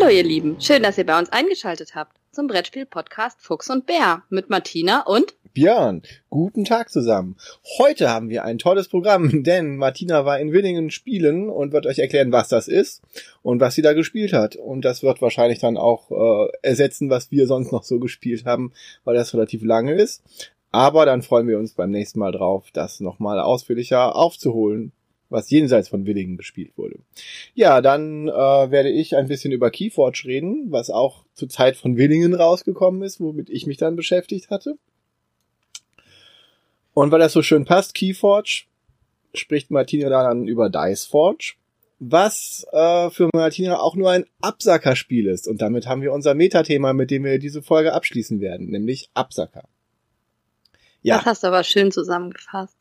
Hallo 0.00 0.12
ihr 0.12 0.24
Lieben, 0.24 0.58
schön, 0.58 0.82
dass 0.82 0.96
ihr 0.96 1.04
bei 1.04 1.18
uns 1.18 1.30
eingeschaltet 1.30 1.94
habt 1.94 2.16
zum 2.32 2.46
Brettspiel-Podcast 2.46 3.42
Fuchs 3.42 3.68
und 3.68 3.84
Bär 3.84 4.22
mit 4.30 4.48
Martina 4.48 5.02
und 5.02 5.34
Björn. 5.52 6.00
Guten 6.30 6.64
Tag 6.64 6.88
zusammen. 6.88 7.36
Heute 7.78 8.08
haben 8.08 8.30
wir 8.30 8.42
ein 8.44 8.56
tolles 8.56 8.88
Programm, 8.88 9.42
denn 9.42 9.76
Martina 9.76 10.24
war 10.24 10.40
in 10.40 10.52
Willingen 10.52 10.90
spielen 10.90 11.50
und 11.50 11.72
wird 11.72 11.84
euch 11.84 11.98
erklären, 11.98 12.32
was 12.32 12.48
das 12.48 12.66
ist 12.66 13.02
und 13.42 13.60
was 13.60 13.74
sie 13.74 13.82
da 13.82 13.92
gespielt 13.92 14.32
hat. 14.32 14.56
Und 14.56 14.86
das 14.86 15.02
wird 15.02 15.20
wahrscheinlich 15.20 15.58
dann 15.58 15.76
auch 15.76 16.10
äh, 16.10 16.50
ersetzen, 16.62 17.10
was 17.10 17.30
wir 17.30 17.46
sonst 17.46 17.70
noch 17.70 17.84
so 17.84 18.00
gespielt 18.00 18.46
haben, 18.46 18.72
weil 19.04 19.16
das 19.16 19.34
relativ 19.34 19.62
lange 19.62 19.92
ist. 19.92 20.22
Aber 20.72 21.04
dann 21.04 21.20
freuen 21.20 21.46
wir 21.46 21.58
uns 21.58 21.74
beim 21.74 21.90
nächsten 21.90 22.20
Mal 22.20 22.32
drauf, 22.32 22.70
das 22.72 23.00
nochmal 23.00 23.38
ausführlicher 23.38 24.16
aufzuholen 24.16 24.92
was 25.30 25.48
jenseits 25.48 25.88
von 25.88 26.04
Willingen 26.04 26.36
gespielt 26.36 26.76
wurde. 26.76 26.98
Ja, 27.54 27.80
dann 27.80 28.28
äh, 28.28 28.32
werde 28.32 28.90
ich 28.90 29.16
ein 29.16 29.28
bisschen 29.28 29.52
über 29.52 29.70
Keyforge 29.70 30.22
reden, 30.26 30.66
was 30.70 30.90
auch 30.90 31.24
zur 31.34 31.48
Zeit 31.48 31.76
von 31.76 31.96
Willingen 31.96 32.34
rausgekommen 32.34 33.02
ist, 33.02 33.20
womit 33.20 33.48
ich 33.48 33.66
mich 33.66 33.78
dann 33.78 33.96
beschäftigt 33.96 34.50
hatte. 34.50 34.76
Und 36.92 37.12
weil 37.12 37.20
das 37.20 37.32
so 37.32 37.42
schön 37.42 37.64
passt, 37.64 37.94
Keyforge, 37.94 38.64
spricht 39.32 39.70
Martina 39.70 40.08
dann 40.08 40.48
über 40.48 40.68
Diceforge, 40.68 41.54
was 42.00 42.66
äh, 42.72 43.10
für 43.10 43.28
Martina 43.32 43.78
auch 43.78 43.94
nur 43.94 44.10
ein 44.10 44.26
Absackerspiel 44.40 45.26
ist. 45.26 45.46
Und 45.46 45.62
damit 45.62 45.86
haben 45.86 46.02
wir 46.02 46.12
unser 46.12 46.34
Metathema, 46.34 46.92
mit 46.92 47.10
dem 47.10 47.24
wir 47.24 47.38
diese 47.38 47.62
Folge 47.62 47.92
abschließen 47.92 48.40
werden, 48.40 48.70
nämlich 48.70 49.10
Absacker. 49.14 49.68
Ja. 51.02 51.18
Das 51.18 51.26
hast 51.26 51.42
du 51.44 51.46
aber 51.48 51.62
schön 51.62 51.92
zusammengefasst. 51.92 52.76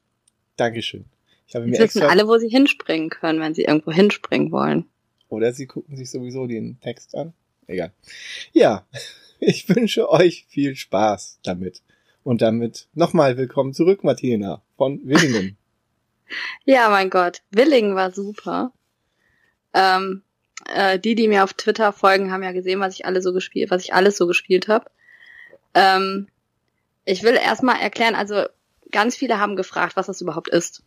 Dankeschön. 0.57 1.05
Ich 1.49 1.55
habe 1.55 1.67
Jetzt 1.67 1.79
wissen 1.79 2.03
alle, 2.03 2.27
wo 2.27 2.37
sie 2.37 2.47
hinspringen 2.47 3.09
können, 3.09 3.39
wenn 3.39 3.55
sie 3.55 3.63
irgendwo 3.63 3.91
hinspringen 3.91 4.51
wollen. 4.51 4.85
Oder 5.29 5.51
sie 5.51 5.65
gucken 5.65 5.97
sich 5.97 6.11
sowieso 6.11 6.45
den 6.45 6.79
Text 6.79 7.15
an. 7.15 7.33
Egal. 7.65 7.91
Ja, 8.53 8.85
ich 9.39 9.67
wünsche 9.67 10.11
euch 10.11 10.45
viel 10.47 10.75
Spaß 10.75 11.39
damit. 11.41 11.81
Und 12.23 12.43
damit 12.43 12.87
nochmal 12.93 13.35
willkommen 13.35 13.73
zurück, 13.73 14.03
Martina, 14.03 14.61
von 14.77 15.01
Willingen. 15.03 15.57
ja, 16.65 16.87
mein 16.91 17.09
Gott, 17.09 17.41
Willingen 17.49 17.95
war 17.95 18.11
super. 18.11 18.71
Ähm, 19.73 20.21
äh, 20.67 20.99
die, 20.99 21.15
die 21.15 21.27
mir 21.27 21.43
auf 21.43 21.53
Twitter 21.53 21.91
folgen, 21.93 22.31
haben 22.31 22.43
ja 22.43 22.51
gesehen, 22.51 22.79
was 22.79 22.93
ich 22.93 23.05
alle 23.07 23.23
so 23.23 23.33
gespielt, 23.33 23.71
was 23.71 23.83
ich 23.83 23.95
alles 23.95 24.17
so 24.17 24.27
gespielt 24.27 24.67
habe. 24.67 24.85
Ähm, 25.73 26.27
ich 27.05 27.23
will 27.23 27.33
erstmal 27.33 27.79
erklären, 27.79 28.13
also 28.13 28.43
ganz 28.91 29.15
viele 29.15 29.39
haben 29.39 29.55
gefragt, 29.55 29.95
was 29.95 30.05
das 30.05 30.21
überhaupt 30.21 30.49
ist. 30.49 30.83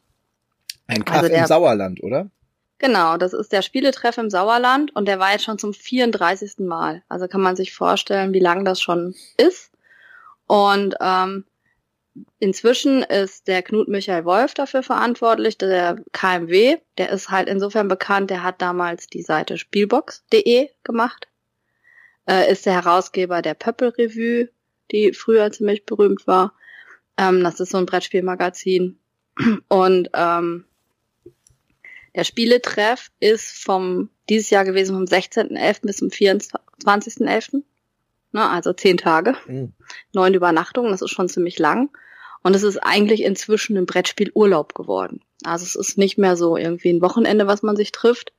Ein 0.86 1.04
Kaff 1.04 1.22
also 1.22 1.34
im 1.34 1.46
Sauerland, 1.46 2.02
oder? 2.02 2.30
Genau, 2.78 3.16
das 3.16 3.32
ist 3.32 3.52
der 3.52 3.62
Spieletreff 3.62 4.18
im 4.18 4.28
Sauerland 4.28 4.94
und 4.96 5.06
der 5.06 5.20
war 5.20 5.30
jetzt 5.30 5.44
schon 5.44 5.58
zum 5.58 5.72
34. 5.72 6.58
Mal. 6.58 7.02
Also 7.08 7.28
kann 7.28 7.40
man 7.40 7.54
sich 7.54 7.72
vorstellen, 7.72 8.32
wie 8.32 8.40
lang 8.40 8.64
das 8.64 8.80
schon 8.80 9.14
ist. 9.36 9.70
Und 10.48 10.96
ähm, 11.00 11.44
inzwischen 12.40 13.02
ist 13.04 13.46
der 13.46 13.62
Knut 13.62 13.86
Michael 13.86 14.24
Wolf 14.24 14.54
dafür 14.54 14.82
verantwortlich, 14.82 15.58
der 15.58 16.02
KMW, 16.12 16.78
der 16.98 17.10
ist 17.10 17.30
halt 17.30 17.48
insofern 17.48 17.86
bekannt, 17.86 18.30
der 18.30 18.42
hat 18.42 18.60
damals 18.60 19.06
die 19.06 19.22
Seite 19.22 19.58
spielbox.de 19.58 20.68
gemacht, 20.82 21.28
äh, 22.28 22.50
ist 22.50 22.66
der 22.66 22.74
Herausgeber 22.74 23.42
der 23.42 23.54
Pöppel 23.54 23.90
Revue, 23.90 24.48
die 24.90 25.12
früher 25.12 25.52
ziemlich 25.52 25.86
berühmt 25.86 26.26
war. 26.26 26.52
Ähm, 27.16 27.44
das 27.44 27.60
ist 27.60 27.70
so 27.70 27.78
ein 27.78 27.86
Brettspielmagazin. 27.86 28.98
Und 29.68 30.10
ähm, 30.14 30.64
der 32.14 32.24
Spieletreff 32.24 33.10
ist 33.20 33.62
vom 33.62 34.10
dieses 34.28 34.50
Jahr 34.50 34.64
gewesen 34.64 34.94
vom 34.94 35.04
16.11. 35.04 35.80
bis 35.82 35.96
zum 35.96 36.08
24.11. 36.08 37.62
Ne, 38.34 38.48
also 38.48 38.72
zehn 38.72 38.96
Tage, 38.96 39.34
mhm. 39.46 39.74
neun 40.12 40.34
Übernachtungen, 40.34 40.90
das 40.90 41.02
ist 41.02 41.10
schon 41.10 41.28
ziemlich 41.28 41.58
lang. 41.58 41.90
Und 42.42 42.54
es 42.54 42.62
ist 42.62 42.78
eigentlich 42.78 43.22
inzwischen 43.22 43.76
ein 43.76 43.86
Brettspielurlaub 43.86 44.74
geworden. 44.74 45.20
Also 45.44 45.64
es 45.64 45.74
ist 45.74 45.98
nicht 45.98 46.18
mehr 46.18 46.36
so 46.36 46.56
irgendwie 46.56 46.90
ein 46.90 47.02
Wochenende, 47.02 47.46
was 47.46 47.62
man 47.62 47.76
sich 47.76 47.92
trifft. 47.92 48.32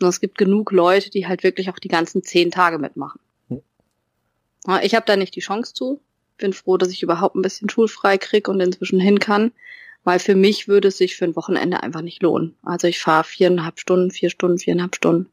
Und 0.00 0.08
es 0.08 0.20
gibt 0.20 0.38
genug 0.38 0.72
Leute, 0.72 1.10
die 1.10 1.26
halt 1.26 1.42
wirklich 1.42 1.68
auch 1.68 1.78
die 1.78 1.88
ganzen 1.88 2.22
zehn 2.22 2.50
Tage 2.50 2.78
mitmachen. 2.78 3.20
Mhm. 3.48 3.62
Ich 4.82 4.94
habe 4.94 5.06
da 5.06 5.16
nicht 5.16 5.34
die 5.34 5.40
Chance 5.40 5.74
zu. 5.74 6.00
Bin 6.38 6.52
froh, 6.52 6.76
dass 6.76 6.90
ich 6.90 7.02
überhaupt 7.02 7.36
ein 7.36 7.42
bisschen 7.42 7.68
schulfrei 7.68 8.18
krieg 8.18 8.48
und 8.48 8.60
inzwischen 8.60 8.98
hin 8.98 9.18
kann 9.18 9.52
weil 10.04 10.18
für 10.18 10.34
mich 10.34 10.68
würde 10.68 10.88
es 10.88 10.98
sich 10.98 11.16
für 11.16 11.24
ein 11.24 11.36
Wochenende 11.36 11.82
einfach 11.82 12.02
nicht 12.02 12.22
lohnen. 12.22 12.54
Also 12.62 12.86
ich 12.86 13.00
fahre 13.00 13.24
viereinhalb 13.24 13.80
Stunden, 13.80 14.10
vier 14.10 14.30
Stunden, 14.30 14.58
viereinhalb 14.58 14.94
Stunden. 14.94 15.30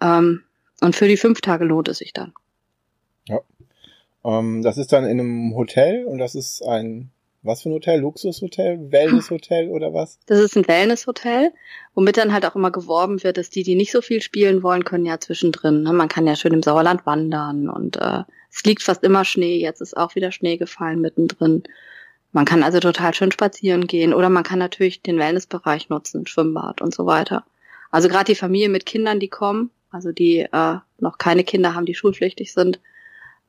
Ähm, 0.00 0.42
und 0.80 0.96
für 0.96 1.06
die 1.06 1.16
fünf 1.16 1.40
Tage 1.40 1.64
lohnt 1.64 1.88
es 1.88 1.98
sich 1.98 2.12
dann. 2.12 2.32
Ja. 3.28 3.40
Ähm, 4.24 4.62
das 4.62 4.78
ist 4.78 4.92
dann 4.92 5.04
in 5.04 5.20
einem 5.20 5.54
Hotel 5.54 6.04
und 6.06 6.18
das 6.18 6.34
ist 6.34 6.62
ein, 6.62 7.10
was 7.42 7.62
für 7.62 7.68
ein 7.68 7.74
Hotel? 7.74 8.00
Luxushotel? 8.00 8.90
Wellnesshotel 8.90 9.68
oder 9.68 9.92
was? 9.92 10.18
Das 10.26 10.40
ist 10.40 10.56
ein 10.56 10.66
Wellnesshotel, 10.66 11.52
womit 11.94 12.16
dann 12.16 12.32
halt 12.32 12.46
auch 12.46 12.56
immer 12.56 12.70
geworben 12.70 13.22
wird, 13.22 13.36
dass 13.36 13.50
die, 13.50 13.62
die 13.62 13.74
nicht 13.74 13.92
so 13.92 14.00
viel 14.00 14.22
spielen 14.22 14.62
wollen, 14.62 14.84
können 14.84 15.04
ja 15.04 15.20
zwischendrin. 15.20 15.82
Ne? 15.82 15.92
Man 15.92 16.08
kann 16.08 16.26
ja 16.26 16.36
schön 16.36 16.54
im 16.54 16.62
Sauerland 16.62 17.04
wandern 17.04 17.68
und 17.68 17.96
äh, 17.96 18.22
es 18.50 18.64
liegt 18.64 18.82
fast 18.82 19.04
immer 19.04 19.26
Schnee. 19.26 19.58
Jetzt 19.58 19.82
ist 19.82 19.96
auch 19.96 20.14
wieder 20.14 20.32
Schnee 20.32 20.56
gefallen 20.56 21.00
mittendrin. 21.00 21.64
Man 22.34 22.46
kann 22.46 22.64
also 22.64 22.80
total 22.80 23.14
schön 23.14 23.30
spazieren 23.30 23.86
gehen 23.86 24.12
oder 24.12 24.28
man 24.28 24.42
kann 24.42 24.58
natürlich 24.58 25.00
den 25.00 25.20
Wellnessbereich 25.20 25.88
nutzen, 25.88 26.26
Schwimmbad 26.26 26.82
und 26.82 26.92
so 26.92 27.06
weiter. 27.06 27.44
Also 27.92 28.08
gerade 28.08 28.24
die 28.24 28.34
Familie 28.34 28.68
mit 28.68 28.86
Kindern, 28.86 29.20
die 29.20 29.28
kommen, 29.28 29.70
also 29.92 30.10
die 30.10 30.40
äh, 30.40 30.78
noch 30.98 31.18
keine 31.18 31.44
Kinder 31.44 31.76
haben, 31.76 31.86
die 31.86 31.94
schulpflichtig 31.94 32.52
sind, 32.52 32.80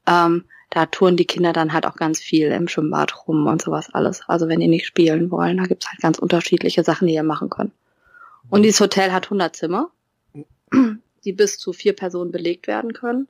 ähm, 0.06 0.45
da 0.69 0.85
touren 0.85 1.18
die 1.18 1.25
Kinder 1.25 1.51
dann 1.51 1.74
halt 1.74 1.88
auch 1.88 1.95
ganz 1.95 2.19
viel 2.19 2.51
im 2.51 2.68
Schwimmbad 2.68 3.28
rum 3.28 3.47
und 3.47 3.59
sowas 3.59 3.91
alles. 3.91 4.22
Also 4.28 4.47
wenn 4.47 4.59
die 4.59 4.68
nicht 4.68 4.85
spielen 4.85 5.31
wollen, 5.31 5.57
da 5.57 5.63
gibt's 5.63 5.90
halt 5.90 6.00
ganz 6.01 6.19
unterschiedliche 6.19 6.84
Sachen, 6.84 7.07
die 7.07 7.16
ihr 7.16 7.24
machen 7.24 7.50
können. 7.50 7.72
Und 8.51 8.62
dieses 8.62 8.81
Hotel 8.81 9.12
hat 9.12 9.25
100 9.25 9.56
Zimmer, 9.56 9.90
die 11.25 11.34
bis 11.34 11.57
zu 11.57 11.74
vier 11.74 11.94
Personen 11.94 12.31
belegt 12.31 12.68
werden 12.68 12.94
können. 12.94 13.28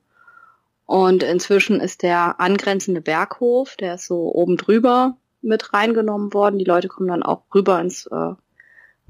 Und 0.84 1.22
inzwischen 1.22 1.80
ist 1.80 2.02
der 2.02 2.40
angrenzende 2.40 3.00
Berghof, 3.00 3.76
der 3.76 3.94
ist 3.94 4.06
so 4.06 4.34
oben 4.34 4.58
drüber, 4.58 5.16
mit 5.46 5.72
reingenommen 5.72 6.34
worden. 6.34 6.58
Die 6.58 6.64
Leute 6.64 6.88
kommen 6.88 7.08
dann 7.08 7.22
auch 7.22 7.42
rüber 7.54 7.80
ins 7.80 8.06
äh, 8.06 8.34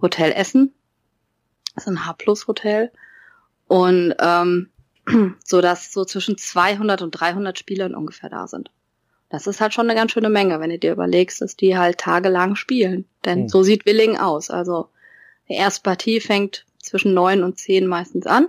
Hotel 0.01 0.33
Essen. 0.33 0.75
Das 1.75 1.85
ist 1.85 1.89
ein 1.89 2.07
H-Plus-Hotel. 2.07 2.93
Und 3.67 4.15
ähm, 4.19 4.71
so 5.45 5.61
dass 5.61 5.93
so 5.93 6.05
zwischen 6.05 6.39
200 6.39 7.03
und 7.03 7.13
300 7.13 7.59
Spielern 7.59 7.95
ungefähr 7.95 8.31
da 8.31 8.47
sind. 8.47 8.71
Das 9.29 9.47
ist 9.47 9.61
halt 9.61 9.75
schon 9.75 9.87
eine 9.87 9.99
ganz 9.99 10.13
schöne 10.13 10.31
Menge, 10.31 10.61
wenn 10.61 10.71
du 10.71 10.79
dir 10.79 10.93
überlegst, 10.93 11.41
dass 11.41 11.57
die 11.57 11.77
halt 11.77 11.99
tagelang 11.99 12.55
spielen. 12.55 13.07
Denn 13.25 13.43
mhm. 13.43 13.49
so 13.49 13.63
sieht 13.63 13.85
Willing 13.87 14.17
aus. 14.17 14.51
Also 14.51 14.89
die 15.49 15.55
erste 15.55 15.83
Partie 15.83 16.21
fängt 16.21 16.65
zwischen 16.81 17.15
neun 17.15 17.43
und 17.43 17.59
zehn 17.59 17.87
meistens 17.87 18.27
an 18.27 18.49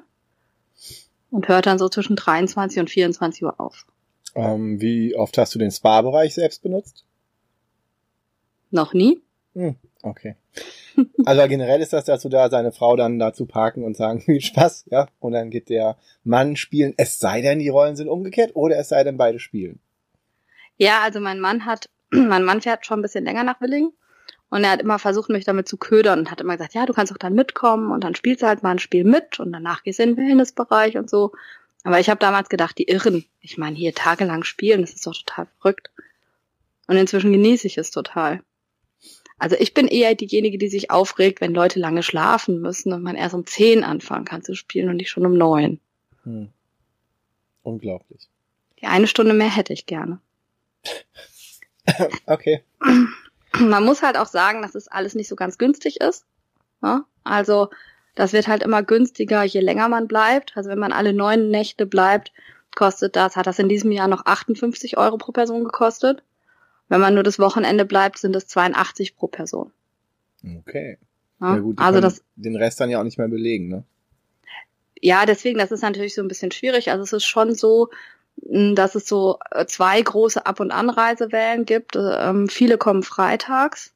und 1.32 1.48
hört 1.48 1.66
dann 1.66 1.80
so 1.80 1.90
zwischen 1.90 2.16
23 2.16 2.80
und 2.80 2.90
24 2.90 3.44
Uhr 3.44 3.60
auf. 3.60 3.86
Ähm, 4.36 4.80
wie 4.80 5.16
oft 5.16 5.38
hast 5.38 5.56
du 5.56 5.60
den 5.60 5.72
Spa-Bereich 5.72 6.36
selbst 6.36 6.62
benutzt? 6.62 7.07
Noch 8.72 8.94
nie. 8.94 9.22
Hm, 9.54 9.76
okay. 10.04 10.36
Also 11.26 11.48
generell 11.48 11.80
ist 11.80 11.94
das 11.94 12.06
dazu 12.06 12.28
da, 12.28 12.50
seine 12.50 12.72
Frau 12.72 12.96
dann 12.96 13.20
dazu 13.20 13.46
parken 13.46 13.84
und 13.84 13.96
sagen, 13.96 14.22
viel 14.26 14.42
Spaß, 14.42 14.86
ja. 14.90 15.08
Und 15.20 15.34
dann 15.34 15.52
geht 15.52 15.70
der 15.70 15.98
Mann 16.24 16.56
spielen, 16.56 16.94
es 16.98 17.20
sei 17.20 17.42
denn, 17.42 17.60
die 17.60 17.70
Rollen 17.70 17.96
sind 17.96 18.08
umgekehrt 18.08 18.56
oder 18.56 18.78
es 18.78 18.90
sei 18.90 19.04
denn, 19.04 19.18
beide 19.18 19.40
spielen. 19.40 19.80
Ja, 20.78 21.02
also 21.02 21.20
mein 21.20 21.40
Mann 21.40 21.66
hat, 21.66 21.90
mein 22.10 22.44
Mann 22.44 22.62
fährt 22.62 22.86
schon 22.86 23.00
ein 23.00 23.04
bisschen 23.04 23.26
länger 23.26 23.44
nach 23.44 23.62
Willingen 23.62 23.92
und 24.50 24.64
er 24.64 24.72
hat 24.72 24.82
immer 24.82 24.98
versucht, 24.98 25.30
mich 25.30 25.46
damit 25.46 25.68
zu 25.68 25.78
ködern 25.78 26.20
und 26.20 26.32
hat 26.32 26.42
immer 26.42 26.56
gesagt, 26.56 26.74
ja, 26.74 26.86
du 26.86 26.94
kannst 26.94 27.12
doch 27.12 27.18
dann 27.18 27.34
mitkommen 27.34 27.92
und 27.92 28.04
dann 28.04 28.16
spielst 28.16 28.42
du 28.42 28.48
halt 28.48 28.64
mal 28.64 28.72
ein 28.72 28.80
Spiel 28.80 29.04
mit 29.04 29.40
und 29.40 29.52
danach 29.52 29.84
gehst 29.84 30.00
du 30.00 30.04
in 30.04 30.16
den 30.16 30.18
Wellnessbereich 30.18 30.98
und 30.98 31.10
so. 31.10 31.32
Aber 31.84 32.00
ich 32.00 32.10
habe 32.10 32.20
damals 32.20 32.50
gedacht, 32.50 32.78
die 32.78 32.88
Irren. 32.88 33.26
Ich 33.40 33.58
meine, 33.58 33.76
hier 33.76 33.94
tagelang 33.94 34.44
spielen, 34.44 34.82
das 34.82 34.94
ist 34.94 35.06
doch 35.06 35.14
total 35.14 35.48
verrückt. 35.60 35.92
Und 36.88 36.98
inzwischen 36.98 37.32
genieße 37.32 37.68
ich 37.68 37.78
es 37.78 37.92
total. 37.92 38.42
Also 39.38 39.56
ich 39.60 39.74
bin 39.74 39.88
eher 39.88 40.16
diejenige, 40.16 40.58
die 40.58 40.68
sich 40.68 40.90
aufregt, 40.90 41.42
wenn 41.42 41.54
Leute 41.54 41.80
lange 41.80 42.02
schlafen 42.02 42.60
müssen 42.60 42.92
und 42.92 43.04
man 43.04 43.16
erst 43.16 43.36
um 43.36 43.46
zehn 43.46 43.84
anfangen 43.84 44.26
kann 44.26 44.44
zu 44.44 44.56
spielen 44.56 44.90
und 44.90 44.98
nicht 44.98 45.10
schon 45.10 45.26
um 45.26 45.34
neun. 45.34 45.80
Hm. 46.24 46.50
Unglaublich. 47.62 48.28
Die 48.82 48.86
eine 48.86 49.08
Stunde 49.08 49.34
mehr 49.34 49.56
hätte 49.56 49.74
ich 49.74 49.86
gerne. 49.86 50.20
okay. 52.26 52.64
Man 53.60 53.84
muss 53.84 54.02
halt 54.02 54.18
auch 54.18 54.28
sagen, 54.28 54.62
dass 54.62 54.76
es 54.76 54.88
alles 54.88 55.16
nicht 55.16 55.28
so 55.28 55.36
ganz 55.36 55.58
günstig 55.58 56.02
ist. 56.02 56.26
Ja? 56.82 57.06
Also 57.24 57.70
das 58.16 58.34
wird 58.34 58.48
halt 58.48 58.64
immer 58.64 58.82
günstiger, 58.82 59.44
je 59.44 59.60
länger 59.60 59.90
man 59.90 60.08
bleibt. 60.08 60.58
Also 60.58 60.70
wenn 60.70 60.80
man 60.80 60.94
alle 60.94 61.14
neun 61.14 61.50
Nächte 61.50 61.86
bleibt, 61.86 62.32
kostet 62.76 63.16
das, 63.16 63.36
hat 63.36 63.48
das 63.48 63.60
in 63.60 63.70
diesem 63.70 63.92
Jahr 63.92 64.08
noch 64.08 64.26
58 64.26 64.98
Euro 64.98 65.18
pro 65.18 65.32
Person 65.32 65.64
gekostet. 65.64 66.24
Wenn 66.90 67.02
man 67.02 67.14
nur 67.14 67.24
das 67.24 67.40
Wochenende 67.40 67.86
bleibt, 67.86 68.18
sind 68.18 68.36
es 68.36 68.48
82 68.48 69.16
pro 69.16 69.28
Person. 69.28 69.72
Okay. 70.60 70.98
Ja, 71.40 71.56
ja 71.56 71.60
gut, 71.60 71.80
also 71.80 72.00
das, 72.00 72.24
den 72.36 72.56
Rest 72.56 72.80
dann 72.80 72.90
ja 72.90 73.00
auch 73.00 73.04
nicht 73.04 73.18
mehr 73.18 73.28
belegen, 73.28 73.68
ne? 73.68 73.84
ja, 75.02 75.26
deswegen, 75.26 75.60
das 75.60 75.72
ist 75.72 75.82
natürlich 75.82 76.16
so 76.16 76.22
ein 76.22 76.28
bisschen 76.28 76.52
schwierig. 76.52 76.92
Also 76.92 77.04
es 77.04 77.14
ist 77.14 77.26
schon 77.26 77.54
so, 77.54 77.90
dass 78.38 78.96
es 78.96 79.08
so 79.08 79.40
äh, 79.52 79.66
zwei 79.66 80.02
große 80.02 80.46
Ab- 80.46 80.60
und 80.60 80.72
Anreisewellen 80.72 81.66
gibt. 81.66 81.96
Ähm, 81.96 82.48
viele 82.50 82.78
kommen 82.78 83.04
freitags 83.04 83.94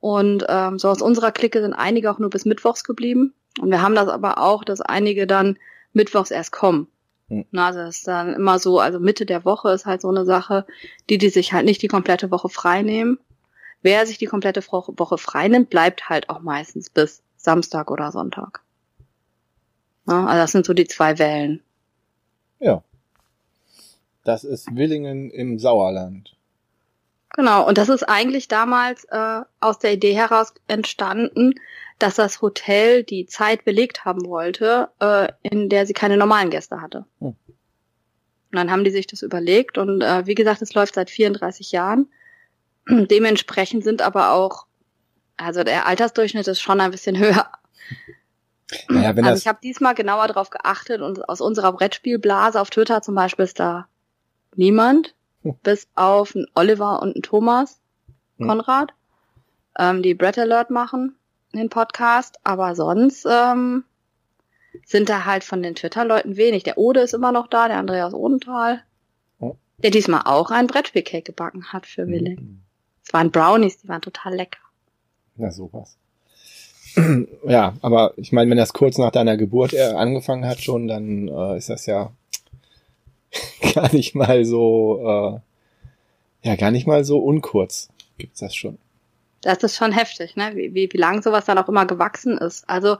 und 0.00 0.44
ähm, 0.48 0.78
so 0.78 0.88
aus 0.88 1.02
unserer 1.02 1.32
Clique 1.32 1.60
sind 1.60 1.74
einige 1.74 2.10
auch 2.10 2.18
nur 2.18 2.30
bis 2.30 2.44
Mittwochs 2.44 2.84
geblieben. 2.84 3.34
Und 3.60 3.70
wir 3.70 3.82
haben 3.82 3.94
das 3.94 4.08
aber 4.08 4.38
auch, 4.38 4.64
dass 4.64 4.80
einige 4.80 5.26
dann 5.26 5.58
Mittwochs 5.92 6.30
erst 6.30 6.52
kommen. 6.52 6.88
Hm. 7.28 7.44
Na, 7.50 7.68
also 7.68 7.80
das 7.80 7.98
ist 7.98 8.08
dann 8.08 8.34
immer 8.34 8.58
so, 8.58 8.78
also 8.78 9.00
Mitte 9.00 9.26
der 9.26 9.44
Woche 9.44 9.70
ist 9.70 9.86
halt 9.86 10.00
so 10.00 10.08
eine 10.08 10.24
Sache, 10.24 10.66
die, 11.10 11.18
die 11.18 11.30
sich 11.30 11.52
halt 11.52 11.64
nicht 11.64 11.82
die 11.82 11.88
komplette 11.88 12.30
Woche 12.30 12.48
frei 12.48 12.82
nehmen. 12.82 13.18
Wer 13.82 14.06
sich 14.06 14.18
die 14.18 14.26
komplette 14.26 14.62
Woche 14.62 15.18
frei 15.18 15.48
nimmt, 15.48 15.70
bleibt 15.70 16.08
halt 16.08 16.28
auch 16.28 16.40
meistens 16.40 16.90
bis 16.90 17.22
Samstag 17.36 17.90
oder 17.90 18.12
Sonntag. 18.12 18.62
Na, 20.04 20.26
also 20.26 20.38
das 20.38 20.52
sind 20.52 20.66
so 20.66 20.72
die 20.72 20.86
zwei 20.86 21.18
Wellen. 21.18 21.62
Ja. 22.58 22.82
Das 24.24 24.44
ist 24.44 24.74
Willingen 24.74 25.30
im 25.30 25.58
Sauerland. 25.58 26.35
Genau, 27.34 27.66
und 27.66 27.76
das 27.76 27.88
ist 27.88 28.04
eigentlich 28.04 28.48
damals 28.48 29.04
äh, 29.04 29.40
aus 29.60 29.78
der 29.78 29.92
Idee 29.92 30.14
heraus 30.14 30.54
entstanden, 30.68 31.54
dass 31.98 32.14
das 32.14 32.40
Hotel 32.42 33.02
die 33.02 33.26
Zeit 33.26 33.64
belegt 33.64 34.04
haben 34.04 34.26
wollte, 34.26 34.88
äh, 35.00 35.32
in 35.42 35.68
der 35.68 35.86
sie 35.86 35.92
keine 35.92 36.16
normalen 36.16 36.50
Gäste 36.50 36.80
hatte. 36.80 37.04
Hm. 37.20 37.28
Und 37.28 37.36
dann 38.52 38.70
haben 38.70 38.84
die 38.84 38.90
sich 38.90 39.06
das 39.06 39.22
überlegt 39.22 39.76
und 39.76 40.02
äh, 40.02 40.26
wie 40.26 40.34
gesagt, 40.34 40.62
es 40.62 40.72
läuft 40.74 40.94
seit 40.94 41.10
34 41.10 41.72
Jahren. 41.72 42.08
Dementsprechend 42.88 43.82
sind 43.82 44.02
aber 44.02 44.32
auch, 44.32 44.66
also 45.36 45.64
der 45.64 45.86
Altersdurchschnitt 45.86 46.46
ist 46.46 46.60
schon 46.60 46.80
ein 46.80 46.90
bisschen 46.90 47.18
höher. 47.18 47.50
Naja, 48.88 49.14
wenn 49.14 49.24
also 49.24 49.38
ich 49.38 49.46
habe 49.46 49.58
diesmal 49.62 49.94
genauer 49.94 50.28
drauf 50.28 50.50
geachtet 50.50 51.00
und 51.00 51.28
aus 51.28 51.40
unserer 51.40 51.72
Brettspielblase 51.72 52.60
auf 52.60 52.70
Twitter 52.70 53.02
zum 53.02 53.14
Beispiel 53.14 53.44
ist 53.44 53.60
da 53.60 53.88
niemand. 54.54 55.15
bis 55.62 55.88
auf 55.94 56.34
einen 56.34 56.46
Oliver 56.54 57.02
und 57.02 57.14
einen 57.14 57.22
Thomas 57.22 57.80
hm. 58.38 58.48
Konrad, 58.48 58.92
ähm, 59.78 60.02
die 60.02 60.14
Brett 60.14 60.38
Alert 60.38 60.70
machen, 60.70 61.16
den 61.54 61.70
Podcast, 61.70 62.38
aber 62.44 62.74
sonst 62.74 63.26
ähm, 63.28 63.84
sind 64.84 65.08
da 65.08 65.24
halt 65.24 65.44
von 65.44 65.62
den 65.62 65.74
Twitter-Leuten 65.74 66.36
wenig. 66.36 66.64
Der 66.64 66.78
Ode 66.78 67.00
ist 67.00 67.14
immer 67.14 67.32
noch 67.32 67.46
da, 67.46 67.68
der 67.68 67.78
Andreas 67.78 68.14
Odenthal, 68.14 68.82
oh. 69.40 69.56
der 69.78 69.90
diesmal 69.90 70.22
auch 70.24 70.50
ein 70.50 70.66
Brettspielcake 70.66 71.22
gebacken 71.24 71.72
hat 71.72 71.86
für 71.86 72.06
Willi. 72.06 72.36
Mhm. 72.36 72.60
Es 73.04 73.12
waren 73.12 73.30
Brownies, 73.30 73.78
die 73.78 73.88
waren 73.88 74.02
total 74.02 74.34
lecker. 74.34 74.58
Na 75.36 75.50
sowas. 75.50 75.96
ja, 77.46 77.74
aber 77.82 78.14
ich 78.16 78.32
meine, 78.32 78.50
wenn 78.50 78.58
das 78.58 78.72
kurz 78.72 78.98
nach 78.98 79.10
deiner 79.10 79.36
Geburt 79.36 79.74
äh, 79.74 79.92
angefangen 79.92 80.46
hat 80.46 80.60
schon, 80.60 80.88
dann 80.88 81.28
äh, 81.28 81.56
ist 81.56 81.68
das 81.68 81.86
ja 81.86 82.10
gar 83.74 83.92
nicht 83.94 84.14
mal 84.14 84.44
so, 84.44 85.42
äh, 86.42 86.48
ja, 86.48 86.56
gar 86.56 86.70
nicht 86.70 86.86
mal 86.86 87.04
so 87.04 87.18
unkurz 87.18 87.88
gibt's 88.18 88.40
das 88.40 88.54
schon. 88.54 88.78
Das 89.42 89.62
ist 89.62 89.76
schon 89.76 89.92
heftig, 89.92 90.36
ne? 90.36 90.52
Wie, 90.54 90.74
wie, 90.74 90.88
wie 90.92 90.96
lang 90.96 91.22
sowas 91.22 91.44
dann 91.44 91.58
auch 91.58 91.68
immer 91.68 91.86
gewachsen 91.86 92.38
ist. 92.38 92.68
Also 92.68 92.98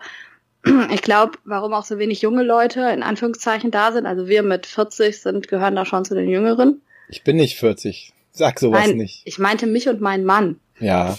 ich 0.90 1.02
glaube, 1.02 1.38
warum 1.44 1.72
auch 1.72 1.84
so 1.84 1.98
wenig 1.98 2.22
junge 2.22 2.42
Leute 2.42 2.80
in 2.90 3.02
Anführungszeichen 3.02 3.70
da 3.70 3.92
sind. 3.92 4.06
Also 4.06 4.28
wir 4.28 4.42
mit 4.42 4.66
40 4.66 5.20
sind, 5.20 5.48
gehören 5.48 5.76
da 5.76 5.84
schon 5.84 6.04
zu 6.04 6.14
den 6.14 6.28
Jüngeren. 6.28 6.82
Ich 7.08 7.24
bin 7.24 7.36
nicht 7.36 7.58
40. 7.58 8.12
Sag 8.32 8.60
sowas 8.60 8.86
Nein, 8.86 8.98
nicht. 8.98 9.22
Ich 9.24 9.38
meinte 9.38 9.66
mich 9.66 9.88
und 9.88 10.00
meinen 10.00 10.24
Mann. 10.24 10.60
Ja. 10.78 11.16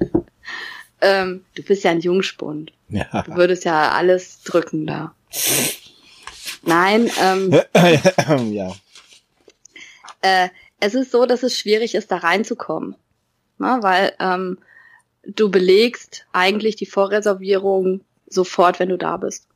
ähm, 1.00 1.44
du 1.54 1.62
bist 1.62 1.84
ja 1.84 1.90
ein 1.90 2.00
Jungspund. 2.00 2.72
Ja. 2.88 3.22
Du 3.22 3.36
würdest 3.36 3.64
ja 3.64 3.92
alles 3.92 4.42
drücken 4.42 4.86
da. 4.86 5.14
Nein, 6.62 7.10
ähm, 7.20 7.60
ja. 8.52 8.74
Äh, 10.22 10.48
es 10.80 10.94
ist 10.94 11.10
so, 11.10 11.26
dass 11.26 11.42
es 11.42 11.58
schwierig 11.58 11.94
ist, 11.94 12.10
da 12.10 12.18
reinzukommen. 12.18 12.96
Na, 13.58 13.82
weil 13.82 14.12
ähm, 14.20 14.58
du 15.26 15.50
belegst 15.50 16.26
eigentlich 16.32 16.76
die 16.76 16.86
Vorreservierung 16.86 18.02
sofort, 18.26 18.78
wenn 18.78 18.90
du 18.90 18.98
da 18.98 19.16
bist. 19.16 19.46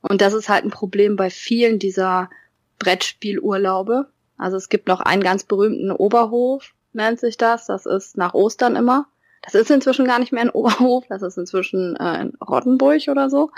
Und 0.00 0.20
das 0.20 0.34
ist 0.34 0.48
halt 0.48 0.64
ein 0.64 0.70
Problem 0.70 1.16
bei 1.16 1.30
vielen 1.30 1.78
dieser 1.78 2.30
Brettspielurlaube. 2.78 4.06
Also 4.38 4.56
es 4.56 4.68
gibt 4.68 4.88
noch 4.88 5.00
einen 5.00 5.22
ganz 5.22 5.44
berühmten 5.44 5.90
Oberhof, 5.90 6.74
nennt 6.92 7.20
sich 7.20 7.36
das. 7.36 7.66
Das 7.66 7.86
ist 7.86 8.16
nach 8.16 8.34
Ostern 8.34 8.76
immer. 8.76 9.06
Das 9.42 9.54
ist 9.54 9.70
inzwischen 9.70 10.06
gar 10.06 10.18
nicht 10.18 10.32
mehr 10.32 10.42
ein 10.42 10.50
Oberhof, 10.54 11.04
das 11.08 11.22
ist 11.22 11.38
inzwischen 11.38 11.96
äh, 11.96 12.22
in 12.22 12.34
Rottenburg 12.36 13.08
oder 13.08 13.30
so. 13.30 13.50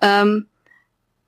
Ähm, 0.00 0.46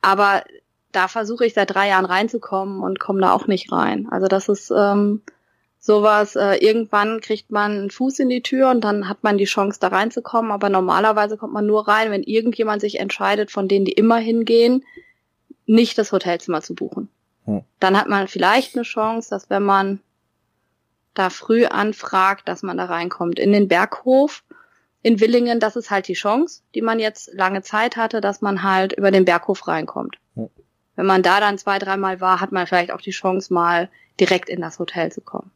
aber 0.02 0.44
da 0.92 1.08
versuche 1.08 1.46
ich 1.46 1.54
seit 1.54 1.74
drei 1.74 1.88
Jahren 1.88 2.04
reinzukommen 2.04 2.82
und 2.82 3.00
komme 3.00 3.20
da 3.20 3.32
auch 3.32 3.46
nicht 3.46 3.72
rein. 3.72 4.08
Also 4.10 4.28
das 4.28 4.48
ist 4.48 4.70
ähm, 4.70 5.22
sowas, 5.78 6.36
äh, 6.36 6.56
irgendwann 6.56 7.20
kriegt 7.20 7.50
man 7.50 7.72
einen 7.72 7.90
Fuß 7.90 8.18
in 8.18 8.28
die 8.28 8.42
Tür 8.42 8.70
und 8.70 8.82
dann 8.82 9.08
hat 9.08 9.24
man 9.24 9.38
die 9.38 9.46
Chance 9.46 9.80
da 9.80 9.88
reinzukommen, 9.88 10.52
aber 10.52 10.68
normalerweise 10.68 11.36
kommt 11.36 11.54
man 11.54 11.66
nur 11.66 11.88
rein, 11.88 12.10
wenn 12.10 12.22
irgendjemand 12.22 12.82
sich 12.82 13.00
entscheidet, 13.00 13.50
von 13.50 13.68
denen 13.68 13.84
die 13.86 13.92
immer 13.92 14.18
hingehen, 14.18 14.84
nicht 15.66 15.96
das 15.96 16.12
Hotelzimmer 16.12 16.60
zu 16.60 16.74
buchen. 16.74 17.08
Hm. 17.46 17.62
Dann 17.80 17.98
hat 17.98 18.08
man 18.08 18.28
vielleicht 18.28 18.76
eine 18.76 18.84
Chance, 18.84 19.30
dass 19.30 19.48
wenn 19.48 19.62
man 19.62 20.00
da 21.14 21.30
früh 21.30 21.66
anfragt, 21.66 22.48
dass 22.48 22.62
man 22.62 22.76
da 22.76 22.86
reinkommt. 22.86 23.38
In 23.38 23.52
den 23.52 23.68
Berghof 23.68 24.44
in 25.02 25.20
Willingen, 25.20 25.60
das 25.60 25.76
ist 25.76 25.90
halt 25.90 26.08
die 26.08 26.14
Chance, 26.14 26.62
die 26.74 26.82
man 26.82 26.98
jetzt 26.98 27.32
lange 27.34 27.62
Zeit 27.62 27.96
hatte, 27.96 28.20
dass 28.20 28.40
man 28.40 28.62
halt 28.62 28.92
über 28.92 29.10
den 29.10 29.24
Berghof 29.24 29.66
reinkommt. 29.66 30.18
Hm 30.34 30.48
wenn 30.96 31.06
man 31.06 31.22
da 31.22 31.40
dann 31.40 31.58
zwei, 31.58 31.78
dreimal 31.78 32.20
war, 32.20 32.40
hat 32.40 32.52
man 32.52 32.66
vielleicht 32.66 32.90
auch 32.90 33.00
die 33.00 33.10
Chance, 33.10 33.52
mal 33.52 33.88
direkt 34.20 34.48
in 34.48 34.60
das 34.60 34.78
Hotel 34.78 35.10
zu 35.10 35.20
kommen. 35.20 35.50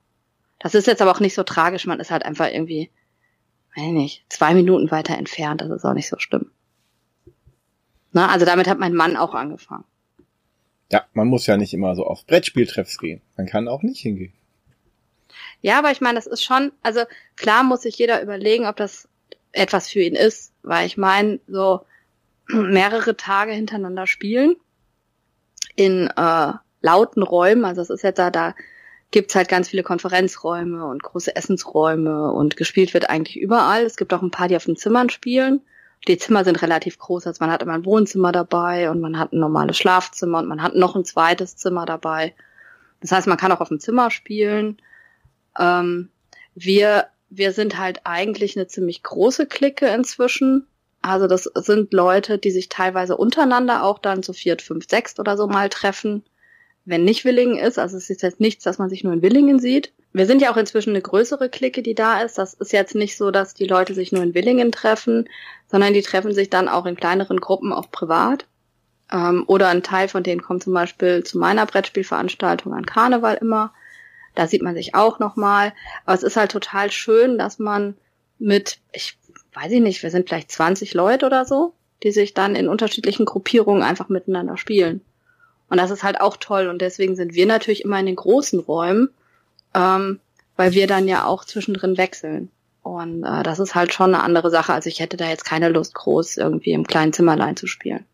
Das 0.58 0.74
ist 0.74 0.86
jetzt 0.86 1.02
aber 1.02 1.10
auch 1.10 1.20
nicht 1.20 1.34
so 1.34 1.42
tragisch, 1.42 1.86
man 1.86 2.00
ist 2.00 2.10
halt 2.10 2.24
einfach 2.24 2.50
irgendwie, 2.50 2.90
weiß 3.76 3.92
nicht, 3.92 4.24
zwei 4.28 4.54
Minuten 4.54 4.90
weiter 4.90 5.16
entfernt, 5.16 5.60
das 5.60 5.70
ist 5.70 5.84
auch 5.84 5.92
nicht 5.92 6.08
so 6.08 6.18
schlimm. 6.18 6.50
Na, 8.12 8.28
also 8.28 8.46
damit 8.46 8.66
hat 8.66 8.78
mein 8.78 8.94
Mann 8.94 9.16
auch 9.16 9.34
angefangen. 9.34 9.84
Ja, 10.90 11.04
man 11.12 11.28
muss 11.28 11.46
ja 11.46 11.56
nicht 11.56 11.74
immer 11.74 11.94
so 11.94 12.06
auf 12.06 12.24
Brettspieltreffs 12.26 12.96
gehen. 12.98 13.20
Man 13.36 13.46
kann 13.46 13.68
auch 13.68 13.82
nicht 13.82 14.00
hingehen. 14.00 14.32
Ja, 15.60 15.78
aber 15.78 15.90
ich 15.90 16.00
meine, 16.00 16.14
das 16.14 16.26
ist 16.26 16.42
schon, 16.42 16.72
also 16.82 17.00
klar 17.34 17.64
muss 17.64 17.82
sich 17.82 17.98
jeder 17.98 18.22
überlegen, 18.22 18.66
ob 18.66 18.76
das 18.76 19.08
etwas 19.56 19.88
für 19.88 20.00
ihn 20.00 20.14
ist, 20.14 20.52
weil 20.62 20.86
ich 20.86 20.96
meine, 20.96 21.40
so 21.48 21.80
mehrere 22.48 23.16
Tage 23.16 23.52
hintereinander 23.52 24.06
spielen 24.06 24.56
in 25.74 26.08
äh, 26.16 26.52
lauten 26.80 27.22
Räumen, 27.22 27.64
also 27.64 27.82
es 27.82 27.90
ist 27.90 28.02
jetzt 28.02 28.18
da, 28.18 28.30
da 28.30 28.54
gibt's 29.10 29.34
halt 29.34 29.48
ganz 29.48 29.68
viele 29.68 29.82
Konferenzräume 29.82 30.86
und 30.86 31.02
große 31.02 31.36
Essensräume 31.36 32.32
und 32.32 32.56
gespielt 32.56 32.94
wird 32.94 33.08
eigentlich 33.08 33.38
überall. 33.38 33.84
Es 33.84 33.96
gibt 33.96 34.12
auch 34.12 34.22
ein 34.22 34.30
paar, 34.30 34.48
die 34.48 34.56
auf 34.56 34.64
den 34.64 34.76
Zimmern 34.76 35.10
spielen. 35.10 35.60
Die 36.08 36.18
Zimmer 36.18 36.44
sind 36.44 36.62
relativ 36.62 36.98
groß, 36.98 37.26
also 37.26 37.42
man 37.42 37.50
hat 37.50 37.62
immer 37.62 37.72
ein 37.72 37.84
Wohnzimmer 37.84 38.32
dabei 38.32 38.90
und 38.90 39.00
man 39.00 39.18
hat 39.18 39.32
ein 39.32 39.40
normales 39.40 39.76
Schlafzimmer 39.76 40.38
und 40.38 40.48
man 40.48 40.62
hat 40.62 40.74
noch 40.74 40.94
ein 40.94 41.04
zweites 41.04 41.56
Zimmer 41.56 41.86
dabei. 41.86 42.34
Das 43.00 43.12
heißt, 43.12 43.26
man 43.26 43.36
kann 43.36 43.52
auch 43.52 43.60
auf 43.60 43.68
dem 43.68 43.80
Zimmer 43.80 44.10
spielen. 44.10 44.80
Ähm, 45.58 46.10
wir, 46.54 47.06
wir 47.36 47.52
sind 47.52 47.78
halt 47.78 48.00
eigentlich 48.04 48.56
eine 48.56 48.66
ziemlich 48.66 49.02
große 49.02 49.46
Clique 49.46 49.86
inzwischen. 49.86 50.66
Also 51.02 51.26
das 51.26 51.44
sind 51.44 51.92
Leute, 51.92 52.38
die 52.38 52.50
sich 52.50 52.68
teilweise 52.68 53.16
untereinander 53.16 53.84
auch 53.84 53.98
dann 53.98 54.22
zu 54.22 54.32
viert, 54.32 54.62
fünf, 54.62 54.88
sechs 54.88 55.18
oder 55.18 55.36
so 55.36 55.46
mal 55.46 55.68
treffen, 55.68 56.24
wenn 56.84 57.04
nicht 57.04 57.24
Willingen 57.24 57.58
ist. 57.58 57.78
Also 57.78 57.96
es 57.96 58.10
ist 58.10 58.22
jetzt 58.22 58.40
nichts, 58.40 58.64
dass 58.64 58.78
man 58.78 58.88
sich 58.88 59.04
nur 59.04 59.12
in 59.12 59.22
Willingen 59.22 59.58
sieht. 59.58 59.92
Wir 60.12 60.26
sind 60.26 60.40
ja 60.40 60.50
auch 60.50 60.56
inzwischen 60.56 60.90
eine 60.90 61.02
größere 61.02 61.50
Clique, 61.50 61.82
die 61.82 61.94
da 61.94 62.22
ist. 62.22 62.38
Das 62.38 62.54
ist 62.54 62.72
jetzt 62.72 62.94
nicht 62.94 63.16
so, 63.18 63.30
dass 63.30 63.54
die 63.54 63.66
Leute 63.66 63.92
sich 63.94 64.12
nur 64.12 64.22
in 64.22 64.34
Willingen 64.34 64.72
treffen, 64.72 65.28
sondern 65.66 65.92
die 65.92 66.02
treffen 66.02 66.32
sich 66.32 66.48
dann 66.48 66.68
auch 66.68 66.86
in 66.86 66.96
kleineren 66.96 67.38
Gruppen 67.38 67.72
auch 67.72 67.90
privat. 67.90 68.46
Ähm, 69.12 69.44
oder 69.46 69.68
ein 69.68 69.82
Teil 69.82 70.08
von 70.08 70.22
denen 70.22 70.42
kommt 70.42 70.64
zum 70.64 70.72
Beispiel 70.72 71.22
zu 71.22 71.38
meiner 71.38 71.66
Brettspielveranstaltung 71.66 72.72
an 72.72 72.86
Karneval 72.86 73.36
immer. 73.40 73.72
Da 74.36 74.46
sieht 74.46 74.62
man 74.62 74.76
sich 74.76 74.94
auch 74.94 75.18
nochmal. 75.18 75.72
Aber 76.04 76.14
es 76.14 76.22
ist 76.22 76.36
halt 76.36 76.52
total 76.52 76.92
schön, 76.92 77.38
dass 77.38 77.58
man 77.58 77.96
mit, 78.38 78.78
ich 78.92 79.18
weiß 79.54 79.72
ich 79.72 79.80
nicht, 79.80 80.02
wir 80.02 80.10
sind 80.10 80.28
vielleicht 80.28 80.52
20 80.52 80.94
Leute 80.94 81.26
oder 81.26 81.44
so, 81.44 81.72
die 82.02 82.12
sich 82.12 82.34
dann 82.34 82.54
in 82.54 82.68
unterschiedlichen 82.68 83.24
Gruppierungen 83.24 83.82
einfach 83.82 84.08
miteinander 84.08 84.56
spielen. 84.56 85.00
Und 85.68 85.78
das 85.78 85.90
ist 85.90 86.04
halt 86.04 86.20
auch 86.20 86.36
toll. 86.36 86.68
Und 86.68 86.80
deswegen 86.80 87.16
sind 87.16 87.34
wir 87.34 87.46
natürlich 87.46 87.84
immer 87.84 87.98
in 87.98 88.06
den 88.06 88.16
großen 88.16 88.60
Räumen, 88.60 89.08
ähm, 89.74 90.20
weil 90.56 90.72
wir 90.72 90.86
dann 90.86 91.08
ja 91.08 91.24
auch 91.24 91.44
zwischendrin 91.44 91.96
wechseln. 91.96 92.50
Und 92.82 93.24
äh, 93.24 93.42
das 93.42 93.58
ist 93.58 93.74
halt 93.74 93.92
schon 93.92 94.14
eine 94.14 94.22
andere 94.22 94.50
Sache. 94.50 94.72
Also 94.72 94.88
ich 94.88 95.00
hätte 95.00 95.16
da 95.16 95.28
jetzt 95.28 95.44
keine 95.44 95.70
Lust, 95.70 95.94
groß 95.94 96.36
irgendwie 96.36 96.72
im 96.72 96.86
kleinen 96.86 97.12
Zimmerlein 97.12 97.56
zu 97.56 97.66
spielen. 97.66 98.04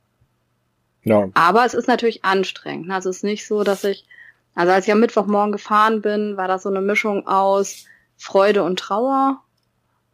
Ja. 1.03 1.29
Aber 1.35 1.67
es 1.67 1.75
ist 1.75 1.89
natürlich 1.89 2.25
anstrengend. 2.25 2.91
Also 2.91 3.11
es 3.11 3.19
ist 3.19 3.25
nicht 3.25 3.47
so, 3.47 3.65
dass 3.65 3.85
ich, 3.85 4.07
also 4.55 4.73
als 4.73 4.87
ich 4.87 4.93
am 4.93 5.01
Mittwochmorgen 5.01 5.53
gefahren 5.53 6.03
bin, 6.03 6.37
war 6.37 6.49
das 6.49 6.65
so 6.65 6.69
eine 6.69 6.81
Mischung 6.81 7.27
aus 7.27 7.87
Freude 8.17 8.63
und 8.63 8.79
Trauer. 8.79 9.41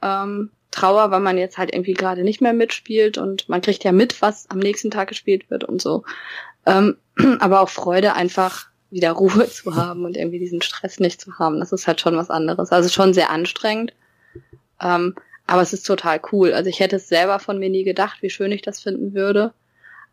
Ähm, 0.03 0.51
Trauer, 0.71 1.11
weil 1.11 1.21
man 1.21 1.39
jetzt 1.39 1.59
halt 1.59 1.73
irgendwie 1.73 1.95
gerade 1.95 2.23
nicht 2.23 2.41
mehr 2.41 2.53
mitspielt 2.53 3.19
und 3.19 3.49
man 3.49 3.63
kriegt 3.63 3.85
ja 3.85 3.93
mit, 3.93 4.21
was 4.23 4.49
am 4.51 4.59
nächsten 4.59 4.91
Tag 4.91 5.09
gespielt 5.09 5.51
wird 5.51 5.65
und 5.65 5.81
so. 5.81 6.05
Ähm, 6.67 6.97
aber 7.41 7.61
auch 7.61 7.69
Freude, 7.69 8.15
einfach 8.15 8.69
wieder 8.91 9.13
Ruhe 9.13 9.49
zu 9.49 9.75
haben 9.75 10.05
und 10.05 10.17
irgendwie 10.17 10.39
diesen 10.39 10.63
Stress 10.63 11.01
nicht 11.01 11.21
zu 11.21 11.39
haben. 11.39 11.59
Das 11.61 11.73
ist 11.73 11.87
halt 11.87 12.01
schon 12.01 12.17
was 12.17 12.31
anderes. 12.31 12.71
Also 12.71 12.89
schon 12.89 13.13
sehr 13.13 13.31
anstrengend. 13.31 13.93
Ähm, 14.81 15.15
aber 15.47 15.63
es 15.63 15.73
ist 15.73 15.87
total 15.87 16.21
cool. 16.33 16.53
Also 16.53 16.71
ich 16.71 16.81
hätte 16.81 16.97
es 16.97 17.09
selber 17.09 17.39
von 17.39 17.59
mir 17.59 17.71
nie 17.71 17.85
gedacht, 17.85 18.23
wie 18.23 18.31
schön 18.31 18.53
ich 18.53 18.63
das 18.63 18.81
finden 18.81 19.15
würde. 19.15 19.53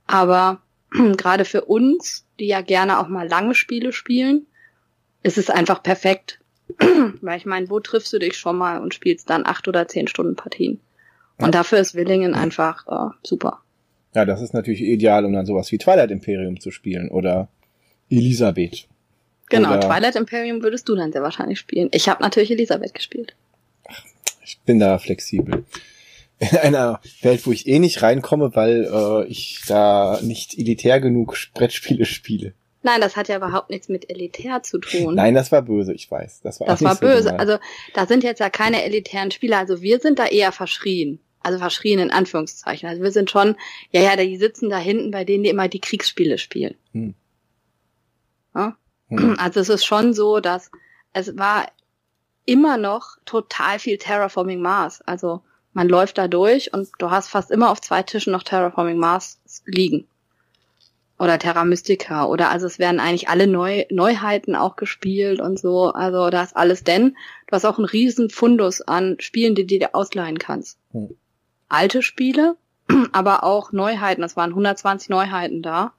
Aber 0.08 0.62
gerade 1.18 1.46
für 1.46 1.66
uns, 1.66 2.26
die 2.40 2.48
ja 2.48 2.62
gerne 2.62 3.00
auch 3.00 3.08
mal 3.08 3.28
lange 3.28 3.56
Spiele 3.56 3.94
spielen, 3.94 4.46
ist 5.24 5.38
es 5.38 5.50
einfach 5.50 5.84
perfekt. 5.84 6.40
Weil 7.22 7.38
ich 7.38 7.46
meine, 7.46 7.70
wo 7.70 7.80
triffst 7.80 8.12
du 8.14 8.20
dich 8.20 8.38
schon 8.38 8.58
mal 8.58 8.82
und 8.82 8.94
spielst 8.94 9.30
dann 9.30 9.46
acht 9.46 9.68
oder 9.68 9.88
zehn 9.88 10.08
Stunden 10.08 10.36
Partien? 10.36 10.80
Und 11.38 11.46
ja. 11.48 11.52
dafür 11.52 11.80
ist 11.80 11.96
Willingen 11.96 12.34
einfach 12.34 12.88
äh, 12.88 13.14
super. 13.24 13.62
Ja, 14.14 14.26
das 14.26 14.42
ist 14.42 14.54
natürlich 14.54 14.82
ideal, 14.82 15.26
um 15.26 15.34
dann 15.34 15.46
sowas 15.46 15.72
wie 15.72 15.78
Twilight 15.78 16.10
Imperium 16.10 16.60
zu 16.60 16.72
spielen 16.72 17.10
oder 17.10 17.50
Elisabeth. 18.10 18.88
Genau, 19.50 19.72
oder 19.72 19.82
Twilight 19.82 20.16
Imperium 20.16 20.64
würdest 20.64 20.88
du 20.88 20.96
dann 20.96 21.12
sehr 21.12 21.22
wahrscheinlich 21.22 21.60
spielen. 21.60 21.90
Ich 21.92 22.08
habe 22.08 22.24
natürlich 22.24 22.50
Elisabeth 22.52 22.94
gespielt. 22.94 23.36
Ich 24.44 24.60
bin 24.62 24.80
da 24.80 24.98
flexibel. 24.98 25.66
In 26.40 26.58
einer 26.58 27.00
Welt, 27.22 27.46
wo 27.48 27.52
ich 27.52 27.68
eh 27.68 27.80
nicht 27.80 28.02
reinkomme, 28.02 28.56
weil 28.56 28.90
äh, 28.92 29.26
ich 29.28 29.62
da 29.68 30.20
nicht 30.22 30.58
elitär 30.58 31.00
genug 31.00 31.38
Brettspiele 31.54 32.06
spiele. 32.06 32.54
Nein, 32.86 33.02
das 33.02 33.16
hat 33.16 33.30
ja 33.30 33.38
überhaupt 33.38 33.72
nichts 33.72 33.90
mit 33.90 34.12
elitär 34.12 34.62
zu 34.62 34.78
tun. 34.78 35.16
Nein, 35.16 35.34
das 35.34 35.52
war 35.52 35.64
böse, 35.64 35.92
ich 35.94 36.12
weiß. 36.12 36.42
Das 36.42 36.60
war, 36.60 36.68
das 36.68 36.84
war 36.84 36.96
böse. 36.96 37.30
So 37.30 37.36
also 37.36 37.58
da 37.96 38.06
sind 38.06 38.24
jetzt 38.24 38.40
ja 38.40 38.52
keine 38.52 38.84
elitären 38.84 39.32
Spieler. 39.32 39.58
Also 39.58 39.82
wir 39.82 40.00
sind 40.00 40.20
da 40.20 40.28
eher 40.28 40.52
verschrien. 40.52 41.20
Also 41.40 41.58
verschrien 41.58 41.98
in 41.98 42.12
Anführungszeichen. 42.12 42.88
Also 42.88 43.02
wir 43.02 43.12
sind 43.12 43.32
schon, 43.32 43.56
ja, 43.90 44.02
ja, 44.02 44.16
die 44.16 44.38
sitzen 44.38 44.70
da 44.70 44.78
hinten 44.78 45.10
bei 45.10 45.24
denen, 45.24 45.44
die 45.44 45.50
immer 45.50 45.68
die 45.68 45.80
Kriegsspiele 45.80 46.38
spielen. 46.38 46.76
Hm. 46.92 47.16
Ja? 48.54 48.78
Hm. 49.10 49.36
Also 49.40 49.62
es 49.62 49.70
ist 49.70 49.86
schon 49.86 50.14
so, 50.14 50.40
dass 50.40 50.70
es 51.12 51.36
war 51.38 51.68
immer 52.46 52.78
noch 52.78 53.18
total 53.26 53.80
viel 53.80 53.98
Terraforming 53.98 54.62
Mars. 54.62 55.02
Also 55.02 55.42
man 55.76 55.90
läuft 55.90 56.18
da 56.18 56.28
durch 56.28 56.74
und 56.74 56.90
du 56.98 57.12
hast 57.12 57.28
fast 57.28 57.52
immer 57.52 57.70
auf 57.70 57.82
zwei 57.82 58.02
Tischen 58.02 58.32
noch 58.32 58.44
Terraforming 58.44 58.98
Mars 58.98 59.40
liegen 59.66 60.08
oder 61.20 61.38
Terra 61.38 61.66
Mystica 61.66 62.26
oder 62.26 62.50
also 62.50 62.66
es 62.66 62.80
werden 62.80 63.00
eigentlich 63.00 63.28
alle 63.28 63.46
Neu 63.46 63.86
Neuheiten 63.92 64.56
auch 64.56 64.78
gespielt 64.78 65.42
und 65.42 65.60
so. 65.60 65.92
Also 65.92 66.30
da 66.30 66.44
ist 66.44 66.56
alles 66.56 66.84
denn. 66.84 67.18
Du 67.48 67.52
hast 67.52 67.66
auch 67.66 67.78
einen 67.78 67.86
riesen 67.86 68.30
Fundus 68.30 68.82
an 68.82 69.18
Spielen, 69.20 69.54
die 69.54 69.68
du 69.68 69.80
dir 69.80 69.96
ausleihen 69.96 70.40
kannst. 70.40 70.78
Hm. 70.92 71.16
Alte 71.68 72.02
Spiele, 72.02 72.56
aber 73.12 73.44
auch 73.44 73.74
Neuheiten. 73.74 74.22
Das 74.22 74.38
waren 74.38 74.52
120 74.52 75.10
Neuheiten 75.10 75.62
da, 75.62 75.92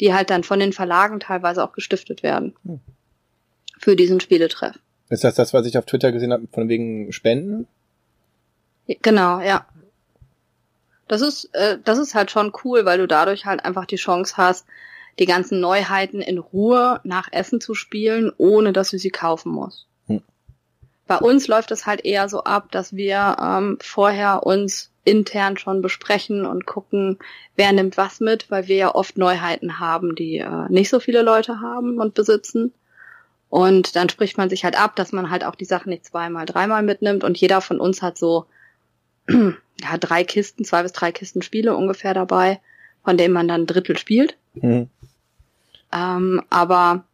die 0.00 0.14
halt 0.14 0.30
dann 0.30 0.44
von 0.44 0.60
den 0.60 0.72
Verlagen 0.72 1.18
teilweise 1.18 1.64
auch 1.64 1.72
gestiftet 1.72 2.22
werden. 2.22 2.54
Hm. 2.64 2.80
Für 3.78 3.96
diesen 3.96 4.20
Spieletreff. 4.20 4.78
Ist 5.08 5.24
das 5.24 5.34
das, 5.34 5.52
was 5.52 5.66
ich 5.66 5.76
auf 5.76 5.86
Twitter 5.86 6.12
gesehen 6.12 6.32
habe, 6.32 6.46
von 6.52 6.68
wegen 6.68 7.12
Spenden? 7.12 7.66
Genau, 8.86 9.40
ja 9.40 9.66
das 11.08 11.20
ist, 11.20 11.54
äh, 11.54 11.78
das 11.82 11.98
ist 11.98 12.14
halt 12.14 12.30
schon 12.30 12.52
cool, 12.64 12.84
weil 12.84 12.98
du 12.98 13.06
dadurch 13.06 13.46
halt 13.46 13.64
einfach 13.64 13.86
die 13.86 13.96
Chance 13.96 14.36
hast, 14.36 14.66
die 15.18 15.26
ganzen 15.26 15.60
Neuheiten 15.60 16.20
in 16.20 16.38
Ruhe 16.38 17.00
nach 17.04 17.28
Essen 17.30 17.60
zu 17.60 17.74
spielen, 17.74 18.32
ohne 18.36 18.72
dass 18.72 18.90
du 18.90 18.98
sie 18.98 19.10
kaufen 19.10 19.52
musst. 19.52 19.86
Hm. 20.06 20.22
Bei 21.06 21.18
uns 21.18 21.46
läuft 21.46 21.70
es 21.70 21.86
halt 21.86 22.04
eher 22.04 22.28
so 22.28 22.44
ab, 22.44 22.72
dass 22.72 22.96
wir 22.96 23.36
ähm, 23.40 23.78
vorher 23.80 24.44
uns 24.44 24.90
intern 25.04 25.58
schon 25.58 25.82
besprechen 25.82 26.46
und 26.46 26.64
gucken, 26.64 27.18
wer 27.56 27.72
nimmt 27.72 27.98
was 27.98 28.20
mit, 28.20 28.50
weil 28.50 28.68
wir 28.68 28.76
ja 28.76 28.94
oft 28.94 29.18
Neuheiten 29.18 29.78
haben, 29.78 30.14
die 30.14 30.38
äh, 30.38 30.68
nicht 30.70 30.88
so 30.88 30.98
viele 30.98 31.22
Leute 31.22 31.60
haben 31.60 32.00
und 32.00 32.14
besitzen. 32.14 32.72
Und 33.50 33.94
dann 33.94 34.08
spricht 34.08 34.38
man 34.38 34.48
sich 34.48 34.64
halt 34.64 34.80
ab, 34.80 34.96
dass 34.96 35.12
man 35.12 35.30
halt 35.30 35.44
auch 35.44 35.54
die 35.54 35.66
Sachen 35.66 35.90
nicht 35.90 36.06
zweimal, 36.06 36.46
dreimal 36.46 36.82
mitnimmt 36.82 37.22
und 37.22 37.38
jeder 37.38 37.60
von 37.60 37.78
uns 37.78 38.02
hat 38.02 38.16
so 38.16 38.46
ja, 39.28 39.98
drei 39.98 40.24
Kisten, 40.24 40.64
zwei 40.64 40.82
bis 40.82 40.92
drei 40.92 41.12
Kisten 41.12 41.42
Spiele 41.42 41.76
ungefähr 41.76 42.14
dabei, 42.14 42.60
von 43.04 43.16
denen 43.16 43.34
man 43.34 43.48
dann 43.48 43.62
ein 43.62 43.66
Drittel 43.66 43.98
spielt. 43.98 44.36
Mhm. 44.54 44.88
Ähm, 45.92 46.42
aber 46.50 47.04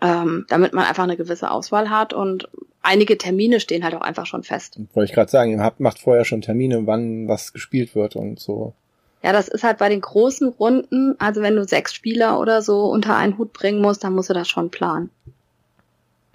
ähm, 0.00 0.46
damit 0.48 0.72
man 0.72 0.84
einfach 0.84 1.04
eine 1.04 1.16
gewisse 1.16 1.50
Auswahl 1.50 1.90
hat 1.90 2.12
und 2.12 2.48
einige 2.82 3.18
Termine 3.18 3.60
stehen 3.60 3.84
halt 3.84 3.94
auch 3.94 4.02
einfach 4.02 4.26
schon 4.26 4.42
fest. 4.42 4.78
Wollte 4.92 5.10
ich 5.10 5.14
gerade 5.14 5.30
sagen, 5.30 5.52
ihr 5.52 5.60
habt, 5.60 5.80
macht 5.80 5.98
vorher 5.98 6.24
schon 6.24 6.42
Termine, 6.42 6.86
wann 6.86 7.26
was 7.26 7.52
gespielt 7.52 7.94
wird 7.94 8.14
und 8.14 8.38
so. 8.38 8.74
Ja, 9.22 9.32
das 9.32 9.48
ist 9.48 9.64
halt 9.64 9.78
bei 9.78 9.88
den 9.88 10.02
großen 10.02 10.48
Runden, 10.48 11.18
also 11.18 11.40
wenn 11.40 11.56
du 11.56 11.66
sechs 11.66 11.94
Spieler 11.94 12.38
oder 12.38 12.60
so 12.60 12.84
unter 12.84 13.16
einen 13.16 13.38
Hut 13.38 13.54
bringen 13.54 13.80
musst, 13.80 14.04
dann 14.04 14.14
musst 14.14 14.28
du 14.28 14.34
das 14.34 14.48
schon 14.48 14.70
planen. 14.70 15.08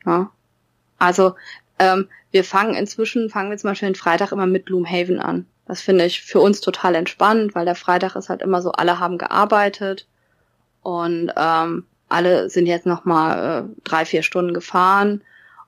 Ja. 0.06 0.32
Also 0.98 1.36
ähm, 1.80 2.08
wir 2.32 2.44
fangen 2.44 2.76
inzwischen, 2.76 3.30
fangen 3.30 3.50
wir 3.50 3.58
zum 3.58 3.72
Beispiel 3.72 3.90
den 3.90 3.96
Freitag 3.96 4.32
immer 4.32 4.46
mit 4.46 4.68
Gloomhaven 4.68 5.20
an. 5.20 5.46
Das 5.66 5.82
finde 5.82 6.06
ich 6.06 6.22
für 6.22 6.40
uns 6.40 6.62
total 6.62 6.96
entspannt, 6.96 7.56
weil 7.56 7.66
der 7.66 7.76
Freitag 7.76 8.16
ist 8.16 8.30
halt 8.30 8.42
immer 8.42 8.62
so, 8.62 8.72
alle 8.72 9.00
haben 9.00 9.18
gearbeitet 9.18 10.08
und 10.82 11.32
ähm, 11.36 11.86
alle 12.08 12.50
sind 12.50 12.66
jetzt 12.66 12.86
noch 12.86 13.06
mal 13.06 13.68
äh, 13.70 13.82
drei, 13.84 14.06
vier 14.06 14.24
Stunden 14.24 14.54
gefahren 14.54 15.22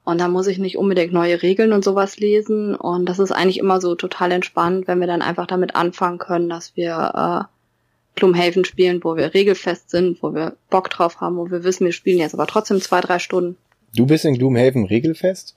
und 0.03 0.19
da 0.19 0.27
muss 0.27 0.47
ich 0.47 0.57
nicht 0.57 0.77
unbedingt 0.77 1.13
neue 1.13 1.41
Regeln 1.43 1.73
und 1.73 1.83
sowas 1.83 2.17
lesen 2.19 2.75
und 2.75 3.05
das 3.05 3.19
ist 3.19 3.31
eigentlich 3.31 3.59
immer 3.59 3.79
so 3.79 3.93
total 3.95 4.31
entspannt, 4.31 4.87
wenn 4.87 4.99
wir 4.99 5.07
dann 5.07 5.21
einfach 5.21 5.45
damit 5.45 5.75
anfangen 5.75 6.17
können, 6.17 6.49
dass 6.49 6.75
wir 6.75 7.47
äh, 7.47 8.19
Gloomhaven 8.19 8.65
spielen, 8.65 9.03
wo 9.03 9.15
wir 9.15 9.33
regelfest 9.33 9.91
sind, 9.91 10.21
wo 10.23 10.33
wir 10.33 10.55
Bock 10.69 10.89
drauf 10.89 11.21
haben, 11.21 11.37
wo 11.37 11.49
wir 11.49 11.63
wissen, 11.63 11.85
wir 11.85 11.93
spielen 11.93 12.19
jetzt 12.19 12.33
aber 12.33 12.47
trotzdem 12.47 12.81
zwei, 12.81 13.01
drei 13.01 13.19
Stunden. 13.19 13.57
Du 13.95 14.05
bist 14.05 14.25
in 14.25 14.37
Gloomhaven 14.37 14.85
regelfest? 14.85 15.55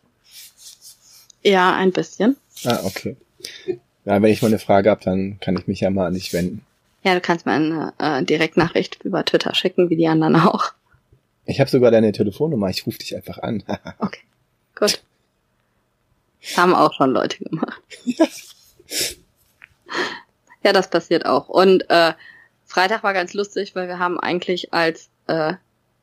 Ja, 1.45 1.75
ein 1.75 1.93
bisschen. 1.93 2.37
Ah, 2.65 2.81
okay. 2.85 3.17
Ja, 4.05 4.21
wenn 4.21 4.33
ich 4.33 4.43
mal 4.43 4.49
eine 4.49 4.59
Frage 4.59 4.91
habe, 4.91 5.05
dann 5.05 5.39
kann 5.41 5.57
ich 5.57 5.67
mich 5.67 5.81
ja 5.81 5.91
mal 5.91 6.07
an 6.07 6.15
dich 6.15 6.33
wenden. 6.33 6.65
Ja, 7.03 7.15
du 7.15 7.21
kannst 7.21 7.45
mir 7.45 7.53
eine 7.53 7.93
äh, 7.99 8.23
Direktnachricht 8.23 9.03
über 9.05 9.25
Twitter 9.25 9.55
schicken, 9.55 9.91
wie 9.91 9.97
die 9.97 10.09
anderen 10.09 10.37
auch. 10.37 10.73
Ich 11.45 11.61
habe 11.61 11.69
sogar 11.69 11.91
deine 11.91 12.13
Telefonnummer, 12.13 12.71
ich 12.71 12.87
rufe 12.87 12.99
dich 12.99 13.15
einfach 13.15 13.39
an. 13.39 13.63
okay, 13.99 14.23
gut. 14.75 15.03
Das 16.41 16.57
haben 16.57 16.75
auch 16.75 16.95
schon 16.95 17.11
Leute 17.11 17.45
gemacht. 17.45 17.83
Ja. 18.05 18.27
ja, 20.63 20.73
das 20.73 20.89
passiert 20.89 21.27
auch. 21.27 21.49
Und 21.49 21.89
äh, 21.91 22.15
Freitag 22.65 23.03
war 23.03 23.13
ganz 23.13 23.35
lustig, 23.35 23.75
weil 23.75 23.89
wir 23.89 23.99
haben 23.99 24.19
eigentlich 24.19 24.73
als 24.73 25.09
äh, 25.27 25.55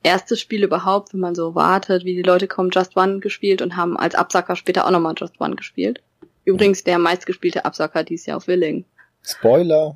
erstes 0.04 0.40
Spiel 0.40 0.64
überhaupt, 0.64 1.14
wenn 1.14 1.20
man 1.20 1.36
so 1.36 1.56
wartet, 1.56 2.06
wie 2.06 2.16
die 2.16 2.22
Leute 2.22 2.48
kommen, 2.48 2.72
Just 2.72 2.98
One 2.98 3.20
gespielt 3.20 3.62
und 3.62 3.76
haben 3.76 3.98
als 3.98 4.16
Absacker 4.16 4.56
später 4.56 4.86
auch 4.86 4.92
nochmal 4.92 5.16
Just 5.18 5.40
One 5.40 5.56
gespielt. 5.56 6.02
Übrigens 6.44 6.84
der 6.84 6.98
meistgespielte 6.98 7.66
Absacker 7.66 8.04
dieses 8.04 8.26
Jahr 8.26 8.38
auf 8.38 8.48
Willing. 8.48 8.86
Spoiler. 9.22 9.96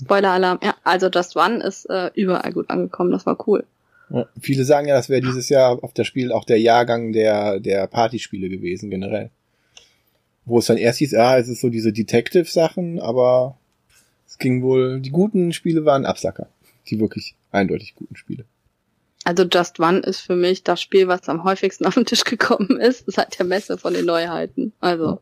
Spoiler-Alarm. 0.00 0.60
Ja, 0.62 0.74
also 0.84 1.08
Just 1.08 1.36
One 1.36 1.62
ist 1.62 1.88
äh, 1.88 2.10
überall 2.14 2.52
gut 2.52 2.70
angekommen, 2.70 3.10
das 3.10 3.26
war 3.26 3.48
cool. 3.48 3.64
Ja, 4.10 4.26
viele 4.40 4.64
sagen 4.64 4.88
ja, 4.88 4.94
das 4.94 5.08
wäre 5.08 5.20
dieses 5.20 5.48
Jahr 5.48 5.82
auf 5.82 5.92
das 5.92 6.06
Spiel 6.06 6.32
auch 6.32 6.44
der 6.44 6.58
Jahrgang 6.58 7.12
der, 7.12 7.60
der 7.60 7.86
Partyspiele 7.86 8.48
gewesen, 8.48 8.90
generell. 8.90 9.30
Wo 10.44 10.58
es 10.58 10.66
dann 10.66 10.78
erst 10.78 10.98
hieß, 10.98 11.12
ja, 11.12 11.36
es 11.36 11.48
ist 11.48 11.60
so 11.60 11.68
diese 11.68 11.92
Detective-Sachen, 11.92 13.00
aber 13.00 13.58
es 14.26 14.38
ging 14.38 14.62
wohl, 14.62 15.00
die 15.00 15.10
guten 15.10 15.52
Spiele 15.52 15.84
waren 15.84 16.06
Absacker. 16.06 16.48
Die 16.88 16.98
wirklich 16.98 17.34
eindeutig 17.50 17.94
guten 17.96 18.16
Spiele. 18.16 18.46
Also 19.28 19.44
Just 19.44 19.78
One 19.78 19.98
ist 19.98 20.20
für 20.20 20.36
mich 20.36 20.64
das 20.64 20.80
Spiel, 20.80 21.06
was 21.06 21.28
am 21.28 21.44
häufigsten 21.44 21.84
auf 21.86 21.92
den 21.92 22.06
Tisch 22.06 22.24
gekommen 22.24 22.80
ist, 22.80 23.04
seit 23.12 23.38
der 23.38 23.44
Messe 23.44 23.76
von 23.76 23.92
den 23.92 24.06
Neuheiten. 24.06 24.72
Also 24.80 25.20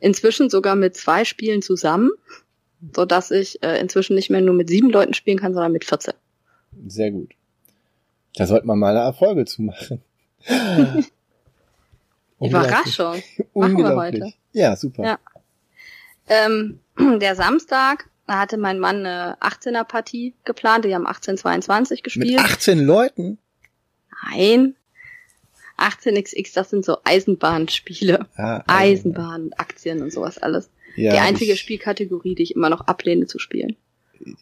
inzwischen 0.00 0.50
sogar 0.50 0.74
mit 0.74 0.96
zwei 0.96 1.24
Spielen 1.24 1.62
zusammen, 1.62 2.10
so 2.92 3.04
dass 3.04 3.30
ich 3.30 3.62
äh, 3.62 3.78
inzwischen 3.80 4.16
nicht 4.16 4.28
mehr 4.28 4.40
nur 4.40 4.56
mit 4.56 4.68
sieben 4.68 4.90
Leuten 4.90 5.14
spielen 5.14 5.38
kann, 5.38 5.54
sondern 5.54 5.70
mit 5.70 5.84
14. 5.84 6.14
Sehr 6.88 7.12
gut. 7.12 7.30
Da 8.34 8.48
sollte 8.48 8.66
man 8.66 8.80
mal 8.80 8.96
eine 8.96 9.06
Erfolge 9.06 9.44
zu 9.44 9.62
machen. 9.62 10.02
Überraschung. 12.40 13.22
Machen 13.54 13.78
wir 13.78 13.94
heute. 13.94 14.32
Ja, 14.50 14.74
super. 14.74 15.04
Ja. 15.04 15.18
Ähm, 16.26 16.80
der 17.20 17.36
Samstag 17.36 18.09
da 18.30 18.38
hatte 18.38 18.58
mein 18.58 18.78
Mann 18.78 19.04
eine 19.04 19.36
18er 19.40 19.82
Partie 19.82 20.34
geplant, 20.44 20.84
die 20.84 20.94
haben 20.94 21.04
1822 21.04 22.04
gespielt. 22.04 22.28
Mit 22.28 22.38
18 22.38 22.78
Leuten? 22.78 23.38
Nein. 24.30 24.76
18xx, 25.76 26.54
das 26.54 26.70
sind 26.70 26.84
so 26.84 26.98
Eisenbahnspiele. 27.02 28.28
Ah, 28.36 28.62
Eisenbahn, 28.68 29.50
Aktien 29.56 30.00
und 30.00 30.12
sowas 30.12 30.38
alles. 30.38 30.70
Ja, 30.94 31.10
die 31.12 31.18
einzige 31.18 31.54
ich, 31.54 31.60
Spielkategorie, 31.60 32.36
die 32.36 32.44
ich 32.44 32.54
immer 32.54 32.70
noch 32.70 32.82
ablehne 32.82 33.26
zu 33.26 33.40
spielen. 33.40 33.74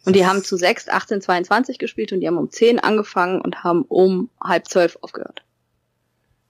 Und 0.05 0.15
die 0.15 0.27
haben 0.27 0.43
zu 0.43 0.55
6 0.55 0.89
1822 0.89 1.79
gespielt 1.79 2.11
und 2.11 2.19
die 2.19 2.27
haben 2.27 2.37
um 2.37 2.51
10 2.51 2.77
angefangen 2.77 3.41
und 3.41 3.63
haben 3.63 3.85
um 3.87 4.29
halb 4.39 4.67
zwölf 4.67 4.99
aufgehört. 5.01 5.43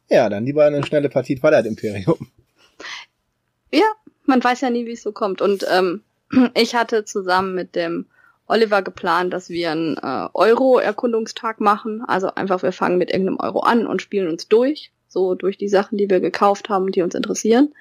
Ja, 0.09 0.27
dann 0.27 0.45
lieber 0.45 0.65
eine 0.65 0.85
schnelle 0.85 1.07
Partie 1.07 1.35
Twilight 1.35 1.67
Imperium. 1.67 2.27
Ja, 3.71 3.85
man 4.25 4.43
weiß 4.43 4.59
ja 4.59 4.71
nie, 4.71 4.85
wie 4.87 4.93
es 4.93 5.03
so 5.03 5.13
kommt. 5.13 5.41
Und 5.41 5.65
ähm, 5.71 6.01
ich 6.53 6.75
hatte 6.75 7.05
zusammen 7.05 7.55
mit 7.55 7.75
dem 7.75 8.05
Oliver 8.47 8.81
geplant, 8.81 9.31
dass 9.31 9.49
wir 9.49 9.71
einen 9.71 9.97
äh, 9.97 10.27
Euro-Erkundungstag 10.33 11.61
machen. 11.61 12.03
Also 12.07 12.33
einfach, 12.33 12.63
wir 12.63 12.71
fangen 12.71 12.97
mit 12.97 13.11
irgendeinem 13.11 13.39
Euro 13.39 13.59
an 13.59 13.85
und 13.85 14.01
spielen 14.01 14.27
uns 14.27 14.47
durch. 14.47 14.91
So 15.07 15.35
durch 15.35 15.57
die 15.57 15.69
Sachen, 15.69 15.97
die 15.97 16.09
wir 16.09 16.19
gekauft 16.19 16.69
haben, 16.69 16.91
die 16.91 17.01
uns 17.01 17.15
interessieren. 17.15 17.73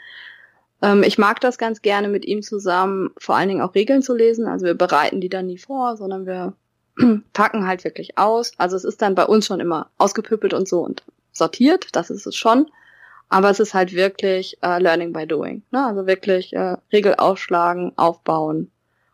Ähm, 0.83 1.03
ich 1.03 1.19
mag 1.19 1.41
das 1.41 1.59
ganz 1.59 1.83
gerne 1.83 2.09
mit 2.09 2.25
ihm 2.25 2.43
zusammen, 2.43 3.11
vor 3.19 3.37
allen 3.37 3.49
Dingen 3.49 3.61
auch 3.63 3.75
Regeln 3.75 4.03
zu 4.03 4.15
lesen. 4.15 4.47
Also 4.47 4.67
wir 4.67 4.75
bereiten 4.75 5.21
die 5.21 5.29
dann 5.29 5.47
nie 5.47 5.59
vor, 5.59 5.97
sondern 5.97 6.27
wir 6.27 6.55
packen 7.33 7.67
halt 7.67 7.85
wirklich 7.85 8.19
aus. 8.19 8.53
Also 8.59 8.77
es 8.77 8.85
ist 8.85 9.03
dann 9.03 9.15
bei 9.15 9.25
uns 9.25 9.47
schon 9.47 9.61
immer 9.61 9.91
ausgepüppelt 9.99 10.55
und 10.55 10.69
so 10.69 10.81
und 10.81 11.03
sortiert, 11.33 11.97
das 11.97 12.11
ist 12.11 12.27
es 12.27 12.37
schon. 12.37 12.71
Aber 13.29 13.51
es 13.51 13.61
ist 13.61 13.75
halt 13.75 13.93
wirklich 13.93 14.57
äh, 14.63 14.81
Learning 14.81 15.13
by 15.13 15.27
Doing. 15.27 15.63
Ne? 15.71 15.85
Also 15.85 16.07
wirklich 16.07 16.53
äh, 16.55 16.77
Regel 16.93 17.15
aufschlagen, 17.17 17.93
aufbauen 17.97 18.71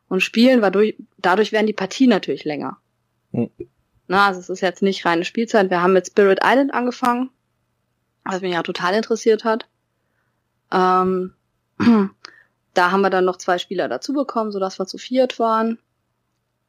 und 0.08 0.20
spielen, 0.20 0.62
weil 0.62 0.94
dadurch 1.18 1.52
werden 1.52 1.66
die 1.66 1.72
Partien 1.72 2.10
natürlich 2.10 2.44
länger. 2.44 2.78
Hm. 3.32 3.50
Na, 4.06 4.26
also 4.26 4.40
es 4.40 4.50
ist 4.50 4.60
jetzt 4.60 4.82
nicht 4.82 5.04
reine 5.06 5.24
Spielzeit. 5.24 5.70
Wir 5.70 5.82
haben 5.82 5.94
mit 5.94 6.06
Spirit 6.06 6.40
Island 6.44 6.74
angefangen, 6.74 7.30
was 8.24 8.42
mich 8.42 8.52
ja 8.52 8.62
total 8.62 8.94
interessiert 8.94 9.44
hat. 9.44 9.66
Ähm, 10.70 11.34
da 12.74 12.90
haben 12.90 13.00
wir 13.00 13.10
dann 13.10 13.24
noch 13.24 13.38
zwei 13.38 13.58
Spieler 13.58 13.88
dazu 13.88 14.12
bekommen, 14.12 14.52
sodass 14.52 14.78
wir 14.78 14.86
zu 14.86 14.98
viert 14.98 15.38
waren. 15.38 15.78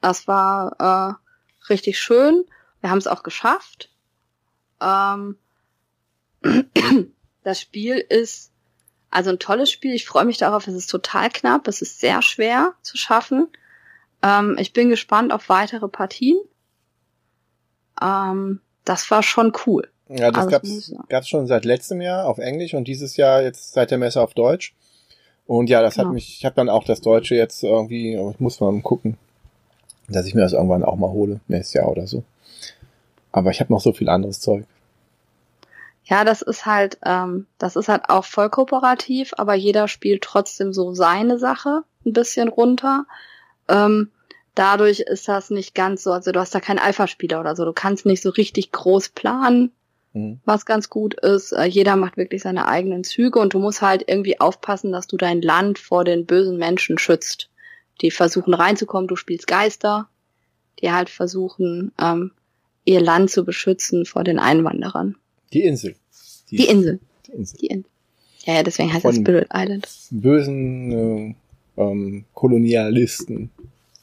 Das 0.01 0.27
war 0.27 1.19
äh, 1.19 1.69
richtig 1.69 1.99
schön. 1.99 2.45
Wir 2.81 2.89
haben 2.89 2.99
es 2.99 3.07
auch 3.07 3.23
geschafft. 3.23 3.91
Ähm, 4.81 5.37
das 7.45 7.61
Spiel 7.61 7.97
ist 7.97 8.51
also 9.11 9.29
ein 9.29 9.39
tolles 9.39 9.71
Spiel. 9.71 9.93
Ich 9.93 10.05
freue 10.05 10.25
mich 10.25 10.37
darauf. 10.37 10.67
Es 10.67 10.73
ist 10.73 10.87
total 10.87 11.29
knapp. 11.29 11.67
Es 11.67 11.81
ist 11.81 11.99
sehr 12.01 12.21
schwer 12.21 12.73
zu 12.81 12.97
schaffen. 12.97 13.47
Ähm, 14.23 14.57
ich 14.59 14.73
bin 14.73 14.89
gespannt 14.89 15.31
auf 15.31 15.47
weitere 15.47 15.87
Partien. 15.87 16.37
Ähm, 18.01 18.59
das 18.83 19.09
war 19.11 19.23
schon 19.23 19.53
cool. 19.65 19.87
Ja, 20.09 20.31
das 20.31 20.45
also, 20.45 20.49
gab's, 20.49 20.93
gab's 21.07 21.29
schon 21.29 21.47
seit 21.47 21.65
letztem 21.65 22.01
Jahr 22.01 22.27
auf 22.27 22.39
Englisch 22.39 22.73
und 22.73 22.87
dieses 22.87 23.15
Jahr 23.15 23.43
jetzt 23.43 23.73
seit 23.73 23.91
der 23.91 23.99
Messe 23.99 24.21
auf 24.21 24.33
Deutsch. 24.33 24.75
Und 25.45 25.69
ja, 25.69 25.81
das 25.81 25.97
hat 25.99 26.05
ja. 26.05 26.11
mich, 26.11 26.39
ich 26.39 26.45
habe 26.45 26.55
dann 26.55 26.69
auch 26.69 26.83
das 26.83 27.01
Deutsche 27.01 27.35
jetzt 27.35 27.63
irgendwie, 27.63 28.15
ich 28.15 28.39
muss 28.39 28.59
mal 28.59 28.81
gucken, 28.81 29.17
dass 30.09 30.25
ich 30.25 30.33
mir 30.33 30.41
das 30.41 30.53
irgendwann 30.53 30.83
auch 30.83 30.95
mal 30.95 31.11
hole, 31.11 31.39
nächstes 31.47 31.75
Jahr 31.75 31.89
oder 31.89 32.07
so. 32.07 32.23
Aber 33.31 33.51
ich 33.51 33.59
habe 33.59 33.71
noch 33.71 33.81
so 33.81 33.93
viel 33.93 34.09
anderes 34.09 34.39
Zeug. 34.39 34.65
Ja, 36.05 36.23
das 36.23 36.43
ist 36.43 36.65
halt, 36.67 36.99
ähm, 37.03 37.47
das 37.57 37.75
ist 37.75 37.89
halt 37.89 38.09
auch 38.09 38.25
voll 38.25 38.49
kooperativ, 38.49 39.33
aber 39.37 39.55
jeder 39.55 39.87
spielt 39.87 40.23
trotzdem 40.23 40.71
so 40.71 40.93
seine 40.93 41.39
Sache 41.39 41.83
ein 42.05 42.13
bisschen 42.13 42.47
runter. 42.47 43.05
Ähm, 43.67 44.11
dadurch 44.53 44.99
ist 44.99 45.27
das 45.27 45.49
nicht 45.49 45.73
ganz 45.73 46.03
so, 46.03 46.11
also 46.11 46.31
du 46.31 46.39
hast 46.39 46.53
da 46.53 46.59
keinen 46.59 46.77
Alpha-Spieler 46.77 47.39
oder 47.39 47.55
so, 47.55 47.65
du 47.65 47.73
kannst 47.73 48.05
nicht 48.05 48.21
so 48.21 48.29
richtig 48.29 48.71
groß 48.71 49.09
planen, 49.09 49.71
mhm. 50.13 50.39
was 50.45 50.67
ganz 50.67 50.91
gut 50.91 51.15
ist. 51.15 51.53
Äh, 51.53 51.65
jeder 51.65 51.95
macht 51.95 52.17
wirklich 52.17 52.43
seine 52.43 52.67
eigenen 52.67 53.03
Züge 53.03 53.39
und 53.39 53.55
du 53.55 53.59
musst 53.59 53.81
halt 53.81 54.03
irgendwie 54.07 54.39
aufpassen, 54.39 54.91
dass 54.91 55.07
du 55.07 55.17
dein 55.17 55.41
Land 55.41 55.79
vor 55.79 56.03
den 56.03 56.27
bösen 56.27 56.57
Menschen 56.57 56.99
schützt. 56.99 57.49
Die 58.01 58.11
versuchen 58.11 58.53
reinzukommen, 58.53 59.07
du 59.07 59.15
spielst 59.15 59.47
Geister, 59.47 60.07
die 60.81 60.91
halt 60.91 61.09
versuchen, 61.09 61.93
ähm, 61.99 62.31
ihr 62.83 63.01
Land 63.01 63.31
zu 63.31 63.43
beschützen 63.43 64.05
vor 64.05 64.23
den 64.23 64.37
Einwanderern. 64.37 65.15
Die 65.53 65.63
Insel. 65.63 65.95
Die, 66.51 66.57
die 66.57 66.67
Insel. 66.67 66.99
Die 67.27 67.31
Insel. 67.31 67.57
Die 67.59 67.67
Insel. 67.67 67.89
Ja, 68.45 68.53
ja, 68.55 68.63
deswegen 68.63 68.93
heißt 68.93 69.05
es 69.05 69.15
Spirit 69.15 69.47
Island. 69.51 69.87
Bösen 70.11 70.91
äh, 70.91 71.35
ähm, 71.81 72.25
Kolonialisten. 72.33 73.49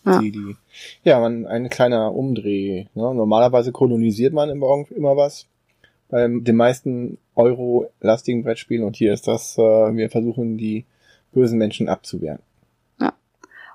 Ja. 0.05 0.20
Die, 0.20 0.33
die, 0.33 0.57
ja, 1.05 1.20
man, 1.20 1.46
ein 1.46 1.68
kleiner 1.68 2.12
Umdreh. 2.12 2.87
Ne? 2.94 3.14
Normalerweise 3.14 3.70
kolonisiert 3.70 4.33
man 4.33 4.50
immer, 4.50 4.85
immer 4.90 5.16
was. 5.16 5.46
Bei 6.09 6.26
den 6.26 6.57
meisten 6.57 7.18
Euro-lastigen 7.37 8.42
Brettspielen 8.42 8.85
und 8.85 8.96
hier 8.96 9.12
ist 9.12 9.28
das, 9.28 9.57
äh, 9.57 9.61
wir 9.62 10.11
versuchen 10.11 10.59
die 10.59 10.85
bösen 11.33 11.57
Menschen 11.57 11.88
abzuwehren. 11.88 12.40
Ja. 13.00 13.14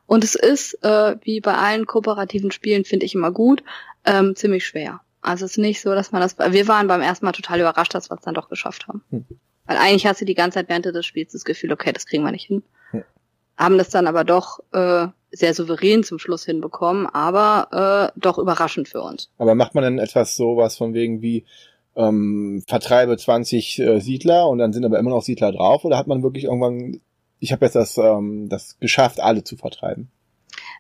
Und 0.06 0.23
es 0.23 0.36
ist, 0.36 0.84
äh, 0.84 1.15
wie 1.23 1.39
bei 1.39 1.56
allen 1.56 1.86
kooperativen 1.86 2.51
Spielen, 2.51 2.84
finde 2.84 3.06
ich 3.06 3.15
immer 3.15 3.32
gut, 3.32 3.63
ähm, 4.06 4.36
ziemlich 4.36 4.65
schwer. 4.65 5.01
Also 5.28 5.44
es 5.44 5.52
ist 5.52 5.58
nicht 5.58 5.82
so, 5.82 5.94
dass 5.94 6.13
man 6.13 6.22
das. 6.22 6.38
Wir 6.38 6.68
waren 6.70 6.88
beim 6.88 7.02
ersten 7.02 7.26
Mal 7.26 7.34
total 7.34 7.60
überrascht, 7.60 7.94
dass 7.94 8.10
wir 8.10 8.16
es 8.16 8.24
dann 8.24 8.34
doch 8.34 8.48
geschafft 8.48 8.88
haben. 8.88 9.04
Hm. 9.10 9.26
Weil 9.66 9.78
eigentlich 9.78 10.08
hast 10.08 10.22
du 10.22 10.26
die 10.26 10.36
ganze 10.36 10.56
Zeit 10.56 10.70
während 10.70 10.86
des 10.86 11.06
Spiels 11.06 11.34
das 11.34 11.44
Gefühl, 11.44 11.74
okay, 11.74 11.92
das 11.92 12.06
kriegen 12.06 12.24
wir 12.24 12.32
nicht 12.32 12.46
hin. 12.46 12.63
Hm. 12.92 13.04
Haben 13.58 13.78
das 13.78 13.90
dann 13.90 14.08
aber 14.08 14.24
doch 14.24 14.60
äh, 14.72 15.08
sehr 15.32 15.54
souverän 15.54 16.06
zum 16.06 16.18
Schluss 16.18 16.46
hinbekommen, 16.46 17.08
aber 17.08 18.13
äh, 18.16 18.20
doch 18.20 18.38
überraschend 18.38 18.88
für 18.88 19.02
uns. 19.02 19.30
Aber 19.38 19.54
macht 19.54 19.76
man 19.76 19.84
denn 19.84 20.00
etwas 20.00 20.38
sowas 20.38 20.78
von 20.78 20.94
wegen 20.94 21.22
wie 21.22 21.46
ähm, 21.98 22.63
vertreibe 22.66 23.18
20 23.18 23.80
äh, 23.80 24.00
Siedler 24.00 24.48
und 24.48 24.60
dann 24.60 24.72
sind 24.72 24.86
aber 24.86 24.98
immer 24.98 25.10
noch 25.10 25.24
Siedler 25.24 25.52
drauf 25.52 25.84
oder 25.84 25.98
hat 25.98 26.08
man 26.08 26.24
wirklich 26.24 26.46
irgendwann, 26.46 27.02
ich 27.40 27.52
habe 27.52 27.66
jetzt 27.66 27.76
das, 27.76 27.98
ähm, 27.98 28.48
das 28.48 28.80
geschafft, 28.80 29.20
alle 29.20 29.44
zu 29.44 29.58
vertreiben? 29.58 30.10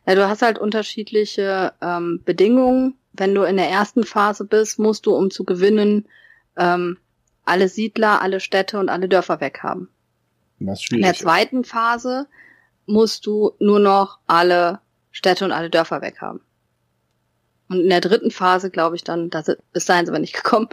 Ja, 0.05 0.15
du 0.15 0.29
hast 0.29 0.41
halt 0.41 0.57
unterschiedliche 0.57 1.73
ähm, 1.81 2.21
Bedingungen 2.23 2.95
wenn 3.17 3.35
du 3.35 3.43
in 3.43 3.57
der 3.57 3.69
ersten 3.69 4.03
Phase 4.03 4.45
bist, 4.45 4.79
musst 4.79 5.05
du, 5.05 5.15
um 5.15 5.31
zu 5.31 5.43
gewinnen, 5.43 6.07
ähm, 6.55 6.97
alle 7.45 7.69
Siedler, 7.69 8.21
alle 8.21 8.39
Städte 8.39 8.79
und 8.79 8.89
alle 8.89 9.07
Dörfer 9.07 9.39
weghaben. 9.39 9.89
Was 10.59 10.83
schwierig 10.83 11.01
in 11.01 11.05
der 11.05 11.13
zweiten. 11.13 11.63
Phase 11.63 12.27
musst 12.85 13.25
du 13.25 13.53
nur 13.59 13.79
noch 13.79 14.19
alle 14.27 14.79
Städte 15.11 15.45
und 15.45 15.51
alle 15.51 15.69
Dörfer 15.69 16.01
weghaben. 16.01 16.41
Und 17.69 17.81
in 17.81 17.89
der 17.89 18.01
dritten 18.01 18.31
Phase, 18.31 18.69
glaube 18.69 18.95
ich, 18.95 19.03
dann, 19.03 19.29
da 19.29 19.43
bis 19.73 19.85
dahin 19.85 20.05
sind 20.05 20.13
wir 20.13 20.19
nicht 20.19 20.33
gekommen, 20.43 20.69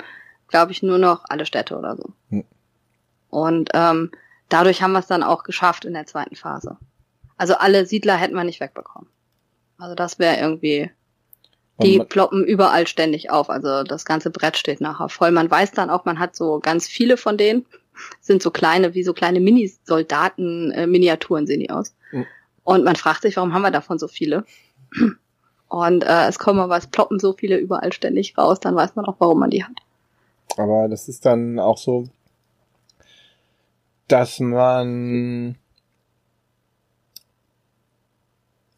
glaube 0.49 0.73
ich, 0.73 0.83
nur 0.83 0.99
noch 0.99 1.25
alle 1.29 1.47
Städte 1.47 1.77
oder 1.77 1.97
so. 1.97 2.13
Hm. 2.31 2.45
Und 3.31 3.71
ähm, 3.75 4.13
dadurch 4.49 4.83
haben 4.83 4.93
wir 4.93 5.01
es 5.01 5.07
dann 5.07 5.23
auch 5.23 5.43
geschafft 5.43 5.85
in 5.85 5.95
der 5.95 6.07
zweiten 6.07 6.37
Phase. 6.37 6.77
Also 7.37 7.55
alle 7.55 7.87
Siedler 7.87 8.17
hätten 8.17 8.37
wir 8.37 8.45
nicht 8.45 8.61
wegbekommen. 8.61 9.09
Also 9.77 9.95
das 9.97 10.19
wäre 10.21 10.37
irgendwie 10.39 10.91
die 11.83 11.99
ploppen 11.99 12.45
überall 12.45 12.87
ständig 12.87 13.31
auf. 13.31 13.51
Also 13.51 13.83
das 13.83 14.05
ganze 14.05 14.31
Brett 14.31 14.57
steht 14.57 14.81
nachher 14.81 15.09
voll. 15.09 15.33
Man 15.33 15.51
weiß 15.51 15.73
dann 15.73 15.91
auch, 15.91 16.05
man 16.05 16.21
hat 16.21 16.37
so 16.37 16.61
ganz 16.61 16.87
viele 16.87 17.17
von 17.17 17.37
denen. 17.37 17.67
Sind 18.21 18.43
so 18.43 18.51
kleine, 18.51 18.95
wie 18.95 19.05
so 19.05 19.13
kleine 19.13 19.41
Mini-Soldaten-Miniaturen 19.41 21.47
sehen 21.47 21.61
die 21.61 21.71
aus. 21.71 21.95
Mhm. 22.13 22.27
Und 22.65 22.85
man 22.85 22.97
fragt 22.97 23.23
sich, 23.23 23.37
warum 23.37 23.55
haben 23.55 23.63
wir 23.63 23.71
davon 23.71 23.99
so 23.99 24.09
viele? 24.09 24.45
Und 25.69 26.05
äh, 26.05 26.29
es 26.29 26.39
kommen 26.39 26.61
aber, 26.61 26.77
es 26.77 26.87
ploppen 26.87 27.19
so 27.19 27.33
viele 27.33 27.57
überall 27.57 27.93
ständig 27.93 28.39
raus, 28.39 28.61
dann 28.61 28.77
weiß 28.77 28.95
man 28.95 29.07
auch, 29.07 29.17
warum 29.19 29.41
man 29.41 29.51
die 29.51 29.65
hat. 29.65 29.73
Aber 30.57 30.89
das 30.89 31.09
ist 31.09 31.27
dann 31.27 31.59
auch 31.59 31.79
so, 31.79 32.09
dass 34.07 34.39
man 34.39 35.57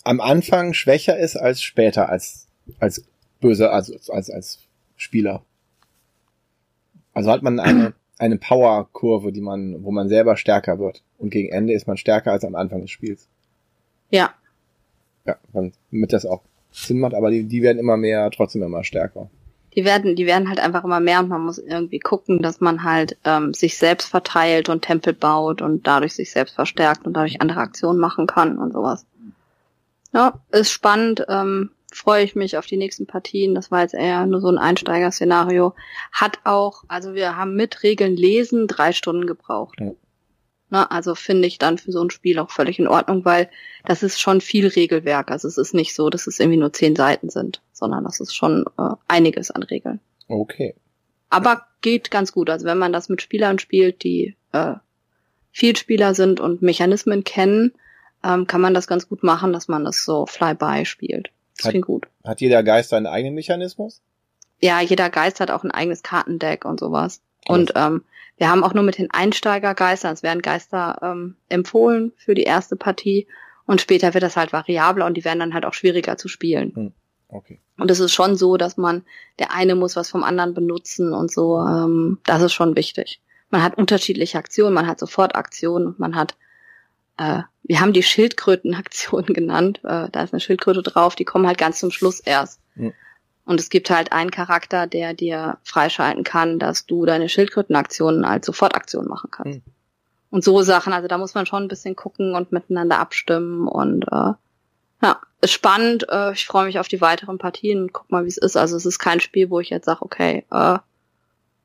am 0.04 0.20
Anfang 0.20 0.72
schwächer 0.72 1.18
ist 1.18 1.36
als 1.36 1.60
später, 1.60 2.08
als 2.08 2.45
als 2.78 3.04
böse, 3.40 3.70
also 3.70 3.94
als, 4.12 4.30
als 4.30 4.58
Spieler. 4.96 5.42
Also 7.12 7.30
hat 7.30 7.42
man 7.42 7.60
eine, 7.60 7.94
eine 8.18 8.36
Power-Kurve, 8.38 9.32
die 9.32 9.40
man, 9.40 9.82
wo 9.84 9.90
man 9.90 10.08
selber 10.08 10.36
stärker 10.36 10.78
wird. 10.78 11.02
Und 11.18 11.30
gegen 11.30 11.50
Ende 11.50 11.72
ist 11.72 11.86
man 11.86 11.96
stärker 11.96 12.32
als 12.32 12.44
am 12.44 12.54
Anfang 12.54 12.80
des 12.80 12.90
Spiels. 12.90 13.28
Ja. 14.10 14.34
Ja, 15.24 15.36
damit 15.52 16.12
das 16.12 16.26
auch 16.26 16.42
Sinn 16.70 17.00
macht, 17.00 17.14
aber 17.14 17.30
die, 17.30 17.44
die 17.44 17.62
werden 17.62 17.78
immer 17.78 17.96
mehr, 17.96 18.30
trotzdem 18.30 18.62
immer 18.62 18.84
stärker. 18.84 19.28
Die 19.74 19.84
werden, 19.84 20.16
die 20.16 20.26
werden 20.26 20.48
halt 20.48 20.58
einfach 20.58 20.84
immer 20.84 21.00
mehr 21.00 21.20
und 21.20 21.28
man 21.28 21.42
muss 21.42 21.58
irgendwie 21.58 21.98
gucken, 21.98 22.40
dass 22.40 22.60
man 22.60 22.82
halt 22.82 23.18
ähm, 23.24 23.52
sich 23.52 23.76
selbst 23.76 24.08
verteilt 24.08 24.68
und 24.70 24.82
Tempel 24.82 25.12
baut 25.12 25.60
und 25.60 25.86
dadurch 25.86 26.14
sich 26.14 26.30
selbst 26.30 26.54
verstärkt 26.54 27.06
und 27.06 27.14
dadurch 27.14 27.42
andere 27.42 27.60
Aktionen 27.60 27.98
machen 27.98 28.26
kann 28.26 28.58
und 28.58 28.72
sowas. 28.72 29.04
Ja, 30.12 30.40
ist 30.50 30.70
spannend. 30.70 31.26
Ähm, 31.28 31.70
freue 31.92 32.24
ich 32.24 32.34
mich 32.34 32.56
auf 32.56 32.66
die 32.66 32.76
nächsten 32.76 33.06
Partien. 33.06 33.54
Das 33.54 33.70
war 33.70 33.82
jetzt 33.82 33.94
eher 33.94 34.26
nur 34.26 34.40
so 34.40 34.48
ein 34.48 34.58
Einsteiger-Szenario. 34.58 35.74
Hat 36.12 36.40
auch, 36.44 36.84
also 36.88 37.14
wir 37.14 37.36
haben 37.36 37.54
mit 37.54 37.82
Regeln 37.82 38.16
lesen 38.16 38.66
drei 38.66 38.92
Stunden 38.92 39.26
gebraucht. 39.26 39.78
Ja. 39.80 39.92
Na, 40.68 40.84
also 40.86 41.14
finde 41.14 41.46
ich 41.46 41.58
dann 41.58 41.78
für 41.78 41.92
so 41.92 42.02
ein 42.02 42.10
Spiel 42.10 42.40
auch 42.40 42.50
völlig 42.50 42.80
in 42.80 42.88
Ordnung, 42.88 43.24
weil 43.24 43.48
das 43.84 44.02
ist 44.02 44.20
schon 44.20 44.40
viel 44.40 44.66
Regelwerk. 44.66 45.30
Also 45.30 45.46
es 45.46 45.58
ist 45.58 45.74
nicht 45.74 45.94
so, 45.94 46.10
dass 46.10 46.26
es 46.26 46.40
irgendwie 46.40 46.58
nur 46.58 46.72
zehn 46.72 46.96
Seiten 46.96 47.30
sind, 47.30 47.62
sondern 47.72 48.02
das 48.02 48.18
ist 48.18 48.34
schon 48.34 48.64
äh, 48.76 48.90
einiges 49.06 49.52
an 49.52 49.62
Regeln. 49.62 50.00
Okay. 50.26 50.74
Aber 51.30 51.66
geht 51.82 52.10
ganz 52.10 52.32
gut. 52.32 52.50
Also 52.50 52.66
wenn 52.66 52.78
man 52.78 52.92
das 52.92 53.08
mit 53.08 53.22
Spielern 53.22 53.60
spielt, 53.60 54.02
die 54.02 54.34
äh, 54.52 54.74
Vielspieler 55.52 56.14
sind 56.14 56.40
und 56.40 56.62
Mechanismen 56.62 57.22
kennen, 57.22 57.72
ähm, 58.24 58.48
kann 58.48 58.60
man 58.60 58.74
das 58.74 58.88
ganz 58.88 59.08
gut 59.08 59.22
machen, 59.22 59.52
dass 59.52 59.68
man 59.68 59.84
das 59.84 60.04
so 60.04 60.26
fly-by 60.26 60.84
spielt. 60.84 61.30
Das 61.58 61.70
klingt 61.70 61.86
gut. 61.86 62.06
Hat 62.24 62.40
jeder 62.40 62.62
Geist 62.62 62.90
seinen 62.90 63.06
eigenen 63.06 63.34
Mechanismus? 63.34 64.02
Ja, 64.60 64.80
jeder 64.80 65.10
Geist 65.10 65.40
hat 65.40 65.50
auch 65.50 65.64
ein 65.64 65.70
eigenes 65.70 66.02
Kartendeck 66.02 66.64
und 66.64 66.80
sowas. 66.80 67.20
Und 67.46 67.72
ähm, 67.76 68.04
wir 68.36 68.50
haben 68.50 68.64
auch 68.64 68.74
nur 68.74 68.82
mit 68.82 68.98
den 68.98 69.10
Einsteigergeistern, 69.10 70.12
es 70.12 70.22
werden 70.22 70.42
Geister 70.42 70.98
ähm, 71.02 71.36
empfohlen 71.48 72.12
für 72.16 72.34
die 72.34 72.42
erste 72.42 72.76
Partie 72.76 73.26
und 73.66 73.80
später 73.80 74.14
wird 74.14 74.22
das 74.22 74.36
halt 74.36 74.52
variabler 74.52 75.06
und 75.06 75.16
die 75.16 75.24
werden 75.24 75.40
dann 75.40 75.54
halt 75.54 75.64
auch 75.64 75.74
schwieriger 75.74 76.16
zu 76.16 76.28
spielen. 76.28 76.72
Hm. 76.74 76.92
Okay. 77.28 77.60
Und 77.76 77.90
es 77.90 78.00
ist 78.00 78.12
schon 78.12 78.36
so, 78.36 78.56
dass 78.56 78.76
man, 78.76 79.04
der 79.38 79.52
eine 79.52 79.74
muss 79.74 79.96
was 79.96 80.10
vom 80.10 80.22
anderen 80.22 80.54
benutzen 80.54 81.12
und 81.12 81.30
so, 81.30 81.58
ähm, 81.58 82.18
das 82.24 82.42
ist 82.42 82.52
schon 82.52 82.76
wichtig. 82.76 83.20
Man 83.50 83.62
hat 83.62 83.76
unterschiedliche 83.76 84.38
Aktionen, 84.38 84.74
man 84.74 84.86
hat 84.86 84.98
Sofortaktionen 84.98 85.94
man 85.98 86.14
hat, 86.14 86.36
äh, 87.16 87.42
wir 87.62 87.80
haben 87.80 87.92
die 87.92 88.02
Schildkrötenaktionen 88.02 89.34
genannt, 89.34 89.80
äh, 89.84 90.08
da 90.10 90.22
ist 90.22 90.32
eine 90.32 90.40
Schildkröte 90.40 90.82
drauf, 90.82 91.14
die 91.14 91.24
kommen 91.24 91.46
halt 91.46 91.58
ganz 91.58 91.78
zum 91.80 91.90
Schluss 91.90 92.20
erst. 92.20 92.60
Mhm. 92.74 92.92
Und 93.44 93.60
es 93.60 93.68
gibt 93.68 93.90
halt 93.90 94.12
einen 94.12 94.32
Charakter, 94.32 94.88
der 94.88 95.14
dir 95.14 95.58
freischalten 95.62 96.24
kann, 96.24 96.58
dass 96.58 96.86
du 96.86 97.06
deine 97.06 97.28
Schildkrötenaktionen 97.28 98.24
als 98.24 98.46
Sofortaktion 98.46 99.06
machen 99.06 99.30
kannst. 99.30 99.60
Mhm. 99.60 99.72
Und 100.30 100.44
so 100.44 100.62
Sachen, 100.62 100.92
also 100.92 101.06
da 101.06 101.18
muss 101.18 101.34
man 101.34 101.46
schon 101.46 101.62
ein 101.62 101.68
bisschen 101.68 101.94
gucken 101.94 102.34
und 102.34 102.50
miteinander 102.50 102.98
abstimmen 102.98 103.68
und 103.68 104.04
äh, 104.10 104.32
ja, 105.02 105.20
ist 105.40 105.52
spannend. 105.52 106.06
Äh, 106.08 106.32
ich 106.32 106.46
freue 106.46 106.66
mich 106.66 106.80
auf 106.80 106.88
die 106.88 107.00
weiteren 107.00 107.38
Partien 107.38 107.82
und 107.82 107.92
guck 107.92 108.10
mal, 108.10 108.24
wie 108.24 108.28
es 108.28 108.36
ist. 108.36 108.56
Also 108.56 108.76
es 108.76 108.84
ist 108.84 108.98
kein 108.98 109.20
Spiel, 109.20 109.50
wo 109.50 109.60
ich 109.60 109.70
jetzt 109.70 109.86
sage, 109.86 110.02
okay, 110.02 110.44
äh, 110.50 110.78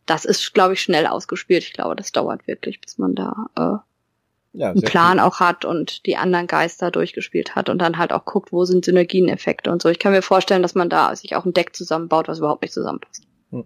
das 0.05 0.25
ist, 0.25 0.53
glaube 0.53 0.73
ich, 0.73 0.81
schnell 0.81 1.07
ausgespielt. 1.07 1.63
Ich 1.63 1.73
glaube, 1.73 1.95
das 1.95 2.11
dauert 2.11 2.45
wirklich, 2.45 2.79
bis 2.79 2.97
man 2.97 3.15
da 3.15 3.47
äh, 3.55 3.90
ja, 4.53 4.71
einen 4.71 4.81
Plan 4.81 5.17
cool. 5.17 5.23
auch 5.23 5.39
hat 5.39 5.65
und 5.65 6.05
die 6.05 6.17
anderen 6.17 6.47
Geister 6.47 6.91
durchgespielt 6.91 7.55
hat 7.55 7.69
und 7.69 7.79
dann 7.79 7.97
halt 7.97 8.11
auch 8.11 8.25
guckt, 8.25 8.51
wo 8.51 8.65
sind 8.65 8.85
Synergieneffekte 8.85 9.71
und 9.71 9.81
so. 9.81 9.89
Ich 9.89 9.99
kann 9.99 10.11
mir 10.11 10.21
vorstellen, 10.21 10.61
dass 10.61 10.75
man 10.75 10.89
da 10.89 11.15
sich 11.15 11.35
auch 11.35 11.45
ein 11.45 11.53
Deck 11.53 11.75
zusammenbaut, 11.75 12.27
was 12.27 12.39
überhaupt 12.39 12.61
nicht 12.61 12.73
zusammenpasst. 12.73 13.23
Hm. 13.51 13.65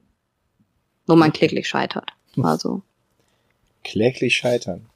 Wo 1.07 1.15
man 1.15 1.33
kläglich 1.33 1.67
scheitert. 1.67 2.11
Also. 2.41 2.83
Kläglich 3.83 4.35
scheitern. 4.35 4.87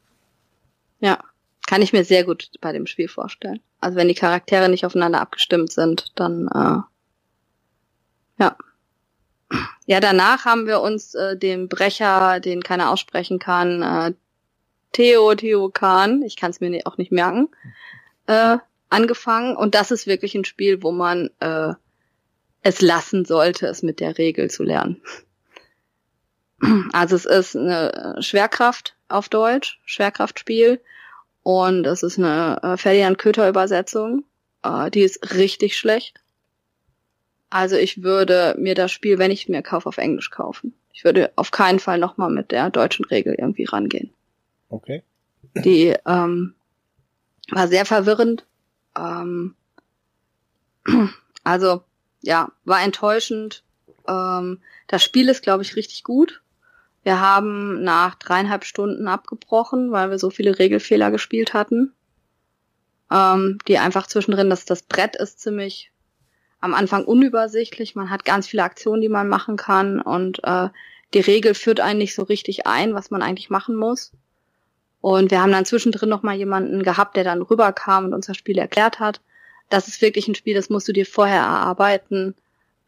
Ja. 0.99 1.19
Kann 1.67 1.83
ich 1.83 1.93
mir 1.93 2.03
sehr 2.03 2.23
gut 2.23 2.49
bei 2.61 2.71
dem 2.71 2.87
Spiel 2.87 3.07
vorstellen. 3.07 3.59
Also 3.79 3.95
wenn 3.95 4.07
die 4.07 4.15
Charaktere 4.15 4.69
nicht 4.69 4.87
aufeinander 4.87 5.21
abgestimmt 5.21 5.71
sind, 5.71 6.11
dann 6.15 6.47
äh, 6.47 6.81
ja. 8.39 8.57
Ja, 9.85 9.99
danach 9.99 10.45
haben 10.45 10.65
wir 10.65 10.81
uns 10.81 11.13
äh, 11.13 11.37
den 11.37 11.69
Brecher, 11.69 12.39
den 12.39 12.63
keiner 12.63 12.89
aussprechen 12.89 13.37
kann, 13.37 13.81
äh, 13.81 14.13
Theo 14.93 15.35
Theo 15.35 15.69
Khan, 15.69 16.21
ich 16.23 16.35
kann 16.35 16.51
es 16.51 16.59
mir 16.59 16.81
auch 16.85 16.97
nicht 16.97 17.11
merken, 17.11 17.49
äh, 18.27 18.57
angefangen. 18.89 19.55
Und 19.55 19.75
das 19.75 19.91
ist 19.91 20.07
wirklich 20.07 20.35
ein 20.35 20.45
Spiel, 20.45 20.83
wo 20.83 20.91
man 20.91 21.29
äh, 21.39 21.73
es 22.61 22.81
lassen 22.81 23.25
sollte, 23.25 23.67
es 23.67 23.83
mit 23.83 23.99
der 23.99 24.17
Regel 24.17 24.49
zu 24.49 24.63
lernen. 24.63 25.01
Also 26.91 27.15
es 27.15 27.25
ist 27.25 27.55
eine 27.55 28.17
Schwerkraft 28.19 28.95
auf 29.07 29.29
Deutsch, 29.29 29.79
Schwerkraftspiel 29.85 30.81
und 31.41 31.85
es 31.87 32.03
ist 32.03 32.17
eine 32.17 32.59
äh, 32.61 32.77
Ferdinand 32.77 33.17
Köter 33.17 33.47
Übersetzung. 33.47 34.25
Äh, 34.63 34.91
die 34.91 35.01
ist 35.01 35.35
richtig 35.35 35.77
schlecht. 35.77 36.21
Also 37.49 37.77
ich 37.77 38.03
würde 38.03 38.55
mir 38.59 38.75
das 38.75 38.91
Spiel, 38.91 39.17
wenn 39.17 39.31
ich 39.31 39.47
mir 39.47 39.63
kaufe, 39.63 39.87
auf 39.87 39.97
Englisch 39.97 40.31
kaufen. 40.31 40.73
Ich 40.93 41.03
würde 41.03 41.31
auf 41.35 41.51
keinen 41.51 41.79
Fall 41.79 41.97
nochmal 41.97 42.29
mit 42.29 42.51
der 42.51 42.69
deutschen 42.69 43.05
Regel 43.05 43.35
irgendwie 43.35 43.63
rangehen. 43.63 44.13
Okay. 44.69 45.03
Die 45.55 45.95
ähm, 46.05 46.55
war 47.51 47.67
sehr 47.67 47.85
verwirrend. 47.85 48.45
Ähm, 48.97 49.55
also 51.43 51.83
ja, 52.21 52.51
war 52.65 52.81
enttäuschend. 52.81 53.63
Ähm, 54.07 54.61
das 54.87 55.03
Spiel 55.03 55.29
ist, 55.29 55.43
glaube 55.43 55.63
ich, 55.63 55.75
richtig 55.75 56.03
gut. 56.03 56.41
Wir 57.03 57.19
haben 57.19 57.81
nach 57.83 58.15
dreieinhalb 58.15 58.65
Stunden 58.65 59.07
abgebrochen, 59.07 59.91
weil 59.91 60.09
wir 60.09 60.19
so 60.19 60.29
viele 60.29 60.59
Regelfehler 60.59 61.11
gespielt 61.11 61.53
hatten. 61.53 61.93
Ähm, 63.11 63.57
die 63.67 63.79
einfach 63.79 64.05
zwischendrin, 64.05 64.49
dass 64.49 64.65
das 64.65 64.83
Brett 64.83 65.15
ist 65.15 65.39
ziemlich 65.39 65.91
am 66.59 66.73
Anfang 66.73 67.05
unübersichtlich. 67.05 67.95
Man 67.95 68.09
hat 68.09 68.25
ganz 68.25 68.47
viele 68.47 68.63
Aktionen, 68.63 69.01
die 69.01 69.09
man 69.09 69.29
machen 69.29 69.55
kann 69.55 70.01
und 70.01 70.43
äh, 70.43 70.69
die 71.13 71.21
Regel 71.21 71.55
führt 71.55 71.79
einen 71.79 71.99
nicht 71.99 72.13
so 72.13 72.23
richtig 72.23 72.67
ein, 72.67 72.93
was 72.93 73.09
man 73.09 73.23
eigentlich 73.23 73.49
machen 73.49 73.75
muss. 73.75 74.11
Und 75.01 75.31
wir 75.31 75.41
haben 75.41 75.51
dann 75.51 75.65
zwischendrin 75.65 76.09
noch 76.09 76.23
mal 76.23 76.35
jemanden 76.35 76.83
gehabt, 76.83 77.15
der 77.15 77.23
dann 77.23 77.41
rüberkam 77.41 78.05
und 78.05 78.13
uns 78.13 78.27
das 78.27 78.37
Spiel 78.37 78.57
erklärt 78.57 78.99
hat. 78.99 79.21
Das 79.69 79.87
ist 79.87 80.01
wirklich 80.01 80.27
ein 80.27 80.35
Spiel, 80.35 80.55
das 80.55 80.69
musst 80.69 80.87
du 80.87 80.93
dir 80.93 81.05
vorher 81.05 81.41
erarbeiten. 81.41 82.35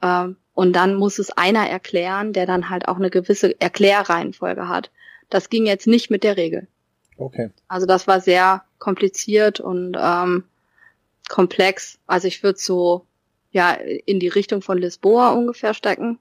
Ähm, 0.02 0.36
und 0.54 0.74
dann 0.74 0.96
muss 0.96 1.20
es 1.20 1.32
einer 1.32 1.70
erklären, 1.70 2.34
der 2.34 2.46
dann 2.46 2.70
halt 2.70 2.88
auch 2.88 2.98
eine 2.98 3.10
gewisse 3.10 3.60
Erklärreihenfolge 3.62 4.68
hat. 4.68 4.92
Das 5.30 5.50
ging 5.50 5.66
jetzt 5.66 5.88
nicht 5.88 6.12
mit 6.12 6.24
der 6.24 6.38
Regel. 6.38 6.68
Okay. 7.18 7.52
Also 7.68 7.86
das 7.86 8.08
war 8.08 8.20
sehr 8.20 8.64
kompliziert 8.80 9.60
und 9.60 9.96
ähm, 9.98 10.44
komplex. 11.30 12.00
Also 12.08 12.28
ich 12.28 12.44
würde 12.44 12.60
so 12.60 13.06
ja 13.52 13.72
in 13.74 14.20
die 14.20 14.28
Richtung 14.28 14.62
von 14.62 14.78
Lisboa 14.78 15.30
ungefähr 15.30 15.74
stecken 15.74 16.20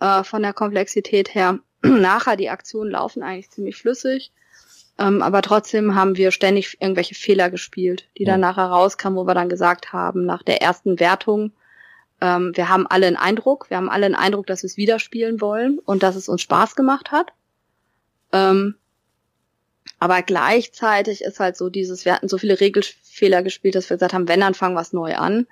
äh, 0.00 0.24
von 0.24 0.42
der 0.42 0.52
Komplexität 0.52 1.34
her. 1.34 1.60
Nachher 1.82 2.36
die 2.36 2.50
Aktionen 2.50 2.90
laufen 2.90 3.22
eigentlich 3.22 3.50
ziemlich 3.50 3.76
flüssig, 3.76 4.32
ähm, 4.98 5.22
aber 5.22 5.42
trotzdem 5.42 5.94
haben 5.94 6.16
wir 6.16 6.30
ständig 6.30 6.76
irgendwelche 6.80 7.14
Fehler 7.14 7.50
gespielt, 7.50 8.08
die 8.18 8.24
dann 8.24 8.40
ja. 8.40 8.48
nachher 8.48 8.66
rauskamen, 8.66 9.18
wo 9.18 9.26
wir 9.26 9.34
dann 9.34 9.48
gesagt 9.48 9.92
haben 9.92 10.24
nach 10.26 10.42
der 10.42 10.62
ersten 10.62 11.00
Wertung 11.00 11.52
ähm, 12.22 12.52
wir 12.54 12.68
haben 12.68 12.86
alle 12.86 13.08
einen 13.08 13.16
Eindruck, 13.16 13.68
wir 13.68 13.76
haben 13.76 13.90
alle 13.90 14.06
einen 14.06 14.14
Eindruck, 14.14 14.46
dass 14.46 14.62
wir 14.62 14.68
es 14.68 14.76
wieder 14.76 15.00
spielen 15.00 15.40
wollen 15.40 15.80
und 15.80 16.04
dass 16.04 16.14
es 16.14 16.28
uns 16.28 16.40
Spaß 16.40 16.76
gemacht 16.76 17.10
hat. 17.10 17.32
Ähm, 18.30 18.76
aber 19.98 20.22
gleichzeitig 20.22 21.22
ist 21.22 21.40
halt 21.40 21.56
so 21.56 21.68
dieses, 21.68 22.04
wir 22.04 22.14
hatten 22.14 22.28
so 22.28 22.38
viele 22.38 22.60
Regelfehler 22.60 23.42
gespielt, 23.42 23.74
dass 23.74 23.90
wir 23.90 23.96
gesagt 23.96 24.14
haben, 24.14 24.28
wenn, 24.28 24.40
dann 24.40 24.54
fangen 24.54 24.76
wir 24.76 24.82
es 24.82 24.92
neu 24.92 25.16
an. 25.16 25.48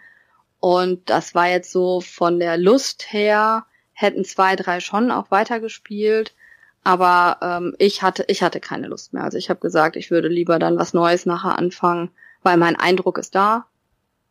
Und 0.60 1.10
das 1.10 1.34
war 1.34 1.48
jetzt 1.48 1.72
so 1.72 2.00
von 2.00 2.38
der 2.38 2.56
Lust 2.56 3.12
her, 3.12 3.66
hätten 3.92 4.24
zwei, 4.24 4.54
drei 4.54 4.78
schon 4.78 5.10
auch 5.10 5.32
weitergespielt. 5.32 6.34
Aber 6.82 7.38
ähm, 7.42 7.74
ich 7.78 8.02
hatte, 8.02 8.24
ich 8.28 8.42
hatte 8.42 8.60
keine 8.60 8.86
Lust 8.86 9.12
mehr. 9.12 9.24
Also 9.24 9.36
ich 9.36 9.50
habe 9.50 9.60
gesagt, 9.60 9.96
ich 9.96 10.10
würde 10.10 10.28
lieber 10.28 10.58
dann 10.58 10.78
was 10.78 10.94
Neues 10.94 11.26
nachher 11.26 11.58
anfangen, 11.58 12.10
weil 12.42 12.56
mein 12.56 12.76
Eindruck 12.76 13.18
ist 13.18 13.34
da. 13.34 13.66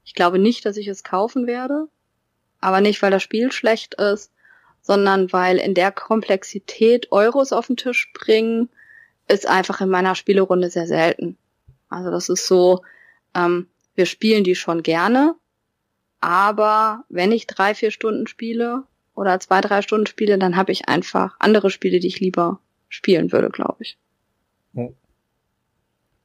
Ich 0.03 0.15
glaube 0.15 0.39
nicht, 0.39 0.65
dass 0.65 0.77
ich 0.77 0.87
es 0.87 1.03
kaufen 1.03 1.45
werde. 1.45 1.87
Aber 2.59 2.81
nicht, 2.81 3.01
weil 3.01 3.11
das 3.11 3.23
Spiel 3.23 3.51
schlecht 3.51 3.95
ist, 3.95 4.31
sondern 4.81 5.31
weil 5.31 5.57
in 5.57 5.73
der 5.73 5.91
Komplexität 5.91 7.11
Euros 7.11 7.53
auf 7.53 7.67
den 7.67 7.77
Tisch 7.77 8.11
bringen, 8.13 8.69
ist 9.27 9.47
einfach 9.47 9.81
in 9.81 9.89
meiner 9.89 10.15
Spielerunde 10.15 10.69
sehr 10.69 10.87
selten. 10.87 11.37
Also 11.89 12.09
das 12.11 12.29
ist 12.29 12.47
so, 12.47 12.81
ähm, 13.35 13.67
wir 13.95 14.05
spielen 14.05 14.43
die 14.43 14.55
schon 14.55 14.83
gerne, 14.83 15.35
aber 16.19 17.03
wenn 17.09 17.31
ich 17.31 17.47
drei, 17.47 17.75
vier 17.75 17.91
Stunden 17.91 18.27
spiele 18.27 18.83
oder 19.19 19.39
zwei, 19.39 19.59
drei 19.59 19.81
Stunden 19.81 20.07
spiele, 20.07 20.37
dann 20.37 20.55
habe 20.55 20.71
ich 20.71 20.87
einfach 20.87 21.35
andere 21.39 21.69
Spiele, 21.69 21.99
die 21.99 22.07
ich 22.07 22.21
lieber 22.21 22.59
spielen 22.87 23.31
würde, 23.33 23.49
glaube 23.49 23.75
ich. 23.79 23.97
Hm. 24.73 24.95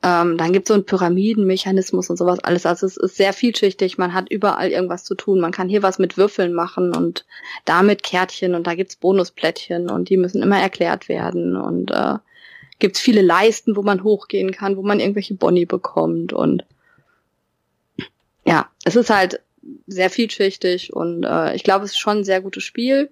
Ähm, 0.05 0.37
dann 0.37 0.53
gibt 0.53 0.67
es 0.67 0.69
so 0.69 0.75
einen 0.75 0.87
Pyramidenmechanismus 0.87 2.09
und 2.11 2.19
sowas 2.19 2.39
alles. 2.39 2.67
Also 2.67 2.87
es 2.87 2.97
ist 2.97 3.17
sehr 3.17 3.33
vielschichtig. 3.33 3.99
Man 3.99 4.15
hat 4.15 4.31
überall 4.31 4.71
irgendwas 4.71 5.03
zu 5.03 5.15
tun. 5.15 5.41
Man 5.41 5.51
kann 5.51 5.69
hier 5.69 5.83
was 5.83 5.99
mit 5.99 6.17
Würfeln 6.17 6.53
machen 6.53 6.95
und 6.95 7.27
damit 7.65 8.03
Kärtchen 8.03 8.55
und 8.55 8.67
da 8.67 8.75
gibt's 8.75 8.97
Bonusplättchen 8.97 9.91
und 9.91 10.09
die 10.09 10.17
müssen 10.17 10.43
immer 10.43 10.61
erklärt 10.61 11.09
werden. 11.09 11.57
Und 11.57 11.91
äh, 11.91 12.19
gibt's 12.79 13.01
viele 13.01 13.23
Leisten, 13.23 13.77
wo 13.77 13.83
man 13.83 14.05
hochgehen 14.05 14.53
kann, 14.53 14.77
wo 14.77 14.83
man 14.83 15.01
irgendwelche 15.01 15.35
Boni 15.35 15.65
bekommt. 15.65 16.33
Und 16.33 16.65
ja, 18.45 18.69
es 18.85 18.95
ist 18.95 19.11
halt 19.11 19.41
sehr 19.87 20.11
vielschichtig 20.11 20.93
und 20.93 21.25
äh, 21.25 21.55
ich 21.55 21.65
glaube, 21.65 21.85
es 21.85 21.93
ist 21.93 21.99
schon 21.99 22.19
ein 22.19 22.25
sehr 22.25 22.41
gutes 22.41 22.65
Spiel. 22.65 23.11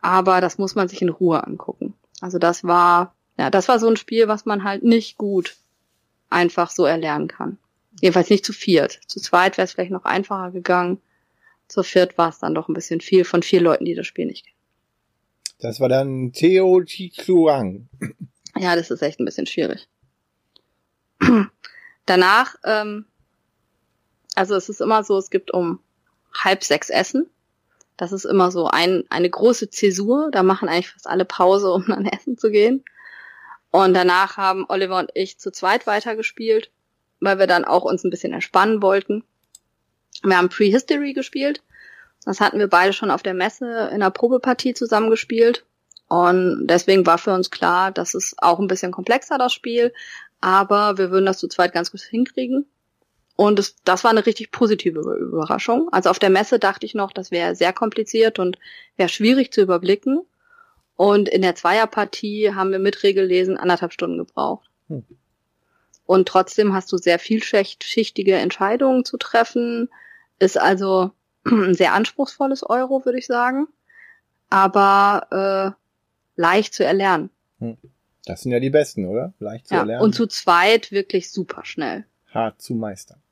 Aber 0.00 0.40
das 0.40 0.58
muss 0.58 0.74
man 0.74 0.88
sich 0.88 1.02
in 1.02 1.08
Ruhe 1.08 1.44
angucken. 1.44 1.94
Also 2.20 2.38
das 2.38 2.64
war, 2.64 3.14
ja, 3.36 3.50
das 3.50 3.68
war 3.68 3.78
so 3.78 3.88
ein 3.88 3.96
Spiel, 3.96 4.28
was 4.28 4.44
man 4.44 4.64
halt 4.64 4.82
nicht 4.82 5.18
gut 5.18 5.56
einfach 6.30 6.70
so 6.70 6.84
erlernen 6.84 7.28
kann. 7.28 7.58
Jedenfalls 8.00 8.30
nicht 8.30 8.44
zu 8.44 8.52
viert. 8.52 9.00
Zu 9.06 9.20
zweit 9.20 9.56
wäre 9.56 9.64
es 9.64 9.72
vielleicht 9.72 9.90
noch 9.90 10.04
einfacher 10.04 10.52
gegangen. 10.52 11.00
Zu 11.66 11.82
viert 11.82 12.16
war 12.16 12.28
es 12.28 12.38
dann 12.38 12.54
doch 12.54 12.68
ein 12.68 12.74
bisschen 12.74 13.00
viel 13.00 13.24
von 13.24 13.42
vier 13.42 13.60
Leuten, 13.60 13.84
die 13.84 13.94
das 13.94 14.06
Spiel 14.06 14.26
nicht 14.26 14.44
kennen. 14.44 14.56
Das 15.60 15.80
war 15.80 15.88
dann 15.88 16.32
Theo 16.32 16.82
Chikluang. 16.84 17.88
Ja, 18.56 18.76
das 18.76 18.90
ist 18.90 19.02
echt 19.02 19.18
ein 19.18 19.24
bisschen 19.24 19.46
schwierig. 19.46 19.88
Danach, 22.06 22.54
ähm, 22.64 23.06
also 24.38 24.54
es 24.54 24.68
ist 24.68 24.80
immer 24.80 25.02
so, 25.02 25.18
es 25.18 25.30
gibt 25.30 25.52
um 25.52 25.80
halb 26.32 26.62
sechs 26.62 26.90
Essen. 26.90 27.28
Das 27.96 28.12
ist 28.12 28.24
immer 28.24 28.52
so 28.52 28.68
ein, 28.68 29.02
eine 29.10 29.28
große 29.28 29.68
Zäsur. 29.68 30.30
Da 30.30 30.44
machen 30.44 30.68
eigentlich 30.68 30.90
fast 30.90 31.08
alle 31.08 31.24
Pause, 31.24 31.72
um 31.72 31.84
dann 31.88 32.06
essen 32.06 32.38
zu 32.38 32.50
gehen. 32.50 32.84
Und 33.72 33.94
danach 33.94 34.36
haben 34.36 34.64
Oliver 34.68 34.98
und 34.98 35.10
ich 35.14 35.38
zu 35.38 35.50
zweit 35.50 35.88
weitergespielt, 35.88 36.70
weil 37.18 37.40
wir 37.40 37.48
dann 37.48 37.64
auch 37.64 37.82
uns 37.82 38.04
ein 38.04 38.10
bisschen 38.10 38.32
entspannen 38.32 38.80
wollten. 38.80 39.24
Wir 40.22 40.38
haben 40.38 40.48
Prehistory 40.48 41.14
gespielt. 41.14 41.62
Das 42.24 42.40
hatten 42.40 42.60
wir 42.60 42.68
beide 42.68 42.92
schon 42.92 43.10
auf 43.10 43.24
der 43.24 43.34
Messe 43.34 43.66
in 43.66 44.02
einer 44.02 44.12
Probepartie 44.12 44.74
zusammengespielt. 44.74 45.64
Und 46.06 46.68
deswegen 46.68 47.04
war 47.06 47.18
für 47.18 47.34
uns 47.34 47.50
klar, 47.50 47.90
das 47.90 48.14
ist 48.14 48.36
auch 48.40 48.60
ein 48.60 48.68
bisschen 48.68 48.92
komplexer, 48.92 49.36
das 49.36 49.52
Spiel, 49.52 49.92
aber 50.40 50.96
wir 50.96 51.10
würden 51.10 51.26
das 51.26 51.38
zu 51.38 51.48
zweit 51.48 51.72
ganz 51.72 51.90
gut 51.90 52.00
hinkriegen. 52.00 52.66
Und 53.40 53.60
es, 53.60 53.76
das 53.84 54.02
war 54.02 54.10
eine 54.10 54.26
richtig 54.26 54.50
positive 54.50 54.98
Überraschung. 54.98 55.88
Also 55.92 56.10
auf 56.10 56.18
der 56.18 56.28
Messe 56.28 56.58
dachte 56.58 56.84
ich 56.84 56.94
noch, 56.96 57.12
das 57.12 57.30
wäre 57.30 57.54
sehr 57.54 57.72
kompliziert 57.72 58.40
und 58.40 58.58
wäre 58.96 59.08
schwierig 59.08 59.52
zu 59.52 59.60
überblicken. 59.60 60.22
Und 60.96 61.28
in 61.28 61.42
der 61.42 61.54
Zweierpartie 61.54 62.52
haben 62.56 62.72
wir 62.72 62.80
mit 62.80 63.04
Regellesen 63.04 63.56
anderthalb 63.56 63.92
Stunden 63.92 64.18
gebraucht. 64.18 64.68
Hm. 64.88 65.04
Und 66.04 66.26
trotzdem 66.26 66.74
hast 66.74 66.90
du 66.90 66.96
sehr 66.96 67.20
vielschichtige 67.20 68.34
Entscheidungen 68.34 69.04
zu 69.04 69.16
treffen. 69.18 69.88
Ist 70.40 70.58
also 70.58 71.12
ein 71.44 71.76
sehr 71.76 71.92
anspruchsvolles 71.92 72.68
Euro, 72.68 73.04
würde 73.04 73.20
ich 73.20 73.28
sagen. 73.28 73.68
Aber 74.50 75.76
äh, 75.76 76.40
leicht 76.40 76.74
zu 76.74 76.84
erlernen. 76.84 77.30
Hm. 77.60 77.76
Das 78.24 78.40
sind 78.40 78.50
ja 78.50 78.58
die 78.58 78.70
besten, 78.70 79.06
oder? 79.06 79.32
Leicht 79.38 79.68
zu 79.68 79.74
ja, 79.74 79.80
erlernen. 79.82 80.04
Und 80.04 80.16
zu 80.16 80.26
zweit 80.26 80.90
wirklich 80.90 81.30
super 81.30 81.64
schnell. 81.64 82.04
Hart 82.34 82.60
zu 82.60 82.74
meistern. 82.74 83.22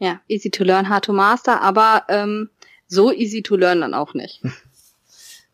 Ja, 0.00 0.20
easy 0.28 0.50
to 0.50 0.64
learn, 0.64 0.88
hard 0.88 1.04
to 1.04 1.12
master, 1.12 1.60
aber 1.60 2.04
ähm, 2.08 2.48
so 2.88 3.12
easy 3.12 3.42
to 3.42 3.54
learn 3.54 3.82
dann 3.82 3.94
auch 3.94 4.14
nicht. 4.14 4.42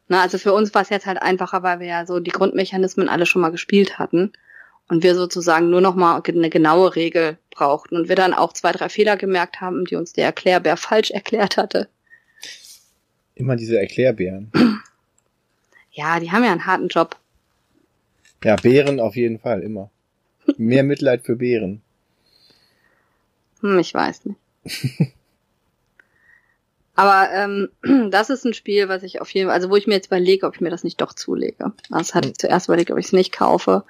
Na, 0.09 0.23
also 0.23 0.39
für 0.39 0.53
uns 0.53 0.73
war 0.73 0.83
es 0.83 0.89
jetzt 0.89 1.05
halt 1.05 1.21
einfacher, 1.21 1.65
weil 1.65 1.81
wir 1.81 1.89
ja 1.89 2.07
so 2.07 2.21
die 2.21 2.31
Grundmechanismen 2.31 3.09
alle 3.09 3.27
schon 3.27 3.43
mal 3.43 3.51
gespielt 3.51 3.99
hatten 3.99 4.33
und 4.89 5.03
wir 5.03 5.17
sozusagen 5.17 5.69
nur 5.69 5.81
noch 5.81 5.97
mal 5.97 6.23
eine 6.25 6.49
genaue 6.49 6.95
Regel 6.95 7.39
brauchten 7.51 7.97
und 7.97 8.09
wir 8.09 8.15
dann 8.15 8.35
auch 8.35 8.53
zwei, 8.53 8.71
drei 8.71 8.89
Fehler 8.89 9.17
gemerkt 9.17 9.61
haben, 9.61 9.85
die 9.85 9.97
uns 9.97 10.13
der 10.13 10.27
Erklärbär 10.27 10.77
falsch 10.77 11.11
erklärt 11.13 11.57
hatte. 11.57 11.89
Immer 13.35 13.57
diese 13.57 13.79
Erklärbären. 13.79 14.53
Ja, 15.99 16.21
die 16.21 16.31
haben 16.31 16.45
ja 16.45 16.53
einen 16.53 16.67
harten 16.67 16.89
Job. 16.89 17.17
Ja, 18.45 18.57
Bären 18.57 19.01
auf 19.01 19.17
jeden 19.17 19.39
Fall, 19.39 19.63
immer. 19.63 19.91
Mehr 20.59 20.83
Mitleid 20.83 21.25
für 21.25 21.37
Bären. 21.37 21.81
Hm, 23.61 23.79
ich 23.79 23.93
weiß 23.93 24.25
nicht. 24.27 24.39
Aber 26.97 27.31
ähm, 27.31 27.69
das 28.11 28.31
ist 28.31 28.45
ein 28.45 28.55
Spiel, 28.55 28.89
was 28.89 29.03
ich 29.03 29.21
auf 29.21 29.31
jeden 29.31 29.49
Fall, 29.49 29.55
also 29.55 29.71
wo 29.71 29.77
ich 29.77 29.87
mir 29.87 29.95
jetzt 29.95 30.07
überlege, 30.07 30.47
ob 30.47 30.55
ich 30.55 30.61
mir 30.61 30.71
das 30.71 30.83
nicht 30.83 31.01
doch 31.01 31.13
zulege. 31.13 31.73
Das 31.91 32.15
hatte 32.15 32.31
ich 32.31 32.39
zuerst 32.39 32.69
überlegt, 32.69 32.91
ob 32.91 32.99
ich 32.99 33.07
es 33.07 33.13
nicht 33.13 33.33
kaufe. 33.33 33.85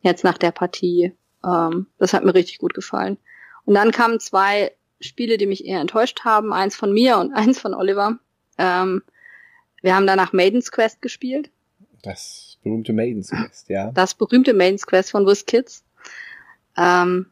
Jetzt 0.00 0.24
nach 0.24 0.38
der 0.38 0.50
Partie. 0.50 1.12
Ähm, 1.44 1.86
das 1.98 2.12
hat 2.12 2.24
mir 2.24 2.34
richtig 2.34 2.58
gut 2.58 2.74
gefallen. 2.74 3.18
Und 3.66 3.74
dann 3.74 3.92
kamen 3.92 4.20
zwei 4.20 4.72
Spiele, 5.00 5.36
die 5.36 5.46
mich 5.46 5.66
eher 5.66 5.80
enttäuscht 5.80 6.24
haben. 6.24 6.52
Eins 6.52 6.74
von 6.74 6.92
mir 6.92 7.18
und 7.18 7.32
eins 7.34 7.60
von 7.60 7.74
Oliver. 7.74 8.18
Ähm, 8.58 9.02
wir 9.82 9.94
haben 9.94 10.06
danach 10.06 10.32
Maiden's 10.32 10.72
Quest 10.72 11.02
gespielt. 11.02 11.50
Das 12.02 12.58
berühmte 12.62 12.92
Maiden's 12.92 13.30
Quest, 13.30 13.68
ja. 13.68 13.90
Das 13.92 14.14
berühmte 14.14 14.54
Maiden's 14.54 14.86
Quest 14.86 15.10
von 15.10 15.26
WizKids. 15.26 15.84
Ähm, 16.78 17.26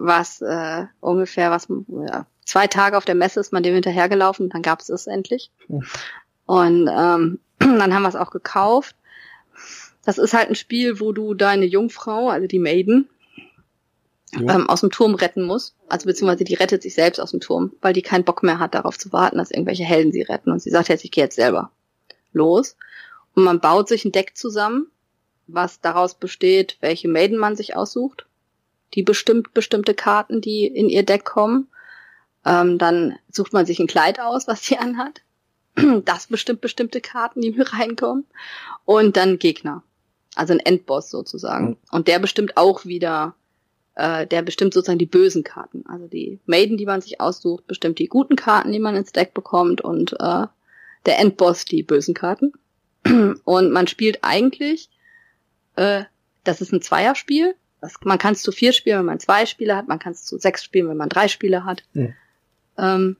was 0.00 0.40
äh, 0.40 0.86
ungefähr, 1.00 1.50
was 1.50 1.68
ja, 1.88 2.26
zwei 2.44 2.66
Tage 2.66 2.96
auf 2.96 3.04
der 3.04 3.14
Messe 3.14 3.40
ist 3.40 3.52
man 3.52 3.62
dem 3.62 3.74
hinterhergelaufen, 3.74 4.48
dann 4.50 4.62
gab 4.62 4.80
es 4.80 4.88
es 4.88 5.06
endlich. 5.06 5.50
Mhm. 5.68 5.84
Und 6.46 6.90
ähm, 6.90 7.38
dann 7.58 7.94
haben 7.94 8.02
wir 8.02 8.08
es 8.08 8.16
auch 8.16 8.30
gekauft. 8.30 8.96
Das 10.04 10.18
ist 10.18 10.32
halt 10.32 10.48
ein 10.48 10.54
Spiel, 10.54 11.00
wo 11.00 11.12
du 11.12 11.34
deine 11.34 11.66
Jungfrau, 11.66 12.30
also 12.30 12.46
die 12.46 12.58
Maiden, 12.58 13.08
ähm, 14.32 14.68
aus 14.68 14.80
dem 14.80 14.90
Turm 14.90 15.14
retten 15.14 15.42
musst. 15.42 15.74
Also 15.88 16.06
beziehungsweise 16.06 16.44
die 16.44 16.54
rettet 16.54 16.82
sich 16.82 16.94
selbst 16.94 17.18
aus 17.18 17.30
dem 17.32 17.40
Turm, 17.40 17.72
weil 17.80 17.92
die 17.92 18.02
keinen 18.02 18.24
Bock 18.24 18.42
mehr 18.42 18.58
hat, 18.58 18.74
darauf 18.74 18.98
zu 18.98 19.12
warten, 19.12 19.38
dass 19.38 19.50
irgendwelche 19.50 19.84
Helden 19.84 20.12
sie 20.12 20.22
retten. 20.22 20.50
Und 20.50 20.62
sie 20.62 20.70
sagt 20.70 20.88
jetzt, 20.88 21.04
ich 21.04 21.10
gehe 21.10 21.24
jetzt 21.24 21.36
selber 21.36 21.70
los. 22.32 22.76
Und 23.34 23.44
man 23.44 23.60
baut 23.60 23.88
sich 23.88 24.04
ein 24.04 24.12
Deck 24.12 24.36
zusammen, 24.36 24.90
was 25.46 25.80
daraus 25.80 26.14
besteht, 26.14 26.76
welche 26.80 27.08
Maiden 27.08 27.38
man 27.38 27.56
sich 27.56 27.76
aussucht. 27.76 28.26
Die 28.94 29.02
bestimmt 29.02 29.54
bestimmte 29.54 29.94
Karten, 29.94 30.40
die 30.40 30.66
in 30.66 30.88
ihr 30.88 31.02
Deck 31.02 31.24
kommen. 31.24 31.68
Ähm, 32.44 32.78
dann 32.78 33.18
sucht 33.30 33.52
man 33.52 33.66
sich 33.66 33.78
ein 33.78 33.86
Kleid 33.86 34.20
aus, 34.20 34.48
was 34.48 34.64
sie 34.64 34.76
anhat. 34.78 35.22
Das 36.04 36.26
bestimmt 36.26 36.60
bestimmte 36.60 37.00
Karten, 37.00 37.40
die 37.40 37.52
mir 37.52 37.72
reinkommen. 37.72 38.26
Und 38.84 39.16
dann 39.16 39.38
Gegner. 39.38 39.82
Also 40.34 40.52
ein 40.52 40.60
Endboss 40.60 41.10
sozusagen. 41.10 41.70
Mhm. 41.70 41.76
Und 41.90 42.08
der 42.08 42.18
bestimmt 42.18 42.56
auch 42.56 42.84
wieder, 42.84 43.34
äh, 43.94 44.26
der 44.26 44.42
bestimmt 44.42 44.74
sozusagen 44.74 44.98
die 44.98 45.06
bösen 45.06 45.44
Karten. 45.44 45.84
Also 45.86 46.06
die 46.06 46.40
Maiden, 46.46 46.76
die 46.76 46.86
man 46.86 47.00
sich 47.00 47.20
aussucht, 47.20 47.66
bestimmt 47.66 47.98
die 47.98 48.06
guten 48.06 48.36
Karten, 48.36 48.72
die 48.72 48.78
man 48.78 48.96
ins 48.96 49.12
Deck 49.12 49.34
bekommt 49.34 49.80
und 49.80 50.12
äh, 50.14 50.46
der 51.06 51.18
Endboss 51.18 51.64
die 51.64 51.82
bösen 51.82 52.14
Karten. 52.14 52.52
und 53.44 53.72
man 53.72 53.86
spielt 53.86 54.18
eigentlich, 54.22 54.90
äh, 55.76 56.04
das 56.44 56.60
ist 56.60 56.72
ein 56.72 56.82
Zweierspiel. 56.82 57.54
Das, 57.80 57.94
man 58.04 58.18
kann 58.18 58.34
es 58.34 58.42
zu 58.42 58.52
vier 58.52 58.72
spielen, 58.72 58.98
wenn 58.98 59.06
man 59.06 59.20
zwei 59.20 59.46
Spiele 59.46 59.76
hat. 59.76 59.88
Man 59.88 59.98
kann 59.98 60.12
es 60.12 60.24
zu 60.24 60.38
sechs 60.38 60.64
spielen, 60.64 60.88
wenn 60.88 60.96
man 60.96 61.08
drei 61.08 61.28
Spiele 61.28 61.64
hat. 61.64 61.84
Mhm. 61.92 62.14
Ähm, 62.76 63.16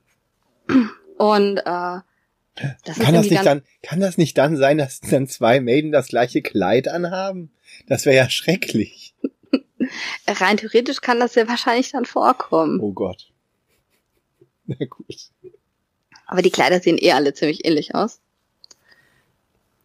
und 1.17 1.57
äh, 1.57 1.99
das 2.83 2.99
kann 2.99 3.13
das 3.13 3.29
nicht 3.29 3.45
dann, 3.45 3.61
kann 3.81 3.99
das 4.01 4.17
nicht 4.17 4.37
dann 4.37 4.57
sein, 4.57 4.77
dass 4.77 4.99
dann 4.99 5.27
zwei 5.27 5.61
Maiden 5.61 5.91
das 5.91 6.07
gleiche 6.07 6.41
Kleid 6.41 6.87
anhaben? 6.87 7.51
Das 7.87 8.05
wäre 8.05 8.15
ja 8.15 8.29
schrecklich. 8.29 9.13
Rein 10.27 10.57
theoretisch 10.57 11.01
kann 11.01 11.19
das 11.19 11.35
ja 11.35 11.47
wahrscheinlich 11.47 11.91
dann 11.91 12.05
vorkommen. 12.05 12.79
Oh 12.81 12.91
Gott. 12.91 13.31
Na 14.65 14.75
gut. 14.85 15.29
Aber 16.25 16.41
die 16.41 16.51
Kleider 16.51 16.79
sehen 16.79 16.97
eh 16.99 17.13
alle 17.13 17.33
ziemlich 17.33 17.65
ähnlich 17.65 17.95
aus. 17.95 18.19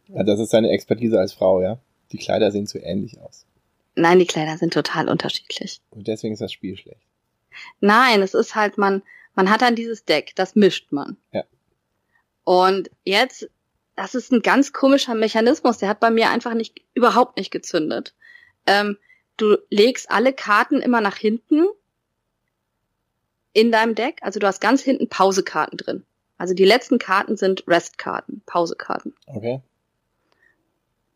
Ja, 0.08 0.22
das 0.22 0.40
ist 0.40 0.50
seine 0.50 0.70
Expertise 0.70 1.18
als 1.18 1.32
Frau, 1.32 1.62
ja. 1.62 1.78
Die 2.12 2.18
Kleider 2.18 2.50
sehen 2.50 2.66
zu 2.66 2.78
ähnlich 2.78 3.18
aus. 3.20 3.46
Nein, 3.96 4.18
die 4.18 4.26
Kleider 4.26 4.59
sind 4.59 4.72
total 4.72 5.09
unterschiedlich. 5.09 5.80
Und 5.90 6.09
deswegen 6.09 6.35
ist 6.35 6.40
das 6.40 6.52
Spiel 6.52 6.76
schlecht. 6.76 7.00
Nein, 7.80 8.22
es 8.22 8.35
ist 8.35 8.54
halt, 8.54 8.78
man, 8.78 9.02
man 9.35 9.50
hat 9.50 9.62
dann 9.62 9.76
dieses 9.76 10.04
Deck, 10.04 10.33
das 10.35 10.57
mischt 10.57 10.90
man. 10.90 11.16
Ja. 11.33 11.44
Und 12.42 12.90
jetzt, 13.04 13.48
das 13.96 14.14
ist 14.14 14.33
ein 14.33 14.42
ganz 14.42 14.72
komischer 14.72 15.14
Mechanismus, 15.14 15.78
der 15.78 15.88
hat 15.88 16.00
bei 16.00 16.11
mir 16.11 16.30
einfach 16.30 16.54
nicht, 16.54 16.83
überhaupt 16.94 17.37
nicht 17.37 17.50
gezündet. 17.50 18.14
Ähm, 18.66 18.98
du 19.37 19.57
legst 19.70 20.11
alle 20.11 20.33
Karten 20.33 20.80
immer 20.80 21.00
nach 21.00 21.16
hinten 21.16 21.66
in 23.52 23.70
deinem 23.70 23.94
Deck. 23.94 24.18
Also 24.22 24.40
du 24.40 24.46
hast 24.46 24.61
ganz 24.61 24.83
hinten 24.83 25.09
Pausekarten 25.09 25.78
drin. 25.78 26.04
Also 26.37 26.54
die 26.54 26.64
letzten 26.64 26.98
Karten 26.98 27.37
sind 27.37 27.64
Restkarten, 27.68 28.42
Pausekarten. 28.44 29.14
Okay. 29.26 29.62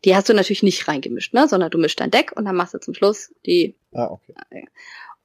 Die 0.05 0.15
hast 0.15 0.29
du 0.29 0.35
natürlich 0.35 0.63
nicht 0.63 0.87
reingemischt, 0.87 1.35
ne? 1.35 1.49
sondern 1.49 1.71
du 1.71 1.79
mischst 1.79 2.01
dein 2.01 2.11
Deck 2.11 2.33
und 2.37 2.45
dann 2.45 2.55
machst 2.55 2.75
du 2.75 2.79
zum 2.79 2.95
Schluss 2.95 3.35
die. 3.45 3.77
Ah, 3.93 4.07
okay. 4.07 4.69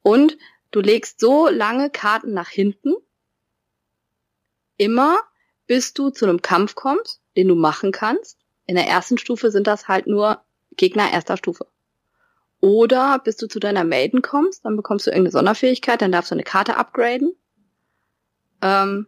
Und 0.02 0.36
Du 0.74 0.80
legst 0.80 1.20
so 1.20 1.46
lange 1.46 1.88
Karten 1.88 2.34
nach 2.34 2.48
hinten, 2.48 2.96
immer 4.76 5.20
bis 5.68 5.94
du 5.94 6.10
zu 6.10 6.26
einem 6.26 6.42
Kampf 6.42 6.74
kommst, 6.74 7.22
den 7.36 7.46
du 7.46 7.54
machen 7.54 7.92
kannst. 7.92 8.40
In 8.66 8.74
der 8.74 8.88
ersten 8.88 9.16
Stufe 9.16 9.52
sind 9.52 9.68
das 9.68 9.86
halt 9.86 10.08
nur 10.08 10.42
Gegner 10.72 11.12
erster 11.12 11.36
Stufe. 11.36 11.68
Oder 12.58 13.20
bis 13.20 13.36
du 13.36 13.46
zu 13.46 13.60
deiner 13.60 13.84
Maiden 13.84 14.20
kommst, 14.20 14.64
dann 14.64 14.74
bekommst 14.74 15.06
du 15.06 15.10
irgendeine 15.12 15.30
Sonderfähigkeit, 15.30 16.02
dann 16.02 16.10
darfst 16.10 16.32
du 16.32 16.34
eine 16.34 16.42
Karte 16.42 16.76
upgraden. 16.76 17.36
Ähm, 18.60 19.06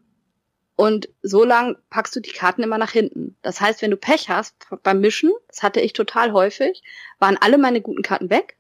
und 0.77 1.09
so 1.23 1.45
lang 1.45 1.77
packst 1.91 2.15
du 2.15 2.21
die 2.21 2.33
Karten 2.33 2.62
immer 2.62 2.79
nach 2.79 2.93
hinten. 2.93 3.37
Das 3.43 3.61
heißt, 3.61 3.83
wenn 3.83 3.91
du 3.91 3.97
Pech 3.97 4.29
hast 4.29 4.55
beim 4.83 5.01
Mischen, 5.01 5.33
das 5.49 5.62
hatte 5.62 5.81
ich 5.81 5.93
total 5.93 6.33
häufig, 6.33 6.83
waren 7.19 7.39
alle 7.41 7.59
meine 7.59 7.81
guten 7.81 8.03
Karten 8.03 8.31
weg. 8.31 8.57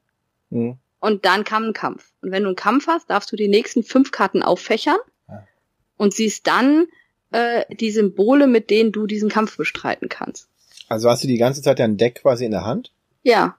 Mhm 0.50 0.78
und 1.00 1.24
dann 1.24 1.44
kam 1.44 1.64
ein 1.64 1.72
Kampf. 1.72 2.10
Und 2.20 2.32
wenn 2.32 2.42
du 2.42 2.48
einen 2.48 2.56
Kampf 2.56 2.86
hast, 2.88 3.10
darfst 3.10 3.30
du 3.30 3.36
die 3.36 3.48
nächsten 3.48 3.82
fünf 3.82 4.10
Karten 4.10 4.42
auffächern 4.42 4.98
ja. 5.28 5.46
und 5.96 6.14
siehst 6.14 6.46
dann 6.46 6.86
äh, 7.30 7.64
die 7.76 7.90
Symbole, 7.90 8.46
mit 8.46 8.70
denen 8.70 8.92
du 8.92 9.06
diesen 9.06 9.28
Kampf 9.28 9.56
bestreiten 9.56 10.08
kannst. 10.08 10.48
Also 10.88 11.08
hast 11.08 11.22
du 11.22 11.28
die 11.28 11.38
ganze 11.38 11.62
Zeit 11.62 11.78
dein 11.78 11.96
Deck 11.96 12.22
quasi 12.22 12.44
in 12.44 12.50
der 12.50 12.64
Hand? 12.64 12.92
Ja. 13.22 13.56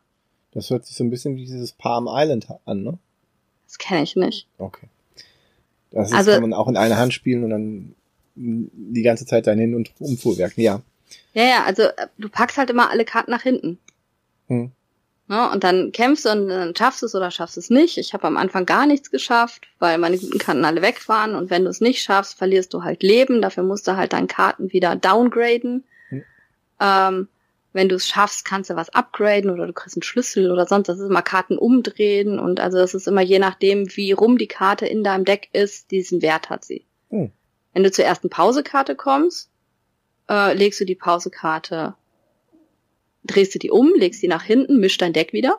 Das 0.52 0.70
hört 0.70 0.86
sich 0.86 0.96
so 0.96 1.04
ein 1.04 1.10
bisschen 1.10 1.36
wie 1.36 1.46
dieses 1.46 1.72
Palm 1.72 2.08
Island 2.10 2.48
an, 2.65 2.84
ne? 2.84 2.98
Das 3.65 3.78
kenne 3.78 4.04
ich 4.04 4.15
nicht. 4.15 4.48
Okay. 4.58 4.88
Das 5.91 6.10
ist, 6.10 6.15
also, 6.15 6.32
kann 6.32 6.41
man 6.41 6.54
auch 6.54 6.67
in 6.67 6.78
einer 6.78 6.98
Hand 6.98 7.13
spielen 7.13 7.43
und 7.43 7.50
dann 7.50 7.96
die 8.38 9.02
ganze 9.02 9.26
Zeit 9.26 9.47
dein 9.47 9.60
Hin- 9.60 9.76
und 9.76 9.91
Umfuhrwerk, 10.00 10.58
ja. 10.58 10.82
Ja, 11.34 11.43
ja, 11.43 11.63
also 11.65 11.84
äh, 11.84 12.08
du 12.17 12.30
packst 12.30 12.58
halt 12.58 12.69
immer 12.69 12.89
alle 12.89 13.06
Karten 13.06 13.32
nach 13.32 13.43
hinten. 13.43 13.80
Hm. 14.47 14.71
Ne? 15.28 15.50
Und 15.52 15.63
dann 15.63 15.91
kämpfst 15.91 16.26
du 16.26 16.30
und 16.30 16.47
dann 16.47 16.76
schaffst 16.76 17.02
du 17.02 17.06
es 17.06 17.15
oder 17.15 17.32
schaffst 17.32 17.58
es 17.58 17.69
nicht. 17.69 17.97
Ich 17.97 18.13
habe 18.13 18.26
am 18.28 18.38
Anfang 18.38 18.65
gar 18.65 18.86
nichts 18.86 19.12
geschafft, 19.12 19.67
weil 19.80 19.97
meine 19.97 20.17
guten 20.17 20.38
Karten 20.38 20.63
alle 20.63 20.82
weg 20.82 21.08
waren. 21.10 21.36
Und 21.36 21.50
wenn 21.50 21.63
du 21.63 21.69
es 21.69 21.82
nicht 21.82 22.02
schaffst, 22.02 22.38
verlierst 22.38 22.73
du 22.73 22.84
halt 22.84 23.04
Leben. 23.04 23.41
Dafür 23.41 23.63
musst 23.63 23.88
du 23.88 23.97
halt 23.97 24.13
deine 24.13 24.28
Karten 24.28 24.71
wieder 24.71 24.95
downgraden. 24.95 25.84
Mhm. 26.10 26.23
Ähm, 26.80 27.28
wenn 27.73 27.89
du 27.89 27.95
es 27.95 28.08
schaffst, 28.08 28.45
kannst 28.45 28.69
du 28.69 28.76
was 28.76 28.89
upgraden 28.89 29.52
oder 29.52 29.67
du 29.67 29.73
kriegst 29.73 29.97
einen 29.97 30.04
Schlüssel 30.04 30.50
oder 30.50 30.65
sonst. 30.65 30.88
Das 30.88 30.97
ist 31.00 31.10
immer 31.10 31.21
Karten 31.21 31.58
umdrehen 31.58 32.39
und 32.39 32.60
also 32.60 32.78
das 32.78 32.95
ist 32.95 33.08
immer 33.08 33.21
je 33.21 33.39
nachdem, 33.39 33.95
wie 33.95 34.13
rum 34.13 34.38
die 34.38 34.47
Karte 34.47 34.88
in 34.88 35.04
deinem 35.04 35.26
Deck 35.26 35.50
ist, 35.52 35.91
diesen 35.91 36.21
Wert 36.21 36.50
hat 36.50 36.63
sie. 36.63 36.86
Mhm. 37.10 37.32
Wenn 37.78 37.84
du 37.84 37.92
zur 37.92 38.06
ersten 38.06 38.32
Pausekarte 38.32 38.96
kommst, 38.96 39.52
äh, 40.32 40.56
legst 40.56 40.82
du 40.82 40.86
die 40.86 40.96
Pausekarte 40.96 41.94
drehst 43.24 43.54
du 43.54 43.60
die 43.60 43.70
um, 43.70 43.94
legst 43.96 44.24
die 44.24 44.28
nach 44.28 44.42
hinten, 44.42 44.80
mischst 44.80 45.00
dein 45.00 45.13
Deck 45.13 45.32
wieder 45.32 45.58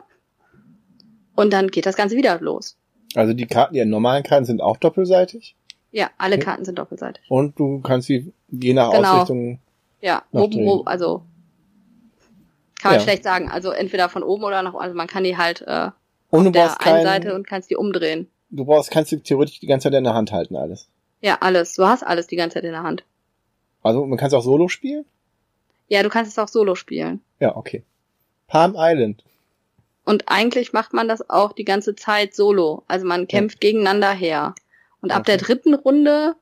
und 1.37 1.53
dann 1.53 1.69
geht 1.69 1.85
das 1.85 1.95
Ganze 1.95 2.17
wieder 2.17 2.37
los. 2.41 2.75
Also 3.15 3.31
die 3.31 3.45
Karten, 3.45 3.73
die 3.73 3.85
normalen 3.85 4.23
Karten 4.23 4.43
sind 4.43 4.61
auch 4.61 4.75
doppelseitig? 4.75 5.55
Ja, 5.93 6.09
alle 6.17 6.35
okay. 6.35 6.43
Karten 6.43 6.65
sind 6.65 6.77
doppelseitig. 6.77 7.23
Und 7.29 7.57
du 7.57 7.79
kannst 7.79 8.07
sie 8.07 8.33
je 8.49 8.73
nach 8.73 8.91
genau. 8.91 9.13
Ausrichtung. 9.13 9.59
Ja, 10.01 10.23
oben, 10.31 10.67
oben, 10.67 10.87
also 10.87 11.23
kann 12.81 12.91
man 12.91 12.99
ja. 12.99 12.99
schlecht 12.99 13.23
sagen. 13.23 13.49
Also 13.49 13.71
entweder 13.71 14.09
von 14.09 14.23
oben 14.23 14.43
oder 14.43 14.61
nach 14.61 14.75
also 14.75 14.93
man 14.93 15.07
kann 15.07 15.23
die 15.23 15.37
halt 15.37 15.61
äh, 15.61 15.91
und 16.31 16.47
auf 16.47 16.77
der 16.77 16.85
einen 16.85 17.03
Seite 17.03 17.33
und 17.33 17.47
kannst 17.47 17.69
die 17.69 17.77
umdrehen. 17.77 18.27
Du 18.49 18.65
brauchst, 18.65 18.91
kannst 18.91 19.13
du 19.13 19.23
theoretisch 19.23 19.61
die 19.61 19.67
ganze 19.67 19.85
Zeit 19.85 19.97
in 19.97 20.03
der 20.03 20.15
Hand 20.15 20.33
halten, 20.33 20.57
alles. 20.57 20.89
Ja, 21.21 21.37
alles. 21.41 21.73
Du 21.73 21.85
hast 21.85 22.03
alles 22.03 22.27
die 22.27 22.35
ganze 22.35 22.55
Zeit 22.55 22.63
in 22.63 22.71
der 22.71 22.83
Hand. 22.83 23.03
Also 23.83 24.05
man 24.05 24.17
kann 24.17 24.27
es 24.27 24.33
auch 24.33 24.43
solo 24.43 24.67
spielen? 24.67 25.05
Ja, 25.87 26.03
du 26.03 26.09
kannst 26.09 26.31
es 26.31 26.39
auch 26.39 26.47
solo 26.47 26.75
spielen. 26.75 27.21
Ja, 27.39 27.55
okay. 27.55 27.83
Palm 28.47 28.75
Island. 28.77 29.23
Und 30.05 30.23
eigentlich 30.27 30.73
macht 30.73 30.93
man 30.93 31.07
das 31.07 31.29
auch 31.29 31.53
die 31.53 31.65
ganze 31.65 31.95
Zeit 31.95 32.33
solo. 32.33 32.83
Also 32.87 33.05
man 33.05 33.27
kämpft 33.27 33.63
ja. 33.63 33.69
gegeneinander 33.69 34.11
her. 34.11 34.55
Und 35.01 35.11
ab 35.11 35.25
der 35.25 35.37
dritten 35.37 35.73
Runde 35.73 36.35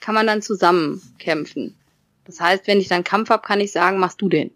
kann 0.00 0.14
man 0.14 0.26
dann 0.26 0.42
zusammen 0.42 1.00
kämpfen. 1.18 1.76
Das 2.24 2.40
heißt, 2.40 2.66
wenn 2.66 2.80
ich 2.80 2.88
dann 2.88 3.04
Kampf 3.04 3.30
hab, 3.30 3.44
kann 3.44 3.60
ich 3.60 3.72
sagen, 3.72 3.98
machst 3.98 4.20
du 4.20 4.28
den. 4.28 4.50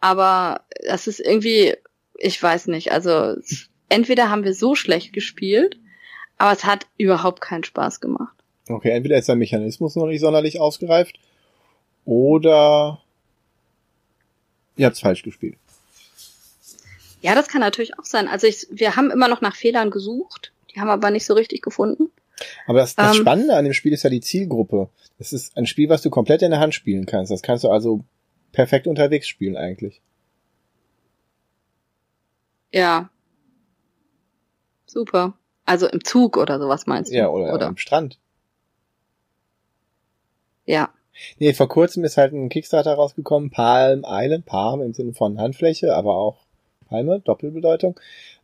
Aber 0.00 0.62
das 0.86 1.06
ist 1.06 1.20
irgendwie, 1.20 1.74
ich 2.14 2.42
weiß 2.42 2.68
nicht, 2.68 2.92
also 2.92 3.36
entweder 3.88 4.30
haben 4.30 4.44
wir 4.44 4.54
so 4.54 4.74
schlecht 4.74 5.12
gespielt, 5.12 5.78
aber 6.38 6.52
es 6.52 6.64
hat 6.64 6.86
überhaupt 6.98 7.40
keinen 7.40 7.64
Spaß 7.64 8.00
gemacht. 8.00 8.34
Okay, 8.68 8.90
entweder 8.90 9.16
ist 9.16 9.28
der 9.28 9.36
Mechanismus 9.36 9.96
noch 9.96 10.06
nicht 10.06 10.20
sonderlich 10.20 10.60
ausgereift 10.60 11.18
oder 12.04 13.00
ihr 14.76 14.86
habt 14.86 14.98
falsch 14.98 15.22
gespielt. 15.22 15.56
Ja, 17.22 17.34
das 17.34 17.48
kann 17.48 17.60
natürlich 17.60 17.98
auch 17.98 18.04
sein. 18.04 18.28
Also 18.28 18.46
ich, 18.46 18.66
wir 18.70 18.96
haben 18.96 19.10
immer 19.10 19.28
noch 19.28 19.40
nach 19.40 19.56
Fehlern 19.56 19.90
gesucht, 19.90 20.52
die 20.74 20.80
haben 20.80 20.90
aber 20.90 21.10
nicht 21.10 21.26
so 21.26 21.34
richtig 21.34 21.62
gefunden. 21.62 22.10
Aber 22.66 22.80
das, 22.80 22.94
das 22.94 23.16
ähm, 23.16 23.22
Spannende 23.22 23.56
an 23.56 23.64
dem 23.64 23.72
Spiel 23.72 23.92
ist 23.92 24.02
ja 24.02 24.10
die 24.10 24.20
Zielgruppe. 24.20 24.90
Das 25.18 25.32
ist 25.32 25.56
ein 25.56 25.66
Spiel, 25.66 25.88
was 25.88 26.02
du 26.02 26.10
komplett 26.10 26.42
in 26.42 26.50
der 26.50 26.60
Hand 26.60 26.74
spielen 26.74 27.06
kannst. 27.06 27.32
Das 27.32 27.42
kannst 27.42 27.64
du 27.64 27.70
also 27.70 28.04
perfekt 28.52 28.86
unterwegs 28.86 29.26
spielen 29.26 29.56
eigentlich. 29.56 30.02
Ja. 32.72 33.10
Super. 34.86 35.34
Also 35.66 35.88
im 35.88 36.02
Zug 36.04 36.36
oder 36.36 36.58
sowas 36.58 36.86
meinst 36.86 37.12
du? 37.12 37.16
Ja, 37.16 37.28
oder, 37.28 37.52
oder? 37.52 37.66
am 37.66 37.76
Strand. 37.76 38.18
Ja. 40.64 40.90
Nee, 41.38 41.54
vor 41.54 41.68
kurzem 41.68 42.04
ist 42.04 42.16
halt 42.16 42.32
ein 42.32 42.48
Kickstarter 42.48 42.94
rausgekommen, 42.94 43.50
Palm 43.50 44.04
Island, 44.06 44.46
Palm 44.46 44.82
im 44.82 44.92
Sinne 44.92 45.12
von 45.12 45.40
Handfläche, 45.40 45.94
aber 45.94 46.16
auch 46.16 46.46
Palme, 46.88 47.20
Doppelbedeutung, 47.20 47.98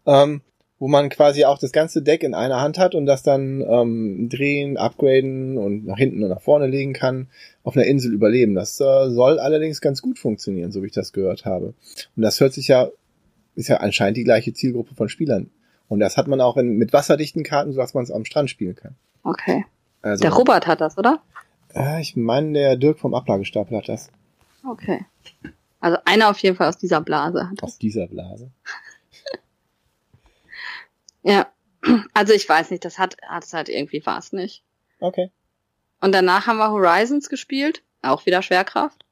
ähm, 0.07 0.41
wo 0.79 0.89
man 0.89 1.11
quasi 1.11 1.45
auch 1.45 1.59
das 1.59 1.71
ganze 1.71 2.03
Deck 2.03 2.25
in 2.25 2.35
einer 2.35 2.61
Hand 2.61 2.79
hat 2.79 2.95
und 2.95 3.07
das 3.07 3.23
dann 3.23 3.61
ähm, 3.61 4.29
drehen, 4.29 4.77
upgraden 4.77 5.59
und 5.59 5.87
nach 5.87 5.99
hinten 5.99 6.25
und 6.25 6.31
nach 6.31 6.41
vorne 6.41 6.67
legen 6.67 6.93
kann, 6.93 7.29
auf 7.63 7.77
einer 7.77 7.87
Insel 7.87 8.13
überleben. 8.13 8.55
Das 8.55 8.81
äh, 8.81 9.11
soll 9.11 9.39
allerdings 9.39 9.81
ganz 9.81 10.03
gut 10.03 10.19
funktionieren, 10.19 10.73
so 10.73 10.83
wie 10.83 10.87
ich 10.87 10.93
das 10.93 11.13
gehört 11.13 11.45
habe. 11.45 11.75
Und 12.17 12.23
das 12.23 12.41
hört 12.41 12.55
sich 12.55 12.69
ja, 12.69 12.89
ist 13.55 13.69
ja 13.69 13.77
anscheinend 13.77 14.17
die 14.17 14.25
gleiche 14.25 14.55
Zielgruppe 14.55 14.95
von 14.95 15.09
Spielern. 15.09 15.51
Und 15.93 16.01
das 16.01 16.17
hat 16.17 16.27
man 16.27 16.41
auch 16.41 16.57
in, 16.57 16.79
mit 16.79 16.95
wasserdichten 16.95 17.45
Karten, 17.45 17.75
sodass 17.75 17.93
man 17.93 18.03
es 18.03 18.11
am 18.11 18.25
Strand 18.25 18.49
spielen 18.49 18.75
kann. 18.75 18.97
Okay. 19.25 19.67
Also, 20.01 20.23
der 20.23 20.33
Robert 20.33 20.67
hat 20.67 20.81
das, 20.81 20.97
oder? 20.97 21.21
Äh, 21.75 22.01
ich 22.01 22.17
meine, 22.17 22.55
der 22.55 22.77
Dirk 22.77 22.99
vom 22.99 23.13
Ablagestapel 23.13 23.77
hat 23.77 23.91
das. 23.91 24.11
Okay. 24.67 25.05
Also 25.81 25.99
einer 26.07 26.31
auf 26.31 26.39
jeden 26.39 26.57
Fall 26.57 26.71
aus 26.71 26.79
dieser 26.79 27.03
Blase 27.03 27.47
hat 27.51 27.61
das. 27.61 27.73
Aus 27.73 27.79
dieser 27.79 28.07
Blase. 28.07 28.51
ja. 31.23 31.47
Also 32.15 32.33
ich 32.33 32.49
weiß 32.49 32.71
nicht, 32.71 32.87
das 32.87 32.99
hat, 32.99 33.19
hat 33.29 33.45
es 33.45 33.53
halt 33.53 33.69
irgendwie 33.69 34.07
war 34.07 34.17
es 34.17 34.33
nicht. 34.33 34.63
Okay. 34.99 35.31
Und 36.01 36.13
danach 36.13 36.47
haben 36.47 36.57
wir 36.57 36.71
Horizons 36.71 37.29
gespielt, 37.29 37.83
auch 38.01 38.25
wieder 38.25 38.41
Schwerkraft. 38.41 39.05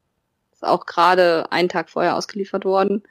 Ist 0.55 0.65
auch 0.65 0.87
gerade 0.87 1.53
einen 1.53 1.69
Tag 1.69 1.91
vorher 1.91 2.17
ausgeliefert 2.17 2.65
worden. 2.65 3.03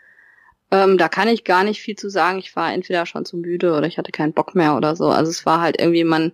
Ähm, 0.71 0.97
da 0.97 1.09
kann 1.09 1.27
ich 1.27 1.43
gar 1.43 1.63
nicht 1.63 1.81
viel 1.81 1.95
zu 1.95 2.09
sagen. 2.09 2.39
Ich 2.39 2.55
war 2.55 2.71
entweder 2.73 3.05
schon 3.05 3.25
zu 3.25 3.37
müde 3.37 3.73
oder 3.75 3.87
ich 3.87 3.97
hatte 3.97 4.11
keinen 4.11 4.33
Bock 4.33 4.55
mehr 4.55 4.75
oder 4.75 4.95
so. 4.95 5.07
Also 5.07 5.31
es 5.31 5.45
war 5.45 5.61
halt 5.61 5.79
irgendwie, 5.79 6.03
man 6.03 6.33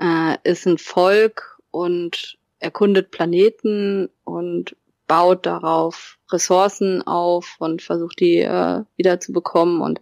äh, 0.00 0.36
ist 0.42 0.66
ein 0.66 0.78
Volk 0.78 1.58
und 1.70 2.38
erkundet 2.58 3.10
Planeten 3.10 4.08
und 4.24 4.76
baut 5.06 5.46
darauf 5.46 6.18
Ressourcen 6.32 7.02
auf 7.02 7.56
und 7.58 7.82
versucht 7.82 8.20
die 8.20 8.38
äh, 8.38 8.82
wieder 8.96 9.20
zu 9.20 9.32
bekommen. 9.32 9.80
Und 9.80 10.00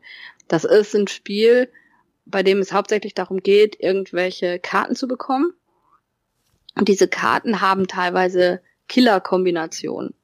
das 0.49 0.65
ist 0.65 0.95
ein 0.95 1.09
Spiel, 1.09 1.69
bei 2.25 2.43
dem 2.43 2.59
es 2.59 2.73
hauptsächlich 2.73 3.15
darum 3.15 3.43
geht, 3.43 3.79
irgendwelche 3.81 4.59
Karten 4.59 4.95
zu 4.95 5.09
bekommen. 5.09 5.53
Und 6.75 6.89
diese 6.89 7.09
Karten 7.09 7.61
haben 7.61 7.89
teilweise 7.89 8.63
Killer-Kombinationen. 8.89 10.15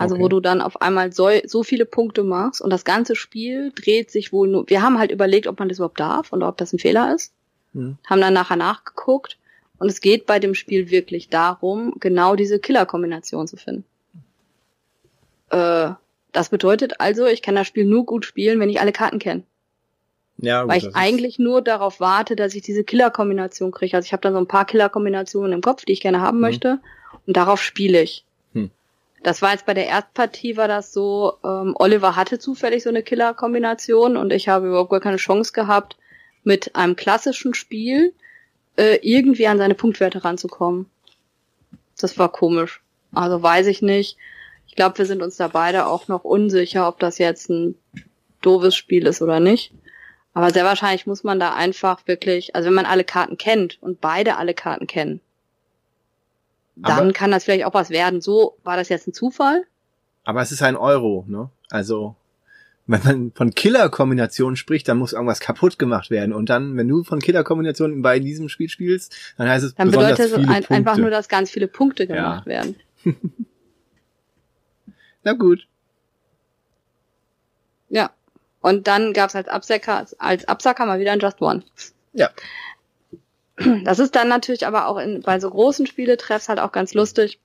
Also 0.00 0.14
okay. 0.14 0.24
wo 0.24 0.28
du 0.28 0.40
dann 0.40 0.62
auf 0.62 0.80
einmal 0.80 1.12
so, 1.12 1.28
so 1.44 1.62
viele 1.62 1.84
Punkte 1.84 2.22
machst 2.22 2.62
und 2.62 2.70
das 2.70 2.86
ganze 2.86 3.14
Spiel 3.14 3.70
dreht 3.74 4.10
sich 4.10 4.32
wohl 4.32 4.48
nur. 4.48 4.66
Wir 4.70 4.80
haben 4.80 4.98
halt 4.98 5.10
überlegt, 5.10 5.46
ob 5.46 5.58
man 5.58 5.68
das 5.68 5.76
überhaupt 5.76 6.00
darf 6.00 6.32
und 6.32 6.42
ob 6.42 6.56
das 6.56 6.72
ein 6.72 6.78
Fehler 6.78 7.14
ist. 7.14 7.34
Hm. 7.74 7.98
Haben 8.06 8.20
dann 8.22 8.32
nachher 8.32 8.56
nachgeguckt 8.56 9.36
und 9.78 9.90
es 9.90 10.00
geht 10.00 10.24
bei 10.24 10.38
dem 10.38 10.54
Spiel 10.54 10.90
wirklich 10.90 11.28
darum, 11.28 11.92
genau 12.00 12.34
diese 12.34 12.58
Killer-Kombination 12.58 13.46
zu 13.46 13.58
finden. 13.58 13.84
Äh, 15.50 15.90
das 16.32 16.48
bedeutet 16.48 16.98
also, 16.98 17.26
ich 17.26 17.42
kann 17.42 17.54
das 17.54 17.66
Spiel 17.66 17.84
nur 17.84 18.06
gut 18.06 18.24
spielen, 18.24 18.58
wenn 18.58 18.70
ich 18.70 18.80
alle 18.80 18.92
Karten 18.92 19.18
kenne. 19.18 19.42
Ja, 20.38 20.62
gut, 20.62 20.70
Weil 20.70 20.78
ich 20.78 20.96
eigentlich 20.96 21.38
nur 21.38 21.60
darauf 21.60 22.00
warte, 22.00 22.36
dass 22.36 22.54
ich 22.54 22.62
diese 22.62 22.84
Killer-Kombination 22.84 23.70
kriege. 23.70 23.98
Also 23.98 24.06
ich 24.06 24.14
habe 24.14 24.22
dann 24.22 24.32
so 24.32 24.38
ein 24.38 24.48
paar 24.48 24.64
Killer-Kombinationen 24.64 25.52
im 25.52 25.60
Kopf, 25.60 25.84
die 25.84 25.92
ich 25.92 26.00
gerne 26.00 26.22
haben 26.22 26.38
hm. 26.38 26.40
möchte. 26.40 26.78
Und 27.26 27.36
darauf 27.36 27.60
spiele 27.60 28.00
ich. 28.00 28.24
Das 29.22 29.42
war 29.42 29.52
jetzt 29.52 29.66
bei 29.66 29.74
der 29.74 29.86
Erstpartie 29.86 30.56
war 30.56 30.68
das 30.68 30.92
so, 30.92 31.34
ähm, 31.44 31.74
Oliver 31.78 32.16
hatte 32.16 32.38
zufällig 32.38 32.82
so 32.82 32.88
eine 32.88 33.02
Killer-Kombination 33.02 34.16
und 34.16 34.32
ich 34.32 34.48
habe 34.48 34.68
überhaupt 34.68 34.90
gar 34.90 35.00
keine 35.00 35.18
Chance 35.18 35.52
gehabt, 35.52 35.96
mit 36.42 36.74
einem 36.74 36.96
klassischen 36.96 37.52
Spiel 37.52 38.14
äh, 38.76 38.98
irgendwie 39.02 39.46
an 39.46 39.58
seine 39.58 39.74
Punktwerte 39.74 40.24
ranzukommen. 40.24 40.86
Das 41.98 42.18
war 42.18 42.30
komisch. 42.30 42.82
Also 43.12 43.42
weiß 43.42 43.66
ich 43.66 43.82
nicht. 43.82 44.16
Ich 44.66 44.76
glaube, 44.76 44.98
wir 44.98 45.06
sind 45.06 45.22
uns 45.22 45.36
da 45.36 45.48
beide 45.48 45.86
auch 45.86 46.08
noch 46.08 46.24
unsicher, 46.24 46.88
ob 46.88 46.98
das 46.98 47.18
jetzt 47.18 47.50
ein 47.50 47.74
doofes 48.40 48.74
Spiel 48.74 49.06
ist 49.06 49.20
oder 49.20 49.40
nicht. 49.40 49.72
Aber 50.32 50.50
sehr 50.50 50.64
wahrscheinlich 50.64 51.06
muss 51.06 51.24
man 51.24 51.40
da 51.40 51.54
einfach 51.54 52.06
wirklich, 52.06 52.54
also 52.54 52.68
wenn 52.68 52.74
man 52.74 52.86
alle 52.86 53.04
Karten 53.04 53.36
kennt 53.36 53.82
und 53.82 54.00
beide 54.00 54.36
alle 54.36 54.54
Karten 54.54 54.86
kennen, 54.86 55.20
dann 56.82 56.98
aber, 56.98 57.12
kann 57.12 57.30
das 57.30 57.44
vielleicht 57.44 57.64
auch 57.64 57.74
was 57.74 57.90
werden. 57.90 58.20
So 58.20 58.58
war 58.64 58.76
das 58.76 58.88
jetzt 58.88 59.06
ein 59.06 59.12
Zufall. 59.12 59.64
Aber 60.24 60.42
es 60.42 60.52
ist 60.52 60.62
ein 60.62 60.76
Euro, 60.76 61.24
ne? 61.28 61.50
Also 61.70 62.16
wenn 62.90 63.02
man 63.04 63.32
von 63.32 63.54
Killer-Kombinationen 63.54 64.56
spricht, 64.56 64.88
dann 64.88 64.98
muss 64.98 65.12
irgendwas 65.12 65.38
kaputt 65.40 65.78
gemacht 65.78 66.10
werden. 66.10 66.32
Und 66.32 66.48
dann, 66.50 66.76
wenn 66.76 66.88
du 66.88 67.04
von 67.04 67.20
Killer-Kombinationen 67.20 68.02
bei 68.02 68.18
diesem 68.18 68.48
Spiel 68.48 68.68
spielst, 68.68 69.16
dann 69.36 69.48
heißt 69.48 69.64
es 69.64 69.74
dann 69.76 69.90
bedeutet 69.90 70.18
es 70.18 70.32
ein, 70.34 70.48
einfach 70.48 70.96
nur, 70.96 71.10
dass 71.10 71.28
ganz 71.28 71.50
viele 71.50 71.68
Punkte 71.68 72.06
gemacht 72.06 72.46
ja. 72.46 72.52
werden. 72.52 72.76
Na 75.22 75.34
gut. 75.34 75.66
Ja. 77.88 78.10
Und 78.60 78.88
dann 78.88 79.12
gab's 79.12 79.36
als 79.36 79.48
Absacker, 79.48 80.06
als 80.18 80.48
Absacker 80.48 80.86
mal 80.86 80.98
wieder 80.98 81.12
ein 81.12 81.20
Just 81.20 81.40
One. 81.40 81.62
Ja. 82.12 82.30
Das 83.84 83.98
ist 83.98 84.16
dann 84.16 84.28
natürlich 84.28 84.66
aber 84.66 84.86
auch 84.86 84.98
in, 84.98 85.20
bei 85.20 85.38
so 85.38 85.50
großen 85.50 85.86
Spieletreffs 85.86 86.48
halt 86.48 86.58
auch 86.60 86.72
ganz 86.72 86.94
lustig, 86.94 87.40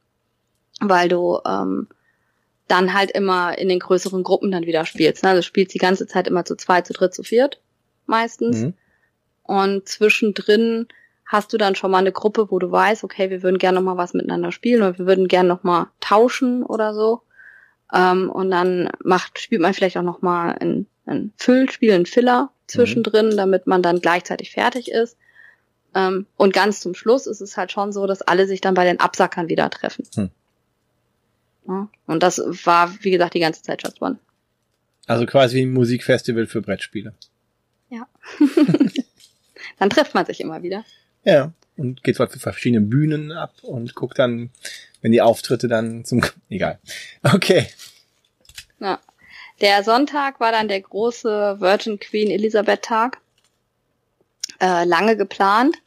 weil 0.80 1.10
du 1.10 1.40
ähm, 1.46 1.88
dann 2.68 2.94
halt 2.94 3.12
immer 3.12 3.58
in 3.58 3.70
den 3.70 3.80
größeren 3.80 4.24
Gruppen 4.24 4.52
dann 4.52 4.66
wieder 4.66 4.86
spielst. 4.86 5.24
Ne? 5.24 5.30
Also 5.32 5.42
spielst 5.42 5.74
die 5.74 5.80
ganze 5.80 6.08
Zeit 6.08 6.28
immer 6.28 6.46
zu 6.46 6.56
zwei, 6.56 6.82
zu 6.82 6.94
dritt, 6.94 7.14
zu 7.14 7.24
viert 7.24 7.60
meistens. 8.06 8.62
Mhm. 8.62 8.74
Und 9.44 9.88
zwischendrin 9.88 10.88
hast 11.26 11.54
du 11.54 11.58
dann 11.58 11.76
schon 11.76 11.92
mal 11.92 12.00
eine 12.00 12.12
Gruppe, 12.12 12.52
wo 12.52 12.60
du 12.60 12.72
weißt, 12.72 13.04
okay, 13.04 13.30
wir 13.30 13.44
würden 13.44 13.58
gerne 13.58 13.80
noch 13.80 13.86
mal 13.86 13.98
was 13.98 14.14
miteinander 14.14 14.52
spielen 14.52 14.82
oder 14.82 14.98
wir 14.98 15.08
würden 15.08 15.28
gerne 15.28 15.50
noch 15.50 15.64
mal 15.64 15.88
tauschen 16.00 16.64
oder 16.64 16.94
so. 16.94 17.22
Ähm, 17.94 18.30
und 18.30 18.52
dann 18.52 18.90
macht, 19.04 19.40
spielt 19.40 19.62
man 19.62 19.74
vielleicht 19.74 19.98
auch 19.98 20.04
noch 20.04 20.22
mal 20.22 20.56
ein, 20.60 20.88
ein 21.06 21.34
Füllspiel, 21.38 21.94
ein 21.94 22.06
Filler 22.06 22.52
zwischendrin, 22.68 23.30
mhm. 23.30 23.38
damit 23.38 23.68
man 23.68 23.82
dann 23.82 24.00
gleichzeitig 24.02 24.52
fertig 24.52 24.92
ist. 24.92 25.18
Ähm, 25.96 26.28
und 26.36 26.54
ganz 26.54 26.82
zum 26.82 26.94
Schluss 26.94 27.26
ist 27.26 27.42
es 27.42 27.56
halt 27.56 27.72
schon 27.72 27.94
so, 27.94 28.06
dass 28.06 28.22
alle 28.22 28.46
sich 28.46 28.62
dann 28.62 28.74
bei 28.74 28.84
den 28.84 29.00
Absackern 29.00 29.48
wieder 29.48 29.70
treffen. 29.70 30.06
Mhm. 30.16 30.30
Ja, 31.68 31.90
und 32.06 32.22
das 32.22 32.38
war, 32.66 32.94
wie 33.02 33.12
gesagt, 33.12 33.34
die 33.34 33.40
ganze 33.40 33.64
Zeit 33.64 33.82
Just 33.82 34.02
One. 34.02 34.20
Also 35.08 35.26
quasi 35.26 35.62
ein 35.62 35.72
Musikfestival 35.72 36.46
für 36.46 36.62
Brettspiele. 36.62 37.14
Ja. 37.90 38.08
dann 39.80 39.90
trifft 39.90 40.14
man 40.14 40.26
sich 40.26 40.42
immer 40.42 40.62
wieder. 40.62 40.84
Ja. 41.24 41.54
Und 41.78 42.04
geht 42.04 42.16
zwar 42.16 42.28
für 42.28 42.40
verschiedene 42.40 42.82
Bühnen 42.82 43.32
ab 43.32 43.54
und 43.62 43.96
guckt 43.96 44.20
dann, 44.20 44.50
wenn 45.02 45.12
die 45.12 45.22
Auftritte 45.22 45.68
dann 45.68 46.06
zum, 46.06 46.24
egal. 46.50 46.80
Okay. 47.24 47.68
Ja. 48.80 49.00
Der 49.62 49.84
Sonntag 49.84 50.40
war 50.40 50.52
dann 50.52 50.68
der 50.68 50.82
große 50.82 51.58
Virgin 51.60 52.00
Queen 52.00 52.30
Elisabeth 52.30 52.82
Tag. 52.82 53.20
Äh, 54.60 54.86
lange 54.86 55.18
geplant. 55.18 55.78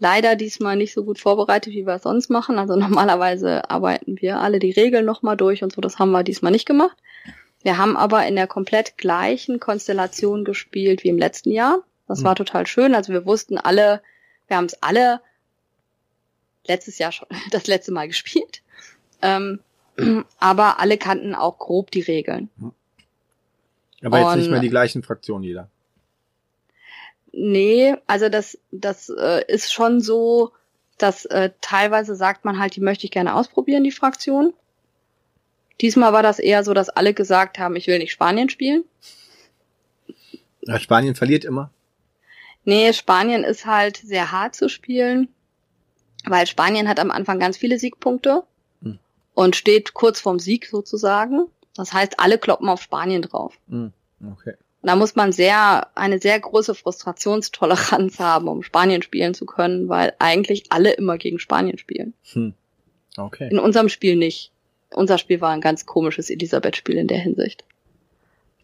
Leider 0.00 0.34
diesmal 0.34 0.76
nicht 0.76 0.94
so 0.94 1.04
gut 1.04 1.20
vorbereitet, 1.20 1.74
wie 1.74 1.86
wir 1.86 1.94
es 1.94 2.02
sonst 2.02 2.30
machen. 2.30 2.58
Also 2.58 2.74
normalerweise 2.76 3.70
arbeiten 3.70 4.20
wir 4.20 4.40
alle 4.40 4.58
die 4.58 4.72
Regeln 4.72 5.04
nochmal 5.04 5.36
durch 5.36 5.62
und 5.62 5.72
so. 5.72 5.80
Das 5.80 5.98
haben 5.98 6.10
wir 6.10 6.24
diesmal 6.24 6.50
nicht 6.50 6.66
gemacht. 6.66 6.96
Wir 7.62 7.76
haben 7.76 7.96
aber 7.96 8.26
in 8.26 8.34
der 8.34 8.46
komplett 8.46 8.96
gleichen 8.96 9.60
Konstellation 9.60 10.44
gespielt 10.44 11.04
wie 11.04 11.08
im 11.08 11.18
letzten 11.18 11.52
Jahr. 11.52 11.84
Das 12.08 12.20
mhm. 12.20 12.24
war 12.24 12.34
total 12.34 12.66
schön. 12.66 12.94
Also 12.94 13.12
wir 13.12 13.26
wussten 13.26 13.58
alle, 13.58 14.02
wir 14.48 14.56
haben 14.56 14.64
es 14.64 14.82
alle 14.82 15.20
letztes 16.66 16.98
Jahr 16.98 17.12
schon 17.12 17.28
das 17.50 17.66
letzte 17.66 17.92
Mal 17.92 18.08
gespielt. 18.08 18.62
Ähm, 19.20 19.60
aber 20.38 20.80
alle 20.80 20.96
kannten 20.96 21.34
auch 21.34 21.58
grob 21.58 21.90
die 21.90 22.00
Regeln. 22.00 22.48
Aber 24.02 24.18
jetzt 24.18 24.28
Und, 24.28 24.38
nicht 24.38 24.50
mehr 24.50 24.60
die 24.60 24.70
gleichen 24.70 25.02
Fraktionen 25.02 25.42
jeder. 25.42 25.68
Nee, 27.32 27.96
also 28.06 28.28
das, 28.28 28.58
das 28.70 29.08
äh, 29.08 29.44
ist 29.46 29.72
schon 29.72 30.00
so, 30.00 30.52
dass 30.98 31.24
äh, 31.26 31.50
teilweise 31.60 32.14
sagt 32.14 32.44
man 32.44 32.58
halt, 32.58 32.76
die 32.76 32.80
möchte 32.80 33.04
ich 33.04 33.10
gerne 33.10 33.34
ausprobieren, 33.34 33.84
die 33.84 33.92
Fraktion. 33.92 34.52
Diesmal 35.80 36.12
war 36.12 36.22
das 36.22 36.38
eher 36.38 36.62
so, 36.64 36.74
dass 36.74 36.90
alle 36.90 37.14
gesagt 37.14 37.58
haben, 37.58 37.76
ich 37.76 37.86
will 37.86 37.98
nicht 37.98 38.12
Spanien 38.12 38.50
spielen. 38.50 38.84
Ja, 40.62 40.78
Spanien 40.78 41.14
verliert 41.14 41.44
immer. 41.44 41.70
Nee, 42.64 42.92
Spanien 42.92 43.44
ist 43.44 43.64
halt 43.64 43.96
sehr 43.96 44.30
hart 44.32 44.54
zu 44.54 44.68
spielen, 44.68 45.28
weil 46.26 46.46
Spanien 46.46 46.88
hat 46.88 47.00
am 47.00 47.10
Anfang 47.10 47.38
ganz 47.38 47.56
viele 47.56 47.78
Siegpunkte 47.78 48.42
hm. 48.82 48.98
und 49.34 49.56
steht 49.56 49.94
kurz 49.94 50.20
vorm 50.20 50.38
Sieg 50.38 50.66
sozusagen. 50.66 51.46
Das 51.74 51.94
heißt, 51.94 52.20
alle 52.20 52.36
kloppen 52.36 52.68
auf 52.68 52.82
Spanien 52.82 53.22
drauf. 53.22 53.58
Hm. 53.68 53.92
Okay. 54.32 54.54
Und 54.82 54.86
da 54.86 54.96
muss 54.96 55.14
man 55.14 55.30
sehr, 55.32 55.88
eine 55.94 56.18
sehr 56.20 56.40
große 56.40 56.74
Frustrationstoleranz 56.74 58.18
haben, 58.18 58.48
um 58.48 58.62
Spanien 58.62 59.02
spielen 59.02 59.34
zu 59.34 59.44
können, 59.44 59.90
weil 59.90 60.14
eigentlich 60.18 60.64
alle 60.70 60.92
immer 60.92 61.18
gegen 61.18 61.38
Spanien 61.38 61.76
spielen. 61.76 62.14
Hm. 62.32 62.54
Okay. 63.16 63.48
In 63.50 63.58
unserem 63.58 63.90
Spiel 63.90 64.16
nicht. 64.16 64.52
Unser 64.92 65.18
Spiel 65.18 65.40
war 65.42 65.50
ein 65.50 65.60
ganz 65.60 65.84
komisches 65.86 66.30
Elisabeth-Spiel 66.30 66.96
in 66.96 67.08
der 67.08 67.18
Hinsicht. 67.18 67.64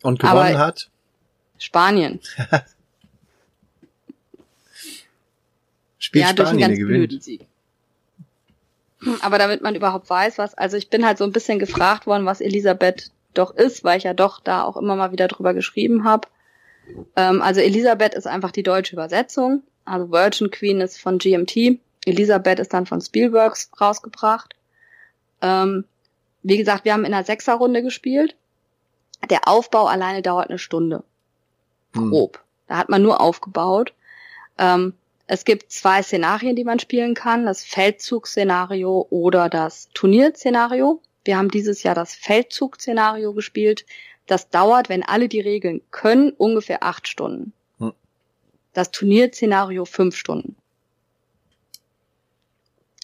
Und 0.02 0.18
gewonnen 0.18 0.38
Aber 0.38 0.58
hat? 0.58 0.88
Spanien. 1.58 2.20
Spielt 5.98 6.24
ja, 6.24 6.30
Spanien, 6.30 6.36
durch 6.36 6.48
einen 6.48 6.60
ganz 6.60 6.78
gewinnt. 6.78 7.22
Sieg. 7.22 7.46
Hm, 9.00 9.18
aber 9.20 9.38
damit 9.38 9.60
man 9.60 9.74
überhaupt 9.74 10.08
weiß, 10.08 10.38
was, 10.38 10.54
also 10.54 10.76
ich 10.78 10.88
bin 10.88 11.04
halt 11.04 11.18
so 11.18 11.24
ein 11.24 11.32
bisschen 11.32 11.58
gefragt 11.58 12.06
worden, 12.06 12.24
was 12.24 12.40
Elisabeth 12.40 13.10
doch 13.38 13.54
ist, 13.54 13.84
weil 13.84 13.98
ich 13.98 14.04
ja 14.04 14.14
doch 14.14 14.40
da 14.40 14.64
auch 14.64 14.76
immer 14.76 14.96
mal 14.96 15.12
wieder 15.12 15.28
drüber 15.28 15.54
geschrieben 15.54 16.04
habe. 16.04 16.28
Ähm, 17.16 17.42
also 17.42 17.60
Elisabeth 17.60 18.14
ist 18.14 18.26
einfach 18.26 18.50
die 18.50 18.62
deutsche 18.62 18.94
Übersetzung. 18.94 19.62
Also 19.84 20.10
Virgin 20.10 20.50
Queen 20.50 20.80
ist 20.80 20.98
von 20.98 21.18
GMT. 21.18 21.78
Elisabeth 22.04 22.58
ist 22.58 22.72
dann 22.72 22.86
von 22.86 23.00
Spielworks 23.00 23.70
rausgebracht. 23.80 24.54
Ähm, 25.42 25.84
wie 26.42 26.56
gesagt, 26.56 26.84
wir 26.84 26.92
haben 26.92 27.04
in 27.04 27.12
einer 27.12 27.24
Sechserrunde 27.24 27.82
gespielt. 27.82 28.36
Der 29.30 29.48
Aufbau 29.48 29.86
alleine 29.86 30.22
dauert 30.22 30.48
eine 30.48 30.58
Stunde. 30.58 31.02
Hm. 31.94 32.10
Grob. 32.10 32.36
Hm. 32.36 32.42
Da 32.68 32.76
hat 32.78 32.88
man 32.88 33.02
nur 33.02 33.20
aufgebaut. 33.20 33.92
Ähm, 34.58 34.94
es 35.26 35.44
gibt 35.44 35.72
zwei 35.72 36.02
Szenarien, 36.02 36.54
die 36.54 36.64
man 36.64 36.78
spielen 36.78 37.14
kann. 37.14 37.46
Das 37.46 37.64
Feldzug-Szenario 37.64 39.06
oder 39.10 39.48
das 39.48 39.88
Turnier-Szenario. 39.92 41.00
Wir 41.26 41.36
haben 41.36 41.50
dieses 41.50 41.82
Jahr 41.82 41.94
das 41.94 42.14
Feldzug-Szenario 42.14 43.32
gespielt. 43.32 43.84
Das 44.26 44.48
dauert, 44.50 44.88
wenn 44.88 45.02
alle 45.02 45.28
die 45.28 45.40
Regeln 45.40 45.82
können, 45.90 46.30
ungefähr 46.30 46.82
acht 46.82 47.08
Stunden. 47.08 47.52
Hm. 47.78 47.92
Das 48.72 48.90
Turnier-Szenario 48.90 49.84
fünf 49.84 50.16
Stunden. 50.16 50.56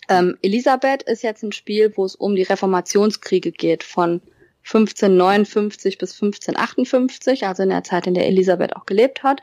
Ähm, 0.09 0.37
Elisabeth 0.43 1.03
ist 1.05 1.23
jetzt 1.23 1.43
ein 1.43 1.53
Spiel, 1.53 1.93
wo 1.97 2.05
es 2.05 2.15
um 2.15 2.35
die 2.35 2.43
Reformationskriege 2.43 3.53
geht, 3.53 3.83
von 3.83 4.21
1559 4.65 5.99
bis 5.99 6.13
1558, 6.13 7.47
also 7.47 7.63
in 7.63 7.71
der 7.71 7.85
Zeit, 7.85 8.07
in 8.07 8.15
der 8.15 8.27
Elisabeth 8.27 8.77
auch 8.77 8.87
gelebt 8.87 9.23
hat. 9.23 9.43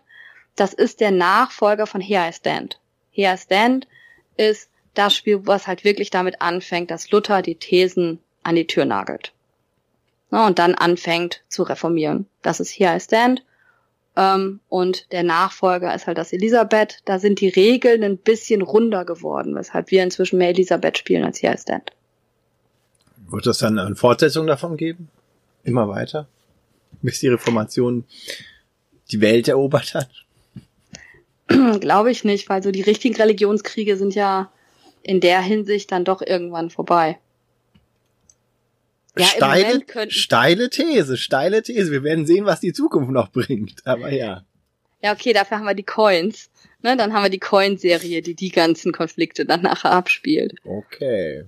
Das 0.55 0.73
ist 0.73 0.99
der 0.99 1.11
Nachfolger 1.11 1.87
von 1.87 2.01
Here 2.01 2.29
I 2.29 2.33
Stand. 2.33 2.79
Here 3.11 3.33
I 3.33 3.37
Stand 3.37 3.87
ist 4.37 4.69
das 4.93 5.15
Spiel, 5.15 5.45
was 5.45 5.67
halt 5.67 5.83
wirklich 5.83 6.09
damit 6.09 6.41
anfängt, 6.41 6.91
dass 6.91 7.11
Luther 7.11 7.41
die 7.41 7.55
Thesen 7.55 8.19
an 8.43 8.55
die 8.55 8.67
Tür 8.67 8.85
nagelt. 8.85 9.33
Ja, 10.31 10.45
und 10.45 10.59
dann 10.59 10.75
anfängt 10.75 11.41
zu 11.47 11.63
reformieren. 11.63 12.27
Das 12.41 12.59
ist 12.59 12.71
Here 12.71 12.95
I 12.95 12.99
Stand. 12.99 13.43
Ähm, 14.15 14.59
und 14.69 15.11
der 15.11 15.23
Nachfolger 15.23 15.93
ist 15.93 16.07
halt 16.07 16.17
das 16.17 16.33
Elisabeth. 16.33 16.99
Da 17.05 17.19
sind 17.19 17.39
die 17.41 17.49
Regeln 17.49 18.03
ein 18.03 18.17
bisschen 18.17 18.61
runder 18.61 19.05
geworden, 19.05 19.55
weshalb 19.55 19.91
wir 19.91 20.03
inzwischen 20.03 20.37
mehr 20.37 20.49
Elisabeth 20.49 20.97
spielen 20.97 21.23
als 21.23 21.41
Here 21.41 21.53
I 21.53 21.57
Stand. 21.57 21.91
Wird 23.29 23.47
es 23.47 23.59
dann 23.59 23.77
eine 23.77 23.95
Fortsetzung 23.95 24.47
davon 24.47 24.77
geben? 24.77 25.09
Immer 25.63 25.87
weiter? 25.87 26.27
Bis 27.01 27.19
die 27.19 27.27
Reformation 27.27 28.05
die 29.11 29.21
Welt 29.21 29.47
erobert 29.47 29.93
hat? 29.93 30.09
Glaube 31.79 32.11
ich 32.11 32.23
nicht, 32.23 32.49
weil 32.49 32.61
so 32.61 32.71
die 32.71 32.81
richtigen 32.81 33.15
Religionskriege 33.15 33.97
sind 33.97 34.15
ja 34.15 34.51
in 35.01 35.21
der 35.21 35.41
Hinsicht 35.41 35.91
dann 35.91 36.05
doch 36.05 36.21
irgendwann 36.21 36.69
vorbei. 36.69 37.17
Ja, 39.17 39.25
steile, 39.25 39.83
steile 40.09 40.69
These, 40.69 41.17
steile 41.17 41.63
These. 41.63 41.91
Wir 41.91 42.03
werden 42.03 42.25
sehen, 42.25 42.45
was 42.45 42.59
die 42.59 42.73
Zukunft 42.73 43.11
noch 43.11 43.31
bringt. 43.31 43.85
Aber 43.85 44.11
ja. 44.11 44.43
Ja, 45.01 45.13
okay, 45.13 45.33
dafür 45.33 45.57
haben 45.57 45.65
wir 45.65 45.73
die 45.73 45.83
Coins. 45.83 46.49
Ne, 46.81 46.95
dann 46.95 47.13
haben 47.13 47.23
wir 47.23 47.29
die 47.29 47.39
Coin-Serie, 47.39 48.21
die 48.21 48.35
die 48.35 48.51
ganzen 48.51 48.91
Konflikte 48.93 49.45
dann 49.45 49.61
nachher 49.61 49.91
abspielt. 49.91 50.53
Okay. 50.63 51.45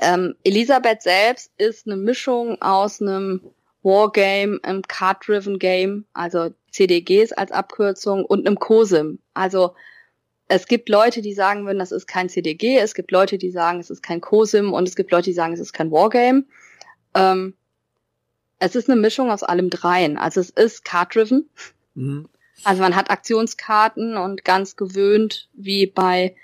Ähm, 0.00 0.34
Elisabeth 0.44 1.02
selbst 1.02 1.50
ist 1.56 1.86
eine 1.86 1.96
Mischung 1.96 2.60
aus 2.60 3.00
einem 3.00 3.40
Wargame, 3.82 4.60
einem 4.62 4.82
Card-Driven 4.82 5.58
Game, 5.58 6.04
also 6.12 6.50
CDGs 6.70 7.32
als 7.32 7.52
Abkürzung 7.52 8.24
und 8.24 8.46
einem 8.46 8.58
COSIM. 8.58 9.18
Also 9.34 9.74
es 10.48 10.66
gibt 10.66 10.88
Leute, 10.88 11.22
die 11.22 11.32
sagen 11.32 11.64
würden, 11.64 11.78
das 11.78 11.92
ist 11.92 12.06
kein 12.06 12.28
CDG, 12.28 12.78
es 12.78 12.94
gibt 12.94 13.10
Leute, 13.10 13.38
die 13.38 13.50
sagen, 13.50 13.80
es 13.80 13.88
ist 13.88 14.02
kein 14.02 14.20
COSIM 14.20 14.72
und 14.72 14.86
es 14.86 14.96
gibt 14.96 15.10
Leute, 15.10 15.30
die 15.30 15.34
sagen, 15.34 15.54
es 15.54 15.60
ist 15.60 15.72
kein 15.72 15.90
Wargame. 15.90 16.44
Ähm, 17.14 17.54
es 18.58 18.76
ist 18.76 18.90
eine 18.90 19.00
Mischung 19.00 19.30
aus 19.30 19.42
allem 19.42 19.70
dreien. 19.70 20.18
Also 20.18 20.40
es 20.40 20.50
ist 20.50 20.84
Card-Driven. 20.84 21.48
Mhm. 21.94 22.28
Also 22.64 22.82
man 22.82 22.94
hat 22.94 23.10
Aktionskarten 23.10 24.16
und 24.16 24.44
ganz 24.44 24.76
gewöhnt, 24.76 25.48
wie 25.54 25.86
bei 25.86 26.34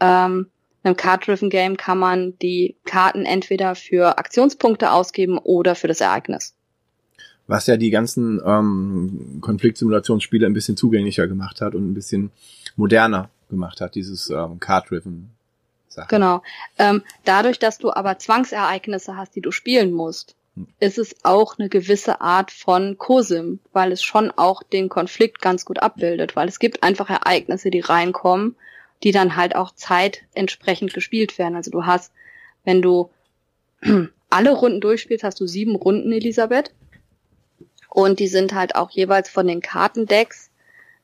ähm, 0.00 0.48
einem 0.82 0.96
Card-Driven 0.96 1.50
Game, 1.50 1.76
kann 1.76 1.98
man 1.98 2.36
die 2.40 2.76
Karten 2.84 3.24
entweder 3.24 3.74
für 3.74 4.18
Aktionspunkte 4.18 4.90
ausgeben 4.90 5.38
oder 5.38 5.74
für 5.74 5.88
das 5.88 6.00
Ereignis 6.00 6.54
was 7.50 7.66
ja 7.66 7.76
die 7.76 7.90
ganzen 7.90 8.40
ähm, 8.46 9.38
Konfliktsimulationsspiele 9.40 10.46
ein 10.46 10.52
bisschen 10.52 10.76
zugänglicher 10.76 11.26
gemacht 11.26 11.60
hat 11.60 11.74
und 11.74 11.90
ein 11.90 11.94
bisschen 11.94 12.30
moderner 12.76 13.28
gemacht 13.50 13.80
hat, 13.80 13.96
dieses 13.96 14.30
ähm, 14.30 14.60
Card-Driven. 14.60 15.30
Sache. 15.90 16.06
Genau. 16.08 16.42
Ähm, 16.78 17.02
dadurch, 17.24 17.58
dass 17.58 17.78
du 17.78 17.92
aber 17.92 18.18
Zwangsereignisse 18.18 19.16
hast, 19.16 19.34
die 19.34 19.40
du 19.40 19.50
spielen 19.50 19.92
musst, 19.92 20.36
hm. 20.54 20.68
ist 20.78 20.98
es 20.98 21.16
auch 21.24 21.58
eine 21.58 21.68
gewisse 21.68 22.20
Art 22.20 22.50
von 22.50 22.96
COSIM, 22.96 23.58
weil 23.72 23.92
es 23.92 24.02
schon 24.02 24.30
auch 24.30 24.62
den 24.62 24.88
Konflikt 24.88 25.42
ganz 25.42 25.64
gut 25.64 25.82
abbildet, 25.82 26.36
weil 26.36 26.48
es 26.48 26.58
gibt 26.58 26.82
einfach 26.82 27.10
Ereignisse, 27.10 27.70
die 27.70 27.80
reinkommen, 27.80 28.56
die 29.02 29.12
dann 29.12 29.36
halt 29.36 29.56
auch 29.56 29.74
Zeit 29.74 30.22
entsprechend 30.34 30.94
gespielt 30.94 31.38
werden. 31.38 31.56
Also 31.56 31.70
du 31.70 31.84
hast, 31.86 32.12
wenn 32.64 32.82
du 32.82 33.10
alle 34.30 34.52
Runden 34.52 34.80
durchspielst, 34.80 35.24
hast 35.24 35.40
du 35.40 35.46
sieben 35.46 35.74
Runden, 35.74 36.12
Elisabeth. 36.12 36.72
Und 37.88 38.20
die 38.20 38.28
sind 38.28 38.54
halt 38.54 38.76
auch 38.76 38.90
jeweils 38.90 39.28
von 39.28 39.48
den 39.48 39.60
Kartendecks, 39.60 40.49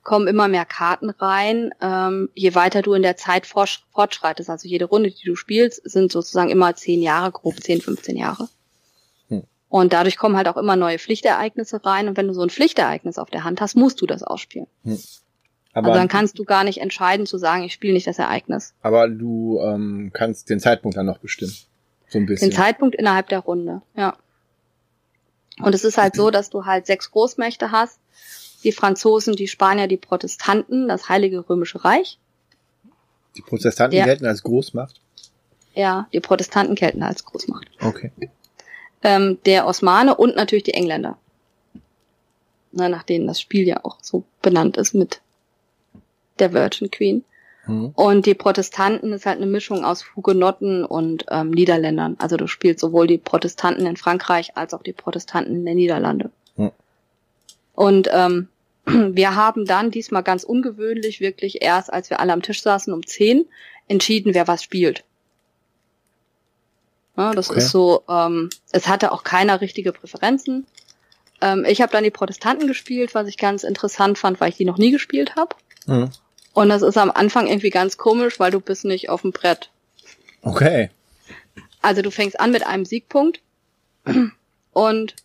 kommen 0.06 0.28
immer 0.28 0.46
mehr 0.46 0.64
Karten 0.64 1.10
rein, 1.10 1.72
ähm, 1.82 2.30
je 2.32 2.54
weiter 2.54 2.80
du 2.80 2.94
in 2.94 3.02
der 3.02 3.16
Zeit 3.16 3.44
fortschreitest. 3.44 4.48
Also 4.48 4.68
jede 4.68 4.84
Runde, 4.84 5.10
die 5.10 5.24
du 5.24 5.34
spielst, 5.34 5.82
sind 5.82 6.12
sozusagen 6.12 6.48
immer 6.48 6.76
zehn 6.76 7.02
Jahre, 7.02 7.32
grob 7.32 7.60
zehn, 7.60 7.80
15 7.80 8.16
Jahre. 8.16 8.48
Hm. 9.28 9.42
Und 9.68 9.92
dadurch 9.92 10.16
kommen 10.16 10.36
halt 10.36 10.46
auch 10.46 10.56
immer 10.56 10.76
neue 10.76 11.00
Pflichtereignisse 11.00 11.84
rein. 11.84 12.06
Und 12.06 12.16
wenn 12.16 12.28
du 12.28 12.34
so 12.34 12.42
ein 12.42 12.50
Pflichtereignis 12.50 13.18
auf 13.18 13.30
der 13.30 13.42
Hand 13.42 13.60
hast, 13.60 13.74
musst 13.74 14.00
du 14.00 14.06
das 14.06 14.22
ausspielen. 14.22 14.68
Hm. 14.84 14.96
Aber 15.72 15.88
also 15.88 15.98
dann 15.98 16.08
kannst 16.08 16.38
du 16.38 16.44
gar 16.44 16.62
nicht 16.62 16.80
entscheiden 16.80 17.26
zu 17.26 17.36
sagen, 17.36 17.64
ich 17.64 17.72
spiele 17.72 17.94
nicht 17.94 18.06
das 18.06 18.20
Ereignis. 18.20 18.74
Aber 18.82 19.08
du 19.08 19.58
ähm, 19.60 20.12
kannst 20.14 20.48
den 20.50 20.60
Zeitpunkt 20.60 20.96
dann 20.96 21.06
noch 21.06 21.18
bestimmen. 21.18 21.56
So 22.06 22.20
ein 22.20 22.26
bisschen. 22.26 22.50
Den 22.50 22.56
Zeitpunkt 22.56 22.94
innerhalb 22.94 23.28
der 23.28 23.40
Runde, 23.40 23.82
ja. 23.96 24.16
Und 25.60 25.74
es 25.74 25.82
ist 25.82 25.98
halt 25.98 26.14
so, 26.14 26.30
dass 26.30 26.48
du 26.48 26.64
halt 26.64 26.86
sechs 26.86 27.10
Großmächte 27.10 27.72
hast. 27.72 27.98
Die 28.66 28.72
Franzosen, 28.72 29.36
die 29.36 29.46
Spanier, 29.46 29.86
die 29.86 29.96
Protestanten, 29.96 30.88
das 30.88 31.08
Heilige 31.08 31.48
Römische 31.48 31.84
Reich. 31.84 32.18
Die 33.36 33.42
Protestanten 33.42 33.96
ja. 33.96 34.04
gelten 34.04 34.26
als 34.26 34.42
Großmacht? 34.42 35.00
Ja, 35.72 36.08
die 36.12 36.18
Protestanten 36.18 36.74
gelten 36.74 37.04
als 37.04 37.24
Großmacht. 37.24 37.68
Okay. 37.80 38.10
ähm, 39.04 39.38
der 39.46 39.68
Osmane 39.68 40.16
und 40.16 40.34
natürlich 40.34 40.64
die 40.64 40.74
Engländer. 40.74 41.16
Na, 42.72 42.88
nach 42.88 43.04
denen 43.04 43.28
das 43.28 43.40
Spiel 43.40 43.68
ja 43.68 43.84
auch 43.84 43.98
so 44.02 44.24
benannt 44.42 44.76
ist 44.78 44.94
mit 44.94 45.20
der 46.40 46.52
Virgin 46.52 46.90
Queen. 46.90 47.24
Mhm. 47.66 47.92
Und 47.94 48.26
die 48.26 48.34
Protestanten 48.34 49.12
ist 49.12 49.26
halt 49.26 49.36
eine 49.36 49.46
Mischung 49.46 49.84
aus 49.84 50.16
Hugenotten 50.16 50.84
und 50.84 51.24
ähm, 51.30 51.52
Niederländern. 51.52 52.16
Also 52.18 52.36
du 52.36 52.48
spielst 52.48 52.80
sowohl 52.80 53.06
die 53.06 53.18
Protestanten 53.18 53.86
in 53.86 53.96
Frankreich 53.96 54.56
als 54.56 54.74
auch 54.74 54.82
die 54.82 54.92
Protestanten 54.92 55.54
in 55.54 55.64
den 55.64 55.76
Niederlande. 55.76 56.32
Mhm. 56.56 56.72
Und 57.76 58.08
ähm, 58.12 58.48
wir 58.86 59.34
haben 59.34 59.64
dann 59.64 59.90
diesmal 59.90 60.22
ganz 60.22 60.44
ungewöhnlich 60.44 61.20
wirklich 61.20 61.62
erst, 61.62 61.92
als 61.92 62.10
wir 62.10 62.20
alle 62.20 62.32
am 62.32 62.42
Tisch 62.42 62.62
saßen 62.62 62.92
um 62.92 63.06
zehn, 63.06 63.46
entschieden, 63.88 64.34
wer 64.34 64.48
was 64.48 64.62
spielt. 64.62 65.04
Ja, 67.16 67.32
das 67.32 67.50
okay. 67.50 67.58
ist 67.58 67.70
so, 67.70 68.02
ähm, 68.08 68.50
es 68.72 68.88
hatte 68.88 69.12
auch 69.12 69.24
keiner 69.24 69.60
richtige 69.60 69.92
Präferenzen. 69.92 70.66
Ähm, 71.40 71.64
ich 71.66 71.80
habe 71.80 71.92
dann 71.92 72.04
die 72.04 72.10
Protestanten 72.10 72.66
gespielt, 72.68 73.14
was 73.14 73.26
ich 73.26 73.38
ganz 73.38 73.64
interessant 73.64 74.18
fand, 74.18 74.40
weil 74.40 74.50
ich 74.50 74.56
die 74.56 74.64
noch 74.64 74.78
nie 74.78 74.90
gespielt 74.90 75.34
habe. 75.36 75.56
Mhm. 75.86 76.10
Und 76.52 76.68
das 76.68 76.82
ist 76.82 76.96
am 76.96 77.10
Anfang 77.10 77.46
irgendwie 77.46 77.70
ganz 77.70 77.96
komisch, 77.96 78.38
weil 78.38 78.50
du 78.50 78.60
bist 78.60 78.84
nicht 78.84 79.08
auf 79.10 79.22
dem 79.22 79.32
Brett. 79.32 79.70
Okay. 80.42 80.90
Also 81.82 82.02
du 82.02 82.10
fängst 82.10 82.38
an 82.38 82.50
mit 82.50 82.66
einem 82.66 82.84
Siegpunkt 82.84 83.40
und 84.72 85.16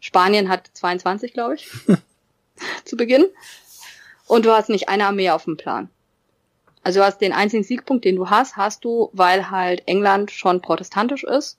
Spanien 0.00 0.48
hat 0.48 0.70
22, 0.72 1.32
glaube 1.32 1.54
ich, 1.54 1.68
zu 2.84 2.96
Beginn. 2.96 3.26
Und 4.26 4.44
du 4.44 4.52
hast 4.52 4.68
nicht 4.68 4.88
eine 4.88 5.06
Armee 5.06 5.30
auf 5.30 5.44
dem 5.44 5.56
Plan. 5.56 5.88
Also 6.82 7.00
du 7.00 7.06
hast 7.06 7.20
den 7.20 7.32
einzigen 7.32 7.64
Siegpunkt, 7.64 8.04
den 8.04 8.16
du 8.16 8.30
hast, 8.30 8.56
hast 8.56 8.84
du, 8.84 9.10
weil 9.12 9.50
halt 9.50 9.82
England 9.86 10.30
schon 10.30 10.62
protestantisch 10.62 11.24
ist. 11.24 11.58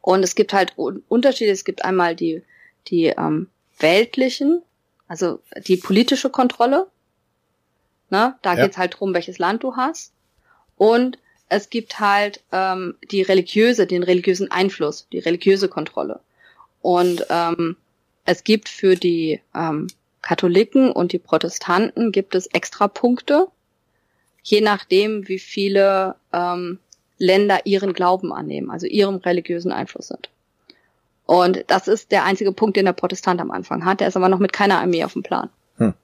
Und 0.00 0.22
es 0.22 0.34
gibt 0.34 0.52
halt 0.52 0.74
Unterschiede. 0.76 1.50
Es 1.50 1.64
gibt 1.64 1.84
einmal 1.84 2.16
die, 2.16 2.42
die 2.88 3.06
ähm, 3.06 3.48
weltlichen, 3.78 4.62
also 5.08 5.40
die 5.66 5.76
politische 5.76 6.30
Kontrolle. 6.30 6.86
Ne? 8.10 8.36
Da 8.42 8.54
ja. 8.54 8.64
geht's 8.64 8.78
halt 8.78 8.98
drum, 8.98 9.12
welches 9.14 9.38
Land 9.38 9.62
du 9.62 9.76
hast. 9.76 10.12
Und 10.76 11.18
es 11.48 11.70
gibt 11.70 12.00
halt 12.00 12.42
ähm, 12.52 12.96
die 13.10 13.22
religiöse, 13.22 13.86
den 13.86 14.02
religiösen 14.02 14.50
Einfluss, 14.50 15.06
die 15.12 15.18
religiöse 15.18 15.68
Kontrolle. 15.68 16.20
Und 16.80 17.26
ähm, 17.30 17.76
es 18.26 18.44
gibt 18.44 18.68
für 18.68 18.96
die 18.96 19.40
ähm, 19.54 19.86
Katholiken 20.20 20.90
und 20.90 21.12
die 21.12 21.18
Protestanten 21.18 22.12
gibt 22.12 22.34
es 22.34 22.46
extra 22.48 22.88
Punkte, 22.88 23.46
je 24.42 24.60
nachdem, 24.60 25.28
wie 25.28 25.38
viele 25.38 26.16
ähm, 26.32 26.78
Länder 27.18 27.60
ihren 27.64 27.92
Glauben 27.92 28.32
annehmen, 28.32 28.70
also 28.70 28.86
ihrem 28.86 29.16
religiösen 29.16 29.72
Einfluss 29.72 30.08
sind. 30.08 30.28
Und 31.24 31.64
das 31.68 31.88
ist 31.88 32.12
der 32.12 32.24
einzige 32.24 32.52
Punkt, 32.52 32.76
den 32.76 32.84
der 32.84 32.92
Protestant 32.92 33.40
am 33.40 33.50
Anfang 33.50 33.84
hat. 33.84 34.00
Der 34.00 34.08
ist 34.08 34.16
aber 34.16 34.28
noch 34.28 34.38
mit 34.38 34.52
keiner 34.52 34.78
Armee 34.78 35.04
auf 35.04 35.14
dem 35.14 35.22
Plan. 35.22 35.48
Hm. 35.78 35.94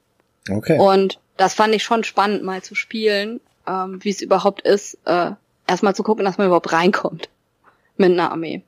Okay. 0.51 0.79
Und 0.79 1.21
das 1.37 1.55
fand 1.55 1.75
ich 1.75 1.85
schon 1.85 2.03
spannend, 2.03 2.43
mal 2.43 2.63
zu 2.63 2.75
spielen, 2.75 3.41
ähm, 3.67 4.03
wie 4.03 4.11
es 4.11 4.21
überhaupt 4.21 4.63
ist, 4.63 4.99
äh, 5.05 5.33
erstmal 5.67 5.95
zu 5.95 6.03
gucken, 6.03 6.25
dass 6.25 6.39
man 6.39 6.47
überhaupt 6.49 6.73
reinkommt 6.73 7.29
mit 7.97 8.11
einer 8.11 8.33
Armee. 8.33 8.63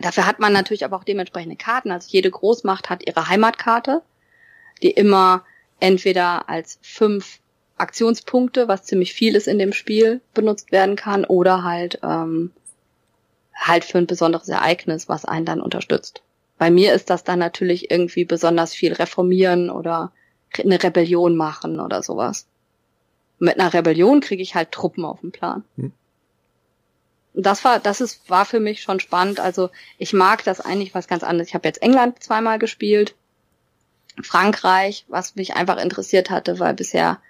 Dafür 0.00 0.26
hat 0.26 0.40
man 0.40 0.52
natürlich 0.52 0.84
aber 0.84 0.96
auch 0.96 1.04
dementsprechende 1.04 1.56
Karten. 1.56 1.90
Also 1.90 2.08
jede 2.10 2.30
Großmacht 2.30 2.90
hat 2.90 3.06
ihre 3.06 3.28
Heimatkarte, 3.28 4.02
die 4.82 4.90
immer 4.90 5.44
entweder 5.80 6.48
als 6.48 6.78
fünf 6.82 7.38
Aktionspunkte, 7.76 8.68
was 8.68 8.84
ziemlich 8.84 9.12
viel 9.12 9.34
ist 9.36 9.48
in 9.48 9.58
dem 9.58 9.72
Spiel, 9.72 10.20
benutzt 10.32 10.72
werden 10.72 10.96
kann 10.96 11.24
oder 11.24 11.64
halt 11.64 11.98
ähm, 12.02 12.52
halt 13.54 13.84
für 13.84 13.98
ein 13.98 14.06
besonderes 14.06 14.48
Ereignis, 14.48 15.08
was 15.08 15.24
einen 15.24 15.46
dann 15.46 15.60
unterstützt. 15.60 16.22
Bei 16.58 16.70
mir 16.70 16.92
ist 16.92 17.10
das 17.10 17.24
dann 17.24 17.38
natürlich 17.38 17.90
irgendwie 17.90 18.24
besonders 18.24 18.74
viel 18.74 18.92
reformieren 18.92 19.70
oder 19.70 20.12
eine 20.58 20.82
Rebellion 20.82 21.36
machen 21.36 21.80
oder 21.80 22.02
sowas. 22.02 22.46
mit 23.40 23.58
einer 23.58 23.74
Rebellion 23.74 24.20
kriege 24.20 24.42
ich 24.42 24.54
halt 24.54 24.70
Truppen 24.70 25.04
auf 25.04 25.20
den 25.20 25.32
Plan. 25.32 25.64
Hm. 25.76 25.92
Das 27.34 27.64
war, 27.64 27.80
das 27.80 28.00
ist, 28.00 28.30
war 28.30 28.44
für 28.44 28.60
mich 28.60 28.82
schon 28.82 29.00
spannend. 29.00 29.40
Also 29.40 29.70
ich 29.98 30.12
mag 30.12 30.44
das 30.44 30.60
eigentlich 30.60 30.94
was 30.94 31.08
ganz 31.08 31.24
anderes. 31.24 31.48
Ich 31.48 31.54
habe 31.54 31.66
jetzt 31.66 31.82
England 31.82 32.22
zweimal 32.22 32.58
gespielt, 32.58 33.14
Frankreich, 34.22 35.04
was 35.08 35.34
mich 35.34 35.56
einfach 35.56 35.82
interessiert 35.82 36.30
hatte, 36.30 36.60
weil 36.60 36.74
bisher 36.74 37.20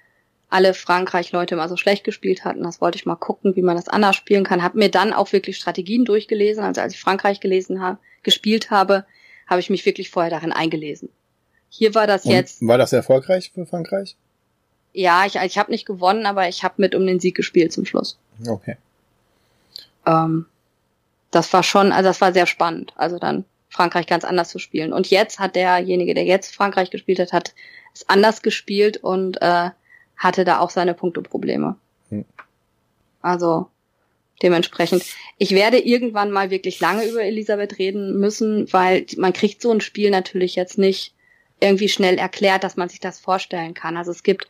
alle 0.51 0.75
Frankreich-Leute 0.75 1.55
immer 1.55 1.69
so 1.69 1.77
schlecht 1.77 2.05
gespielt 2.05 2.45
hatten. 2.45 2.63
Das 2.63 2.81
wollte 2.81 2.97
ich 2.97 3.07
mal 3.07 3.17
gucken, 3.17 3.57
wie 3.57 3.63
man 3.63 3.77
das 3.77 3.89
anders 3.89 4.17
spielen 4.17 4.45
kann. 4.45 4.63
Hab 4.63 4.75
mir 4.75 4.91
dann 4.91 5.13
auch 5.13 5.33
wirklich 5.33 5.57
Strategien 5.57 6.05
durchgelesen. 6.05 6.63
Also 6.63 6.81
als 6.81 6.95
ich 6.95 7.01
Frankreich 7.01 7.41
gelesen 7.41 7.81
habe, 7.81 7.99
gespielt 8.23 8.71
habe, 8.71 9.05
habe 9.47 9.61
ich 9.61 9.71
mich 9.71 9.85
wirklich 9.87 10.11
vorher 10.11 10.31
darin 10.31 10.53
eingelesen. 10.53 11.09
Hier 11.71 11.95
war 11.95 12.07
das 12.07 12.25
Und 12.25 12.33
jetzt. 12.33 12.65
War 12.67 12.79
das 12.79 12.93
erfolgreich 12.93 13.51
für 13.53 13.67
Frankreich? 13.67 14.17
Ja, 14.93 15.27
ich, 15.27 15.35
ich 15.35 15.59
habe 15.59 15.73
nicht 15.73 15.87
gewonnen, 15.87 16.25
aber 16.25 16.49
ich 16.49 16.63
habe 16.63 16.75
mit 16.77 16.95
um 16.95 17.05
den 17.05 17.19
Sieg 17.19 17.35
gespielt 17.35 17.73
zum 17.73 17.85
Schluss. 17.85 18.17
Okay. 18.47 18.77
Ähm, 20.07 20.47
das 21.31 21.53
war 21.53 21.63
schon, 21.63 21.93
also 21.93 22.09
das 22.09 22.21
war 22.21 22.33
sehr 22.33 22.47
spannend. 22.47 22.93
Also 22.97 23.19
dann 23.19 23.45
Frankreich 23.69 24.07
ganz 24.07 24.25
anders 24.25 24.51
zu 24.51 24.59
spielen. 24.59 24.93
Und 24.93 25.11
jetzt 25.11 25.39
hat 25.39 25.57
derjenige, 25.57 26.15
der 26.15 26.25
jetzt 26.25 26.55
Frankreich 26.55 26.91
gespielt 26.91 27.19
hat, 27.19 27.33
hat 27.33 27.55
es 27.93 28.09
anders 28.09 28.43
gespielt 28.43 28.99
und 28.99 29.43
äh, 29.43 29.71
hatte 30.17 30.45
da 30.45 30.61
auch 30.61 30.71
seine 30.71 30.95
Punkteprobleme. 30.95 31.77
Hm. 32.11 32.25
Also 33.21 33.69
dementsprechend. 34.43 35.05
Ich 35.39 35.53
werde 35.53 35.79
irgendwann 35.79 36.31
mal 36.31 36.51
wirklich 36.51 36.81
lange 36.81 37.05
über 37.05 37.23
Elisabeth 37.23 37.79
reden 37.79 38.19
müssen, 38.19 38.73
weil 38.73 39.07
man 39.17 39.33
kriegt 39.33 39.63
so 39.63 39.71
ein 39.71 39.81
Spiel 39.81 40.11
natürlich 40.11 40.55
jetzt 40.55 40.79
nicht 40.79 41.15
irgendwie 41.61 41.89
schnell 41.89 42.19
erklärt, 42.19 42.65
dass 42.65 42.77
man 42.77 42.89
sich 42.89 43.01
das 43.01 43.19
vorstellen 43.19 43.75
kann. 43.75 43.97
Also 43.97 44.11
es 44.11 44.23
gibt, 44.23 44.49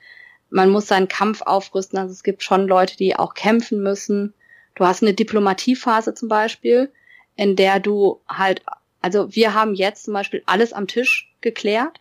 man 0.50 0.70
muss 0.70 0.88
seinen 0.88 1.08
Kampf 1.08 1.42
aufrüsten, 1.42 1.98
also 1.98 2.12
es 2.12 2.22
gibt 2.22 2.42
schon 2.42 2.66
Leute, 2.66 2.96
die 2.96 3.16
auch 3.16 3.34
kämpfen 3.34 3.82
müssen. 3.82 4.34
Du 4.74 4.84
hast 4.84 5.02
eine 5.02 5.14
Diplomatiephase 5.14 6.14
zum 6.14 6.28
Beispiel, 6.28 6.90
in 7.36 7.56
der 7.56 7.80
du 7.80 8.20
halt, 8.28 8.62
also 9.00 9.34
wir 9.34 9.54
haben 9.54 9.74
jetzt 9.74 10.04
zum 10.04 10.14
Beispiel 10.14 10.42
alles 10.46 10.72
am 10.72 10.86
Tisch 10.86 11.32
geklärt, 11.40 12.00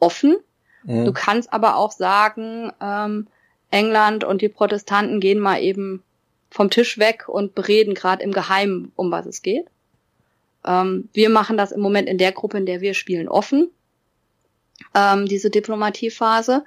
offen, 0.00 0.36
Mhm. 0.84 1.06
Du 1.06 1.12
kannst 1.12 1.52
aber 1.52 1.76
auch 1.76 1.90
sagen, 1.90 2.72
ähm, 2.80 3.26
England 3.70 4.24
und 4.24 4.42
die 4.42 4.48
Protestanten 4.48 5.20
gehen 5.20 5.40
mal 5.40 5.60
eben 5.60 6.02
vom 6.50 6.70
Tisch 6.70 6.98
weg 6.98 7.28
und 7.28 7.54
bereden 7.54 7.94
gerade 7.94 8.22
im 8.22 8.32
Geheimen, 8.32 8.92
um 8.94 9.10
was 9.10 9.26
es 9.26 9.42
geht. 9.42 9.66
Ähm, 10.64 11.08
wir 11.12 11.30
machen 11.30 11.56
das 11.56 11.72
im 11.72 11.80
Moment 11.80 12.08
in 12.08 12.18
der 12.18 12.32
Gruppe, 12.32 12.58
in 12.58 12.66
der 12.66 12.80
wir 12.80 12.94
spielen, 12.94 13.28
offen, 13.28 13.70
ähm, 14.94 15.26
diese 15.26 15.50
Diplomatiephase. 15.50 16.64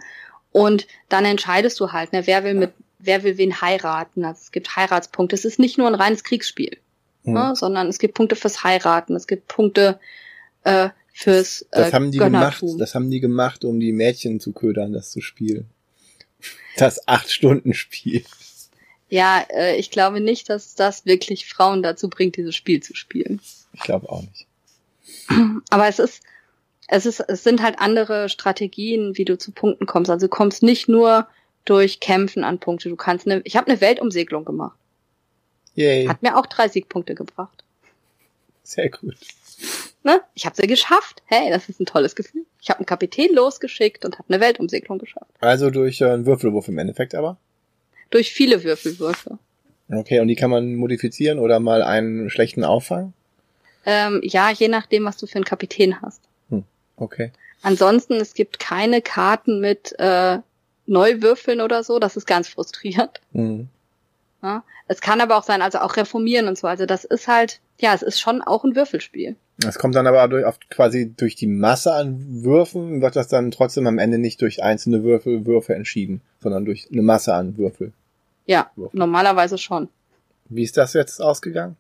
Und 0.52 0.88
dann 1.10 1.24
entscheidest 1.24 1.80
du 1.80 1.92
halt, 1.92 2.14
ne, 2.14 2.26
wer 2.26 2.44
will 2.44 2.56
mit, 2.56 2.74
wer 3.08 3.24
will 3.24 3.38
wen 3.38 3.62
heiraten. 3.62 4.24
Also 4.24 4.42
es 4.44 4.52
gibt 4.52 4.76
Heiratspunkte. 4.76 5.36
Es 5.36 5.46
ist 5.46 5.58
nicht 5.58 5.78
nur 5.78 5.88
ein 5.88 5.96
reines 5.96 6.24
Kriegsspiel, 6.24 6.78
mhm. 7.24 7.34
ne, 7.34 7.56
sondern 7.56 7.88
es 7.88 7.98
gibt 7.98 8.14
Punkte 8.14 8.36
fürs 8.36 8.64
Heiraten, 8.64 9.16
es 9.16 9.26
gibt 9.26 9.48
Punkte 9.48 10.00
äh, 10.64 10.90
fürs 11.14 11.64
äh, 11.72 11.82
das 11.82 11.94
haben 11.94 12.12
die 12.12 12.20
gemacht, 12.20 12.64
das 12.78 12.94
haben 12.94 13.10
die 13.10 13.20
gemacht, 13.20 13.66
um 13.66 13.80
die 13.80 13.94
Mädchen 13.94 14.40
zu 14.40 14.52
ködern, 14.52 14.94
das 14.94 15.10
zu 15.10 15.22
spielen. 15.22 15.70
Das 16.78 17.08
acht 17.08 17.32
Stunden 17.32 17.74
Spiel. 17.74 18.24
Ja, 19.10 19.44
äh, 19.50 19.78
ich 19.78 19.90
glaube 19.90 20.20
nicht, 20.20 20.50
dass 20.50 20.76
das 20.76 21.06
wirklich 21.06 21.48
Frauen 21.48 21.82
dazu 21.82 22.10
bringt, 22.10 22.38
dieses 22.38 22.56
Spiel 22.56 22.84
zu 22.84 22.96
spielen. 22.96 23.42
Ich 23.74 23.82
glaube 23.82 24.10
auch 24.10 24.22
nicht. 24.22 24.46
Aber 25.70 25.88
es 25.88 26.00
ist, 26.00 26.22
es 26.88 27.06
ist, 27.06 27.20
es 27.22 27.44
sind 27.44 27.62
halt 27.62 27.80
andere 27.80 28.30
Strategien, 28.30 29.18
wie 29.18 29.26
du 29.26 29.38
zu 29.38 29.52
Punkten 29.52 29.86
kommst. 29.86 30.12
Also 30.12 30.28
du 30.28 30.30
kommst 30.30 30.62
nicht 30.62 30.88
nur 30.88 31.28
durch 31.70 32.00
Kämpfen 32.00 32.44
an 32.44 32.60
Punkte. 32.60 32.90
Du 32.90 32.96
kannst 32.96 33.26
eine, 33.26 33.42
ich 33.44 33.56
habe 33.56 33.70
eine 33.70 33.82
Weltumsegelung 33.82 34.46
gemacht. 34.46 34.78
Yay. 35.76 36.08
Hat 36.08 36.24
mir 36.24 36.38
auch 36.38 36.46
drei 36.48 36.68
Siegpunkte 36.68 37.14
gebracht. 37.16 37.64
Sehr 38.64 38.90
gut 38.90 39.16
ne? 40.08 40.22
Ich 40.34 40.46
habe 40.46 40.56
sie 40.56 40.66
geschafft. 40.66 41.22
Hey, 41.26 41.52
das 41.52 41.70
ist 41.70 41.80
ein 41.80 41.86
tolles 41.86 42.16
Gefühl. 42.16 42.46
Ich 42.62 42.70
habe 42.70 42.80
einen 42.80 42.88
Kapitän 42.88 43.36
losgeschickt 43.36 44.06
und 44.06 44.18
habe 44.18 44.34
eine 44.34 44.42
Weltumsegelung 44.42 44.98
geschafft. 44.98 45.30
Also 45.40 45.70
durch 45.70 46.02
äh, 46.02 46.06
einen 46.06 46.26
Würfelwurf 46.26 46.68
im 46.68 46.80
Endeffekt 46.80 47.14
aber? 47.14 47.38
Durch 48.10 48.32
viele 48.32 48.64
Würfelwürfe. 48.64 49.38
Okay, 49.90 50.20
und 50.20 50.28
die 50.28 50.36
kann 50.36 50.50
man 50.50 50.76
modifizieren 50.76 51.40
oder 51.40 51.60
mal 51.60 51.84
einen 51.84 52.30
schlechten 52.30 52.64
auffangen? 52.64 53.14
Ähm, 53.86 54.22
ja, 54.24 54.50
je 54.50 54.68
nachdem, 54.68 55.06
was 55.06 55.18
du 55.18 55.28
für 55.28 55.36
einen 55.36 55.46
Kapitän 55.46 56.02
hast. 56.02 56.22
Hm, 56.50 56.64
okay. 56.98 57.32
Ansonsten, 57.62 58.16
es 58.16 58.34
gibt 58.34 58.60
keine 58.60 59.02
Karten 59.02 59.62
mit 59.62 59.94
äh, 60.00 60.40
Neuwürfeln 60.88 61.62
oder 61.62 61.84
so. 61.84 62.00
Das 62.00 62.18
ist 62.18 62.26
ganz 62.26 62.48
frustrierend. 62.48 63.22
Mhm. 63.32 63.70
Ja? 64.42 64.64
Es 64.88 65.02
kann 65.02 65.22
aber 65.22 65.38
auch 65.38 65.44
sein, 65.44 65.62
also 65.62 65.80
auch 65.80 65.98
reformieren 65.98 66.48
und 66.48 66.58
so. 66.58 66.68
Also 66.68 66.86
das 66.86 67.04
ist 67.04 67.28
halt, 67.28 67.60
ja, 67.80 67.94
es 67.94 68.02
ist 68.02 68.20
schon 68.20 68.42
auch 68.42 68.64
ein 68.64 68.76
Würfelspiel. 68.76 69.36
Es 69.68 69.80
kommt 69.80 69.96
dann 69.96 70.08
aber 70.08 70.28
durch, 70.28 70.46
oft 70.46 70.70
quasi 70.70 71.14
durch 71.16 71.36
die 71.36 71.48
Masse 71.48 71.94
an 71.94 72.44
Würfen, 72.44 73.02
wird 73.02 73.16
das 73.16 73.28
dann 73.28 73.52
trotzdem 73.52 73.88
am 73.88 73.98
Ende 73.98 74.18
nicht 74.20 74.42
durch 74.42 74.64
einzelne 74.64 75.04
Würfel, 75.04 75.46
Würfe 75.46 75.74
entschieden, 75.74 76.22
sondern 76.42 76.66
durch 76.66 76.88
eine 76.92 77.02
Masse 77.02 77.34
an 77.34 77.58
Würfel. 77.58 77.92
Ja, 78.46 78.72
Würfel. 78.76 78.98
normalerweise 79.00 79.58
schon. 79.58 79.90
Wie 80.50 80.64
ist 80.64 80.78
das 80.78 80.94
jetzt 80.94 81.20
ausgegangen? 81.22 81.76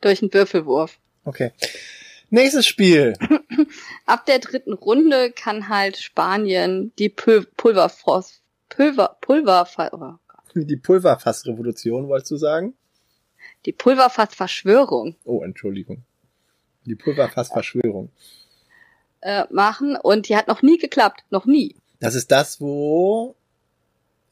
Durch 0.00 0.22
einen 0.22 0.32
Würfelwurf. 0.32 0.98
Okay. 1.24 1.52
Nächstes 2.30 2.66
Spiel. 2.66 3.14
Ab 4.06 4.26
der 4.26 4.40
dritten 4.40 4.72
Runde 4.72 5.30
kann 5.30 5.68
halt 5.68 5.96
Spanien 5.96 6.92
die 6.98 7.08
Pul 7.08 7.46
Pulverfrost, 7.56 8.42
Pulver, 8.68 9.16
Pulver, 9.20 9.66
oh 9.92 10.18
Die 10.54 10.76
Pulverfassrevolution, 10.76 12.08
wolltest 12.08 12.32
du 12.32 12.36
sagen? 12.36 12.74
Die 13.64 13.72
Pulverfassverschwörung. 13.72 15.16
Oh, 15.24 15.42
Entschuldigung. 15.42 16.02
Die 16.84 16.96
Pulverfassverschwörung. 16.96 18.10
Äh, 19.20 19.44
machen 19.50 19.96
und 19.96 20.28
die 20.28 20.36
hat 20.36 20.48
noch 20.48 20.62
nie 20.62 20.78
geklappt. 20.78 21.24
Noch 21.30 21.46
nie. 21.46 21.76
Das 22.00 22.14
ist 22.14 22.30
das, 22.30 22.60
wo 22.60 23.34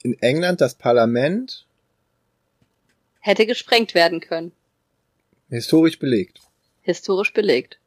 in 0.03 0.21
England 0.21 0.61
das 0.61 0.75
Parlament 0.75 1.67
hätte 3.21 3.47
gesprengt 3.47 3.95
werden 3.95 4.21
können. 4.21 4.53
Historisch 5.49 5.99
belegt. 5.99 6.41
Historisch 6.83 7.33
belegt. 7.33 7.79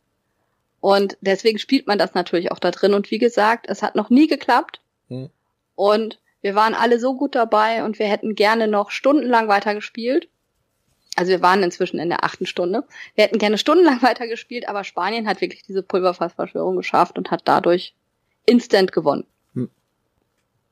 Und 0.88 1.17
deswegen 1.19 1.59
spielt 1.59 1.85
man 1.85 1.97
das 1.97 2.13
natürlich 2.13 2.49
auch 2.53 2.59
da 2.59 2.71
drin. 2.71 2.93
Und 2.93 3.11
wie 3.11 3.17
gesagt, 3.17 3.65
es 3.67 3.83
hat 3.83 3.95
noch 3.95 4.09
nie 4.09 4.25
geklappt. 4.25 4.79
Hm. 5.09 5.29
Und 5.75 6.21
wir 6.39 6.55
waren 6.55 6.73
alle 6.73 6.97
so 6.97 7.13
gut 7.17 7.35
dabei 7.35 7.83
und 7.83 7.99
wir 7.99 8.05
hätten 8.05 8.35
gerne 8.35 8.69
noch 8.69 8.89
stundenlang 8.89 9.49
weitergespielt. 9.49 10.29
Also 11.17 11.31
wir 11.31 11.41
waren 11.41 11.61
inzwischen 11.61 11.99
in 11.99 12.07
der 12.07 12.23
achten 12.23 12.45
Stunde. 12.45 12.85
Wir 13.15 13.25
hätten 13.25 13.38
gerne 13.38 13.57
stundenlang 13.57 14.01
weitergespielt, 14.01 14.69
aber 14.69 14.85
Spanien 14.85 15.27
hat 15.27 15.41
wirklich 15.41 15.61
diese 15.63 15.83
Pulverfassverschwörung 15.83 16.77
geschafft 16.77 17.17
und 17.17 17.31
hat 17.31 17.41
dadurch 17.43 17.93
instant 18.45 18.93
gewonnen. 18.93 19.25
Hm. 19.55 19.69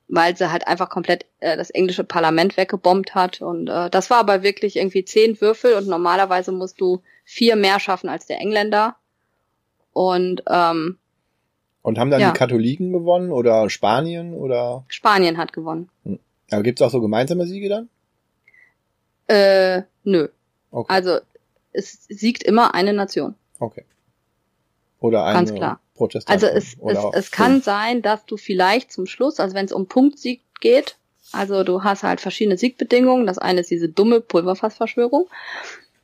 Weil 0.08 0.38
sie 0.38 0.50
halt 0.50 0.66
einfach 0.66 0.88
komplett 0.90 1.26
äh, 1.42 1.58
das 1.58 1.72
englische 1.72 2.06
Parlament 2.06 2.56
weggebombt 2.56 3.16
hat. 3.16 3.42
Und 3.42 3.68
äh, 3.68 3.90
das 3.90 4.10
war 4.10 4.20
aber 4.20 4.44
wirklich 4.44 4.78
irgendwie 4.78 5.04
zehn 5.04 5.42
Würfel 5.42 5.74
und 5.74 5.90
normalerweise 5.90 6.54
musst 6.54 6.80
du 6.80 7.04
vier 7.26 7.58
mehr 7.58 7.82
schaffen 7.82 8.08
als 8.08 8.28
der 8.28 8.40
Engländer. 8.40 8.96
Und 9.96 10.44
ähm, 10.50 10.98
und 11.82 11.98
haben 11.98 12.12
dann 12.12 12.20
ja. 12.20 12.32
die 12.32 12.38
Katholiken 12.38 12.92
gewonnen 12.92 13.32
oder 13.32 13.70
Spanien 13.70 14.34
oder? 14.34 14.84
Spanien 14.90 15.38
hat 15.38 15.54
gewonnen. 15.54 15.88
Hm. 16.04 16.20
Aber 16.52 16.64
gibt's 16.64 16.82
auch 16.82 16.90
so 16.90 17.00
gemeinsame 17.00 17.48
Siege 17.48 17.70
dann? 17.70 17.90
Äh, 19.28 19.84
nö. 20.04 20.28
Okay. 20.72 20.94
Also 20.94 21.20
es 21.72 22.04
siegt 22.10 22.44
immer 22.44 22.76
eine 22.76 22.92
Nation. 22.92 23.36
Okay. 23.60 23.86
Oder 25.00 25.24
eine 25.24 25.38
Ganz 25.38 25.54
klar. 25.54 25.80
Also 26.26 26.48
es, 26.48 26.76
es, 26.86 26.98
es 27.14 27.32
kann 27.32 27.62
sein, 27.62 28.02
dass 28.02 28.26
du 28.26 28.36
vielleicht 28.36 28.92
zum 28.92 29.06
Schluss, 29.06 29.40
also 29.40 29.56
wenn 29.56 29.66
es 29.66 29.72
um 29.72 29.88
Punktsieg 29.88 30.42
geht, 30.60 30.98
also 31.32 31.64
du 31.64 31.84
hast 31.84 32.04
halt 32.04 32.20
verschiedene 32.20 32.58
Siegbedingungen. 32.58 33.26
Das 33.26 33.38
eine 33.38 33.62
ist 33.62 33.72
diese 33.72 33.88
dumme 33.88 34.20
Pulverfassverschwörung. 34.20 35.30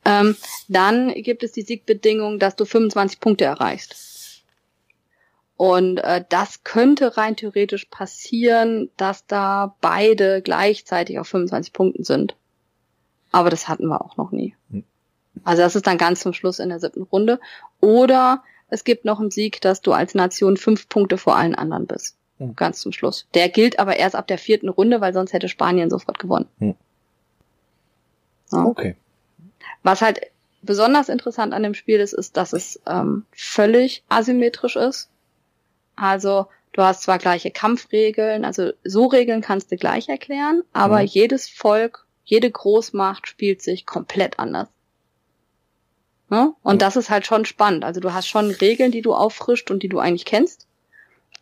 Ähm, 0.04 0.36
dann 0.68 1.12
gibt 1.14 1.42
es 1.42 1.52
die 1.52 1.62
Siegbedingung, 1.62 2.38
dass 2.38 2.56
du 2.56 2.64
25 2.64 3.20
Punkte 3.20 3.44
erreichst. 3.44 4.42
Und 5.56 5.98
äh, 5.98 6.24
das 6.28 6.64
könnte 6.64 7.16
rein 7.16 7.36
theoretisch 7.36 7.84
passieren, 7.84 8.90
dass 8.96 9.26
da 9.26 9.76
beide 9.80 10.42
gleichzeitig 10.42 11.20
auf 11.20 11.28
25 11.28 11.72
Punkten 11.72 12.04
sind. 12.04 12.34
Aber 13.30 13.48
das 13.48 13.68
hatten 13.68 13.86
wir 13.86 14.04
auch 14.04 14.16
noch 14.16 14.32
nie. 14.32 14.56
Hm. 14.70 14.82
Also 15.44 15.62
das 15.62 15.76
ist 15.76 15.86
dann 15.86 15.98
ganz 15.98 16.20
zum 16.20 16.32
Schluss 16.32 16.58
in 16.58 16.68
der 16.68 16.80
siebten 16.80 17.02
Runde. 17.02 17.38
Oder 17.80 18.42
es 18.68 18.82
gibt 18.84 19.04
noch 19.04 19.20
einen 19.20 19.30
Sieg, 19.30 19.60
dass 19.60 19.82
du 19.82 19.92
als 19.92 20.14
Nation 20.14 20.56
fünf 20.56 20.88
Punkte 20.88 21.16
vor 21.16 21.36
allen 21.36 21.54
anderen 21.54 21.86
bist. 21.86 22.16
Hm. 22.38 22.56
Ganz 22.56 22.80
zum 22.80 22.90
Schluss. 22.90 23.28
Der 23.34 23.48
gilt 23.48 23.78
aber 23.78 23.96
erst 23.96 24.16
ab 24.16 24.26
der 24.26 24.38
vierten 24.38 24.68
Runde, 24.68 25.00
weil 25.00 25.14
sonst 25.14 25.32
hätte 25.32 25.48
Spanien 25.48 25.90
sofort 25.90 26.18
gewonnen. 26.18 26.48
Hm. 26.58 26.74
Ja. 28.50 28.64
Okay. 28.64 28.96
Was 29.82 30.00
halt 30.00 30.20
besonders 30.62 31.08
interessant 31.08 31.52
an 31.52 31.62
dem 31.62 31.74
Spiel 31.74 32.00
ist, 32.00 32.12
ist, 32.12 32.36
dass 32.36 32.52
es 32.52 32.80
ähm, 32.86 33.24
völlig 33.32 34.04
asymmetrisch 34.08 34.76
ist. 34.76 35.08
Also 35.96 36.46
du 36.72 36.82
hast 36.82 37.02
zwar 37.02 37.18
gleiche 37.18 37.50
Kampfregeln, 37.50 38.44
also 38.44 38.72
so 38.84 39.06
Regeln 39.06 39.40
kannst 39.42 39.70
du 39.72 39.76
gleich 39.76 40.08
erklären, 40.08 40.62
aber 40.72 41.00
mhm. 41.00 41.06
jedes 41.06 41.48
Volk, 41.48 42.06
jede 42.24 42.50
Großmacht 42.50 43.26
spielt 43.26 43.62
sich 43.62 43.84
komplett 43.84 44.38
anders. 44.38 44.68
Ne? 46.30 46.54
Und 46.62 46.76
mhm. 46.76 46.78
das 46.78 46.96
ist 46.96 47.10
halt 47.10 47.26
schon 47.26 47.44
spannend. 47.44 47.84
Also 47.84 48.00
du 48.00 48.14
hast 48.14 48.28
schon 48.28 48.50
Regeln, 48.50 48.92
die 48.92 49.02
du 49.02 49.14
auffrischt 49.14 49.70
und 49.70 49.82
die 49.82 49.88
du 49.88 49.98
eigentlich 49.98 50.24
kennst, 50.24 50.66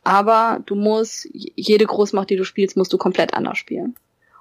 aber 0.02 0.62
du 0.66 0.74
musst, 0.74 1.28
jede 1.32 1.86
Großmacht, 1.86 2.30
die 2.30 2.36
du 2.36 2.44
spielst, 2.44 2.76
musst 2.76 2.92
du 2.92 2.98
komplett 2.98 3.34
anders 3.34 3.58
spielen. 3.58 3.96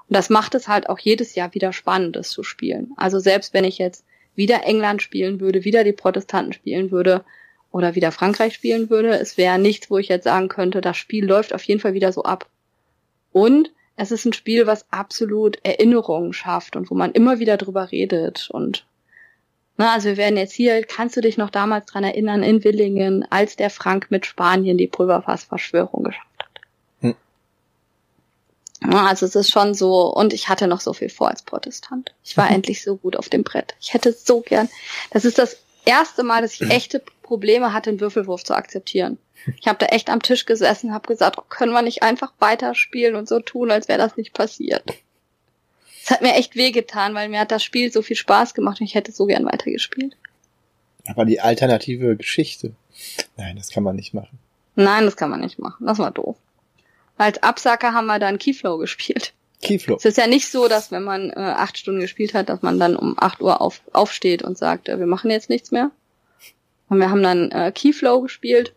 Und 0.10 0.16
das 0.16 0.32
macht 0.32 0.56
es 0.56 0.68
halt 0.68 0.90
auch 0.90 0.98
jedes 0.98 1.36
Jahr 1.36 1.54
wieder 1.54 1.72
spannend, 1.72 2.16
das 2.16 2.30
zu 2.30 2.42
spielen. 2.42 2.94
Also 2.98 3.20
selbst 3.20 3.54
wenn 3.54 3.64
ich 3.64 3.78
jetzt 3.78 4.04
wieder 4.36 4.64
England 4.64 5.04
spielen 5.04 5.40
würde, 5.40 5.64
wieder 5.66 5.84
die 5.84 5.94
Protestanten 5.94 6.52
spielen 6.52 6.90
würde 6.90 7.24
oder 7.72 7.94
wieder 7.94 8.12
Frankreich 8.12 8.56
spielen 8.56 8.90
würde, 8.90 9.20
es 9.20 9.38
wäre 9.38 9.60
nichts, 9.60 9.92
wo 9.92 10.00
ich 10.00 10.08
jetzt 10.08 10.24
sagen 10.24 10.48
könnte, 10.48 10.82
das 10.82 10.98
Spiel 10.98 11.26
läuft 11.26 11.54
auf 11.54 11.62
jeden 11.62 11.80
Fall 11.80 11.94
wieder 11.94 12.12
so 12.12 12.24
ab. 12.24 12.48
Und 13.32 13.72
es 13.98 14.12
ist 14.12 14.26
ein 14.26 14.34
Spiel, 14.34 14.66
was 14.66 14.92
absolut 14.92 15.60
Erinnerungen 15.64 16.34
schafft 16.34 16.76
und 16.76 16.90
wo 16.90 16.96
man 16.96 17.12
immer 17.12 17.40
wieder 17.40 17.58
drüber 17.58 17.92
redet 17.92 18.50
und 18.50 18.88
na, 19.78 19.94
also 19.94 20.10
wir 20.10 20.18
werden 20.18 20.36
jetzt 20.36 20.52
hier, 20.52 20.84
kannst 20.84 21.16
du 21.16 21.22
dich 21.22 21.38
noch 21.38 21.50
damals 21.50 21.86
dran 21.86 22.04
erinnern, 22.04 22.44
in 22.44 22.66
Willingen, 22.66 23.26
als 23.30 23.56
der 23.56 23.70
Frank 23.70 24.12
mit 24.12 24.26
Spanien 24.26 24.78
die 24.78 24.88
Pulverfassverschwörung 24.88 26.04
geschafft 26.04 26.49
also 28.82 29.26
es 29.26 29.36
ist 29.36 29.52
schon 29.52 29.74
so, 29.74 30.14
und 30.14 30.34
ich 30.34 30.48
hatte 30.50 30.68
noch 30.68 30.82
so 30.82 30.94
viel 30.94 31.10
vor 31.10 31.30
als 31.30 31.42
Protestant. 31.42 32.14
Ich 32.24 32.38
war 32.38 32.46
mhm. 32.46 32.56
endlich 32.56 32.84
so 32.84 32.96
gut 32.96 33.16
auf 33.18 33.30
dem 33.30 33.44
Brett. 33.44 33.76
Ich 33.80 33.94
hätte 33.94 34.14
so 34.14 34.42
gern. 34.42 34.70
Das 35.12 35.26
ist 35.26 35.38
das 35.38 35.58
erste 35.86 36.24
Mal, 36.24 36.42
dass 36.42 36.60
ich 36.60 36.70
echte 36.70 37.02
Probleme 37.24 37.74
hatte, 37.74 37.90
einen 37.90 38.00
Würfelwurf 38.00 38.44
zu 38.44 38.56
akzeptieren. 38.56 39.18
Ich 39.60 39.68
habe 39.68 39.80
da 39.80 39.88
echt 39.88 40.10
am 40.10 40.22
Tisch 40.22 40.46
gesessen, 40.46 40.94
habe 40.94 41.08
gesagt, 41.08 41.38
oh, 41.38 41.44
können 41.50 41.72
wir 41.72 41.82
nicht 41.82 42.04
einfach 42.04 42.34
weiterspielen 42.40 43.16
und 43.16 43.28
so 43.28 43.40
tun, 43.40 43.72
als 43.72 43.88
wäre 43.88 44.00
das 44.00 44.18
nicht 44.18 44.34
passiert. 44.34 44.84
Es 46.04 46.10
hat 46.10 46.22
mir 46.22 46.34
echt 46.34 46.56
wehgetan, 46.56 47.14
weil 47.14 47.30
mir 47.30 47.40
hat 47.40 47.52
das 47.52 47.64
Spiel 47.64 47.92
so 47.92 48.02
viel 48.02 48.16
Spaß 48.16 48.54
gemacht 48.54 48.80
und 48.80 48.88
ich 48.88 48.96
hätte 48.96 49.12
so 49.12 49.26
gern 49.26 49.46
weitergespielt. 49.46 50.16
Aber 51.06 51.26
die 51.26 51.40
alternative 51.40 52.16
Geschichte. 52.16 52.74
Nein, 53.38 53.56
das 53.56 53.70
kann 53.70 53.84
man 53.84 53.96
nicht 53.96 54.14
machen. 54.14 54.40
Nein, 54.76 55.06
das 55.06 55.16
kann 55.16 55.30
man 55.30 55.42
nicht 55.42 55.60
machen. 55.60 55.86
Das 55.86 55.98
war 55.98 56.12
doof. 56.12 56.38
Als 57.20 57.44
Absacker 57.44 57.94
haben 57.94 58.06
wir 58.06 58.18
dann 58.18 58.38
Keyflow 58.38 58.78
gespielt. 58.78 59.34
Keyflow. 59.62 59.98
Es 59.98 60.06
ist 60.06 60.18
ja 60.18 60.26
nicht 60.26 60.50
so, 60.50 60.70
dass 60.70 60.90
wenn 60.90 61.04
man 61.04 61.32
äh, 61.32 61.36
acht 61.36 61.78
Stunden 61.78 62.00
gespielt 62.00 62.34
hat, 62.34 62.48
dass 62.48 62.62
man 62.62 62.80
dann 62.80 62.96
um 62.96 63.16
acht 63.20 63.42
Uhr 63.42 63.60
auf, 63.60 63.82
aufsteht 63.92 64.42
und 64.42 64.58
sagt, 64.58 64.88
äh, 64.88 65.00
wir 65.00 65.06
machen 65.06 65.30
jetzt 65.30 65.50
nichts 65.50 65.72
mehr. 65.72 65.92
Und 66.88 67.00
wir 67.00 67.10
haben 67.10 67.22
dann 67.22 67.52
äh, 67.52 67.74
Keyflow 67.76 68.22
gespielt. 68.22 68.74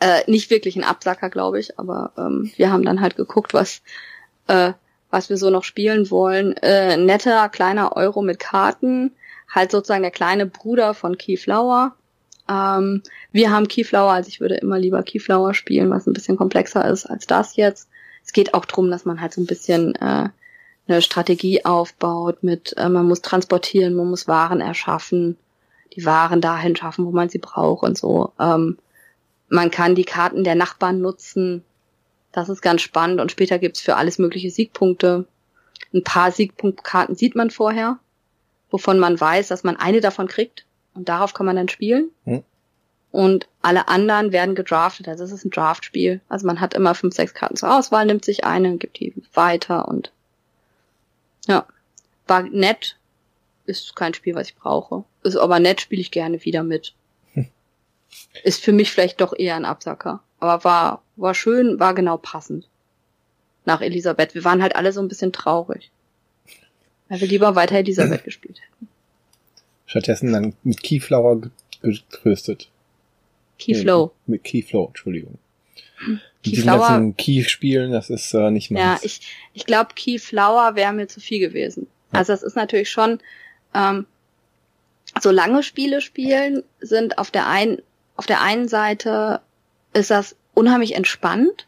Äh, 0.00 0.22
nicht 0.30 0.48
wirklich 0.48 0.76
ein 0.76 0.84
Absacker, 0.84 1.28
glaube 1.28 1.60
ich, 1.60 1.78
aber 1.78 2.12
ähm, 2.16 2.50
wir 2.56 2.72
haben 2.72 2.86
dann 2.86 3.02
halt 3.02 3.16
geguckt, 3.16 3.52
was, 3.52 3.82
äh, 4.46 4.72
was 5.10 5.28
wir 5.28 5.36
so 5.36 5.50
noch 5.50 5.62
spielen 5.62 6.10
wollen. 6.10 6.56
Äh, 6.56 6.96
netter 6.96 7.50
kleiner 7.50 7.96
Euro 7.96 8.22
mit 8.22 8.38
Karten, 8.38 9.12
halt 9.54 9.70
sozusagen 9.72 10.02
der 10.02 10.10
kleine 10.10 10.46
Bruder 10.46 10.94
von 10.94 11.18
Keyflower. 11.18 11.94
Ähm, 12.48 13.02
wir 13.32 13.50
haben 13.50 13.68
Keyflower, 13.68 14.12
also 14.12 14.28
ich 14.28 14.40
würde 14.40 14.56
immer 14.56 14.78
lieber 14.78 15.02
Keyflower 15.02 15.54
spielen, 15.54 15.90
was 15.90 16.06
ein 16.06 16.12
bisschen 16.12 16.36
komplexer 16.36 16.88
ist 16.88 17.06
als 17.06 17.26
das 17.26 17.56
jetzt. 17.56 17.88
Es 18.24 18.32
geht 18.32 18.54
auch 18.54 18.64
drum, 18.64 18.90
dass 18.90 19.04
man 19.04 19.20
halt 19.20 19.32
so 19.32 19.40
ein 19.40 19.46
bisschen 19.46 19.94
äh, 19.96 20.28
eine 20.88 21.02
Strategie 21.02 21.64
aufbaut 21.64 22.42
mit, 22.42 22.76
äh, 22.76 22.88
man 22.88 23.06
muss 23.06 23.22
transportieren, 23.22 23.94
man 23.94 24.08
muss 24.08 24.28
Waren 24.28 24.60
erschaffen, 24.60 25.36
die 25.94 26.04
Waren 26.04 26.40
dahin 26.40 26.76
schaffen, 26.76 27.06
wo 27.06 27.10
man 27.10 27.28
sie 27.28 27.38
braucht 27.38 27.82
und 27.82 27.98
so. 27.98 28.32
Ähm, 28.38 28.78
man 29.48 29.70
kann 29.70 29.94
die 29.94 30.04
Karten 30.04 30.44
der 30.44 30.54
Nachbarn 30.54 31.00
nutzen. 31.00 31.64
Das 32.32 32.48
ist 32.48 32.62
ganz 32.62 32.82
spannend 32.82 33.20
und 33.20 33.32
später 33.32 33.58
gibt's 33.58 33.80
für 33.80 33.96
alles 33.96 34.18
mögliche 34.18 34.50
Siegpunkte. 34.50 35.26
Ein 35.94 36.04
paar 36.04 36.30
Siegpunktkarten 36.32 37.14
sieht 37.14 37.34
man 37.34 37.50
vorher, 37.50 37.98
wovon 38.70 38.98
man 38.98 39.18
weiß, 39.18 39.48
dass 39.48 39.64
man 39.64 39.76
eine 39.76 40.00
davon 40.00 40.26
kriegt. 40.26 40.66
Und 40.96 41.08
darauf 41.08 41.34
kann 41.34 41.46
man 41.46 41.56
dann 41.56 41.68
spielen. 41.68 42.10
Hm. 42.24 42.42
Und 43.12 43.48
alle 43.62 43.88
anderen 43.88 44.32
werden 44.32 44.54
gedraftet. 44.54 45.08
Also 45.08 45.24
es 45.24 45.32
ist 45.32 45.44
ein 45.44 45.50
Draftspiel. 45.50 46.20
Also 46.28 46.46
man 46.46 46.60
hat 46.60 46.74
immer 46.74 46.94
fünf, 46.94 47.14
sechs 47.14 47.34
Karten 47.34 47.56
zur 47.56 47.74
Auswahl, 47.76 48.06
nimmt 48.06 48.24
sich 48.24 48.44
eine, 48.44 48.76
gibt 48.76 48.98
die 48.98 49.14
weiter 49.32 49.88
und 49.88 50.12
ja. 51.46 51.66
War 52.26 52.42
nett. 52.42 52.96
Ist 53.66 53.94
kein 53.94 54.14
Spiel, 54.14 54.34
was 54.34 54.48
ich 54.48 54.56
brauche. 54.56 55.04
Ist 55.22 55.36
aber 55.36 55.60
nett, 55.60 55.80
spiele 55.80 56.00
ich 56.00 56.10
gerne 56.10 56.44
wieder 56.44 56.62
mit. 56.62 56.94
Hm. 57.34 57.46
Ist 58.42 58.64
für 58.64 58.72
mich 58.72 58.90
vielleicht 58.90 59.20
doch 59.20 59.32
eher 59.36 59.56
ein 59.56 59.64
Absacker. 59.64 60.20
Aber 60.40 60.64
war, 60.64 61.02
war 61.16 61.34
schön, 61.34 61.78
war 61.78 61.94
genau 61.94 62.16
passend. 62.16 62.68
Nach 63.64 63.80
Elisabeth. 63.80 64.34
Wir 64.34 64.44
waren 64.44 64.62
halt 64.62 64.76
alle 64.76 64.92
so 64.92 65.00
ein 65.00 65.08
bisschen 65.08 65.32
traurig. 65.32 65.90
Weil 67.08 67.20
wir 67.20 67.28
lieber 67.28 67.54
weiter 67.54 67.76
Elisabeth 67.76 68.24
gespielt 68.24 68.60
hätten. 68.60 68.88
Stattdessen 69.86 70.32
dann 70.32 70.54
mit 70.62 70.82
Keyflower 70.82 71.40
getröstet. 71.82 72.68
Keyflow. 73.58 74.12
Nee, 74.26 74.32
mit 74.32 74.44
Keyflow, 74.44 74.88
Entschuldigung. 74.88 75.38
Die 76.44 76.62
ganzen 76.62 77.16
Key-Spielen, 77.16 77.90
das 77.90 78.10
ist 78.10 78.34
äh, 78.34 78.50
nicht 78.50 78.70
mehr. 78.70 78.82
Ja, 78.82 78.98
ich, 79.02 79.20
ich 79.54 79.66
glaube, 79.66 79.94
Keyflower 79.94 80.74
wäre 80.74 80.92
mir 80.92 81.08
zu 81.08 81.20
viel 81.20 81.40
gewesen. 81.40 81.86
Ja. 82.12 82.20
Also 82.20 82.32
das 82.32 82.42
ist 82.42 82.54
natürlich 82.54 82.90
schon, 82.90 83.18
ähm, 83.74 84.06
so 85.20 85.30
lange 85.30 85.62
Spiele 85.62 86.00
spielen 86.00 86.62
sind 86.80 87.18
auf 87.18 87.30
der 87.30 87.48
einen, 87.48 87.80
auf 88.16 88.26
der 88.26 88.42
einen 88.42 88.68
Seite 88.68 89.40
ist 89.92 90.10
das 90.10 90.36
unheimlich 90.54 90.94
entspannt, 90.94 91.66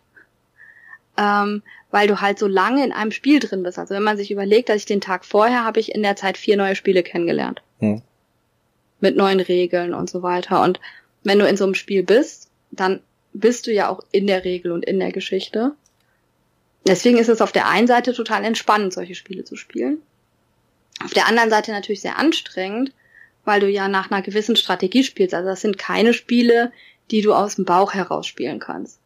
ähm, 1.17 1.63
weil 1.91 2.09
du 2.09 2.21
halt 2.21 2.39
so 2.39 2.47
lange 2.47 2.85
in 2.85 2.93
einem 2.93 3.11
Spiel 3.11 3.41
drin 3.41 3.63
bist. 3.63 3.79
Also 3.79 3.95
wenn 3.95 4.03
man 4.03 4.17
sich 4.17 4.31
überlegt, 4.31 4.69
dass 4.69 4.77
ich 4.77 4.87
den 4.87 5.01
Tag 5.01 5.25
vorher 5.25 5.65
habe 5.65 5.81
ich 5.81 5.95
in 5.95 6.03
der 6.03 6.17
Zeit 6.17 6.37
vier 6.37 6.57
neue 6.57 6.77
Spiele 6.77 7.03
kennengelernt. 7.03 7.63
Hm. 7.81 8.03
Mit 9.01 9.17
neuen 9.17 9.41
Regeln 9.41 9.95
und 9.95 10.11
so 10.11 10.23
weiter. 10.23 10.63
Und 10.63 10.81
wenn 11.23 11.39
du 11.39 11.47
in 11.47 11.57
so 11.57 11.65
einem 11.65 11.75
Spiel 11.75 12.03
bist, 12.03 12.49
dann 12.71 13.01
bist 13.33 13.67
du 13.67 13.73
ja 13.73 13.89
auch 13.89 14.01
in 14.11 14.27
der 14.27 14.45
Regel 14.45 14.73
und 14.73 14.85
in 14.85 14.99
der 14.99 15.13
Geschichte. 15.13 15.73
Deswegen 16.87 17.19
ist 17.19 17.29
es 17.29 17.41
auf 17.41 17.53
der 17.53 17.69
einen 17.69 17.87
Seite 17.87 18.13
total 18.13 18.45
entspannend, 18.45 18.93
solche 18.93 19.15
Spiele 19.15 19.45
zu 19.45 19.57
spielen. 19.57 19.99
Auf 21.05 21.13
der 21.13 21.27
anderen 21.27 21.51
Seite 21.51 21.71
natürlich 21.71 22.01
sehr 22.01 22.19
anstrengend, 22.19 22.93
weil 23.45 23.61
du 23.61 23.69
ja 23.69 23.89
nach 23.89 24.11
einer 24.11 24.23
gewissen 24.23 24.57
Strategie 24.57 25.05
spielst. 25.05 25.35
Also 25.35 25.49
das 25.49 25.61
sind 25.61 25.79
keine 25.79 26.13
Spiele, 26.13 26.73
die 27.11 27.21
du 27.21 27.35
aus 27.35 27.57
dem 27.57 27.65
Bauch 27.65 27.95
heraus 27.95 28.27
spielen 28.27 28.59
kannst. 28.59 28.99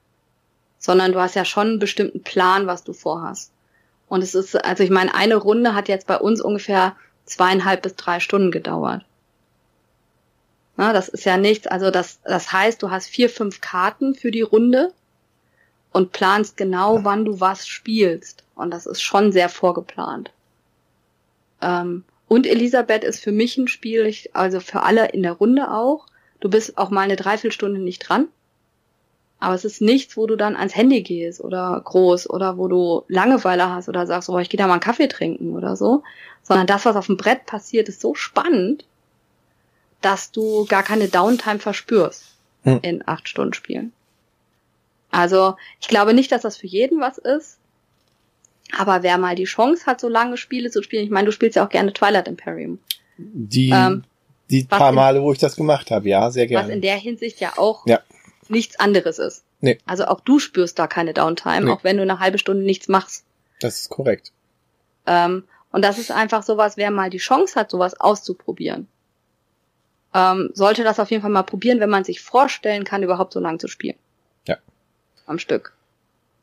Sondern 0.78 1.12
du 1.12 1.20
hast 1.20 1.36
ja 1.36 1.44
schon 1.44 1.68
einen 1.68 1.78
bestimmten 1.78 2.22
Plan, 2.22 2.66
was 2.66 2.84
du 2.84 2.92
vorhast. 2.92 3.52
Und 4.08 4.22
es 4.22 4.34
ist, 4.34 4.56
also 4.64 4.82
ich 4.82 4.90
meine, 4.90 5.14
eine 5.14 5.36
Runde 5.36 5.74
hat 5.74 5.88
jetzt 5.88 6.06
bei 6.06 6.18
uns 6.18 6.40
ungefähr 6.40 6.96
zweieinhalb 7.24 7.82
bis 7.82 7.96
drei 7.96 8.20
Stunden 8.20 8.50
gedauert. 8.50 9.04
Na, 10.76 10.92
das 10.92 11.08
ist 11.08 11.24
ja 11.24 11.36
nichts. 11.36 11.66
Also 11.66 11.90
das, 11.90 12.20
das 12.22 12.52
heißt, 12.52 12.82
du 12.82 12.90
hast 12.90 13.06
vier, 13.06 13.28
fünf 13.28 13.60
Karten 13.60 14.14
für 14.14 14.30
die 14.30 14.42
Runde 14.42 14.92
und 15.92 16.12
planst 16.12 16.56
genau, 16.56 17.04
wann 17.04 17.24
du 17.24 17.40
was 17.40 17.66
spielst. 17.66 18.44
Und 18.54 18.70
das 18.70 18.86
ist 18.86 19.02
schon 19.02 19.32
sehr 19.32 19.48
vorgeplant. 19.48 20.30
Ähm, 21.60 22.04
und 22.28 22.46
Elisabeth 22.46 23.04
ist 23.04 23.22
für 23.22 23.32
mich 23.32 23.58
ein 23.58 23.68
Spiel, 23.68 24.06
ich, 24.06 24.34
also 24.34 24.60
für 24.60 24.82
alle 24.82 25.08
in 25.08 25.22
der 25.22 25.32
Runde 25.32 25.70
auch. 25.70 26.06
Du 26.40 26.48
bist 26.48 26.78
auch 26.78 26.90
mal 26.90 27.02
eine 27.02 27.16
Dreiviertelstunde 27.16 27.80
nicht 27.80 28.08
dran. 28.08 28.28
Aber 29.38 29.54
es 29.54 29.64
ist 29.64 29.82
nichts, 29.82 30.16
wo 30.16 30.26
du 30.26 30.36
dann 30.36 30.56
ans 30.56 30.76
Handy 30.76 31.02
gehst 31.02 31.40
oder 31.40 31.80
groß 31.84 32.30
oder 32.30 32.58
wo 32.58 32.68
du 32.68 33.02
Langeweile 33.08 33.68
hast 33.68 33.88
oder 33.88 34.06
sagst, 34.06 34.28
oh, 34.28 34.38
ich 34.38 34.48
gehe 34.48 34.56
da 34.56 34.66
mal 34.66 34.74
einen 34.74 34.80
Kaffee 34.80 35.08
trinken 35.08 35.54
oder 35.54 35.76
so. 35.76 36.04
Sondern 36.42 36.66
das, 36.66 36.84
was 36.84 36.96
auf 36.96 37.06
dem 37.06 37.16
Brett 37.16 37.44
passiert, 37.44 37.88
ist 37.88 38.00
so 38.00 38.14
spannend, 38.14 38.84
dass 40.02 40.32
du 40.32 40.66
gar 40.66 40.82
keine 40.82 41.08
Downtime 41.08 41.58
verspürst 41.58 42.24
hm. 42.64 42.80
in 42.82 43.08
acht 43.08 43.28
Stunden 43.28 43.54
Spielen. 43.54 43.92
Also 45.10 45.56
ich 45.80 45.88
glaube 45.88 46.14
nicht, 46.14 46.32
dass 46.32 46.42
das 46.42 46.56
für 46.56 46.66
jeden 46.66 47.00
was 47.00 47.18
ist. 47.18 47.58
Aber 48.76 49.02
wer 49.02 49.18
mal 49.18 49.34
die 49.34 49.44
Chance 49.44 49.84
hat, 49.86 50.00
so 50.00 50.08
lange 50.08 50.36
Spiele 50.36 50.70
zu 50.70 50.82
spielen, 50.82 51.04
ich 51.04 51.10
meine, 51.10 51.26
du 51.26 51.32
spielst 51.32 51.56
ja 51.56 51.64
auch 51.64 51.68
gerne 51.68 51.92
Twilight 51.92 52.26
Imperium. 52.26 52.78
Die, 53.18 53.70
ähm, 53.70 54.04
die 54.50 54.64
paar 54.64 54.92
Male, 54.92 55.22
wo 55.22 55.32
ich 55.32 55.38
das 55.38 55.56
gemacht 55.56 55.90
habe, 55.90 56.08
ja, 56.08 56.30
sehr 56.30 56.46
gerne. 56.46 56.68
Was 56.68 56.74
in 56.74 56.80
der 56.80 56.96
Hinsicht 56.96 57.40
ja 57.40 57.52
auch 57.56 57.86
ja. 57.86 58.00
nichts 58.48 58.80
anderes 58.80 59.18
ist. 59.18 59.44
Nee. 59.60 59.78
Also 59.86 60.06
auch 60.06 60.20
du 60.20 60.38
spürst 60.38 60.78
da 60.78 60.86
keine 60.86 61.12
Downtime, 61.12 61.66
nee. 61.66 61.70
auch 61.70 61.84
wenn 61.84 61.96
du 61.96 62.02
eine 62.02 62.18
halbe 62.18 62.38
Stunde 62.38 62.64
nichts 62.64 62.88
machst. 62.88 63.24
Das 63.60 63.80
ist 63.80 63.90
korrekt. 63.90 64.32
Ähm, 65.06 65.44
und 65.70 65.82
das 65.82 65.98
ist 65.98 66.10
einfach 66.10 66.42
sowas, 66.42 66.76
wer 66.76 66.90
mal 66.90 67.10
die 67.10 67.18
Chance 67.18 67.58
hat, 67.58 67.70
sowas 67.70 67.98
auszuprobieren, 67.98 68.88
ähm, 70.14 70.50
sollte 70.54 70.84
das 70.84 71.00
auf 71.00 71.10
jeden 71.10 71.22
Fall 71.22 71.30
mal 71.30 71.42
probieren, 71.42 71.80
wenn 71.80 71.90
man 71.90 72.04
sich 72.04 72.20
vorstellen 72.20 72.84
kann, 72.84 73.02
überhaupt 73.02 73.32
so 73.32 73.40
lang 73.40 73.58
zu 73.58 73.68
spielen. 73.68 73.96
Ja. 74.46 74.56
Am 75.26 75.38
Stück. 75.38 75.74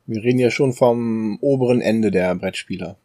Wir 0.05 0.24
reden 0.24 0.39
ja 0.39 0.49
schon 0.49 0.74
vom 0.74 1.38
oberen 1.41 1.82
Ende 1.82 2.09
der 2.09 2.34
Brettspieler. 2.36 2.97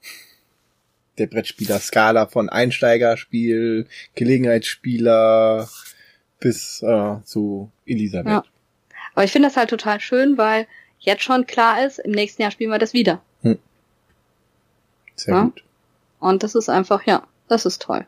Der 1.19 1.27
Brettspieler-Skala 1.27 2.27
von 2.27 2.49
Einsteigerspiel, 2.49 3.87
Gelegenheitsspieler 4.15 5.69
bis 6.41 6.83
äh, 6.83 7.17
zu 7.25 7.71
Elisabeth. 7.87 8.33
Ja. 8.33 8.45
Aber 9.15 9.25
ich 9.25 9.33
finde 9.33 9.49
das 9.49 9.57
halt 9.57 9.71
total 9.71 10.01
schön, 10.01 10.39
weil 10.39 10.67
jetzt 10.99 11.23
schon 11.23 11.47
klar 11.47 11.85
ist, 11.85 11.99
im 11.99 12.11
nächsten 12.11 12.43
Jahr 12.43 12.51
spielen 12.51 12.71
wir 12.71 12.79
das 12.79 12.95
wieder. 12.95 13.23
Hm. 13.43 13.59
Sehr 15.15 15.35
ja? 15.35 15.43
gut. 15.45 15.62
Und 16.21 16.43
das 16.43 16.55
ist 16.55 16.69
einfach, 16.69 17.07
ja, 17.07 17.27
das 17.49 17.67
ist 17.67 17.83
toll. 17.83 18.07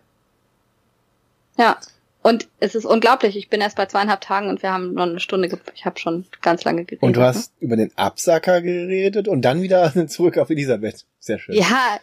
Ja. 1.58 1.78
Und 2.26 2.48
es 2.58 2.74
ist 2.74 2.84
unglaublich. 2.84 3.36
Ich 3.36 3.50
bin 3.50 3.60
erst 3.60 3.76
bei 3.76 3.86
zweieinhalb 3.86 4.20
Tagen 4.20 4.48
und 4.48 4.60
wir 4.60 4.72
haben 4.72 4.94
noch 4.94 5.04
eine 5.04 5.20
Stunde, 5.20 5.48
ich 5.76 5.84
habe 5.84 6.00
schon 6.00 6.26
ganz 6.42 6.64
lange 6.64 6.84
geredet. 6.84 7.04
Und 7.04 7.14
du 7.16 7.20
hast 7.20 7.52
ne? 7.60 7.66
über 7.66 7.76
den 7.76 7.96
Absacker 7.96 8.62
geredet 8.62 9.28
und 9.28 9.42
dann 9.42 9.62
wieder 9.62 9.92
zurück 10.08 10.36
auf 10.36 10.50
Elisabeth. 10.50 11.04
Sehr 11.20 11.38
schön. 11.38 11.54
Ja. 11.54 12.00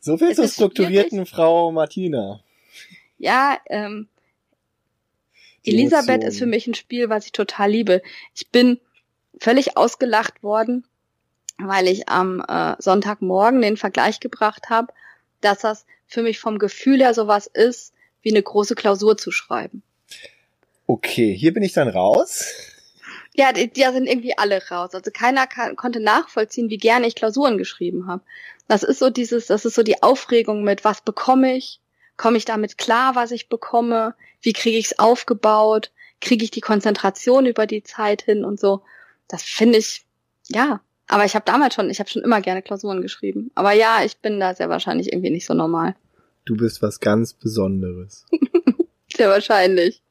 So 0.00 0.16
viel 0.16 0.34
zur 0.34 0.48
strukturierten 0.48 1.18
schwierig. 1.18 1.28
Frau 1.28 1.70
Martina. 1.70 2.40
Ja, 3.18 3.58
ähm, 3.68 4.08
Elisabeth 5.66 6.24
ist 6.24 6.38
für 6.38 6.46
mich 6.46 6.66
ein 6.66 6.72
Spiel, 6.72 7.10
was 7.10 7.26
ich 7.26 7.32
total 7.32 7.72
liebe. 7.72 8.00
Ich 8.34 8.48
bin 8.48 8.80
völlig 9.38 9.76
ausgelacht 9.76 10.42
worden, 10.42 10.86
weil 11.58 11.88
ich 11.88 12.08
am 12.08 12.40
äh, 12.40 12.74
Sonntagmorgen 12.78 13.60
den 13.60 13.76
Vergleich 13.76 14.18
gebracht 14.18 14.70
habe, 14.70 14.94
dass 15.42 15.58
das 15.58 15.84
für 16.06 16.22
mich 16.22 16.40
vom 16.40 16.58
Gefühl 16.58 17.00
her 17.00 17.12
sowas 17.12 17.46
ist, 17.46 17.92
wie 18.22 18.30
eine 18.30 18.42
große 18.42 18.74
Klausur 18.74 19.16
zu 19.16 19.30
schreiben. 19.30 19.82
Okay, 20.86 21.34
hier 21.34 21.52
bin 21.52 21.62
ich 21.62 21.72
dann 21.72 21.88
raus. 21.88 22.44
Ja, 23.34 23.52
die, 23.52 23.72
die 23.72 23.82
sind 23.82 24.06
irgendwie 24.06 24.36
alle 24.36 24.60
raus. 24.68 24.94
Also 24.94 25.10
keiner 25.10 25.46
kann, 25.46 25.76
konnte 25.76 26.00
nachvollziehen, 26.00 26.70
wie 26.70 26.76
gerne 26.76 27.06
ich 27.06 27.14
Klausuren 27.14 27.56
geschrieben 27.56 28.06
habe. 28.06 28.22
Das 28.68 28.82
ist 28.82 28.98
so 28.98 29.10
dieses, 29.10 29.46
das 29.46 29.64
ist 29.64 29.74
so 29.74 29.82
die 29.82 30.02
Aufregung 30.02 30.64
mit, 30.64 30.84
was 30.84 31.00
bekomme 31.00 31.56
ich? 31.56 31.80
Komme 32.16 32.36
ich 32.36 32.44
damit 32.44 32.78
klar, 32.78 33.14
was 33.14 33.30
ich 33.30 33.48
bekomme? 33.48 34.14
Wie 34.42 34.52
kriege 34.52 34.76
ich 34.76 34.86
es 34.86 34.98
aufgebaut? 34.98 35.90
Kriege 36.20 36.44
ich 36.44 36.50
die 36.50 36.60
Konzentration 36.60 37.46
über 37.46 37.66
die 37.66 37.82
Zeit 37.82 38.22
hin 38.22 38.44
und 38.44 38.60
so? 38.60 38.82
Das 39.28 39.42
finde 39.42 39.78
ich, 39.78 40.04
ja. 40.48 40.80
Aber 41.08 41.24
ich 41.24 41.34
habe 41.34 41.44
damals 41.44 41.74
schon, 41.74 41.90
ich 41.90 42.00
habe 42.00 42.10
schon 42.10 42.22
immer 42.22 42.40
gerne 42.40 42.62
Klausuren 42.62 43.02
geschrieben. 43.02 43.50
Aber 43.54 43.72
ja, 43.72 44.04
ich 44.04 44.18
bin 44.18 44.40
da 44.40 44.54
sehr 44.54 44.68
wahrscheinlich 44.68 45.12
irgendwie 45.12 45.30
nicht 45.30 45.46
so 45.46 45.54
normal. 45.54 45.94
Du 46.44 46.56
bist 46.56 46.82
was 46.82 47.00
ganz 47.00 47.34
Besonderes. 47.34 48.26
Sehr 49.16 49.28
wahrscheinlich. 49.28 50.02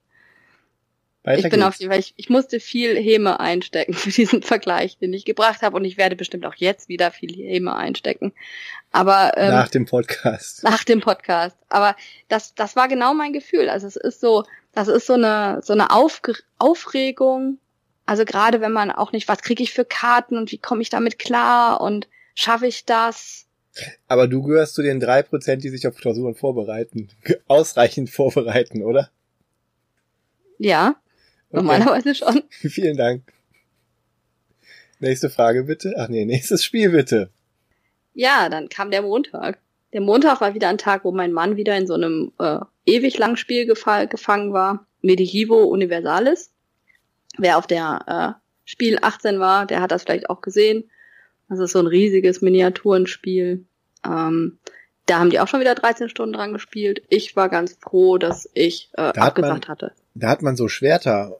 Weiter 1.23 1.45
ich 1.45 1.51
bin 1.51 1.61
auf 1.61 1.75
jeden 1.75 1.91
Fall, 1.91 1.99
ich, 1.99 2.13
ich 2.17 2.29
musste 2.29 2.59
viel 2.59 2.97
Häme 2.97 3.39
einstecken 3.39 3.93
für 3.93 4.09
diesen 4.09 4.41
Vergleich, 4.41 4.97
den 4.97 5.13
ich 5.13 5.23
gebracht 5.23 5.61
habe 5.61 5.77
und 5.77 5.85
ich 5.85 5.97
werde 5.97 6.15
bestimmt 6.15 6.45
auch 6.47 6.55
jetzt 6.55 6.89
wieder 6.89 7.11
viel 7.11 7.35
Häme 7.35 7.75
einstecken. 7.75 8.33
Aber 8.91 9.33
ähm, 9.37 9.51
nach 9.51 9.69
dem 9.69 9.85
Podcast. 9.85 10.63
Nach 10.63 10.83
dem 10.83 10.99
Podcast. 10.99 11.57
Aber 11.69 11.95
das, 12.27 12.55
das 12.55 12.75
war 12.75 12.87
genau 12.87 13.13
mein 13.13 13.33
Gefühl. 13.33 13.69
Also 13.69 13.85
es 13.85 13.97
ist 13.97 14.19
so, 14.19 14.45
das 14.73 14.87
ist 14.87 15.05
so 15.05 15.13
eine 15.13 15.59
so 15.61 15.73
eine 15.73 15.91
Aufge 15.91 16.33
Aufregung. 16.57 17.59
Also 18.07 18.25
gerade 18.25 18.59
wenn 18.59 18.71
man 18.71 18.89
auch 18.89 19.11
nicht, 19.11 19.27
was 19.27 19.43
kriege 19.43 19.61
ich 19.61 19.73
für 19.73 19.85
Karten 19.85 20.37
und 20.37 20.51
wie 20.51 20.57
komme 20.57 20.81
ich 20.81 20.89
damit 20.89 21.19
klar 21.19 21.81
und 21.81 22.07
schaffe 22.33 22.65
ich 22.65 22.85
das? 22.85 23.45
Aber 24.07 24.27
du 24.27 24.43
gehörst 24.43 24.75
zu 24.75 24.81
den 24.81 24.99
drei 24.99 25.23
Prozent, 25.23 25.63
die 25.63 25.69
sich 25.69 25.87
auf 25.87 25.95
Klausuren 25.95 26.35
vorbereiten, 26.35 27.09
ausreichend 27.47 28.09
vorbereiten, 28.09 28.83
oder? 28.83 29.09
Ja, 30.57 30.95
okay. 31.49 31.57
normalerweise 31.57 32.13
schon. 32.13 32.43
Vielen 32.49 32.97
Dank. 32.97 33.23
Nächste 34.99 35.29
Frage 35.29 35.63
bitte. 35.63 35.95
Ach 35.97 36.09
nee, 36.09 36.25
nächstes 36.25 36.63
Spiel 36.63 36.91
bitte. 36.91 37.31
Ja, 38.13 38.49
dann 38.49 38.69
kam 38.69 38.91
der 38.91 39.01
Montag. 39.01 39.57
Der 39.93 40.01
Montag 40.01 40.41
war 40.41 40.53
wieder 40.53 40.69
ein 40.69 40.77
Tag, 40.77 41.03
wo 41.03 41.11
mein 41.11 41.33
Mann 41.33 41.57
wieder 41.57 41.75
in 41.75 41.87
so 41.87 41.95
einem 41.95 42.31
äh, 42.39 42.59
ewig 42.85 43.17
langen 43.17 43.37
Spiel 43.37 43.65
gefangen 43.65 44.53
war. 44.53 44.85
Medievo 45.01 45.63
Universalis. 45.63 46.51
Wer 47.37 47.57
auf 47.57 47.67
der 47.67 48.37
äh, 48.37 48.41
Spiel 48.69 48.99
18 49.01 49.39
war, 49.39 49.65
der 49.65 49.81
hat 49.81 49.91
das 49.91 50.03
vielleicht 50.03 50.29
auch 50.29 50.41
gesehen. 50.41 50.89
Das 51.51 51.59
ist 51.59 51.73
so 51.73 51.79
ein 51.79 51.87
riesiges 51.87 52.41
Miniaturenspiel. 52.41 53.65
Ähm, 54.05 54.57
da 55.05 55.19
haben 55.19 55.31
die 55.31 55.41
auch 55.41 55.49
schon 55.49 55.59
wieder 55.59 55.75
13 55.75 56.07
Stunden 56.07 56.31
dran 56.31 56.53
gespielt. 56.53 57.01
Ich 57.09 57.35
war 57.35 57.49
ganz 57.49 57.77
froh, 57.77 58.17
dass 58.17 58.49
ich 58.53 58.89
äh, 58.93 59.11
da 59.13 59.21
abgesagt 59.23 59.67
man, 59.67 59.69
hatte. 59.69 59.91
Da 60.15 60.29
hat 60.29 60.43
man 60.43 60.55
so 60.55 60.69
Schwerter 60.69 61.37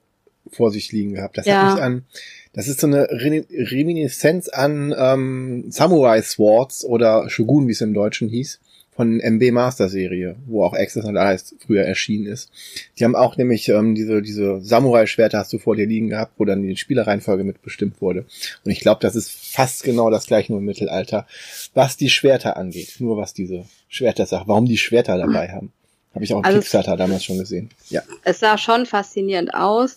vor 0.50 0.70
sich 0.70 0.92
liegen 0.92 1.14
gehabt. 1.14 1.38
Das 1.38 1.46
ja. 1.46 1.62
hat 1.62 1.74
mich 1.74 1.82
an, 1.82 2.04
das 2.52 2.68
ist 2.68 2.80
so 2.80 2.88
eine 2.88 3.08
Reminiszenz 3.10 4.50
an 4.50 4.94
ähm, 4.94 5.70
Samurai 5.70 6.20
Swords 6.20 6.84
oder 6.84 7.30
Shogun, 7.30 7.66
wie 7.66 7.72
es 7.72 7.80
im 7.80 7.94
Deutschen 7.94 8.28
hieß 8.28 8.60
von 8.94 9.20
MB 9.20 9.52
Master 9.52 9.88
Serie, 9.88 10.36
wo 10.46 10.64
auch 10.64 10.74
Access 10.74 11.04
und 11.04 11.16
alles 11.16 11.54
früher 11.66 11.84
erschienen 11.84 12.26
ist. 12.26 12.50
Die 12.98 13.04
haben 13.04 13.16
auch 13.16 13.36
nämlich 13.36 13.68
ähm, 13.68 13.94
diese 13.94 14.20
diese 14.20 14.60
Samurai 14.60 15.06
Schwerter 15.06 15.38
hast 15.38 15.52
du 15.52 15.58
vor 15.58 15.76
dir 15.76 15.86
liegen 15.86 16.08
gehabt, 16.08 16.34
wo 16.36 16.44
dann 16.44 16.62
die 16.62 16.76
Spielereihenfolge 16.76 17.42
mitbestimmt 17.42 18.02
wurde. 18.02 18.26
Und 18.64 18.70
ich 18.70 18.80
glaube, 18.80 19.00
das 19.00 19.16
ist 19.16 19.30
fast 19.30 19.82
genau 19.82 20.10
das 20.10 20.26
gleiche 20.26 20.52
nur 20.52 20.60
im 20.60 20.66
Mittelalter, 20.66 21.26
was 21.72 21.96
die 21.96 22.10
Schwerter 22.10 22.56
angeht, 22.56 22.96
nur 22.98 23.16
was 23.16 23.32
diese 23.32 23.64
Schwerter 23.88 24.26
sagt, 24.26 24.46
warum 24.46 24.66
die 24.66 24.78
Schwerter 24.78 25.16
dabei 25.16 25.48
haben. 25.48 25.72
Habe 26.14 26.24
ich 26.24 26.34
auch 26.34 26.40
im 26.40 26.44
also 26.44 26.58
Kickstarter 26.58 26.96
damals 26.96 27.24
schon 27.24 27.38
gesehen. 27.38 27.70
Ja. 27.88 28.02
Es 28.24 28.40
sah 28.40 28.58
schon 28.58 28.84
faszinierend 28.84 29.54
aus. 29.54 29.96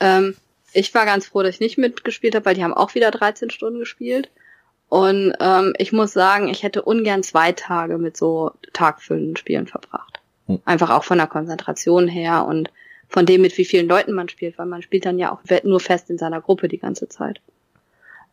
Ähm, 0.00 0.36
ich 0.74 0.92
war 0.92 1.06
ganz 1.06 1.26
froh, 1.26 1.42
dass 1.42 1.54
ich 1.54 1.60
nicht 1.60 1.78
mitgespielt 1.78 2.34
habe, 2.34 2.44
weil 2.44 2.54
die 2.54 2.64
haben 2.64 2.74
auch 2.74 2.94
wieder 2.94 3.10
13 3.10 3.48
Stunden 3.48 3.78
gespielt. 3.78 4.28
Und 4.88 5.34
ähm, 5.40 5.74
ich 5.78 5.92
muss 5.92 6.12
sagen, 6.12 6.48
ich 6.48 6.62
hätte 6.62 6.82
ungern 6.82 7.22
zwei 7.22 7.52
Tage 7.52 7.98
mit 7.98 8.16
so 8.16 8.52
tagfüllenden 8.72 9.36
Spielen 9.36 9.66
verbracht. 9.66 10.20
Hm. 10.46 10.60
Einfach 10.64 10.90
auch 10.90 11.04
von 11.04 11.18
der 11.18 11.26
Konzentration 11.26 12.06
her 12.06 12.46
und 12.46 12.70
von 13.08 13.26
dem, 13.26 13.42
mit 13.42 13.56
wie 13.58 13.64
vielen 13.64 13.88
Leuten 13.88 14.12
man 14.12 14.28
spielt, 14.28 14.58
weil 14.58 14.66
man 14.66 14.82
spielt 14.82 15.06
dann 15.06 15.18
ja 15.18 15.32
auch 15.32 15.40
nur 15.64 15.80
fest 15.80 16.10
in 16.10 16.18
seiner 16.18 16.40
Gruppe 16.40 16.68
die 16.68 16.78
ganze 16.78 17.08
Zeit. 17.08 17.40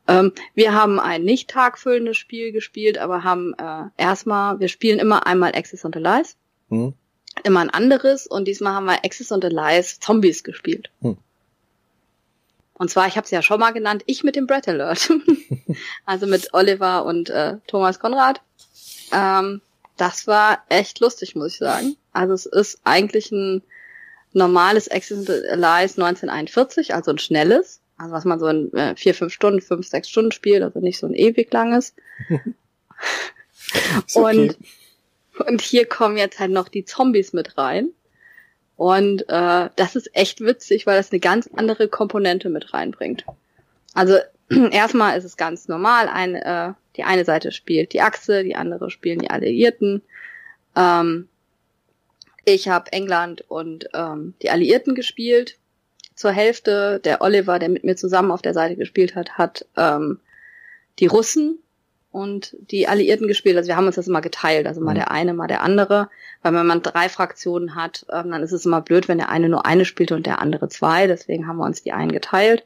Ähm, 0.08 0.34
wir 0.56 0.74
haben 0.74 1.00
ein 1.00 1.24
nicht 1.24 1.50
tagfüllendes 1.50 2.18
Spiel 2.18 2.52
gespielt, 2.52 2.98
aber 2.98 3.24
haben 3.24 3.54
äh, 3.58 3.84
erstmal, 3.98 4.60
wir 4.60 4.68
spielen 4.68 5.00
immer 5.00 5.28
einmal 5.28 5.54
Access 5.56 5.86
und 5.86 5.96
Allies. 5.96 6.36
Hm. 6.70 6.94
Immer 7.44 7.62
ein 7.62 7.70
anderes 7.70 8.28
und 8.28 8.48
diesmal 8.48 8.74
haben 8.74 8.86
wir 8.86 9.06
Access 9.06 9.32
und 9.32 9.46
Allies 9.46 10.00
Zombies 10.00 10.44
gespielt. 10.44 10.90
Hm. 11.02 11.18
Und 12.74 12.90
zwar, 12.90 13.08
ich 13.08 13.16
habe 13.16 13.26
es 13.26 13.32
ja 13.32 13.42
schon 13.42 13.60
mal 13.60 13.72
genannt, 13.72 14.04
ich 14.06 14.24
mit 14.24 14.36
dem 14.36 14.48
Brett 14.48 14.68
Alert. 14.68 15.12
also 16.06 16.26
mit 16.26 16.54
Oliver 16.54 17.06
und 17.06 17.30
äh, 17.30 17.58
Thomas 17.68 18.00
Konrad. 18.00 18.42
Ähm, 19.12 19.62
das 19.98 20.26
war 20.26 20.64
echt 20.70 21.00
lustig, 21.00 21.36
muss 21.36 21.54
ich 21.54 21.60
sagen. 21.60 21.96
Also 22.12 22.34
es 22.34 22.46
ist 22.46 22.80
eigentlich 22.84 23.32
ein 23.32 23.62
normales 24.34 24.90
Access 24.90 25.30
Allies 25.30 25.98
1941, 25.98 26.96
also 26.96 27.12
ein 27.12 27.20
schnelles. 27.20 27.82
Also 27.98 28.14
was 28.14 28.26
man 28.26 28.40
so 28.40 28.48
in 28.48 28.74
äh, 28.74 28.96
vier, 28.96 29.14
fünf 29.14 29.34
Stunden, 29.34 29.62
fünf, 29.62 29.88
sechs 29.88 30.10
Stunden 30.10 30.32
spielt, 30.32 30.64
also 30.64 30.80
nicht 30.80 30.98
so 30.98 31.06
ein 31.06 31.14
ewig 31.14 31.52
langes. 31.54 31.94
okay. 32.30 34.14
Und 34.14 34.58
und 35.48 35.62
hier 35.62 35.86
kommen 35.86 36.18
jetzt 36.18 36.40
halt 36.40 36.52
noch 36.52 36.68
die 36.68 36.86
Zombies 36.86 37.34
mit 37.34 37.58
rein. 37.58 37.90
Und 38.82 39.30
äh, 39.30 39.70
das 39.76 39.96
ist 39.96 40.10
echt 40.16 40.42
witzig, 40.42 40.88
weil 40.88 40.98
das 40.98 41.12
eine 41.12 41.20
ganz 41.20 41.48
andere 41.56 41.88
Komponente 41.88 42.50
mit 42.50 42.74
reinbringt. 42.74 43.26
Also 43.94 44.18
erstmal 44.50 45.16
ist 45.20 45.24
es 45.24 45.38
ganz 45.38 45.68
normal, 45.68 46.08
ein, 46.08 46.34
äh, 46.34 46.74
die 46.96 47.04
eine 47.04 47.24
Seite 47.24 47.52
spielt 47.52 47.94
die 47.94 48.02
Achse, 48.02 48.44
die 48.44 48.56
andere 48.56 48.90
spielen 48.90 49.20
die 49.20 49.30
Alliierten. 49.30 50.02
Ähm, 50.76 51.28
ich 52.44 52.70
habe 52.70 52.92
England 52.92 53.46
und 53.48 53.88
ähm, 53.94 54.34
die 54.42 54.50
Alliierten 54.50 54.96
gespielt. 54.96 55.60
Zur 56.16 56.32
Hälfte 56.32 57.00
der 57.04 57.22
Oliver, 57.22 57.60
der 57.60 57.70
mit 57.70 57.84
mir 57.84 57.96
zusammen 57.96 58.32
auf 58.32 58.42
der 58.42 58.56
Seite 58.56 58.78
gespielt 58.78 59.14
hat, 59.14 59.38
hat 59.38 59.64
ähm, 59.78 60.20
die 60.98 61.06
Russen 61.06 61.60
und 62.12 62.56
die 62.60 62.88
Alliierten 62.88 63.28
gespielt. 63.28 63.56
Also 63.58 63.70
wir 63.70 63.78
haben 63.78 63.88
uns 63.88 63.96
das 63.96 64.08
immer 64.08 64.22
geteilt, 64.22 64.68
also 64.68 64.82
mal 64.82 64.92
mhm. 64.92 64.96
der 64.96 65.12
eine, 65.12 65.34
mal 65.34 65.48
der 65.48 65.62
andere. 65.62 66.10
Weil 66.42 66.54
wenn 66.54 66.68
man 66.68 66.82
drei 66.82 67.08
Fraktionen 67.08 67.76
hat, 67.76 68.06
ähm, 68.12 68.32
dann 68.32 68.44
ist 68.44 68.52
es 68.52 68.66
immer 68.66 68.82
blöd, 68.82 69.08
wenn 69.08 69.18
der 69.18 69.30
eine 69.30 69.48
nur 69.48 69.66
eine 69.66 69.86
spielt 69.86 70.12
und 70.12 70.26
der 70.26 70.40
andere 70.40 70.68
zwei. 70.68 71.08
Deswegen 71.08 71.48
haben 71.48 71.58
wir 71.58 71.66
uns 71.66 71.84
die 71.84 71.94
einen 71.94 72.12
geteilt. 72.12 72.64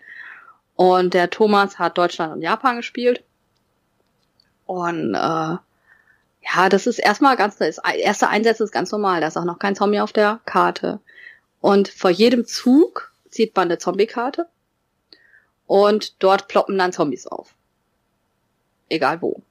Und 0.75 1.13
der 1.13 1.29
Thomas 1.29 1.77
hat 1.77 1.97
Deutschland 1.97 2.33
und 2.33 2.41
Japan 2.41 2.77
gespielt. 2.77 3.23
Und 4.65 5.13
äh, 5.13 5.17
ja, 5.17 6.69
das 6.69 6.87
ist 6.87 6.99
erstmal 6.99 7.37
ganz, 7.37 7.57
das 7.57 7.79
erste 7.97 8.29
Einsätze 8.29 8.63
ist 8.63 8.71
ganz 8.71 8.91
normal. 8.91 9.21
Da 9.21 9.27
ist 9.27 9.37
auch 9.37 9.45
noch 9.45 9.59
kein 9.59 9.75
Zombie 9.75 9.99
auf 9.99 10.11
der 10.13 10.39
Karte. 10.45 10.99
Und 11.61 11.87
vor 11.87 12.09
jedem 12.09 12.45
Zug 12.45 13.11
zieht 13.29 13.55
man 13.55 13.67
eine 13.67 13.77
Zombie-Karte. 13.77 14.47
Und 15.67 16.21
dort 16.23 16.47
ploppen 16.47 16.77
dann 16.77 16.91
Zombies 16.91 17.27
auf 17.27 17.55
egal 18.89 19.21
wo. 19.21 19.41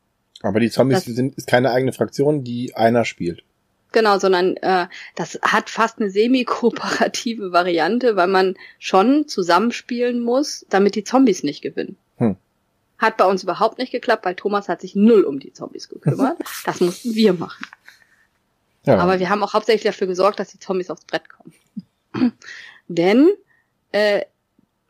Aber 0.42 0.60
die 0.60 0.70
Zombies 0.70 1.04
das, 1.04 1.14
sind 1.14 1.36
ist 1.36 1.46
keine 1.46 1.70
eigene 1.70 1.92
Fraktion, 1.92 2.44
die 2.44 2.74
einer 2.76 3.04
spielt. 3.04 3.44
Genau, 3.92 4.18
sondern 4.18 4.56
äh, 4.56 4.88
das 5.14 5.38
hat 5.42 5.70
fast 5.70 6.00
eine 6.00 6.10
semi-kooperative 6.10 7.52
Variante, 7.52 8.16
weil 8.16 8.26
man 8.26 8.56
schon 8.78 9.28
zusammenspielen 9.28 10.20
muss, 10.20 10.66
damit 10.68 10.96
die 10.96 11.04
Zombies 11.04 11.44
nicht 11.44 11.62
gewinnen. 11.62 11.96
Hm. 12.16 12.36
Hat 12.98 13.16
bei 13.16 13.24
uns 13.24 13.44
überhaupt 13.44 13.78
nicht 13.78 13.92
geklappt, 13.92 14.24
weil 14.24 14.34
Thomas 14.34 14.68
hat 14.68 14.80
sich 14.80 14.96
null 14.96 15.22
um 15.22 15.38
die 15.38 15.52
Zombies 15.52 15.88
gekümmert. 15.88 16.38
das 16.64 16.80
mussten 16.80 17.14
wir 17.14 17.34
machen. 17.34 17.66
Ja. 18.84 18.98
Aber 18.98 19.20
wir 19.20 19.30
haben 19.30 19.42
auch 19.42 19.54
hauptsächlich 19.54 19.84
dafür 19.84 20.08
gesorgt, 20.08 20.40
dass 20.40 20.50
die 20.50 20.58
Zombies 20.58 20.90
aufs 20.90 21.04
Brett 21.04 21.24
kommen. 21.28 21.54
Denn 22.88 23.30
äh, 23.92 24.22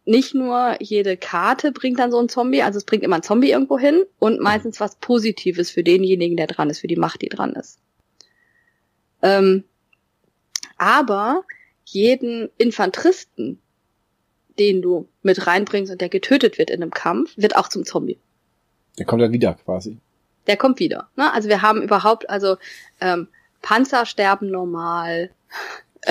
nicht 0.05 0.35
nur 0.35 0.77
jede 0.81 1.17
Karte 1.17 1.73
bringt 1.73 1.99
dann 1.99 2.11
so 2.11 2.19
ein 2.19 2.29
Zombie, 2.29 2.63
also 2.63 2.77
es 2.77 2.85
bringt 2.85 3.03
immer 3.03 3.17
ein 3.17 3.23
Zombie 3.23 3.51
irgendwo 3.51 3.79
hin 3.79 4.05
und 4.19 4.41
meistens 4.41 4.81
was 4.81 4.97
Positives 4.97 5.71
für 5.71 5.83
denjenigen, 5.83 6.37
der 6.37 6.47
dran 6.47 6.71
ist, 6.71 6.81
für 6.81 6.89
die 6.89 6.97
Macht, 6.97 7.23
die 7.23 7.29
dran 7.29 7.55
ist. 7.55 7.79
Ähm, 9.23 9.65
aber 10.77 11.45
jeden 11.85 12.51
Infanteristen, 12.59 13.61
den 14.59 14.83
du 14.83 15.09
mit 15.23 15.47
reinbringst 15.47 15.91
und 15.93 16.01
der 16.01 16.09
getötet 16.09 16.59
wird 16.59 16.71
in 16.71 16.83
einem 16.83 16.91
Kampf, 16.91 17.33
wird 17.37 17.57
auch 17.57 17.69
zum 17.69 17.85
Zombie. 17.85 18.19
Der 18.99 19.07
kommt 19.07 19.23
dann 19.23 19.33
wieder 19.33 19.55
quasi. 19.55 19.99
Der 20.47 20.57
kommt 20.57 20.79
wieder. 20.79 21.09
Ne? 21.17 21.33
Also 21.33 21.49
wir 21.49 21.63
haben 21.63 21.83
überhaupt, 21.83 22.29
also 22.29 22.57
ähm, 23.01 23.29
Panzer 23.63 24.05
sterben 24.05 24.51
normal, 24.51 25.31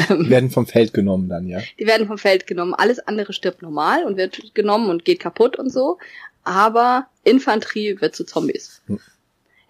die 0.09 0.29
werden 0.29 0.49
vom 0.49 0.65
Feld 0.65 0.93
genommen 0.93 1.29
dann, 1.29 1.47
ja. 1.47 1.59
Die 1.79 1.85
werden 1.85 2.07
vom 2.07 2.17
Feld 2.17 2.47
genommen. 2.47 2.73
Alles 2.73 2.99
andere 2.99 3.33
stirbt 3.33 3.61
normal 3.61 4.05
und 4.05 4.17
wird 4.17 4.53
genommen 4.55 4.89
und 4.89 5.05
geht 5.05 5.19
kaputt 5.19 5.57
und 5.57 5.69
so. 5.71 5.97
Aber 6.43 7.07
Infanterie 7.23 8.01
wird 8.01 8.15
zu 8.15 8.25
Zombies. 8.25 8.81
Hm. 8.87 8.99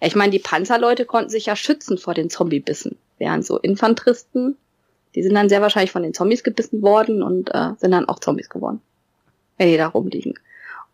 Ja, 0.00 0.08
ich 0.08 0.16
meine, 0.16 0.32
die 0.32 0.38
Panzerleute 0.38 1.04
konnten 1.04 1.30
sich 1.30 1.46
ja 1.46 1.56
schützen 1.56 1.98
vor 1.98 2.14
den 2.14 2.30
Zombiebissen. 2.30 2.96
Während 3.18 3.46
so 3.46 3.58
Infanteristen, 3.58 4.56
die 5.14 5.22
sind 5.22 5.34
dann 5.34 5.48
sehr 5.48 5.62
wahrscheinlich 5.62 5.92
von 5.92 6.02
den 6.02 6.14
Zombies 6.14 6.42
gebissen 6.42 6.82
worden 6.82 7.22
und 7.22 7.50
äh, 7.54 7.70
sind 7.78 7.92
dann 7.92 8.08
auch 8.08 8.18
Zombies 8.18 8.48
geworden. 8.48 8.80
Wenn 9.56 9.68
die 9.68 9.76
da 9.76 9.86
rumliegen. 9.86 10.34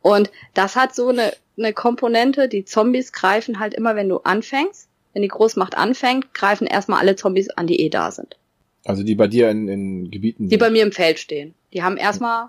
Und 0.03 0.31
das 0.55 0.76
hat 0.76 0.95
so 0.95 1.09
eine, 1.09 1.33
eine 1.57 1.72
Komponente, 1.72 2.49
die 2.49 2.64
Zombies 2.64 3.12
greifen 3.12 3.59
halt 3.59 3.74
immer, 3.74 3.97
wenn 3.97 4.09
du 4.09 4.18
anfängst. 4.18 4.89
Wenn 5.12 5.22
die 5.22 5.28
Großmacht 5.28 5.76
anfängt, 5.76 6.33
greifen 6.35 6.66
erstmal 6.66 7.01
alle 7.01 7.16
Zombies 7.16 7.51
an, 7.51 7.66
die 7.66 7.81
eh 7.81 7.89
da 7.89 8.11
sind. 8.11 8.37
Also 8.85 9.03
die 9.03 9.14
bei 9.14 9.26
dir 9.26 9.51
in, 9.51 9.68
in 9.68 10.11
Gebieten 10.11 10.49
Die 10.49 10.57
bei 10.57 10.70
mir 10.70 10.83
im 10.83 10.93
Feld 10.93 11.18
stehen. 11.18 11.55
Die 11.72 11.83
haben 11.83 11.97
erstmal, 11.97 12.49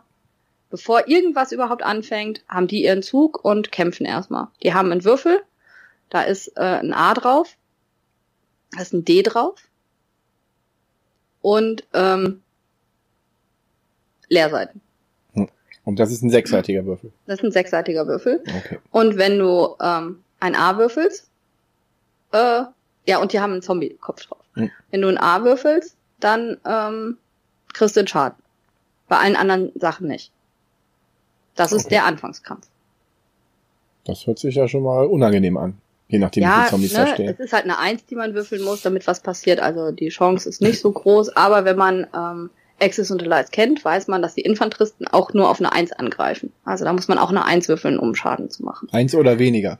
bevor 0.70 1.08
irgendwas 1.08 1.52
überhaupt 1.52 1.84
anfängt, 1.84 2.44
haben 2.48 2.68
die 2.68 2.84
ihren 2.84 3.04
Zug 3.04 3.44
und 3.44 3.72
kämpfen 3.72 4.06
erstmal. 4.06 4.48
Die 4.64 4.74
haben 4.74 4.92
einen 4.92 5.04
Würfel, 5.04 5.42
da 6.10 6.22
ist 6.22 6.48
äh, 6.58 6.62
ein 6.62 6.94
A 6.94 7.14
drauf, 7.14 7.56
da 8.72 8.82
ist 8.82 8.94
ein 8.94 9.06
D 9.06 9.22
drauf 9.24 9.62
und 11.42 11.86
ähm, 11.94 12.42
Leerseiten. 14.30 14.82
Hm. 15.34 15.50
Und 15.84 16.00
das 16.00 16.12
ist 16.12 16.22
ein 16.22 16.30
sechsseitiger 16.30 16.86
Würfel. 16.86 17.12
Das 17.26 17.40
ist 17.40 17.46
ein 17.46 17.52
sechsseitiger 17.52 18.08
Würfel. 18.08 18.42
Okay. 18.48 18.80
Und 18.92 19.18
wenn 19.18 19.38
du 19.38 19.76
ähm, 19.82 20.24
ein 20.40 20.56
A 20.56 20.78
würfelst, 20.78 21.30
äh, 22.32 22.64
ja, 23.08 23.20
und 23.20 23.34
die 23.34 23.40
haben 23.40 23.52
einen 23.52 23.62
Zombie-Kopf 23.62 24.26
drauf. 24.26 24.44
Hm. 24.54 24.72
Wenn 24.90 25.02
du 25.02 25.10
ein 25.10 25.18
A 25.18 25.44
würfelst, 25.44 25.98
dann 26.24 26.58
ähm, 26.66 27.18
kriegst 27.74 27.96
du 27.96 28.02
den 28.02 28.08
Schaden. 28.08 28.38
Bei 29.08 29.18
allen 29.18 29.36
anderen 29.36 29.72
Sachen 29.76 30.08
nicht. 30.08 30.32
Das 31.56 31.72
ist 31.72 31.92
der 31.92 32.06
Anfangskampf. 32.06 32.68
Das 34.06 34.26
hört 34.26 34.40
sich 34.40 34.56
ja 34.56 34.68
schon 34.68 34.84
mal 34.84 35.06
unangenehm 35.06 35.58
an. 35.58 35.78
Je 36.08 36.20
nachdem, 36.20 36.44
ja, 36.44 36.50
wie 36.50 36.60
viele 36.60 36.70
Zombies 36.70 36.94
ne, 36.94 37.06
da 37.06 37.14
stehen. 37.14 37.30
Es 37.30 37.40
ist 37.40 37.54
halt 37.54 37.64
eine 37.64 37.78
Eins, 37.78 38.06
die 38.06 38.16
man 38.16 38.34
würfeln 38.34 38.64
muss, 38.64 38.82
damit 38.82 39.08
was 39.08 39.22
passiert. 39.22 39.60
Also 39.60 39.92
die 39.92 40.10
Chance 40.10 40.50
ist 40.50 40.62
nicht 40.62 40.82
so 40.82 40.92
groß, 40.92 41.30
aber 41.38 41.64
wenn 41.64 41.78
man 41.78 42.08
ähm, 42.16 42.50
Access 42.82 43.12
und 43.12 43.24
Allies 43.24 43.52
kennt, 43.52 43.86
weiß 43.86 44.08
man, 44.08 44.22
dass 44.22 44.36
die 44.36 44.42
Infanteristen 44.42 45.08
auch 45.08 45.34
nur 45.34 45.50
auf 45.50 45.60
eine 45.60 45.72
Eins 45.72 45.92
angreifen. 45.92 46.52
Also 46.66 46.84
da 46.84 46.92
muss 46.92 47.08
man 47.08 47.18
auch 47.18 47.30
eine 47.30 47.46
Eins 47.46 47.70
würfeln, 47.70 47.98
um 47.98 48.16
Schaden 48.16 48.50
zu 48.50 48.64
machen. 48.64 48.90
Eins 48.92 49.16
oder 49.16 49.40
weniger. 49.40 49.80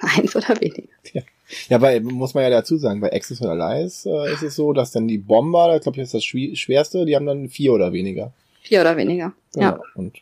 Eins 0.16 0.34
oder 0.34 0.60
weniger. 0.60 0.88
Ja. 1.12 1.22
Ja, 1.68 1.76
aber 1.76 2.00
muss 2.00 2.34
man 2.34 2.44
ja 2.44 2.50
dazu 2.50 2.76
sagen, 2.76 3.00
bei 3.00 3.12
Access 3.12 3.40
und 3.40 3.48
Allies 3.48 4.06
äh, 4.06 4.32
ist 4.32 4.42
es 4.42 4.54
so, 4.54 4.72
dass 4.72 4.92
dann 4.92 5.08
die 5.08 5.18
Bomber, 5.18 5.74
ich 5.76 5.82
glaube, 5.82 5.98
das 5.98 6.08
ist 6.08 6.14
das 6.14 6.24
schwerste, 6.24 7.04
die 7.06 7.16
haben 7.16 7.26
dann 7.26 7.48
vier 7.48 7.72
oder 7.72 7.92
weniger. 7.92 8.32
Vier 8.62 8.82
oder 8.82 8.96
weniger, 8.96 9.32
genau. 9.52 9.66
ja. 9.66 9.80
Und, 9.94 10.18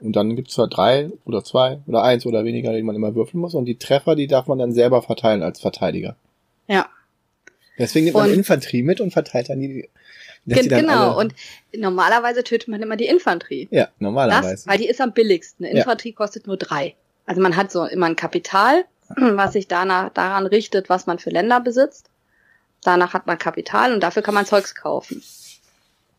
und 0.00 0.14
dann 0.14 0.36
gibt's 0.36 0.54
zwar 0.54 0.68
drei 0.68 1.10
oder 1.24 1.42
zwei 1.42 1.80
oder 1.86 2.02
eins 2.02 2.26
oder 2.26 2.44
weniger, 2.44 2.72
die 2.72 2.82
man 2.82 2.94
immer 2.94 3.14
würfeln 3.14 3.40
muss. 3.40 3.54
Und 3.54 3.64
die 3.64 3.76
Treffer, 3.76 4.14
die 4.14 4.26
darf 4.26 4.46
man 4.46 4.58
dann 4.58 4.72
selber 4.72 5.02
verteilen 5.02 5.42
als 5.42 5.60
Verteidiger. 5.60 6.16
Ja. 6.68 6.86
Deswegen 7.78 8.04
nimmt 8.06 8.16
man 8.16 8.32
Infanterie 8.32 8.82
mit 8.82 9.00
und 9.00 9.12
verteilt 9.12 9.48
dann 9.50 9.60
die. 9.60 9.88
Gen 10.46 10.68
genau, 10.68 11.18
und 11.18 11.34
normalerweise 11.76 12.42
tötet 12.42 12.68
man 12.68 12.80
immer 12.80 12.96
die 12.96 13.06
Infanterie. 13.06 13.68
Ja, 13.70 13.88
normalerweise. 13.98 14.50
Das, 14.50 14.66
weil 14.66 14.78
die 14.78 14.88
ist 14.88 15.00
am 15.00 15.12
billigsten. 15.12 15.66
Eine 15.66 15.78
Infanterie 15.78 16.10
ja. 16.10 16.16
kostet 16.16 16.46
nur 16.46 16.56
drei. 16.56 16.94
Also 17.26 17.42
man 17.42 17.56
hat 17.56 17.70
so 17.70 17.84
immer 17.84 18.06
ein 18.06 18.16
Kapital 18.16 18.84
was 19.16 19.52
sich 19.52 19.68
danach, 19.68 20.10
daran 20.10 20.46
richtet, 20.46 20.88
was 20.88 21.06
man 21.06 21.18
für 21.18 21.30
Länder 21.30 21.60
besitzt. 21.60 22.10
Danach 22.82 23.12
hat 23.12 23.26
man 23.26 23.38
Kapital 23.38 23.92
und 23.92 24.00
dafür 24.00 24.22
kann 24.22 24.34
man 24.34 24.46
Zeugs 24.46 24.74
kaufen. 24.74 25.22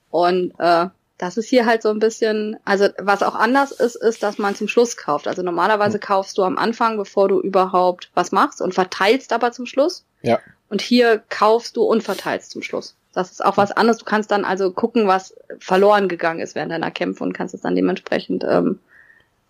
Und 0.10 0.54
äh, 0.60 0.88
das 1.18 1.38
ist 1.38 1.50
hier 1.50 1.66
halt 1.66 1.82
so 1.82 1.90
ein 1.90 2.00
bisschen, 2.00 2.58
also 2.66 2.88
was 2.98 3.24
auch 3.24 3.36
anders 3.36 3.72
ist, 3.72 3.96
ist, 3.96 4.24
dass 4.24 4.38
man 4.38 4.56
zum 4.56 4.68
Schluss 4.68 4.98
kauft. 4.98 5.28
Also 5.28 5.42
normalerweise 5.42 5.96
hm. 5.96 6.02
kaufst 6.02 6.38
du 6.38 6.44
am 6.44 6.58
Anfang, 6.58 6.98
bevor 6.98 7.28
du 7.28 7.40
überhaupt 7.42 8.10
was 8.14 8.32
machst 8.32 8.62
und 8.62 8.74
verteilst 8.74 9.34
aber 9.34 9.52
zum 9.52 9.66
Schluss. 9.66 10.06
Ja. 10.22 10.40
Und 10.70 10.82
hier 10.82 11.22
kaufst 11.30 11.78
du 11.78 11.84
und 11.84 12.04
verteilst 12.04 12.52
zum 12.52 12.62
Schluss. 12.62 12.96
Das 13.14 13.32
ist 13.32 13.44
auch 13.44 13.58
was 13.58 13.72
anderes. 13.72 13.98
Du 13.98 14.06
kannst 14.06 14.32
dann 14.32 14.46
also 14.46 14.72
gucken, 14.72 15.08
was 15.08 15.36
verloren 15.60 16.08
gegangen 16.08 16.40
ist 16.40 16.56
während 16.56 16.72
deiner 16.72 16.92
Kämpfe 16.92 17.24
und 17.24 17.34
kannst 17.34 17.54
es 17.54 17.62
dann 17.62 17.76
dementsprechend 17.76 18.44
ähm, 18.44 18.80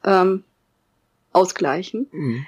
ähm, 0.04 0.44
ausgleichen. 1.32 2.08
Mhm. 2.12 2.46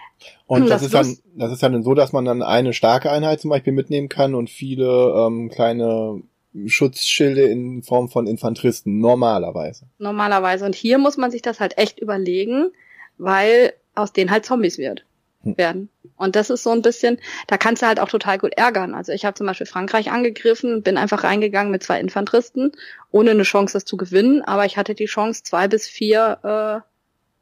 Und 0.48 0.70
das, 0.70 0.82
Das 0.82 0.84
ist 0.84 0.94
dann, 0.94 1.18
das 1.36 1.52
ist 1.52 1.64
dann 1.64 1.84
so, 1.84 1.94
dass 1.94 2.14
man 2.14 2.26
dann 2.26 2.42
eine 2.42 2.74
starke 2.74 3.12
Einheit 3.12 3.42
zum 3.42 3.50
Beispiel 3.50 3.74
mitnehmen 3.74 4.10
kann 4.10 4.36
und 4.36 4.50
viele 4.50 5.14
ähm, 5.16 5.50
kleine 5.50 6.22
Schutzschilde 6.66 7.44
in 7.44 7.82
Form 7.84 8.10
von 8.10 8.28
Infanteristen, 8.28 9.00
normalerweise. 9.00 9.86
Normalerweise. 9.98 10.66
Und 10.66 10.76
hier 10.76 10.98
muss 10.98 11.18
man 11.18 11.32
sich 11.32 11.42
das 11.42 11.60
halt 11.60 11.78
echt 11.78 12.00
überlegen, 12.00 12.72
weil 13.18 13.74
aus 13.96 14.14
denen 14.14 14.32
halt 14.32 14.46
Zombies 14.46 14.78
wird, 14.78 15.06
Hm. 15.44 15.58
werden. 15.58 15.90
Und 16.18 16.36
das 16.36 16.52
ist 16.52 16.62
so 16.64 16.70
ein 16.70 16.84
bisschen, 16.84 17.18
da 17.48 17.58
kannst 17.58 17.82
du 17.82 17.88
halt 17.88 18.00
auch 18.00 18.10
total 18.10 18.38
gut 18.38 18.54
ärgern. 18.58 18.94
Also 18.94 19.12
ich 19.12 19.26
habe 19.26 19.34
zum 19.34 19.48
Beispiel 19.48 19.66
Frankreich 19.66 20.12
angegriffen, 20.12 20.84
bin 20.84 20.98
einfach 20.98 21.24
reingegangen 21.24 21.72
mit 21.72 21.82
zwei 21.82 22.00
Infanteristen, 22.00 22.74
ohne 23.12 23.32
eine 23.32 23.44
Chance, 23.44 23.74
das 23.74 23.86
zu 23.86 23.98
gewinnen, 23.98 24.44
aber 24.44 24.66
ich 24.66 24.78
hatte 24.78 24.94
die 24.94 25.06
Chance, 25.06 25.42
zwei 25.44 25.68
bis 25.68 25.88
vier 25.88 26.84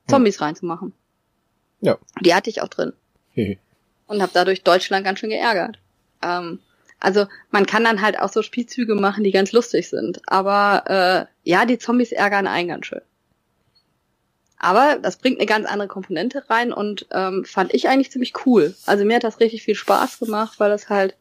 äh, 0.07 0.09
Zombies 0.09 0.39
reinzumachen. 0.39 0.93
Ja. 1.81 1.97
Die 2.21 2.33
hatte 2.33 2.49
ich 2.49 2.61
auch 2.61 2.67
drin. 2.67 2.93
Und 4.07 4.21
habe 4.21 4.31
dadurch 4.33 4.63
Deutschland 4.63 5.05
ganz 5.05 5.19
schön 5.19 5.29
geärgert. 5.29 5.79
Ähm, 6.21 6.59
also 6.99 7.27
man 7.51 7.65
kann 7.65 7.83
dann 7.83 8.01
halt 8.01 8.19
auch 8.19 8.29
so 8.29 8.41
Spielzüge 8.41 8.95
machen, 8.95 9.23
die 9.23 9.31
ganz 9.31 9.51
lustig 9.51 9.89
sind. 9.89 10.21
Aber 10.27 11.27
äh, 11.45 11.49
ja, 11.49 11.65
die 11.65 11.77
Zombies 11.77 12.11
ärgern 12.11 12.47
einen 12.47 12.67
ganz 12.67 12.87
schön. 12.87 13.01
Aber 14.57 14.99
das 15.01 15.17
bringt 15.17 15.39
eine 15.39 15.45
ganz 15.45 15.65
andere 15.65 15.87
Komponente 15.87 16.49
rein 16.49 16.73
und 16.73 17.07
ähm, 17.11 17.45
fand 17.45 17.73
ich 17.73 17.87
eigentlich 17.87 18.11
ziemlich 18.11 18.45
cool. 18.45 18.75
Also 18.85 19.05
mir 19.05 19.15
hat 19.15 19.23
das 19.23 19.39
richtig 19.39 19.63
viel 19.63 19.75
Spaß 19.75 20.19
gemacht, 20.19 20.59
weil 20.59 20.69
das 20.69 20.89
halt, 20.89 21.15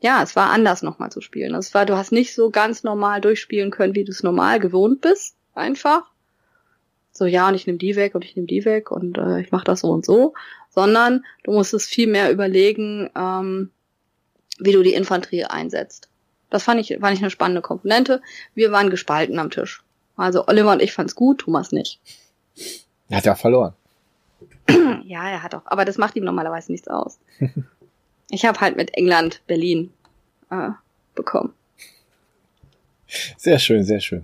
ja, 0.00 0.22
es 0.22 0.36
war 0.36 0.50
anders 0.50 0.82
nochmal 0.82 1.10
zu 1.10 1.22
spielen. 1.22 1.54
Es 1.54 1.72
war, 1.72 1.86
du 1.86 1.96
hast 1.96 2.12
nicht 2.12 2.34
so 2.34 2.50
ganz 2.50 2.82
normal 2.82 3.22
durchspielen 3.22 3.70
können, 3.70 3.94
wie 3.94 4.04
du 4.04 4.12
es 4.12 4.22
normal 4.22 4.60
gewohnt 4.60 5.00
bist, 5.00 5.34
einfach. 5.54 6.10
So, 7.20 7.26
ja, 7.26 7.48
und 7.48 7.54
ich 7.54 7.66
nehme 7.66 7.78
die 7.78 7.96
weg 7.96 8.14
und 8.14 8.24
ich 8.24 8.34
nehme 8.34 8.46
die 8.46 8.64
weg 8.64 8.90
und 8.90 9.18
äh, 9.18 9.42
ich 9.42 9.52
mache 9.52 9.64
das 9.64 9.80
so 9.80 9.90
und 9.90 10.06
so, 10.06 10.32
sondern 10.70 11.22
du 11.44 11.52
musstest 11.52 11.90
viel 11.90 12.06
mehr 12.06 12.32
überlegen, 12.32 13.10
ähm, 13.14 13.70
wie 14.58 14.72
du 14.72 14.82
die 14.82 14.94
Infanterie 14.94 15.44
einsetzt. 15.44 16.08
Das 16.48 16.62
fand 16.62 16.80
ich, 16.80 16.96
fand 16.98 17.14
ich 17.14 17.20
eine 17.20 17.28
spannende 17.28 17.60
Komponente. 17.60 18.22
Wir 18.54 18.72
waren 18.72 18.88
gespalten 18.88 19.38
am 19.38 19.50
Tisch. 19.50 19.84
Also 20.16 20.48
Oliver 20.48 20.72
und 20.72 20.80
ich 20.80 20.94
fand's 20.94 21.14
gut, 21.14 21.42
Thomas 21.42 21.72
nicht. 21.72 22.00
Er 23.10 23.18
hat 23.18 23.26
ja 23.26 23.34
verloren. 23.34 23.74
Ja, 25.04 25.28
er 25.28 25.42
hat 25.42 25.54
auch, 25.54 25.66
aber 25.66 25.84
das 25.84 25.98
macht 25.98 26.16
ihm 26.16 26.24
normalerweise 26.24 26.72
nichts 26.72 26.88
aus. 26.88 27.18
Ich 28.30 28.46
habe 28.46 28.60
halt 28.60 28.76
mit 28.76 28.96
England 28.96 29.42
Berlin 29.48 29.92
äh, 30.50 30.70
bekommen. 31.14 31.52
Sehr 33.36 33.58
schön, 33.58 33.82
sehr 33.82 34.00
schön. 34.00 34.22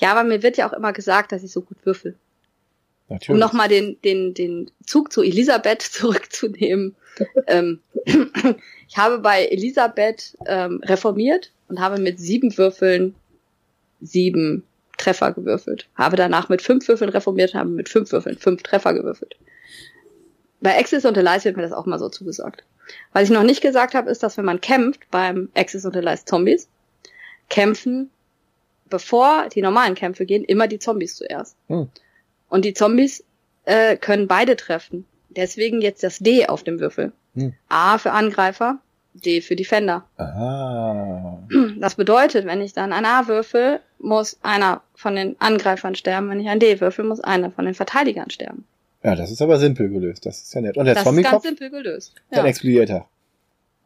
Ja, 0.00 0.12
aber 0.12 0.24
mir 0.24 0.42
wird 0.42 0.56
ja 0.56 0.68
auch 0.68 0.72
immer 0.72 0.92
gesagt, 0.92 1.32
dass 1.32 1.42
ich 1.42 1.52
so 1.52 1.60
gut 1.60 1.78
würfel. 1.84 2.16
Um 3.08 3.16
Natürlich. 3.16 3.40
nochmal 3.40 3.68
den, 3.68 4.00
den, 4.02 4.34
den 4.34 4.70
Zug 4.86 5.12
zu 5.12 5.22
Elisabeth 5.22 5.82
zurückzunehmen. 5.92 6.96
ähm, 7.46 7.80
ich 8.88 8.96
habe 8.96 9.18
bei 9.18 9.46
Elisabeth 9.46 10.36
ähm, 10.46 10.80
reformiert 10.84 11.52
und 11.68 11.80
habe 11.80 12.00
mit 12.00 12.18
sieben 12.18 12.56
Würfeln 12.56 13.14
sieben 14.00 14.64
Treffer 14.96 15.32
gewürfelt. 15.32 15.88
Habe 15.94 16.16
danach 16.16 16.48
mit 16.48 16.62
fünf 16.62 16.88
Würfeln 16.88 17.10
reformiert 17.10 17.54
und 17.54 17.60
habe 17.60 17.70
mit 17.70 17.88
fünf 17.88 18.12
Würfeln 18.12 18.38
fünf 18.38 18.62
Treffer 18.62 18.94
gewürfelt. 18.94 19.36
Bei 20.60 20.78
Axis 20.78 21.04
und 21.04 21.16
Allies 21.16 21.44
wird 21.44 21.56
mir 21.56 21.62
das 21.62 21.72
auch 21.72 21.86
mal 21.86 21.98
so 21.98 22.08
zugesagt. 22.08 22.64
Was 23.12 23.24
ich 23.24 23.30
noch 23.30 23.42
nicht 23.42 23.62
gesagt 23.62 23.94
habe, 23.94 24.10
ist, 24.10 24.22
dass 24.22 24.36
wenn 24.36 24.44
man 24.44 24.60
kämpft 24.60 25.10
beim 25.10 25.48
Axis 25.54 25.84
und 25.84 25.96
Allies 25.96 26.24
Zombies, 26.24 26.68
kämpfen, 27.48 28.10
bevor 28.90 29.48
die 29.48 29.62
normalen 29.62 29.94
Kämpfe 29.94 30.26
gehen, 30.26 30.44
immer 30.44 30.66
die 30.68 30.78
Zombies 30.78 31.16
zuerst. 31.16 31.56
Hm. 31.68 31.88
Und 32.48 32.64
die 32.64 32.74
Zombies 32.74 33.24
äh, 33.64 33.96
können 33.96 34.26
beide 34.28 34.56
treffen. 34.56 35.06
Deswegen 35.30 35.80
jetzt 35.80 36.02
das 36.02 36.18
D 36.18 36.46
auf 36.46 36.64
dem 36.64 36.80
Würfel. 36.80 37.12
Hm. 37.34 37.54
A 37.68 37.98
für 37.98 38.10
Angreifer, 38.10 38.78
D 39.14 39.40
für 39.40 39.56
Defender. 39.56 40.04
Ah. 40.18 41.38
Das 41.78 41.94
bedeutet, 41.94 42.44
wenn 42.46 42.60
ich 42.60 42.72
dann 42.74 42.92
ein 42.92 43.04
A 43.04 43.26
würfel, 43.26 43.80
muss 43.98 44.38
einer 44.42 44.82
von 44.94 45.16
den 45.16 45.36
Angreifern 45.40 45.94
sterben. 45.94 46.28
Wenn 46.28 46.40
ich 46.40 46.48
ein 46.48 46.60
D 46.60 46.80
würfel, 46.80 47.04
muss 47.04 47.20
einer 47.20 47.50
von 47.50 47.64
den 47.64 47.74
Verteidigern 47.74 48.28
sterben. 48.30 48.64
Ja, 49.02 49.14
das 49.14 49.30
ist 49.30 49.40
aber 49.40 49.58
simpel 49.58 49.88
gelöst. 49.88 50.26
Das 50.26 50.42
ist 50.42 50.52
ja 50.54 50.60
nett. 50.60 50.76
Und 50.76 50.84
der 50.84 50.94
das 50.94 51.06
ist 51.06 51.22
ganz 51.22 51.42
simpel 51.42 51.70
gelöst. 51.70 52.14
dann 52.30 52.44
Ja. 52.44 52.50
explodiert 52.50 52.90
er. 52.90 53.06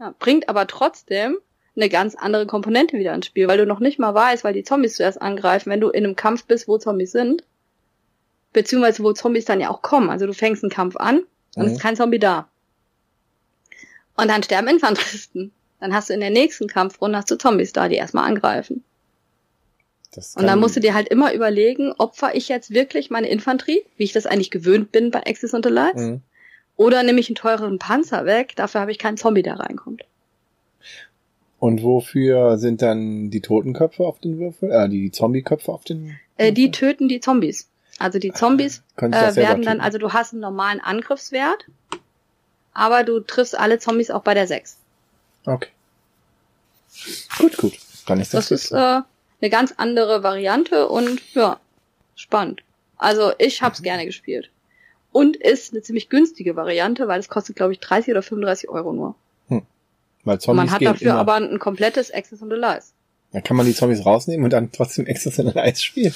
Ja, 0.01 0.15
bringt 0.19 0.49
aber 0.49 0.67
trotzdem 0.67 1.37
eine 1.77 1.89
ganz 1.89 2.15
andere 2.15 2.47
Komponente 2.47 2.99
wieder 2.99 3.15
ins 3.15 3.27
Spiel, 3.27 3.49
weil 3.49 3.59
du 3.59 3.67
noch 3.67 3.81
nicht 3.81 3.99
mal 3.99 4.15
weißt, 4.15 4.45
weil 4.45 4.55
die 4.55 4.63
Zombies 4.65 4.97
zuerst 4.97 5.21
angreifen, 5.21 5.71
wenn 5.71 5.81
du 5.81 5.91
in 5.91 6.05
einem 6.05 6.17
Kampf 6.17 6.45
bist, 6.45 6.69
wo 6.69 6.79
Zombies 6.79 7.13
sind, 7.13 7.43
beziehungsweise 8.53 9.03
wo 9.03 9.13
Zombies 9.13 9.45
dann 9.45 9.61
ja 9.61 9.71
auch 9.71 9.83
kommen. 9.83 10.11
Also 10.11 10.27
du 10.27 10.33
fängst 10.35 10.63
einen 10.63 10.71
Kampf 10.71 10.97
an 10.97 11.19
und 11.57 11.63
Mhm. 11.63 11.67
es 11.67 11.73
ist 11.73 11.81
kein 11.81 11.97
Zombie 11.97 12.19
da. 12.21 12.49
Und 14.17 14.29
dann 14.29 14.43
sterben 14.45 14.69
Infanteristen. 14.69 15.51
Dann 15.81 15.93
hast 15.93 16.09
du 16.09 16.15
in 16.15 16.21
der 16.21 16.31
nächsten 16.31 16.69
Kampfrunde 16.69 17.19
hast 17.19 17.31
du 17.31 17.37
Zombies 17.37 17.73
da, 17.73 17.89
die 17.89 17.97
erstmal 17.97 18.27
angreifen. 18.29 18.85
Und 20.37 20.47
dann 20.47 20.61
musst 20.61 20.77
du 20.77 20.81
dir 20.81 20.95
halt 20.95 21.09
immer 21.09 21.33
überlegen, 21.35 21.93
opfer 21.99 22.37
ich 22.37 22.49
jetzt 22.49 22.71
wirklich 22.71 23.11
meine 23.11 23.29
Infanterie, 23.29 23.83
wie 23.97 24.05
ich 24.05 24.13
das 24.13 24.27
eigentlich 24.27 24.53
gewöhnt 24.53 24.93
bin 24.93 25.11
bei 25.11 25.27
Axis 25.27 25.53
und 25.53 25.67
Allies, 25.67 26.01
Mhm. 26.01 26.21
oder 26.77 27.03
nehme 27.03 27.19
ich 27.19 27.29
einen 27.29 27.35
teureren 27.35 27.81
Panzer 27.81 28.25
weg, 28.25 28.55
dafür 28.55 28.81
habe 28.81 28.93
ich 28.93 29.01
keinen 29.01 29.17
Zombie, 29.17 29.43
der 29.43 29.59
reinkommt. 29.59 30.05
Und 31.65 31.83
wofür 31.83 32.59
sind 32.59 32.83
dann 32.83 33.31
die 33.31 33.41
Totenköpfe 33.41 34.05
auf 34.05 34.19
den 34.19 34.39
Würfeln? 34.39 34.71
Äh, 34.71 34.87
die 34.91 35.11
Zombie-Köpfe 35.11 35.73
auf 35.73 35.83
den 35.83 36.15
Äh, 36.37 36.53
die 36.53 36.71
töten 36.71 37.09
die 37.09 37.21
Zombies. 37.21 37.71
Also 37.99 38.19
die 38.19 38.35
Zombies 38.35 38.83
sie 39.01 39.11
das 39.11 39.39
äh, 39.39 39.41
werden 39.41 39.65
dann, 39.65 39.81
also 39.81 39.97
du 39.97 40.13
hast 40.13 40.35
einen 40.35 40.43
normalen 40.43 40.81
Angriffswert, 40.81 41.65
aber 42.75 43.03
du 43.03 43.21
triffst 43.21 43.59
alle 43.59 43.79
Zombies 43.79 44.11
auch 44.11 44.21
bei 44.21 44.35
der 44.35 44.47
6. 44.47 44.77
Okay. 45.47 45.71
Gut, 47.39 47.57
gut. 47.57 47.79
Dann 48.07 48.21
ist 48.21 48.35
das, 48.35 48.51
Das 48.51 48.65
ist 48.65 48.73
äh, 48.73 48.77
eine 48.77 49.51
ganz 49.51 49.73
andere 49.79 50.23
Variante 50.23 50.87
und 50.91 51.23
ja, 51.33 51.59
spannend. 52.15 52.63
Also 52.99 53.33
ich 53.39 53.63
hab's 53.63 53.81
Mhm. 53.81 53.85
gerne 53.85 54.05
gespielt. 54.05 54.51
Und 55.13 55.37
ist 55.39 55.73
eine 55.73 55.81
ziemlich 55.81 56.11
günstige 56.11 56.57
Variante, 56.57 57.09
weil 57.09 57.21
es 57.21 57.31
kostet, 57.31 57.57
glaube 57.57 57.73
ich, 57.73 57.81
30 57.81 58.11
oder 58.11 58.21
35 58.23 58.69
Euro 58.69 58.93
nur. 58.93 59.15
Weil 60.25 60.41
Zombies 60.41 60.65
man 60.65 60.71
hat 60.71 60.83
dafür 60.83 61.13
immer. 61.13 61.21
aber 61.21 61.35
ein 61.35 61.59
komplettes 61.59 62.13
Access 62.13 62.41
und 62.43 62.53
Allies. 62.53 62.95
Dann 63.33 63.43
kann 63.43 63.57
man 63.57 63.67
die 63.67 63.75
Zombies 63.75 64.07
rausnehmen 64.07 64.45
und 64.45 64.53
dann 64.53 64.73
trotzdem 64.73 65.07
Access 65.09 65.39
in 65.39 65.49
Eis 65.57 65.83
spielen. 65.83 66.15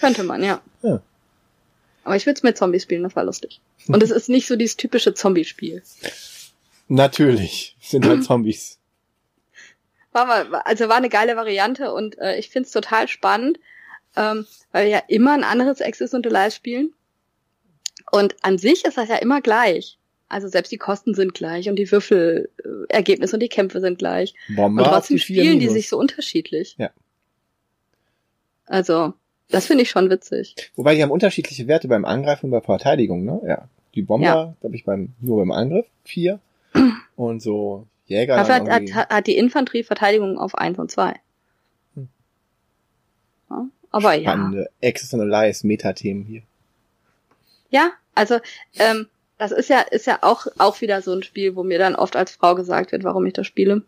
Könnte 0.00 0.24
man, 0.24 0.42
ja. 0.42 0.60
Ja. 0.82 1.00
Aber 2.04 2.16
ich 2.16 2.26
will's 2.26 2.42
mit 2.42 2.58
Zombies 2.58 2.82
spielen, 2.82 3.02
das 3.02 3.16
war 3.16 3.24
lustig. 3.24 3.60
Und 3.86 4.02
es 4.02 4.10
ist 4.10 4.28
nicht 4.28 4.46
so 4.46 4.56
dieses 4.56 4.76
typische 4.76 5.14
Zombie-Spiel. 5.14 5.82
Natürlich. 6.88 7.76
Sind 7.80 8.06
halt 8.06 8.24
Zombies. 8.24 8.78
War 10.12 10.26
mal, 10.26 10.54
also 10.64 10.88
war 10.88 10.96
eine 10.96 11.08
geile 11.08 11.36
Variante 11.36 11.92
und 11.92 12.18
äh, 12.18 12.36
ich 12.38 12.50
find's 12.50 12.70
total 12.70 13.08
spannend, 13.08 13.58
ähm, 14.16 14.46
weil 14.70 14.84
wir 14.84 14.92
ja 14.92 15.02
immer 15.08 15.32
ein 15.32 15.44
anderes 15.44 15.80
Access 15.80 16.14
und 16.14 16.26
Allies 16.26 16.54
spielen. 16.54 16.92
Und 18.10 18.36
an 18.42 18.58
sich 18.58 18.84
ist 18.84 18.96
das 18.96 19.08
ja 19.08 19.16
immer 19.16 19.40
gleich. 19.40 19.98
Also 20.28 20.48
selbst 20.48 20.72
die 20.72 20.78
Kosten 20.78 21.14
sind 21.14 21.34
gleich 21.34 21.68
und 21.68 21.76
die 21.76 21.90
Würfelergebnisse 21.90 23.36
und 23.36 23.40
die 23.40 23.48
Kämpfe 23.48 23.80
sind 23.80 23.98
gleich. 23.98 24.34
Bomber 24.48 24.82
Und 24.82 24.88
trotzdem 24.88 25.16
die 25.16 25.22
spielen 25.22 25.60
die 25.60 25.68
sich 25.68 25.88
so 25.88 25.98
unterschiedlich. 25.98 26.76
Ja. 26.78 26.90
Also, 28.66 29.12
das 29.50 29.66
finde 29.66 29.82
ich 29.82 29.90
schon 29.90 30.08
witzig. 30.10 30.56
Wobei 30.74 30.94
die 30.94 31.02
haben 31.02 31.10
unterschiedliche 31.10 31.68
Werte 31.68 31.88
beim 31.88 32.04
Angreifen 32.04 32.46
und 32.46 32.52
bei 32.52 32.60
Verteidigung, 32.62 33.24
ne? 33.24 33.40
Ja. 33.46 33.68
Die 33.94 34.02
Bomber, 34.02 34.26
Ja. 34.26 34.56
glaube 34.60 34.74
ich, 34.74 34.84
beim, 34.84 35.12
nur 35.20 35.38
beim 35.38 35.52
Angriff, 35.52 35.86
vier. 36.04 36.40
und 37.16 37.40
so 37.40 37.86
Jäger. 38.06 38.36
Dafür 38.36 38.54
hat, 38.56 38.70
hat, 38.70 39.10
hat 39.10 39.26
die 39.26 39.36
Infanterie 39.36 39.82
Verteidigung 39.82 40.38
auf 40.38 40.54
1 40.54 40.78
und 40.78 40.90
2. 40.90 41.14
Hm. 41.94 42.08
Ja, 43.50 43.66
aber 43.90 44.14
ja. 44.14 44.32
Spannende 44.32 44.70
Access 44.82 45.14
and 45.14 45.22
Allies 45.22 45.64
Metathemen 45.64 46.24
hier. 46.24 46.42
Ja, 47.70 47.92
also 48.14 48.38
ähm, 48.78 49.08
das 49.38 49.52
ist 49.52 49.68
ja 49.68 49.80
ist 49.80 50.06
ja 50.06 50.18
auch 50.22 50.46
auch 50.58 50.80
wieder 50.80 51.02
so 51.02 51.12
ein 51.12 51.22
Spiel, 51.22 51.56
wo 51.56 51.62
mir 51.62 51.78
dann 51.78 51.96
oft 51.96 52.16
als 52.16 52.32
Frau 52.32 52.54
gesagt 52.54 52.92
wird, 52.92 53.04
warum 53.04 53.26
ich 53.26 53.32
das 53.32 53.46
spiele. 53.46 53.82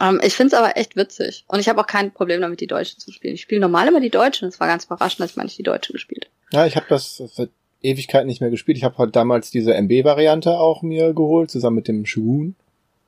Ähm, 0.00 0.20
ich 0.24 0.34
find's 0.34 0.54
aber 0.54 0.76
echt 0.76 0.96
witzig 0.96 1.44
und 1.46 1.60
ich 1.60 1.68
habe 1.68 1.80
auch 1.80 1.86
kein 1.86 2.12
Problem 2.12 2.40
damit, 2.40 2.60
die 2.60 2.66
Deutschen 2.66 2.98
zu 2.98 3.12
spielen. 3.12 3.34
Ich 3.34 3.42
spiele 3.42 3.60
normal 3.60 3.88
immer 3.88 4.00
die 4.00 4.10
Deutschen. 4.10 4.48
Es 4.48 4.60
war 4.60 4.66
ganz 4.66 4.86
überraschend, 4.86 5.20
dass 5.20 5.32
ich 5.32 5.36
mal 5.36 5.44
nicht 5.44 5.58
die 5.58 5.62
Deutschen 5.62 5.92
gespielt. 5.92 6.30
Ja, 6.52 6.66
ich 6.66 6.76
habe 6.76 6.86
das 6.88 7.16
seit 7.16 7.50
Ewigkeiten 7.82 8.26
nicht 8.26 8.40
mehr 8.40 8.50
gespielt. 8.50 8.78
Ich 8.78 8.84
habe 8.84 8.96
halt 8.96 9.14
damals 9.14 9.50
diese 9.50 9.74
MB-Variante 9.74 10.58
auch 10.58 10.82
mir 10.82 11.12
geholt, 11.12 11.50
zusammen 11.50 11.76
mit 11.76 11.88
dem 11.88 12.06
Shogun. 12.06 12.56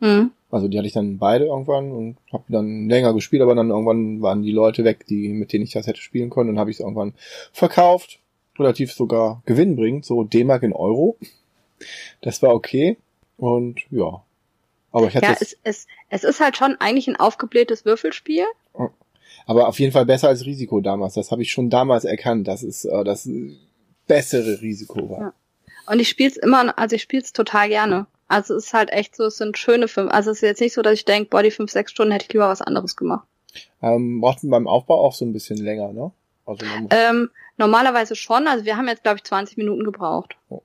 Hm. 0.01 0.31
Also 0.51 0.69
die 0.69 0.79
hatte 0.79 0.87
ich 0.87 0.93
dann 0.93 1.19
beide 1.19 1.47
irgendwann 1.47 1.91
und 1.91 2.19
habe 2.33 2.45
dann 2.49 2.89
länger 2.89 3.15
gespielt, 3.15 3.43
aber 3.43 3.55
dann 3.55 3.71
irgendwann 3.71 4.23
waren 4.23 4.43
die 4.43 4.53
Leute 4.53 4.85
weg, 4.85 5.07
die 5.07 5.29
mit 5.29 5.53
denen 5.53 5.65
ich 5.65 5.73
das 5.73 5.87
hätte 5.87 6.01
spielen 6.01 6.31
können 6.31 6.51
und 6.51 6.59
habe 6.59 6.71
ich 6.71 6.77
es 6.77 6.81
irgendwann 6.81 7.15
verkauft, 7.53 8.21
relativ 8.59 8.93
sogar 8.93 9.43
gewinnbringend, 9.47 10.05
so 10.05 10.25
D-Mark 10.25 10.63
in 10.63 10.73
Euro. 10.73 11.17
Das 12.23 12.43
war 12.43 12.55
okay 12.55 12.97
und 13.37 13.81
ja. 13.91 14.23
Aber 14.93 15.09
ich 15.09 15.17
hatte 15.17 15.27
Ja, 15.27 15.33
es, 15.33 15.43
es, 15.43 15.59
es, 15.63 15.87
es 16.09 16.25
ist 16.25 16.41
halt 16.41 16.57
schon 16.57 16.77
eigentlich 16.81 17.07
ein 17.09 17.17
aufgeblähtes 17.17 17.85
Würfelspiel. 17.85 18.45
aber 19.47 19.69
auf 19.69 19.79
jeden 19.79 19.93
Fall 19.93 20.07
besser 20.07 20.29
als 20.29 20.47
Risiko 20.47 20.81
damals. 20.81 21.15
Das 21.15 21.31
habe 21.31 21.43
ich 21.43 21.51
schon 21.53 21.71
damals 21.71 22.05
erkannt. 22.05 22.49
Das 22.49 22.63
ist 22.63 22.85
äh, 22.85 23.05
das 23.05 23.29
bessere 24.07 24.61
Risiko 24.63 25.11
war. 25.11 25.21
Ja. 25.21 25.33
Und 25.87 26.01
ich 26.01 26.09
spiele 26.09 26.31
es 26.31 26.37
immer, 26.37 26.77
also 26.79 26.97
ich 26.97 27.03
spiele 27.03 27.23
es 27.23 27.33
total 27.33 27.69
gerne. 27.69 28.07
Also 28.29 28.55
es 28.55 28.67
ist 28.67 28.75
halt 28.75 28.91
echt 28.91 29.15
so, 29.15 29.25
es 29.25 29.37
sind 29.37 29.57
schöne 29.57 29.87
fünf. 29.87 30.11
Also 30.11 30.31
es 30.31 30.39
ist 30.39 30.43
jetzt 30.43 30.61
nicht 30.61 30.75
so, 30.75 30.83
dass 30.83 30.95
ich 30.95 31.05
denke, 31.05 31.31
boah, 31.31 31.43
die 31.43 31.51
fünf, 31.51 31.71
sechs 31.71 31.93
Stunden 31.93 32.13
hätte 32.13 32.25
ich 32.27 32.33
lieber 32.33 32.49
was 32.49 32.63
anderes 32.63 32.97
gemacht. 32.97 33.27
Ähm, 33.83 34.21
braucht 34.21 34.43
man 34.43 34.51
beim 34.51 34.69
Aufbau 34.69 35.01
auch 35.01 35.13
so 35.13 35.25
ein 35.25 35.33
bisschen 35.33 35.59
länger, 35.59 35.93
ne? 35.93 36.11
Also 36.47 36.65
ähm, 36.91 37.31
normalerweise 37.57 38.17
schon. 38.17 38.47
Also 38.47 38.65
wir 38.65 38.77
haben 38.77 38.89
jetzt, 38.89 39.03
glaube 39.03 39.17
ich, 39.17 39.25
20 39.25 39.57
Minuten 39.59 39.85
gebraucht. 39.85 40.37
Oh. 40.49 40.63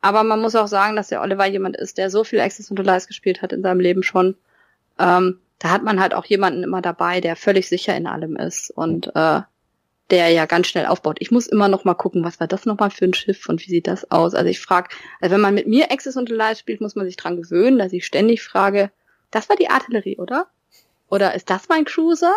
Aber 0.00 0.22
man 0.22 0.40
muss 0.40 0.54
auch 0.54 0.68
sagen, 0.68 0.96
dass 0.96 1.08
der 1.08 1.20
Oliver 1.20 1.46
jemand 1.46 1.76
ist, 1.76 1.98
der 1.98 2.10
so 2.10 2.24
viel 2.24 2.40
Access 2.40 2.70
und 2.70 2.78
Lies 2.78 3.06
gespielt 3.06 3.42
hat 3.42 3.52
in 3.52 3.62
seinem 3.62 3.80
Leben 3.80 4.02
schon. 4.02 4.36
Ähm, 4.98 5.40
da 5.58 5.70
hat 5.70 5.82
man 5.82 6.00
halt 6.00 6.14
auch 6.14 6.24
jemanden 6.24 6.62
immer 6.62 6.80
dabei, 6.80 7.20
der 7.20 7.36
völlig 7.36 7.68
sicher 7.68 7.94
in 7.94 8.06
allem 8.06 8.36
ist 8.36 8.70
und 8.70 9.14
äh, 9.14 9.42
der 10.10 10.28
ja 10.30 10.46
ganz 10.46 10.66
schnell 10.66 10.86
aufbaut. 10.86 11.18
Ich 11.20 11.30
muss 11.30 11.46
immer 11.46 11.68
noch 11.68 11.84
mal 11.84 11.94
gucken, 11.94 12.24
was 12.24 12.40
war 12.40 12.46
das 12.46 12.66
noch 12.66 12.78
mal 12.78 12.90
für 12.90 13.04
ein 13.04 13.14
Schiff 13.14 13.48
und 13.48 13.60
wie 13.60 13.70
sieht 13.70 13.86
das 13.86 14.10
aus? 14.10 14.34
Also 14.34 14.48
ich 14.48 14.60
frage, 14.60 14.88
also 15.20 15.34
wenn 15.34 15.40
man 15.40 15.54
mit 15.54 15.66
mir 15.66 15.92
Access 15.92 16.16
und 16.16 16.30
Lies 16.30 16.58
spielt, 16.58 16.80
muss 16.80 16.96
man 16.96 17.06
sich 17.06 17.16
dran 17.16 17.36
gewöhnen, 17.36 17.78
dass 17.78 17.92
ich 17.92 18.06
ständig 18.06 18.42
frage, 18.42 18.90
das 19.30 19.48
war 19.48 19.56
die 19.56 19.70
Artillerie, 19.70 20.16
oder? 20.16 20.46
Oder 21.08 21.34
ist 21.34 21.50
das 21.50 21.68
mein 21.68 21.84
Cruiser? 21.84 22.34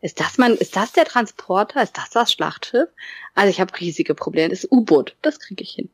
Ist 0.00 0.20
das 0.20 0.38
mein, 0.38 0.54
ist 0.54 0.76
das 0.76 0.92
der 0.92 1.04
Transporter? 1.04 1.82
Ist 1.82 1.96
das 1.96 2.10
das 2.10 2.32
Schlachtschiff? 2.32 2.88
Also 3.34 3.50
ich 3.50 3.60
habe 3.60 3.78
riesige 3.78 4.14
Probleme. 4.14 4.48
Das 4.48 4.64
ist 4.64 4.72
U-Boot. 4.72 5.16
Das 5.22 5.38
kriege 5.38 5.62
ich 5.62 5.72
hin. 5.72 5.90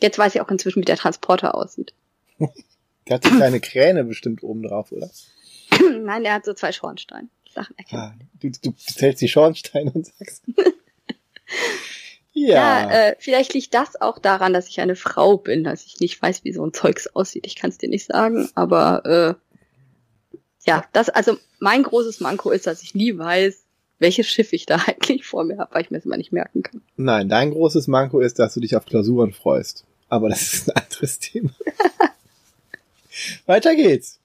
Jetzt 0.00 0.18
weiß 0.18 0.34
ich 0.34 0.40
auch 0.40 0.50
inzwischen, 0.50 0.80
wie 0.80 0.86
der 0.86 0.96
Transporter 0.96 1.54
aussieht. 1.56 1.92
der 2.38 3.14
hat 3.16 3.24
so 3.24 3.30
kleine 3.30 3.60
Kräne 3.60 4.04
bestimmt 4.04 4.42
oben 4.44 4.62
drauf, 4.62 4.92
oder? 4.92 5.10
Nein, 6.00 6.22
der 6.22 6.34
hat 6.34 6.44
so 6.44 6.54
zwei 6.54 6.70
Schornsteine. 6.70 7.28
Sachen 7.52 7.76
erkennen. 7.76 8.02
Ah, 8.02 8.14
du, 8.40 8.50
du 8.50 8.72
zählst 8.76 9.20
die 9.20 9.28
Schornsteine 9.28 9.90
und 9.90 10.06
sagst. 10.06 10.44
ja. 12.32 12.54
ja 12.54 12.90
äh, 12.90 13.16
vielleicht 13.18 13.54
liegt 13.54 13.74
das 13.74 14.00
auch 14.00 14.18
daran, 14.18 14.52
dass 14.52 14.68
ich 14.68 14.80
eine 14.80 14.94
Frau 14.94 15.36
bin, 15.36 15.64
dass 15.64 15.84
ich 15.84 15.98
nicht 15.98 16.20
weiß, 16.20 16.44
wie 16.44 16.52
so 16.52 16.64
ein 16.64 16.72
Zeugs 16.72 17.08
aussieht. 17.08 17.46
Ich 17.46 17.56
kann 17.56 17.70
es 17.70 17.78
dir 17.78 17.88
nicht 17.88 18.06
sagen, 18.06 18.48
aber 18.54 19.04
äh, 19.06 19.47
ja, 20.68 20.84
das, 20.92 21.08
also 21.08 21.38
mein 21.60 21.82
großes 21.82 22.20
Manko 22.20 22.50
ist, 22.50 22.66
dass 22.66 22.82
ich 22.82 22.94
nie 22.94 23.16
weiß, 23.16 23.64
welches 24.00 24.28
Schiff 24.28 24.52
ich 24.52 24.66
da 24.66 24.76
eigentlich 24.86 25.24
vor 25.24 25.42
mir 25.44 25.56
habe, 25.56 25.74
weil 25.74 25.82
ich 25.82 25.90
mir 25.90 25.96
das 25.96 26.04
immer 26.04 26.18
nicht 26.18 26.30
merken 26.30 26.62
kann. 26.62 26.82
Nein, 26.96 27.30
dein 27.30 27.52
großes 27.52 27.88
Manko 27.88 28.20
ist, 28.20 28.38
dass 28.38 28.52
du 28.52 28.60
dich 28.60 28.76
auf 28.76 28.84
Klausuren 28.84 29.32
freust. 29.32 29.84
Aber 30.10 30.28
das 30.28 30.42
ist 30.42 30.70
ein 30.70 30.82
anderes 30.82 31.18
Thema. 31.20 31.50
Weiter 33.46 33.74
geht's. 33.74 34.20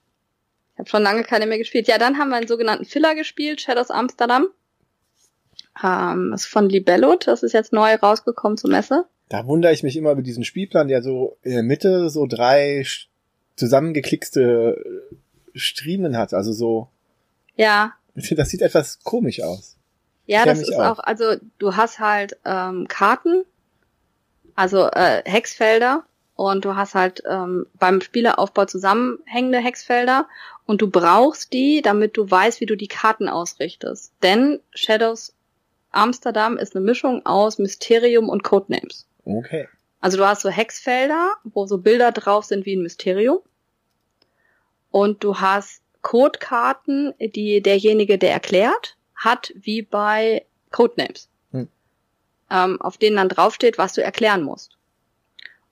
Ich 0.74 0.78
habe 0.80 0.88
schon 0.90 1.02
lange 1.02 1.22
keine 1.22 1.46
mehr 1.46 1.58
gespielt. 1.58 1.88
Ja, 1.88 1.96
dann 1.96 2.18
haben 2.18 2.28
wir 2.28 2.36
einen 2.36 2.48
sogenannten 2.48 2.84
Filler 2.84 3.14
gespielt, 3.14 3.62
Shadows 3.62 3.90
Amsterdam. 3.90 4.48
Ähm, 5.82 6.32
ist 6.34 6.46
von 6.46 6.68
Libello, 6.68 7.16
das 7.16 7.42
ist 7.42 7.52
jetzt 7.52 7.72
neu 7.72 7.94
rausgekommen 7.94 8.58
zur 8.58 8.70
Messe. 8.70 9.06
Da 9.30 9.46
wundere 9.46 9.72
ich 9.72 9.82
mich 9.82 9.96
immer 9.96 10.12
über 10.12 10.22
diesen 10.22 10.44
Spielplan, 10.44 10.88
der 10.88 11.02
so 11.02 11.38
in 11.42 11.52
der 11.52 11.62
Mitte 11.62 12.10
so 12.10 12.26
drei 12.26 12.84
zusammengeklickste 13.56 15.08
Striemen 15.54 16.16
hat, 16.16 16.34
also 16.34 16.52
so. 16.52 16.88
Ja. 17.56 17.94
Das 18.36 18.50
sieht 18.50 18.62
etwas 18.62 19.02
komisch 19.02 19.42
aus. 19.42 19.76
Ja, 20.26 20.44
das 20.44 20.60
ist 20.60 20.72
auch. 20.72 20.98
auch, 20.98 21.04
also 21.04 21.34
du 21.58 21.74
hast 21.74 21.98
halt 21.98 22.38
ähm, 22.44 22.86
Karten, 22.86 23.44
also 24.54 24.88
äh, 24.88 25.22
Hexfelder 25.24 26.04
und 26.36 26.64
du 26.64 26.76
hast 26.76 26.94
halt 26.94 27.22
ähm, 27.28 27.66
beim 27.78 28.00
Spieleraufbau 28.00 28.66
zusammenhängende 28.66 29.58
Hexfelder 29.58 30.28
und 30.66 30.80
du 30.80 30.88
brauchst 30.88 31.52
die, 31.52 31.82
damit 31.82 32.16
du 32.16 32.30
weißt, 32.30 32.60
wie 32.60 32.66
du 32.66 32.76
die 32.76 32.88
Karten 32.88 33.28
ausrichtest. 33.28 34.12
Denn 34.22 34.60
Shadows 34.72 35.34
Amsterdam 35.90 36.56
ist 36.56 36.74
eine 36.74 36.84
Mischung 36.84 37.24
aus 37.26 37.58
Mysterium 37.58 38.28
und 38.28 38.42
Codenames. 38.42 39.06
Okay. 39.24 39.68
Also 40.00 40.18
du 40.18 40.26
hast 40.26 40.42
so 40.42 40.50
Hexfelder, 40.50 41.34
wo 41.44 41.66
so 41.66 41.78
Bilder 41.78 42.12
drauf 42.12 42.44
sind 42.44 42.66
wie 42.66 42.76
ein 42.76 42.82
Mysterium 42.82 43.40
und 44.94 45.24
du 45.24 45.40
hast 45.40 45.82
Codekarten, 46.02 47.14
die 47.18 47.60
derjenige, 47.60 48.16
der 48.16 48.30
erklärt, 48.30 48.96
hat, 49.16 49.52
wie 49.56 49.82
bei 49.82 50.44
Codenames, 50.70 51.28
hm. 51.50 51.66
ähm, 52.48 52.80
auf 52.80 52.96
denen 52.96 53.16
dann 53.16 53.28
draufsteht, 53.28 53.76
was 53.76 53.94
du 53.94 54.04
erklären 54.04 54.44
musst. 54.44 54.78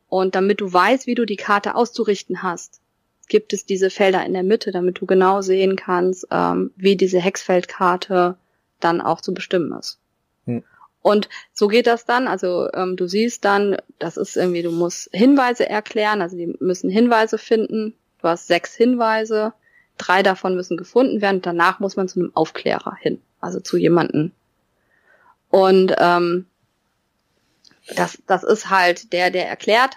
Und 0.08 0.34
damit 0.34 0.60
du 0.60 0.72
weißt, 0.72 1.06
wie 1.06 1.14
du 1.14 1.24
die 1.24 1.36
Karte 1.36 1.76
auszurichten 1.76 2.42
hast, 2.42 2.80
gibt 3.28 3.52
es 3.52 3.64
diese 3.64 3.90
Felder 3.90 4.26
in 4.26 4.32
der 4.32 4.42
Mitte, 4.42 4.72
damit 4.72 5.00
du 5.00 5.06
genau 5.06 5.40
sehen 5.40 5.76
kannst, 5.76 6.26
ähm, 6.32 6.72
wie 6.74 6.96
diese 6.96 7.20
Hexfeldkarte 7.20 8.36
dann 8.80 9.00
auch 9.00 9.20
zu 9.20 9.32
bestimmen 9.32 9.72
ist. 9.78 10.00
Hm. 10.46 10.64
Und 11.00 11.28
so 11.52 11.68
geht 11.68 11.86
das 11.86 12.06
dann. 12.06 12.26
Also 12.26 12.68
ähm, 12.74 12.96
du 12.96 13.06
siehst 13.06 13.44
dann, 13.44 13.76
das 14.00 14.16
ist 14.16 14.36
irgendwie, 14.36 14.62
du 14.62 14.72
musst 14.72 15.10
Hinweise 15.12 15.68
erklären, 15.68 16.22
also 16.22 16.36
die 16.36 16.56
müssen 16.58 16.90
Hinweise 16.90 17.38
finden, 17.38 17.94
Du 18.22 18.28
hast 18.28 18.46
sechs 18.46 18.74
Hinweise, 18.74 19.52
drei 19.98 20.22
davon 20.22 20.54
müssen 20.54 20.76
gefunden 20.76 21.20
werden. 21.20 21.42
Danach 21.42 21.80
muss 21.80 21.96
man 21.96 22.08
zu 22.08 22.20
einem 22.20 22.34
Aufklärer 22.34 22.96
hin, 23.00 23.20
also 23.40 23.60
zu 23.60 23.76
jemanden. 23.76 24.32
Und 25.50 25.94
ähm, 25.98 26.46
das, 27.96 28.22
das 28.26 28.44
ist 28.44 28.70
halt 28.70 29.12
der, 29.12 29.30
der 29.30 29.48
erklärt, 29.48 29.96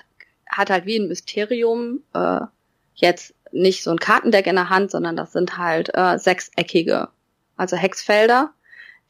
hat 0.49 0.69
halt 0.69 0.85
wie 0.85 0.97
ein 0.97 1.07
Mysterium 1.07 2.01
äh, 2.13 2.41
jetzt 2.95 3.35
nicht 3.51 3.83
so 3.83 3.91
ein 3.91 3.99
Kartendeck 3.99 4.47
in 4.47 4.55
der 4.55 4.69
Hand, 4.69 4.91
sondern 4.91 5.15
das 5.15 5.31
sind 5.31 5.57
halt 5.57 5.91
äh, 5.93 6.17
sechseckige, 6.17 7.09
also 7.55 7.77
Hexfelder, 7.77 8.51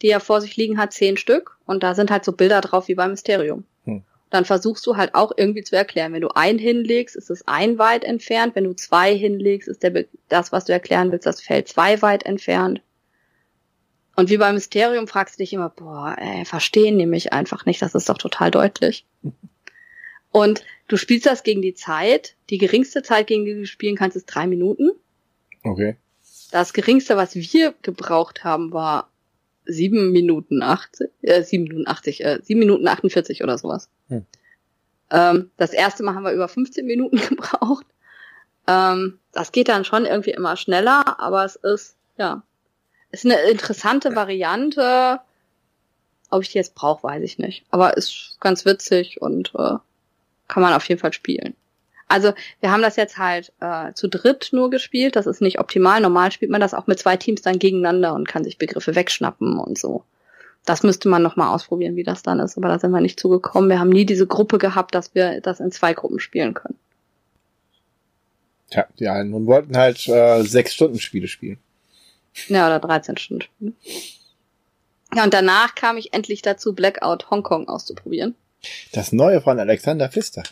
die 0.02 0.10
er 0.10 0.20
vor 0.20 0.42
sich 0.42 0.58
liegen 0.58 0.78
hat, 0.78 0.92
zehn 0.94 1.18
Stück. 1.18 1.58
Und 1.66 1.84
da 1.84 1.96
sind 1.96 2.12
halt 2.12 2.26
so 2.26 2.34
Bilder 2.34 2.62
drauf 2.62 2.90
wie 2.90 2.96
beim 2.96 3.12
Mysterium 3.12 3.64
dann 4.36 4.46
versuchst 4.46 4.86
du 4.86 4.98
halt 4.98 5.16
auch 5.16 5.32
irgendwie 5.36 5.64
zu 5.64 5.76
erklären. 5.76 6.14
Wenn 6.14 6.22
du 6.22 6.36
ein 6.36 6.60
hinlegst, 6.60 7.16
ist 7.16 7.30
es 7.30 7.48
ein 7.48 7.80
weit 7.80 8.04
entfernt. 8.04 8.56
Wenn 8.56 8.66
du 8.66 8.74
zwei 8.74 9.16
hinlegst, 9.16 9.68
ist 9.68 9.82
der, 9.82 10.06
das, 10.30 10.52
was 10.52 10.66
du 10.66 10.74
erklären 10.74 11.12
willst, 11.12 11.26
das 11.26 11.42
Feld 11.42 11.68
zwei 11.68 12.02
weit 12.02 12.26
entfernt. 12.26 12.82
Und 14.16 14.30
wie 14.30 14.38
beim 14.38 14.56
Mysterium 14.56 15.08
fragst 15.08 15.36
du 15.36 15.44
dich 15.44 15.54
immer, 15.54 15.70
boah, 15.70 16.16
ey, 16.18 16.46
verstehen 16.46 16.98
nämlich 16.98 17.34
einfach 17.34 17.66
nicht, 17.66 17.82
das 17.82 17.96
ist 17.96 18.08
doch 18.10 18.18
total 18.18 18.52
deutlich. 18.52 19.06
Und 20.32 20.64
du 20.88 20.98
spielst 20.98 21.26
das 21.26 21.44
gegen 21.44 21.62
die 21.62 21.74
Zeit. 21.74 22.36
Die 22.50 22.58
geringste 22.58 23.04
Zeit, 23.04 23.28
gegen 23.28 23.46
die 23.46 23.54
du 23.54 23.66
spielen 23.66 23.96
kannst, 23.96 24.18
ist 24.18 24.26
drei 24.26 24.48
Minuten. 24.48 24.92
Okay. 25.64 25.96
Das 26.52 26.74
geringste, 26.74 27.18
was 27.18 27.36
wir 27.36 27.74
gebraucht 27.82 28.44
haben, 28.44 28.74
war 28.74 29.10
sieben 29.66 30.12
Minuten 30.12 30.62
80, 30.62 31.10
äh, 31.22 31.44
sieben 31.44 31.64
Minuten 31.64 31.88
80, 31.88 32.24
äh, 32.24 32.40
sieben 32.44 32.60
Minuten 32.60 32.88
48 32.88 33.44
oder 33.44 33.58
sowas. 33.58 33.90
Hm. 34.10 34.26
Ähm, 35.12 35.52
das 35.58 35.72
erste 35.74 36.04
Mal 36.04 36.16
haben 36.16 36.24
wir 36.24 36.32
über 36.32 36.48
15 36.48 36.86
Minuten 36.86 37.18
gebraucht. 37.30 37.86
Ähm, 38.68 39.20
das 39.32 39.52
geht 39.52 39.70
dann 39.70 39.86
schon 39.86 40.06
irgendwie 40.06 40.32
immer 40.32 40.58
schneller, 40.58 41.20
aber 41.20 41.46
es 41.46 41.56
ist, 41.56 41.96
ja, 42.18 42.44
ist 43.12 43.26
eine 43.26 43.40
interessante 43.50 44.16
Variante. 44.16 45.20
Ob 46.32 46.42
ich 46.42 46.50
die 46.50 46.58
jetzt 46.58 46.76
brauche, 46.76 47.04
weiß 47.04 47.24
ich 47.24 47.38
nicht. 47.38 47.66
Aber 47.70 47.96
ist 47.98 48.38
ganz 48.40 48.66
witzig 48.66 49.22
und 49.22 49.54
äh, 49.56 49.78
kann 50.48 50.64
man 50.64 50.74
auf 50.74 50.88
jeden 50.90 51.00
Fall 51.00 51.14
spielen. 51.14 51.56
Also 52.08 52.34
wir 52.60 52.72
haben 52.72 52.82
das 52.82 52.96
jetzt 52.96 53.18
halt 53.18 53.52
äh, 53.60 53.94
zu 53.94 54.08
dritt 54.08 54.50
nur 54.52 54.70
gespielt. 54.70 55.16
Das 55.16 55.26
ist 55.26 55.42
nicht 55.42 55.60
optimal. 55.60 56.02
Normal 56.02 56.32
spielt 56.32 56.52
man 56.52 56.62
das 56.62 56.74
auch 56.74 56.88
mit 56.88 57.00
zwei 57.00 57.18
Teams 57.18 57.42
dann 57.42 57.60
gegeneinander 57.60 58.14
und 58.14 58.28
kann 58.28 58.44
sich 58.44 58.58
Begriffe 58.58 58.96
wegschnappen 58.96 59.60
und 59.60 59.78
so. 59.78 60.04
Das 60.66 60.84
müsste 60.84 61.10
man 61.10 61.22
noch 61.22 61.36
mal 61.36 61.54
ausprobieren, 61.54 61.96
wie 61.96 62.04
das 62.04 62.24
dann 62.24 62.40
ist. 62.40 62.58
Aber 62.58 62.68
da 62.68 62.80
sind 62.80 62.92
wir 62.92 63.02
nicht 63.02 63.20
zugekommen. 63.20 63.70
Wir 63.70 63.80
haben 63.80 63.90
nie 63.90 64.06
diese 64.06 64.28
Gruppe 64.28 64.58
gehabt, 64.58 64.96
dass 64.96 65.14
wir 65.14 65.42
das 65.42 65.60
in 65.60 65.72
zwei 65.72 65.94
Gruppen 65.94 66.20
spielen 66.20 66.54
können. 66.54 66.78
Tja, 68.72 68.88
ja, 68.96 69.24
nun 69.24 69.46
wollten 69.46 69.78
halt 69.78 70.08
äh, 70.08 70.42
sechs 70.44 70.74
Stunden 70.74 71.00
Spiele 71.00 71.28
spielen. 71.28 71.60
Ja, 72.48 72.68
oder 72.68 72.80
13 72.80 73.18
Stunden. 73.18 73.76
Ja, 75.16 75.24
und 75.24 75.34
danach 75.34 75.76
kam 75.76 75.98
ich 75.98 76.14
endlich 76.14 76.42
dazu, 76.42 76.74
Blackout 76.74 77.30
Hongkong 77.30 77.70
auszuprobieren. 77.70 78.36
Das 78.92 79.12
neue 79.12 79.42
von 79.42 79.60
Alexander 79.60 80.10
Pfister. 80.10 80.44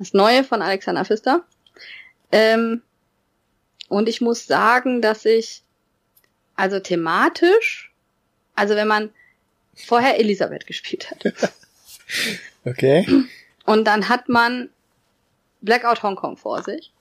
Das 0.00 0.14
neue 0.14 0.44
von 0.44 0.62
Alexander 0.62 1.04
Pfister. 1.04 1.44
Ähm, 2.32 2.80
und 3.88 4.08
ich 4.08 4.22
muss 4.22 4.46
sagen, 4.46 5.02
dass 5.02 5.26
ich, 5.26 5.62
also 6.56 6.80
thematisch, 6.80 7.92
also 8.54 8.76
wenn 8.76 8.88
man 8.88 9.10
vorher 9.74 10.18
Elisabeth 10.18 10.66
gespielt 10.66 11.10
hat. 11.10 11.52
okay. 12.64 13.06
Und 13.66 13.84
dann 13.84 14.08
hat 14.08 14.30
man 14.30 14.70
Blackout 15.60 16.02
Hongkong 16.02 16.38
vor 16.38 16.62
sich. 16.62 16.92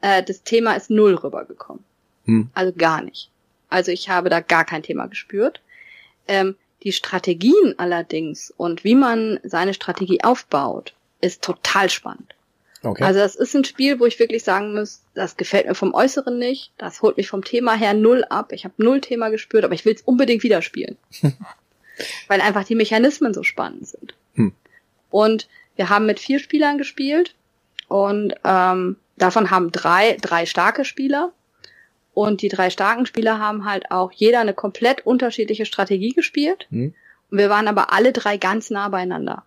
Äh, 0.00 0.24
das 0.24 0.42
Thema 0.42 0.74
ist 0.74 0.90
null 0.90 1.14
rübergekommen. 1.14 1.84
Hm. 2.24 2.50
Also 2.52 2.72
gar 2.72 3.00
nicht. 3.00 3.30
Also 3.68 3.92
ich 3.92 4.08
habe 4.08 4.28
da 4.28 4.40
gar 4.40 4.64
kein 4.64 4.82
Thema 4.82 5.06
gespürt. 5.06 5.60
Ähm, 6.26 6.56
die 6.82 6.92
Strategien 6.92 7.74
allerdings 7.78 8.52
und 8.56 8.82
wie 8.82 8.96
man 8.96 9.38
seine 9.44 9.72
Strategie 9.72 10.24
aufbaut, 10.24 10.94
ist 11.24 11.42
total 11.42 11.90
spannend. 11.90 12.34
Okay. 12.82 13.02
Also 13.02 13.20
das 13.20 13.34
ist 13.34 13.54
ein 13.54 13.64
Spiel, 13.64 13.98
wo 13.98 14.04
ich 14.04 14.18
wirklich 14.18 14.44
sagen 14.44 14.74
muss, 14.74 15.02
das 15.14 15.36
gefällt 15.36 15.66
mir 15.66 15.74
vom 15.74 15.94
Äußeren 15.94 16.38
nicht, 16.38 16.72
das 16.76 17.00
holt 17.00 17.16
mich 17.16 17.28
vom 17.28 17.42
Thema 17.42 17.74
her 17.74 17.94
null 17.94 18.24
ab. 18.28 18.52
Ich 18.52 18.64
habe 18.64 18.74
null 18.76 19.00
Thema 19.00 19.30
gespürt, 19.30 19.64
aber 19.64 19.74
ich 19.74 19.84
will 19.84 19.94
es 19.94 20.02
unbedingt 20.02 20.42
wieder 20.42 20.60
spielen. 20.60 20.96
weil 22.28 22.40
einfach 22.40 22.64
die 22.64 22.74
Mechanismen 22.74 23.32
so 23.32 23.42
spannend 23.42 23.86
sind. 23.88 24.14
Hm. 24.34 24.52
Und 25.10 25.48
wir 25.76 25.88
haben 25.88 26.06
mit 26.06 26.20
vier 26.20 26.38
Spielern 26.38 26.76
gespielt 26.76 27.34
und 27.88 28.34
ähm, 28.44 28.96
davon 29.16 29.50
haben 29.50 29.72
drei 29.72 30.16
drei 30.20 30.44
starke 30.44 30.84
Spieler 30.84 31.32
und 32.12 32.42
die 32.42 32.48
drei 32.48 32.70
starken 32.70 33.06
Spieler 33.06 33.38
haben 33.38 33.64
halt 33.64 33.90
auch 33.90 34.12
jeder 34.12 34.40
eine 34.40 34.54
komplett 34.54 35.06
unterschiedliche 35.06 35.66
Strategie 35.66 36.12
gespielt. 36.12 36.66
Hm. 36.70 36.94
Und 37.30 37.38
wir 37.38 37.48
waren 37.48 37.68
aber 37.68 37.92
alle 37.92 38.12
drei 38.12 38.36
ganz 38.36 38.70
nah 38.70 38.88
beieinander. 38.88 39.44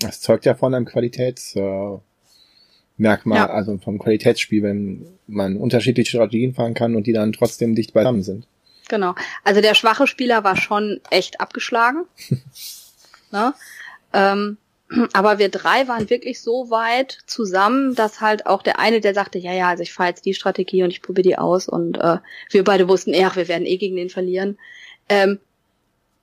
Das 0.00 0.20
zeugt 0.20 0.44
ja 0.44 0.54
von 0.54 0.74
einem 0.74 0.84
Qualitätsmerkmal, 0.84 2.02
äh, 3.00 3.34
ja. 3.34 3.50
also 3.50 3.78
vom 3.78 3.98
Qualitätsspiel, 3.98 4.62
wenn 4.62 5.06
man 5.26 5.56
unterschiedliche 5.56 6.10
Strategien 6.10 6.54
fahren 6.54 6.74
kann 6.74 6.94
und 6.94 7.06
die 7.06 7.12
dann 7.12 7.32
trotzdem 7.32 7.74
dicht 7.74 7.92
beisammen 7.92 8.22
sind. 8.22 8.46
Genau. 8.88 9.14
Also 9.44 9.60
der 9.60 9.74
schwache 9.74 10.06
Spieler 10.06 10.44
war 10.44 10.56
schon 10.56 11.00
echt 11.10 11.40
abgeschlagen. 11.40 12.04
ne? 13.32 13.54
ähm, 14.12 14.56
aber 15.12 15.38
wir 15.38 15.50
drei 15.50 15.86
waren 15.86 16.08
wirklich 16.08 16.40
so 16.40 16.70
weit 16.70 17.18
zusammen, 17.26 17.94
dass 17.94 18.22
halt 18.22 18.46
auch 18.46 18.62
der 18.62 18.78
eine, 18.78 19.00
der 19.00 19.12
sagte, 19.12 19.38
ja, 19.38 19.52
ja, 19.52 19.68
also 19.68 19.82
ich 19.82 19.92
fahre 19.92 20.08
jetzt 20.08 20.24
die 20.24 20.32
Strategie 20.32 20.82
und 20.82 20.90
ich 20.90 21.02
probiere 21.02 21.28
die 21.28 21.38
aus 21.38 21.68
und 21.68 21.98
äh, 21.98 22.18
wir 22.50 22.64
beide 22.64 22.88
wussten, 22.88 23.12
ach, 23.22 23.36
wir 23.36 23.48
werden 23.48 23.66
eh 23.66 23.76
gegen 23.76 23.96
den 23.96 24.08
verlieren. 24.08 24.58
Ähm, 25.10 25.40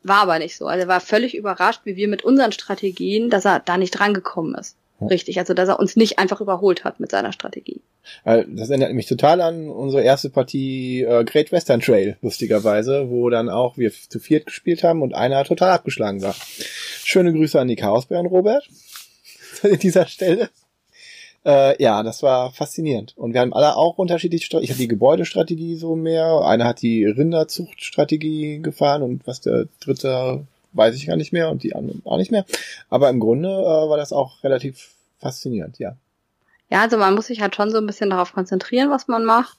war 0.07 0.21
aber 0.21 0.39
nicht 0.39 0.55
so. 0.55 0.67
Also 0.67 0.83
er 0.83 0.87
war 0.87 1.01
völlig 1.01 1.35
überrascht, 1.35 1.81
wie 1.83 1.95
wir 1.95 2.07
mit 2.07 2.23
unseren 2.23 2.51
Strategien, 2.51 3.29
dass 3.29 3.45
er 3.45 3.59
da 3.59 3.77
nicht 3.77 3.91
drangekommen 3.91 4.55
ist. 4.55 4.77
Richtig, 5.01 5.37
also 5.39 5.53
dass 5.53 5.67
er 5.67 5.79
uns 5.79 5.97
nicht 5.97 6.19
einfach 6.19 6.39
überholt 6.39 6.85
hat 6.85 7.01
mit 7.01 7.11
seiner 7.11 7.33
Strategie. 7.33 7.81
Das 8.23 8.69
erinnert 8.69 8.93
mich 8.93 9.07
total 9.07 9.41
an 9.41 9.67
unsere 9.67 10.03
erste 10.03 10.29
Partie 10.29 11.01
äh, 11.01 11.25
Great 11.25 11.51
Western 11.51 11.81
Trail, 11.81 12.17
lustigerweise, 12.21 13.09
wo 13.09 13.29
dann 13.29 13.49
auch 13.49 13.77
wir 13.77 13.91
zu 13.91 14.19
viert 14.19 14.45
gespielt 14.45 14.83
haben 14.83 15.01
und 15.01 15.13
einer 15.13 15.43
total 15.43 15.71
abgeschlagen 15.71 16.21
war. 16.21 16.35
Schöne 17.03 17.33
Grüße 17.33 17.59
an 17.59 17.67
die 17.67 17.75
Chaosbären, 17.75 18.27
Robert, 18.27 18.69
an 19.63 19.77
dieser 19.79 20.05
Stelle. 20.05 20.49
Äh, 21.45 21.81
ja, 21.81 22.01
das 22.01 22.23
war 22.23 22.51
faszinierend. 22.51 23.13
Und 23.15 23.33
wir 23.33 23.41
haben 23.41 23.53
alle 23.53 23.75
auch 23.75 23.97
unterschiedliche 23.97 24.45
Strategien. 24.45 24.65
Ich 24.65 24.71
hatte 24.71 24.81
die 24.81 24.87
Gebäudestrategie 24.87 25.75
so 25.75 25.95
mehr, 25.95 26.41
einer 26.43 26.65
hat 26.65 26.81
die 26.81 27.05
Rinderzuchtstrategie 27.05 28.61
gefahren 28.61 29.03
und 29.03 29.27
was 29.27 29.41
der 29.41 29.67
dritte 29.79 30.45
weiß 30.73 30.95
ich 30.95 31.07
gar 31.07 31.15
nicht 31.15 31.31
mehr 31.31 31.49
und 31.49 31.63
die 31.63 31.75
anderen 31.75 32.01
auch 32.05 32.17
nicht 32.17 32.31
mehr. 32.31 32.45
Aber 32.89 33.09
im 33.09 33.19
Grunde 33.19 33.49
äh, 33.49 33.89
war 33.89 33.97
das 33.97 34.11
auch 34.11 34.43
relativ 34.43 34.89
faszinierend, 35.19 35.79
ja. 35.79 35.95
Ja, 36.69 36.81
also 36.81 36.97
man 36.97 37.13
muss 37.13 37.27
sich 37.27 37.41
halt 37.41 37.55
schon 37.55 37.69
so 37.69 37.77
ein 37.77 37.85
bisschen 37.85 38.09
darauf 38.09 38.33
konzentrieren, 38.33 38.89
was 38.89 39.07
man 39.07 39.23
macht. 39.23 39.57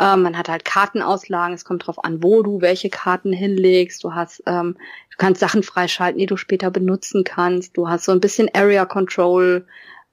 Ähm, 0.00 0.22
man 0.22 0.36
hat 0.36 0.48
halt 0.48 0.64
Kartenauslagen, 0.64 1.54
es 1.54 1.64
kommt 1.64 1.86
drauf 1.86 2.04
an, 2.04 2.22
wo 2.22 2.42
du 2.42 2.60
welche 2.60 2.90
Karten 2.90 3.32
hinlegst. 3.32 4.02
Du 4.02 4.14
hast, 4.14 4.42
ähm, 4.46 4.76
du 5.10 5.16
kannst 5.18 5.40
Sachen 5.40 5.62
freischalten, 5.62 6.18
die 6.18 6.26
du 6.26 6.36
später 6.36 6.70
benutzen 6.70 7.22
kannst. 7.24 7.76
Du 7.76 7.88
hast 7.88 8.04
so 8.04 8.12
ein 8.12 8.20
bisschen 8.20 8.50
Area 8.52 8.84
Control. 8.84 9.66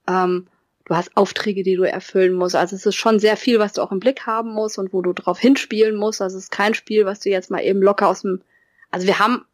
Ähm, 0.07 0.47
du 0.89 0.95
hast 0.95 1.15
Aufträge, 1.15 1.61
die 1.61 1.75
du 1.75 1.83
erfüllen 1.83 2.33
musst. 2.33 2.55
Also 2.55 2.75
es 2.75 2.85
ist 2.85 2.95
schon 2.95 3.19
sehr 3.19 3.37
viel, 3.37 3.59
was 3.59 3.73
du 3.73 3.83
auch 3.83 3.91
im 3.91 3.99
Blick 3.99 4.25
haben 4.25 4.51
musst 4.51 4.79
und 4.79 4.91
wo 4.91 5.03
du 5.03 5.13
drauf 5.13 5.37
hinspielen 5.39 5.95
musst. 5.95 6.19
Also 6.19 6.37
es 6.37 6.45
ist 6.45 6.51
kein 6.51 6.73
Spiel, 6.73 7.05
was 7.05 7.19
du 7.19 7.29
jetzt 7.29 7.51
mal 7.51 7.61
eben 7.61 7.79
locker 7.79 8.07
aus 8.07 8.21
dem, 8.21 8.41
also 8.89 9.05
wir 9.05 9.19
haben 9.19 9.45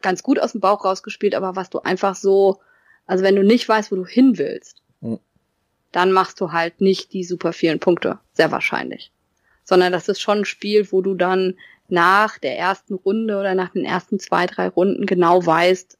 ganz 0.00 0.22
gut 0.22 0.38
aus 0.38 0.52
dem 0.52 0.60
Bauch 0.60 0.84
rausgespielt, 0.84 1.34
aber 1.34 1.56
was 1.56 1.70
du 1.70 1.80
einfach 1.80 2.14
so, 2.14 2.60
also 3.04 3.24
wenn 3.24 3.34
du 3.34 3.42
nicht 3.42 3.68
weißt, 3.68 3.90
wo 3.90 3.96
du 3.96 4.06
hin 4.06 4.38
willst, 4.38 4.80
mhm. 5.00 5.18
dann 5.90 6.12
machst 6.12 6.40
du 6.40 6.52
halt 6.52 6.80
nicht 6.80 7.12
die 7.12 7.24
super 7.24 7.52
vielen 7.52 7.80
Punkte, 7.80 8.20
sehr 8.32 8.52
wahrscheinlich. 8.52 9.10
Sondern 9.64 9.92
das 9.92 10.08
ist 10.08 10.20
schon 10.20 10.38
ein 10.38 10.44
Spiel, 10.44 10.92
wo 10.92 11.02
du 11.02 11.14
dann 11.14 11.54
nach 11.88 12.38
der 12.38 12.56
ersten 12.56 12.94
Runde 12.94 13.40
oder 13.40 13.56
nach 13.56 13.70
den 13.70 13.84
ersten 13.84 14.20
zwei, 14.20 14.46
drei 14.46 14.68
Runden 14.68 15.04
genau 15.04 15.44
weißt, 15.44 15.98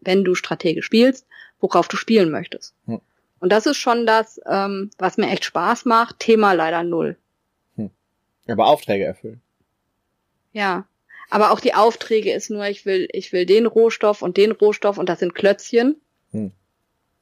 wenn 0.00 0.22
du 0.22 0.36
strategisch 0.36 0.86
spielst, 0.86 1.26
worauf 1.58 1.88
du 1.88 1.96
spielen 1.96 2.30
möchtest. 2.30 2.76
Mhm. 2.86 3.00
Und 3.40 3.50
das 3.52 3.66
ist 3.66 3.76
schon 3.76 4.06
das, 4.06 4.40
ähm, 4.46 4.90
was 4.98 5.16
mir 5.16 5.28
echt 5.28 5.44
Spaß 5.44 5.84
macht. 5.84 6.18
Thema 6.18 6.52
leider 6.52 6.82
null. 6.82 7.16
Hm. 7.76 7.90
Aber 8.48 8.66
Aufträge 8.66 9.04
erfüllen. 9.04 9.40
Ja. 10.52 10.86
Aber 11.30 11.50
auch 11.52 11.60
die 11.60 11.74
Aufträge 11.74 12.32
ist 12.32 12.50
nur, 12.50 12.66
ich 12.66 12.86
will, 12.86 13.06
ich 13.12 13.32
will 13.32 13.44
den 13.44 13.66
Rohstoff 13.66 14.22
und 14.22 14.36
den 14.36 14.52
Rohstoff 14.52 14.98
und 14.98 15.08
das 15.08 15.18
sind 15.18 15.34
Klötzchen. 15.34 16.00
Hm. 16.30 16.52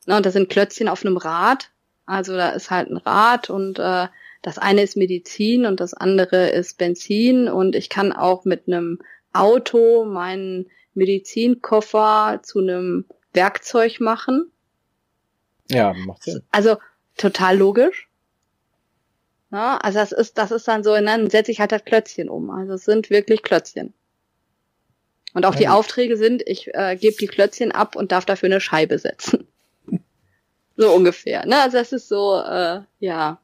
Na, 0.06 0.18
und 0.18 0.26
das 0.26 0.32
sind 0.32 0.48
Klötzchen 0.48 0.88
auf 0.88 1.04
einem 1.04 1.16
Rad. 1.16 1.70
Also 2.06 2.36
da 2.36 2.50
ist 2.50 2.70
halt 2.70 2.88
ein 2.88 2.96
Rad 2.96 3.50
und 3.50 3.80
äh, 3.80 4.06
das 4.42 4.58
eine 4.58 4.82
ist 4.82 4.96
Medizin 4.96 5.66
und 5.66 5.80
das 5.80 5.92
andere 5.92 6.50
ist 6.50 6.78
Benzin 6.78 7.48
und 7.48 7.74
ich 7.74 7.88
kann 7.88 8.12
auch 8.12 8.44
mit 8.44 8.68
einem 8.68 9.00
Auto 9.32 10.04
meinen 10.04 10.70
Medizinkoffer 10.94 12.40
zu 12.44 12.60
einem 12.60 13.06
Werkzeug 13.32 13.98
machen. 13.98 14.52
Ja, 15.70 15.92
macht 15.94 16.24
Sinn. 16.24 16.42
Also 16.50 16.76
total 17.16 17.56
logisch. 17.56 18.08
Ja, 19.52 19.76
also 19.78 19.98
das 19.98 20.12
ist, 20.12 20.38
das 20.38 20.50
ist 20.50 20.66
dann 20.66 20.82
so, 20.82 20.94
ne, 20.94 21.04
dann 21.04 21.30
setze 21.30 21.52
ich 21.52 21.60
halt 21.60 21.72
das 21.72 21.84
Klötzchen 21.84 22.28
um. 22.28 22.50
Also 22.50 22.74
es 22.74 22.84
sind 22.84 23.10
wirklich 23.10 23.42
Klötzchen. 23.42 23.94
Und 25.34 25.44
auch 25.44 25.54
ja. 25.54 25.60
die 25.60 25.68
Aufträge 25.68 26.16
sind, 26.16 26.42
ich 26.46 26.74
äh, 26.74 26.96
gebe 26.96 27.16
die 27.16 27.26
Klötzchen 27.26 27.70
ab 27.70 27.94
und 27.94 28.10
darf 28.10 28.24
dafür 28.24 28.48
eine 28.48 28.60
Scheibe 28.60 28.98
setzen. 28.98 29.46
so 30.76 30.92
ungefähr. 30.92 31.46
Ne? 31.46 31.60
Also 31.60 31.76
das 31.78 31.92
ist 31.92 32.08
so, 32.08 32.40
äh, 32.40 32.80
ja. 33.00 33.38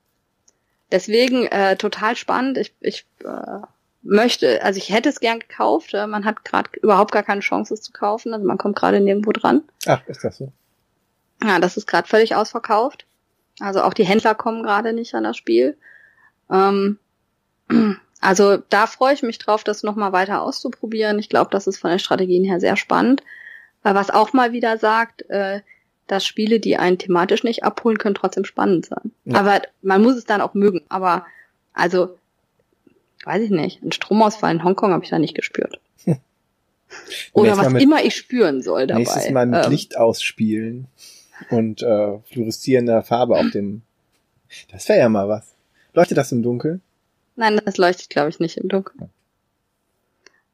Deswegen 0.90 1.46
äh, 1.46 1.76
total 1.76 2.16
spannend. 2.16 2.58
Ich, 2.58 2.74
ich 2.80 3.06
äh, 3.24 3.60
möchte, 4.02 4.62
also 4.62 4.78
ich 4.78 4.90
hätte 4.90 5.08
es 5.08 5.20
gern 5.20 5.40
gekauft. 5.40 5.94
Äh, 5.94 6.06
man 6.06 6.24
hat 6.24 6.44
gerade 6.44 6.70
überhaupt 6.80 7.12
gar 7.12 7.22
keine 7.22 7.40
Chance, 7.42 7.74
es 7.74 7.82
zu 7.82 7.92
kaufen. 7.92 8.34
Also 8.34 8.46
man 8.46 8.58
kommt 8.58 8.76
gerade 8.76 9.00
nirgendwo 9.00 9.32
dran. 9.32 9.62
Ach, 9.86 10.06
ist 10.08 10.24
das 10.24 10.38
so? 10.38 10.52
Ja, 11.42 11.58
das 11.58 11.76
ist 11.76 11.86
gerade 11.86 12.08
völlig 12.08 12.34
ausverkauft. 12.34 13.06
Also 13.60 13.82
auch 13.82 13.94
die 13.94 14.06
Händler 14.06 14.34
kommen 14.34 14.62
gerade 14.62 14.92
nicht 14.92 15.14
an 15.14 15.24
das 15.24 15.36
Spiel. 15.36 15.76
Ähm, 16.50 16.98
also 18.20 18.58
da 18.68 18.86
freue 18.86 19.14
ich 19.14 19.22
mich 19.22 19.38
drauf, 19.38 19.64
das 19.64 19.82
nochmal 19.82 20.12
weiter 20.12 20.42
auszuprobieren. 20.42 21.18
Ich 21.18 21.28
glaube, 21.28 21.50
das 21.50 21.66
ist 21.66 21.78
von 21.78 21.90
den 21.90 21.98
Strategien 21.98 22.44
her 22.44 22.60
sehr 22.60 22.76
spannend. 22.76 23.22
Was 23.82 24.10
auch 24.10 24.32
mal 24.32 24.52
wieder 24.52 24.78
sagt, 24.78 25.28
äh, 25.28 25.60
dass 26.06 26.24
Spiele, 26.24 26.60
die 26.60 26.76
einen 26.76 26.98
thematisch 26.98 27.42
nicht 27.42 27.64
abholen, 27.64 27.98
können 27.98 28.14
trotzdem 28.14 28.44
spannend 28.44 28.86
sein. 28.86 29.12
Ja. 29.24 29.40
Aber 29.40 29.62
man 29.82 30.02
muss 30.02 30.16
es 30.16 30.24
dann 30.24 30.40
auch 30.40 30.54
mögen. 30.54 30.82
Aber 30.88 31.26
also, 31.72 32.16
weiß 33.24 33.42
ich 33.42 33.50
nicht, 33.50 33.82
ein 33.82 33.92
Stromausfall 33.92 34.54
in 34.54 34.62
Hongkong 34.62 34.92
habe 34.92 35.04
ich 35.04 35.10
da 35.10 35.18
nicht 35.18 35.34
gespürt. 35.34 35.80
Oder 37.32 37.56
was 37.56 37.72
immer 37.72 38.04
ich 38.04 38.14
spüren 38.14 38.60
soll 38.60 38.86
dabei. 38.86 39.00
Nächstes 39.00 39.30
Mal 39.30 39.46
mit 39.46 39.64
ähm, 39.64 39.70
Licht 39.70 39.96
ausspielen 39.96 40.88
und 41.50 41.82
äh, 41.82 42.18
fluoreszierender 42.20 43.02
Farbe 43.02 43.36
auf 43.36 43.50
dem. 43.50 43.82
Das 44.70 44.88
wäre 44.88 44.98
ja 44.98 45.08
mal 45.08 45.28
was. 45.28 45.54
Leuchtet 45.94 46.18
das 46.18 46.32
im 46.32 46.42
Dunkeln? 46.42 46.82
Nein, 47.36 47.60
das 47.64 47.76
leuchtet, 47.78 48.10
glaube 48.10 48.28
ich, 48.28 48.40
nicht 48.40 48.58
im 48.58 48.68
Dunkeln. 48.68 49.10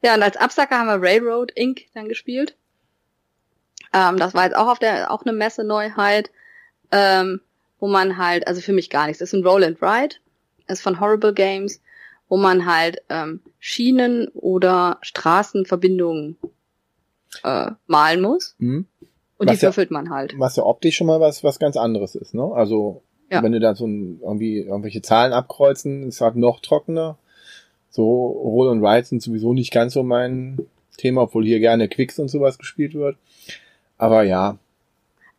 Ja, 0.01 0.15
und 0.15 0.23
als 0.23 0.37
Absacker 0.37 0.79
haben 0.79 0.87
wir 0.87 1.01
Railroad 1.01 1.51
Inc. 1.55 1.87
dann 1.93 2.07
gespielt. 2.07 2.55
Ähm, 3.93 4.17
das 4.17 4.33
war 4.33 4.45
jetzt 4.45 4.55
auch 4.55 4.67
auf 4.67 4.79
der, 4.79 5.11
auch 5.11 5.23
eine 5.23 5.33
Messe-Neuheit, 5.33 6.31
ähm, 6.91 7.41
wo 7.79 7.87
man 7.87 8.17
halt, 8.17 8.47
also 8.47 8.61
für 8.61 8.73
mich 8.73 8.89
gar 8.89 9.07
nichts, 9.07 9.19
das 9.19 9.33
ist 9.33 9.39
ein 9.39 9.45
Roll 9.45 9.63
and 9.63 9.81
Ride, 9.81 10.15
ist 10.67 10.81
von 10.81 10.99
Horrible 10.99 11.33
Games, 11.33 11.81
wo 12.27 12.37
man 12.37 12.65
halt 12.65 13.01
ähm, 13.09 13.41
Schienen 13.59 14.27
oder 14.29 14.99
Straßenverbindungen 15.01 16.37
äh, 17.43 17.71
malen 17.87 18.21
muss. 18.21 18.55
Mhm. 18.59 18.85
Und 19.39 19.47
was 19.47 19.57
die 19.57 19.63
würfelt 19.63 19.89
man 19.89 20.11
halt. 20.11 20.35
Was 20.37 20.55
ja 20.55 20.63
optisch 20.63 20.97
schon 20.97 21.07
mal 21.07 21.19
was, 21.19 21.43
was 21.43 21.57
ganz 21.57 21.75
anderes 21.75 22.13
ist, 22.13 22.35
ne? 22.35 22.43
Also 22.53 23.01
ja. 23.31 23.43
Wenn 23.43 23.51
du 23.51 23.59
da 23.59 23.75
so 23.75 23.85
ein, 23.85 24.19
irgendwie 24.21 24.59
irgendwelche 24.59 25.01
Zahlen 25.01 25.33
abkreuzen, 25.33 26.07
ist 26.07 26.21
halt 26.21 26.35
noch 26.35 26.61
trockener. 26.61 27.17
So 27.89 28.27
Roll 28.27 28.69
und 28.69 28.83
Ride 28.83 29.05
sind 29.05 29.21
sowieso 29.21 29.53
nicht 29.53 29.71
ganz 29.71 29.93
so 29.93 30.03
mein 30.03 30.65
Thema, 30.97 31.21
obwohl 31.21 31.45
hier 31.45 31.59
gerne 31.59 31.87
Quicks 31.87 32.19
und 32.19 32.27
sowas 32.27 32.57
gespielt 32.57 32.93
wird. 32.95 33.17
Aber 33.97 34.23
ja. 34.23 34.57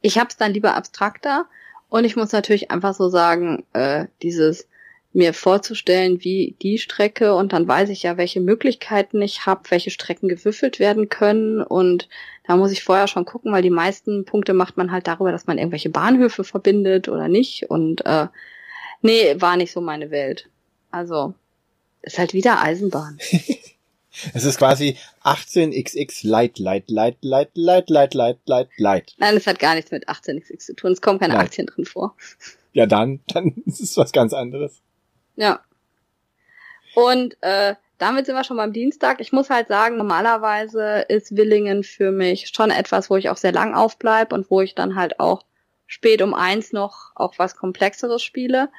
Ich 0.03 0.19
hab's 0.19 0.37
dann 0.37 0.53
lieber 0.53 0.77
abstrakter 0.77 1.47
und 1.89 2.05
ich 2.05 2.17
muss 2.17 2.33
natürlich 2.33 2.71
einfach 2.71 2.95
so 2.95 3.09
sagen, 3.09 3.65
äh, 3.73 4.07
dieses 4.23 4.69
mir 5.13 5.35
vorzustellen, 5.35 6.23
wie 6.23 6.57
die 6.63 6.79
Strecke 6.79 7.35
und 7.35 7.53
dann 7.53 7.67
weiß 7.67 7.89
ich 7.89 8.05
ja, 8.05 8.17
welche 8.17 8.41
Möglichkeiten 8.41 9.21
ich 9.21 9.45
habe, 9.45 9.63
welche 9.71 9.91
Strecken 9.91 10.29
gewürfelt 10.29 10.79
werden 10.79 11.09
können 11.09 11.63
und 11.63 12.09
da 12.47 12.57
muss 12.57 12.73
ich 12.73 12.85
vorher 12.85 13.09
schon 13.09 13.25
gucken, 13.25 13.53
weil 13.53 13.63
die 13.63 13.71
meisten 13.71 14.25
Punkte 14.25 14.55
macht 14.55 14.77
man 14.77 14.93
halt 14.93 15.07
darüber, 15.07 15.33
dass 15.33 15.47
man 15.47 15.59
irgendwelche 15.59 15.91
Bahnhöfe 15.91 16.45
verbindet 16.45 17.09
oder 17.09 17.29
nicht 17.29 17.71
und 17.71 18.07
äh, 18.07 18.29
nee, 19.03 19.35
war 19.41 19.57
nicht 19.57 19.73
so 19.73 19.81
meine 19.81 20.11
Welt. 20.11 20.49
Also 20.91 21.35
ist 22.03 22.19
halt 22.19 22.33
wieder 22.33 22.63
Eisenbahn. 22.63 23.19
es 24.35 24.45
ist 24.45 24.59
quasi 24.59 24.97
18xx 25.25 26.27
Light, 26.27 26.59
Light, 26.59 26.89
Light, 26.89 27.19
Light, 27.23 27.51
Light, 27.55 27.91
Light, 27.91 28.15
Light, 28.15 28.39
Light, 28.47 28.69
Light. 28.77 29.15
Nein, 29.19 29.37
es 29.37 29.47
hat 29.47 29.59
gar 29.59 29.75
nichts 29.75 29.91
mit 29.91 30.09
18xx 30.09 30.59
zu 30.59 30.75
tun. 30.75 30.93
Es 30.93 31.01
kommen 31.01 31.19
keine. 31.19 31.39
Aktien 31.39 31.67
drin 31.67 31.85
vor. 31.85 32.17
Ja, 32.73 32.87
dann, 32.87 33.21
dann 33.29 33.55
ist 33.67 33.81
es 33.81 33.97
was 33.97 34.13
ganz 34.13 34.33
anderes. 34.33 34.81
Ja. 35.37 35.61
Und 36.95 37.37
äh, 37.41 37.75
damit 37.99 38.27
sind 38.27 38.35
wir 38.35 38.45
schon 38.45 38.57
beim 38.57 38.73
Dienstag. 38.73 39.21
Ich 39.21 39.33
muss 39.33 39.51
halt 39.51 39.69
sagen, 39.69 39.97
normalerweise 39.97 41.05
ist 41.09 41.37
Willingen 41.37 41.85
für 41.85 42.11
mich 42.11 42.49
schon 42.49 42.71
etwas, 42.71 43.11
wo 43.11 43.17
ich 43.17 43.29
auch 43.29 43.37
sehr 43.37 43.53
lang 43.53 43.75
aufbleibe 43.75 44.35
und 44.35 44.51
wo 44.51 44.61
ich 44.61 44.75
dann 44.75 44.97
halt 44.97 45.21
auch 45.21 45.45
spät 45.87 46.23
um 46.23 46.35
eins 46.35 46.73
noch 46.73 47.13
auch 47.15 47.35
was 47.39 47.57
Komplexeres 47.57 48.23
spiele. 48.23 48.71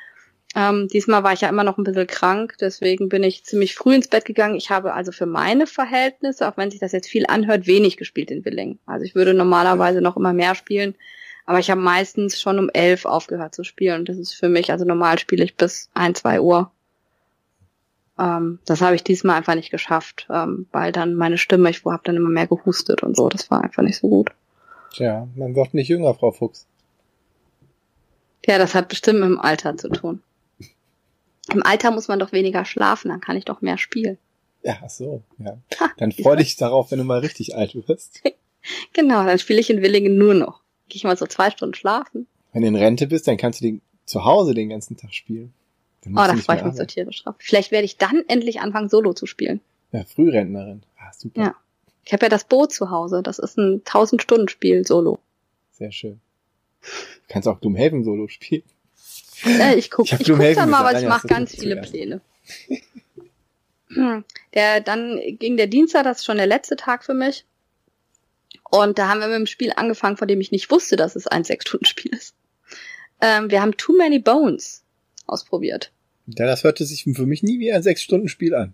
Ähm, 0.55 0.87
diesmal 0.87 1.23
war 1.23 1.33
ich 1.33 1.41
ja 1.41 1.49
immer 1.49 1.63
noch 1.63 1.77
ein 1.77 1.83
bisschen 1.83 2.07
krank, 2.07 2.55
deswegen 2.59 3.09
bin 3.09 3.23
ich 3.23 3.45
ziemlich 3.45 3.75
früh 3.75 3.95
ins 3.95 4.07
Bett 4.07 4.25
gegangen. 4.25 4.55
Ich 4.55 4.69
habe 4.69 4.93
also 4.93 5.11
für 5.11 5.25
meine 5.25 5.67
Verhältnisse, 5.67 6.47
auch 6.47 6.57
wenn 6.57 6.71
sich 6.71 6.79
das 6.79 6.91
jetzt 6.91 7.07
viel 7.07 7.25
anhört, 7.27 7.67
wenig 7.67 7.95
gespielt 7.95 8.31
in 8.31 8.43
Willingen. 8.43 8.79
Also 8.85 9.05
ich 9.05 9.15
würde 9.15 9.33
normalerweise 9.33 10.01
noch 10.01 10.17
immer 10.17 10.33
mehr 10.33 10.55
spielen, 10.55 10.95
aber 11.45 11.59
ich 11.59 11.69
habe 11.69 11.81
meistens 11.81 12.39
schon 12.39 12.59
um 12.59 12.69
elf 12.69 13.05
aufgehört 13.05 13.55
zu 13.55 13.63
spielen. 13.63 14.05
Das 14.05 14.17
ist 14.17 14.33
für 14.33 14.49
mich, 14.49 14.71
also 14.71 14.85
normal 14.85 15.19
spiele 15.19 15.43
ich 15.43 15.55
bis 15.55 15.89
ein, 15.93 16.15
zwei 16.15 16.41
Uhr. 16.41 16.71
Ähm, 18.19 18.59
das 18.65 18.81
habe 18.81 18.95
ich 18.95 19.03
diesmal 19.03 19.37
einfach 19.37 19.55
nicht 19.55 19.71
geschafft, 19.71 20.27
ähm, 20.29 20.67
weil 20.71 20.91
dann 20.91 21.15
meine 21.15 21.37
Stimme, 21.37 21.69
ich 21.69 21.83
habe 21.85 22.01
dann 22.03 22.15
immer 22.15 22.29
mehr 22.29 22.47
gehustet 22.47 23.03
und 23.03 23.15
so. 23.15 23.29
Das 23.29 23.49
war 23.49 23.63
einfach 23.63 23.83
nicht 23.83 23.97
so 23.97 24.09
gut. 24.09 24.29
Tja, 24.93 25.27
man 25.35 25.55
wird 25.55 25.73
nicht 25.73 25.87
jünger, 25.87 26.13
Frau 26.13 26.31
Fuchs. 26.31 26.67
Ja, 28.45 28.57
das 28.57 28.75
hat 28.75 28.89
bestimmt 28.89 29.19
mit 29.19 29.29
dem 29.29 29.39
Alter 29.39 29.77
zu 29.77 29.89
tun. 29.89 30.21
Im 31.53 31.63
Alter 31.63 31.91
muss 31.91 32.07
man 32.07 32.19
doch 32.19 32.31
weniger 32.31 32.65
schlafen, 32.65 33.09
dann 33.09 33.21
kann 33.21 33.37
ich 33.37 33.45
doch 33.45 33.61
mehr 33.61 33.77
spielen. 33.77 34.17
Ja, 34.63 34.77
ach 34.83 34.89
so, 34.89 35.23
ja. 35.39 35.57
Dann 35.97 36.11
freu 36.11 36.35
dich 36.35 36.55
darauf, 36.55 36.91
wenn 36.91 36.99
du 36.99 37.03
mal 37.03 37.19
richtig 37.19 37.55
alt 37.55 37.75
wirst. 37.87 38.21
genau, 38.93 39.25
dann 39.25 39.39
spiele 39.39 39.59
ich 39.59 39.69
in 39.69 39.81
Willingen 39.81 40.17
nur 40.17 40.33
noch. 40.33 40.60
Gehe 40.91 40.97
ich 40.97 41.05
mal 41.05 41.15
so 41.15 41.25
zwei 41.25 41.49
Stunden 41.51 41.73
schlafen. 41.73 42.27
Wenn 42.51 42.63
du 42.63 42.67
in 42.67 42.75
Rente 42.75 43.07
bist, 43.07 43.25
dann 43.25 43.37
kannst 43.37 43.61
du 43.61 43.63
den, 43.63 43.81
zu 44.03 44.25
Hause 44.25 44.53
den 44.53 44.67
ganzen 44.67 44.97
Tag 44.97 45.13
spielen. 45.13 45.53
Oh, 46.05 46.15
da 46.15 46.35
freue 46.35 46.57
ich 46.57 46.63
mich 46.65 46.75
so 46.75 46.83
tierisch 46.83 47.23
drauf. 47.23 47.35
Vielleicht 47.37 47.71
werde 47.71 47.85
ich 47.85 47.95
dann 47.95 48.25
endlich 48.27 48.59
anfangen, 48.59 48.89
Solo 48.89 49.13
zu 49.13 49.25
spielen. 49.25 49.61
Ja, 49.93 50.03
Frührentnerin. 50.03 50.83
Ah, 50.97 51.13
super. 51.13 51.41
Ja. 51.41 51.55
Ich 52.03 52.11
habe 52.11 52.25
ja 52.25 52.29
das 52.29 52.43
Boot 52.43 52.73
zu 52.73 52.89
Hause. 52.89 53.23
Das 53.23 53.39
ist 53.39 53.57
ein 53.57 53.85
1000-Stunden-Spiel 53.85 54.85
Solo. 54.85 55.19
Sehr 55.71 55.93
schön. 55.93 56.19
Du 56.81 56.87
kannst 57.29 57.47
auch 57.47 57.61
Doomhaven 57.61 58.03
Solo 58.03 58.27
spielen. 58.27 58.63
Ja, 59.45 59.71
ich 59.73 59.89
gucke 59.89 60.13
ich, 60.13 60.19
ich 60.19 60.27
guck 60.27 60.39
dann 60.55 60.69
mal, 60.69 60.83
weil 60.83 61.01
ich 61.01 61.07
mache 61.07 61.25
ganz 61.25 61.55
viele 61.55 61.75
zuerst. 61.75 61.91
Pläne. 61.91 62.21
Hm. 63.87 64.25
Der, 64.53 64.81
dann 64.81 65.21
ging 65.39 65.55
der 65.55 65.67
Dienstag, 65.67 66.03
das 66.03 66.19
ist 66.19 66.25
schon 66.25 66.37
der 66.37 66.47
letzte 66.47 66.75
Tag 66.75 67.05
für 67.05 67.13
mich. 67.13 67.45
Und 68.71 68.97
da 68.97 69.09
haben 69.09 69.19
wir 69.19 69.27
mit 69.27 69.35
dem 69.35 69.47
Spiel 69.47 69.73
angefangen, 69.75 70.15
von 70.15 70.29
dem 70.29 70.39
ich 70.39 70.51
nicht 70.51 70.71
wusste, 70.71 70.95
dass 70.95 71.17
es 71.17 71.27
ein 71.27 71.43
Sechs-Stunden-Spiel 71.43 72.13
ist. 72.13 72.35
Ähm, 73.19 73.51
wir 73.51 73.61
haben 73.61 73.75
Too 73.75 73.95
Many 73.97 74.17
Bones 74.17 74.83
ausprobiert. 75.27 75.91
Ja, 76.25 76.45
das 76.45 76.63
hörte 76.63 76.85
sich 76.85 77.03
für 77.03 77.25
mich 77.25 77.43
nie 77.43 77.59
wie 77.59 77.71
ein 77.71 77.83
Sechs-Stunden-Spiel 77.83 78.55
an. 78.55 78.73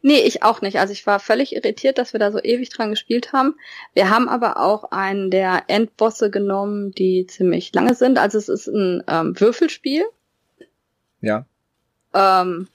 Nee, 0.00 0.20
ich 0.20 0.42
auch 0.42 0.62
nicht. 0.62 0.78
Also 0.78 0.92
ich 0.92 1.06
war 1.06 1.20
völlig 1.20 1.54
irritiert, 1.54 1.98
dass 1.98 2.14
wir 2.14 2.20
da 2.20 2.32
so 2.32 2.38
ewig 2.42 2.70
dran 2.70 2.90
gespielt 2.90 3.32
haben. 3.32 3.54
Wir 3.92 4.08
haben 4.10 4.28
aber 4.28 4.58
auch 4.60 4.90
einen 4.90 5.30
der 5.30 5.64
Endbosse 5.68 6.30
genommen, 6.30 6.92
die 6.92 7.26
ziemlich 7.26 7.72
lange 7.74 7.94
sind. 7.94 8.18
Also 8.18 8.38
es 8.38 8.48
ist 8.48 8.66
ein 8.66 9.02
ähm, 9.08 9.38
Würfelspiel. 9.38 10.04
Ja. 11.20 11.46
Ähm, 12.14 12.68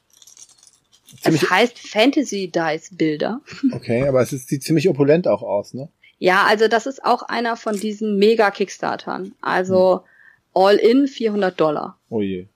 es 1.24 1.50
heißt 1.50 1.80
Fantasy 1.80 2.52
Dice 2.52 2.90
Builder. 2.92 3.42
Okay, 3.74 4.08
aber 4.08 4.22
es 4.22 4.34
ist, 4.34 4.48
sieht 4.48 4.64
ziemlich 4.64 4.88
opulent 4.88 5.28
auch 5.28 5.42
aus, 5.42 5.74
ne? 5.74 5.90
Ja, 6.20 6.44
also 6.44 6.68
das 6.68 6.86
ist 6.86 7.04
auch 7.04 7.24
einer 7.24 7.56
von 7.56 7.76
diesen 7.76 8.18
Mega-Kickstartern. 8.18 9.34
Also 9.42 10.04
hm. 10.04 10.62
all 10.62 10.76
in 10.76 11.08
400 11.08 11.60
Dollar. 11.60 11.98
Oh 12.10 12.22
je. 12.22 12.48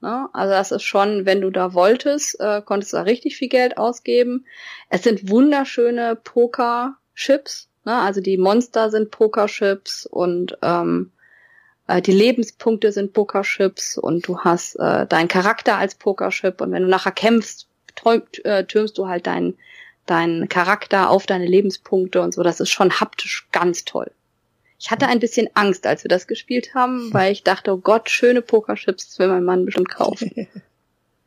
Ne? 0.00 0.28
Also 0.32 0.52
das 0.52 0.72
ist 0.72 0.82
schon, 0.82 1.26
wenn 1.26 1.42
du 1.42 1.50
da 1.50 1.74
wolltest, 1.74 2.40
äh, 2.40 2.62
konntest 2.62 2.92
du 2.92 2.96
da 2.96 3.02
richtig 3.02 3.36
viel 3.36 3.48
Geld 3.48 3.76
ausgeben. 3.76 4.46
Es 4.88 5.02
sind 5.02 5.28
wunderschöne 5.28 6.16
Poker-Chips. 6.16 7.68
Ne? 7.84 7.94
Also 7.94 8.22
die 8.22 8.38
Monster 8.38 8.90
sind 8.90 9.10
Poker-Chips 9.10 10.06
und 10.06 10.56
ähm, 10.62 11.12
äh, 11.86 12.00
die 12.00 12.12
Lebenspunkte 12.12 12.92
sind 12.92 13.12
Poker-Chips 13.12 13.98
und 13.98 14.26
du 14.26 14.38
hast 14.38 14.76
äh, 14.76 15.06
deinen 15.06 15.28
Charakter 15.28 15.76
als 15.76 15.94
Poker-Chip 15.96 16.62
und 16.62 16.72
wenn 16.72 16.84
du 16.84 16.88
nachher 16.88 17.12
kämpfst, 17.12 17.68
träumt, 17.96 18.42
äh, 18.46 18.64
türmst 18.64 18.96
du 18.96 19.08
halt 19.08 19.26
deinen 19.26 19.58
deinen 20.10 20.48
Charakter 20.48 21.10
auf 21.10 21.26
deine 21.26 21.46
Lebenspunkte 21.46 22.20
und 22.20 22.34
so. 22.34 22.42
Das 22.42 22.60
ist 22.60 22.70
schon 22.70 23.00
haptisch 23.00 23.48
ganz 23.52 23.84
toll. 23.84 24.10
Ich 24.78 24.90
hatte 24.90 25.06
ein 25.06 25.20
bisschen 25.20 25.48
Angst, 25.54 25.86
als 25.86 26.04
wir 26.04 26.08
das 26.08 26.26
gespielt 26.26 26.74
haben, 26.74 27.08
weil 27.12 27.32
ich 27.32 27.44
dachte, 27.44 27.72
oh 27.72 27.78
Gott, 27.78 28.10
schöne 28.10 28.42
Pokerchips, 28.42 29.08
das 29.08 29.18
will 29.18 29.28
mein 29.28 29.44
Mann 29.44 29.64
bestimmt 29.64 29.90
kaufen. 29.90 30.48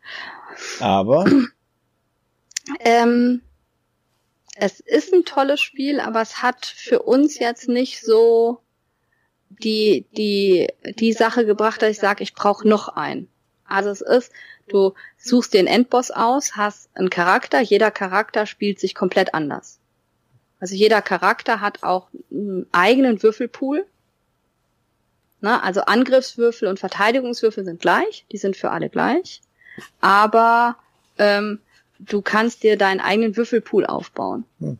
aber? 0.80 1.26
Ähm, 2.80 3.41
es 4.55 4.80
ist 4.80 5.14
ein 5.14 5.26
tolles 5.26 5.60
Spiel, 5.60 5.99
aber 5.99 6.22
es 6.22 6.41
hat 6.41 6.65
für 6.65 7.01
uns 7.01 7.38
jetzt 7.38 7.68
nicht 7.68 8.01
so 8.01 8.61
die, 9.49 10.05
die, 10.15 10.69
die 10.97 11.11
Sache 11.11 11.45
gebracht, 11.45 11.81
dass 11.81 11.91
ich 11.91 11.99
sage, 11.99 12.23
ich 12.23 12.34
brauche 12.34 12.65
noch 12.65 12.88
einen. 12.88 13.27
Also 13.74 13.90
es 13.90 14.02
ist, 14.02 14.32
du 14.68 14.94
suchst 15.18 15.54
den 15.54 15.66
Endboss 15.66 16.12
aus, 16.12 16.56
hast 16.56 16.90
einen 16.94 17.10
Charakter, 17.10 17.60
jeder 17.60 17.90
Charakter 17.90 18.45
spielt 18.45 18.80
sich 18.80 18.94
komplett 18.94 19.34
anders. 19.34 19.80
Also 20.60 20.76
jeder 20.76 21.02
Charakter 21.02 21.60
hat 21.60 21.84
auch 21.84 22.08
einen 22.32 22.68
eigenen 22.72 23.22
Würfelpool. 23.22 23.86
Na, 25.41 25.62
also 25.62 25.82
Angriffswürfel 25.82 26.68
und 26.70 26.80
Verteidigungswürfel 26.80 27.66
sind 27.66 27.82
gleich, 27.82 28.26
die 28.32 28.38
sind 28.38 28.56
für 28.56 28.70
alle 28.72 28.90
gleich. 28.90 29.41
Aber 30.00 30.78
ähm, 31.18 31.60
du 32.00 32.22
kannst 32.22 32.64
dir 32.64 32.78
deinen 32.78 33.02
eigenen 33.02 33.36
Würfelpool 33.36 33.86
aufbauen. 33.86 34.45
Hm. 34.60 34.78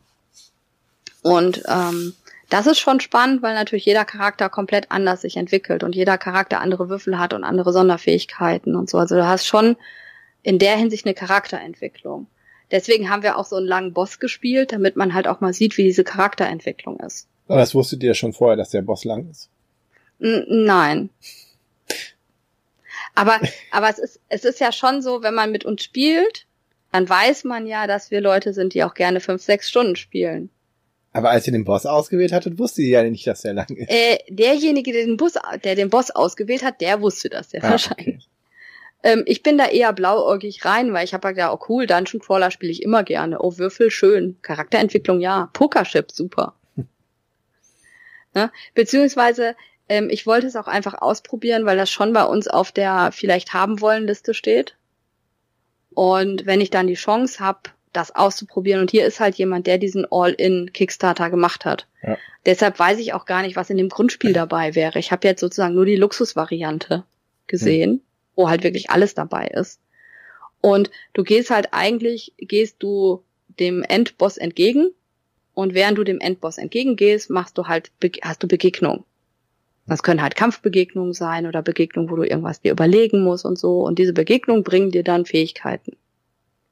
Und 1.22 1.64
ähm, 1.66 2.14
das 2.50 2.66
ist 2.66 2.78
schon 2.78 3.00
spannend, 3.00 3.42
weil 3.42 3.54
natürlich 3.54 3.84
jeder 3.84 4.04
Charakter 4.04 4.48
komplett 4.48 4.90
anders 4.90 5.22
sich 5.22 5.36
entwickelt 5.36 5.82
und 5.82 5.94
jeder 5.94 6.18
Charakter 6.18 6.60
andere 6.60 6.88
Würfel 6.88 7.18
hat 7.18 7.32
und 7.32 7.44
andere 7.44 7.72
Sonderfähigkeiten 7.72 8.76
und 8.76 8.90
so. 8.90 8.98
Also 8.98 9.16
du 9.16 9.26
hast 9.26 9.46
schon 9.46 9.76
in 10.42 10.58
der 10.58 10.76
Hinsicht 10.76 11.06
eine 11.06 11.14
Charakterentwicklung. 11.14 12.26
Deswegen 12.70 13.10
haben 13.10 13.22
wir 13.22 13.38
auch 13.38 13.44
so 13.44 13.56
einen 13.56 13.66
langen 13.66 13.92
Boss 13.92 14.18
gespielt, 14.20 14.72
damit 14.72 14.96
man 14.96 15.14
halt 15.14 15.28
auch 15.28 15.40
mal 15.40 15.52
sieht, 15.52 15.76
wie 15.76 15.84
diese 15.84 16.04
Charakterentwicklung 16.04 16.98
ist. 17.00 17.28
Aber 17.48 17.58
das 17.58 17.74
wusstet 17.74 18.02
ihr 18.02 18.14
schon 18.14 18.32
vorher, 18.32 18.56
dass 18.56 18.70
der 18.70 18.82
Boss 18.82 19.04
lang 19.04 19.28
ist? 19.30 19.50
N 20.18 20.44
nein. 20.48 21.10
Aber, 23.14 23.38
aber 23.70 23.88
es 23.90 23.98
ist, 23.98 24.20
es 24.28 24.44
ist 24.44 24.60
ja 24.60 24.72
schon 24.72 25.02
so, 25.02 25.22
wenn 25.22 25.34
man 25.34 25.52
mit 25.52 25.64
uns 25.64 25.82
spielt, 25.82 26.46
dann 26.90 27.08
weiß 27.08 27.44
man 27.44 27.66
ja, 27.66 27.86
dass 27.86 28.10
wir 28.10 28.20
Leute 28.20 28.52
sind, 28.52 28.74
die 28.74 28.84
auch 28.84 28.94
gerne 28.94 29.20
fünf, 29.20 29.42
sechs 29.42 29.68
Stunden 29.68 29.96
spielen. 29.96 30.50
Aber 31.14 31.30
als 31.30 31.46
ihr 31.46 31.52
den 31.52 31.64
Boss 31.64 31.86
ausgewählt 31.86 32.32
hattet, 32.32 32.58
wusste 32.58 32.82
ihr 32.82 32.88
ja 32.88 33.08
nicht, 33.08 33.24
dass 33.26 33.42
der 33.42 33.54
lang 33.54 33.68
ist. 33.68 33.88
Äh, 33.88 34.18
derjenige, 34.28 34.92
der 34.92 35.06
den, 35.06 35.16
Bus, 35.16 35.34
der 35.62 35.76
den 35.76 35.88
Boss 35.88 36.10
ausgewählt 36.10 36.64
hat, 36.64 36.80
der 36.80 37.00
wusste 37.00 37.30
das 37.30 37.52
ja 37.52 37.60
ah, 37.62 37.70
wahrscheinlich. 37.70 38.16
Okay. 38.16 38.28
Ähm, 39.04 39.22
ich 39.26 39.44
bin 39.44 39.56
da 39.56 39.66
eher 39.66 39.92
blauäugig 39.92 40.64
rein, 40.64 40.92
weil 40.92 41.04
ich 41.04 41.14
habe 41.14 41.28
gedacht, 41.28 41.52
oh 41.52 41.64
cool, 41.68 41.86
Dungeon 41.86 42.20
Crawler 42.20 42.50
spiele 42.50 42.72
ich 42.72 42.82
immer 42.82 43.04
gerne. 43.04 43.38
Oh, 43.40 43.58
Würfel, 43.58 43.92
schön. 43.92 44.38
Charakterentwicklung, 44.42 45.20
ja. 45.20 45.50
Pokership, 45.52 46.10
super. 46.10 46.54
Hm. 46.74 46.88
Ne? 48.34 48.50
Beziehungsweise, 48.74 49.54
ähm, 49.88 50.08
ich 50.10 50.26
wollte 50.26 50.48
es 50.48 50.56
auch 50.56 50.66
einfach 50.66 51.00
ausprobieren, 51.00 51.64
weil 51.64 51.76
das 51.76 51.90
schon 51.90 52.12
bei 52.12 52.24
uns 52.24 52.48
auf 52.48 52.72
der 52.72 53.12
vielleicht 53.12 53.54
haben 53.54 53.80
wollen 53.80 54.08
Liste 54.08 54.34
steht. 54.34 54.76
Und 55.90 56.44
wenn 56.44 56.60
ich 56.60 56.70
dann 56.70 56.88
die 56.88 56.94
Chance 56.94 57.38
habe, 57.38 57.70
das 57.94 58.14
auszuprobieren, 58.14 58.80
und 58.80 58.90
hier 58.90 59.06
ist 59.06 59.20
halt 59.20 59.36
jemand, 59.36 59.66
der 59.66 59.78
diesen 59.78 60.06
All-in 60.10 60.72
Kickstarter 60.72 61.30
gemacht 61.30 61.64
hat. 61.64 61.86
Ja. 62.02 62.18
Deshalb 62.44 62.78
weiß 62.78 62.98
ich 62.98 63.14
auch 63.14 63.24
gar 63.24 63.42
nicht, 63.42 63.56
was 63.56 63.70
in 63.70 63.78
dem 63.78 63.88
Grundspiel 63.88 64.32
dabei 64.32 64.74
wäre. 64.74 64.98
Ich 64.98 65.12
habe 65.12 65.26
jetzt 65.26 65.40
sozusagen 65.40 65.74
nur 65.74 65.86
die 65.86 65.96
Luxusvariante 65.96 67.04
gesehen. 67.46 67.90
Hm 67.90 68.00
wo 68.36 68.48
halt 68.48 68.62
wirklich 68.64 68.90
alles 68.90 69.14
dabei 69.14 69.46
ist. 69.46 69.80
Und 70.60 70.90
du 71.12 71.22
gehst 71.22 71.50
halt 71.50 71.68
eigentlich, 71.72 72.32
gehst 72.38 72.76
du 72.82 73.22
dem 73.58 73.82
Endboss 73.82 74.38
entgegen 74.38 74.90
und 75.52 75.74
während 75.74 75.98
du 75.98 76.04
dem 76.04 76.20
Endboss 76.20 76.58
entgegengehst, 76.58 77.30
machst 77.30 77.58
du 77.58 77.66
halt, 77.66 77.92
hast 78.22 78.42
du 78.42 78.48
Begegnungen. 78.48 79.04
Das 79.86 80.02
können 80.02 80.22
halt 80.22 80.34
Kampfbegegnungen 80.34 81.12
sein 81.12 81.46
oder 81.46 81.60
Begegnungen, 81.60 82.10
wo 82.10 82.16
du 82.16 82.22
irgendwas 82.22 82.62
dir 82.62 82.72
überlegen 82.72 83.22
musst 83.22 83.44
und 83.44 83.58
so. 83.58 83.82
Und 83.82 83.98
diese 83.98 84.14
Begegnungen 84.14 84.62
bringen 84.62 84.90
dir 84.90 85.04
dann 85.04 85.26
Fähigkeiten, 85.26 85.96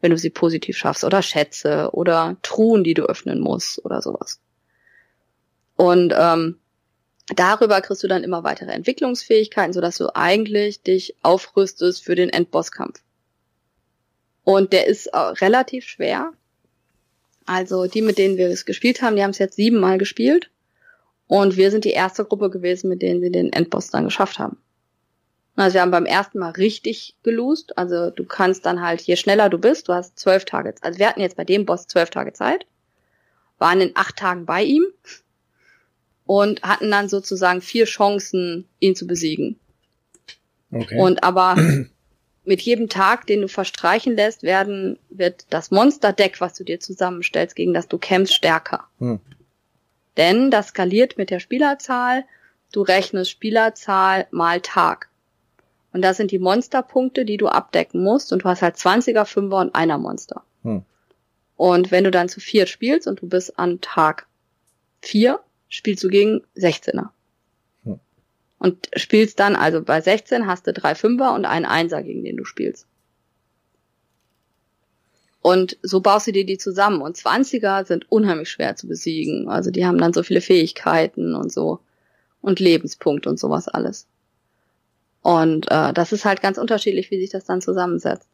wenn 0.03 0.11
du 0.11 0.19
sie 0.19 0.31
positiv 0.31 0.77
schaffst 0.77 1.05
oder 1.05 1.23
Schätze 1.23 1.89
oder 1.93 2.37
Truhen, 2.43 2.85
die 2.85 2.93
du 2.93 3.05
öffnen 3.05 3.41
musst 3.41 3.83
oder 3.85 4.03
sowas. 4.03 4.41
Und 5.77 6.13
ähm, 6.17 6.59
darüber 7.35 7.81
kriegst 7.81 8.03
du 8.03 8.09
dann 8.09 8.25
immer 8.25 8.45
weitere 8.45 8.73
Entwicklungsfähigkeiten, 8.73 9.73
sodass 9.73 9.97
du 9.97 10.15
eigentlich 10.15 10.83
dich 10.83 11.17
aufrüstest 11.23 12.05
für 12.05 12.17
den 12.17 12.29
Endbosskampf. 12.29 13.01
Und 14.45 14.73
der 14.73 14.89
ist 14.89 15.07
äh, 15.07 15.17
relativ 15.17 15.85
schwer. 15.85 16.33
Also 17.47 17.87
die, 17.87 18.03
mit 18.03 18.19
denen 18.19 18.37
wir 18.37 18.49
es 18.49 18.65
gespielt 18.65 19.03
haben, 19.03 19.17
die 19.17 19.23
haben 19.23 19.31
es 19.31 19.39
jetzt 19.39 19.57
siebenmal 19.57 19.99
gespielt. 19.99 20.51
Und 21.29 21.57
wir 21.57 21.71
sind 21.71 21.85
die 21.85 21.91
erste 21.93 22.25
Gruppe 22.25 22.51
gewesen, 22.51 22.89
mit 22.89 23.03
denen 23.03 23.21
sie 23.21 23.31
den 23.31 23.53
Endboss 23.53 23.89
dann 23.91 24.05
geschafft 24.05 24.41
haben. 24.41 24.59
Also 25.55 25.75
wir 25.75 25.83
haben 25.83 25.91
beim 25.91 26.07
ersten 26.07 26.39
Mal 26.39 26.51
richtig 26.51 27.15
gelost. 27.23 27.77
Also 27.77 28.11
du 28.11 28.25
kannst 28.25 28.65
dann 28.65 28.81
halt, 28.81 29.03
je 29.03 29.17
schneller 29.17 29.51
du 29.51 29.59
bist, 29.59 29.89
du 29.89 29.93
hast 29.93 30.19
zwölf 30.19 30.45
Tage. 30.45 30.75
Also 30.81 30.99
wir 30.99 31.09
hatten 31.09 31.21
jetzt 31.21 31.37
bei 31.37 31.45
dem 31.45 31.67
Boss 31.67 31.87
zwölf 31.87 32.11
Tage 32.11 32.33
Zeit, 32.33 32.67
waren 33.59 33.81
in 33.81 33.93
acht 33.95 34.17
Tagen 34.17 34.47
bei 34.47 34.63
ihm 34.63 34.85
und 36.25 36.63
hatten 36.63 36.91
dann 36.91 37.09
sozusagen 37.09 37.61
vier 37.61 37.85
Chancen, 37.85 38.67
ihn 38.81 38.97
zu 38.97 39.07
besiegen. 39.07 39.59
Okay. 40.73 40.99
Und 40.99 41.23
aber 41.23 41.57
mit 42.45 42.63
jedem 42.63 42.89
Tag, 42.89 43.27
den 43.27 43.43
du 43.43 43.49
verstreichen 43.49 44.17
lässt, 44.17 44.43
werden, 44.43 44.99
wird 45.11 45.47
das 45.51 45.71
Monster-Deck, 45.71 46.41
was 46.41 46.55
du 46.55 46.65
dir 46.65 46.81
zusammenstellst, 46.81 47.55
gegen 47.55 47.75
das 47.75 47.89
du 47.89 47.99
kämpfst, 47.99 48.35
stärker. 48.35 48.85
Hm. 48.99 49.21
Denn 50.17 50.51
das 50.51 50.69
skaliert 50.69 51.19
mit 51.19 51.31
der 51.31 51.41
Spielerzahl. 51.41 52.25
Du 52.73 52.83
rechnest 52.83 53.31
Spielerzahl 53.31 54.27
mal 54.31 54.61
Tag. 54.61 55.09
Und 55.93 56.03
das 56.03 56.17
sind 56.17 56.31
die 56.31 56.39
Monsterpunkte, 56.39 57.25
die 57.25 57.37
du 57.37 57.49
abdecken 57.49 58.03
musst. 58.03 58.33
Und 58.33 58.45
du 58.45 58.49
hast 58.49 58.63
halt 58.63 58.77
20er, 58.77 59.25
5er 59.25 59.61
und 59.61 59.75
einer 59.75 59.99
Monster. 59.99 60.43
Hm. 60.63 60.85
Und 61.57 61.91
wenn 61.91 62.05
du 62.05 62.11
dann 62.11 62.29
zu 62.29 62.41
vier 62.41 62.67
spielst 62.67 63.07
und 63.07 63.21
du 63.21 63.29
bist 63.29 63.59
an 63.59 63.81
Tag 63.81 64.27
vier, 65.01 65.41
spielst 65.69 66.03
du 66.03 66.09
gegen 66.09 66.43
16er. 66.57 67.11
Hm. 67.85 68.01
Und 68.59 68.89
spielst 68.97 69.39
dann, 69.39 69.55
also 69.55 69.83
bei 69.83 70.01
16 70.01 70.47
hast 70.47 70.67
du 70.67 70.73
drei 70.73 70.95
Fünfer 70.95 71.35
und 71.35 71.45
einen 71.45 71.67
Einser, 71.67 72.03
gegen 72.03 72.25
den 72.25 72.37
du 72.37 72.45
spielst. 72.45 72.87
Und 75.43 75.77
so 75.83 76.01
baust 76.01 76.29
du 76.29 76.33
dir 76.33 76.47
die 76.47 76.57
zusammen. 76.57 77.03
Und 77.03 77.17
20er 77.17 77.85
sind 77.85 78.11
unheimlich 78.11 78.49
schwer 78.49 78.77
zu 78.77 78.87
besiegen. 78.87 79.49
Also 79.49 79.71
die 79.71 79.85
haben 79.85 79.99
dann 79.99 80.13
so 80.13 80.23
viele 80.23 80.41
Fähigkeiten 80.41 81.35
und 81.35 81.53
so. 81.53 81.81
Und 82.41 82.61
Lebenspunkte 82.61 83.29
und 83.29 83.39
sowas 83.39 83.69
alles. 83.69 84.07
Und 85.23 85.71
äh, 85.71 85.93
das 85.93 86.13
ist 86.13 86.25
halt 86.25 86.43
ganz 86.43 86.59
unterschiedlich, 86.59 87.11
wie 87.11 87.21
sich 87.21 87.31
das 87.31 87.45
dann 87.45 87.63
zusammensetzt. 87.63 88.29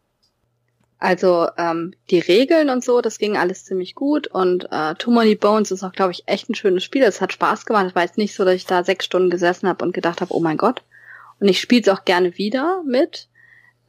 Also 0.98 1.48
ähm, 1.56 1.94
die 2.10 2.18
Regeln 2.18 2.70
und 2.70 2.82
so, 2.82 3.00
das 3.00 3.18
ging 3.18 3.36
alles 3.36 3.64
ziemlich 3.64 3.94
gut 3.94 4.26
und 4.26 4.66
äh, 4.72 4.96
Too 4.96 5.12
Many 5.12 5.36
Bones 5.36 5.70
ist 5.70 5.84
auch, 5.84 5.92
glaube 5.92 6.10
ich, 6.10 6.24
echt 6.26 6.50
ein 6.50 6.56
schönes 6.56 6.82
Spiel. 6.82 7.02
Es 7.04 7.20
hat 7.20 7.32
Spaß 7.32 7.66
gemacht. 7.66 7.86
Es 7.86 7.94
war 7.94 8.02
jetzt 8.02 8.18
nicht 8.18 8.34
so, 8.34 8.44
dass 8.44 8.54
ich 8.54 8.66
da 8.66 8.82
sechs 8.82 9.04
Stunden 9.04 9.30
gesessen 9.30 9.68
habe 9.68 9.84
und 9.84 9.92
gedacht 9.92 10.20
habe, 10.20 10.34
oh 10.34 10.40
mein 10.40 10.56
Gott. 10.56 10.82
Und 11.38 11.46
ich 11.46 11.60
spiele 11.60 11.82
es 11.82 11.88
auch 11.88 12.04
gerne 12.04 12.36
wieder 12.36 12.82
mit. 12.84 13.28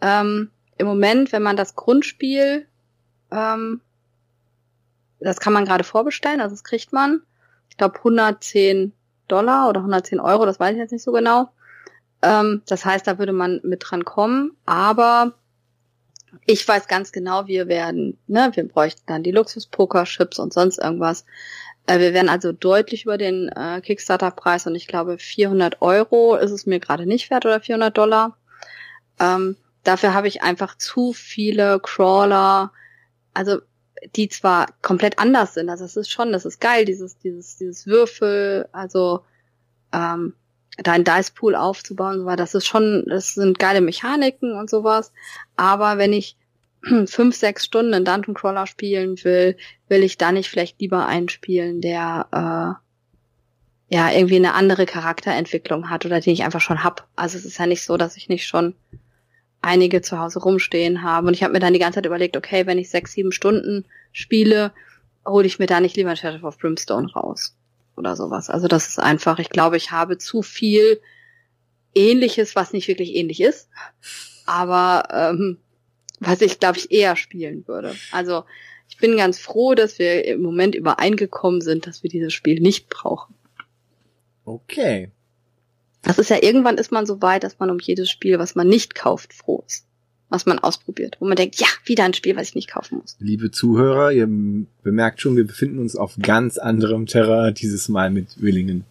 Ähm, 0.01 0.51
Im 0.77 0.85
Moment, 0.85 1.31
wenn 1.31 1.41
man 1.41 1.57
das 1.57 1.75
Grundspiel, 1.75 2.67
ähm, 3.31 3.81
das 5.19 5.39
kann 5.39 5.53
man 5.53 5.65
gerade 5.65 5.83
vorbestellen, 5.83 6.41
also 6.41 6.53
das 6.53 6.63
kriegt 6.63 6.93
man, 6.93 7.21
ich 7.69 7.77
glaube 7.77 7.97
110 7.97 8.93
Dollar 9.27 9.67
oder 9.67 9.79
110 9.79 10.19
Euro, 10.19 10.45
das 10.45 10.59
weiß 10.59 10.73
ich 10.73 10.79
jetzt 10.79 10.91
nicht 10.91 11.03
so 11.03 11.11
genau. 11.11 11.49
Ähm, 12.21 12.61
das 12.67 12.85
heißt, 12.85 13.07
da 13.07 13.17
würde 13.17 13.33
man 13.33 13.61
mit 13.63 13.83
dran 13.85 14.05
kommen, 14.05 14.55
aber 14.65 15.33
ich 16.45 16.67
weiß 16.67 16.87
ganz 16.87 17.11
genau, 17.11 17.47
wir 17.47 17.67
werden, 17.67 18.17
ne, 18.27 18.51
wir 18.53 18.67
bräuchten 18.67 19.01
dann 19.07 19.23
die 19.23 19.31
Luxus-Poker-Chips 19.31 20.39
und 20.39 20.53
sonst 20.53 20.77
irgendwas. 20.79 21.25
Äh, 21.87 21.99
wir 21.99 22.13
werden 22.13 22.29
also 22.29 22.51
deutlich 22.51 23.05
über 23.05 23.17
den 23.17 23.49
äh, 23.49 23.81
Kickstarter-Preis 23.81 24.67
und 24.67 24.75
ich 24.75 24.87
glaube 24.87 25.17
400 25.17 25.81
Euro 25.81 26.35
ist 26.35 26.51
es 26.51 26.65
mir 26.65 26.79
gerade 26.79 27.05
nicht 27.05 27.29
wert 27.29 27.45
oder 27.45 27.59
400 27.59 27.97
Dollar. 27.97 28.37
Ähm, 29.19 29.55
dafür 29.83 30.13
habe 30.13 30.27
ich 30.27 30.43
einfach 30.43 30.77
zu 30.77 31.13
viele 31.13 31.79
Crawler, 31.79 32.71
also 33.33 33.59
die 34.15 34.29
zwar 34.29 34.67
komplett 34.81 35.19
anders 35.19 35.55
sind, 35.55 35.69
also 35.69 35.83
es 35.83 35.97
ist 35.97 36.09
schon, 36.09 36.31
das 36.31 36.45
ist 36.45 36.61
geil, 36.61 36.85
dieses, 36.85 37.17
dieses, 37.17 37.57
dieses 37.57 37.85
Würfel, 37.85 38.69
also 38.71 39.25
ähm, 39.91 40.33
da 40.83 40.93
ein 40.93 41.03
Dice 41.03 41.31
Pool 41.31 41.55
aufzubauen, 41.55 42.19
so 42.19 42.35
das 42.35 42.55
ist 42.55 42.67
schon, 42.67 43.05
das 43.07 43.33
sind 43.33 43.59
geile 43.59 43.81
Mechaniken 43.81 44.53
und 44.53 44.69
sowas. 44.69 45.11
Aber 45.55 45.97
wenn 45.97 46.13
ich 46.13 46.37
fünf, 47.05 47.35
sechs 47.35 47.65
Stunden 47.65 47.93
in 47.93 48.05
Dungeon 48.05 48.35
Crawler 48.35 48.67
spielen 48.67 49.23
will, 49.23 49.57
will 49.87 50.03
ich 50.03 50.17
da 50.17 50.31
nicht 50.31 50.49
vielleicht 50.49 50.79
lieber 50.79 51.05
einen 51.05 51.29
spielen, 51.29 51.81
der 51.81 52.27
äh, 52.31 53.95
ja 53.95 54.11
irgendwie 54.11 54.35
eine 54.35 54.53
andere 54.53 54.85
Charakterentwicklung 54.85 55.89
hat 55.89 56.05
oder 56.05 56.21
den 56.21 56.33
ich 56.33 56.43
einfach 56.43 56.61
schon 56.61 56.83
hab. 56.83 57.07
Also 57.15 57.37
es 57.37 57.45
ist 57.45 57.57
ja 57.57 57.65
nicht 57.65 57.83
so, 57.83 57.97
dass 57.97 58.17
ich 58.17 58.29
nicht 58.29 58.47
schon 58.47 58.75
einige 59.61 60.01
zu 60.01 60.19
Hause 60.19 60.39
rumstehen 60.39 61.03
habe. 61.03 61.27
Und 61.27 61.33
ich 61.33 61.43
habe 61.43 61.53
mir 61.53 61.59
dann 61.59 61.73
die 61.73 61.79
ganze 61.79 61.97
Zeit 61.97 62.05
überlegt, 62.05 62.37
okay, 62.37 62.65
wenn 62.65 62.77
ich 62.77 62.89
sechs, 62.89 63.11
sieben 63.11 63.31
Stunden 63.31 63.85
spiele, 64.13 64.71
hole 65.25 65.45
ich 65.45 65.59
mir 65.59 65.65
da 65.65 65.81
nicht 65.81 65.97
lieber 65.97 66.15
Shadow 66.15 66.47
of 66.47 66.57
Brimstone 66.57 67.11
raus 67.11 67.58
oder 67.99 68.15
sowas. 68.15 68.49
Also 68.49 68.67
das 68.67 68.87
ist 68.87 68.99
einfach, 68.99 69.37
ich 69.39 69.49
glaube, 69.49 69.77
ich 69.77 69.91
habe 69.91 70.17
zu 70.17 70.41
viel 70.41 71.01
Ähnliches, 71.93 72.55
was 72.55 72.73
nicht 72.73 72.87
wirklich 72.87 73.15
ähnlich 73.15 73.41
ist, 73.41 73.69
aber 74.45 75.07
ähm, 75.11 75.57
was 76.19 76.41
ich, 76.41 76.59
glaube 76.59 76.77
ich, 76.77 76.91
eher 76.91 77.15
spielen 77.15 77.67
würde. 77.67 77.95
Also 78.11 78.45
ich 78.87 78.97
bin 78.97 79.17
ganz 79.17 79.39
froh, 79.39 79.75
dass 79.75 79.99
wir 79.99 80.25
im 80.25 80.41
Moment 80.41 80.75
übereingekommen 80.75 81.61
sind, 81.61 81.85
dass 81.85 82.01
wir 82.01 82.09
dieses 82.09 82.33
Spiel 82.33 82.59
nicht 82.59 82.89
brauchen. 82.89 83.35
Okay. 84.45 85.11
Das 86.01 86.17
ist 86.17 86.29
ja 86.29 86.41
irgendwann 86.41 86.77
ist 86.77 86.91
man 86.91 87.05
so 87.05 87.21
weit, 87.21 87.43
dass 87.43 87.59
man 87.59 87.69
um 87.69 87.79
jedes 87.79 88.09
Spiel, 88.09 88.39
was 88.39 88.55
man 88.55 88.67
nicht 88.67 88.95
kauft, 88.95 89.33
froh 89.33 89.63
ist 89.67 89.88
was 90.29 90.45
man 90.45 90.59
ausprobiert, 90.59 91.17
wo 91.19 91.27
man 91.27 91.35
denkt, 91.35 91.55
ja, 91.59 91.67
wieder 91.85 92.03
ein 92.03 92.13
Spiel, 92.13 92.35
was 92.35 92.49
ich 92.49 92.55
nicht 92.55 92.69
kaufen 92.69 92.99
muss. 92.99 93.15
Liebe 93.19 93.51
Zuhörer, 93.51 94.11
ihr 94.11 94.27
bemerkt 94.83 95.21
schon, 95.21 95.35
wir 95.35 95.45
befinden 95.45 95.79
uns 95.79 95.95
auf 95.95 96.15
ganz 96.21 96.57
anderem 96.57 97.07
Terrain 97.07 97.53
dieses 97.53 97.89
Mal 97.89 98.11
mit 98.11 98.41
Willingen. 98.41 98.85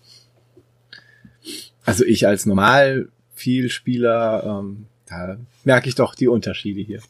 Also 1.85 2.05
ich 2.05 2.27
als 2.27 2.45
normal 2.45 3.09
Vielspieler, 3.35 4.61
ähm, 4.61 4.87
da 5.07 5.39
merke 5.65 5.89
ich 5.89 5.95
doch 5.95 6.15
die 6.15 6.29
Unterschiede 6.29 6.81
hier. 6.81 7.01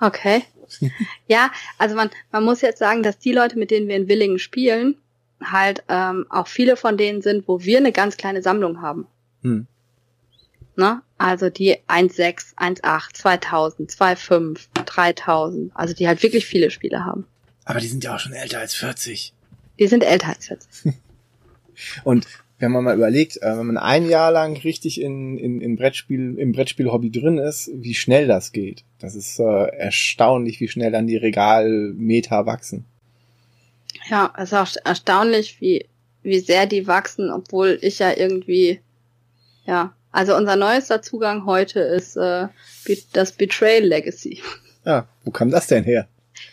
Okay. 0.00 0.42
ja, 1.28 1.52
also 1.78 1.94
man, 1.94 2.10
man 2.32 2.44
muss 2.44 2.62
jetzt 2.62 2.78
sagen, 2.78 3.02
dass 3.02 3.18
die 3.18 3.32
Leute, 3.32 3.58
mit 3.58 3.70
denen 3.70 3.88
wir 3.88 3.96
in 3.96 4.08
Willingen 4.08 4.38
spielen, 4.38 4.96
halt 5.42 5.84
ähm, 5.88 6.26
auch 6.30 6.46
viele 6.46 6.76
von 6.76 6.96
denen 6.96 7.20
sind, 7.20 7.46
wo 7.46 7.62
wir 7.62 7.78
eine 7.78 7.92
ganz 7.92 8.16
kleine 8.16 8.42
Sammlung 8.42 8.80
haben. 8.80 9.06
Hm. 9.42 9.66
Ne? 10.76 11.02
Also 11.18 11.50
die 11.50 11.76
1.6, 11.88 12.56
1.8, 12.56 13.14
2000, 13.14 13.90
2.5, 13.90 14.58
3000. 14.84 15.72
Also 15.74 15.94
die 15.94 16.08
halt 16.08 16.22
wirklich 16.22 16.46
viele 16.46 16.70
Spiele 16.70 17.04
haben. 17.04 17.26
Aber 17.64 17.80
die 17.80 17.88
sind 17.88 18.02
ja 18.04 18.14
auch 18.14 18.18
schon 18.18 18.32
älter 18.32 18.58
als 18.58 18.74
40. 18.74 19.34
Die 19.78 19.86
sind 19.86 20.02
älter 20.02 20.28
als 20.28 20.46
40. 20.46 20.94
Und 22.04 22.26
wenn 22.58 22.70
man 22.70 22.84
mal 22.84 22.96
überlegt, 22.96 23.38
äh, 23.42 23.58
wenn 23.58 23.66
man 23.66 23.76
ein 23.76 24.08
Jahr 24.08 24.30
lang 24.30 24.56
richtig 24.56 25.00
in, 25.00 25.36
in, 25.36 25.60
in 25.60 25.76
Brettspiel, 25.76 26.38
im 26.38 26.52
Brettspiel-Hobby 26.52 27.10
drin 27.10 27.38
ist, 27.38 27.70
wie 27.74 27.94
schnell 27.94 28.28
das 28.28 28.52
geht. 28.52 28.84
Das 29.00 29.16
ist 29.16 29.40
äh, 29.40 29.66
erstaunlich, 29.76 30.60
wie 30.60 30.68
schnell 30.68 30.92
dann 30.92 31.08
die 31.08 31.16
Regalmeter 31.16 32.46
wachsen. 32.46 32.84
Ja, 34.08 34.32
es 34.36 34.52
ist 34.52 34.54
auch 34.54 34.68
erstaunlich, 34.84 35.60
wie, 35.60 35.86
wie 36.22 36.38
sehr 36.38 36.66
die 36.66 36.86
wachsen, 36.86 37.30
obwohl 37.30 37.78
ich 37.82 37.98
ja 37.98 38.16
irgendwie, 38.16 38.80
ja, 39.66 39.92
also 40.12 40.36
unser 40.36 40.56
neuester 40.56 41.00
Zugang 41.00 41.46
heute 41.46 41.80
ist 41.80 42.16
äh, 42.16 42.48
das 43.12 43.32
Betrayal 43.32 43.82
Legacy. 43.82 44.42
Ja, 44.84 45.08
wo 45.24 45.30
kam 45.30 45.50
das 45.50 45.66
denn 45.66 45.84
her? 45.84 46.06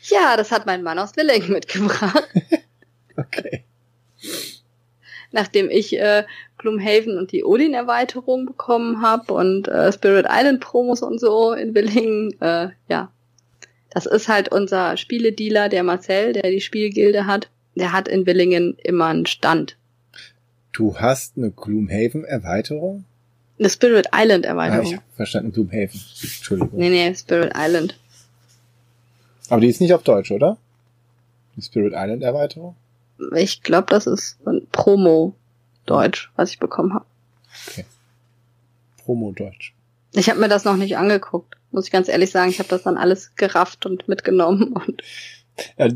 Ja, 0.03 0.37
das 0.37 0.51
hat 0.51 0.65
mein 0.65 0.81
Mann 0.81 0.97
aus 0.97 1.15
Willingen 1.17 1.51
mitgebracht. 1.51 2.27
okay. 3.17 3.63
Nachdem 5.31 5.69
ich 5.69 5.97
äh, 5.99 6.23
Gloomhaven 6.57 7.17
und 7.17 7.31
die 7.31 7.43
Odin-Erweiterung 7.43 8.45
bekommen 8.45 9.01
habe 9.01 9.33
und 9.33 9.67
äh, 9.67 9.91
Spirit 9.91 10.25
Island 10.29 10.61
Promos 10.61 11.01
und 11.01 11.19
so 11.19 11.53
in 11.53 11.75
Willingen, 11.75 12.39
äh, 12.41 12.69
ja. 12.87 13.11
Das 13.91 14.05
ist 14.05 14.27
halt 14.27 14.51
unser 14.51 14.97
Spieledealer, 14.97 15.67
der 15.67 15.83
Marcel, 15.83 16.33
der 16.33 16.51
die 16.51 16.61
Spielgilde 16.61 17.25
hat. 17.25 17.49
Der 17.75 17.91
hat 17.91 18.07
in 18.07 18.25
Willingen 18.25 18.77
immer 18.83 19.07
einen 19.07 19.25
Stand. 19.25 19.77
Du 20.71 20.97
hast 20.97 21.37
eine 21.37 21.49
Gloomhaven-Erweiterung? 21.49 23.05
Eine 23.59 23.69
Spirit 23.69 24.07
Island 24.13 24.45
Erweiterung. 24.45 24.85
Ja, 24.85 24.91
ich 24.91 24.97
hab 24.97 25.15
verstanden 25.15 25.51
Gloomhaven. 25.51 26.01
Entschuldigung. 26.21 26.79
Nee, 26.79 26.89
nee, 26.89 27.13
Spirit 27.13 27.51
Island. 27.55 27.99
Aber 29.49 29.61
die 29.61 29.67
ist 29.67 29.81
nicht 29.81 29.93
auf 29.93 30.03
Deutsch, 30.03 30.31
oder? 30.31 30.57
Die 31.55 31.61
Spirit 31.61 31.93
Island 31.95 32.23
Erweiterung? 32.23 32.75
Ich 33.35 33.61
glaube, 33.61 33.87
das 33.89 34.07
ist 34.07 34.37
ein 34.47 34.65
Promo 34.71 35.35
Deutsch, 35.85 36.31
was 36.35 36.51
ich 36.51 36.59
bekommen 36.59 36.93
habe. 36.93 37.05
Okay. 37.67 37.85
Promo 39.03 39.31
Deutsch. 39.33 39.73
Ich 40.13 40.29
habe 40.29 40.39
mir 40.39 40.47
das 40.47 40.63
noch 40.63 40.77
nicht 40.77 40.97
angeguckt, 40.97 41.55
muss 41.71 41.85
ich 41.85 41.91
ganz 41.91 42.07
ehrlich 42.07 42.31
sagen. 42.31 42.49
Ich 42.49 42.59
habe 42.59 42.69
das 42.69 42.83
dann 42.83 42.97
alles 42.97 43.35
gerafft 43.35 43.85
und 43.85 44.07
mitgenommen 44.07 44.73
und 44.73 45.03
ja, 45.77 45.89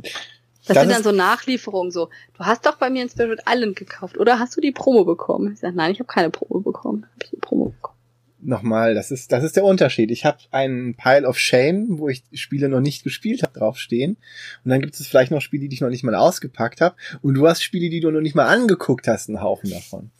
das, 0.65 0.75
das 0.75 0.83
sind 0.83 0.93
dann 0.93 1.03
so 1.03 1.11
Nachlieferungen, 1.11 1.91
so, 1.91 2.09
du 2.37 2.45
hast 2.45 2.65
doch 2.65 2.77
bei 2.77 2.89
mir 2.89 3.01
ein 3.01 3.09
Spirit 3.09 3.41
Island 3.47 3.75
gekauft, 3.75 4.17
oder 4.17 4.39
hast 4.39 4.55
du 4.55 4.61
die 4.61 4.71
Promo 4.71 5.03
bekommen? 5.03 5.53
Ich 5.53 5.59
sage, 5.59 5.75
nein, 5.75 5.91
ich 5.91 5.99
habe 5.99 6.07
keine 6.07 6.29
Promo 6.29 6.61
bekommen. 6.61 7.05
Hab 7.13 7.23
ich 7.23 7.31
die 7.31 7.37
Promo 7.37 7.65
bekommen. 7.65 7.97
Nochmal, 8.45 8.93
das 8.93 9.11
ist, 9.11 9.31
das 9.31 9.43
ist 9.43 9.55
der 9.55 9.63
Unterschied. 9.63 10.11
Ich 10.11 10.25
habe 10.25 10.37
einen 10.51 10.95
Pile 10.95 11.27
of 11.27 11.39
Shame, 11.39 11.97
wo 11.97 12.09
ich 12.09 12.23
Spiele 12.33 12.67
noch 12.67 12.81
nicht 12.81 13.03
gespielt 13.03 13.41
habe, 13.41 13.57
draufstehen. 13.57 14.17
Und 14.65 14.69
dann 14.69 14.81
gibt 14.81 14.99
es 14.99 15.07
vielleicht 15.07 15.31
noch 15.31 15.41
Spiele, 15.41 15.69
die 15.69 15.75
ich 15.75 15.81
noch 15.81 15.89
nicht 15.89 16.03
mal 16.03 16.15
ausgepackt 16.15 16.81
habe. 16.81 16.95
Und 17.21 17.35
du 17.35 17.47
hast 17.47 17.63
Spiele, 17.63 17.89
die 17.89 18.01
du 18.01 18.11
noch 18.11 18.19
nicht 18.19 18.35
mal 18.35 18.47
angeguckt 18.47 19.07
hast, 19.07 19.29
einen 19.29 19.41
Haufen 19.41 19.69
davon. 19.69 20.11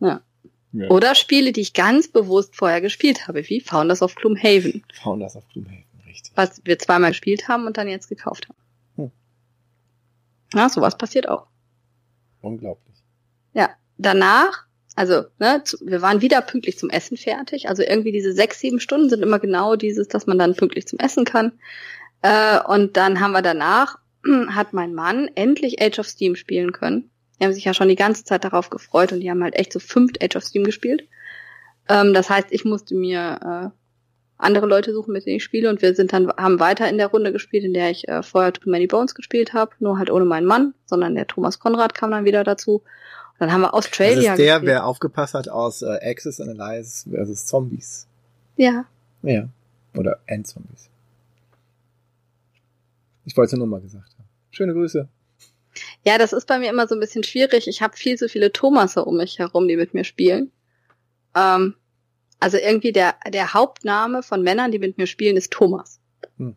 Ja. 0.00 0.20
Ja. 0.72 0.88
Oder 0.88 1.14
Spiele, 1.14 1.52
die 1.52 1.60
ich 1.60 1.72
ganz 1.72 2.08
bewusst 2.08 2.56
vorher 2.56 2.80
gespielt 2.80 3.28
habe, 3.28 3.48
wie 3.48 3.60
Founders 3.60 4.02
of 4.02 4.14
Gloomhaven. 4.16 4.82
Founders 5.02 5.36
of 5.36 5.48
Gloomhaven, 5.48 5.84
richtig. 6.06 6.32
Was 6.34 6.60
wir 6.64 6.78
zweimal 6.78 7.12
gespielt 7.12 7.48
haben 7.48 7.66
und 7.66 7.78
dann 7.78 7.88
jetzt 7.88 8.08
gekauft 8.08 8.48
haben. 8.48 8.58
Ja, 10.56 10.68
sowas 10.68 10.96
passiert 10.96 11.28
auch. 11.28 11.46
Unglaublich. 12.40 12.96
Ja, 13.52 13.70
danach, 13.98 14.66
also, 14.94 15.24
ne, 15.38 15.62
zu, 15.64 15.76
wir 15.82 16.00
waren 16.00 16.22
wieder 16.22 16.40
pünktlich 16.40 16.78
zum 16.78 16.88
Essen 16.88 17.18
fertig. 17.18 17.68
Also 17.68 17.82
irgendwie 17.82 18.12
diese 18.12 18.32
sechs, 18.32 18.60
sieben 18.60 18.80
Stunden 18.80 19.10
sind 19.10 19.22
immer 19.22 19.38
genau 19.38 19.76
dieses, 19.76 20.08
dass 20.08 20.26
man 20.26 20.38
dann 20.38 20.56
pünktlich 20.56 20.86
zum 20.86 20.98
Essen 20.98 21.24
kann. 21.24 21.52
Äh, 22.22 22.58
und 22.66 22.96
dann 22.96 23.20
haben 23.20 23.32
wir 23.32 23.42
danach, 23.42 23.98
hat 24.48 24.72
mein 24.72 24.94
Mann 24.94 25.28
endlich 25.34 25.82
Age 25.82 25.98
of 25.98 26.08
Steam 26.08 26.36
spielen 26.36 26.72
können. 26.72 27.10
Die 27.38 27.44
haben 27.44 27.52
sich 27.52 27.64
ja 27.64 27.74
schon 27.74 27.88
die 27.88 27.96
ganze 27.96 28.24
Zeit 28.24 28.44
darauf 28.44 28.70
gefreut 28.70 29.12
und 29.12 29.20
die 29.20 29.30
haben 29.30 29.42
halt 29.42 29.56
echt 29.56 29.74
so 29.74 29.78
fünf 29.78 30.12
Age 30.22 30.36
of 30.36 30.44
Steam 30.44 30.64
gespielt. 30.64 31.06
Ähm, 31.88 32.14
das 32.14 32.30
heißt, 32.30 32.48
ich 32.50 32.64
musste 32.64 32.94
mir 32.94 33.72
äh, 33.74 33.85
andere 34.38 34.66
Leute 34.66 34.92
suchen, 34.92 35.12
mit 35.12 35.26
denen 35.26 35.36
ich 35.36 35.44
spiele 35.44 35.70
und 35.70 35.80
wir 35.82 35.94
sind 35.94 36.12
dann 36.12 36.30
haben 36.36 36.60
weiter 36.60 36.88
in 36.88 36.98
der 36.98 37.08
Runde 37.08 37.32
gespielt, 37.32 37.64
in 37.64 37.74
der 37.74 37.90
ich 37.90 38.06
äh, 38.08 38.22
vorher 38.22 38.52
Too 38.52 38.68
Many 38.68 38.86
Bones 38.86 39.14
gespielt 39.14 39.54
habe, 39.54 39.72
nur 39.80 39.98
halt 39.98 40.10
ohne 40.10 40.24
meinen 40.24 40.46
Mann, 40.46 40.74
sondern 40.84 41.14
der 41.14 41.26
Thomas 41.26 41.58
Konrad 41.58 41.94
kam 41.94 42.10
dann 42.10 42.24
wieder 42.24 42.44
dazu. 42.44 42.82
Und 43.38 43.40
dann 43.40 43.52
haben 43.52 43.62
wir 43.62 43.74
Australia 43.74 44.32
das 44.32 44.38
ist 44.38 44.44
der, 44.44 44.54
gespielt. 44.54 44.62
wer 44.72 44.86
aufgepasst 44.86 45.34
hat 45.34 45.48
aus 45.48 45.82
äh, 45.82 45.98
Axis 46.02 46.40
and 46.40 46.60
Allies 46.60 47.06
versus 47.10 47.46
Zombies. 47.46 48.06
Ja. 48.56 48.84
Ja. 49.22 49.48
Oder 49.94 50.18
Endzombies. 50.26 50.88
Ich 53.24 53.36
wollte 53.36 53.54
es 53.54 53.58
nur 53.58 53.66
mal 53.66 53.80
gesagt 53.80 54.12
haben. 54.18 54.28
Schöne 54.50 54.72
Grüße. 54.72 55.08
Ja, 56.04 56.18
das 56.18 56.32
ist 56.32 56.46
bei 56.46 56.58
mir 56.58 56.70
immer 56.70 56.86
so 56.86 56.94
ein 56.94 57.00
bisschen 57.00 57.24
schwierig. 57.24 57.68
Ich 57.68 57.82
habe 57.82 57.96
viel 57.96 58.16
zu 58.16 58.28
viele 58.28 58.52
Thomasse 58.52 59.04
um 59.04 59.16
mich 59.16 59.38
herum, 59.38 59.68
die 59.68 59.76
mit 59.76 59.94
mir 59.94 60.04
spielen. 60.04 60.50
Ähm, 61.34 61.74
also 62.40 62.58
irgendwie 62.58 62.92
der, 62.92 63.16
der 63.32 63.54
Hauptname 63.54 64.22
von 64.22 64.42
Männern, 64.42 64.70
die 64.72 64.78
mit 64.78 64.98
mir 64.98 65.06
spielen, 65.06 65.36
ist 65.36 65.52
Thomas. 65.52 66.00
Hm. 66.38 66.56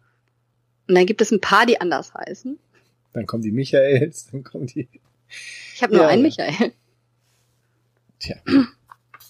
Und 0.88 0.96
dann 0.96 1.06
gibt 1.06 1.22
es 1.22 1.32
ein 1.32 1.42
paar, 1.42 1.66
die 1.66 1.80
anders 1.80 2.14
heißen. 2.14 2.60
Dann 3.14 3.26
kommen 3.26 3.44
die 3.44 3.52
Michaels, 3.52 4.28
dann 4.32 4.44
kommen 4.44 4.68
die. 4.68 4.88
Ich 5.76 5.84
habe 5.84 5.94
nur 5.94 6.04
ja, 6.04 6.10
einen 6.10 6.24
Michael. 6.24 6.74
Tja. 8.20 8.36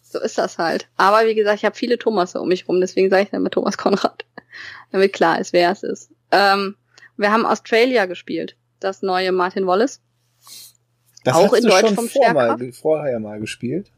So 0.03 0.19
ist 0.19 0.37
das 0.37 0.57
halt. 0.57 0.87
Aber 0.97 1.27
wie 1.27 1.35
gesagt, 1.35 1.59
ich 1.59 1.65
habe 1.65 1.75
viele 1.75 1.99
Thomasse 1.99 2.41
um 2.41 2.47
mich 2.47 2.67
rum, 2.67 2.81
deswegen 2.81 3.09
sage 3.09 3.23
ich 3.23 3.29
dann 3.29 3.41
immer 3.41 3.51
Thomas 3.51 3.77
Konrad. 3.77 4.25
Damit 4.91 5.13
klar 5.13 5.39
ist, 5.39 5.53
wer 5.53 5.71
es 5.71 5.83
ist. 5.83 6.11
Ähm, 6.31 6.75
wir 7.15 7.31
haben 7.31 7.45
Australia 7.45 8.05
gespielt, 8.05 8.55
das 8.79 9.01
neue 9.01 9.31
Martin 9.31 9.67
Wallace. 9.67 10.01
Das 11.23 11.35
auch 11.35 11.53
in 11.53 11.63
Deutsch 11.63 11.93
vom 11.93 12.07
vor 12.07 12.33
mal, 12.33 12.71
vorher 12.71 13.19
mal 13.19 13.39
gespielt. 13.39 13.91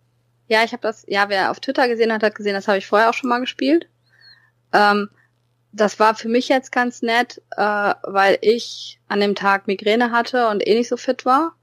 Ja, 0.51 0.65
ich 0.65 0.73
habe 0.73 0.81
das, 0.81 1.05
ja, 1.07 1.29
wer 1.29 1.49
auf 1.49 1.61
Twitter 1.61 1.87
gesehen 1.87 2.11
hat, 2.11 2.23
hat 2.23 2.35
gesehen, 2.35 2.55
das 2.55 2.67
habe 2.67 2.77
ich 2.77 2.85
vorher 2.85 3.09
auch 3.09 3.13
schon 3.13 3.29
mal 3.29 3.39
gespielt. 3.39 3.87
Ähm, 4.73 5.09
das 5.71 5.97
war 5.97 6.13
für 6.13 6.27
mich 6.27 6.49
jetzt 6.49 6.73
ganz 6.73 7.01
nett, 7.01 7.41
äh, 7.55 7.93
weil 8.03 8.37
ich 8.41 8.99
an 9.07 9.21
dem 9.21 9.33
Tag 9.33 9.67
Migräne 9.67 10.11
hatte 10.11 10.49
und 10.49 10.67
eh 10.67 10.75
nicht 10.75 10.89
so 10.89 10.97
fit 10.97 11.23
war. 11.23 11.55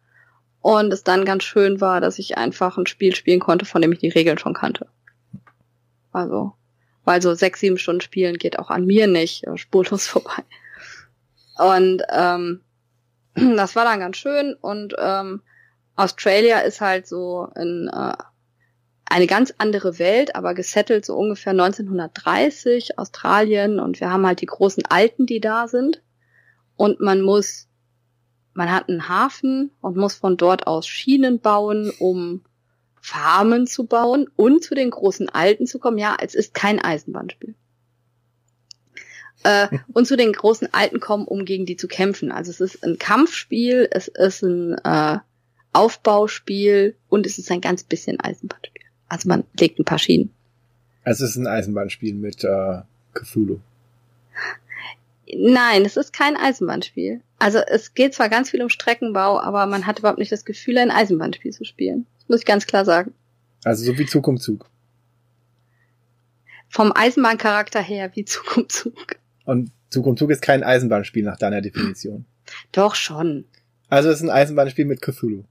Und 0.62 0.90
es 0.90 1.05
dann 1.05 1.27
ganz 1.27 1.44
schön 1.44 1.82
war, 1.82 2.01
dass 2.01 2.19
ich 2.19 2.39
einfach 2.39 2.78
ein 2.78 2.86
Spiel 2.86 3.15
spielen 3.15 3.40
konnte, 3.40 3.66
von 3.66 3.82
dem 3.82 3.93
ich 3.93 3.98
die 3.98 4.09
Regeln 4.09 4.39
schon 4.39 4.55
kannte. 4.55 4.86
Also, 6.10 6.55
weil 7.05 7.20
so 7.20 7.35
sechs, 7.35 7.60
sieben 7.60 7.77
Stunden 7.77 8.01
spielen 8.01 8.39
geht 8.39 8.59
auch 8.59 8.70
an 8.70 8.86
mir 8.86 9.06
nicht 9.06 9.47
äh, 9.47 9.59
spurlos 9.59 10.06
vorbei. 10.09 10.44
Und 11.59 12.05
ähm, 12.10 12.62
das 13.35 13.77
war 13.77 13.85
dann 13.85 14.01
ganz 14.01 14.16
schön. 14.16 14.55
Und 14.55 14.94
ähm, 14.98 15.43
Australia 15.94 16.60
ist 16.60 16.81
halt 16.81 17.06
so 17.06 17.52
in 17.55 17.90
äh, 17.93 18.15
eine 19.10 19.26
ganz 19.26 19.55
andere 19.59 19.98
Welt, 19.98 20.35
aber 20.36 20.55
gesettelt 20.55 21.05
so 21.05 21.16
ungefähr 21.16 21.52
1930, 21.52 22.98
Australien. 22.98 23.80
Und 23.80 24.01
wir 24.01 24.10
haben 24.10 24.26
halt 24.26 24.40
die 24.40 24.47
großen 24.47 24.85
Alten, 24.86 25.26
die 25.26 25.40
da 25.40 25.68
sind. 25.68 26.02
Und 26.76 27.01
man 27.01 27.22
muss, 27.22 27.68
man 28.55 28.70
hat 28.70 28.89
einen 28.89 29.09
Hafen 29.09 29.70
und 29.80 29.97
muss 29.97 30.14
von 30.14 30.36
dort 30.36 30.66
aus 30.66 30.86
Schienen 30.86 31.40
bauen, 31.40 31.90
um 31.98 32.44
Farmen 33.01 33.66
zu 33.66 33.86
bauen 33.86 34.28
und 34.36 34.62
zu 34.62 34.74
den 34.74 34.90
großen 34.90 35.28
Alten 35.28 35.66
zu 35.66 35.78
kommen. 35.78 35.98
Ja, 35.98 36.16
es 36.20 36.35
ist 36.35 36.55
kein 36.55 36.80
Eisenbahnspiel 36.80 37.55
äh, 39.44 39.68
und 39.93 40.06
zu 40.06 40.16
den 40.16 40.32
großen 40.32 40.72
Alten 40.72 41.01
kommen, 41.01 41.26
um 41.26 41.44
gegen 41.44 41.66
die 41.66 41.76
zu 41.76 41.89
kämpfen. 41.89 42.30
Also 42.30 42.51
es 42.51 42.60
ist 42.60 42.85
ein 42.85 42.98
Kampfspiel, 42.98 43.89
es 43.90 44.09
ist 44.09 44.43
ein 44.43 44.74
äh, 44.85 45.18
Aufbauspiel 45.72 46.97
und 47.09 47.26
es 47.26 47.39
ist 47.39 47.51
ein 47.51 47.60
ganz 47.60 47.85
bisschen 47.85 48.20
Eisenbahnspiel. 48.20 48.88
Also 49.09 49.28
man 49.28 49.44
legt 49.59 49.78
ein 49.78 49.85
paar 49.85 49.98
Schienen. 49.98 50.30
Es 51.05 51.20
ist 51.20 51.36
ein 51.36 51.47
Eisenbahnspiel 51.47 52.14
mit 52.14 52.44
äh, 52.44 52.82
Cthulhu. 53.14 53.60
Nein, 55.35 55.85
es 55.85 55.97
ist 55.97 56.12
kein 56.12 56.36
Eisenbahnspiel. 56.36 57.20
Also 57.39 57.59
es 57.59 57.94
geht 57.94 58.14
zwar 58.14 58.28
ganz 58.28 58.51
viel 58.51 58.62
um 58.62 58.68
Streckenbau, 58.68 59.40
aber 59.40 59.66
man 59.66 59.86
hat 59.86 59.98
überhaupt 59.98 60.18
nicht 60.18 60.32
das 60.32 60.44
Gefühl, 60.44 60.78
ein 60.78 60.90
Eisenbahnspiel 60.90 61.52
zu 61.52 61.64
spielen. 61.64 62.06
Das 62.18 62.28
muss 62.28 62.40
ich 62.40 62.47
ganz 62.47 62.66
klar 62.66 62.85
sagen. 62.85 63.12
Also 63.64 63.85
so 63.85 63.98
wie 63.98 64.06
Zug 64.06 64.26
um 64.26 64.39
Zug. 64.39 64.66
Vom 66.68 66.93
Eisenbahncharakter 66.94 67.80
her 67.80 68.10
wie 68.14 68.24
Zug 68.24 68.56
um 68.56 68.68
Zug. 68.68 69.16
Und 69.44 69.70
Zug 69.90 70.06
um 70.06 70.16
Zug 70.16 70.30
ist 70.30 70.43
kein 70.43 70.62
Eisenbahnspiel 70.62 71.24
nach 71.24 71.39
deiner 71.39 71.60
Definition. 71.60 72.24
Doch 72.72 72.94
schon. 72.94 73.44
Also 73.89 74.10
es 74.10 74.16
ist 74.16 74.22
ein 74.22 74.30
Eisenbahnspiel 74.30 74.85
mit 74.85 75.01
Cthulhu. 75.01 75.44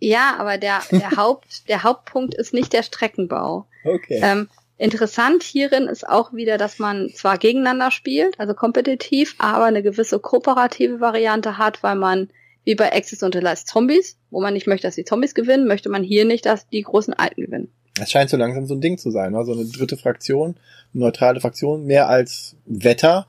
Ja, 0.00 0.36
aber 0.38 0.58
der, 0.58 0.80
der 0.90 1.10
Haupt, 1.16 1.68
der 1.68 1.82
Hauptpunkt 1.82 2.34
ist 2.34 2.54
nicht 2.54 2.72
der 2.72 2.82
Streckenbau. 2.82 3.66
Okay. 3.84 4.20
Ähm, 4.22 4.48
interessant 4.76 5.42
hierin 5.42 5.88
ist 5.88 6.08
auch 6.08 6.32
wieder, 6.32 6.58
dass 6.58 6.78
man 6.78 7.10
zwar 7.14 7.38
gegeneinander 7.38 7.90
spielt, 7.90 8.38
also 8.38 8.54
kompetitiv, 8.54 9.34
aber 9.38 9.64
eine 9.64 9.82
gewisse 9.82 10.18
kooperative 10.18 11.00
Variante 11.00 11.58
hat, 11.58 11.82
weil 11.82 11.96
man 11.96 12.30
wie 12.64 12.74
bei 12.74 12.92
Access 12.92 13.22
und 13.22 13.34
Allies 13.34 13.64
Zombies, 13.64 14.18
wo 14.30 14.42
man 14.42 14.52
nicht 14.52 14.66
möchte, 14.66 14.86
dass 14.86 14.94
die 14.94 15.04
Zombies 15.04 15.34
gewinnen, 15.34 15.66
möchte 15.66 15.88
man 15.88 16.02
hier 16.02 16.24
nicht, 16.26 16.44
dass 16.44 16.68
die 16.68 16.82
großen 16.82 17.14
Alten 17.14 17.46
gewinnen. 17.46 17.72
Es 17.98 18.10
scheint 18.10 18.30
so 18.30 18.36
langsam 18.36 18.66
so 18.66 18.74
ein 18.74 18.80
Ding 18.80 18.98
zu 18.98 19.10
sein, 19.10 19.32
ne? 19.32 19.44
so 19.44 19.52
eine 19.52 19.64
dritte 19.64 19.96
Fraktion, 19.96 20.56
eine 20.92 21.04
neutrale 21.04 21.40
Fraktion, 21.40 21.86
mehr 21.86 22.08
als 22.08 22.56
Wetter, 22.66 23.26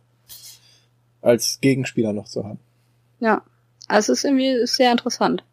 als 1.22 1.60
Gegenspieler 1.62 2.14
noch 2.14 2.28
zu 2.28 2.44
haben. 2.44 2.60
Ja, 3.20 3.41
also 3.88 4.14
es 4.14 4.20
ist 4.20 4.26
irgendwie 4.26 4.66
sehr 4.66 4.91
interessant. 4.91 5.44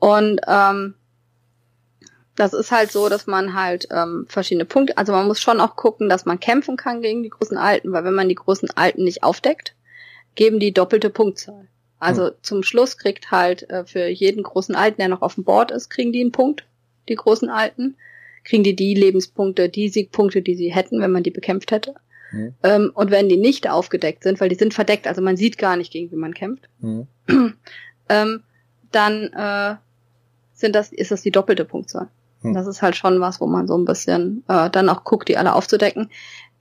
Und 0.00 0.40
ähm, 0.46 0.94
das 2.36 2.54
ist 2.54 2.72
halt 2.72 2.90
so, 2.90 3.08
dass 3.08 3.26
man 3.26 3.54
halt 3.54 3.88
ähm, 3.90 4.26
verschiedene 4.28 4.64
Punkte, 4.64 4.96
also 4.96 5.12
man 5.12 5.26
muss 5.26 5.40
schon 5.40 5.60
auch 5.60 5.76
gucken, 5.76 6.08
dass 6.08 6.24
man 6.24 6.40
kämpfen 6.40 6.76
kann 6.76 7.02
gegen 7.02 7.22
die 7.22 7.28
großen 7.28 7.58
Alten, 7.58 7.92
weil 7.92 8.04
wenn 8.04 8.14
man 8.14 8.28
die 8.28 8.34
großen 8.34 8.70
Alten 8.70 9.04
nicht 9.04 9.22
aufdeckt, 9.22 9.74
geben 10.34 10.58
die 10.58 10.72
doppelte 10.72 11.10
Punktzahl. 11.10 11.68
Also 11.98 12.28
hm. 12.28 12.34
zum 12.40 12.62
Schluss 12.62 12.96
kriegt 12.96 13.30
halt 13.30 13.68
äh, 13.68 13.84
für 13.84 14.06
jeden 14.08 14.42
großen 14.42 14.74
Alten, 14.74 14.98
der 14.98 15.08
noch 15.08 15.22
auf 15.22 15.34
dem 15.34 15.44
Board 15.44 15.70
ist, 15.70 15.90
kriegen 15.90 16.12
die 16.12 16.22
einen 16.22 16.32
Punkt, 16.32 16.64
die 17.08 17.14
großen 17.14 17.50
Alten 17.50 17.96
kriegen 18.44 18.64
die 18.64 18.74
die 18.74 18.94
Lebenspunkte, 18.94 19.68
die 19.68 19.90
Siegpunkte, 19.90 20.40
die 20.40 20.54
sie 20.54 20.72
hätten, 20.72 21.00
wenn 21.00 21.12
man 21.12 21.22
die 21.22 21.30
bekämpft 21.30 21.72
hätte. 21.72 21.94
Mhm. 22.32 22.54
Ähm, 22.62 22.90
und 22.94 23.10
wenn 23.10 23.28
die 23.28 23.36
nicht 23.36 23.68
aufgedeckt 23.68 24.22
sind, 24.22 24.40
weil 24.40 24.48
die 24.48 24.54
sind 24.54 24.72
verdeckt, 24.72 25.06
also 25.06 25.20
man 25.20 25.36
sieht 25.36 25.58
gar 25.58 25.76
nicht, 25.76 25.92
gegen 25.92 26.10
wie 26.10 26.16
man 26.16 26.32
kämpft, 26.32 26.68
mhm. 26.80 27.06
ähm, 28.08 28.42
dann 28.92 29.24
äh, 29.32 29.76
sind 30.60 30.74
das, 30.74 30.92
ist 30.92 31.10
das 31.10 31.22
die 31.22 31.30
doppelte 31.30 31.64
Punktzahl. 31.64 32.08
Mhm. 32.42 32.54
Das 32.54 32.66
ist 32.66 32.82
halt 32.82 32.96
schon 32.96 33.20
was, 33.20 33.40
wo 33.40 33.46
man 33.46 33.66
so 33.66 33.76
ein 33.76 33.84
bisschen 33.84 34.44
äh, 34.48 34.70
dann 34.70 34.88
auch 34.88 35.04
guckt, 35.04 35.28
die 35.28 35.36
alle 35.36 35.54
aufzudecken. 35.54 36.10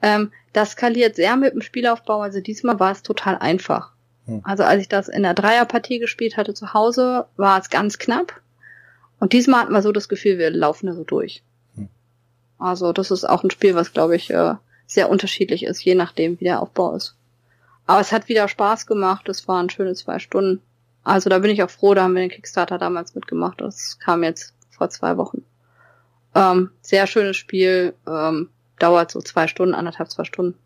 Ähm, 0.02 0.32
das 0.54 0.72
skaliert 0.72 1.16
sehr 1.16 1.36
mit 1.36 1.54
dem 1.54 1.62
Spielaufbau, 1.62 2.22
also 2.22 2.40
diesmal 2.40 2.80
war 2.80 2.92
es 2.92 3.04
total 3.04 3.38
einfach. 3.38 3.92
Mhm. 4.26 4.42
Also 4.44 4.64
als 4.64 4.82
ich 4.82 4.90
das 4.90 5.08
in 5.08 5.24
der 5.24 5.34
Dreierpartie 5.34 6.00
gespielt 6.00 6.38
hatte 6.38 6.54
zu 6.54 6.74
Hause, 6.74 7.26
war 7.38 7.60
es 7.60 7.70
ganz 7.70 7.98
knapp. 7.98 8.42
Und 9.20 9.34
diesmal 9.34 9.62
hatten 9.62 9.74
wir 9.74 9.82
so 9.82 9.92
das 9.92 10.08
Gefühl, 10.08 10.38
wir 10.38 10.50
laufen 10.50 10.88
da 10.88 10.94
so 10.94 11.04
durch. 11.04 11.44
Also 12.60 12.92
das 12.92 13.10
ist 13.10 13.24
auch 13.24 13.44
ein 13.44 13.50
Spiel, 13.50 13.74
was, 13.74 13.94
glaube 13.94 14.16
ich, 14.18 14.30
äh, 14.30 14.56
sehr 14.86 15.10
unterschiedlich 15.10 15.64
ist, 15.64 15.84
je 15.84 15.96
nachdem, 15.96 16.40
wie 16.40 16.44
der 16.44 16.62
Aufbau 16.62 16.94
ist. 16.94 17.16
Aber 17.88 18.02
es 18.02 18.12
hat 18.12 18.28
wieder 18.28 18.48
Spaß 18.48 18.86
gemacht. 18.86 19.28
Es 19.30 19.48
waren 19.48 19.70
schöne 19.70 19.96
zwei 19.96 20.20
Stunden. 20.20 20.62
Also 21.04 21.30
da 21.30 21.40
bin 21.40 21.52
ich 21.52 21.64
auch 21.64 21.70
froh, 21.70 21.94
da 21.94 22.04
haben 22.04 22.14
wir 22.14 22.22
den 22.22 22.30
Kickstarter 22.30 22.78
damals 22.78 23.16
mitgemacht. 23.16 23.62
Das 23.62 24.00
kam 24.00 24.24
jetzt 24.24 24.54
vor 24.70 24.90
zwei 24.90 25.18
Wochen. 25.18 25.44
Ähm, 26.36 26.72
sehr 26.82 27.08
schönes 27.08 27.38
Spiel. 27.38 27.94
Ähm, 28.08 28.50
dauert 28.78 29.12
so 29.12 29.22
zwei 29.22 29.48
Stunden, 29.48 29.76
anderthalb, 29.76 30.10
zwei 30.12 30.24
Stunden. 30.24 30.58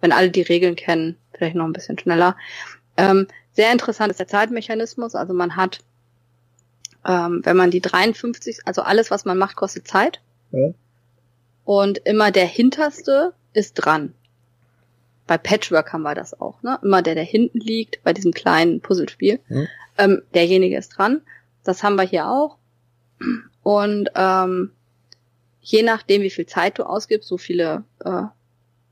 Wenn 0.00 0.12
alle 0.12 0.30
die 0.30 0.42
Regeln 0.42 0.76
kennen, 0.76 1.16
vielleicht 1.32 1.56
noch 1.56 1.64
ein 1.64 1.72
bisschen 1.72 1.98
schneller. 1.98 2.36
Ähm, 2.96 3.26
sehr 3.52 3.72
interessant 3.72 4.10
ist 4.10 4.20
der 4.20 4.28
Zeitmechanismus. 4.28 5.14
Also 5.14 5.32
man 5.32 5.56
hat, 5.56 5.80
ähm, 7.06 7.40
wenn 7.44 7.56
man 7.56 7.70
die 7.70 7.80
53, 7.80 8.60
also 8.66 8.82
alles, 8.82 9.10
was 9.10 9.24
man 9.24 9.38
macht, 9.38 9.56
kostet 9.56 9.88
Zeit. 9.88 10.20
Ja 10.52 10.70
und 11.66 11.98
immer 12.06 12.30
der 12.30 12.46
hinterste 12.46 13.34
ist 13.52 13.74
dran. 13.74 14.14
Bei 15.26 15.38
Patchwork 15.38 15.92
haben 15.92 16.02
wir 16.02 16.14
das 16.14 16.40
auch, 16.40 16.62
ne? 16.62 16.78
Immer 16.82 17.02
der, 17.02 17.14
der 17.14 17.24
hinten 17.24 17.58
liegt, 17.58 18.02
bei 18.04 18.12
diesem 18.12 18.32
kleinen 18.32 18.80
Puzzlespiel. 18.80 19.40
Mhm. 19.48 19.68
Ähm, 19.98 20.22
derjenige 20.34 20.76
ist 20.76 20.90
dran. 20.90 21.22
Das 21.64 21.82
haben 21.82 21.96
wir 21.96 22.04
hier 22.04 22.28
auch. 22.28 22.58
Und 23.62 24.10
ähm, 24.14 24.72
je 25.60 25.82
nachdem, 25.82 26.22
wie 26.22 26.30
viel 26.30 26.46
Zeit 26.46 26.78
du 26.78 26.84
ausgibst, 26.84 27.28
so 27.28 27.38
viele 27.38 27.84
äh, 28.04 28.22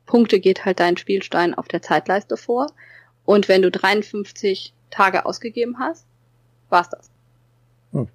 Punkte 0.07 0.41
geht 0.41 0.65
halt 0.65 0.81
dein 0.81 0.97
Spielstein 0.97 1.55
auf 1.55 1.69
der 1.69 1.83
Zeitleiste 1.83 2.37
vor. 2.37 2.67
Und 3.25 3.49
wenn 3.49 3.63
du 3.63 3.71
53 3.71 4.75
Tage 4.91 5.25
ausgegeben 5.25 5.79
hast, 5.79 6.07
war's 6.69 6.91
das. 6.91 7.11
Hm. 7.93 8.09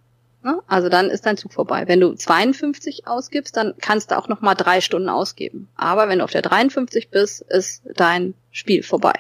Also 0.67 0.87
dann 0.87 1.09
ist 1.09 1.25
dein 1.25 1.37
Zug 1.37 1.51
vorbei. 1.53 1.87
Wenn 1.87 1.99
du 1.99 2.13
52 2.13 3.07
ausgibst, 3.07 3.57
dann 3.57 3.73
kannst 3.79 4.11
du 4.11 4.17
auch 4.17 4.27
noch 4.27 4.41
mal 4.41 4.55
drei 4.55 4.79
Stunden 4.79 5.09
ausgeben. 5.09 5.67
Aber 5.75 6.07
wenn 6.07 6.19
du 6.19 6.23
auf 6.23 6.31
der 6.31 6.41
53 6.41 7.09
bist, 7.09 7.41
ist 7.41 7.83
dein 7.95 8.33
Spiel 8.51 8.83
vorbei. 8.83 9.13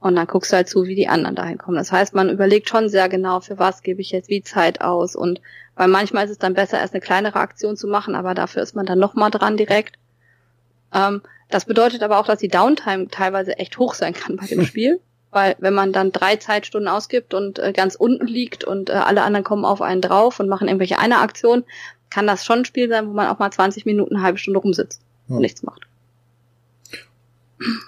Und 0.00 0.16
dann 0.16 0.26
guckst 0.26 0.52
du 0.52 0.56
halt 0.56 0.68
zu, 0.68 0.84
wie 0.84 0.96
die 0.96 1.08
anderen 1.08 1.36
dahin 1.36 1.56
kommen. 1.56 1.76
Das 1.76 1.92
heißt, 1.92 2.14
man 2.14 2.28
überlegt 2.28 2.68
schon 2.68 2.88
sehr 2.88 3.08
genau, 3.08 3.40
für 3.40 3.58
was 3.58 3.82
gebe 3.82 4.00
ich 4.00 4.10
jetzt 4.10 4.28
wie 4.28 4.42
Zeit 4.42 4.80
aus. 4.80 5.16
Und 5.16 5.40
weil 5.76 5.88
manchmal 5.88 6.24
ist 6.24 6.32
es 6.32 6.38
dann 6.38 6.54
besser, 6.54 6.78
erst 6.78 6.94
eine 6.94 7.00
kleinere 7.00 7.38
Aktion 7.38 7.76
zu 7.76 7.86
machen, 7.86 8.14
aber 8.14 8.34
dafür 8.34 8.62
ist 8.62 8.76
man 8.76 8.86
dann 8.86 8.98
noch 8.98 9.14
mal 9.14 9.30
dran 9.30 9.56
direkt. 9.56 9.96
Ähm, 10.92 11.22
das 11.48 11.64
bedeutet 11.64 12.02
aber 12.02 12.18
auch, 12.18 12.26
dass 12.26 12.38
die 12.38 12.48
Downtime 12.48 13.08
teilweise 13.08 13.56
echt 13.58 13.78
hoch 13.78 13.94
sein 13.94 14.12
kann 14.12 14.36
bei 14.36 14.46
dem 14.46 14.64
Spiel. 14.66 15.00
Weil 15.34 15.56
wenn 15.58 15.74
man 15.74 15.92
dann 15.92 16.12
drei 16.12 16.36
Zeitstunden 16.36 16.88
ausgibt 16.88 17.34
und 17.34 17.58
äh, 17.58 17.72
ganz 17.72 17.96
unten 17.96 18.26
liegt 18.26 18.64
und 18.64 18.88
äh, 18.88 18.92
alle 18.92 19.22
anderen 19.22 19.44
kommen 19.44 19.64
auf 19.64 19.82
einen 19.82 20.00
drauf 20.00 20.40
und 20.40 20.48
machen 20.48 20.68
irgendwelche 20.68 20.98
eine 20.98 21.18
Aktion, 21.18 21.64
kann 22.08 22.26
das 22.26 22.44
schon 22.44 22.60
ein 22.60 22.64
Spiel 22.64 22.88
sein, 22.88 23.08
wo 23.08 23.12
man 23.12 23.26
auch 23.28 23.40
mal 23.40 23.50
20 23.50 23.84
Minuten, 23.84 24.14
eine 24.14 24.24
halbe 24.24 24.38
Stunde 24.38 24.60
rumsitzt 24.60 25.02
und 25.28 25.40
nichts 25.40 25.62
macht. 25.64 25.88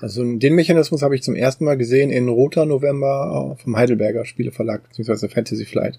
Also 0.01 0.25
den 0.25 0.55
Mechanismus 0.55 1.03
habe 1.03 1.15
ich 1.15 1.23
zum 1.23 1.35
ersten 1.35 1.65
Mal 1.65 1.77
gesehen 1.77 2.11
in 2.11 2.29
Roter 2.29 2.67
November 2.67 3.57
vom 3.63 3.77
Heidelberger 3.77 4.25
Spieleverlag, 4.25 4.89
beziehungsweise 4.89 5.29
Fantasy 5.29 5.65
Flight, 5.65 5.99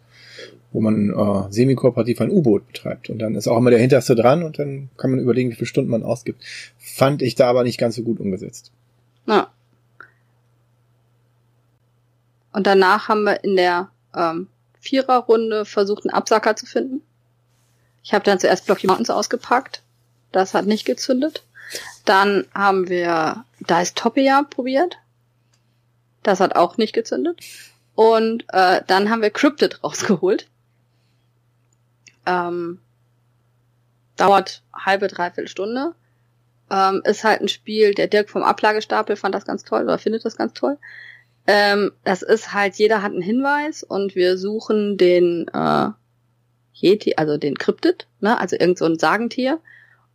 wo 0.71 0.81
man 0.81 1.09
äh, 1.11 1.51
semi-kooperativ 1.51 2.21
ein 2.21 2.31
U-Boot 2.31 2.67
betreibt. 2.67 3.09
Und 3.09 3.19
dann 3.19 3.35
ist 3.35 3.47
auch 3.47 3.57
immer 3.57 3.69
der 3.69 3.79
Hinterste 3.79 4.15
dran 4.15 4.43
und 4.43 4.59
dann 4.59 4.89
kann 4.97 5.11
man 5.11 5.19
überlegen, 5.19 5.51
wie 5.51 5.55
viele 5.55 5.67
Stunden 5.67 5.91
man 5.91 6.03
ausgibt. 6.03 6.43
Fand 6.77 7.21
ich 7.21 7.35
da 7.35 7.47
aber 7.47 7.63
nicht 7.63 7.77
ganz 7.77 7.95
so 7.95 8.03
gut 8.03 8.19
umgesetzt. 8.19 8.71
Ja. 9.27 9.51
Und 12.57 12.65
danach 12.65 13.07
haben 13.07 13.21
wir 13.21 13.43
in 13.43 13.55
der 13.55 13.91
ähm, 14.15 14.47
Viererrunde 14.79 15.63
versucht, 15.63 16.05
einen 16.05 16.15
Absacker 16.15 16.55
zu 16.55 16.65
finden. 16.65 17.03
Ich 18.01 18.15
habe 18.15 18.23
dann 18.23 18.39
zuerst 18.39 18.65
Blocky 18.65 18.87
Mountains 18.87 19.11
ausgepackt. 19.11 19.83
Das 20.31 20.55
hat 20.55 20.65
nicht 20.65 20.83
gezündet. 20.83 21.43
Dann 22.03 22.47
haben 22.55 22.89
wir 22.89 23.45
Dystopia 23.59 24.41
probiert. 24.41 24.97
Das 26.23 26.39
hat 26.39 26.55
auch 26.55 26.77
nicht 26.77 26.93
gezündet. 26.93 27.41
Und 27.93 28.43
äh, 28.47 28.81
dann 28.87 29.11
haben 29.11 29.21
wir 29.21 29.29
Cryptid 29.29 29.83
rausgeholt. 29.83 30.49
Ähm, 32.25 32.81
dauert 34.15 34.63
halbe, 34.73 35.09
dreiviertel 35.09 35.47
Stunde. 35.47 35.93
Ähm, 36.71 37.03
ist 37.05 37.23
halt 37.23 37.39
ein 37.39 37.49
Spiel, 37.49 37.93
der 37.93 38.07
Dirk 38.07 38.31
vom 38.31 38.41
Ablagestapel 38.41 39.15
fand 39.15 39.35
das 39.35 39.45
ganz 39.45 39.63
toll 39.63 39.83
oder 39.83 39.99
findet 39.99 40.25
das 40.25 40.37
ganz 40.37 40.53
toll. 40.53 40.79
Ähm, 41.47 41.93
das 42.03 42.21
ist 42.21 42.53
halt, 42.53 42.75
jeder 42.75 43.01
hat 43.01 43.13
einen 43.13 43.21
Hinweis 43.21 43.81
und 43.81 44.15
wir 44.15 44.37
suchen 44.37 44.97
den 44.97 45.47
äh, 45.53 45.89
Yeti, 46.73 47.15
also 47.15 47.37
den 47.37 47.57
Kryptid, 47.57 48.07
ne, 48.19 48.37
also 48.39 48.57
irgend 48.59 48.77
so 48.77 48.85
ein 48.85 48.99
Sagentier. 48.99 49.59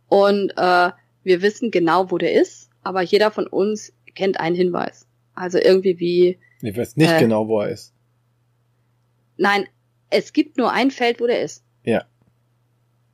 Und 0.07 0.51
äh, 0.57 0.91
wir 1.23 1.41
wissen 1.41 1.71
genau, 1.71 2.11
wo 2.11 2.19
der 2.19 2.33
ist, 2.33 2.69
aber 2.83 3.01
jeder 3.01 3.31
von 3.31 3.47
uns 3.47 3.93
kennt 4.13 4.39
einen 4.39 4.55
Hinweis. 4.55 5.07
Also 5.33 5.57
irgendwie 5.57 5.99
wie. 5.99 6.39
Ich 6.61 6.77
weiß 6.77 6.97
nicht 6.97 7.11
äh, 7.11 7.19
genau, 7.19 7.47
wo 7.47 7.61
er 7.61 7.69
ist. 7.69 7.93
Nein, 9.37 9.65
es 10.11 10.33
gibt 10.33 10.57
nur 10.57 10.71
ein 10.71 10.91
Feld, 10.91 11.19
wo 11.19 11.25
der 11.25 11.41
ist. 11.41 11.63
Ja. 11.83 12.05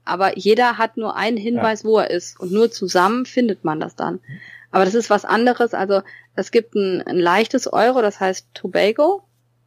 Aber 0.04 0.38
jeder 0.38 0.78
hat 0.78 0.98
nur 0.98 1.16
einen 1.16 1.38
Hinweis, 1.38 1.84
ja. 1.84 1.90
wo 1.90 2.00
er 2.00 2.10
ist. 2.10 2.40
Und 2.40 2.52
nur 2.52 2.72
zusammen 2.72 3.26
findet 3.26 3.64
man 3.64 3.80
das 3.80 3.96
dann. 3.96 4.20
Aber 4.72 4.86
das 4.86 4.94
ist 4.94 5.10
was 5.10 5.26
anderes. 5.26 5.74
Also 5.74 6.02
es 6.36 6.52
gibt 6.52 6.76
ein, 6.76 7.02
ein 7.02 7.18
leichtes 7.18 7.72
Euro, 7.72 8.02
das 8.02 8.20
heißt 8.20 8.48
Tobago, 8.54 9.24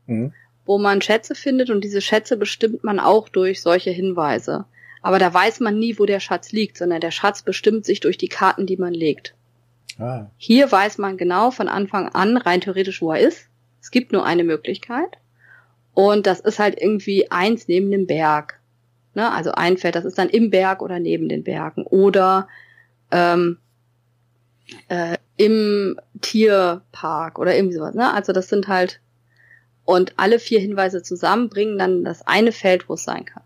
mhm. 0.06 0.32
wo 0.64 0.78
man 0.78 1.02
Schätze 1.02 1.34
findet 1.34 1.70
und 1.70 1.82
diese 1.82 2.00
Schätze 2.00 2.36
bestimmt 2.36 2.84
man 2.84 3.00
auch 3.00 3.28
durch 3.28 3.62
solche 3.62 3.90
Hinweise. 3.90 4.64
Aber 5.02 5.18
da 5.18 5.34
weiß 5.34 5.60
man 5.60 5.78
nie, 5.78 5.98
wo 5.98 6.06
der 6.06 6.20
Schatz 6.20 6.52
liegt, 6.52 6.78
sondern 6.78 7.00
der 7.00 7.10
Schatz 7.10 7.42
bestimmt 7.42 7.84
sich 7.84 8.00
durch 8.00 8.18
die 8.18 8.28
Karten, 8.28 8.66
die 8.66 8.76
man 8.76 8.94
legt. 8.94 9.34
Ah. 9.98 10.26
Hier 10.36 10.70
weiß 10.70 10.98
man 10.98 11.16
genau 11.16 11.50
von 11.50 11.68
Anfang 11.68 12.08
an, 12.08 12.36
rein 12.36 12.60
theoretisch, 12.60 13.02
wo 13.02 13.12
er 13.12 13.20
ist. 13.20 13.48
Es 13.80 13.90
gibt 13.90 14.12
nur 14.12 14.24
eine 14.24 14.44
Möglichkeit. 14.44 15.18
Und 15.92 16.26
das 16.26 16.40
ist 16.40 16.58
halt 16.58 16.80
irgendwie 16.80 17.30
eins 17.30 17.68
neben 17.68 17.90
dem 17.90 18.06
Berg. 18.06 18.60
Ne? 19.14 19.30
Also 19.30 19.52
ein 19.52 19.76
Feld, 19.76 19.96
das 19.96 20.04
ist 20.04 20.18
dann 20.18 20.28
im 20.28 20.50
Berg 20.50 20.80
oder 20.80 21.00
neben 21.00 21.28
den 21.28 21.42
Bergen. 21.42 21.84
Oder 21.84 22.48
ähm, 23.10 23.58
äh, 24.89 25.16
im 25.36 25.99
Tierpark 26.20 27.39
oder 27.39 27.55
irgendwie 27.55 27.77
sowas. 27.77 27.94
Ne? 27.94 28.12
Also 28.12 28.32
das 28.32 28.49
sind 28.49 28.69
halt 28.69 29.01
und 29.85 30.15
alle 30.16 30.39
vier 30.39 30.61
Hinweise 30.61 31.03
zusammen 31.03 31.49
bringen 31.49 31.78
dann 31.78 32.05
das 32.05 32.27
eine 32.27 32.53
Feld, 32.53 32.89
wo 32.89 32.94
es 32.94 33.05
sein 33.05 33.24
kann. 33.24 33.43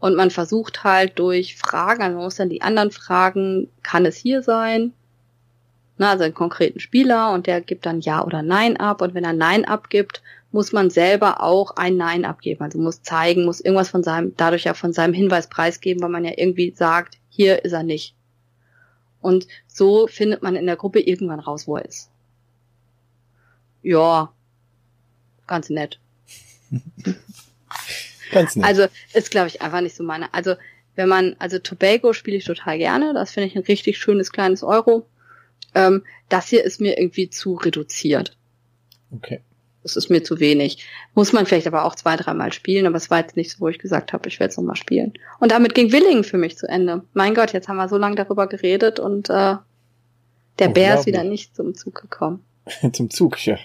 Und 0.00 0.16
man 0.16 0.30
versucht 0.30 0.82
halt 0.82 1.18
durch 1.18 1.56
Fragen, 1.56 2.02
also 2.02 2.16
man 2.16 2.24
muss 2.24 2.36
dann 2.36 2.48
die 2.48 2.62
anderen 2.62 2.90
fragen, 2.90 3.68
kann 3.82 4.06
es 4.06 4.16
hier 4.16 4.42
sein? 4.42 4.92
Na, 5.98 6.12
also 6.12 6.24
einen 6.24 6.34
konkreten 6.34 6.80
Spieler 6.80 7.32
und 7.32 7.46
der 7.46 7.60
gibt 7.60 7.84
dann 7.84 8.00
Ja 8.00 8.24
oder 8.24 8.42
Nein 8.42 8.78
ab. 8.78 9.02
Und 9.02 9.12
wenn 9.12 9.24
er 9.24 9.34
Nein 9.34 9.66
abgibt, 9.66 10.22
muss 10.50 10.72
man 10.72 10.88
selber 10.88 11.42
auch 11.42 11.76
ein 11.76 11.98
Nein 11.98 12.24
abgeben. 12.24 12.64
Also 12.64 12.78
muss 12.78 13.02
zeigen, 13.02 13.44
muss 13.44 13.60
irgendwas 13.60 13.90
von 13.90 14.02
seinem, 14.02 14.34
dadurch 14.36 14.64
ja 14.64 14.72
von 14.72 14.94
seinem 14.94 15.12
Hinweis 15.12 15.48
preisgeben, 15.48 16.02
weil 16.02 16.08
man 16.08 16.24
ja 16.24 16.32
irgendwie 16.34 16.72
sagt, 16.74 17.18
hier 17.28 17.64
ist 17.64 17.72
er 17.72 17.82
nicht. 17.82 18.14
Und 19.20 19.46
so 19.66 20.06
findet 20.06 20.42
man 20.42 20.56
in 20.56 20.66
der 20.66 20.76
Gruppe 20.76 21.00
irgendwann 21.00 21.40
raus, 21.40 21.66
wo 21.66 21.76
er 21.76 21.84
ist. 21.84 22.10
Ja, 23.82 24.32
ganz 25.46 25.70
nett. 25.70 25.98
Ganz 28.30 28.54
nett. 28.54 28.64
Also 28.64 28.86
ist, 29.12 29.32
glaube 29.32 29.48
ich, 29.48 29.60
einfach 29.60 29.80
nicht 29.80 29.96
so 29.96 30.04
meine. 30.04 30.32
Also 30.32 30.54
wenn 30.94 31.08
man, 31.08 31.34
also 31.38 31.58
Tobago 31.58 32.12
spiele 32.12 32.36
ich 32.36 32.44
total 32.44 32.78
gerne. 32.78 33.12
Das 33.14 33.32
finde 33.32 33.48
ich 33.48 33.56
ein 33.56 33.64
richtig 33.64 33.98
schönes 33.98 34.32
kleines 34.32 34.62
Euro. 34.62 35.06
Ähm, 35.74 36.04
das 36.28 36.48
hier 36.48 36.64
ist 36.64 36.80
mir 36.80 36.98
irgendwie 36.98 37.30
zu 37.30 37.54
reduziert. 37.54 38.36
Okay. 39.10 39.40
Das 39.82 39.96
ist 39.96 40.10
mir 40.10 40.22
zu 40.22 40.40
wenig. 40.40 40.86
Muss 41.14 41.32
man 41.32 41.46
vielleicht 41.46 41.66
aber 41.66 41.84
auch 41.84 41.94
zwei, 41.94 42.16
dreimal 42.16 42.52
spielen, 42.52 42.86
aber 42.86 42.96
es 42.96 43.10
war 43.10 43.20
jetzt 43.20 43.36
nicht 43.36 43.50
so, 43.50 43.60
wo 43.60 43.68
ich 43.68 43.78
gesagt 43.78 44.12
habe, 44.12 44.28
ich 44.28 44.38
werde 44.38 44.50
es 44.50 44.56
nochmal 44.56 44.76
spielen. 44.76 45.14
Und 45.38 45.52
damit 45.52 45.74
ging 45.74 45.90
Willingen 45.92 46.24
für 46.24 46.38
mich 46.38 46.58
zu 46.58 46.68
Ende. 46.68 47.02
Mein 47.14 47.34
Gott, 47.34 47.52
jetzt 47.52 47.68
haben 47.68 47.76
wir 47.76 47.88
so 47.88 47.96
lange 47.96 48.16
darüber 48.16 48.46
geredet 48.46 49.00
und 49.00 49.30
äh, 49.30 49.56
der 50.58 50.68
Bär 50.68 50.98
ist 50.98 51.06
wieder 51.06 51.24
nicht 51.24 51.56
zum 51.56 51.74
Zug 51.74 51.94
gekommen. 51.94 52.44
zum 52.92 53.10
Zug, 53.10 53.44
ja. 53.46 53.56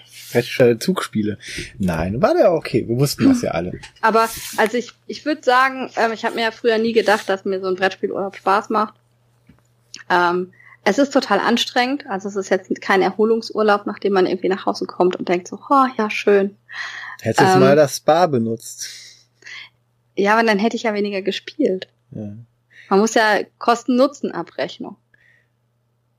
Zugspiele. 0.78 1.38
Nein, 1.78 2.20
war 2.20 2.34
der 2.34 2.52
okay. 2.52 2.86
Wir 2.88 2.98
wussten 2.98 3.28
das 3.28 3.42
ja 3.42 3.52
alle. 3.52 3.72
Aber 4.00 4.28
also 4.56 4.76
ich, 4.76 4.92
ich 5.06 5.24
würde 5.24 5.42
sagen, 5.42 5.90
ähm, 5.96 6.12
ich 6.12 6.24
habe 6.24 6.34
mir 6.34 6.42
ja 6.42 6.50
früher 6.50 6.78
nie 6.78 6.92
gedacht, 6.92 7.28
dass 7.28 7.44
mir 7.44 7.60
so 7.60 7.68
ein 7.68 7.76
Brettspielurlaub 7.76 8.36
Spaß 8.36 8.70
macht. 8.70 8.94
Ähm, 10.10 10.52
es 10.86 10.98
ist 10.98 11.12
total 11.12 11.40
anstrengend. 11.40 12.06
Also 12.08 12.28
es 12.28 12.36
ist 12.36 12.48
jetzt 12.48 12.80
kein 12.80 13.02
Erholungsurlaub, 13.02 13.86
nachdem 13.86 14.12
man 14.12 14.26
irgendwie 14.26 14.48
nach 14.48 14.66
Hause 14.66 14.86
kommt 14.86 15.16
und 15.16 15.28
denkt 15.28 15.48
so, 15.48 15.58
oh 15.68 15.86
ja, 15.98 16.08
schön. 16.10 16.56
Hättest 17.20 17.54
ähm, 17.54 17.60
mal 17.60 17.74
das 17.76 17.96
Spa 17.96 18.26
benutzt. 18.26 18.88
Ja, 20.14 20.34
aber 20.34 20.46
dann 20.46 20.58
hätte 20.58 20.76
ich 20.76 20.84
ja 20.84 20.94
weniger 20.94 21.22
gespielt. 21.22 21.88
Ja. 22.12 22.36
Man 22.88 23.00
muss 23.00 23.14
ja 23.14 23.40
Kosten-Nutzen-Abrechnung. 23.58 24.96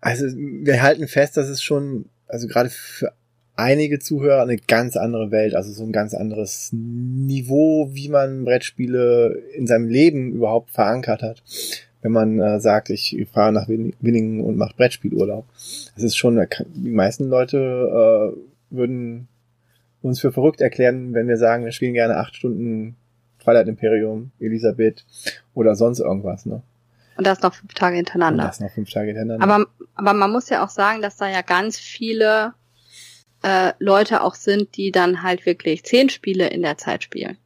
Also 0.01 0.25
wir 0.25 0.83
halten 0.83 1.07
fest, 1.07 1.37
dass 1.37 1.47
es 1.47 1.63
schon 1.63 2.09
also 2.27 2.47
gerade 2.47 2.69
für 2.69 3.13
einige 3.55 3.99
Zuhörer 3.99 4.43
eine 4.43 4.57
ganz 4.57 4.97
andere 4.97 5.31
Welt, 5.31 5.55
also 5.55 5.71
so 5.71 5.83
ein 5.83 5.91
ganz 5.91 6.13
anderes 6.13 6.69
Niveau, 6.73 7.89
wie 7.93 8.09
man 8.09 8.43
Brettspiele 8.43 9.41
in 9.55 9.65
seinem 9.65 9.87
Leben 9.87 10.33
überhaupt 10.33 10.71
verankert 10.71 11.23
hat. 11.23 11.41
Wenn 12.01 12.11
man 12.11 12.39
äh, 12.39 12.59
sagt, 12.59 12.89
ich 12.89 13.27
fahre 13.31 13.51
nach 13.51 13.67
Winningen 13.67 14.41
und 14.41 14.57
mache 14.57 14.75
Brettspielurlaub. 14.75 15.45
Das 15.95 16.03
ist 16.03 16.15
schon, 16.15 16.45
die 16.75 16.91
meisten 16.91 17.27
Leute 17.27 17.57
äh, 18.37 18.75
würden 18.75 19.27
uns 20.01 20.19
für 20.19 20.31
verrückt 20.31 20.61
erklären, 20.61 21.13
wenn 21.13 21.27
wir 21.27 21.37
sagen, 21.37 21.65
wir 21.65 21.71
spielen 21.71 21.93
gerne 21.93 22.17
acht 22.17 22.35
Stunden 22.35 22.95
Twilight 23.43 23.67
Imperium, 23.67 24.31
Elisabeth 24.39 25.05
oder 25.53 25.75
sonst 25.75 25.99
irgendwas, 25.99 26.45
ne? 26.45 26.61
Und 27.17 27.25
das 27.25 27.41
noch 27.41 27.55
fünf 27.55 27.73
Tage 27.73 27.95
hintereinander. 27.95 28.43
Und 28.43 28.49
das 28.49 28.59
noch 28.59 28.71
fünf 28.71 28.91
Tage 28.91 29.07
hintereinander. 29.07 29.43
Aber, 29.43 29.65
aber 29.95 30.13
man 30.13 30.31
muss 30.31 30.49
ja 30.49 30.63
auch 30.63 30.69
sagen, 30.69 31.01
dass 31.01 31.17
da 31.17 31.27
ja 31.27 31.41
ganz 31.41 31.79
viele 31.79 32.53
äh, 33.41 33.73
Leute 33.79 34.21
auch 34.21 34.35
sind, 34.35 34.77
die 34.77 34.91
dann 34.91 35.23
halt 35.23 35.45
wirklich 35.45 35.83
zehn 35.83 36.09
Spiele 36.09 36.47
in 36.47 36.61
der 36.61 36.77
Zeit 36.77 37.03
spielen. 37.03 37.37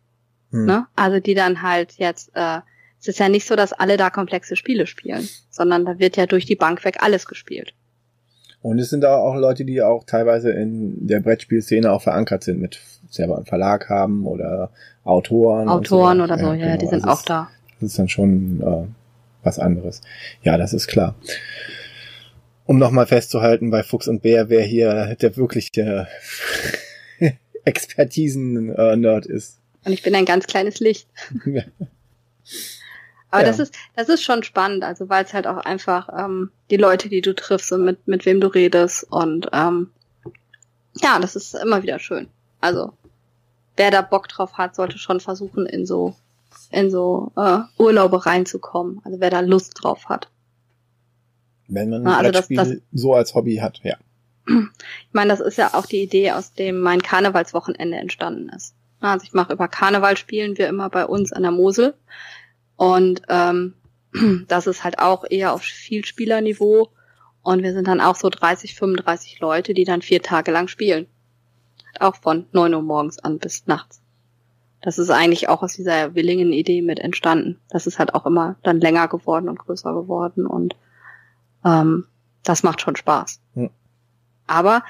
Hm. 0.52 0.66
Ne? 0.66 0.88
Also 0.96 1.20
die 1.20 1.36
dann 1.36 1.62
halt 1.62 1.94
jetzt, 1.94 2.32
äh, 2.34 2.60
es 3.02 3.08
ist 3.08 3.20
ja 3.20 3.30
nicht 3.30 3.48
so, 3.48 3.56
dass 3.56 3.74
alle 3.74 3.98
da 3.98 4.12
komplexe 4.12 4.56
Spiele 4.56 4.86
spielen, 4.86 5.28
sondern 5.50 5.86
da 5.86 5.98
wird 5.98 6.18
ja 6.18 6.28
durch 6.28 6.46
die 6.46 6.56
Bank 6.56 6.86
weg 6.86 6.98
alles 7.00 7.26
gespielt. 7.26 7.74
Und 8.62 8.78
es 8.78 8.92
sind 8.92 9.02
da 9.02 9.18
auch 9.18 9.36
Leute, 9.36 9.66
die 9.66 9.82
auch 9.82 10.04
teilweise 10.04 10.52
in 10.52 11.08
der 11.08 11.20
Brettspielszene 11.20 11.92
auch 11.92 12.04
verankert 12.04 12.44
sind, 12.44 12.62
mit 12.62 12.80
selber 13.10 13.38
einen 13.38 13.48
Verlag 13.48 13.90
haben 13.90 14.28
oder 14.28 14.70
Autoren. 15.04 15.68
Autoren 15.68 16.20
so 16.20 16.24
oder 16.26 16.38
so, 16.38 16.54
ja, 16.54 16.54
ja 16.54 16.66
genau. 16.66 16.78
die 16.78 16.86
sind 16.86 17.04
also 17.04 17.22
auch 17.22 17.26
da. 17.26 17.50
Das 17.80 17.90
ist 17.90 17.98
dann 17.98 18.08
schon 18.08 18.62
äh, 18.62 18.88
was 19.44 19.58
anderes. 19.58 20.02
Ja, 20.44 20.60
das 20.60 20.72
ist 20.74 20.86
klar. 20.86 21.16
Um 22.68 22.78
nochmal 22.78 23.08
festzuhalten, 23.08 23.72
bei 23.72 23.82
Fuchs 23.82 24.08
und 24.08 24.22
Bär, 24.22 24.50
wer 24.50 24.62
hier 24.62 25.16
der 25.20 25.36
wirkliche 25.38 26.08
Expertisen-Nerd 27.66 29.26
ist. 29.26 29.58
Und 29.86 29.92
ich 29.92 30.04
bin 30.04 30.14
ein 30.14 30.26
ganz 30.26 30.46
kleines 30.46 30.80
Licht. 30.80 31.08
Aber 33.32 33.42
ja. 33.42 33.48
das 33.48 33.60
ist, 33.60 33.74
das 33.96 34.10
ist 34.10 34.24
schon 34.24 34.44
spannend, 34.44 34.84
also 34.84 35.10
weil 35.10 35.24
es 35.24 35.34
halt 35.34 35.48
auch 35.48 35.58
einfach 35.58 36.10
ähm, 36.18 36.52
die 36.70 36.78
Leute, 36.78 37.10
die 37.10 37.22
du 37.22 37.34
triffst 37.34 37.72
und 37.72 37.86
mit, 37.86 38.08
mit 38.08 38.26
wem 38.26 38.42
du 38.42 38.48
redest 38.48 39.06
und 39.10 39.48
ähm, 39.54 39.90
ja, 41.02 41.18
das 41.20 41.36
ist 41.38 41.56
immer 41.56 41.82
wieder 41.82 42.00
schön. 42.00 42.28
Also 42.60 42.92
wer 43.78 43.90
da 43.90 44.02
Bock 44.02 44.28
drauf 44.28 44.58
hat, 44.58 44.76
sollte 44.76 44.98
schon 44.98 45.22
versuchen, 45.22 45.66
in 45.66 45.86
so 45.86 46.16
in 46.70 46.92
so 46.92 47.32
äh, 47.36 47.60
Urlaube 47.78 48.26
reinzukommen. 48.26 49.02
Also 49.04 49.20
wer 49.20 49.30
da 49.30 49.40
Lust 49.40 49.74
drauf 49.82 50.10
hat. 50.10 50.30
Wenn 51.68 51.90
man 51.90 52.06
ein 52.06 52.14
also 52.14 52.32
das, 52.32 52.48
das, 52.50 52.78
so 52.92 53.14
als 53.14 53.34
Hobby 53.34 53.58
hat, 53.58 53.80
ja. 53.84 53.96
Ich 54.48 55.14
meine, 55.14 55.30
das 55.30 55.40
ist 55.40 55.58
ja 55.58 55.74
auch 55.74 55.86
die 55.86 56.02
Idee, 56.02 56.32
aus 56.32 56.54
dem 56.54 56.80
mein 56.80 57.02
Karnevalswochenende 57.02 57.98
entstanden 57.98 58.50
ist. 58.50 58.74
Also 59.00 59.24
ich 59.24 59.34
mache 59.34 59.54
über 59.54 59.68
Karneval 59.68 60.18
spielen 60.18 60.58
wir 60.58 60.68
immer 60.68 60.90
bei 60.90 61.06
uns 61.06 61.32
an 61.32 61.44
der 61.44 61.52
Mosel. 61.52 61.94
Und 62.82 63.22
ähm, 63.30 63.76
das 64.48 64.66
ist 64.66 64.84
halt 64.84 64.98
auch 64.98 65.24
eher 65.30 65.54
auf 65.54 65.62
Vielspielerniveau. 65.62 66.90
Und 67.44 67.62
wir 67.62 67.74
sind 67.74 67.88
dann 67.88 68.02
auch 68.02 68.16
so 68.16 68.28
30, 68.28 68.74
35 68.74 69.40
Leute, 69.40 69.76
die 69.76 69.84
dann 69.84 70.02
vier 70.02 70.24
Tage 70.24 70.52
lang 70.52 70.68
spielen. 70.68 71.06
Auch 72.00 72.16
von 72.16 72.48
neun 72.54 72.74
Uhr 72.74 72.82
morgens 72.82 73.20
an 73.20 73.38
bis 73.38 73.68
nachts. 73.68 74.02
Das 74.82 74.98
ist 74.98 75.12
eigentlich 75.12 75.48
auch 75.48 75.62
aus 75.62 75.74
dieser 75.74 76.16
Willingen-Idee 76.16 76.82
mit 76.82 76.98
entstanden. 76.98 77.60
Das 77.70 77.86
ist 77.86 78.00
halt 78.00 78.16
auch 78.16 78.26
immer 78.26 78.56
dann 78.64 78.82
länger 78.82 79.08
geworden 79.08 79.48
und 79.48 79.60
größer 79.60 79.94
geworden 79.94 80.48
und 80.48 80.76
ähm, 81.64 82.08
das 82.42 82.64
macht 82.64 82.82
schon 82.82 82.96
Spaß. 82.96 83.42
Hm. 83.54 83.70
Aber 84.48 84.84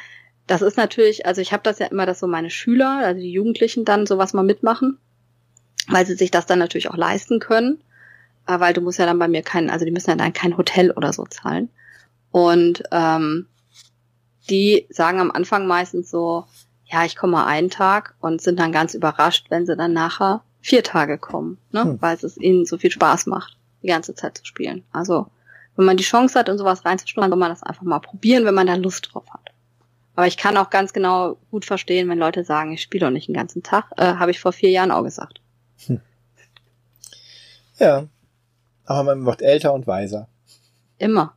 das 0.48 0.62
ist 0.62 0.78
natürlich, 0.78 1.26
also 1.26 1.42
ich 1.42 1.52
habe 1.52 1.64
das 1.64 1.80
ja 1.80 1.88
immer, 1.88 2.06
dass 2.06 2.22
so 2.22 2.28
meine 2.28 2.52
Schüler, 2.52 3.02
also 3.04 3.20
die 3.20 3.34
Jugendlichen 3.34 3.84
dann 3.84 4.06
sowas 4.06 4.32
mal 4.32 4.44
mitmachen 4.44 4.98
weil 5.90 6.06
sie 6.06 6.16
sich 6.16 6.32
das 6.32 6.46
dann 6.46 6.60
natürlich 6.60 6.90
auch 6.90 6.98
leisten 6.98 7.40
können, 7.40 7.82
äh, 8.48 8.60
weil 8.60 8.74
du 8.74 8.82
musst 8.82 9.00
ja 9.00 9.06
dann 9.06 9.20
bei 9.20 9.28
mir 9.28 9.42
kein, 9.42 9.70
also 9.70 9.86
die 9.86 9.92
müssen 9.92 10.10
ja 10.10 10.16
dann 10.16 10.34
kein 10.34 10.58
Hotel 10.58 10.92
oder 10.92 11.14
so 11.14 11.26
zahlen. 11.26 11.70
Und 12.32 12.84
ähm, 12.92 13.48
die 14.50 14.88
sagen 14.90 15.20
am 15.20 15.32
Anfang 15.32 15.68
meistens 15.68 16.10
so, 16.10 16.46
ja, 16.86 17.06
ich 17.06 17.16
komme 17.16 17.34
mal 17.34 17.46
einen 17.46 17.70
Tag 17.70 18.16
und 18.20 18.42
sind 18.42 18.60
dann 18.60 18.72
ganz 18.72 18.94
überrascht, 18.94 19.48
wenn 19.50 19.66
sie 19.66 19.76
dann 19.76 19.94
nachher 19.94 20.44
vier 20.62 20.84
Tage 20.84 21.18
kommen, 21.18 21.58
ne? 21.72 21.84
Hm. 21.84 22.02
weil 22.02 22.18
es 22.22 22.38
ihnen 22.38 22.66
so 22.66 22.78
viel 22.78 22.92
Spaß 22.92 23.26
macht, 23.26 23.58
die 23.82 23.88
ganze 23.88 24.14
Zeit 24.14 24.38
zu 24.38 24.46
spielen. 24.46 24.84
Also 24.92 25.28
wenn 25.76 25.86
man 25.86 25.98
die 25.98 26.04
Chance 26.04 26.38
hat, 26.38 26.50
in 26.50 26.58
sowas 26.58 26.86
reinzuschnuppern, 26.86 27.32
soll 27.32 27.40
man 27.40 27.50
das 27.50 27.64
einfach 27.64 27.84
mal 27.84 28.00
probieren, 28.00 28.46
wenn 28.46 28.54
man 28.54 28.68
da 28.68 28.76
Lust 28.76 29.10
drauf 29.12 29.26
hat. 29.32 29.52
Aber 30.16 30.28
ich 30.28 30.38
kann 30.38 30.58
auch 30.58 30.70
ganz 30.70 30.94
genau 30.94 31.38
gut 31.50 31.66
verstehen, 31.66 32.10
wenn 32.10 32.20
Leute 32.20 32.44
sagen, 32.44 32.74
ich 32.74 32.82
spiele 32.82 33.06
doch 33.06 33.12
nicht 33.12 33.28
den 33.28 33.36
ganzen 33.36 33.64
Tag, 33.64 33.86
äh, 33.98 34.16
habe 34.16 34.32
ich 34.32 34.40
vor 34.40 34.52
vier 34.52 34.70
Jahren 34.70 34.92
auch 34.92 35.04
gesagt. 35.04 35.41
Hm. 35.88 36.02
Ja. 37.80 38.08
Aber 38.86 39.04
man 39.04 39.26
wird 39.26 39.42
älter 39.42 39.74
und 39.74 39.88
weiser. 39.88 40.28
Immer. 40.98 41.36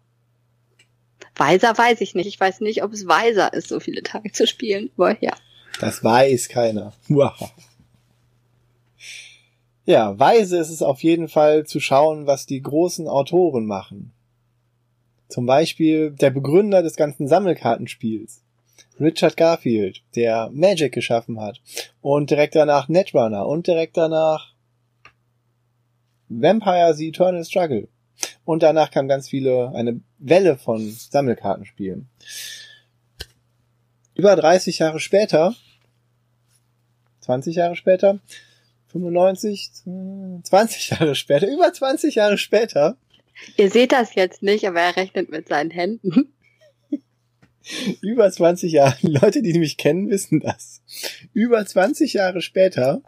Weiser 1.37 1.77
weiß 1.77 2.01
ich 2.01 2.15
nicht. 2.15 2.27
Ich 2.27 2.39
weiß 2.39 2.61
nicht, 2.61 2.83
ob 2.83 2.93
es 2.93 3.07
weiser 3.07 3.53
ist, 3.53 3.69
so 3.69 3.81
viele 3.81 4.03
Tage 4.03 4.31
zu 4.33 4.47
spielen. 4.47 4.91
Aber 4.97 5.21
ja. 5.23 5.33
Das 5.81 6.05
weiß 6.05 6.49
keiner. 6.49 6.93
Ja, 9.87 10.19
weise 10.19 10.59
ist 10.59 10.71
es 10.71 10.83
auf 10.83 11.03
jeden 11.03 11.29
Fall 11.29 11.65
zu 11.67 11.81
schauen, 11.81 12.27
was 12.27 12.47
die 12.47 12.63
großen 12.63 13.09
Autoren 13.09 13.67
machen. 13.67 14.13
Zum 15.29 15.47
Beispiel 15.47 16.13
der 16.13 16.31
Begründer 16.31 16.83
des 16.83 16.97
ganzen 16.97 17.29
Sammelkartenspiels. 17.29 18.44
Richard 19.01 19.37
Garfield, 19.37 20.03
der 20.15 20.51
Magic 20.53 20.93
geschaffen 20.93 21.41
hat. 21.41 21.61
Und 22.01 22.31
direkt 22.31 22.55
danach 22.55 22.89
Netrunner 22.89 23.47
und 23.47 23.67
direkt 23.67 23.97
danach 23.97 24.53
Vampire 26.29 26.95
The 26.95 27.09
Eternal 27.09 27.45
Struggle. 27.45 27.89
Und 28.45 28.63
danach 28.63 28.91
kam 28.91 29.09
ganz 29.09 29.29
viele, 29.29 29.73
eine 29.75 30.01
Welle 30.19 30.57
von 30.57 30.91
Sammelkartenspielen. 30.91 32.09
Über 34.15 34.37
30 34.37 34.79
Jahre 34.79 35.01
später, 35.01 35.55
20 37.21 37.57
Jahre 37.57 37.75
später, 37.75 38.21
95, 38.93 39.71
20 40.45 40.91
Jahre 40.91 41.15
später, 41.15 41.49
über 41.49 41.73
20 41.73 42.15
Jahre 42.15 42.39
später. 42.39 42.97
Ihr 43.57 43.71
seht 43.71 43.93
das 43.93 44.15
jetzt 44.15 44.43
nicht, 44.43 44.67
aber 44.69 44.81
er 44.81 44.97
rechnet 44.97 45.31
mit 45.31 45.49
seinen 45.49 45.71
Händen. 45.71 46.33
Über 48.01 48.31
20 48.31 48.73
Jahre, 48.73 48.97
Leute, 49.03 49.43
die 49.43 49.59
mich 49.59 49.77
kennen, 49.77 50.11
wissen 50.11 50.41
das. 50.41 50.83
Über 51.33 51.65
20 51.65 52.15
Jahre 52.15 52.41
später 52.43 53.03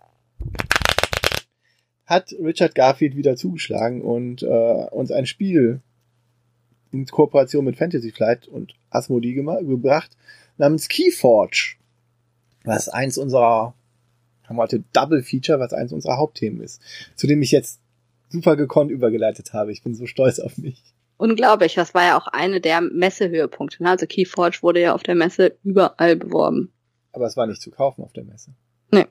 hat 2.07 2.33
Richard 2.41 2.75
Garfield 2.75 3.17
wieder 3.17 3.37
zugeschlagen 3.37 4.01
und 4.01 4.43
äh, 4.43 4.47
uns 4.91 5.11
ein 5.11 5.27
Spiel 5.27 5.81
in 6.93 7.05
Kooperation 7.07 7.65
mit 7.65 7.77
Fantasy 7.77 8.13
Flight 8.13 8.47
und 8.49 8.75
Asmodee 8.91 9.35
gebracht, 9.35 10.17
namens 10.57 10.89
Keyforge, 10.89 11.77
was 12.65 12.89
eins 12.89 13.19
unserer, 13.19 13.75
haben 14.45 14.57
wir 14.57 14.63
heute 14.63 14.85
Double 14.93 15.23
Feature, 15.23 15.59
was 15.59 15.73
eins 15.73 15.93
unserer 15.93 16.17
Hauptthemen 16.17 16.63
ist, 16.63 16.81
zu 17.17 17.27
dem 17.27 17.43
ich 17.43 17.51
jetzt 17.51 17.81
super 18.29 18.57
gekonnt 18.57 18.91
übergeleitet 18.91 19.53
habe. 19.53 19.73
Ich 19.73 19.83
bin 19.83 19.95
so 19.95 20.07
stolz 20.07 20.39
auf 20.39 20.59
mich 20.59 20.83
unglaublich. 21.17 21.75
Das 21.75 21.95
war 21.95 22.05
ja 22.05 22.19
auch 22.19 22.27
eine 22.29 22.61
der 22.61 22.81
Messehöhepunkte. 22.81 23.83
Ne? 23.83 23.91
Also 23.91 24.07
Keyforge 24.07 24.59
wurde 24.63 24.81
ja 24.81 24.95
auf 24.95 25.03
der 25.03 25.15
Messe 25.15 25.57
überall 25.65 26.17
beworben. 26.17 26.73
Aber 27.13 27.27
es 27.27 27.37
war 27.37 27.47
nicht 27.47 27.63
zu 27.63 27.71
kaufen 27.71 28.03
auf 28.03 28.13
der 28.13 28.25
Messe. 28.25 28.51
Nee. 28.91 29.07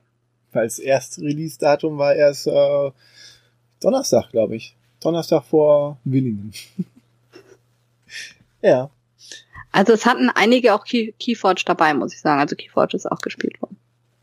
Weil 0.52 0.64
das 0.64 0.78
erste 0.78 1.22
Release-Datum 1.22 1.98
war 1.98 2.14
erst 2.14 2.46
äh, 2.46 2.90
Donnerstag, 3.80 4.30
glaube 4.30 4.56
ich. 4.56 4.76
Donnerstag 5.00 5.44
vor 5.44 5.98
Willingen. 6.04 6.52
ja. 8.62 8.90
Also 9.72 9.92
es 9.92 10.06
hatten 10.06 10.30
einige 10.30 10.74
auch 10.74 10.84
Key 10.84 11.12
Keyforge 11.18 11.62
dabei, 11.66 11.92
muss 11.92 12.14
ich 12.14 12.20
sagen. 12.20 12.40
Also 12.40 12.56
Keyforge 12.56 12.96
ist 12.96 13.10
auch 13.10 13.18
gespielt 13.18 13.60
worden. 13.60 13.76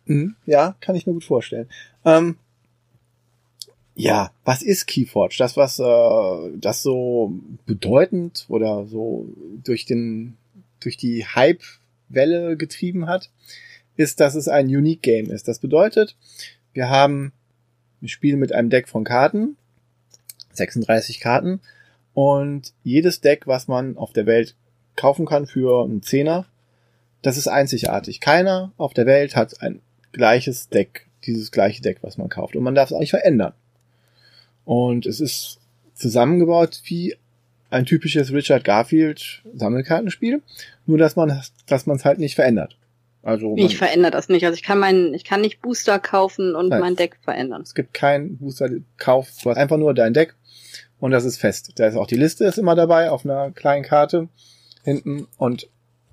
Mhm, 0.05 0.35
ja, 0.45 0.75
kann 0.81 0.95
ich 0.95 1.05
mir 1.05 1.13
gut 1.13 1.23
vorstellen. 1.23 1.69
Ähm, 2.03 2.37
ja, 3.95 4.31
was 4.43 4.61
ist 4.61 4.87
Keyforge? 4.87 5.35
Das, 5.37 5.55
was 5.55 5.79
äh, 5.79 6.57
das 6.57 6.81
so 6.81 7.33
bedeutend 7.65 8.45
oder 8.49 8.85
so 8.85 9.27
durch 9.63 9.85
den 9.85 10.37
durch 10.79 10.97
die 10.97 11.25
Hype-Welle 11.25 12.57
getrieben 12.57 13.07
hat, 13.07 13.29
ist, 13.95 14.19
dass 14.19 14.35
es 14.35 14.47
ein 14.47 14.67
Unique 14.67 15.01
Game 15.01 15.29
ist. 15.29 15.47
Das 15.47 15.59
bedeutet, 15.59 16.17
wir 16.73 16.89
haben 16.89 17.31
ein 18.01 18.07
Spiel 18.09 18.35
mit 18.35 18.51
einem 18.51 18.69
Deck 18.69 18.89
von 18.89 19.03
Karten, 19.03 19.55
36 20.51 21.19
Karten, 21.19 21.61
und 22.13 22.73
jedes 22.83 23.21
Deck, 23.21 23.47
was 23.47 23.67
man 23.67 23.97
auf 23.97 24.11
der 24.13 24.25
Welt 24.25 24.55
kaufen 24.95 25.25
kann 25.25 25.47
für 25.47 25.83
einen 25.83 26.03
Zehner, 26.03 26.45
das 27.21 27.37
ist 27.37 27.47
einzigartig. 27.47 28.19
Keiner 28.19 28.73
auf 28.77 28.93
der 28.93 29.05
Welt 29.05 29.35
hat 29.35 29.61
ein 29.61 29.81
gleiches 30.11 30.69
Deck, 30.69 31.07
dieses 31.25 31.51
gleiche 31.51 31.81
Deck, 31.81 31.99
was 32.01 32.17
man 32.17 32.29
kauft. 32.29 32.55
Und 32.55 32.63
man 32.63 32.75
darf 32.75 32.89
es 32.89 32.93
auch 32.93 32.99
nicht 32.99 33.11
verändern. 33.11 33.53
Und 34.65 35.05
es 35.05 35.19
ist 35.19 35.59
zusammengebaut 35.95 36.81
wie 36.85 37.15
ein 37.69 37.85
typisches 37.85 38.31
Richard 38.31 38.63
Garfield 38.63 39.41
Sammelkartenspiel, 39.55 40.41
nur 40.85 40.97
dass 40.97 41.15
man 41.15 41.41
dass 41.65 41.85
man 41.85 41.97
es 41.97 42.05
halt 42.05 42.19
nicht 42.19 42.35
verändert. 42.35 42.77
Also 43.23 43.55
ich 43.57 43.77
verändere 43.77 44.11
das 44.11 44.27
nicht. 44.27 44.45
Also 44.45 44.55
ich 44.55 44.63
kann 44.63 44.79
meinen, 44.79 45.13
ich 45.13 45.23
kann 45.23 45.41
nicht 45.41 45.61
Booster 45.61 45.97
kaufen 45.97 46.55
und 46.55 46.69
nein, 46.69 46.81
mein 46.81 46.95
Deck 46.95 47.17
verändern. 47.21 47.61
Es 47.61 47.73
gibt 47.73 47.93
keinen 47.93 48.37
Booster-Kauf. 48.37 49.29
Du 49.41 49.49
hast 49.49 49.57
einfach 49.57 49.77
nur 49.77 49.93
dein 49.93 50.13
Deck 50.13 50.35
und 50.99 51.11
das 51.11 51.23
ist 51.23 51.37
fest. 51.37 51.71
Da 51.75 51.87
ist 51.87 51.95
auch 51.95 52.07
die 52.07 52.17
Liste 52.17 52.43
ist 52.43 52.57
immer 52.57 52.75
dabei 52.75 53.09
auf 53.09 53.25
einer 53.25 53.51
kleinen 53.51 53.83
Karte 53.83 54.27
hinten 54.83 55.27
und 55.37 55.69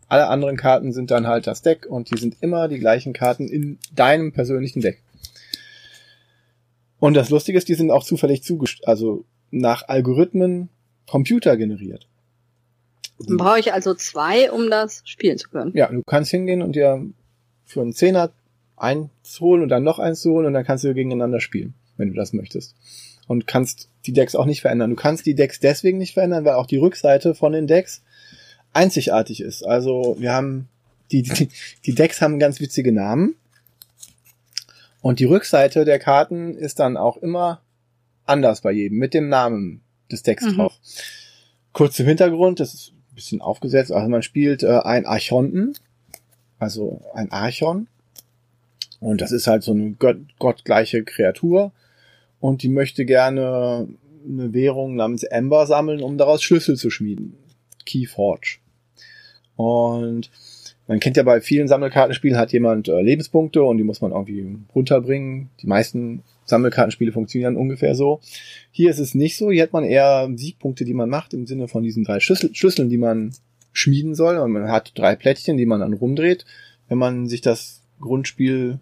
alle 0.08 0.28
anderen 0.28 0.56
Karten 0.56 0.92
sind 0.92 1.10
dann 1.10 1.26
halt 1.26 1.46
das 1.46 1.62
Deck 1.62 1.86
und 1.86 2.10
die 2.10 2.18
sind 2.18 2.36
immer 2.40 2.68
die 2.68 2.78
gleichen 2.78 3.12
Karten 3.12 3.48
in 3.48 3.78
deinem 3.94 4.32
persönlichen 4.32 4.80
Deck. 4.80 5.02
Und 7.00 7.14
das 7.14 7.30
Lustige 7.30 7.58
ist, 7.58 7.68
die 7.68 7.74
sind 7.74 7.90
auch 7.90 8.04
zufällig 8.04 8.42
zugest 8.42 8.86
also 8.86 9.24
nach 9.50 9.88
Algorithmen 9.88 10.68
Computer 11.08 11.56
generiert. 11.56 12.06
Dann 13.18 13.36
brauche 13.36 13.58
ich 13.58 13.72
also 13.72 13.94
zwei, 13.94 14.50
um 14.50 14.70
das 14.70 15.02
spielen 15.04 15.36
zu 15.36 15.50
können. 15.50 15.72
Ja, 15.74 15.90
du 15.90 16.02
kannst 16.02 16.30
hingehen 16.30 16.62
und 16.62 16.76
dir 16.76 17.04
für 17.64 17.80
einen 17.80 17.92
Zehner 17.92 18.32
eins 18.76 19.40
holen 19.40 19.62
und 19.62 19.68
dann 19.68 19.82
noch 19.82 19.98
eins 19.98 20.24
holen 20.24 20.46
und 20.46 20.54
dann 20.54 20.64
kannst 20.64 20.84
du 20.84 20.94
gegeneinander 20.94 21.40
spielen, 21.40 21.74
wenn 21.96 22.08
du 22.08 22.14
das 22.14 22.32
möchtest. 22.32 22.74
Und 23.26 23.46
kannst 23.46 23.88
die 24.06 24.12
Decks 24.12 24.34
auch 24.34 24.46
nicht 24.46 24.60
verändern. 24.60 24.90
Du 24.90 24.96
kannst 24.96 25.26
die 25.26 25.34
Decks 25.34 25.60
deswegen 25.60 25.98
nicht 25.98 26.14
verändern, 26.14 26.44
weil 26.44 26.54
auch 26.54 26.66
die 26.66 26.78
Rückseite 26.78 27.34
von 27.34 27.52
den 27.52 27.66
Decks 27.66 28.02
einzigartig 28.72 29.40
ist. 29.40 29.62
Also 29.64 30.16
wir 30.18 30.32
haben 30.32 30.68
die, 31.12 31.22
die, 31.22 31.48
die 31.84 31.94
Decks 31.94 32.20
haben 32.20 32.38
ganz 32.38 32.60
witzige 32.60 32.92
Namen. 32.92 33.36
Und 35.02 35.18
die 35.18 35.24
Rückseite 35.24 35.84
der 35.84 35.98
Karten 35.98 36.54
ist 36.56 36.78
dann 36.78 36.96
auch 36.96 37.16
immer 37.16 37.62
anders 38.24 38.60
bei 38.60 38.72
jedem, 38.72 38.98
mit 38.98 39.14
dem 39.14 39.28
Namen 39.28 39.82
des 40.10 40.22
Decks 40.22 40.44
mhm. 40.44 40.56
drauf. 40.56 40.78
Kurz 41.72 41.96
zum 41.96 42.06
Hintergrund, 42.06 42.60
das 42.60 42.74
ist 42.74 42.92
ein 42.92 43.14
bisschen 43.14 43.40
aufgesetzt. 43.40 43.92
Also 43.92 44.08
man 44.08 44.22
spielt 44.22 44.62
äh, 44.62 44.80
ein 44.80 45.06
Archonten, 45.06 45.74
also 46.58 47.02
ein 47.14 47.30
Archon. 47.30 47.88
Und 49.00 49.20
das 49.20 49.32
ist 49.32 49.46
halt 49.46 49.62
so 49.62 49.72
eine 49.72 49.92
gott 49.92 50.18
gottgleiche 50.38 51.04
Kreatur. 51.04 51.72
Und 52.38 52.62
die 52.62 52.68
möchte 52.68 53.04
gerne 53.04 53.88
eine 54.26 54.52
Währung 54.52 54.96
namens 54.96 55.22
Ember 55.22 55.66
sammeln, 55.66 56.02
um 56.02 56.18
daraus 56.18 56.42
Schlüssel 56.42 56.76
zu 56.76 56.90
schmieden. 56.90 57.36
Keyforge. 57.86 58.58
Und 59.56 60.30
man 60.90 60.98
kennt 60.98 61.16
ja 61.16 61.22
bei 61.22 61.40
vielen 61.40 61.68
Sammelkartenspielen 61.68 62.36
hat 62.36 62.50
jemand 62.50 62.88
äh, 62.88 63.00
Lebenspunkte 63.00 63.62
und 63.62 63.78
die 63.78 63.84
muss 63.84 64.00
man 64.00 64.10
irgendwie 64.10 64.58
runterbringen. 64.74 65.48
Die 65.62 65.68
meisten 65.68 66.24
Sammelkartenspiele 66.46 67.12
funktionieren 67.12 67.54
ungefähr 67.54 67.94
so. 67.94 68.18
Hier 68.72 68.90
ist 68.90 68.98
es 68.98 69.14
nicht 69.14 69.36
so. 69.36 69.52
Hier 69.52 69.62
hat 69.62 69.72
man 69.72 69.84
eher 69.84 70.28
Siegpunkte, 70.34 70.84
die 70.84 70.92
man 70.92 71.08
macht, 71.08 71.32
im 71.32 71.46
Sinne 71.46 71.68
von 71.68 71.84
diesen 71.84 72.02
drei 72.02 72.18
Schlüssel 72.18 72.52
Schlüsseln, 72.56 72.88
die 72.88 72.98
man 72.98 73.30
schmieden 73.72 74.16
soll. 74.16 74.38
Und 74.38 74.50
man 74.50 74.68
hat 74.68 74.90
drei 74.98 75.14
Plättchen, 75.14 75.56
die 75.56 75.64
man 75.64 75.78
dann 75.78 75.92
rumdreht. 75.92 76.44
Wenn 76.88 76.98
man 76.98 77.28
sich 77.28 77.40
das 77.40 77.82
Grundspiel 78.00 78.80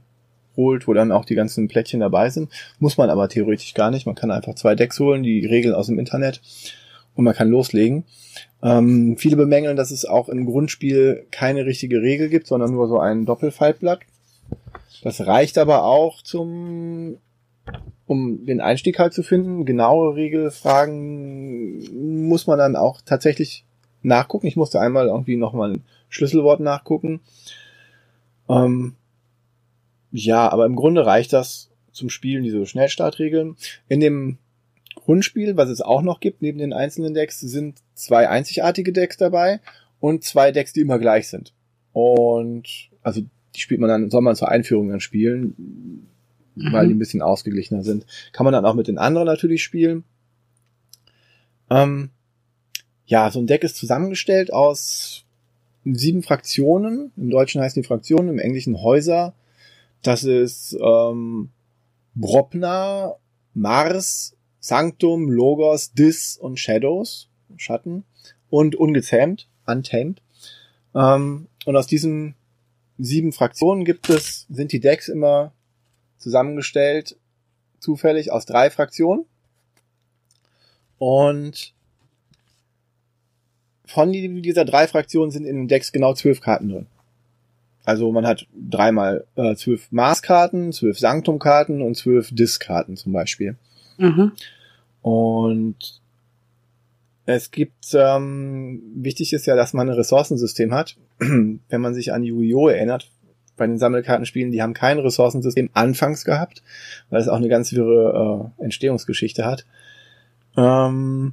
holt, 0.57 0.89
wo 0.89 0.95
dann 0.95 1.13
auch 1.13 1.27
die 1.27 1.35
ganzen 1.35 1.69
Plättchen 1.69 2.01
dabei 2.01 2.31
sind, 2.31 2.51
muss 2.79 2.97
man 2.97 3.11
aber 3.11 3.29
theoretisch 3.29 3.75
gar 3.75 3.91
nicht. 3.91 4.07
Man 4.07 4.15
kann 4.15 4.31
einfach 4.31 4.55
zwei 4.55 4.75
Decks 4.75 4.99
holen, 4.99 5.23
die 5.23 5.45
Regeln 5.45 5.75
aus 5.75 5.89
dem 5.89 5.99
Internet 5.99 6.41
und 7.17 7.25
man 7.25 7.35
kann 7.35 7.51
loslegen. 7.51 8.05
Ähm, 8.63 9.17
viele 9.19 9.37
bemängeln, 9.37 9.77
dass 9.77 9.91
es 9.91 10.05
auch 10.05 10.29
im 10.29 10.47
Grundspiel 10.47 11.27
keine 11.31 11.65
richtige 11.65 12.03
Regel 12.03 12.29
gibt, 12.29 12.47
sondern 12.47 12.73
nur 12.73 12.89
so 12.89 12.99
ein 12.99 13.25
Doppelfaltblatt. 13.25 14.01
Das 15.03 15.27
reicht 15.27 15.59
aber 15.59 15.85
auch 15.85 16.23
zum, 16.23 17.19
um 18.07 18.47
den 18.47 18.61
Einstieg 18.61 18.99
halt 18.99 19.13
zu 19.13 19.23
finden. 19.23 19.65
Genaue 19.65 20.17
Regelfragen 20.17 22.27
muss 22.27 22.49
man 22.49 22.59
dann 22.59 22.75
auch 22.75 23.01
tatsächlich 23.01 23.65
nachgucken. 24.03 24.49
Ich 24.49 24.57
musste 24.57 24.81
einmal 24.81 25.07
irgendwie 25.07 25.37
nochmal 25.37 25.75
ein 25.75 25.85
Schlüsselwort 26.09 26.61
nachgucken. 26.61 27.21
Ähm, 28.49 28.97
ja, 30.11 30.51
aber 30.51 30.67
im 30.67 30.75
Grunde 30.75 31.07
reicht 31.07 31.33
das 31.33 31.71
zum 31.93 32.11
Spielen, 32.11 32.43
diese 32.43 32.67
Schnellstartregeln. 32.67 33.57
In 33.89 34.01
dem 34.01 34.39
Grundspiel, 35.09 35.57
was 35.57 35.71
es 35.71 35.81
auch 35.81 36.03
noch 36.03 36.21
gibt, 36.21 36.43
neben 36.43 36.59
den 36.59 36.75
einzelnen 36.75 37.15
Decks, 37.15 37.41
sind 37.41 37.79
zwei 37.95 38.29
einzigartige 38.29 38.93
Decks 38.93 39.17
dabei 39.17 39.61
und 40.01 40.23
zwei 40.23 40.53
Decks, 40.53 40.75
die 40.75 40.83
immer 40.83 40.99
gleich 40.99 41.29
sind. 41.29 41.55
Und 41.95 42.91
also 43.03 43.23
die 43.55 43.61
spielt 43.61 43.81
man 43.81 43.89
dann, 43.89 44.11
soll 44.11 44.21
man 44.21 44.37
zur 44.37 44.51
Einführung 44.51 44.91
dann 44.91 45.01
spielen, 45.01 45.55
mhm. 46.57 46.73
weil 46.75 46.89
die 46.89 46.93
ein 46.95 46.99
bisschen 46.99 47.23
ausgeglichener 47.23 47.85
sind. 47.85 48.05
Kann 48.33 48.45
man 48.45 48.53
dann 48.53 48.67
auch 48.67 48.75
mit 48.75 48.87
den 48.87 48.99
anderen 48.99 49.25
natürlich 49.25 49.63
spielen. 49.63 50.05
Ähm, 51.71 52.11
ja, 53.07 53.31
so 53.31 53.41
ein 53.41 53.47
Deck 53.47 53.65
ist 53.65 53.77
zusammengestellt 53.77 54.53
aus 54.53 55.25
sieben 55.87 56.23
Fraktionen. 56.23 57.13
Im 57.17 57.31
Deutschen 57.31 57.63
heißen 57.63 57.81
die 57.81 57.89
Fraktionen, 57.89 58.29
im 58.29 58.39
Englischen 58.39 58.83
Häuser. 58.83 59.33
Das 60.03 60.25
ist 60.25 60.77
ähm, 60.79 61.49
Bropna, 62.15 63.15
Mars, 63.55 64.35
Sanctum, 64.69 65.31
Logos, 65.31 65.93
Dis 65.93 66.37
und 66.37 66.61
Shadows, 66.61 67.29
Schatten 67.57 68.05
und 68.51 68.77
ungezähmt, 68.77 69.49
untamed. 69.67 70.21
Ähm, 70.95 71.49
und 71.65 71.77
aus 71.77 71.87
diesen 71.87 72.35
sieben 72.99 73.33
Fraktionen 73.33 73.85
gibt 73.85 74.11
es, 74.11 74.47
sind 74.51 74.73
die 74.73 74.81
Decks 74.81 75.09
immer 75.09 75.53
zusammengestellt, 76.19 77.17
zufällig 77.79 78.31
aus 78.31 78.45
drei 78.45 78.69
Fraktionen. 78.71 79.25
Und 80.99 81.73
von 83.87 84.13
dieser 84.13 84.67
drei 84.67 84.87
Fraktionen 84.87 85.31
sind 85.31 85.47
in 85.47 85.57
den 85.57 85.69
Decks 85.69 85.93
genau 85.93 86.13
zwölf 86.13 86.41
Karten 86.43 86.69
drin. 86.69 86.87
Also 87.85 88.13
man 88.13 88.27
hat 88.27 88.47
dreimal 88.55 89.25
äh, 89.37 89.55
zwölf 89.55 89.91
Mars-Karten, 89.91 90.73
zwölf 90.73 90.99
Sanctum-Karten 90.99 91.81
und 91.81 91.97
zwölf 91.97 92.29
Dis-Karten 92.35 92.99
zum 92.99 93.15
Beispiel. 93.15 93.57
Mhm. 93.97 94.33
Und 95.09 96.03
es 97.25 97.51
gibt, 97.51 97.95
ähm, 97.95 98.83
wichtig 98.95 99.33
ist 99.33 99.47
ja, 99.47 99.57
dass 99.57 99.73
man 99.73 99.89
ein 99.89 99.95
Ressourcensystem 99.95 100.75
hat. 100.75 100.99
Wenn 101.19 101.81
man 101.81 101.95
sich 101.95 102.13
an 102.13 102.25
Yu-Gi-Oh! 102.25 102.69
erinnert, 102.69 103.11
bei 103.57 103.67
den 103.67 103.79
Sammelkartenspielen, 103.79 104.53
die 104.53 104.61
haben 104.61 104.75
kein 104.75 104.99
Ressourcensystem 104.99 105.71
anfangs 105.73 106.27
gehabt, 106.27 106.63
weil 107.09 107.23
es 107.23 107.29
auch 107.29 107.39
eine 107.39 107.49
ganz 107.49 107.73
wirre 107.73 108.53
äh, 108.59 108.65
Entstehungsgeschichte 108.65 109.47
hat. 109.47 109.65
Ähm, 110.59 111.33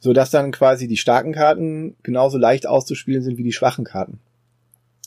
so 0.00 0.12
dass 0.12 0.30
dann 0.30 0.50
quasi 0.50 0.86
die 0.86 0.98
starken 0.98 1.32
Karten 1.32 1.96
genauso 2.02 2.36
leicht 2.36 2.66
auszuspielen 2.66 3.22
sind 3.22 3.38
wie 3.38 3.44
die 3.44 3.52
schwachen 3.52 3.84
Karten. 3.84 4.20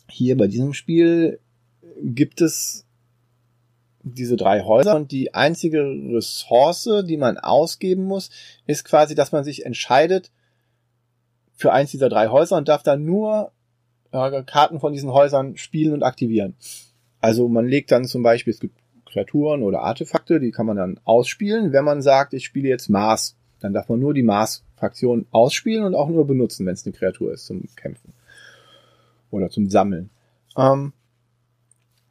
Hier 0.10 0.36
bei 0.36 0.48
diesem 0.48 0.74
Spiel 0.74 1.40
gibt 2.02 2.42
es 2.42 2.83
diese 4.04 4.36
drei 4.36 4.64
Häuser 4.64 4.96
und 4.96 5.12
die 5.12 5.34
einzige 5.34 5.82
Ressource, 5.82 6.90
die 7.08 7.18
man 7.18 7.38
ausgeben 7.38 8.04
muss, 8.04 8.30
ist 8.68 8.84
quasi, 8.84 9.16
dass 9.16 9.32
man 9.32 9.44
sich 9.44 9.66
entscheidet 9.66 10.32
für 11.56 11.72
eins 11.72 11.92
dieser 11.92 12.10
drei 12.10 12.28
Häuser 12.28 12.58
und 12.58 12.68
darf 12.68 12.84
dann 12.84 13.06
nur 13.06 13.52
äh, 14.12 14.44
Karten 14.44 14.80
von 14.80 14.94
diesen 14.94 15.12
Häusern 15.12 15.58
spielen 15.58 15.94
und 15.94 16.04
aktivieren. 16.04 16.56
Also 17.22 17.48
man 17.48 17.66
legt 17.66 17.92
dann 17.92 18.06
zum 18.06 18.24
Beispiel, 18.24 18.52
es 18.52 18.60
gibt 18.60 18.78
Kreaturen 19.06 19.64
oder 19.64 19.82
Artefakte, 19.82 20.40
die 20.40 20.52
kann 20.52 20.66
man 20.66 20.76
dann 20.76 21.00
ausspielen. 21.06 21.72
Wenn 21.72 21.86
man 21.86 22.02
sagt, 22.02 22.34
ich 22.34 22.46
spiele 22.46 22.68
jetzt 22.68 22.90
Mars, 22.90 23.38
dann 23.60 23.74
darf 23.74 23.88
man 23.88 24.00
nur 24.00 24.14
die 24.14 24.24
Mars-Fraktion 24.24 25.28
ausspielen 25.32 25.86
und 25.86 25.96
auch 25.96 26.10
nur 26.10 26.28
benutzen, 26.28 26.66
wenn 26.66 26.74
es 26.74 26.86
eine 26.86 26.94
Kreatur 26.94 27.32
ist 27.32 27.46
zum 27.46 27.64
Kämpfen 27.76 28.14
oder 29.32 29.50
zum 29.50 29.70
Sammeln. 29.70 30.10
Ähm, 30.58 30.92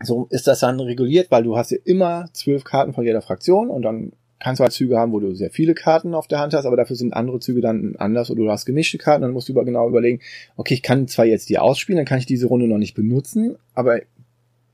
so 0.02 0.26
ist 0.30 0.46
das 0.46 0.60
dann 0.60 0.80
reguliert, 0.80 1.30
weil 1.30 1.42
du 1.42 1.56
hast 1.56 1.70
ja 1.70 1.78
immer 1.84 2.28
zwölf 2.32 2.64
Karten 2.64 2.92
von 2.92 3.04
jeder 3.04 3.22
Fraktion 3.22 3.70
und 3.70 3.82
dann 3.82 4.12
kannst 4.42 4.58
du 4.58 4.64
halt 4.64 4.72
Züge 4.72 4.98
haben, 4.98 5.12
wo 5.12 5.20
du 5.20 5.34
sehr 5.34 5.50
viele 5.50 5.74
Karten 5.74 6.14
auf 6.14 6.26
der 6.26 6.40
Hand 6.40 6.52
hast, 6.52 6.66
aber 6.66 6.76
dafür 6.76 6.96
sind 6.96 7.14
andere 7.14 7.38
Züge 7.38 7.60
dann 7.60 7.94
anders 7.96 8.30
oder 8.30 8.42
du 8.42 8.50
hast 8.50 8.66
gemischte 8.66 8.98
Karten, 8.98 9.22
dann 9.22 9.30
musst 9.30 9.48
du 9.48 9.52
über 9.52 9.64
genau 9.64 9.88
überlegen, 9.88 10.20
okay, 10.56 10.74
ich 10.74 10.82
kann 10.82 11.06
zwar 11.06 11.24
jetzt 11.24 11.48
die 11.48 11.58
ausspielen, 11.58 11.98
dann 11.98 12.06
kann 12.06 12.18
ich 12.18 12.26
diese 12.26 12.48
Runde 12.48 12.66
noch 12.66 12.78
nicht 12.78 12.94
benutzen, 12.94 13.56
aber 13.74 14.00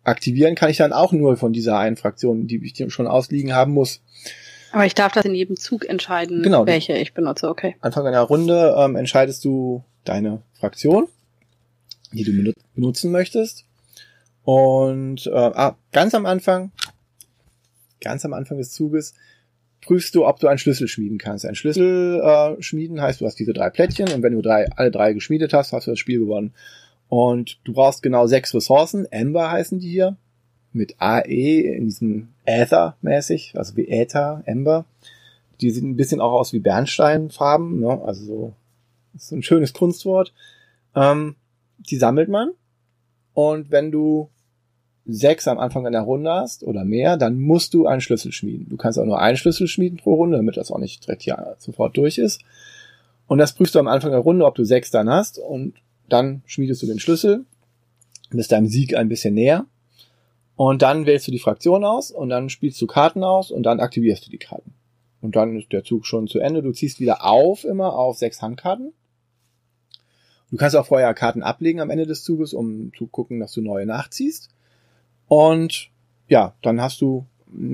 aktivieren 0.05 0.55
kann 0.55 0.71
ich 0.71 0.79
dann 0.79 0.95
auch 0.95 1.13
nur 1.13 1.37
von 1.37 1.53
dieser 1.53 1.79
einen 1.79 1.97
Fraktion, 1.97 2.47
die 2.47 2.65
ich 2.65 2.93
schon 2.93 3.07
ausliegen 3.07 3.55
haben 3.55 3.75
muss. 3.75 4.01
Aber 4.73 4.87
ich 4.87 4.95
darf 4.95 5.13
das 5.13 5.27
in 5.27 5.35
jedem 5.35 5.57
Zug 5.57 5.87
entscheiden, 5.87 6.43
genau, 6.43 6.65
welche 6.67 6.97
ich 6.97 7.13
benutze, 7.13 7.49
okay. 7.49 7.77
Anfang 7.81 8.07
einer 8.07 8.23
Runde 8.23 8.75
ähm, 8.79 8.97
entscheidest 8.97 9.45
du 9.45 9.85
deine 10.05 10.41
Fraktion, 10.55 11.09
die 12.13 12.25
du 12.25 12.55
benutzen 12.75 13.13
möchtest 13.13 13.68
und 14.49 15.27
äh, 15.27 15.31
ah, 15.31 15.77
ganz 15.93 16.15
am 16.15 16.25
Anfang, 16.25 16.73
ganz 18.01 18.25
am 18.25 18.33
Anfang 18.33 18.57
des 18.57 18.71
Zuges, 18.71 19.13
prüfst 19.83 20.15
du, 20.15 20.27
ob 20.27 20.41
du 20.41 20.47
einen 20.49 20.57
Schlüssel 20.57 20.89
schmieden 20.89 21.19
kannst. 21.19 21.45
Ein 21.45 21.55
Schlüssel 21.55 22.23
äh, 22.23 22.63
schmieden 22.63 23.03
heißt, 23.03 23.21
du 23.21 23.27
hast 23.27 23.39
diese 23.39 23.53
drei 23.53 23.69
Plättchen 23.69 24.11
und 24.11 24.23
wenn 24.23 24.33
du 24.33 24.41
drei, 24.41 24.67
alle 24.71 24.91
drei 24.91 25.13
geschmiedet 25.13 25.53
hast, 25.53 25.75
hast 25.75 25.87
du 25.87 25.91
das 25.91 25.99
Spiel 25.99 26.21
gewonnen. 26.21 26.55
Und 27.11 27.61
du 27.65 27.75
brauchst 27.75 28.03
genau 28.03 28.27
sechs 28.27 28.55
Ressourcen. 28.55 29.05
Ember 29.13 29.51
heißen 29.51 29.81
die 29.81 29.91
hier. 29.91 30.17
Mit 30.73 30.95
AE 30.99 31.61
in 31.61 31.85
diesem 31.85 32.29
Äther-mäßig, 32.47 33.53
also 33.55 33.77
wie 33.77 33.89
Äther, 33.89 34.45
Ember. 34.47 34.87
Die 35.61 35.71
sehen 35.71 35.91
ein 35.91 35.97
bisschen 35.97 36.23
auch 36.23 36.33
aus 36.33 36.55
wie 36.55 36.61
Bernsteinfarben, 36.61 37.81
ne? 37.81 38.01
also 38.03 38.25
so, 38.25 38.53
ist 39.15 39.31
ein 39.31 39.43
schönes 39.43 39.75
Kunstwort. 39.75 40.33
Ähm, 40.97 41.37
die 41.77 41.97
sammelt 41.97 42.31
man. 42.31 42.53
Und 43.35 43.71
wenn 43.71 43.91
du 43.91 44.31
sechs 45.09 45.49
am 45.49 45.59
Anfang 45.59 45.87
einer 45.87 46.03
Runde 46.03 46.31
hast 46.31 46.63
oder 46.63 46.85
mehr, 46.85 47.17
dann 47.17 47.41
musst 47.41 47.73
du 47.73 47.87
einen 47.87 48.03
Schlüssel 48.03 48.31
schmieden. 48.31 48.69
Du 48.69 48.77
kannst 48.77 48.99
auch 48.99 49.07
nur 49.07 49.19
einen 49.19 49.39
Schlüssel 49.39 49.67
schmieden 49.67 49.99
pro 49.99 50.15
Runde, 50.15 50.37
damit 50.37 50.59
das 50.59 50.71
auch 50.71 50.79
nicht 50.79 51.07
direkt 51.07 51.23
hier 51.23 51.57
sofort 51.59 51.97
durch 51.97 52.19
ist. 52.19 52.43
Und 53.27 53.39
das 53.39 53.55
prüfst 53.55 53.75
du 53.75 53.79
am 53.79 53.89
Anfang 53.89 54.11
der 54.11 54.21
Runde, 54.21 54.45
ob 54.45 54.55
du 54.55 54.65
sechs 54.65 54.91
dann 54.91 55.09
hast 55.09 55.39
und 55.39 55.75
dann 56.09 56.43
schmiedest 56.47 56.83
du 56.83 56.87
den 56.87 56.99
Schlüssel, 56.99 57.47
bist 58.31 58.53
deinem 58.53 58.69
Sieg 58.69 58.95
ein 58.95 59.09
bisschen 59.09 59.35
näher. 59.35 59.65
Und 60.57 60.83
dann 60.83 61.07
wählst 61.07 61.27
du 61.27 61.33
die 61.33 61.39
Fraktion 61.39 61.85
aus 61.85 62.11
und 62.11 62.29
dann 62.29 62.51
spielst 62.51 62.81
du 62.83 62.87
Karten 62.87 63.25
aus 63.25 63.51
und 63.51 63.63
dann 63.63 63.81
aktivierst 63.81 64.27
du 64.27 64.31
die 64.31 64.39
Karten. 64.39 64.75
Und 65.21 65.37
dann 65.37 65.57
ist 65.57 65.73
der 65.73 65.85
Zug 65.85 66.07
schon 66.07 66.29
zu 66.29 66.39
Ende. 66.39 66.63
Du 66.63 66.73
ziehst 66.73 67.01
wieder 67.01 67.25
auf 67.25 67.65
immer 67.65 67.95
auf 67.95 68.19
sechs 68.19 68.43
Handkarten. 68.43 68.93
Du 70.51 70.57
kannst 70.57 70.77
auch 70.77 70.87
vorher 70.87 71.13
Karten 71.15 71.43
ablegen 71.43 71.81
am 71.81 71.91
Ende 71.91 72.07
des 72.07 72.25
Zuges, 72.25 72.55
um 72.55 72.93
zu 72.97 73.07
gucken, 73.07 73.41
dass 73.41 73.53
du 73.53 73.63
neue 73.63 73.87
nachziehst. 73.87 74.51
Und 75.29 75.91
ja, 76.29 76.55
dann 76.63 76.81
hast 76.81 77.01
du 77.01 77.27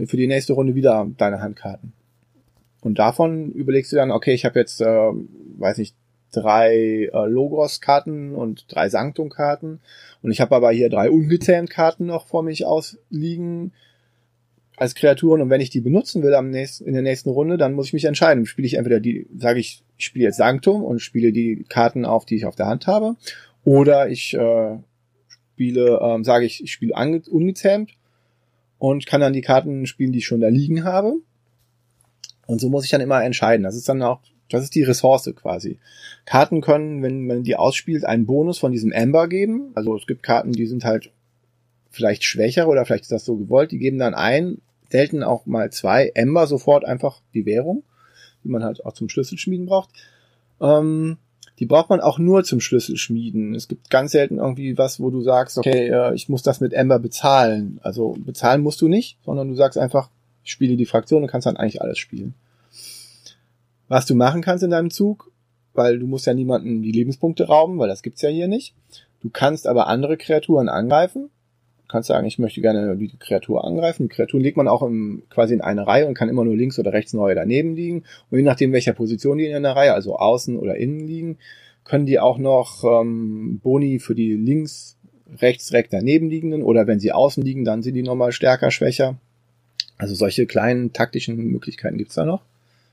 für 0.07 0.17
die 0.17 0.27
nächste 0.27 0.53
Runde 0.53 0.75
wieder 0.75 1.07
deine 1.17 1.41
Handkarten. 1.41 1.93
Und 2.83 2.99
davon 2.99 3.51
überlegst 3.53 3.93
du 3.93 3.97
dann, 3.97 4.11
okay, 4.11 4.35
ich 4.35 4.45
habe 4.45 4.59
jetzt, 4.59 4.81
äh, 4.81 5.11
weiß 5.59 5.79
nicht, 5.79 5.97
drei 6.33 7.09
äh, 7.13 7.27
Logos-Karten 7.27 8.35
und 8.35 8.67
drei 8.69 8.89
Sanctum-Karten. 8.89 9.81
Und 10.23 10.31
ich 10.31 10.41
habe 10.41 10.55
aber 10.55 10.71
hier 10.71 10.91
drei 10.91 11.11
ungezähmt 11.11 11.71
Karten 11.71 12.07
noch 12.07 12.27
vor 12.27 12.43
mich 12.43 12.67
ausliegen. 12.67 13.73
als 14.77 14.97
Kreaturen 14.97 15.41
und 15.41 15.51
wenn 15.51 15.61
ich 15.61 15.71
die 15.71 15.81
benutzen 15.81 16.23
will 16.23 16.35
am 16.35 16.51
nächsten, 16.51 16.85
in 16.87 16.95
der 16.95 17.03
nächsten 17.03 17.31
Runde, 17.31 17.57
dann 17.57 17.75
muss 17.75 17.87
ich 17.87 17.93
mich 17.93 18.07
entscheiden. 18.07 18.45
Spiele 18.45 18.67
ich 18.67 18.75
entweder 18.75 18.99
die, 18.99 19.27
sage 19.39 19.61
ich, 19.61 19.85
ich 19.97 20.05
spiele 20.05 20.25
jetzt 20.25 20.39
Sanctum 20.39 20.83
und 20.83 20.99
spiele 20.99 21.33
die 21.33 21.65
Karten 21.69 22.05
auf, 22.05 22.25
die 22.25 22.35
ich 22.37 22.45
auf 22.45 22.57
der 22.57 22.67
Hand 22.67 22.89
habe, 22.89 23.15
oder 23.65 24.09
ich 24.09 24.35
äh, 24.35 24.79
spiele, 25.55 26.01
ähm, 26.03 26.25
sage 26.25 26.47
ich, 26.47 26.63
ich 26.63 26.73
spiele 26.73 26.95
ungezähmt 27.31 27.93
und 28.79 29.07
kann 29.07 29.21
dann 29.21 29.33
die 29.33 29.41
Karten 29.41 29.87
spielen, 29.87 30.11
die 30.11 30.19
ich 30.19 30.27
schon 30.27 30.41
da 30.41 30.49
liegen 30.49 30.85
habe. 30.85 31.15
Und 32.47 32.61
so 32.61 32.69
muss 32.69 32.85
ich 32.85 32.91
dann 32.91 33.01
immer 33.01 33.23
entscheiden. 33.23 33.63
Das 33.63 33.77
ist 33.77 33.89
dann 33.89 34.03
auch, 34.03 34.21
das 34.51 34.65
ist 34.65 34.75
die 34.75 34.83
Ressource 34.83 35.33
quasi. 35.37 35.79
Karten 36.27 36.61
können, 36.61 37.03
wenn 37.03 37.27
man 37.27 37.45
die 37.45 37.57
ausspielt, 37.57 38.05
einen 38.05 38.27
Bonus 38.27 38.59
von 38.59 38.73
diesem 38.73 38.93
Amber 38.93 39.29
geben. 39.29 39.71
Also 39.75 39.97
es 39.97 40.07
gibt 40.07 40.25
Karten, 40.25 40.53
die 40.53 40.67
sind 40.67 40.85
halt 40.85 41.13
vielleicht 41.91 42.25
schwächer 42.25 42.69
oder 42.69 42.85
vielleicht 42.85 43.05
ist 43.05 43.13
das 43.13 43.25
so 43.25 43.37
gewollt. 43.37 43.71
Die 43.71 43.79
geben 43.79 43.99
dann 43.99 44.15
ein, 44.15 44.61
selten 44.91 45.23
auch 45.23 45.47
mal 45.47 45.71
zwei 45.71 46.11
Ember 46.15 46.49
sofort 46.49 46.85
einfach 46.85 47.21
die 47.33 47.47
Währung, 47.47 47.85
die 48.43 48.49
man 48.49 48.65
halt 48.65 48.85
auch 48.85 48.93
zum 48.93 49.09
Schlüsselschmieden 49.09 49.67
braucht. 49.67 49.91
Ähm, 50.61 51.19
die 51.59 51.67
braucht 51.67 51.91
man 51.91 52.01
auch 52.01 52.19
nur 52.19 52.43
zum 52.45 52.61
Schlüsselschmieden. 52.61 53.55
Es 53.55 53.69
gibt 53.69 53.91
ganz 53.91 54.13
selten 54.13 54.39
irgendwie 54.39 54.77
was, 54.77 54.99
wo 54.99 55.11
du 55.11 55.23
sagst, 55.23 55.59
okay, 55.59 55.89
äh, 55.89 56.15
ich 56.15 56.29
muss 56.29 56.43
das 56.43 56.61
mit 56.61 56.73
Ember 56.73 56.99
bezahlen. 56.99 57.79
Also 57.83 58.17
bezahlen 58.19 58.63
musst 58.63 58.81
du 58.81 58.89
nicht, 58.89 59.19
sondern 59.25 59.49
du 59.49 59.55
sagst 59.55 59.79
einfach, 59.79 60.11
ich 60.43 60.51
spiele 60.51 60.77
die 60.77 60.87
Fraktion 60.87 61.23
und 61.23 61.29
kannst 61.29 61.47
dann 61.47 61.57
eigentlich 61.57 61.81
alles 61.81 61.99
spielen. 61.99 62.35
Was 63.89 64.07
du 64.07 64.15
machen 64.15 64.43
kannst 64.43 64.65
in 64.65 64.71
deinem 64.71 64.91
Zug, 64.91 65.31
weil 65.75 65.99
du 65.99 66.07
musst 66.07 66.27
ja 66.27 66.35
niemanden 66.35 66.83
die 66.83 66.93
Lebenspunkte 66.93 67.47
rauben, 67.47 67.79
weil 67.79 67.89
das 67.89 68.03
gibt's 68.03 68.23
ja 68.23 68.29
hier 68.29 68.49
nicht. 68.49 68.75
Du 69.21 69.31
kannst 69.31 69.67
aber 69.67 69.87
andere 69.87 70.17
Kreaturen 70.17 70.69
angreifen 70.69 71.31
kannst 71.89 72.09
sagen, 72.09 72.27
ich 72.27 72.39
möchte 72.39 72.61
gerne 72.61 72.97
die 72.97 73.13
Kreatur 73.19 73.65
angreifen. 73.65 74.05
Die 74.05 74.15
Kreaturen 74.15 74.43
legt 74.43 74.57
man 74.57 74.69
auch 74.69 74.83
im, 74.83 75.23
quasi 75.31 75.55
in 75.55 75.61
eine 75.61 75.87
Reihe 75.87 76.07
und 76.07 76.15
kann 76.15 76.29
immer 76.29 76.45
nur 76.45 76.57
links 76.57 76.79
oder 76.79 76.93
rechts 76.93 77.13
neue 77.13 77.35
daneben 77.35 77.75
liegen. 77.75 78.05
Und 78.31 78.39
je 78.39 78.45
nachdem, 78.45 78.73
welcher 78.73 78.93
Position 78.93 79.39
die 79.39 79.47
in 79.47 79.63
der 79.63 79.77
Reihe, 79.77 79.95
also 79.95 80.17
außen 80.17 80.59
oder 80.59 80.77
innen 80.77 81.01
liegen, 81.01 81.39
können 81.85 82.07
die 82.07 82.19
auch 82.19 82.39
noch 82.39 82.85
ähm, 82.85 83.61
Boni 83.63 83.99
für 83.99 84.15
die 84.15 84.35
links, 84.35 84.97
rechts, 85.41 85.67
direkt 85.67 85.93
daneben 85.93 86.31
liegenden 86.31 86.63
oder 86.63 86.87
wenn 86.87 87.01
sie 87.01 87.13
außen 87.13 87.43
liegen, 87.43 87.65
dann 87.65 87.83
sind 87.83 87.95
die 87.95 88.03
nochmal 88.03 88.33
stärker, 88.33 88.71
schwächer. 88.71 89.17
Also 89.99 90.15
solche 90.15 90.47
kleinen 90.47 90.93
taktischen 90.93 91.37
Möglichkeiten 91.37 91.99
gibt's 91.99 92.15
da 92.15 92.25
noch. 92.25 92.43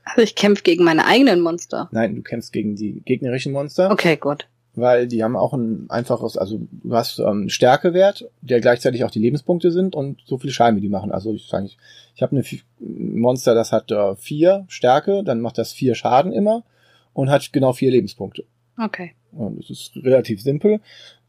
Also 0.04 0.22
ich 0.22 0.34
kämpfe 0.34 0.62
gegen 0.62 0.84
meine 0.84 1.06
eigenen 1.06 1.40
Monster. 1.40 1.88
Nein, 1.92 2.16
du 2.16 2.22
kämpfst 2.22 2.52
gegen 2.52 2.76
die 2.76 3.02
gegnerischen 3.04 3.52
Monster. 3.52 3.90
Okay, 3.90 4.16
gut 4.16 4.46
weil 4.74 5.06
die 5.06 5.22
haben 5.22 5.36
auch 5.36 5.52
ein 5.52 5.88
einfaches, 5.90 6.36
also 6.36 6.60
du 6.70 6.94
hast 6.94 7.18
ähm, 7.18 7.48
Stärkewert, 7.48 8.28
der 8.40 8.60
gleichzeitig 8.60 9.04
auch 9.04 9.10
die 9.10 9.18
Lebenspunkte 9.18 9.70
sind 9.70 9.94
und 9.94 10.20
so 10.24 10.38
viel 10.38 10.50
Schaden 10.50 10.76
wie 10.76 10.80
die 10.80 10.88
machen. 10.88 11.12
Also 11.12 11.34
ich 11.34 11.46
sage, 11.48 11.66
ich, 11.66 11.78
ich 12.14 12.22
habe 12.22 12.36
ein 12.36 12.44
Monster, 12.80 13.54
das 13.54 13.72
hat 13.72 13.90
äh, 13.90 14.16
vier 14.16 14.64
Stärke, 14.68 15.24
dann 15.24 15.40
macht 15.40 15.58
das 15.58 15.72
vier 15.72 15.94
Schaden 15.94 16.32
immer 16.32 16.64
und 17.12 17.30
hat 17.30 17.52
genau 17.52 17.72
vier 17.72 17.90
Lebenspunkte. 17.90 18.44
Okay. 18.82 19.12
Und 19.32 19.58
das 19.58 19.70
ist 19.70 19.96
relativ 19.96 20.42
simpel. 20.42 20.80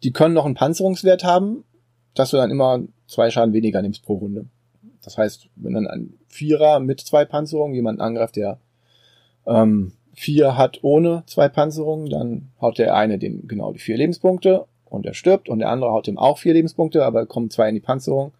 Die 0.03 0.11
können 0.11 0.33
noch 0.33 0.45
einen 0.45 0.55
Panzerungswert 0.55 1.23
haben, 1.23 1.63
dass 2.13 2.31
du 2.31 2.37
dann 2.37 2.51
immer 2.51 2.81
zwei 3.07 3.29
Schaden 3.29 3.53
weniger 3.53 3.81
nimmst 3.81 4.03
pro 4.03 4.15
Runde. 4.15 4.45
Das 5.03 5.17
heißt, 5.17 5.49
wenn 5.55 5.73
dann 5.73 5.87
ein 5.87 6.13
Vierer 6.27 6.79
mit 6.79 7.01
zwei 7.01 7.25
Panzerungen 7.25 7.75
jemanden 7.75 8.01
angreift, 8.01 8.37
der 8.37 8.59
ähm, 9.45 9.91
vier 10.13 10.57
hat 10.57 10.79
ohne 10.83 11.23
zwei 11.25 11.49
Panzerungen, 11.49 12.09
dann 12.09 12.49
haut 12.61 12.77
der 12.77 12.95
eine 12.95 13.17
dem 13.17 13.47
genau 13.47 13.73
die 13.73 13.79
vier 13.79 13.97
Lebenspunkte 13.97 14.65
und 14.85 15.05
er 15.05 15.13
stirbt 15.13 15.49
und 15.49 15.59
der 15.59 15.69
andere 15.69 15.91
haut 15.91 16.07
dem 16.07 16.17
auch 16.17 16.37
vier 16.37 16.53
Lebenspunkte, 16.53 17.03
aber 17.03 17.25
kommen 17.25 17.49
zwei 17.49 17.69
in 17.69 17.75
die 17.75 17.81
Panzerung, 17.81 18.31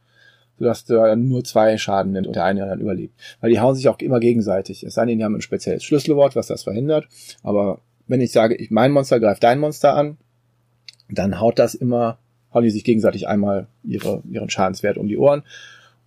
sodass 0.60 0.86
der 0.86 1.08
dann 1.08 1.28
nur 1.28 1.44
zwei 1.44 1.78
Schaden 1.78 2.12
nimmt 2.12 2.28
und 2.28 2.36
der 2.36 2.46
eine 2.46 2.66
dann 2.66 2.80
überlebt. 2.80 3.16
Weil 3.42 3.50
die 3.50 3.60
hauen 3.60 3.76
sich 3.76 3.90
auch 3.90 4.00
immer 4.00 4.20
gegenseitig. 4.20 4.84
Es 4.84 4.94
sei 4.94 5.06
denn, 5.06 5.18
die 5.18 5.24
haben 5.24 5.36
ein 5.36 5.42
spezielles 5.42 5.84
Schlüsselwort, 5.84 6.36
was 6.36 6.48
das 6.48 6.64
verhindert. 6.64 7.08
Aber 7.42 7.80
wenn 8.08 8.22
ich 8.22 8.32
sage, 8.32 8.56
ich, 8.56 8.70
mein 8.70 8.92
Monster 8.92 9.20
greift 9.20 9.44
dein 9.44 9.60
Monster 9.60 9.96
an, 9.96 10.18
dann 11.10 11.40
haut 11.40 11.58
das 11.58 11.74
immer, 11.74 12.20
hauen 12.54 12.64
die 12.64 12.70
sich 12.70 12.84
gegenseitig 12.84 13.28
einmal 13.28 13.68
ihre, 13.84 14.22
ihren 14.30 14.50
Schadenswert 14.50 14.98
um 14.98 15.08
die 15.08 15.18
Ohren 15.18 15.44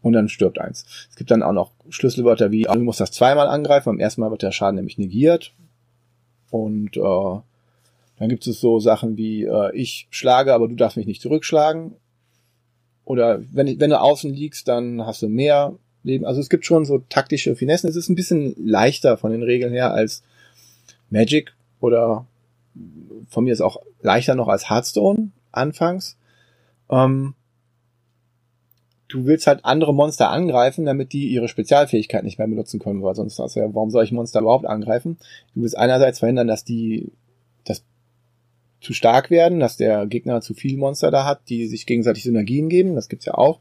und 0.06 0.12
dann 0.12 0.28
stirbt 0.28 0.60
eins. 0.60 0.86
Es 1.10 1.16
gibt 1.16 1.32
dann 1.32 1.42
auch 1.42 1.52
noch 1.52 1.72
Schlüsselwörter 1.88 2.52
wie, 2.52 2.62
du 2.62 2.78
musst 2.78 3.00
das 3.00 3.10
zweimal 3.10 3.48
angreifen, 3.48 3.86
beim 3.86 3.98
ersten 3.98 4.20
Mal 4.20 4.30
wird 4.30 4.42
der 4.42 4.52
Schaden 4.52 4.76
nämlich 4.76 4.98
negiert. 4.98 5.52
Und 6.50 6.96
äh, 6.96 7.00
dann 7.00 8.28
gibt 8.28 8.46
es 8.46 8.60
so 8.60 8.78
Sachen 8.78 9.16
wie, 9.16 9.42
äh, 9.42 9.74
ich 9.74 10.06
schlage, 10.10 10.54
aber 10.54 10.68
du 10.68 10.76
darfst 10.76 10.96
mich 10.96 11.08
nicht 11.08 11.20
zurückschlagen. 11.20 11.94
Oder 13.04 13.40
wenn, 13.52 13.80
wenn 13.80 13.90
du 13.90 14.00
außen 14.00 14.32
liegst, 14.32 14.68
dann 14.68 15.04
hast 15.04 15.22
du 15.22 15.28
mehr 15.28 15.74
Leben. 16.04 16.24
Also 16.24 16.40
es 16.40 16.50
gibt 16.50 16.64
schon 16.64 16.84
so 16.84 16.98
taktische 17.08 17.56
Finessen. 17.56 17.90
Es 17.90 17.96
ist 17.96 18.08
ein 18.08 18.14
bisschen 18.14 18.54
leichter 18.64 19.16
von 19.18 19.32
den 19.32 19.42
Regeln 19.42 19.72
her 19.72 19.92
als 19.92 20.22
Magic 21.10 21.52
oder 21.80 22.26
von 23.28 23.42
mir 23.42 23.52
ist 23.52 23.60
auch 23.60 23.78
leichter 24.02 24.36
noch 24.36 24.46
als 24.46 24.70
Hearthstone 24.70 25.30
anfangs. 25.50 26.16
Ähm, 26.90 27.34
du 29.08 29.24
willst 29.24 29.46
halt 29.46 29.64
andere 29.64 29.94
Monster 29.94 30.30
angreifen, 30.30 30.84
damit 30.84 31.12
die 31.12 31.28
ihre 31.28 31.48
Spezialfähigkeit 31.48 32.24
nicht 32.24 32.38
mehr 32.38 32.48
benutzen 32.48 32.80
können, 32.80 33.02
weil 33.02 33.14
sonst 33.14 33.38
hast 33.38 33.54
ja, 33.54 33.74
warum 33.74 33.90
soll 33.90 34.04
ich 34.04 34.12
Monster 34.12 34.40
überhaupt 34.40 34.66
angreifen? 34.66 35.18
Du 35.54 35.62
willst 35.62 35.76
einerseits 35.76 36.18
verhindern, 36.18 36.48
dass 36.48 36.64
die 36.64 37.12
das 37.64 37.84
zu 38.80 38.92
stark 38.92 39.30
werden, 39.30 39.60
dass 39.60 39.76
der 39.76 40.06
Gegner 40.06 40.40
zu 40.40 40.54
viel 40.54 40.76
Monster 40.76 41.10
da 41.10 41.24
hat, 41.24 41.48
die 41.48 41.66
sich 41.66 41.86
gegenseitig 41.86 42.24
Synergien 42.24 42.68
geben, 42.68 42.94
das 42.94 43.08
gibt's 43.08 43.26
ja 43.26 43.34
auch. 43.34 43.60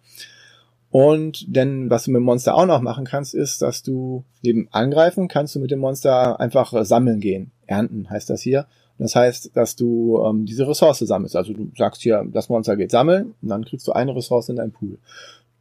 Und 0.89 1.53
denn 1.53 1.89
was 1.89 2.05
du 2.05 2.11
mit 2.11 2.19
dem 2.19 2.25
Monster 2.25 2.55
auch 2.55 2.65
noch 2.65 2.81
machen 2.81 3.05
kannst, 3.05 3.35
ist, 3.35 3.61
dass 3.61 3.83
du 3.83 4.23
neben 4.41 4.69
angreifen 4.71 5.27
kannst 5.27 5.53
du 5.55 5.59
mit 5.59 5.71
dem 5.71 5.79
Monster 5.79 6.39
einfach 6.39 6.73
sammeln 6.85 7.19
gehen. 7.19 7.51
Ernten 7.67 8.09
heißt 8.09 8.29
das 8.29 8.41
hier. 8.41 8.65
Das 8.97 9.15
heißt, 9.15 9.55
dass 9.55 9.75
du 9.75 10.23
ähm, 10.25 10.45
diese 10.45 10.67
Ressource 10.67 10.99
sammelst. 10.99 11.35
Also 11.35 11.53
du 11.53 11.71
sagst 11.77 12.01
hier, 12.01 12.25
das 12.31 12.49
Monster 12.49 12.77
geht 12.77 12.91
sammeln 12.91 13.35
und 13.41 13.49
dann 13.49 13.65
kriegst 13.65 13.87
du 13.87 13.91
eine 13.91 14.15
Ressource 14.15 14.49
in 14.49 14.55
deinen 14.55 14.71
Pool. 14.71 14.97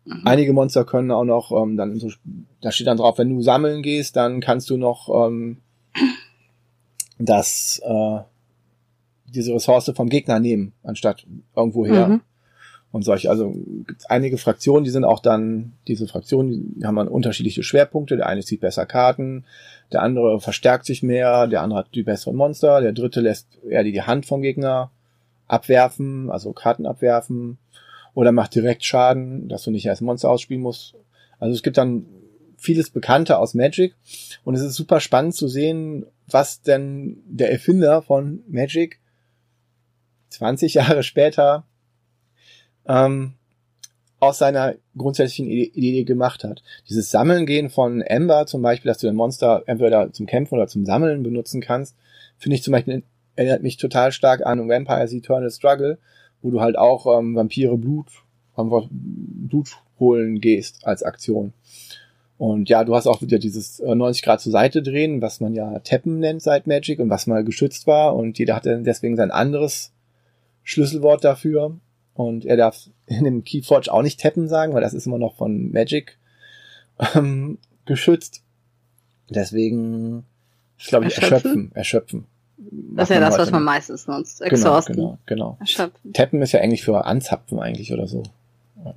Mhm. 0.05 0.23
Einige 0.25 0.53
Monster 0.53 0.85
können 0.85 1.11
auch 1.11 1.25
noch, 1.25 1.51
ähm, 1.51 1.77
dann 1.77 1.99
so, 1.99 2.11
da 2.61 2.71
steht 2.71 2.87
dann 2.87 2.99
drauf, 2.99 3.19
wenn 3.19 3.31
du 3.31 3.43
sammeln 3.43 3.83
gehst, 3.83 4.17
dann 4.17 4.41
kannst 4.41 4.71
du 4.71 4.77
noch 4.77 5.09
ähm, 5.27 5.59
das 7.19 7.81
äh, 7.85 8.19
diese 9.27 9.53
Ressource 9.55 9.91
vom 9.95 10.09
Gegner 10.09 10.39
nehmen, 10.39 10.73
anstatt 10.83 11.27
irgendwo 11.57 11.85
her. 11.85 12.09
Mhm. 12.09 12.21
Und 12.93 13.03
solche, 13.03 13.29
also 13.29 13.53
gibt 13.89 14.09
einige 14.09 14.39
Fraktionen, 14.39 14.85
die 14.85 14.91
sind 14.91 15.05
auch 15.05 15.19
dann, 15.19 15.73
diese 15.89 16.07
Fraktionen, 16.07 16.79
die 16.79 16.87
haben 16.87 16.95
dann 16.95 17.09
unterschiedliche 17.09 17.65
Schwerpunkte. 17.65 18.17
Der 18.17 18.29
eine 18.29 18.43
zieht 18.43 18.61
besser 18.61 18.87
Karten, 18.87 19.45
der 19.95 20.03
andere 20.03 20.41
verstärkt 20.41 20.85
sich 20.85 21.03
mehr, 21.03 21.47
der 21.47 21.63
andere 21.63 21.79
hat 21.79 21.95
die 21.95 22.03
besseren 22.03 22.37
Monster, 22.37 22.81
der 22.81 22.93
dritte 22.93 23.21
lässt 23.21 23.47
eher 23.69 23.85
die 23.85 24.03
Hand 24.03 24.27
vom 24.27 24.43
Gegner 24.43 24.91
abwerfen, 25.47 26.31
also 26.31 26.53
Karten 26.53 26.85
abwerfen 26.85 27.59
oder 28.13 28.33
macht 28.33 28.57
direkt 28.57 28.85
Schaden, 28.85 29.49
dass 29.49 29.63
du 29.63 29.71
nicht 29.71 29.87
erst 29.87 30.03
Monster 30.03 30.31
ausspielen 30.31 30.63
musst. 30.63 30.97
Also 31.39 31.55
es 31.55 31.63
gibt 31.63 31.79
dann 31.79 32.07
vieles 32.57 32.91
Bekannte 32.91 33.39
aus 33.39 33.55
Magic 33.55 33.95
und 34.43 34.55
es 34.55 34.63
ist 34.63 34.75
super 34.75 34.99
spannend 34.99 35.37
zu 35.37 35.47
sehen, 35.47 36.07
was 36.27 36.61
denn 36.61 37.23
der 37.27 37.53
Erfinder 37.53 38.03
von 38.03 38.43
Magic 38.49 38.99
20 40.31 40.75
Jahre 40.75 41.05
später 41.05 41.65
ähm, 42.87 43.35
aus 44.25 44.39
seiner 44.39 44.75
grundsätzlichen 44.97 45.49
Idee 45.49 46.05
gemacht 46.05 46.45
hat. 46.45 46.63
Dieses 46.89 47.11
Sammeln 47.11 47.47
gehen 47.47 47.71
von 47.71 48.03
Ember 48.03 48.47
zum 48.47 48.63
Beispiel, 48.63 48.89
dass 48.89 48.99
du 48.99 49.09
ein 49.09 49.15
Monster 49.15 49.63
entweder 49.67 50.13
zum 50.13 50.27
Kämpfen 50.27 50.55
oder 50.55 50.67
zum 50.67 50.85
Sammeln 50.85 51.23
benutzen 51.23 51.61
kannst, 51.61 51.97
finde 52.39 52.57
ich 52.57 52.63
zum 52.63 52.73
Beispiel 52.73 53.03
erinnert 53.37 53.63
mich 53.63 53.77
total 53.77 54.13
stark 54.13 54.47
an 54.47 54.69
Vampires 54.69 55.13
Eternal 55.13 55.51
Struggle, 55.51 55.99
wo 56.43 56.51
du 56.51 56.61
halt 56.61 56.77
auch 56.79 57.19
ähm, 57.19 57.35
Vampire 57.35 57.77
Blut, 57.77 58.07
Blut 58.57 59.71
holen 59.99 60.41
gehst 60.41 60.87
als 60.87 61.03
Aktion. 61.03 61.53
Und 62.37 62.69
ja, 62.69 62.85
du 62.85 62.95
hast 62.95 63.07
auch 63.07 63.23
wieder 63.23 63.39
dieses 63.39 63.81
90 63.81 64.23
äh, 64.23 64.25
Grad 64.25 64.41
zur 64.41 64.53
Seite 64.53 64.83
drehen, 64.83 65.23
was 65.23 65.41
man 65.41 65.55
ja 65.55 65.79
Tappen 65.81 66.19
nennt 66.19 66.43
seit 66.43 66.67
Magic 66.67 66.99
und 66.99 67.11
was 67.11 67.27
mal 67.27 67.45
geschützt 67.45 67.87
war 67.87 68.15
und 68.15 68.39
jeder 68.39 68.57
hatte 68.57 68.83
deswegen 68.85 69.17
sein 69.17 69.31
anderes 69.31 69.93
Schlüsselwort 70.63 71.25
dafür. 71.25 71.77
Und 72.15 72.45
er 72.45 72.57
darf 72.57 72.89
in 73.07 73.25
dem 73.25 73.45
Keyforge 73.45 73.93
auch 73.93 74.03
nicht 74.03 74.21
tappen 74.21 74.49
sagen, 74.49 74.75
weil 74.75 74.83
das 74.83 74.95
ist 74.95 75.07
immer 75.07 75.19
noch 75.19 75.37
von 75.37 75.73
Magic 75.73 76.19
ähm, 77.15 77.59
geschützt. 77.85 78.43
Deswegen, 79.29 80.25
ich 80.79 80.87
glaube 80.87 81.07
ich, 81.07 81.17
erschöpfen, 81.17 81.73
erschöpfen. 81.75 82.27
Das 82.57 83.11
ist 83.11 83.15
ja 83.15 83.21
das, 83.21 83.39
was 83.39 83.51
man 83.51 83.65
meistens 83.65 84.07
nutzt. 84.07 84.39
Genau, 84.39 84.51
Exhausten. 84.51 84.97
Genau, 84.97 85.19
genau, 85.27 85.59
genau. 85.77 85.91
Tappen 86.13 86.41
ist 86.43 86.53
ja 86.53 86.61
eigentlich 86.61 86.85
für 86.85 87.05
anzapfen 87.05 87.59
eigentlich 87.59 87.93
oder 87.93 88.07
so. 88.07 88.23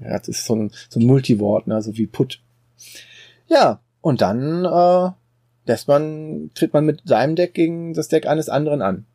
Ja, 0.01 0.17
das 0.17 0.27
ist 0.27 0.45
so 0.45 0.55
ein, 0.55 0.71
so 0.89 0.99
ein 0.99 1.05
Multiwort, 1.05 1.67
ne, 1.67 1.81
so 1.81 1.97
wie 1.97 2.07
Put. 2.07 2.41
Ja, 3.47 3.79
und 4.01 4.21
dann 4.21 4.65
äh, 4.65 5.11
lässt 5.65 5.87
man, 5.87 6.51
tritt 6.53 6.73
man 6.73 6.85
mit 6.85 7.01
seinem 7.05 7.35
Deck 7.35 7.53
gegen 7.53 7.93
das 7.93 8.07
Deck 8.09 8.27
eines 8.27 8.49
anderen 8.49 8.81
an. 8.81 9.05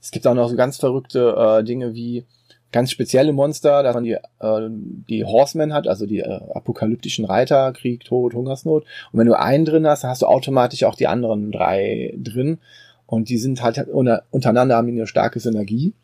Es 0.00 0.10
gibt 0.10 0.26
auch 0.26 0.34
noch 0.34 0.48
so 0.48 0.56
ganz 0.56 0.76
verrückte 0.76 1.34
äh, 1.36 1.64
Dinge 1.64 1.94
wie, 1.94 2.24
ganz 2.72 2.90
spezielle 2.90 3.32
Monster, 3.32 3.82
dass 3.82 3.94
man 3.94 4.04
die, 4.04 4.12
äh, 4.12 4.68
die 5.08 5.24
Horsemen 5.24 5.72
hat, 5.72 5.88
also 5.88 6.06
die 6.06 6.20
äh, 6.20 6.40
apokalyptischen 6.54 7.24
Reiter, 7.24 7.72
Krieg, 7.72 8.04
Tod, 8.04 8.34
Hungersnot. 8.34 8.84
Und 9.12 9.18
wenn 9.18 9.26
du 9.26 9.38
einen 9.38 9.64
drin 9.64 9.86
hast, 9.86 10.04
dann 10.04 10.10
hast 10.10 10.22
du 10.22 10.26
automatisch 10.26 10.84
auch 10.84 10.94
die 10.94 11.06
anderen 11.06 11.52
drei 11.52 12.14
drin. 12.16 12.58
Und 13.06 13.28
die 13.28 13.38
sind 13.38 13.62
halt 13.62 13.88
untereinander 13.88 14.76
haben 14.76 14.86
die 14.86 14.92
eine 14.92 15.06
starke 15.06 15.40
Synergie. 15.40 15.94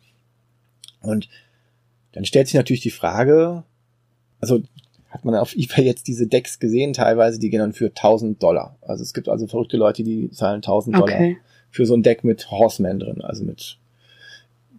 Und 1.01 1.29
dann 2.11 2.25
stellt 2.25 2.47
sich 2.47 2.55
natürlich 2.55 2.81
die 2.81 2.91
Frage, 2.91 3.63
also 4.41 4.61
hat 5.09 5.23
man 5.23 5.35
auf 5.35 5.55
eBay 5.55 5.85
jetzt 5.85 6.07
diese 6.07 6.27
Decks 6.27 6.59
gesehen, 6.59 6.91
teilweise, 6.91 7.39
die 7.39 7.49
gehen 7.49 7.59
dann 7.59 7.73
für 7.73 7.87
1000 7.87 8.43
Dollar. 8.43 8.77
Also 8.81 9.03
es 9.03 9.13
gibt 9.13 9.29
also 9.29 9.47
verrückte 9.47 9.77
Leute, 9.77 10.03
die 10.03 10.29
zahlen 10.31 10.57
1000 10.57 10.97
okay. 10.97 11.17
Dollar 11.17 11.35
für 11.71 11.85
so 11.85 11.95
ein 11.95 12.03
Deck 12.03 12.23
mit 12.23 12.51
Horseman 12.51 12.99
drin, 12.99 13.21
also 13.21 13.43
mit 13.43 13.77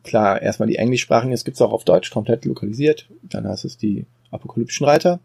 klar, 0.08 0.42
erstmal 0.42 0.68
die 0.68 0.76
englischsprachigen, 0.76 1.32
es 1.32 1.44
auch 1.60 1.72
auf 1.72 1.84
Deutsch 1.84 2.10
komplett 2.10 2.44
lokalisiert, 2.44 3.08
dann 3.22 3.46
heißt 3.46 3.64
es 3.64 3.76
die 3.76 4.06
apokalyptischen 4.30 4.86
Reiter. 4.86 5.20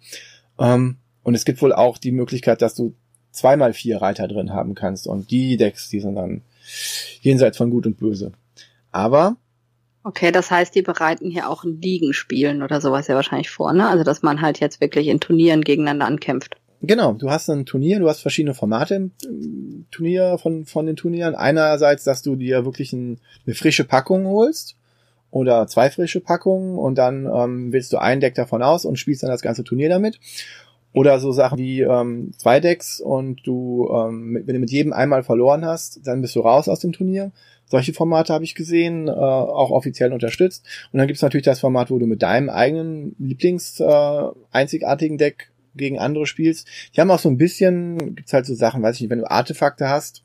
Ähm, 0.60 0.98
und 1.24 1.36
es 1.36 1.46
gibt 1.46 1.62
wohl 1.62 1.74
auch 1.74 1.98
die 1.98 2.12
Möglichkeit, 2.12 2.62
dass 2.62 2.76
du 2.76 2.94
zweimal 3.32 3.74
vier 3.74 4.02
Reiter 4.02 4.28
drin 4.28 4.54
haben 4.54 4.76
kannst 4.76 5.08
und 5.08 5.32
die 5.32 5.58
Decks, 5.58 5.90
die 5.90 6.00
sind 6.00 6.16
dann 6.16 6.42
jenseits 7.22 7.58
von 7.58 7.72
Gut 7.72 7.88
und 7.88 7.98
Böse. 7.98 8.32
Aber 8.92 9.38
Okay, 10.06 10.34
das 10.34 10.52
heißt, 10.52 10.76
die 10.76 10.82
bereiten 10.82 11.32
hier 11.32 11.50
auch 11.50 11.64
ein 11.64 11.82
Ligenspielen 11.82 12.62
oder 12.62 12.82
sowas 12.82 13.08
ja 13.08 13.16
wahrscheinlich 13.16 13.50
vor, 13.50 13.72
ne? 13.72 13.88
Also 13.88 14.04
dass 14.04 14.22
man 14.22 14.42
halt 14.42 14.60
jetzt 14.60 14.82
wirklich 14.82 15.08
in 15.08 15.22
Turnieren 15.22 15.62
gegeneinander 15.62 16.06
ankämpft. 16.06 16.58
Genau, 16.86 17.14
du 17.14 17.32
hast 17.32 17.50
ein 17.50 17.66
Turnier, 17.66 18.00
du 18.00 18.10
hast 18.10 18.20
verschiedene 18.20 18.54
Formate 18.54 18.96
im, 18.96 19.12
Turnier 19.90 20.38
von, 20.38 20.66
von 20.66 20.86
den 20.86 20.98
Turnieren. 20.98 21.34
Einerseits, 21.34 22.04
dass 22.04 22.22
du 22.22 22.36
dir 22.36 22.66
wirklich 22.66 22.92
ein, 22.92 23.20
eine 23.46 23.56
frische 23.56 23.86
Packung 23.86 24.28
holst 24.28 24.76
oder 25.32 25.66
zwei 25.68 25.90
frische 25.90 26.20
Packungen 26.20 26.78
und 26.78 26.98
dann 26.98 27.26
ähm, 27.34 27.72
wählst 27.72 27.94
du 27.94 28.00
ein 28.00 28.20
Deck 28.20 28.36
davon 28.36 28.62
aus 28.62 28.84
und 28.84 29.00
spielst 29.00 29.24
dann 29.24 29.30
das 29.30 29.42
ganze 29.42 29.64
Turnier 29.64 29.88
damit. 29.88 30.20
Oder 30.92 31.20
so 31.20 31.32
Sachen 31.32 31.58
wie 31.58 31.82
ähm, 31.82 32.34
zwei 32.38 32.60
Decks 32.60 33.00
und 33.00 33.48
du, 33.48 33.90
ähm, 33.90 34.44
wenn 34.46 34.54
du 34.54 34.60
mit 34.60 34.70
jedem 34.70 34.92
einmal 34.92 35.24
verloren 35.24 35.66
hast, 35.66 36.06
dann 36.06 36.22
bist 36.22 36.36
du 36.36 36.42
raus 36.42 36.68
aus 36.68 36.82
dem 36.82 36.92
Turnier. 36.92 37.32
Solche 37.66 37.94
Formate 37.94 38.34
habe 38.34 38.44
ich 38.44 38.56
gesehen, 38.56 39.08
äh, 39.08 39.12
auch 39.12 39.72
offiziell 39.72 40.12
unterstützt. 40.12 40.66
Und 40.92 40.98
dann 40.98 41.08
gibt 41.08 41.16
es 41.16 41.24
natürlich 41.24 41.46
das 41.46 41.62
Format, 41.62 41.90
wo 41.90 41.98
du 41.98 42.06
mit 42.08 42.22
deinem 42.22 42.50
eigenen 42.50 43.16
Lieblings 43.20 43.80
äh, 43.80 44.24
einzigartigen 44.52 45.18
Deck 45.18 45.53
gegen 45.76 46.00
andere 46.00 46.26
spielst. 46.26 46.68
Die 46.96 47.02
haben 47.02 47.12
auch 47.12 47.20
so 47.20 47.30
ein 47.30 47.38
bisschen, 47.38 48.16
gibt's 48.16 48.34
halt 48.34 48.46
so 48.46 48.56
Sachen, 48.56 48.82
weiß 48.82 48.96
ich 48.96 49.02
nicht, 49.02 49.10
wenn 49.10 49.20
du 49.20 49.30
Artefakte 49.30 49.90
hast, 49.90 50.24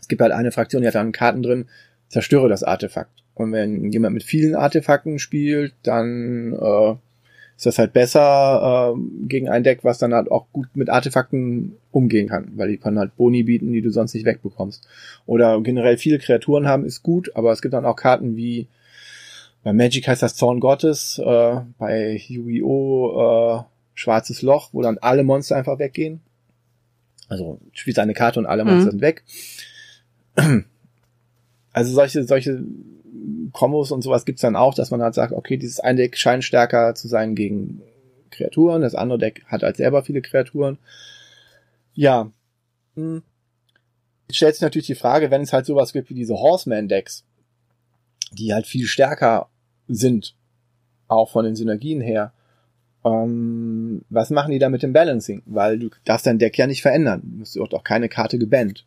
es 0.00 0.08
gibt 0.08 0.22
halt 0.22 0.32
eine 0.32 0.52
Fraktion, 0.52 0.82
die 0.82 0.88
hat 0.88 0.94
dann 0.94 1.12
Karten 1.12 1.42
drin, 1.42 1.66
zerstöre 2.08 2.48
das 2.48 2.62
Artefakt. 2.62 3.22
Und 3.34 3.52
wenn 3.52 3.90
jemand 3.92 4.14
mit 4.14 4.24
vielen 4.24 4.54
Artefakten 4.54 5.18
spielt, 5.18 5.72
dann 5.82 6.52
äh, 6.52 6.94
ist 7.56 7.66
das 7.66 7.78
halt 7.78 7.92
besser 7.92 8.94
äh, 8.94 9.26
gegen 9.28 9.48
ein 9.48 9.62
Deck, 9.62 9.80
was 9.82 9.98
dann 9.98 10.14
halt 10.14 10.30
auch 10.30 10.46
gut 10.52 10.68
mit 10.74 10.90
Artefakten 10.90 11.76
umgehen 11.90 12.28
kann, 12.28 12.52
weil 12.56 12.68
die 12.68 12.78
können 12.78 12.98
halt 12.98 13.16
Boni 13.16 13.42
bieten, 13.42 13.72
die 13.72 13.82
du 13.82 13.90
sonst 13.90 14.14
nicht 14.14 14.26
wegbekommst. 14.26 14.86
Oder 15.26 15.60
generell 15.60 15.96
viele 15.96 16.18
Kreaturen 16.18 16.66
haben, 16.66 16.84
ist 16.84 17.02
gut, 17.02 17.30
aber 17.34 17.52
es 17.52 17.62
gibt 17.62 17.74
dann 17.74 17.84
auch 17.84 17.96
Karten 17.96 18.36
wie 18.36 18.66
bei 19.62 19.74
Magic 19.74 20.08
heißt 20.08 20.22
das 20.22 20.36
Zorn 20.36 20.58
Gottes, 20.58 21.18
äh, 21.18 21.56
bei 21.78 22.16
Yu-Gi-Oh! 22.28 23.58
Äh, 23.58 23.62
schwarzes 23.94 24.42
Loch, 24.42 24.70
wo 24.72 24.82
dann 24.82 24.98
alle 24.98 25.24
Monster 25.24 25.56
einfach 25.56 25.78
weggehen. 25.78 26.20
Also 27.28 27.60
spielst 27.72 27.98
eine 27.98 28.14
Karte 28.14 28.40
und 28.40 28.46
alle 28.46 28.64
Monster 28.64 28.86
mhm. 28.86 28.90
sind 28.90 29.00
weg. 29.00 29.24
Also 31.72 31.92
solche, 31.92 32.24
solche 32.24 32.64
Kombos 33.52 33.92
und 33.92 34.02
sowas 34.02 34.24
gibt's 34.24 34.42
dann 34.42 34.56
auch, 34.56 34.74
dass 34.74 34.90
man 34.90 35.02
halt 35.02 35.14
sagt, 35.14 35.32
okay, 35.32 35.56
dieses 35.56 35.78
eine 35.78 35.98
Deck 35.98 36.16
scheint 36.16 36.42
stärker 36.42 36.96
zu 36.96 37.06
sein 37.06 37.36
gegen 37.36 37.80
Kreaturen, 38.30 38.82
das 38.82 38.94
andere 38.94 39.18
Deck 39.18 39.44
hat 39.46 39.62
halt 39.62 39.76
selber 39.76 40.02
viele 40.02 40.22
Kreaturen. 40.22 40.78
Ja. 41.94 42.30
Hm. 42.96 43.22
Jetzt 44.28 44.36
stellt 44.36 44.54
sich 44.54 44.62
natürlich 44.62 44.86
die 44.86 44.94
Frage, 44.94 45.30
wenn 45.30 45.42
es 45.42 45.52
halt 45.52 45.66
sowas 45.66 45.92
gibt 45.92 46.10
wie 46.10 46.14
diese 46.14 46.34
Horseman-Decks, 46.34 47.24
die 48.32 48.54
halt 48.54 48.66
viel 48.66 48.86
stärker 48.86 49.48
sind, 49.88 50.34
auch 51.08 51.30
von 51.30 51.44
den 51.44 51.56
Synergien 51.56 52.00
her, 52.00 52.32
ähm, 53.04 54.02
was 54.10 54.30
machen 54.30 54.52
die 54.52 54.58
da 54.58 54.68
mit 54.68 54.82
dem 54.82 54.92
Balancing? 54.92 55.42
Weil 55.46 55.78
du 55.78 55.90
darfst 56.04 56.26
dein 56.26 56.38
Deck 56.38 56.56
ja 56.58 56.66
nicht 56.66 56.82
verändern. 56.82 57.22
Du 57.24 57.38
musst 57.38 57.58
auch 57.58 57.84
keine 57.84 58.08
Karte 58.08 58.38
gebannt. 58.38 58.86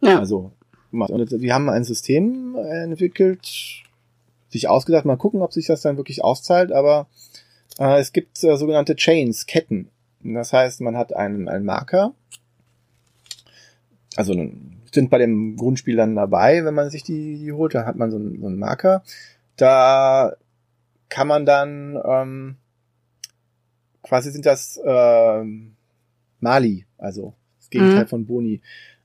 Ja. 0.00 0.18
Also, 0.18 0.52
und 0.92 1.30
die 1.30 1.52
haben 1.52 1.68
ein 1.68 1.84
System 1.84 2.56
entwickelt, 2.56 3.84
sich 4.48 4.68
ausgedacht, 4.68 5.04
mal 5.04 5.16
gucken, 5.16 5.42
ob 5.42 5.52
sich 5.52 5.66
das 5.66 5.82
dann 5.82 5.96
wirklich 5.96 6.22
auszahlt, 6.24 6.72
aber 6.72 7.06
äh, 7.78 7.98
es 7.98 8.12
gibt 8.12 8.42
äh, 8.44 8.56
sogenannte 8.56 8.96
Chains, 8.96 9.46
Ketten. 9.46 9.88
Das 10.22 10.52
heißt, 10.52 10.80
man 10.80 10.96
hat 10.96 11.14
einen, 11.14 11.48
einen 11.48 11.64
Marker, 11.64 12.14
also 14.16 14.34
sind 14.92 15.10
bei 15.10 15.18
dem 15.18 15.56
Grundspiel 15.56 15.96
dann 15.96 16.16
dabei, 16.16 16.64
wenn 16.64 16.74
man 16.74 16.90
sich 16.90 17.02
die, 17.02 17.38
die 17.38 17.52
holt, 17.52 17.74
dann 17.74 17.86
hat 17.86 17.96
man 17.96 18.10
so 18.10 18.16
einen, 18.16 18.40
so 18.40 18.46
einen 18.46 18.58
Marker. 18.58 19.02
Da 19.56 20.32
kann 21.08 21.28
man 21.28 21.44
dann 21.44 22.00
ähm, 22.04 22.56
quasi 24.06 24.30
sind 24.30 24.46
das 24.46 24.80
äh, 24.84 25.44
Mali, 26.40 26.86
also 26.98 27.34
das 27.58 27.70
Gegenteil 27.70 28.04
mhm. 28.04 28.08
von 28.08 28.26
Boni. 28.26 28.60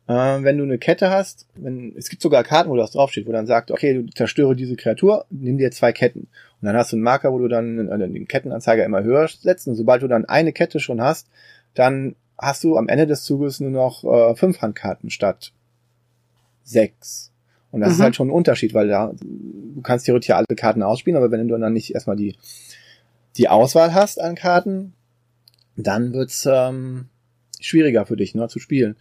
Äh, 0.07 0.43
wenn 0.43 0.57
du 0.57 0.63
eine 0.63 0.77
Kette 0.77 1.09
hast, 1.09 1.47
wenn, 1.55 1.93
es 1.97 2.09
gibt 2.09 2.21
sogar 2.21 2.43
Karten, 2.43 2.69
wo 2.69 2.75
das 2.75 2.91
draufsteht, 2.91 3.27
wo 3.27 3.31
dann 3.31 3.47
sagt, 3.47 3.71
okay, 3.71 3.93
du 3.93 4.05
zerstöre 4.11 4.55
diese 4.55 4.75
Kreatur, 4.75 5.25
nimm 5.29 5.57
dir 5.57 5.71
zwei 5.71 5.91
Ketten. 5.91 6.21
Und 6.61 6.67
dann 6.67 6.75
hast 6.75 6.91
du 6.91 6.95
einen 6.95 7.03
Marker, 7.03 7.31
wo 7.31 7.39
du 7.39 7.47
dann 7.47 7.87
äh, 7.87 7.97
den 7.97 8.27
Kettenanzeiger 8.27 8.85
immer 8.85 9.03
höher 9.03 9.27
setzt. 9.27 9.67
Und 9.67 9.75
sobald 9.75 10.03
du 10.03 10.07
dann 10.07 10.25
eine 10.25 10.53
Kette 10.53 10.79
schon 10.79 11.01
hast, 11.01 11.27
dann 11.73 12.15
hast 12.37 12.63
du 12.63 12.77
am 12.77 12.87
Ende 12.87 13.07
des 13.07 13.23
Zuges 13.23 13.59
nur 13.59 13.71
noch 13.71 14.03
äh, 14.03 14.35
fünf 14.35 14.61
Handkarten 14.61 15.09
statt 15.09 15.53
sechs. 16.63 17.31
Und 17.71 17.81
das 17.81 17.89
mhm. 17.89 17.93
ist 17.93 18.01
halt 18.01 18.15
schon 18.15 18.27
ein 18.27 18.31
Unterschied, 18.33 18.73
weil 18.73 18.87
da, 18.87 19.13
du 19.13 19.81
kannst 19.81 20.05
theoretisch 20.05 20.29
ja 20.29 20.37
alle 20.37 20.55
Karten 20.55 20.83
ausspielen, 20.83 21.17
aber 21.17 21.31
wenn 21.31 21.47
du 21.47 21.57
dann 21.57 21.73
nicht 21.73 21.93
erstmal 21.93 22.17
die 22.17 22.35
die 23.37 23.47
Auswahl 23.47 23.93
hast 23.93 24.19
an 24.19 24.35
Karten, 24.35 24.93
dann 25.75 26.13
wird's 26.13 26.47
ähm, 26.49 27.05
schwieriger 27.59 28.05
für 28.05 28.17
dich 28.17 28.35
ne, 28.35 28.47
zu 28.47 28.59
spielen. 28.59 28.95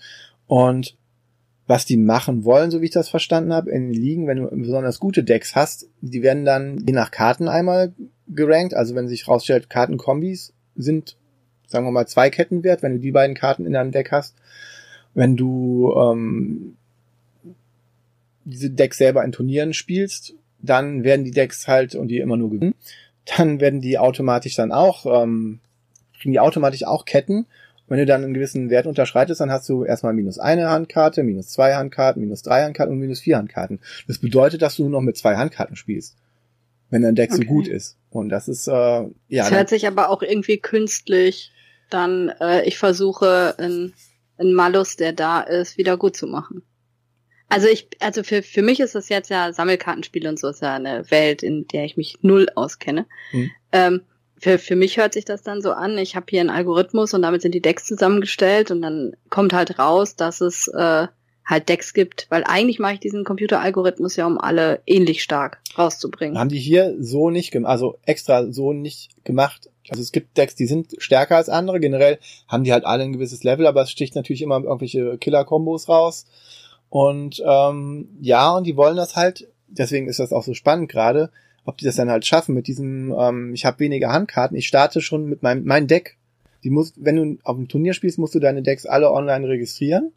Und 0.47 0.97
was 1.67 1.85
die 1.85 1.97
machen 1.97 2.45
wollen, 2.45 2.71
so 2.71 2.81
wie 2.81 2.87
ich 2.87 2.91
das 2.91 3.09
verstanden 3.09 3.53
habe, 3.53 3.71
in 3.71 3.93
den 3.93 3.95
Ligen, 3.95 4.27
wenn 4.27 4.39
du 4.39 4.49
besonders 4.51 4.99
gute 4.99 5.23
Decks 5.23 5.55
hast, 5.55 5.89
die 6.01 6.23
werden 6.23 6.45
dann 6.45 6.85
je 6.87 6.93
nach 6.93 7.11
Karten 7.13 7.49
einmal 7.49 7.93
gerankt. 8.27 8.75
Also 8.75 8.95
wenn 8.95 9.07
sich 9.07 9.29
rausstellt, 9.29 9.71
Kartenkombis 9.71 10.53
sind, 10.75 11.17
sagen 11.69 11.87
wir 11.87 11.93
mal, 11.93 12.09
zwei 12.09 12.29
Ketten 12.31 12.65
wert, 12.65 12.83
wenn 12.83 12.95
du 12.95 12.99
die 12.99 13.13
beiden 13.13 13.37
Karten 13.37 13.67
in 13.67 13.73
deinem 13.73 13.93
Deck 13.93 14.11
hast. 14.11 14.35
Wenn 15.15 15.37
du 15.37 15.95
ähm, 15.97 16.77
diese 18.45 18.71
Decks 18.71 18.99
selber 18.99 19.25
in 19.25 19.33
Turnieren 19.33 19.73
spielst, 19.73 20.35
dann 20.61 21.05
werden 21.05 21.25
die 21.25 21.31
Decks 21.31 21.69
halt 21.69 21.95
und 21.95 22.09
die 22.09 22.19
immer 22.19 22.37
nur 22.37 22.51
gewinnen 22.51 22.75
dann 23.37 23.61
werden 23.61 23.81
die 23.81 23.99
automatisch 23.99 24.55
dann 24.57 24.73
auch, 24.73 25.07
ähm, 25.07 25.61
kriegen 26.19 26.33
die 26.33 26.41
automatisch 26.41 26.85
auch 26.85 27.05
Ketten. 27.05 27.39
Und 27.39 27.47
wenn 27.89 27.99
du 27.99 28.07
dann 28.07 28.23
einen 28.23 28.35
gewissen 28.35 28.71
Wert 28.71 28.87
unterschreitest, 28.87 29.41
dann 29.41 29.51
hast 29.51 29.69
du 29.69 29.85
erstmal 29.85 30.13
minus 30.13 30.39
eine 30.39 30.71
Handkarte, 30.71 31.23
minus 31.23 31.49
zwei 31.49 31.75
Handkarten, 31.75 32.23
minus 32.23 32.43
drei 32.43 32.63
Handkarten 32.63 32.95
und 32.95 33.01
minus 33.01 33.21
vier 33.21 33.37
Handkarten. 33.37 33.81
Das 34.07 34.19
bedeutet, 34.19 34.63
dass 34.63 34.77
du 34.77 34.83
nur 34.83 34.93
noch 34.93 35.01
mit 35.01 35.17
zwei 35.17 35.37
Handkarten 35.37 35.77
spielst. 35.77 36.17
Wenn 36.89 37.03
dein 37.03 37.15
Deck 37.15 37.33
okay. 37.33 37.43
so 37.43 37.49
gut 37.49 37.69
ist. 37.69 37.97
Und 38.11 38.31
das 38.31 38.49
ist, 38.49 38.67
äh, 38.67 38.73
ja. 38.73 39.11
Das 39.29 39.51
hört 39.51 39.69
sich 39.69 39.87
aber 39.87 40.11
auch 40.11 40.23
irgendwie 40.23 40.59
künstlich 40.59 41.53
dann, 41.89 42.31
äh, 42.41 42.63
ich 42.65 42.79
versuche, 42.79 43.55
einen, 43.59 43.95
einen 44.39 44.55
Malus, 44.55 44.97
der 44.97 45.13
da 45.13 45.41
ist, 45.41 45.77
wieder 45.77 45.97
gut 45.97 46.17
zu 46.17 46.27
machen. 46.27 46.63
Also 47.51 47.67
ich, 47.67 47.89
also 48.01 48.23
für, 48.23 48.43
für 48.43 48.63
mich 48.63 48.81
ist 48.81 48.95
das 48.95 49.09
jetzt 49.09 49.29
ja 49.29 49.53
Sammelkartenspiel 49.53 50.27
und 50.27 50.39
so 50.39 50.49
ist 50.49 50.63
ja 50.63 50.75
eine 50.75 51.11
Welt, 51.11 51.43
in 51.43 51.67
der 51.69 51.85
ich 51.85 51.97
mich 51.97 52.19
null 52.23 52.49
auskenne. 52.55 53.07
Hm. 53.33 53.51
Ähm, 53.73 54.01
für, 54.39 54.59
für 54.59 54.77
mich 54.77 54.97
hört 54.97 55.13
sich 55.13 55.25
das 55.25 55.43
dann 55.43 55.61
so 55.61 55.73
an, 55.73 55.99
ich 55.99 56.17
habe 56.17 56.27
hier 56.31 56.41
einen 56.41 56.49
Algorithmus 56.49 57.13
und 57.13 57.23
damit 57.23 57.43
sind 57.43 57.55
die 57.55 57.61
Decks 57.61 57.85
zusammengestellt 57.85 58.71
und 58.71 58.81
dann 58.81 59.13
kommt 59.29 59.53
halt 59.53 59.79
raus, 59.79 60.17
dass 60.17 60.41
es 60.41 60.69
äh, 60.69 61.09
halt 61.45 61.69
Decks 61.69 61.93
gibt, 61.93 62.27
weil 62.31 62.45
eigentlich 62.45 62.79
mache 62.79 62.95
ich 62.95 63.01
diesen 63.01 63.25
Computeralgorithmus 63.25 64.17
ja, 64.17 64.27
um 64.27 64.39
alle 64.39 64.81
ähnlich 64.87 65.23
stark 65.23 65.61
rauszubringen. 65.77 66.39
Haben 66.39 66.49
die 66.49 66.59
hier 66.59 66.97
so 67.01 67.29
nicht 67.31 67.51
gemacht, 67.51 67.71
also 67.71 67.99
extra 68.07 68.51
so 68.51 68.73
nicht 68.73 69.25
gemacht. 69.25 69.69
Also 69.89 70.03
es 70.03 70.13
gibt 70.13 70.39
Decks, 70.39 70.55
die 70.55 70.67
sind 70.67 70.95
stärker 70.99 71.37
als 71.37 71.49
andere. 71.49 71.81
Generell 71.81 72.19
haben 72.47 72.63
die 72.63 72.73
halt 72.73 72.85
alle 72.85 73.03
ein 73.03 73.13
gewisses 73.13 73.43
Level, 73.43 73.67
aber 73.67 73.83
es 73.83 73.91
sticht 73.91 74.15
natürlich 74.15 74.43
immer 74.43 74.63
irgendwelche 74.63 75.19
Killer-Kombos 75.19 75.89
raus. 75.89 76.27
Und 76.91 77.43
ähm, 77.47 78.09
ja, 78.21 78.51
und 78.51 78.67
die 78.67 78.77
wollen 78.77 78.97
das 78.97 79.17
halt, 79.17 79.49
deswegen 79.69 80.09
ist 80.09 80.19
das 80.19 80.33
auch 80.33 80.43
so 80.43 80.55
spannend 80.55 80.91
gerade, 80.91 81.31
ob 81.65 81.79
die 81.79 81.85
das 81.85 81.97
dann 81.97 82.11
halt 82.11 82.27
schaffen 82.27 82.55
mit 82.55 82.67
diesem, 82.67 83.15
ähm, 83.17 83.55
ich 83.55 83.65
habe 83.65 83.79
weniger 83.79 84.13
Handkarten, 84.13 84.57
ich 84.57 84.67
starte 84.67 85.01
schon 85.01 85.27
mit 85.27 85.43
meinem 85.43 85.65
mein 85.65 85.87
Deck. 85.87 86.17
Die 86.65 86.71
muss, 86.71 86.93
wenn 86.97 87.17
du 87.17 87.39
auf 87.45 87.57
dem 87.57 87.69
Turnier 87.69 87.95
spielst, 87.95 88.19
musst 88.19 88.35
du 88.35 88.41
deine 88.41 88.63
Decks 88.63 88.85
alle 88.85 89.13
online 89.13 89.49
registrieren, 89.49 90.13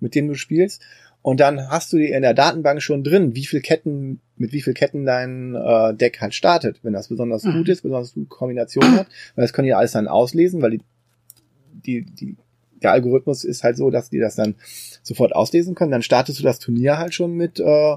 mit 0.00 0.14
denen 0.14 0.28
du 0.28 0.34
spielst. 0.34 0.80
Und 1.22 1.38
dann 1.38 1.68
hast 1.70 1.92
du 1.92 1.98
die 1.98 2.10
in 2.10 2.22
der 2.22 2.34
Datenbank 2.34 2.82
schon 2.82 3.04
drin, 3.04 3.34
wie 3.34 3.46
viel 3.46 3.60
Ketten, 3.60 4.20
mit 4.36 4.52
wie 4.52 4.62
viel 4.62 4.74
Ketten 4.74 5.04
dein 5.04 5.54
äh, 5.54 5.94
Deck 5.94 6.20
halt 6.20 6.34
startet, 6.34 6.80
wenn 6.82 6.92
das 6.92 7.08
besonders 7.08 7.44
mhm. 7.44 7.58
gut 7.58 7.68
ist, 7.68 7.82
besonders 7.82 8.14
gute 8.14 8.26
Kombination 8.26 8.96
hat. 8.96 9.06
Weil 9.34 9.42
das 9.42 9.52
können 9.52 9.66
die 9.66 9.74
alles 9.74 9.92
dann 9.92 10.08
auslesen, 10.08 10.62
weil 10.62 10.72
die, 10.72 10.80
die, 11.72 12.04
die, 12.04 12.36
der 12.82 12.92
Algorithmus 12.92 13.44
ist 13.44 13.64
halt 13.64 13.76
so, 13.76 13.90
dass 13.90 14.10
die 14.10 14.18
das 14.18 14.36
dann 14.36 14.56
sofort 15.02 15.34
auslesen 15.34 15.74
können. 15.74 15.90
Dann 15.90 16.02
startest 16.02 16.38
du 16.38 16.42
das 16.42 16.58
Turnier 16.58 16.98
halt 16.98 17.14
schon 17.14 17.32
mit 17.32 17.60
äh, 17.60 17.96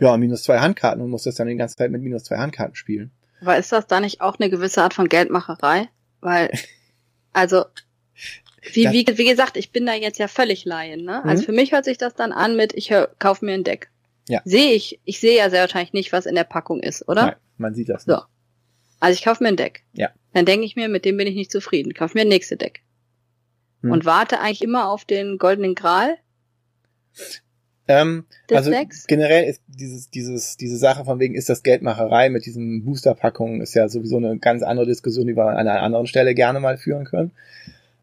ja, 0.00 0.16
minus 0.16 0.42
zwei 0.42 0.58
Handkarten 0.58 1.02
und 1.02 1.10
musst 1.10 1.26
das 1.26 1.36
dann 1.36 1.48
die 1.48 1.56
ganze 1.56 1.76
Zeit 1.76 1.90
mit 1.90 2.02
minus 2.02 2.24
zwei 2.24 2.38
Handkarten 2.38 2.74
spielen. 2.74 3.10
Aber 3.40 3.56
ist 3.56 3.72
das 3.72 3.86
da 3.86 4.00
nicht 4.00 4.20
auch 4.20 4.38
eine 4.38 4.50
gewisse 4.50 4.82
Art 4.82 4.94
von 4.94 5.08
Geldmacherei? 5.08 5.88
Weil, 6.20 6.50
also, 7.32 7.64
wie, 8.72 8.90
wie, 8.90 9.06
wie 9.06 9.28
gesagt, 9.28 9.56
ich 9.56 9.70
bin 9.70 9.86
da 9.86 9.94
jetzt 9.94 10.18
ja 10.18 10.28
völlig 10.28 10.64
Laien, 10.64 11.04
ne? 11.04 11.22
Also 11.24 11.42
mhm. 11.42 11.46
für 11.46 11.52
mich 11.52 11.72
hört 11.72 11.84
sich 11.84 11.98
das 11.98 12.14
dann 12.14 12.32
an 12.32 12.56
mit, 12.56 12.72
ich 12.74 12.90
hör, 12.90 13.10
kauf 13.18 13.42
mir 13.42 13.52
ein 13.52 13.64
Deck. 13.64 13.90
Ja. 14.28 14.40
Sehe 14.44 14.72
ich, 14.72 15.00
ich 15.04 15.20
sehe 15.20 15.36
ja 15.36 15.50
sehr 15.50 15.60
wahrscheinlich 15.60 15.92
nicht, 15.92 16.12
was 16.12 16.24
in 16.24 16.34
der 16.34 16.44
Packung 16.44 16.80
ist, 16.80 17.06
oder? 17.06 17.26
Nein, 17.26 17.36
man 17.58 17.74
sieht 17.74 17.90
das 17.90 18.06
nicht. 18.06 18.16
So. 18.16 18.22
Also 19.00 19.18
ich 19.18 19.24
kaufe 19.24 19.42
mir 19.42 19.50
ein 19.50 19.56
Deck. 19.56 19.84
Ja. 19.92 20.08
Dann 20.32 20.46
denke 20.46 20.64
ich 20.64 20.76
mir, 20.76 20.88
mit 20.88 21.04
dem 21.04 21.18
bin 21.18 21.26
ich 21.26 21.34
nicht 21.34 21.52
zufrieden. 21.52 21.92
Kauf 21.92 22.14
mir 22.14 22.22
ein 22.22 22.28
nächstes 22.28 22.56
Deck. 22.56 22.82
Mhm. 23.84 23.92
Und 23.92 24.04
warte 24.06 24.40
eigentlich 24.40 24.62
immer 24.62 24.88
auf 24.88 25.04
den 25.04 25.36
goldenen 25.36 25.74
Gral. 25.74 26.16
Ähm, 27.86 28.24
also 28.50 28.70
Decks? 28.70 29.06
generell 29.06 29.44
ist 29.44 29.60
dieses, 29.66 30.08
dieses, 30.08 30.56
diese 30.56 30.78
Sache 30.78 31.04
von 31.04 31.20
wegen 31.20 31.34
ist 31.34 31.50
das 31.50 31.62
Geldmacherei 31.62 32.30
mit 32.30 32.46
diesen 32.46 32.82
Boosterpackungen 32.82 33.60
ist 33.60 33.74
ja 33.74 33.90
sowieso 33.90 34.16
eine 34.16 34.38
ganz 34.38 34.62
andere 34.62 34.86
Diskussion, 34.86 35.26
die 35.26 35.36
wir 35.36 35.44
an 35.44 35.68
einer 35.68 35.82
anderen 35.82 36.06
Stelle 36.06 36.34
gerne 36.34 36.60
mal 36.60 36.78
führen 36.78 37.04
können. 37.04 37.32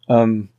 Ähm, 0.08 0.50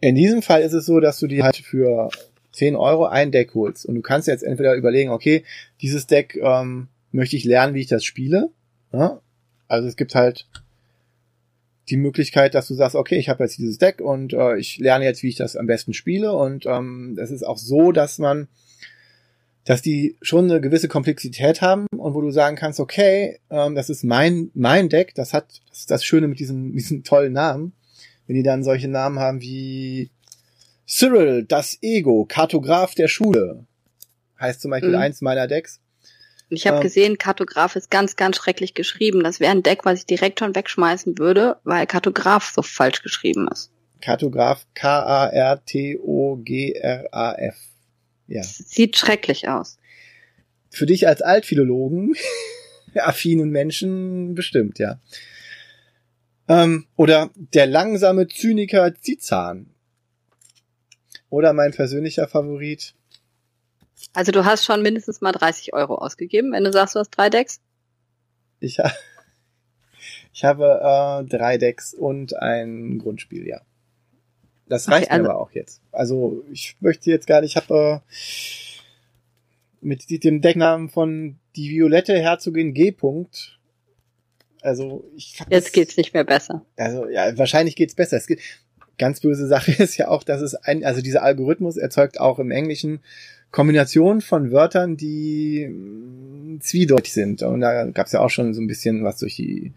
in 0.00 0.14
diesem 0.14 0.42
Fall 0.42 0.60
ist 0.60 0.74
es 0.74 0.84
so, 0.84 1.00
dass 1.00 1.18
du 1.18 1.26
dir 1.26 1.44
halt 1.44 1.56
für 1.56 2.10
10 2.52 2.76
Euro 2.76 3.06
ein 3.06 3.32
Deck 3.32 3.54
holst 3.54 3.86
und 3.86 3.94
du 3.94 4.02
kannst 4.02 4.28
jetzt 4.28 4.44
entweder 4.44 4.74
überlegen, 4.74 5.10
okay, 5.10 5.42
dieses 5.80 6.06
Deck 6.06 6.36
ähm, 6.36 6.88
möchte 7.12 7.36
ich 7.36 7.44
lernen, 7.44 7.72
wie 7.72 7.80
ich 7.80 7.86
das 7.86 8.04
spiele. 8.04 8.50
Ja? 8.92 9.18
Also 9.66 9.88
es 9.88 9.96
gibt 9.96 10.14
halt 10.14 10.46
die 11.88 11.96
Möglichkeit, 11.96 12.54
dass 12.54 12.68
du 12.68 12.74
sagst, 12.74 12.96
okay, 12.96 13.16
ich 13.16 13.28
habe 13.28 13.44
jetzt 13.44 13.58
dieses 13.58 13.78
Deck 13.78 14.00
und 14.00 14.32
äh, 14.32 14.58
ich 14.58 14.78
lerne 14.78 15.04
jetzt, 15.04 15.22
wie 15.22 15.28
ich 15.28 15.36
das 15.36 15.56
am 15.56 15.66
besten 15.66 15.94
spiele. 15.94 16.32
Und 16.32 16.66
ähm, 16.66 17.16
es 17.20 17.30
ist 17.30 17.44
auch 17.44 17.58
so, 17.58 17.92
dass 17.92 18.18
man, 18.18 18.48
dass 19.64 19.82
die 19.82 20.16
schon 20.20 20.50
eine 20.50 20.60
gewisse 20.60 20.88
Komplexität 20.88 21.62
haben 21.62 21.86
und 21.96 22.14
wo 22.14 22.20
du 22.20 22.30
sagen 22.30 22.56
kannst, 22.56 22.80
okay, 22.80 23.38
ähm, 23.50 23.74
das 23.74 23.88
ist 23.88 24.04
mein 24.04 24.50
mein 24.54 24.88
Deck, 24.88 25.14
das 25.14 25.32
hat 25.32 25.60
das 25.68 25.80
ist 25.80 25.90
das 25.90 26.04
Schöne 26.04 26.28
mit 26.28 26.40
diesen 26.40 26.72
diesen 26.76 27.04
tollen 27.04 27.32
Namen, 27.32 27.72
wenn 28.26 28.36
die 28.36 28.42
dann 28.42 28.64
solche 28.64 28.88
Namen 28.88 29.18
haben 29.20 29.40
wie 29.40 30.10
Cyril, 30.88 31.44
das 31.44 31.78
Ego, 31.82 32.26
Kartograf 32.28 32.94
der 32.94 33.08
Schule, 33.08 33.64
heißt 34.40 34.60
zum 34.60 34.70
Beispiel 34.72 34.90
mhm. 34.90 34.96
eins 34.96 35.20
meiner 35.20 35.46
Decks. 35.46 35.80
Ich 36.48 36.66
habe 36.66 36.76
ähm, 36.76 36.82
gesehen, 36.82 37.18
Kartograf 37.18 37.76
ist 37.76 37.90
ganz, 37.90 38.16
ganz 38.16 38.36
schrecklich 38.36 38.74
geschrieben. 38.74 39.24
Das 39.24 39.40
wäre 39.40 39.52
ein 39.52 39.62
Deck, 39.62 39.84
was 39.84 39.98
ich 40.00 40.06
direkt 40.06 40.38
schon 40.38 40.54
wegschmeißen 40.54 41.18
würde, 41.18 41.58
weil 41.64 41.86
Kartograf 41.86 42.52
so 42.54 42.62
falsch 42.62 43.02
geschrieben 43.02 43.48
ist. 43.48 43.72
Kartograf 44.00 44.66
K-A-R-T-O-G-R-A-F. 44.74 45.66
Ja. 48.28 48.42
Sieht 48.42 48.96
schrecklich 48.96 49.48
aus. 49.48 49.78
Für 50.70 50.86
dich 50.86 51.08
als 51.08 51.22
Altphilologen, 51.22 52.14
affinen 52.94 53.50
Menschen 53.50 54.34
bestimmt, 54.34 54.78
ja. 54.78 55.00
Ähm, 56.48 56.86
oder 56.94 57.30
der 57.34 57.66
langsame 57.66 58.28
Zyniker 58.28 58.94
Zizan. 58.94 59.70
Oder 61.28 61.52
mein 61.52 61.72
persönlicher 61.72 62.28
Favorit, 62.28 62.94
also 64.12 64.32
du 64.32 64.44
hast 64.44 64.64
schon 64.64 64.82
mindestens 64.82 65.20
mal 65.20 65.32
30 65.32 65.72
Euro 65.74 65.96
ausgegeben, 65.96 66.52
wenn 66.52 66.64
du 66.64 66.72
sagst, 66.72 66.94
du 66.94 67.00
hast 67.00 67.10
drei 67.10 67.30
Decks? 67.30 67.60
Ich, 68.60 68.78
ha 68.78 68.92
ich 70.32 70.44
habe 70.44 71.24
äh, 71.24 71.28
drei 71.28 71.58
Decks 71.58 71.94
und 71.94 72.36
ein 72.36 72.98
Grundspiel, 72.98 73.46
ja. 73.46 73.60
Das 74.68 74.88
reicht 74.88 75.06
okay, 75.06 75.12
also 75.12 75.22
mir 75.22 75.30
aber 75.30 75.40
auch 75.40 75.52
jetzt. 75.52 75.80
Also 75.92 76.44
ich 76.50 76.76
möchte 76.80 77.10
jetzt 77.10 77.26
gar 77.26 77.40
nicht, 77.40 77.52
ich 77.52 77.56
habe 77.56 78.02
äh, 78.02 78.14
mit 79.80 80.24
dem 80.24 80.40
Decknamen 80.40 80.88
von 80.88 81.38
die 81.54 81.70
Violette 81.70 82.18
Herzogin 82.18 82.74
G. 82.74 82.90
-Punkt. 82.90 83.52
Also 84.60 85.04
ich 85.14 85.40
hab 85.40 85.50
Jetzt 85.50 85.66
das, 85.66 85.72
geht's 85.72 85.96
nicht 85.96 86.12
mehr 86.12 86.24
besser. 86.24 86.66
Also 86.76 87.08
ja, 87.08 87.38
wahrscheinlich 87.38 87.76
geht's 87.76 87.94
besser. 87.94 88.16
Es 88.16 88.26
geht, 88.26 88.40
ganz 88.98 89.20
böse 89.20 89.46
Sache 89.46 89.70
ist 89.82 89.96
ja 89.96 90.08
auch, 90.08 90.22
dass 90.22 90.40
es 90.40 90.54
ein, 90.54 90.84
also 90.84 91.00
dieser 91.00 91.22
Algorithmus 91.22 91.76
erzeugt 91.76 92.20
auch 92.20 92.38
im 92.38 92.50
Englischen 92.50 93.00
Kombination 93.50 94.20
von 94.20 94.50
Wörtern, 94.50 94.96
die 94.96 95.66
mm, 95.68 96.60
zwiedeutig 96.60 97.12
sind. 97.12 97.42
Und 97.42 97.60
da 97.60 97.84
gab 97.90 98.06
es 98.06 98.12
ja 98.12 98.20
auch 98.20 98.30
schon 98.30 98.54
so 98.54 98.60
ein 98.60 98.66
bisschen 98.66 99.04
was 99.04 99.18
durch 99.18 99.36
die 99.36 99.72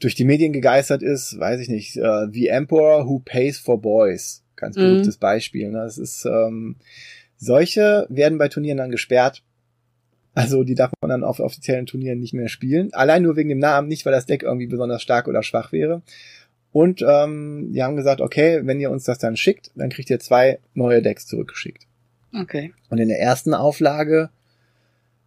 durch 0.00 0.14
die 0.14 0.24
Medien 0.24 0.52
gegeistert 0.52 1.02
ist, 1.02 1.38
weiß 1.38 1.60
ich 1.60 1.68
nicht, 1.68 1.96
uh, 1.96 2.26
The 2.30 2.48
Emperor 2.48 3.08
Who 3.08 3.20
Pays 3.24 3.58
for 3.58 3.80
Boys. 3.80 4.42
Ganz 4.56 4.76
berühmtes 4.76 5.16
mhm. 5.16 5.20
Beispiel. 5.20 5.70
Ne? 5.70 5.78
Das 5.78 5.98
ist, 5.98 6.24
ähm, 6.26 6.76
solche 7.36 8.06
werden 8.08 8.38
bei 8.38 8.48
Turnieren 8.48 8.78
dann 8.78 8.90
gesperrt. 8.90 9.42
Also 10.34 10.64
die 10.64 10.74
darf 10.74 10.92
man 11.00 11.10
dann 11.10 11.24
auf 11.24 11.40
offiziellen 11.40 11.86
Turnieren 11.86 12.18
nicht 12.18 12.34
mehr 12.34 12.48
spielen. 12.48 12.92
Allein 12.92 13.22
nur 13.22 13.36
wegen 13.36 13.48
dem 13.48 13.58
Namen, 13.58 13.88
nicht 13.88 14.04
weil 14.04 14.12
das 14.12 14.26
Deck 14.26 14.42
irgendwie 14.42 14.66
besonders 14.66 15.02
stark 15.02 15.28
oder 15.28 15.42
schwach 15.42 15.72
wäre. 15.72 16.02
Und 16.72 17.04
ähm, 17.06 17.70
die 17.72 17.82
haben 17.82 17.96
gesagt, 17.96 18.20
okay, 18.20 18.60
wenn 18.64 18.80
ihr 18.80 18.90
uns 18.90 19.04
das 19.04 19.18
dann 19.18 19.36
schickt, 19.36 19.70
dann 19.76 19.90
kriegt 19.90 20.10
ihr 20.10 20.18
zwei 20.18 20.58
neue 20.74 21.02
Decks 21.02 21.26
zurückgeschickt. 21.26 21.86
Okay. 22.34 22.72
Und 22.90 22.98
in 22.98 23.08
der 23.08 23.20
ersten 23.20 23.54
Auflage 23.54 24.30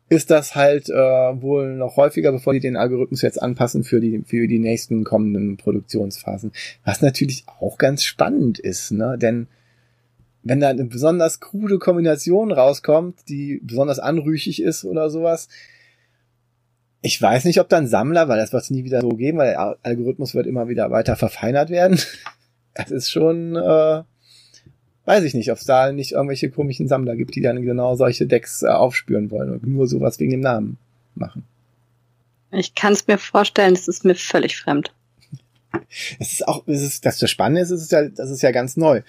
ist 0.10 0.32
das 0.32 0.56
halt 0.56 0.90
äh, 0.90 0.94
wohl 0.94 1.76
noch 1.76 1.98
häufiger, 1.98 2.32
bevor 2.32 2.54
die 2.54 2.60
den 2.60 2.78
Algorithmus 2.78 3.22
jetzt 3.22 3.42
anpassen 3.42 3.84
für 3.84 4.00
die 4.00 4.24
für 4.26 4.48
die 4.48 4.60
nächsten 4.60 5.04
kommenden 5.04 5.58
Produktionsphasen. 5.58 6.52
Was 6.86 7.02
natürlich 7.02 7.46
auch 7.60 7.78
ganz 7.78 8.04
spannend 8.04 8.60
ist, 8.60 8.92
ne? 8.92 9.18
Denn 9.18 9.48
wenn 10.44 10.62
da 10.62 10.70
eine 10.70 10.86
besonders 10.86 11.42
krude 11.42 11.78
Kombination 11.78 12.54
rauskommt, 12.54 13.28
die 13.28 13.60
besonders 13.64 14.00
anrüchig 14.00 14.62
ist 14.62 14.86
oder 14.86 15.10
sowas, 15.10 15.50
ich 17.02 17.22
weiß 17.22 17.46
nicht, 17.46 17.60
ob 17.60 17.68
dann 17.68 17.88
Sammler, 17.88 18.30
weil 18.30 18.38
das 18.38 18.54
wird 18.54 18.64
es 18.64 18.70
nie 18.70 18.86
wieder 18.86 19.02
so 19.02 19.10
geben, 19.10 19.38
weil 19.38 19.52
der 19.52 19.78
Algorithmus 19.84 20.36
wird 20.36 20.48
immer 20.48 20.70
wieder 20.70 20.90
weiter 20.92 21.16
verfeinert 21.16 21.70
werden. 21.70 22.00
Das 22.80 22.92
ist 22.92 23.10
schon 23.10 23.56
äh, 23.56 24.04
weiß 25.08 25.24
ich 25.24 25.34
nicht, 25.34 25.52
ob 25.52 25.58
es 25.58 25.64
da 25.64 25.94
nicht 25.94 26.12
irgendwelche 26.12 26.52
komischen 26.52 26.90
Sammler 26.90 27.16
gibt, 27.16 27.34
die 27.36 27.42
dann 27.42 27.62
genau 27.62 27.96
solche 27.96 28.28
Decks 28.28 28.62
äh, 28.62 28.68
aufspüren 28.68 29.32
wollen 29.32 29.52
und 29.52 29.66
nur 29.66 29.88
sowas 29.88 30.20
wegen 30.20 30.32
dem 30.32 30.42
Namen 30.42 30.78
machen. 31.16 31.46
Ich 32.52 32.76
kann 32.76 32.92
es 32.92 33.08
mir 33.08 33.18
vorstellen, 33.18 33.74
es 33.74 33.88
ist 33.88 34.04
mir 34.04 34.16
völlig 34.16 34.58
fremd. 34.58 34.94
Es 36.20 36.34
ist 36.34 36.48
auch, 36.48 36.68
es 36.68 36.82
ist, 36.82 37.06
das, 37.06 37.20
das 37.20 37.32
Spannende 37.32 37.62
ist, 37.62 37.72
es 37.72 37.84
ist 37.84 37.92
ja, 37.92 38.08
das 38.10 38.30
ist 38.30 38.42
ja 38.42 38.52
ganz 38.52 38.76
neu. 38.76 39.02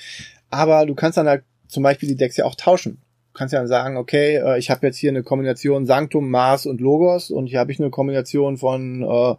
Aber 0.51 0.87
du 0.87 0.95
kannst 0.95 1.19
dann 1.19 1.27
halt 1.27 1.43
zum 1.67 1.83
Beispiel 1.83 2.09
die 2.09 2.17
Decks 2.17 2.37
ja 2.37 2.45
auch 2.45 2.55
tauschen. 2.55 2.99
Du 3.33 3.39
kannst 3.39 3.53
ja 3.53 3.59
dann 3.59 3.69
sagen, 3.69 3.97
okay, 3.97 4.37
äh, 4.37 4.59
ich 4.59 4.71
habe 4.71 4.87
jetzt 4.87 4.99
hier 4.99 5.11
eine 5.11 5.25
Kombination 5.25 5.85
Sanctum, 5.85 6.31
Mars 6.31 6.67
und 6.67 6.81
Logos 6.81 7.31
und 7.31 7.49
hier 7.49 7.59
habe 7.59 7.73
ich 7.73 7.81
eine 7.81 7.91
Kombination 7.91 8.57
von 8.57 9.03
äh, 9.03 9.35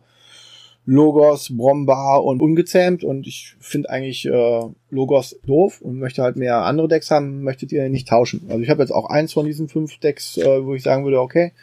Logos, 0.86 1.56
Brombar 1.56 2.24
und 2.24 2.42
ungezähmt 2.42 3.04
und 3.04 3.28
ich 3.28 3.56
finde 3.60 3.90
eigentlich 3.90 4.26
äh, 4.26 4.62
Logos 4.90 5.40
doof 5.46 5.82
und 5.82 6.00
möchte 6.00 6.24
halt 6.24 6.36
mehr 6.36 6.64
andere 6.64 6.88
Decks 6.88 7.12
haben, 7.12 7.44
möchtet 7.44 7.72
ihr 7.72 7.88
nicht 7.90 8.08
tauschen. 8.08 8.48
Also 8.50 8.62
ich 8.62 8.70
habe 8.70 8.82
jetzt 8.82 8.92
auch 8.92 9.10
eins 9.10 9.34
von 9.34 9.46
diesen 9.46 9.68
fünf 9.68 10.00
Decks, 10.00 10.38
äh, 10.38 10.66
wo 10.66 10.74
ich 10.74 10.82
sagen 10.82 11.04
würde, 11.04 11.22
okay, 11.22 11.54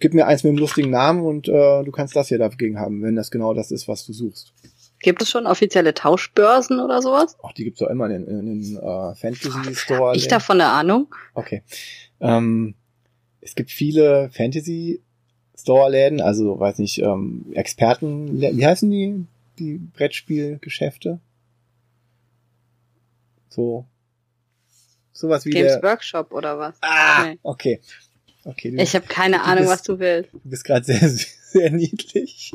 gib 0.00 0.12
mir 0.14 0.26
eins 0.26 0.42
mit 0.42 0.50
einem 0.50 0.58
lustigen 0.58 0.90
Namen 0.90 1.20
und 1.24 1.48
äh, 1.48 1.84
du 1.84 1.92
kannst 1.92 2.16
das 2.16 2.28
hier 2.28 2.38
dagegen 2.38 2.78
haben, 2.80 3.02
wenn 3.02 3.14
das 3.14 3.30
genau 3.30 3.54
das 3.54 3.70
ist, 3.70 3.86
was 3.86 4.04
du 4.04 4.12
suchst. 4.12 4.52
Gibt 5.00 5.22
es 5.22 5.30
schon 5.30 5.46
offizielle 5.46 5.94
Tauschbörsen 5.94 6.80
oder 6.80 7.02
sowas? 7.02 7.36
Ach, 7.42 7.52
die 7.52 7.64
gibt's 7.64 7.80
doch 7.80 7.88
immer 7.88 8.08
in, 8.10 8.26
in, 8.26 8.46
in 8.48 8.76
uh, 8.78 9.14
Fantasy 9.14 9.74
Store. 9.74 10.16
Ich 10.16 10.26
davon 10.26 10.60
eine 10.60 10.70
Ahnung. 10.70 11.14
Okay. 11.34 11.62
Ähm, 12.20 12.74
es 13.40 13.54
gibt 13.54 13.70
viele 13.70 14.30
Fantasy 14.30 15.02
Store-Läden, 15.56 16.20
also 16.20 16.58
weiß 16.60 16.78
nicht, 16.78 16.98
ähm, 16.98 17.46
Experten, 17.54 18.40
wie 18.40 18.66
heißen 18.66 18.90
die, 18.90 19.24
die 19.58 19.78
Brettspielgeschäfte? 19.78 21.18
So. 23.48 23.86
Sowas 25.12 25.46
wie 25.46 25.50
Games 25.50 25.72
der, 25.72 25.82
Workshop 25.82 26.32
oder 26.32 26.58
was? 26.58 26.76
Ah, 26.82 27.28
nee. 27.28 27.38
okay. 27.42 27.80
Okay. 28.44 28.70
Du, 28.70 28.82
ich 28.82 28.94
habe 28.94 29.06
keine 29.06 29.42
Ahnung, 29.42 29.64
bist, 29.64 29.72
was 29.72 29.82
du 29.82 29.98
willst. 29.98 30.32
Du 30.32 30.40
bist 30.44 30.64
gerade 30.64 30.84
sehr, 30.84 31.08
sehr 31.08 31.70
niedlich. 31.70 32.52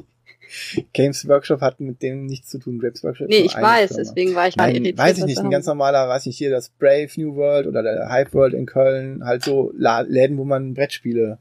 Games 0.93 1.27
Workshop 1.27 1.61
hat 1.61 1.79
mit 1.79 2.01
dem 2.01 2.25
nichts 2.25 2.49
zu 2.49 2.59
tun. 2.59 2.79
Games 2.79 3.03
Workshop 3.03 3.29
nee, 3.29 3.37
ich 3.37 3.55
weiß, 3.55 3.89
Firma. 3.89 4.03
deswegen 4.03 4.35
war 4.35 4.47
ich 4.47 4.55
Nein, 4.57 4.75
irritiert. 4.75 4.97
Weiß 4.97 5.17
ich 5.17 5.25
nicht, 5.25 5.39
ein 5.39 5.49
ganz 5.49 5.65
normaler, 5.65 6.07
weiß 6.07 6.25
nicht, 6.27 6.37
hier 6.37 6.51
das 6.51 6.69
Brave 6.69 7.09
New 7.15 7.35
World 7.35 7.67
oder 7.67 7.81
der 7.81 8.09
Hype 8.09 8.33
World 8.33 8.53
in 8.53 8.65
Köln, 8.65 9.23
halt 9.23 9.43
so 9.43 9.71
Läden, 9.75 10.37
wo 10.37 10.43
man 10.43 10.73
Brettspiele 10.73 11.39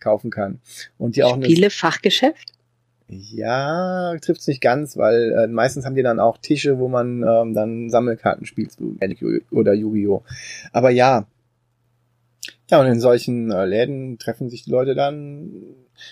kaufen 0.00 0.30
kann. 0.30 0.60
Und 0.98 1.16
die 1.16 1.24
auch 1.24 1.36
Spiele-Fachgeschäft? 1.36 2.52
Ja, 3.08 4.16
trifft's 4.20 4.48
nicht 4.48 4.60
ganz, 4.60 4.96
weil 4.96 5.32
äh, 5.32 5.46
meistens 5.46 5.84
haben 5.84 5.94
die 5.94 6.02
dann 6.02 6.18
auch 6.18 6.38
Tische, 6.38 6.78
wo 6.78 6.88
man 6.88 7.22
ähm, 7.22 7.54
dann 7.54 7.88
Sammelkarten 7.88 8.46
spielt, 8.46 8.72
oder 9.52 9.74
Yu-Gi-Oh! 9.74 10.24
Aber 10.72 10.90
ja, 10.90 11.26
Ja, 12.68 12.80
und 12.80 12.86
in 12.86 12.98
solchen 13.00 13.52
äh, 13.52 13.64
Läden 13.64 14.18
treffen 14.18 14.48
sich 14.48 14.64
die 14.64 14.70
Leute 14.70 14.94
dann. 14.96 15.50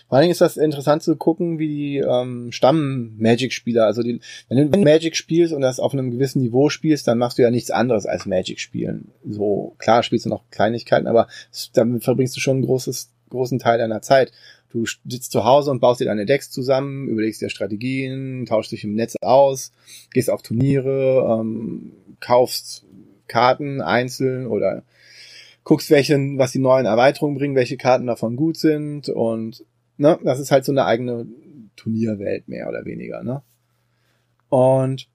Vor 0.08 0.16
allen 0.16 0.22
Dingen 0.22 0.32
ist 0.32 0.40
das 0.40 0.56
interessant 0.56 1.02
zu 1.02 1.16
gucken, 1.16 1.58
wie 1.58 1.68
die 1.68 1.98
ähm, 1.98 2.52
Stamm-Magic-Spieler, 2.52 3.84
also 3.84 4.02
die, 4.02 4.20
wenn 4.48 4.70
du 4.70 4.78
Magic 4.78 5.16
spielst 5.16 5.52
und 5.52 5.60
das 5.60 5.80
auf 5.80 5.92
einem 5.92 6.10
gewissen 6.10 6.40
Niveau 6.40 6.70
spielst, 6.70 7.08
dann 7.08 7.18
machst 7.18 7.38
du 7.38 7.42
ja 7.42 7.50
nichts 7.50 7.70
anderes 7.70 8.06
als 8.06 8.24
Magic 8.24 8.60
spielen. 8.60 9.10
So, 9.28 9.74
klar 9.78 10.02
spielst 10.02 10.26
du 10.26 10.30
noch 10.30 10.48
Kleinigkeiten, 10.50 11.08
aber 11.08 11.26
damit 11.74 12.04
verbringst 12.04 12.36
du 12.36 12.40
schon 12.40 12.58
einen 12.58 12.66
großes, 12.66 13.10
großen 13.34 13.58
Teil 13.58 13.78
deiner 13.78 14.00
Zeit. 14.00 14.32
Du 14.70 14.86
sitzt 14.86 15.30
zu 15.30 15.44
Hause 15.44 15.70
und 15.70 15.80
baust 15.80 16.00
dir 16.00 16.06
deine 16.06 16.26
Decks 16.26 16.50
zusammen, 16.50 17.08
überlegst 17.08 17.40
dir 17.40 17.50
Strategien, 17.50 18.46
tauschst 18.46 18.72
dich 18.72 18.84
im 18.84 18.94
Netz 18.94 19.14
aus, 19.20 19.72
gehst 20.12 20.30
auf 20.30 20.42
Turniere, 20.42 21.38
ähm, 21.40 21.92
kaufst 22.20 22.84
Karten 23.28 23.80
einzeln 23.80 24.46
oder 24.46 24.82
guckst, 25.62 25.90
welche, 25.90 26.16
was 26.36 26.52
die 26.52 26.58
neuen 26.58 26.86
Erweiterungen 26.86 27.36
bringen, 27.36 27.54
welche 27.54 27.76
Karten 27.76 28.06
davon 28.06 28.36
gut 28.36 28.56
sind 28.56 29.08
und 29.08 29.64
ne, 29.96 30.18
das 30.24 30.40
ist 30.40 30.50
halt 30.50 30.64
so 30.64 30.72
eine 30.72 30.84
eigene 30.84 31.26
Turnierwelt 31.76 32.48
mehr 32.48 32.68
oder 32.68 32.84
weniger, 32.84 33.22
ne? 33.22 33.42
Und 34.48 35.08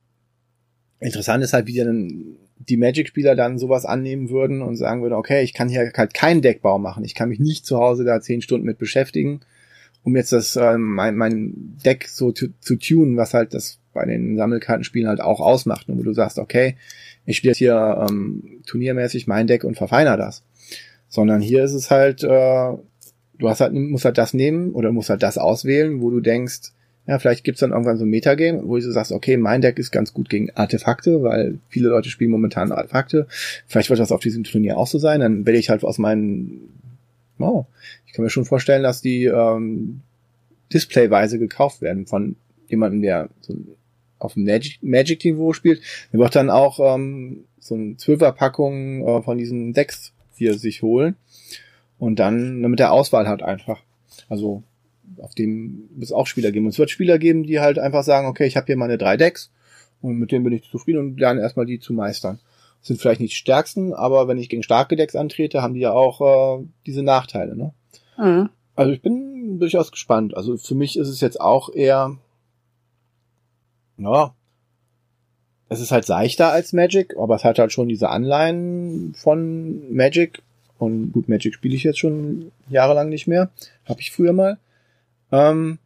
interessant 1.00 1.44
ist 1.44 1.54
halt, 1.54 1.68
wie 1.68 1.78
dann 1.78 2.38
die 2.60 2.78
Magic-Spieler 2.78 3.36
dann 3.36 3.58
sowas 3.58 3.86
annehmen 3.86 4.30
würden 4.30 4.62
und 4.62 4.76
sagen 4.76 5.02
würden, 5.02 5.14
okay, 5.14 5.44
ich 5.44 5.54
kann 5.54 5.70
hier 5.70 5.92
halt 5.96 6.14
keinen 6.14 6.42
Deckbau 6.42 6.78
machen, 6.78 7.06
ich 7.06 7.16
kann 7.16 7.30
mich 7.30 7.40
nicht 7.40 7.66
zu 7.66 7.78
Hause 7.78 8.04
da 8.04 8.22
zehn 8.22 8.42
Stunden 8.42 8.66
mit 8.66 8.78
beschäftigen, 8.78 9.42
um 10.04 10.16
jetzt 10.16 10.34
das 10.34 10.56
äh, 10.56 10.78
mein, 10.78 11.16
mein 11.16 11.78
Deck 11.86 12.08
so 12.08 12.32
zu, 12.32 12.50
tunen, 12.78 13.18
was 13.18 13.34
halt 13.34 13.54
das 13.54 13.80
bei 13.94 14.06
den 14.06 14.38
Sammelkartenspielen 14.38 15.08
halt 15.08 15.22
auch 15.22 15.40
ausmacht, 15.40 15.90
und 15.90 15.98
wo 15.98 16.04
du 16.04 16.14
sagst, 16.14 16.38
okay, 16.38 16.76
ich 17.26 17.38
spiele 17.38 17.54
hier 17.54 18.08
ähm, 18.10 18.62
turniermäßig 18.66 19.28
mein 19.28 19.48
Deck 19.48 19.64
und 19.64 19.76
verfeiner 19.76 20.18
das. 20.18 20.44
Sondern 21.10 21.42
hier 21.42 21.64
ist 21.64 21.74
es 21.74 21.90
halt, 21.90 22.24
äh, 22.24 22.28
du 22.28 23.50
hast 23.50 23.62
halt, 23.62 23.74
musst 23.74 24.06
halt 24.06 24.18
das 24.18 24.34
nehmen 24.34 24.72
oder 24.72 24.92
musst 24.92 25.10
halt 25.10 25.24
das 25.24 25.38
auswählen, 25.38 26.02
wo 26.02 26.12
du 26.12 26.20
denkst, 26.22 26.72
ja, 27.10 27.18
vielleicht 27.18 27.44
gibt's 27.44 27.62
dann 27.62 27.72
irgendwann 27.72 27.98
so 27.98 28.06
ein 28.06 28.10
Metagame, 28.12 28.62
wo 28.68 28.76
du 28.76 28.84
so 28.84 28.92
sagst, 28.92 29.12
okay, 29.12 29.36
mein 29.36 29.62
Deck 29.62 29.80
ist 29.80 29.90
ganz 29.90 30.14
gut 30.14 30.30
gegen 30.30 30.52
Artefakte, 30.52 31.24
weil 31.24 31.58
viele 31.68 31.90
Leute 31.90 32.08
spielen 32.08 32.30
momentan 32.30 32.72
Artefakte. 32.72 33.26
Vielleicht 33.66 33.90
wird 33.90 34.00
das 34.00 34.12
auf 34.12 34.20
diesem 34.20 34.44
Turnier 34.44 34.78
auch 34.78 34.86
so 34.86 35.00
sein. 35.00 35.22
Dann 35.22 35.48
wähle 35.48 35.58
ich 35.58 35.72
halt 35.72 35.84
aus 35.84 35.98
meinen, 35.98 36.70
oh, 37.40 37.66
ich 38.06 38.14
kann 38.14 38.24
mir 38.24 38.30
schon 38.30 38.46
vorstellen, 38.46 38.84
dass 38.84 39.02
die 39.02 39.26
ähm, 39.26 40.02
Displayweise 40.72 41.40
gekauft 41.40 41.82
werden 41.82 42.06
von 42.06 42.36
jemandem, 42.68 43.02
der 43.02 43.30
so 43.42 43.56
auf 44.20 44.36
dem 44.36 44.44
Magic-Niveau 44.44 45.54
spielt. 45.54 45.82
Der 46.14 46.20
wird 46.20 46.36
dann 46.36 46.52
auch 46.52 46.80
ähm, 46.94 47.46
so 47.60 47.74
eine 47.74 47.98
Zwölferpackung 47.98 49.08
äh, 49.08 49.22
von 49.24 49.40
diesen 49.40 49.74
Decks 49.74 50.14
hier 50.36 50.60
sich 50.60 50.84
holen 50.84 51.16
und 51.98 52.20
dann 52.20 52.62
mit 52.62 52.78
der 52.78 52.92
Auswahl 52.92 53.28
hat 53.28 53.42
einfach. 53.42 53.82
Also 54.30 54.62
auf 55.18 55.36
dem 55.36 55.90
wird 55.92 56.04
es 56.04 56.12
auch 56.12 56.28
Spieler 56.28 56.52
geben. 56.52 56.66
Und 56.66 56.72
es 56.72 56.80
wird 56.80 56.90
Spieler 56.90 57.20
geben, 57.20 57.44
die 57.44 57.60
halt 57.60 57.80
einfach 57.80 58.04
sagen, 58.04 58.28
okay, 58.28 58.46
ich 58.46 58.58
habe 58.58 58.68
hier 58.68 58.78
meine 58.78 58.98
drei 58.98 59.18
Decks 59.18 59.52
und 60.02 60.18
mit 60.18 60.32
denen 60.32 60.44
bin 60.44 60.54
ich 60.54 60.70
zufrieden 60.70 61.00
und 61.00 61.20
lerne 61.20 61.42
erstmal 61.42 61.66
die 61.66 61.80
zu 61.80 61.94
meistern. 61.94 62.40
Das 62.80 62.88
sind 62.88 63.02
vielleicht 63.02 63.20
nicht 63.20 63.34
die 63.34 63.38
stärksten, 63.38 63.94
aber 63.94 64.28
wenn 64.28 64.38
ich 64.38 64.50
gegen 64.50 64.64
starke 64.64 64.96
Decks 64.96 65.16
antrete, 65.16 65.62
haben 65.62 65.74
die 65.74 65.82
ja 65.82 65.92
auch 65.92 66.60
äh, 66.60 66.66
diese 66.86 67.04
Nachteile. 67.04 67.56
Ne? 67.56 67.74
Mhm. 68.18 68.50
Also 68.76 68.92
ich 68.94 69.02
bin 69.02 69.60
durchaus 69.60 69.92
gespannt. 69.92 70.36
Also 70.38 70.56
für 70.58 70.76
mich 70.76 70.98
ist 70.98 71.10
es 71.10 71.20
jetzt 71.20 71.42
auch 71.42 71.74
eher, 71.74 72.16
ja, 73.98 74.34
es 75.68 75.82
ist 75.82 75.92
halt 75.92 76.06
seichter 76.06 76.52
als 76.52 76.74
Magic, 76.74 77.16
aber 77.18 77.36
es 77.36 77.44
hat 77.44 77.60
halt 77.60 77.72
schon 77.72 77.90
diese 77.90 78.10
Anleihen 78.10 79.14
von 79.16 79.94
Magic. 79.94 80.42
Und 80.80 81.12
gut, 81.12 81.30
Magic 81.30 81.54
spiele 81.54 81.76
ich 81.76 81.84
jetzt 81.84 82.00
schon 82.00 82.52
jahrelang 82.70 83.10
nicht 83.10 83.28
mehr. 83.28 83.52
Habe 83.86 84.02
ich 84.02 84.12
früher 84.12 84.34
mal. 84.34 84.58
Ähm, 85.32 85.80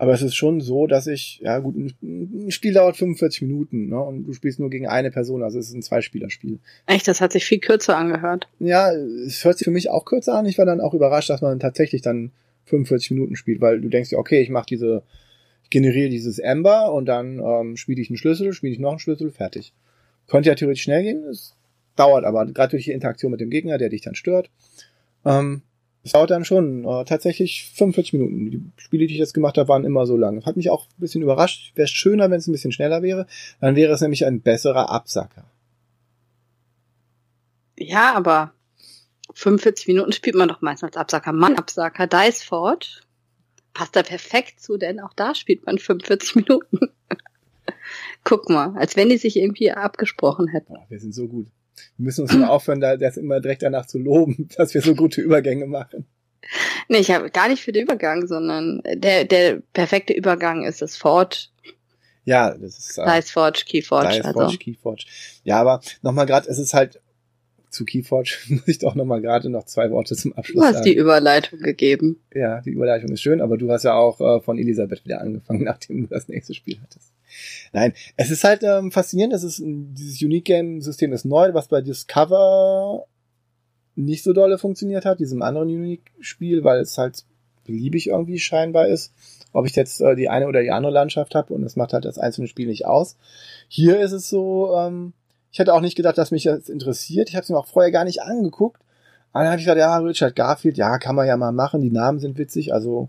aber 0.00 0.12
es 0.12 0.22
ist 0.22 0.36
schon 0.36 0.60
so, 0.60 0.86
dass 0.86 1.08
ich, 1.08 1.40
ja 1.42 1.58
gut, 1.58 1.74
ein 1.76 2.50
Spiel 2.52 2.72
dauert 2.72 2.96
45 2.96 3.42
Minuten, 3.42 3.88
ne? 3.88 4.00
Und 4.00 4.26
du 4.26 4.32
spielst 4.32 4.60
nur 4.60 4.70
gegen 4.70 4.86
eine 4.86 5.10
Person, 5.10 5.42
also 5.42 5.58
es 5.58 5.68
ist 5.68 5.74
ein 5.74 5.82
Zweispielerspiel. 5.82 6.60
Echt, 6.86 7.08
das 7.08 7.20
hat 7.20 7.32
sich 7.32 7.44
viel 7.44 7.58
kürzer 7.58 7.96
angehört. 7.96 8.48
Ja, 8.60 8.92
es 8.92 9.44
hört 9.44 9.58
sich 9.58 9.64
für 9.64 9.72
mich 9.72 9.90
auch 9.90 10.04
kürzer 10.04 10.34
an. 10.34 10.46
Ich 10.46 10.56
war 10.56 10.66
dann 10.66 10.80
auch 10.80 10.94
überrascht, 10.94 11.30
dass 11.30 11.42
man 11.42 11.58
tatsächlich 11.58 12.00
dann 12.00 12.30
45 12.66 13.10
Minuten 13.10 13.34
spielt, 13.34 13.60
weil 13.60 13.80
du 13.80 13.88
denkst 13.88 14.12
ja, 14.12 14.18
okay, 14.18 14.40
ich 14.40 14.50
mache 14.50 14.66
diese, 14.68 15.02
ich 15.64 15.70
generiere 15.70 16.10
dieses 16.10 16.40
Amber 16.40 16.92
und 16.92 17.06
dann 17.06 17.40
ähm, 17.40 17.76
spiele 17.76 18.00
ich 18.00 18.08
einen 18.08 18.18
Schlüssel, 18.18 18.52
spiele 18.52 18.72
ich 18.72 18.78
noch 18.78 18.90
einen 18.90 18.98
Schlüssel, 19.00 19.32
fertig. 19.32 19.72
Könnte 20.28 20.48
ja 20.48 20.54
theoretisch 20.54 20.84
schnell 20.84 21.02
gehen, 21.02 21.24
es 21.24 21.56
dauert 21.96 22.24
aber, 22.24 22.46
gerade 22.46 22.70
durch 22.70 22.84
die 22.84 22.92
Interaktion 22.92 23.32
mit 23.32 23.40
dem 23.40 23.50
Gegner, 23.50 23.78
der 23.78 23.88
dich 23.88 24.02
dann 24.02 24.14
stört. 24.14 24.48
Ähm, 25.24 25.62
es 26.08 26.12
dauert 26.12 26.30
dann 26.30 26.46
schon 26.46 26.84
äh, 26.86 27.04
tatsächlich 27.04 27.70
45 27.74 28.14
Minuten. 28.14 28.50
Die 28.50 28.82
Spiele, 28.82 29.06
die 29.06 29.12
ich 29.12 29.20
jetzt 29.20 29.34
gemacht 29.34 29.58
habe, 29.58 29.68
waren 29.68 29.84
immer 29.84 30.06
so 30.06 30.16
lang. 30.16 30.36
Das 30.36 30.46
hat 30.46 30.56
mich 30.56 30.70
auch 30.70 30.86
ein 30.86 31.00
bisschen 31.00 31.20
überrascht. 31.20 31.72
Wäre 31.74 31.86
schöner, 31.86 32.30
wenn 32.30 32.38
es 32.38 32.46
ein 32.46 32.52
bisschen 32.52 32.72
schneller 32.72 33.02
wäre. 33.02 33.26
Dann 33.60 33.76
wäre 33.76 33.92
es 33.92 34.00
nämlich 34.00 34.24
ein 34.24 34.40
besserer 34.40 34.88
Absacker. 34.90 35.44
Ja, 37.76 38.14
aber 38.14 38.52
45 39.34 39.86
Minuten 39.88 40.12
spielt 40.12 40.34
man 40.34 40.48
doch 40.48 40.62
meistens 40.62 40.88
als 40.88 40.96
Absacker. 40.96 41.32
Mann, 41.32 41.56
Absacker, 41.56 42.06
Dice 42.06 42.42
Ford 42.42 43.06
passt 43.74 43.94
da 43.94 44.02
perfekt 44.02 44.60
zu, 44.60 44.78
denn 44.78 45.00
auch 45.00 45.12
da 45.12 45.34
spielt 45.34 45.66
man 45.66 45.78
45 45.78 46.34
Minuten. 46.36 46.88
Guck 48.24 48.48
mal, 48.48 48.74
als 48.76 48.96
wenn 48.96 49.10
die 49.10 49.18
sich 49.18 49.36
irgendwie 49.36 49.70
abgesprochen 49.72 50.48
hätten. 50.48 50.72
Ja, 50.72 50.86
wir 50.88 50.98
sind 50.98 51.14
so 51.14 51.28
gut. 51.28 51.48
Wir 51.96 52.04
müssen 52.04 52.22
uns 52.22 52.32
nur 52.32 52.48
aufhören, 52.50 52.80
da, 52.80 52.96
das 52.96 53.16
immer 53.16 53.40
direkt 53.40 53.62
danach 53.62 53.86
zu 53.86 53.98
loben, 53.98 54.48
dass 54.56 54.74
wir 54.74 54.82
so 54.82 54.94
gute 54.94 55.20
Übergänge 55.20 55.66
machen. 55.66 56.06
Nee, 56.88 56.98
ich 56.98 57.10
habe 57.10 57.30
gar 57.30 57.48
nicht 57.48 57.62
für 57.62 57.72
den 57.72 57.84
Übergang, 57.84 58.26
sondern 58.26 58.80
der, 58.94 59.24
der 59.24 59.60
perfekte 59.72 60.14
Übergang 60.14 60.64
ist 60.64 60.80
das 60.80 60.96
Ford. 60.96 61.50
Ja, 62.24 62.54
das 62.56 62.78
ist 62.78 62.98
äh, 62.98 63.04
Dice 63.04 63.30
Forge, 63.30 63.64
Keyforge. 63.66 64.08
Dice 64.08 64.22
Forge, 64.22 64.40
also. 64.40 64.56
Keyforge. 64.58 65.04
Ja, 65.44 65.60
aber 65.60 65.80
nochmal 66.02 66.26
gerade, 66.26 66.48
es 66.48 66.58
ist 66.58 66.74
halt 66.74 67.00
zu 67.70 67.84
Keyforge 67.84 68.36
muss 68.48 68.68
ich 68.68 68.78
doch 68.78 68.94
nochmal 68.94 69.20
gerade 69.20 69.48
noch 69.48 69.64
zwei 69.64 69.90
Worte 69.90 70.16
zum 70.16 70.32
Abschluss 70.34 70.62
sagen. 70.62 70.72
Du 70.72 70.76
hast 70.76 70.84
sagen. 70.84 70.90
die 70.90 70.96
Überleitung 70.96 71.58
gegeben. 71.60 72.20
Ja, 72.34 72.60
die 72.60 72.70
Überleitung 72.70 73.10
ist 73.10 73.22
schön, 73.22 73.40
aber 73.40 73.56
du 73.56 73.70
hast 73.70 73.84
ja 73.84 73.94
auch 73.94 74.20
äh, 74.20 74.40
von 74.40 74.58
Elisabeth 74.58 75.04
wieder 75.04 75.20
angefangen, 75.20 75.64
nachdem 75.64 76.02
du 76.02 76.06
das 76.08 76.28
nächste 76.28 76.54
Spiel 76.54 76.78
hattest. 76.82 77.12
Nein, 77.72 77.92
es 78.16 78.30
ist 78.30 78.44
halt 78.44 78.62
ähm, 78.62 78.90
faszinierend, 78.90 79.34
es 79.34 79.44
ist 79.44 79.62
dieses 79.62 80.22
Unique 80.22 80.46
Game 80.46 80.80
System 80.80 81.12
ist 81.12 81.24
neu, 81.24 81.52
was 81.52 81.68
bei 81.68 81.80
Discover 81.80 83.06
nicht 83.94 84.24
so 84.24 84.32
dolle 84.32 84.58
funktioniert 84.58 85.04
hat, 85.04 85.20
diesem 85.20 85.42
anderen 85.42 85.68
Unique 85.68 86.12
Spiel, 86.20 86.64
weil 86.64 86.80
es 86.80 86.96
halt 86.96 87.24
beliebig 87.64 88.08
irgendwie 88.08 88.38
scheinbar 88.38 88.88
ist, 88.88 89.12
ob 89.52 89.66
ich 89.66 89.76
jetzt 89.76 90.00
äh, 90.00 90.16
die 90.16 90.28
eine 90.28 90.46
oder 90.46 90.62
die 90.62 90.70
andere 90.70 90.92
Landschaft 90.92 91.34
habe 91.34 91.52
und 91.52 91.62
es 91.64 91.76
macht 91.76 91.92
halt 91.92 92.04
das 92.04 92.18
einzelne 92.18 92.48
Spiel 92.48 92.66
nicht 92.66 92.86
aus. 92.86 93.16
Hier 93.68 94.00
ist 94.00 94.12
es 94.12 94.28
so, 94.28 94.74
ähm, 94.76 95.12
ich 95.50 95.58
hätte 95.58 95.74
auch 95.74 95.80
nicht 95.80 95.96
gedacht, 95.96 96.18
dass 96.18 96.30
mich 96.30 96.44
das 96.44 96.68
interessiert. 96.68 97.28
Ich 97.28 97.36
habe 97.36 97.42
es 97.42 97.48
mir 97.48 97.58
auch 97.58 97.66
vorher 97.66 97.90
gar 97.90 98.04
nicht 98.04 98.22
angeguckt. 98.22 98.82
Aber 99.32 99.44
dann 99.44 99.52
habe 99.52 99.60
ich 99.60 99.66
gesagt, 99.66 99.78
ja, 99.78 99.96
Richard 99.98 100.36
Garfield, 100.36 100.76
ja, 100.76 100.98
kann 100.98 101.14
man 101.14 101.26
ja 101.26 101.36
mal 101.36 101.52
machen. 101.52 101.80
Die 101.80 101.90
Namen 101.90 102.18
sind 102.18 102.38
witzig, 102.38 102.72
also 102.72 103.08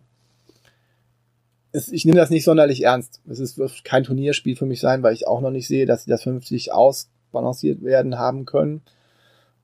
es, 1.71 1.91
ich 1.91 2.05
nehme 2.05 2.17
das 2.17 2.29
nicht 2.29 2.43
sonderlich 2.43 2.83
ernst. 2.83 3.21
Es 3.29 3.39
ist, 3.39 3.57
wird 3.57 3.83
kein 3.83 4.03
Turnierspiel 4.03 4.55
für 4.55 4.65
mich 4.65 4.79
sein, 4.79 5.03
weil 5.03 5.13
ich 5.13 5.27
auch 5.27 5.41
noch 5.41 5.51
nicht 5.51 5.67
sehe, 5.67 5.85
dass 5.85 6.03
sie 6.03 6.09
das 6.09 6.23
vernünftig 6.23 6.73
ausbalanciert 6.73 7.83
werden 7.83 8.17
haben 8.17 8.45
können. 8.45 8.81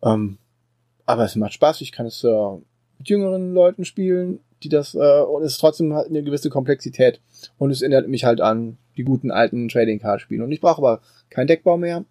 Ähm, 0.04 0.38
aber 1.06 1.26
es 1.26 1.36
macht 1.36 1.54
Spaß. 1.54 1.82
Ich 1.82 1.92
kann 1.92 2.06
es 2.06 2.24
äh, 2.24 2.52
mit 2.98 3.10
jüngeren 3.10 3.54
Leuten 3.54 3.86
spielen, 3.86 4.40
die 4.64 4.70
das 4.70 4.96
äh, 4.96 5.22
und 5.22 5.44
es 5.44 5.54
ist 5.54 5.60
trotzdem 5.60 5.94
halt 5.94 6.10
eine 6.10 6.24
gewisse 6.24 6.50
Komplexität 6.50 7.22
und 7.58 7.72
es 7.72 7.82
erinnert 7.82 8.08
mich 8.08 8.24
halt 8.24 8.42
an 8.42 8.78
die 8.98 9.04
guten 9.04 9.32
alten 9.32 9.68
Trading 9.68 10.00
Card 10.00 10.22
Spiele. 10.22 10.44
Und 10.44 10.52
ich 10.52 10.62
brauche 10.62 10.78
aber 10.78 11.02
keinen 11.30 11.48
Deckbau 11.48 11.78
mehr. 11.78 12.06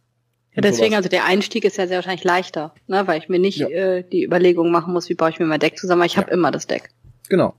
Ja, 0.55 0.63
deswegen, 0.63 0.91
sowas. 0.91 0.99
also 0.99 1.09
der 1.09 1.25
Einstieg 1.25 1.65
ist 1.65 1.77
ja 1.79 1.87
sehr 1.87 1.97
wahrscheinlich 1.97 2.25
leichter, 2.25 2.75
ne, 2.87 3.07
weil 3.07 3.19
ich 3.19 3.29
mir 3.29 3.39
nicht 3.39 3.59
ja. 3.59 3.69
äh, 3.69 4.05
die 4.05 4.25
Überlegung 4.25 4.71
machen 4.71 4.93
muss, 4.93 5.09
wie 5.09 5.15
baue 5.15 5.31
ich 5.31 5.39
mir 5.39 5.47
mein 5.47 5.61
Deck 5.61 5.79
zusammen, 5.79 6.01
weil 6.01 6.07
ich 6.07 6.15
ja. 6.15 6.23
habe 6.23 6.31
immer 6.31 6.51
das 6.51 6.67
Deck. 6.67 6.91
Genau. 7.29 7.55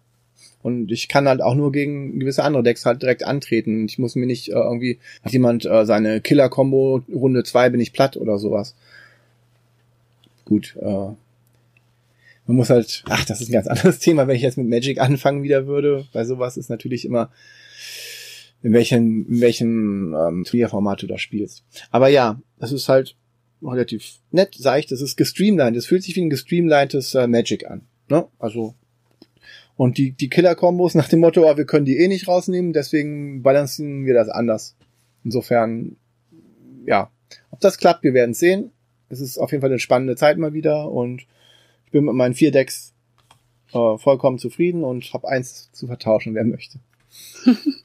Und 0.61 0.91
ich 0.91 1.09
kann 1.09 1.27
halt 1.27 1.41
auch 1.41 1.53
nur 1.53 1.71
gegen 1.71 2.19
gewisse 2.19 2.43
andere 2.43 2.63
Decks 2.63 2.85
halt 2.85 3.01
direkt 3.01 3.23
antreten. 3.23 3.85
Ich 3.85 3.99
muss 3.99 4.15
mir 4.15 4.25
nicht 4.25 4.49
äh, 4.49 4.53
irgendwie, 4.53 4.97
hat 5.23 5.31
jemand 5.31 5.65
äh, 5.65 5.85
seine 5.85 6.21
Killer-Kombo, 6.21 7.03
Runde 7.13 7.43
zwei 7.43 7.69
bin 7.69 7.79
ich 7.79 7.93
platt 7.93 8.17
oder 8.17 8.39
sowas. 8.39 8.75
Gut, 10.45 10.75
äh, 10.81 10.85
man 12.47 12.57
muss 12.57 12.69
halt, 12.69 13.03
ach, 13.09 13.25
das 13.25 13.41
ist 13.41 13.49
ein 13.49 13.53
ganz 13.53 13.67
anderes 13.67 13.99
Thema, 13.99 14.27
wenn 14.27 14.35
ich 14.35 14.41
jetzt 14.41 14.57
mit 14.57 14.67
Magic 14.67 14.99
anfangen 14.99 15.43
wieder 15.43 15.67
würde. 15.67 16.05
Bei 16.13 16.25
sowas 16.25 16.57
ist 16.57 16.69
natürlich 16.69 17.05
immer, 17.05 17.29
in 18.65 18.73
welchem, 18.73 19.27
in 19.29 19.41
welchem 19.41 20.15
ähm, 20.15 20.43
Turnierformat 20.43 21.03
du 21.03 21.07
da 21.07 21.19
spielst. 21.19 21.63
Aber 21.91 22.07
ja, 22.07 22.41
das 22.57 22.71
ist 22.71 22.89
halt 22.89 23.15
relativ 23.61 24.19
nett, 24.31 24.55
seicht, 24.55 24.91
das 24.91 25.01
ist 25.01 25.17
gestreamlined. 25.17 25.77
Es 25.77 25.85
fühlt 25.85 26.01
sich 26.01 26.15
wie 26.15 26.21
ein 26.21 26.31
gestreamlinedes 26.31 27.13
äh, 27.13 27.27
Magic 27.27 27.69
an. 27.69 27.83
Ne? 28.09 28.25
Also 28.39 28.73
und 29.77 29.97
die, 29.99 30.11
die 30.13 30.29
Killer-Kombos 30.29 30.95
nach 30.95 31.09
dem 31.09 31.19
Motto, 31.19 31.47
oh, 31.47 31.57
wir 31.57 31.65
können 31.65 31.85
die 31.85 31.97
eh 31.97 32.07
nicht 32.07 32.27
rausnehmen, 32.27 32.73
deswegen 32.73 33.43
balancieren 33.43 34.05
wir 34.05 34.15
das 34.15 34.29
anders. 34.29 34.75
Insofern, 35.23 35.97
ja, 36.87 37.11
ob 37.51 37.59
das 37.59 37.77
klappt, 37.77 38.03
wir 38.03 38.13
werden 38.13 38.33
sehen. 38.33 38.71
Es 39.09 39.19
ist 39.19 39.37
auf 39.37 39.51
jeden 39.51 39.61
Fall 39.61 39.69
eine 39.69 39.79
spannende 39.79 40.15
Zeit 40.15 40.37
mal 40.39 40.53
wieder 40.53 40.91
und 40.91 41.27
Ich 41.85 41.91
bin 41.91 42.05
mit 42.05 42.15
meinen 42.15 42.33
vier 42.33 42.51
Decks 42.51 42.93
äh, 43.73 43.97
vollkommen 43.97 44.39
zufrieden 44.39 44.83
und 44.83 45.13
habe 45.13 45.27
eins 45.27 45.71
zu 45.71 45.85
vertauschen, 45.85 46.33
wer 46.33 46.45
möchte. 46.45 46.79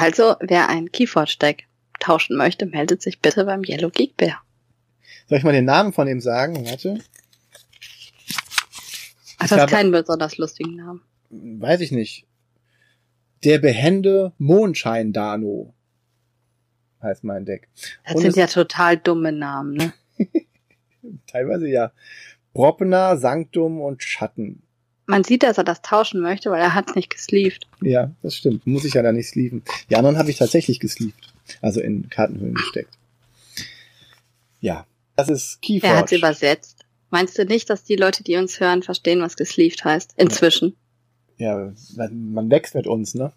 Also, 0.00 0.36
wer 0.40 0.70
ein 0.70 0.90
Keyforge-Deck 0.90 1.66
tauschen 1.98 2.34
möchte, 2.34 2.64
meldet 2.64 3.02
sich 3.02 3.20
bitte 3.20 3.44
beim 3.44 3.62
Yellow 3.62 3.90
Geek 3.90 4.16
Bear. 4.16 4.40
Soll 5.28 5.36
ich 5.36 5.44
mal 5.44 5.52
den 5.52 5.66
Namen 5.66 5.92
von 5.92 6.06
dem 6.06 6.20
sagen? 6.20 6.64
Warte. 6.64 7.00
Ich 9.42 9.50
das 9.50 9.70
keinen 9.70 9.92
besonders 9.92 10.38
lustigen 10.38 10.76
Namen. 10.76 11.02
Weiß 11.28 11.82
ich 11.82 11.92
nicht. 11.92 12.26
Der 13.44 13.58
behende 13.58 14.32
Mondschein-Dano 14.38 15.74
heißt 17.02 17.22
mein 17.24 17.44
Deck. 17.44 17.68
Das 18.04 18.14
Und 18.14 18.22
sind 18.22 18.36
ja 18.36 18.46
total 18.46 18.96
dumme 18.96 19.32
Namen, 19.32 19.74
ne? 19.74 19.92
Teilweise 21.26 21.68
ja. 21.68 21.92
Broppener, 22.54 23.18
Sanctum 23.18 23.82
und 23.82 24.02
Schatten. 24.02 24.62
Man 25.10 25.24
sieht, 25.24 25.42
dass 25.42 25.58
er 25.58 25.64
das 25.64 25.82
tauschen 25.82 26.20
möchte, 26.20 26.50
weil 26.50 26.60
er 26.60 26.74
hat 26.74 26.94
nicht 26.94 27.10
gesleeved. 27.10 27.66
Ja, 27.82 28.12
das 28.22 28.36
stimmt. 28.36 28.64
Muss 28.66 28.84
ich 28.84 28.94
ja 28.94 29.02
da 29.02 29.10
nicht 29.10 29.28
sleeven. 29.28 29.62
Die 29.90 29.96
anderen 29.96 30.16
habe 30.18 30.30
ich 30.30 30.38
tatsächlich 30.38 30.78
gesleeved. 30.78 31.32
Also 31.60 31.80
in 31.80 32.08
Kartenhüllen 32.08 32.54
gesteckt. 32.54 32.96
Ja, 34.60 34.86
das 35.16 35.28
ist 35.28 35.58
Wer 35.62 35.96
hat 35.96 36.08
Keyforge. 36.10 36.16
übersetzt? 36.16 36.84
Meinst 37.10 37.36
du 37.36 37.44
nicht, 37.44 37.68
dass 37.70 37.82
die 37.82 37.96
Leute, 37.96 38.22
die 38.22 38.36
uns 38.36 38.60
hören, 38.60 38.84
verstehen, 38.84 39.20
was 39.20 39.36
gesleeved 39.36 39.84
heißt? 39.84 40.12
Inzwischen. 40.16 40.76
ja, 41.38 41.72
man 41.96 42.48
wächst 42.50 42.76
mit 42.76 42.86
uns, 42.86 43.14
ne? 43.14 43.32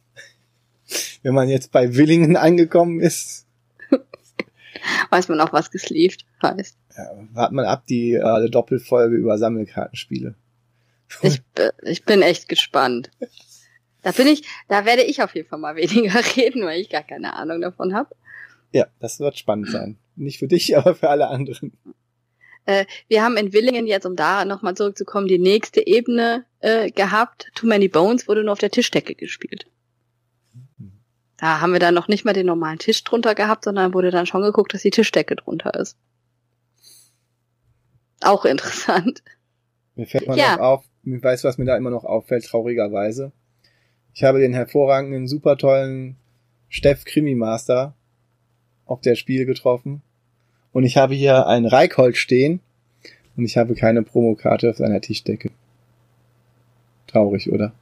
Wenn 1.23 1.33
man 1.33 1.49
jetzt 1.49 1.71
bei 1.71 1.95
Willingen 1.95 2.37
angekommen 2.37 2.99
ist, 2.99 3.47
Weiß 5.09 5.27
man 5.27 5.39
auch, 5.39 5.53
was 5.53 5.71
gesleeved 5.71 6.25
heißt. 6.43 6.77
ja, 6.95 7.03
wartet 7.33 7.55
man 7.55 7.65
ab 7.65 7.85
die 7.87 8.13
äh, 8.13 8.49
Doppelfolge 8.49 9.15
über 9.15 9.37
Sammelkartenspiele. 9.39 10.35
Ich, 11.21 11.41
ich 11.83 12.03
bin 12.05 12.21
echt 12.21 12.47
gespannt. 12.49 13.11
Da 14.01 14.11
bin 14.11 14.27
ich, 14.27 14.43
da 14.67 14.85
werde 14.85 15.03
ich 15.03 15.21
auf 15.21 15.35
jeden 15.35 15.47
Fall 15.47 15.59
mal 15.59 15.75
weniger 15.77 16.19
reden, 16.35 16.65
weil 16.65 16.81
ich 16.81 16.89
gar 16.89 17.03
keine 17.03 17.33
Ahnung 17.35 17.61
davon 17.61 17.93
habe. 17.93 18.15
Ja, 18.71 18.87
das 18.99 19.19
wird 19.19 19.37
spannend 19.37 19.69
sein. 19.69 19.97
Nicht 20.15 20.39
für 20.39 20.47
dich, 20.47 20.75
aber 20.77 20.95
für 20.95 21.09
alle 21.09 21.27
anderen. 21.27 21.77
Äh, 22.65 22.85
wir 23.07 23.23
haben 23.23 23.37
in 23.37 23.51
Willingen 23.53 23.87
jetzt, 23.87 24.05
um 24.05 24.15
da 24.15 24.45
nochmal 24.45 24.75
zurückzukommen, 24.75 25.27
die 25.27 25.39
nächste 25.39 25.85
Ebene 25.85 26.45
äh, 26.59 26.91
gehabt. 26.91 27.51
Too 27.55 27.67
Many 27.67 27.89
Bones 27.89 28.27
wurde 28.27 28.43
nur 28.43 28.53
auf 28.53 28.59
der 28.59 28.71
Tischdecke 28.71 29.15
gespielt. 29.15 29.65
Da 31.37 31.59
haben 31.59 31.73
wir 31.73 31.79
dann 31.79 31.93
noch 31.93 32.07
nicht 32.07 32.23
mal 32.23 32.31
den 32.33 32.45
normalen 32.45 32.79
Tisch 32.79 33.03
drunter 33.03 33.35
gehabt, 33.35 33.65
sondern 33.65 33.93
wurde 33.93 34.11
dann 34.11 34.25
schon 34.25 34.41
geguckt, 34.43 34.73
dass 34.73 34.81
die 34.83 34.91
Tischdecke 34.91 35.35
drunter 35.35 35.73
ist. 35.73 35.97
Auch 38.21 38.45
interessant. 38.45 39.21
Mir 39.95 40.07
fällt 40.07 40.27
mal 40.27 40.37
Ja. 40.37 40.57
auf, 40.59 40.85
ich 41.03 41.23
weiß, 41.23 41.43
was 41.43 41.57
mir 41.57 41.65
da 41.65 41.75
immer 41.75 41.89
noch 41.89 42.05
auffällt, 42.05 42.45
traurigerweise. 42.45 43.31
Ich 44.13 44.23
habe 44.23 44.39
den 44.39 44.53
hervorragenden, 44.53 45.27
super 45.27 45.57
tollen 45.57 46.15
Steff 46.69 47.03
Krimi 47.05 47.35
Master 47.35 47.93
auf 48.85 49.01
der 49.01 49.15
Spiel 49.15 49.45
getroffen. 49.45 50.01
Und 50.71 50.83
ich 50.83 50.97
habe 50.97 51.13
hier 51.13 51.47
einen 51.47 51.65
Reikhold 51.65 52.17
stehen 52.17 52.59
und 53.35 53.45
ich 53.45 53.57
habe 53.57 53.75
keine 53.75 54.03
Promokarte 54.03 54.69
auf 54.69 54.77
seiner 54.77 55.01
Tischdecke. 55.01 55.51
Traurig, 57.07 57.51
oder? 57.51 57.73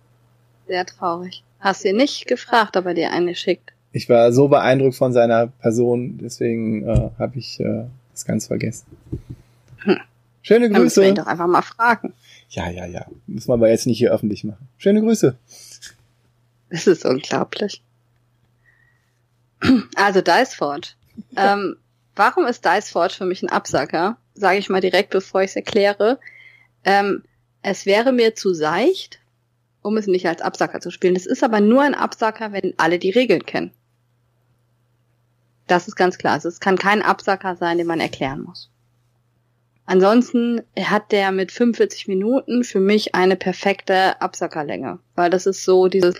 Sehr 0.68 0.86
traurig. 0.86 1.44
Hast 1.60 1.84
du 1.84 1.90
ihn 1.90 1.98
nicht 1.98 2.28
gefragt, 2.28 2.76
ob 2.76 2.86
er 2.86 2.94
dir 2.94 3.12
eine 3.12 3.36
schickt? 3.36 3.72
Ich 3.94 4.10
war 4.10 4.32
so 4.32 4.48
beeindruckt 4.48 4.96
von 4.96 5.14
seiner 5.14 5.48
Person, 5.48 6.18
deswegen 6.22 6.88
äh, 6.88 7.10
habe 7.20 7.38
ich 7.38 7.60
äh, 7.60 7.86
das 8.12 8.26
ganz 8.26 8.48
vergessen. 8.48 8.88
Hm. 9.80 9.98
Schöne 10.42 10.70
Dann 10.70 10.84
müssen 10.84 11.02
wir 11.02 11.10
ihn 11.10 11.16
Grüße. 11.16 11.26
doch 11.26 11.32
einfach 11.32 11.48
mal 11.48 11.62
fragen. 11.62 12.14
Ja, 12.52 12.70
ja, 12.70 12.86
ja. 12.86 13.06
Müssen 13.28 13.48
wir 13.48 13.54
aber 13.54 13.70
jetzt 13.70 13.88
nicht 13.88 13.98
hier 13.98 14.12
öffentlich 14.12 14.44
machen. 14.44 14.68
Schöne 14.78 15.02
Grüße. 15.02 15.38
Das 16.70 16.86
ist 16.86 17.06
unglaublich. 17.06 17.82
Also 19.96 20.22
Diceforge. 20.22 20.90
ähm, 21.36 21.78
warum 22.16 22.46
ist 22.46 22.66
Diceforge 22.66 23.14
für 23.14 23.26
mich 23.26 23.42
ein 23.42 23.50
Absacker? 23.50 24.18
Sage 24.34 24.58
ich 24.60 24.70
mal 24.70 24.82
direkt, 24.82 25.12
bevor 25.12 25.42
ich 25.42 25.52
es 25.52 25.56
erkläre. 25.56 26.20
Ähm, 26.84 27.24
es 27.62 27.86
wäre 27.86 28.12
mir 28.12 28.36
zu 28.36 28.54
seicht, 28.54 29.20
um 29.82 29.98
es 29.98 30.08
nicht 30.08 30.28
als 30.28 30.42
Absacker 30.42 30.82
zu 30.82 30.92
spielen. 30.92 31.16
Es 31.16 31.26
ist 31.26 31.44
aber 31.44 31.62
nur 31.62 31.84
ein 31.84 31.96
Absacker, 31.96 32.52
wenn 32.52 32.74
alle 32.78 33.00
die 33.00 33.12
Regeln 33.12 33.46
kennen. 33.46 33.72
Das 35.68 35.88
ist 35.88 35.96
ganz 35.96 36.18
klar. 36.18 36.34
Also 36.34 36.50
es 36.50 36.60
kann 36.60 36.78
kein 36.78 37.02
Absacker 37.02 37.56
sein, 37.56 37.78
den 37.78 37.88
man 37.88 38.00
erklären 38.00 38.42
muss. 38.42 38.70
Ansonsten 39.86 40.62
hat 40.80 41.12
der 41.12 41.32
mit 41.32 41.52
45 41.52 42.08
Minuten 42.08 42.64
für 42.64 42.80
mich 42.80 43.16
eine 43.16 43.36
perfekte 43.36 44.22
Absackerlänge, 44.22 45.00
weil 45.16 45.30
das 45.30 45.46
ist 45.46 45.66
so 45.66 45.88
dieses, 45.88 46.16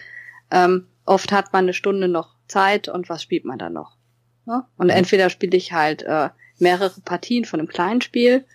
ähm, 0.52 0.88
oft 1.06 1.32
hat 1.32 1.54
man 1.54 1.66
eine 1.66 1.74
Stunde 1.74 2.08
noch 2.08 2.36
Zeit 2.48 2.90
und 2.90 3.08
was 3.10 3.24
spielt 3.24 3.46
man 3.46 3.60
dann 3.60 3.74
noch? 3.74 3.98
Ne? 4.46 4.66
Und 4.78 4.90
Ja. 4.90 4.96
entweder 4.96 5.30
spiele 5.30 5.56
ich 5.56 5.72
halt 5.74 6.04
äh, 6.04 6.30
mehrere 6.60 7.00
Partien 7.02 7.46
von 7.46 7.60
einem 7.60 7.70
kleinen 7.70 8.02
Spiel 8.02 8.46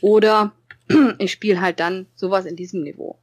oder 0.00 0.52
ich 1.18 1.32
spiele 1.32 1.60
halt 1.60 1.80
dann 1.80 2.06
sowas 2.14 2.44
in 2.44 2.56
diesem 2.56 2.82
Niveau. 2.82 3.18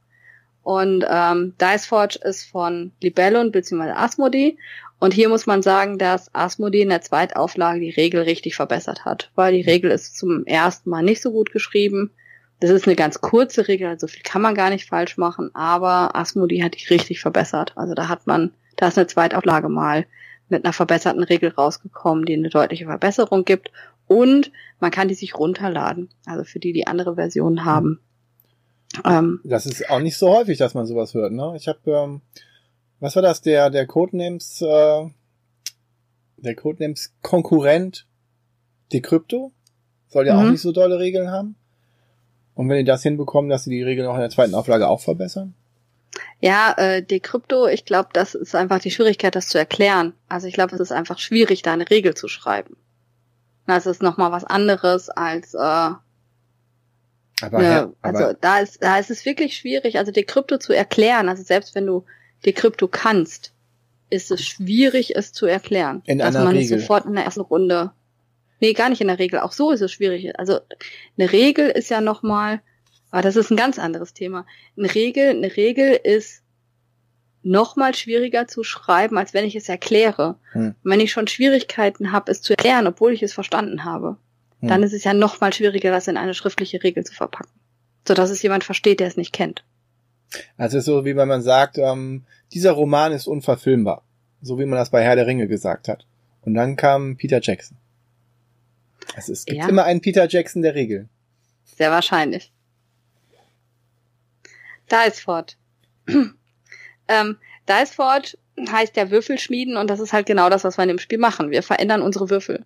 Und 0.64 1.04
ähm, 1.08 1.54
Diceforge 1.60 2.18
ist 2.24 2.44
von 2.44 2.92
Libellum 3.00 3.52
bzw. 3.52 3.90
Asmodee. 3.90 4.56
Und 4.98 5.12
hier 5.12 5.28
muss 5.28 5.46
man 5.46 5.62
sagen, 5.62 5.98
dass 5.98 6.34
Asmodee 6.34 6.82
in 6.82 6.88
der 6.88 7.02
Zweitauflage 7.02 7.80
die 7.80 7.90
Regel 7.90 8.22
richtig 8.22 8.56
verbessert 8.56 9.04
hat, 9.04 9.30
weil 9.34 9.52
die 9.52 9.60
Regel 9.60 9.90
ist 9.90 10.16
zum 10.16 10.46
ersten 10.46 10.88
Mal 10.88 11.02
nicht 11.02 11.20
so 11.20 11.30
gut 11.30 11.52
geschrieben. 11.52 12.10
Das 12.60 12.70
ist 12.70 12.86
eine 12.86 12.96
ganz 12.96 13.20
kurze 13.20 13.68
Regel, 13.68 13.88
also 13.88 14.06
viel 14.06 14.22
kann 14.22 14.40
man 14.40 14.54
gar 14.54 14.70
nicht 14.70 14.88
falsch 14.88 15.18
machen, 15.18 15.50
aber 15.54 16.16
Asmodee 16.16 16.62
hat 16.62 16.74
die 16.74 16.86
richtig 16.86 17.20
verbessert. 17.20 17.72
Also 17.76 17.94
da 17.94 18.08
hat 18.08 18.26
man, 18.26 18.52
da 18.76 18.88
ist 18.88 18.96
eine 18.96 19.06
Zweitauflage 19.06 19.68
mal 19.68 20.06
mit 20.48 20.64
einer 20.64 20.72
verbesserten 20.72 21.24
Regel 21.24 21.50
rausgekommen, 21.50 22.24
die 22.24 22.34
eine 22.34 22.48
deutliche 22.48 22.86
Verbesserung 22.86 23.44
gibt. 23.44 23.70
Und 24.06 24.50
man 24.80 24.90
kann 24.90 25.08
die 25.08 25.14
sich 25.14 25.34
runterladen, 25.34 26.08
also 26.24 26.44
für 26.44 26.58
die, 26.58 26.72
die 26.72 26.86
andere 26.86 27.16
Versionen 27.16 27.64
haben. 27.64 28.00
Ähm, 29.04 29.40
Das 29.44 29.66
ist 29.66 29.88
auch 29.90 30.00
nicht 30.00 30.16
so 30.16 30.30
häufig, 30.30 30.58
dass 30.58 30.74
man 30.74 30.86
sowas 30.86 31.14
hört, 31.14 31.32
ne? 31.32 31.54
Ich 31.56 31.68
habe, 31.68 31.78
ähm, 31.90 32.20
was 33.00 33.16
war 33.16 33.22
das? 33.22 33.40
Der 33.42 33.70
der 33.70 33.86
Codenames, 33.86 34.62
äh, 34.62 35.06
der 36.36 36.54
Codenames 36.54 37.12
Konkurrent 37.22 38.06
Decrypto 38.92 39.52
soll 40.08 40.26
ja 40.26 40.36
auch 40.38 40.42
Mhm. 40.44 40.52
nicht 40.52 40.60
so 40.62 40.72
dolle 40.72 40.98
Regeln 40.98 41.30
haben. 41.30 41.56
Und 42.54 42.68
wenn 42.68 42.78
die 42.78 42.84
das 42.84 43.02
hinbekommen, 43.02 43.50
dass 43.50 43.64
sie 43.64 43.70
die 43.70 43.82
Regeln 43.82 44.06
auch 44.06 44.14
in 44.14 44.20
der 44.20 44.30
zweiten 44.30 44.54
Auflage 44.54 44.88
auch 44.88 45.00
verbessern? 45.00 45.54
Ja, 46.40 46.72
äh, 46.76 47.02
Decrypto, 47.02 47.66
ich 47.66 47.84
glaube, 47.84 48.10
das 48.12 48.34
ist 48.34 48.54
einfach 48.54 48.78
die 48.78 48.90
Schwierigkeit, 48.92 49.34
das 49.34 49.48
zu 49.48 49.58
erklären. 49.58 50.12
Also 50.28 50.46
ich 50.46 50.54
glaube, 50.54 50.74
es 50.74 50.80
ist 50.80 50.92
einfach 50.92 51.18
schwierig, 51.18 51.62
da 51.62 51.72
eine 51.72 51.90
Regel 51.90 52.14
zu 52.14 52.28
schreiben. 52.28 52.76
Das 53.66 53.86
ist 53.86 54.02
nochmal 54.02 54.30
was 54.30 54.44
anderes 54.44 55.08
als, 55.10 55.54
äh, 55.54 55.90
Aber, 57.40 57.62
ja, 57.62 57.70
ja, 57.70 57.92
aber 58.02 58.18
also 58.18 58.38
da 58.40 58.58
ist, 58.60 58.82
da 58.82 58.98
ist 58.98 59.10
es 59.10 59.24
wirklich 59.24 59.56
schwierig, 59.56 59.98
also 59.98 60.12
Decrypto 60.12 60.58
zu 60.58 60.72
erklären. 60.72 61.28
Also 61.28 61.42
selbst 61.42 61.74
wenn 61.74 61.86
du 61.86 62.04
Decrypto 62.46 62.88
kannst, 62.88 63.52
ist 64.10 64.30
es 64.30 64.44
schwierig, 64.44 65.16
es 65.16 65.32
zu 65.32 65.46
erklären. 65.46 66.02
In 66.06 66.18
dass 66.18 66.34
einer 66.34 66.44
man 66.44 66.56
Regel. 66.56 66.78
sofort 66.78 67.06
in 67.06 67.14
der 67.14 67.24
ersten 67.24 67.40
Runde. 67.40 67.92
Nee, 68.60 68.72
gar 68.72 68.88
nicht 68.88 69.00
in 69.00 69.08
der 69.08 69.18
Regel. 69.18 69.40
Auch 69.40 69.52
so 69.52 69.72
ist 69.72 69.80
es 69.80 69.92
schwierig. 69.92 70.38
Also 70.38 70.60
eine 71.18 71.32
Regel 71.32 71.68
ist 71.70 71.90
ja 71.90 72.00
nochmal, 72.00 72.60
aber 73.10 73.22
das 73.22 73.36
ist 73.36 73.50
ein 73.50 73.56
ganz 73.56 73.78
anderes 73.78 74.14
Thema. 74.14 74.46
Eine 74.78 74.94
Regel, 74.94 75.30
eine 75.30 75.56
Regel 75.56 75.98
ist 76.02 76.42
nochmal 77.42 77.94
schwieriger 77.94 78.46
zu 78.46 78.64
schreiben, 78.64 79.18
als 79.18 79.34
wenn 79.34 79.44
ich 79.44 79.56
es 79.56 79.68
erkläre. 79.68 80.36
Hm. 80.52 80.74
Wenn 80.82 81.00
ich 81.00 81.12
schon 81.12 81.26
Schwierigkeiten 81.26 82.12
habe, 82.12 82.30
es 82.30 82.40
zu 82.40 82.54
erklären, 82.54 82.86
obwohl 82.86 83.12
ich 83.12 83.22
es 83.22 83.34
verstanden 83.34 83.84
habe, 83.84 84.16
Hm. 84.64 84.68
dann 84.68 84.82
ist 84.82 84.92
es 84.92 85.04
ja 85.04 85.14
nochmal 85.14 85.52
schwieriger, 85.52 85.90
das 85.90 86.08
in 86.08 86.16
eine 86.16 86.34
schriftliche 86.34 86.82
Regel 86.82 87.04
zu 87.04 87.14
verpacken. 87.14 87.50
Sodass 88.06 88.30
es 88.30 88.42
jemand 88.42 88.64
versteht, 88.64 89.00
der 89.00 89.08
es 89.08 89.16
nicht 89.16 89.32
kennt. 89.32 89.64
also 90.56 90.76
es 90.78 90.82
ist 90.82 90.86
so, 90.86 91.04
wie 91.04 91.16
wenn 91.16 91.28
man 91.28 91.42
sagt, 91.42 91.78
ähm, 91.78 92.24
dieser 92.52 92.72
Roman 92.72 93.12
ist 93.12 93.26
unverfilmbar. 93.26 94.04
So 94.42 94.58
wie 94.58 94.66
man 94.66 94.78
das 94.78 94.90
bei 94.90 95.02
Herr 95.02 95.16
der 95.16 95.26
Ringe 95.26 95.48
gesagt 95.48 95.88
hat. 95.88 96.06
Und 96.42 96.54
dann 96.54 96.76
kam 96.76 97.16
Peter 97.16 97.40
Jackson. 97.40 97.78
Also 99.16 99.32
es 99.32 99.44
gibt 99.46 99.58
Ja. 99.62 99.68
immer 99.68 99.84
einen 99.84 100.00
Peter 100.02 100.28
Jackson 100.28 100.60
der 100.62 100.74
Regeln. 100.74 101.08
Sehr 101.64 101.90
wahrscheinlich. 101.90 102.52
Diceford. 104.90 105.56
ähm, 107.08 107.36
Diceford 107.68 108.38
heißt 108.70 108.96
ja 108.96 109.10
Würfelschmieden 109.10 109.76
und 109.76 109.88
das 109.88 110.00
ist 110.00 110.12
halt 110.12 110.26
genau 110.26 110.50
das, 110.50 110.64
was 110.64 110.76
wir 110.76 110.82
in 110.82 110.88
dem 110.88 110.98
Spiel 110.98 111.18
machen. 111.18 111.50
Wir 111.50 111.62
verändern 111.62 112.02
unsere 112.02 112.30
Würfel. 112.30 112.64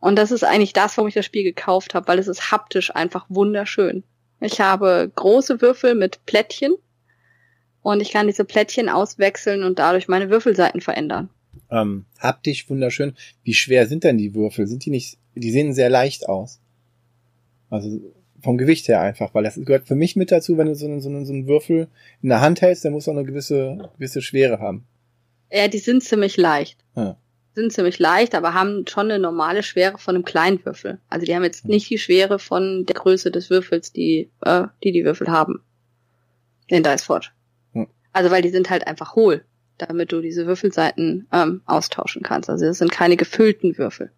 Und 0.00 0.16
das 0.16 0.30
ist 0.30 0.44
eigentlich 0.44 0.72
das, 0.72 0.96
warum 0.96 1.08
ich 1.08 1.14
das 1.14 1.24
Spiel 1.24 1.42
gekauft 1.42 1.94
habe, 1.94 2.06
weil 2.08 2.18
es 2.18 2.28
ist 2.28 2.52
haptisch 2.52 2.94
einfach 2.94 3.26
wunderschön. 3.28 4.04
Ich 4.40 4.60
habe 4.60 5.10
große 5.14 5.60
Würfel 5.60 5.94
mit 5.94 6.24
Plättchen 6.24 6.74
und 7.82 8.00
ich 8.00 8.12
kann 8.12 8.28
diese 8.28 8.44
Plättchen 8.44 8.88
auswechseln 8.88 9.64
und 9.64 9.78
dadurch 9.78 10.06
meine 10.06 10.30
Würfelseiten 10.30 10.80
verändern. 10.80 11.30
Ähm, 11.70 12.06
haptisch 12.18 12.68
wunderschön. 12.70 13.14
Wie 13.42 13.54
schwer 13.54 13.86
sind 13.86 14.04
denn 14.04 14.18
die 14.18 14.34
Würfel? 14.34 14.66
Sind 14.66 14.84
die 14.84 14.90
nicht, 14.90 15.18
die 15.34 15.50
sehen 15.50 15.74
sehr 15.74 15.90
leicht 15.90 16.28
aus. 16.28 16.60
Also 17.68 18.00
vom 18.40 18.56
Gewicht 18.56 18.88
her 18.88 19.00
einfach, 19.00 19.34
weil 19.34 19.44
das 19.44 19.56
gehört 19.56 19.88
für 19.88 19.96
mich 19.96 20.14
mit 20.14 20.30
dazu, 20.30 20.56
wenn 20.56 20.68
du 20.68 20.74
so 20.74 20.86
einen, 20.86 21.00
so 21.00 21.08
einen, 21.08 21.26
so 21.26 21.32
einen 21.32 21.46
Würfel 21.48 21.88
in 22.22 22.28
der 22.28 22.40
Hand 22.40 22.60
hältst, 22.62 22.84
der 22.84 22.92
muss 22.92 23.08
auch 23.08 23.12
eine 23.12 23.24
gewisse, 23.24 23.90
gewisse 23.96 24.22
Schwere 24.22 24.60
haben. 24.60 24.86
Ja, 25.50 25.66
die 25.66 25.78
sind 25.78 26.04
ziemlich 26.04 26.36
leicht. 26.36 26.78
Ja. 26.94 27.16
Sind 27.58 27.72
ziemlich 27.72 27.98
leicht, 27.98 28.36
aber 28.36 28.54
haben 28.54 28.84
schon 28.86 29.06
eine 29.10 29.18
normale 29.18 29.64
Schwere 29.64 29.98
von 29.98 30.14
einem 30.14 30.24
kleinen 30.24 30.64
Würfel. 30.64 31.00
Also 31.08 31.26
die 31.26 31.34
haben 31.34 31.42
jetzt 31.42 31.66
nicht 31.66 31.90
die 31.90 31.98
Schwere 31.98 32.38
von 32.38 32.84
der 32.86 32.94
Größe 32.94 33.32
des 33.32 33.50
Würfels, 33.50 33.92
die 33.92 34.30
äh, 34.42 34.68
die, 34.84 34.92
die 34.92 35.04
Würfel 35.04 35.26
haben. 35.28 35.64
Den 36.70 36.84
Dice 36.84 37.02
Forge. 37.02 37.30
Hm. 37.72 37.88
Also 38.12 38.30
weil 38.30 38.42
die 38.42 38.50
sind 38.50 38.70
halt 38.70 38.86
einfach 38.86 39.16
hohl, 39.16 39.44
damit 39.76 40.12
du 40.12 40.20
diese 40.20 40.46
Würfelseiten 40.46 41.26
ähm, 41.32 41.62
austauschen 41.66 42.22
kannst. 42.22 42.48
Also 42.48 42.64
das 42.64 42.78
sind 42.78 42.92
keine 42.92 43.16
gefüllten 43.16 43.76
Würfel. 43.76 44.12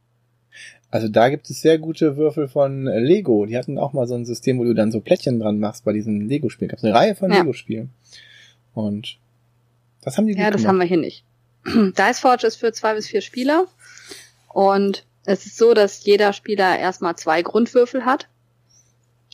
Also 0.90 1.08
da 1.08 1.30
gibt 1.30 1.48
es 1.48 1.62
sehr 1.62 1.78
gute 1.78 2.18
Würfel 2.18 2.46
von 2.46 2.84
Lego. 2.84 3.46
Die 3.46 3.56
hatten 3.56 3.78
auch 3.78 3.94
mal 3.94 4.06
so 4.06 4.16
ein 4.16 4.26
System, 4.26 4.58
wo 4.58 4.64
du 4.64 4.74
dann 4.74 4.92
so 4.92 5.00
Plättchen 5.00 5.38
dran 5.40 5.60
machst 5.60 5.84
bei 5.86 5.94
diesen 5.94 6.28
Lego-Spielen. 6.28 6.68
Gab 6.68 6.84
eine 6.84 6.92
Reihe 6.92 7.14
von 7.14 7.30
Ja. 7.30 7.38
Lego-Spielen. 7.38 7.90
Und 8.74 9.16
das 10.02 10.18
haben 10.18 10.26
die 10.26 10.34
Ja, 10.34 10.50
das 10.50 10.56
gemacht. 10.62 10.68
haben 10.68 10.78
wir 10.78 10.86
hier 10.86 10.96
nicht. 10.98 11.24
Dice 11.66 12.20
Forge 12.20 12.46
ist 12.46 12.56
für 12.56 12.72
zwei 12.72 12.94
bis 12.94 13.08
vier 13.08 13.20
Spieler 13.20 13.66
und 14.48 15.04
es 15.24 15.46
ist 15.46 15.58
so, 15.58 15.74
dass 15.74 16.04
jeder 16.04 16.32
Spieler 16.32 16.78
erstmal 16.78 17.16
zwei 17.16 17.42
Grundwürfel 17.42 18.04
hat 18.04 18.28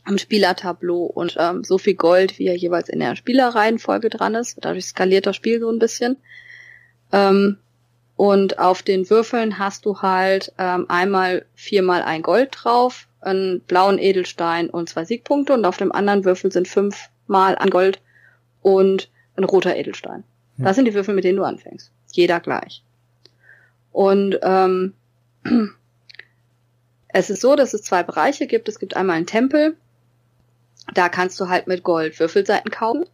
am 0.05 0.19
Spielertableau 0.19 1.05
und 1.05 1.37
ähm, 1.39 1.65
so 1.65 1.79
viel 1.79 1.95
Gold, 1.95 2.39
wie 2.39 2.47
er 2.47 2.57
jeweils 2.57 2.89
in 2.89 3.01
der 3.01 3.17
Spielerreihenfolge 3.17 4.09
dran 4.09 4.35
ist. 4.35 4.57
Dadurch 4.61 4.87
skaliert 4.87 5.27
das 5.27 5.37
Spiel 5.37 5.61
so 5.61 5.71
ein 5.71 5.81
bisschen. 5.81 6.17
Ähm, 7.13 7.59
und 8.15 8.59
auf 8.59 8.83
den 8.83 9.11
Würfeln 9.11 9.59
hast 9.59 9.85
du 9.85 10.01
halt 10.01 10.53
ähm, 10.59 10.87
einmal 10.89 11.45
viermal 11.55 12.03
ein 12.03 12.23
Gold 12.23 12.51
drauf, 12.53 13.09
einen 13.21 13.61
blauen 13.61 13.99
Edelstein 13.99 14.71
und 14.71 14.89
zwei 14.89 15.05
Siegpunkte 15.05 15.53
und 15.53 15.65
auf 15.65 15.77
dem 15.77 15.93
anderen 15.93 16.25
Würfel 16.25 16.51
sind 16.53 16.69
fünfmal 16.69 17.57
ein 17.57 17.71
Gold 17.71 18.01
und 18.63 19.11
ein 19.37 19.45
roter 19.45 19.77
Edelstein. 19.77 20.25
Das 20.59 20.77
sind 20.77 20.87
die 20.87 20.95
Würfel, 20.95 21.15
mit 21.15 21.25
denen 21.25 21.37
du 21.37 21.45
anfängst. 21.45 21.93
Jeder 22.17 22.41
gleich. 22.41 22.83
Und 23.93 24.39
ähm, 24.43 24.95
es 27.09 27.31
ist 27.31 27.41
so, 27.41 27.57
dass 27.57 27.75
es 27.75 27.83
zwei 27.83 28.03
Bereiche 28.03 28.47
gibt. 28.47 28.69
Es 28.69 28.79
gibt 28.79 28.97
einmal 28.97 29.17
einen 29.17 29.27
Tempel. 29.27 29.77
Da 30.95 31.09
kannst 31.09 31.39
du 31.41 31.49
halt 31.49 31.67
mit 31.67 31.83
Gold 31.83 32.19
Würfelseiten 32.19 32.71
kaufen. 32.71 33.07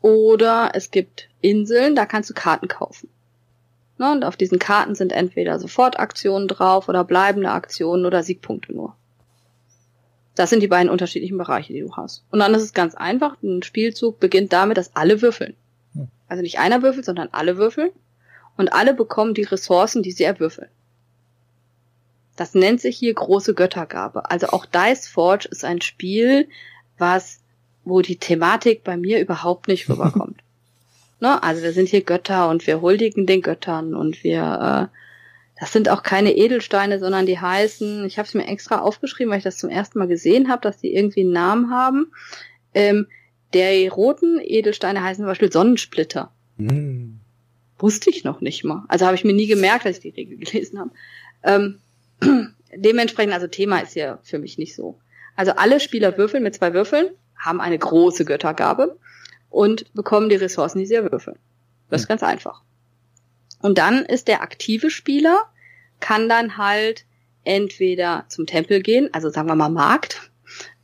Oder 0.00 0.70
es 0.74 0.90
gibt 0.90 1.28
Inseln, 1.40 1.94
da 1.94 2.06
kannst 2.06 2.30
du 2.30 2.34
Karten 2.34 2.68
kaufen. 2.68 3.08
Ne, 3.98 4.10
und 4.10 4.24
auf 4.24 4.36
diesen 4.36 4.58
Karten 4.58 4.94
sind 4.94 5.12
entweder 5.12 5.58
Sofortaktionen 5.60 6.48
drauf 6.48 6.88
oder 6.88 7.04
bleibende 7.04 7.50
Aktionen 7.50 8.06
oder 8.06 8.22
Siegpunkte 8.22 8.72
nur. 8.72 8.96
Das 10.34 10.50
sind 10.50 10.60
die 10.60 10.68
beiden 10.68 10.90
unterschiedlichen 10.90 11.36
Bereiche, 11.36 11.72
die 11.72 11.80
du 11.80 11.94
hast. 11.94 12.24
Und 12.30 12.38
dann 12.38 12.54
ist 12.54 12.62
es 12.62 12.72
ganz 12.72 12.94
einfach. 12.94 13.36
Ein 13.42 13.62
Spielzug 13.62 14.18
beginnt 14.18 14.52
damit, 14.52 14.78
dass 14.78 14.96
alle 14.96 15.20
würfeln. 15.20 15.54
Also 16.28 16.42
nicht 16.42 16.58
einer 16.58 16.82
würfelt, 16.82 17.04
sondern 17.04 17.28
alle 17.32 17.56
würfeln. 17.56 17.90
Und 18.56 18.72
alle 18.72 18.94
bekommen 18.94 19.34
die 19.34 19.44
Ressourcen, 19.44 20.02
die 20.02 20.12
sie 20.12 20.24
erwürfeln. 20.24 20.68
Das 22.36 22.54
nennt 22.54 22.80
sich 22.80 22.96
hier 22.96 23.12
große 23.12 23.54
Göttergabe. 23.54 24.30
Also 24.30 24.48
auch 24.48 24.66
Dice 24.66 25.08
Forge 25.08 25.48
ist 25.50 25.64
ein 25.64 25.80
Spiel, 25.80 26.48
was, 26.98 27.40
wo 27.84 28.00
die 28.00 28.16
Thematik 28.16 28.84
bei 28.84 28.96
mir 28.96 29.20
überhaupt 29.20 29.68
nicht 29.68 29.88
rüberkommt. 29.88 30.42
ne? 31.20 31.42
Also 31.42 31.62
wir 31.62 31.72
sind 31.72 31.88
hier 31.88 32.02
Götter 32.02 32.48
und 32.48 32.66
wir 32.66 32.80
huldigen 32.80 33.26
den 33.26 33.42
Göttern 33.42 33.94
und 33.94 34.22
wir, 34.24 34.90
äh, 34.90 34.96
das 35.60 35.72
sind 35.72 35.88
auch 35.88 36.02
keine 36.02 36.34
Edelsteine, 36.34 36.98
sondern 36.98 37.26
die 37.26 37.38
heißen, 37.38 38.04
ich 38.06 38.18
habe 38.18 38.26
es 38.26 38.34
mir 38.34 38.46
extra 38.46 38.80
aufgeschrieben, 38.80 39.30
weil 39.30 39.38
ich 39.38 39.44
das 39.44 39.58
zum 39.58 39.70
ersten 39.70 39.98
Mal 39.98 40.08
gesehen 40.08 40.48
habe, 40.48 40.62
dass 40.62 40.78
die 40.78 40.94
irgendwie 40.94 41.20
einen 41.20 41.32
Namen 41.32 41.70
haben. 41.70 42.12
Ähm, 42.74 43.06
der 43.54 43.90
roten 43.90 44.40
Edelsteine 44.42 45.02
heißen 45.02 45.22
zum 45.22 45.26
Beispiel 45.26 45.52
Sonnensplitter. 45.52 46.32
Hm. 46.58 47.20
Wusste 47.78 48.10
ich 48.10 48.24
noch 48.24 48.40
nicht 48.40 48.64
mal. 48.64 48.84
Also 48.88 49.06
habe 49.06 49.16
ich 49.16 49.24
mir 49.24 49.32
nie 49.32 49.46
gemerkt, 49.46 49.86
als 49.86 49.96
ich 49.98 50.02
die 50.02 50.20
Regel 50.20 50.38
gelesen 50.44 50.78
habe. 50.78 50.90
Ähm, 51.42 51.80
dementsprechend, 52.74 53.34
also 53.34 53.46
Thema 53.46 53.80
ist 53.80 53.94
ja 53.94 54.18
für 54.22 54.38
mich 54.38 54.58
nicht 54.58 54.74
so. 54.74 54.98
Also 55.36 55.52
alle 55.52 55.80
Spieler 55.80 56.16
würfeln 56.18 56.42
mit 56.42 56.54
zwei 56.54 56.74
Würfeln, 56.74 57.10
haben 57.36 57.60
eine 57.60 57.78
große 57.78 58.24
Göttergabe 58.24 58.98
und 59.50 59.92
bekommen 59.94 60.28
die 60.28 60.36
Ressourcen, 60.36 60.78
die 60.78 60.86
sie 60.86 60.94
erwürfeln. 60.94 61.38
Das 61.90 62.02
ist 62.02 62.08
ganz 62.08 62.22
einfach. 62.22 62.62
Und 63.60 63.78
dann 63.78 64.04
ist 64.04 64.28
der 64.28 64.42
aktive 64.42 64.90
Spieler, 64.90 65.40
kann 66.00 66.28
dann 66.28 66.56
halt 66.56 67.04
entweder 67.44 68.24
zum 68.28 68.46
Tempel 68.46 68.82
gehen, 68.82 69.08
also 69.12 69.30
sagen 69.30 69.48
wir 69.48 69.54
mal 69.54 69.68
Markt, 69.68 70.30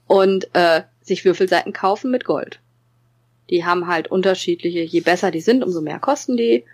und 0.07 0.55
äh, 0.55 0.83
sich 1.09 1.25
Würfelseiten 1.25 1.73
kaufen 1.73 2.11
mit 2.11 2.25
Gold. 2.25 2.61
Die 3.51 3.65
haben 3.65 3.87
halt 3.87 4.09
unterschiedliche, 4.09 4.81
je 4.81 5.01
besser 5.01 5.31
die 5.31 5.41
sind, 5.41 5.65
umso 5.65 5.81
mehr 5.81 5.99
kosten 5.99 6.37
die. 6.37 6.65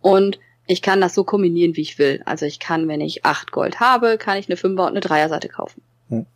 Und 0.00 0.38
ich 0.66 0.82
kann 0.82 1.00
das 1.00 1.14
so 1.14 1.24
kombinieren, 1.24 1.76
wie 1.76 1.82
ich 1.82 1.98
will. 1.98 2.22
Also 2.24 2.46
ich 2.46 2.58
kann, 2.58 2.88
wenn 2.88 3.00
ich 3.00 3.24
acht 3.24 3.52
Gold 3.52 3.80
habe, 3.80 4.18
kann 4.18 4.38
ich 4.38 4.48
eine 4.48 4.56
Fünfer- 4.56 4.84
und 4.84 4.90
eine 4.90 5.00
Dreierseite 5.00 5.48
kaufen. 5.48 5.82
Hm. 6.08 6.26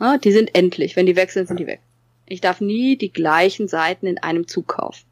Ja, 0.00 0.18
die 0.18 0.32
sind 0.32 0.54
endlich. 0.54 0.96
Wenn 0.96 1.06
die 1.06 1.16
weg 1.16 1.30
sind, 1.30 1.48
sind 1.48 1.60
die 1.60 1.66
weg. 1.66 1.80
Ich 2.26 2.40
darf 2.40 2.60
nie 2.60 2.96
die 2.96 3.12
gleichen 3.12 3.68
Seiten 3.68 4.06
in 4.06 4.18
einem 4.18 4.46
Zug 4.46 4.68
kaufen. 4.68 5.06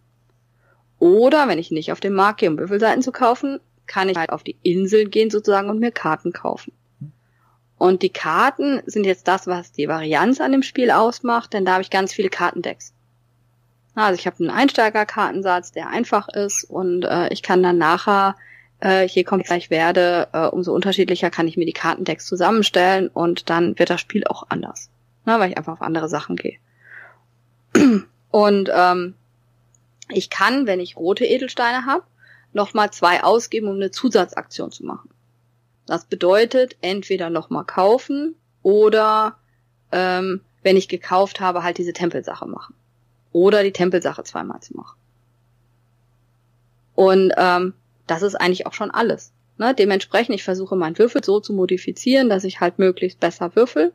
Oder 0.99 1.49
wenn 1.49 1.59
ich 1.59 1.71
nicht 1.71 1.93
auf 1.93 2.01
den 2.01 2.15
Markt 2.15 2.41
gehe, 2.41 2.51
um 2.51 2.59
Würfelseiten 2.59 3.03
zu 3.03 3.13
kaufen, 3.13 3.61
kann 3.87 4.09
ich 4.09 4.17
halt 4.17 4.31
auf 4.31 4.43
die 4.43 4.57
Inseln 4.63 5.11
gehen 5.11 5.31
sozusagen 5.31 5.71
und 5.71 5.79
mir 5.79 5.93
Karten 5.93 6.33
kaufen. 6.33 6.73
Und 7.79 8.03
die 8.03 8.11
Karten 8.11 8.81
sind 8.87 9.05
jetzt 9.05 9.29
das, 9.29 9.47
was 9.47 9.73
die 9.73 9.89
Varianz 9.89 10.41
an 10.41 10.53
dem 10.53 10.63
Spiel 10.63 10.91
ausmacht, 10.91 11.53
denn 11.53 11.65
da 11.65 11.73
habe 11.73 11.83
ich 11.83 11.91
ganz 11.91 12.13
viele 12.13 12.31
Kartendecks. 12.31 12.95
Also 13.95 14.19
ich 14.19 14.27
habe 14.27 14.37
einen 14.41 14.51
Einsteigerkartensatz, 14.51 15.73
der 15.73 15.89
einfach 15.89 16.29
ist 16.29 16.65
und 16.65 17.05
äh, 17.05 17.29
ich 17.33 17.43
kann 17.43 17.63
dann 17.63 17.79
nachher, 17.79 18.37
äh, 18.83 19.07
je 19.07 19.25
komplexer 19.25 19.57
ich 19.57 19.71
werde, 19.71 20.29
äh, 20.33 20.47
umso 20.47 20.75
unterschiedlicher 20.75 21.31
kann 21.31 21.49
ich 21.49 21.57
mir 21.57 21.65
die 21.65 21.73
Kartendecks 21.73 22.27
zusammenstellen 22.27 23.09
und 23.09 23.49
dann 23.49 23.79
wird 23.79 23.89
das 23.89 24.01
Spiel 24.01 24.25
auch 24.27 24.45
anders, 24.51 24.91
na, 25.25 25.41
weil 25.41 25.51
ich 25.51 25.57
einfach 25.57 25.75
auf 25.75 25.83
andere 25.83 26.09
Sachen 26.09 26.37
gehe. 26.37 26.59
Und 28.31 28.71
ähm, 28.71 29.15
ich 30.11 30.29
kann, 30.29 30.67
wenn 30.67 30.79
ich 30.79 30.97
rote 30.97 31.25
Edelsteine 31.25 31.87
habe, 31.87 32.03
nochmal 32.53 32.91
zwei 32.91 33.25
ausgeben, 33.25 33.69
um 33.69 33.77
eine 33.77 33.91
Zusatzaktion 33.91 34.71
zu 34.71 34.85
machen. 34.85 35.09
Das 35.87 36.05
bedeutet, 36.05 36.77
entweder 36.81 37.31
nochmal 37.31 37.65
kaufen 37.65 38.35
oder, 38.63 39.37
ähm, 39.93 40.41
wenn 40.63 40.77
ich 40.77 40.89
gekauft 40.89 41.41
habe, 41.41 41.63
halt 41.63 41.79
diese 41.79 41.93
Tempelsache 41.93 42.47
machen. 42.47 42.75
Oder 43.33 43.63
die 43.63 43.73
Tempelsache 43.73 44.25
zweimal 44.25 44.61
zu 44.61 44.77
machen. 44.77 44.99
Und 46.95 47.33
ähm, 47.37 47.75
das 48.07 48.23
ist 48.23 48.35
eigentlich 48.35 48.67
auch 48.67 48.73
schon 48.73 48.91
alles. 48.91 49.33
Ne? 49.59 49.75
Dementsprechend, 49.75 50.35
ich 50.35 50.45
versuche 50.45 50.77
meinen 50.77 50.99
Würfel 50.99 51.23
so 51.23 51.41
zu 51.41 51.53
modifizieren, 51.53 52.29
dass 52.29 52.45
ich 52.45 52.61
halt 52.61 52.79
möglichst 52.79 53.21
besser 53.21 53.55
würfel. 53.55 53.93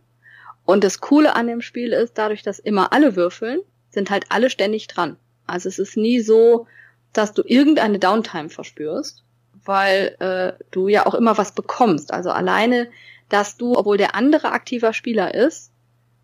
Und 0.65 0.83
das 0.83 1.01
Coole 1.01 1.35
an 1.35 1.47
dem 1.47 1.61
Spiel 1.61 1.91
ist, 1.91 2.17
dadurch, 2.17 2.43
dass 2.43 2.59
immer 2.59 2.93
alle 2.93 3.15
würfeln, 3.15 3.59
sind 3.89 4.09
halt 4.09 4.25
alle 4.29 4.49
ständig 4.49 4.87
dran. 4.87 5.17
Also 5.47 5.67
es 5.67 5.79
ist 5.79 5.97
nie 5.97 6.21
so, 6.21 6.67
dass 7.13 7.33
du 7.33 7.43
irgendeine 7.45 7.99
Downtime 7.99 8.49
verspürst, 8.49 9.23
weil 9.65 10.15
äh, 10.19 10.63
du 10.71 10.87
ja 10.87 11.05
auch 11.05 11.13
immer 11.13 11.37
was 11.37 11.53
bekommst. 11.53 12.13
Also 12.13 12.31
alleine, 12.31 12.89
dass 13.29 13.57
du, 13.57 13.75
obwohl 13.75 13.97
der 13.97 14.15
andere 14.15 14.51
aktiver 14.51 14.93
Spieler 14.93 15.33
ist, 15.33 15.71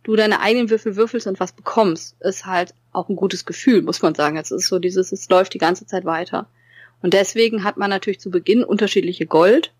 du 0.04 0.16
deine 0.16 0.40
eigenen 0.40 0.70
Würfel 0.70 0.96
würfelst 0.96 1.28
und 1.28 1.40
was 1.40 1.52
bekommst, 1.52 2.16
ist 2.22 2.46
halt 2.46 2.74
auch 2.92 3.10
ein 3.10 3.16
gutes 3.16 3.46
Gefühl, 3.46 3.82
muss 3.82 4.02
man 4.02 4.16
sagen. 4.16 4.38
Es 4.38 4.52
ist 4.52 4.68
so 4.68 4.80
dieses, 4.80 5.12
es 5.12 5.30
läuft 5.30 5.54
die 5.54 5.60
ganze 5.60 5.86
Zeit 5.86 6.06
weiter. 6.06 6.48
Und 7.02 7.14
deswegen 7.14 7.64
hat 7.64 7.78
man 7.78 7.90
natürlich 7.90 8.20
zu 8.20 8.32
Beginn 8.32 8.64
unterschiedliche 8.64 9.26
Gold, 9.26 9.72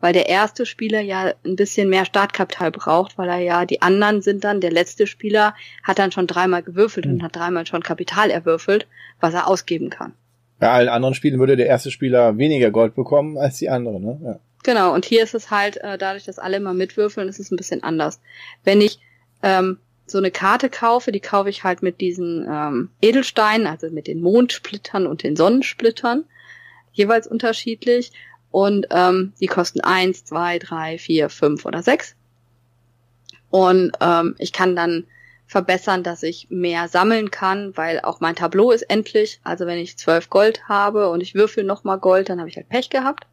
weil 0.00 0.12
der 0.12 0.28
erste 0.28 0.66
Spieler 0.66 1.00
ja 1.00 1.32
ein 1.44 1.56
bisschen 1.56 1.88
mehr 1.88 2.04
Startkapital 2.04 2.70
braucht, 2.70 3.18
weil 3.18 3.28
er 3.28 3.38
ja, 3.38 3.64
die 3.64 3.82
anderen 3.82 4.20
sind 4.22 4.44
dann, 4.44 4.60
der 4.60 4.70
letzte 4.70 5.06
Spieler 5.06 5.54
hat 5.82 5.98
dann 5.98 6.12
schon 6.12 6.26
dreimal 6.26 6.62
gewürfelt 6.62 7.06
Mhm. 7.06 7.14
und 7.14 7.22
hat 7.22 7.34
dreimal 7.36 7.66
schon 7.66 7.82
Kapital 7.82 8.30
erwürfelt, 8.30 8.86
was 9.20 9.34
er 9.34 9.48
ausgeben 9.48 9.90
kann. 9.90 10.12
Bei 10.58 10.70
allen 10.70 10.88
anderen 10.88 11.14
Spielen 11.14 11.38
würde 11.38 11.56
der 11.56 11.66
erste 11.66 11.90
Spieler 11.90 12.36
weniger 12.36 12.70
Gold 12.70 12.94
bekommen 12.94 13.38
als 13.38 13.58
die 13.58 13.68
anderen, 13.68 14.02
ne? 14.02 14.20
Ja. 14.24 14.40
Genau, 14.64 14.92
und 14.92 15.04
hier 15.04 15.22
ist 15.22 15.34
es 15.34 15.50
halt, 15.50 15.76
äh, 15.78 15.96
dadurch, 15.96 16.24
dass 16.24 16.38
alle 16.38 16.56
immer 16.56 16.74
mitwürfeln, 16.74 17.28
ist 17.28 17.38
es 17.38 17.50
ein 17.50 17.56
bisschen 17.56 17.82
anders. 17.84 18.20
Wenn 18.64 18.80
ich 18.80 18.98
ähm, 19.42 19.78
so 20.06 20.18
eine 20.18 20.30
Karte 20.30 20.68
kaufe, 20.68 21.12
die 21.12 21.20
kaufe 21.20 21.48
ich 21.48 21.64
halt 21.64 21.82
mit 21.82 22.00
diesen 22.00 22.46
ähm, 22.50 22.90
Edelsteinen, 23.00 23.66
also 23.66 23.88
mit 23.90 24.08
den 24.08 24.20
Mondsplittern 24.20 25.06
und 25.06 25.22
den 25.22 25.36
Sonnensplittern, 25.36 26.24
jeweils 26.92 27.26
unterschiedlich. 27.26 28.12
Und 28.50 28.86
ähm, 28.90 29.32
die 29.40 29.46
kosten 29.46 29.80
eins, 29.80 30.24
zwei, 30.24 30.58
drei, 30.58 30.98
vier, 30.98 31.28
fünf 31.28 31.64
oder 31.64 31.82
sechs. 31.82 32.16
Und 33.50 33.92
ähm, 34.00 34.34
ich 34.38 34.52
kann 34.52 34.74
dann 34.74 35.04
verbessern, 35.48 36.02
dass 36.04 36.22
ich 36.22 36.46
mehr 36.50 36.86
sammeln 36.88 37.30
kann, 37.32 37.76
weil 37.76 38.00
auch 38.02 38.20
mein 38.20 38.36
Tableau 38.36 38.70
ist 38.70 38.82
endlich. 38.82 39.40
Also 39.42 39.66
wenn 39.66 39.78
ich 39.78 39.96
zwölf 39.98 40.30
Gold 40.30 40.68
habe 40.68 41.08
und 41.10 41.22
ich 41.22 41.34
würfel 41.34 41.64
nochmal 41.64 41.98
Gold, 41.98 42.28
dann 42.28 42.38
habe 42.38 42.48
ich 42.50 42.56
halt 42.56 42.68
Pech 42.68 42.90
gehabt. 42.90 43.26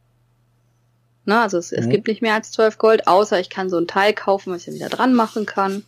Na, 1.25 1.43
also 1.43 1.57
es, 1.57 1.71
es 1.71 1.85
Mhm. 1.85 1.89
gibt 1.89 2.07
nicht 2.07 2.21
mehr 2.21 2.33
als 2.35 2.51
zwölf 2.51 2.77
Gold, 2.77 3.07
außer 3.07 3.39
ich 3.39 3.49
kann 3.49 3.69
so 3.69 3.77
ein 3.77 3.87
Teil 3.87 4.13
kaufen, 4.13 4.51
was 4.53 4.61
ich 4.61 4.65
dann 4.65 4.75
wieder 4.75 4.89
dran 4.89 5.13
machen 5.13 5.45
kann. 5.45 5.83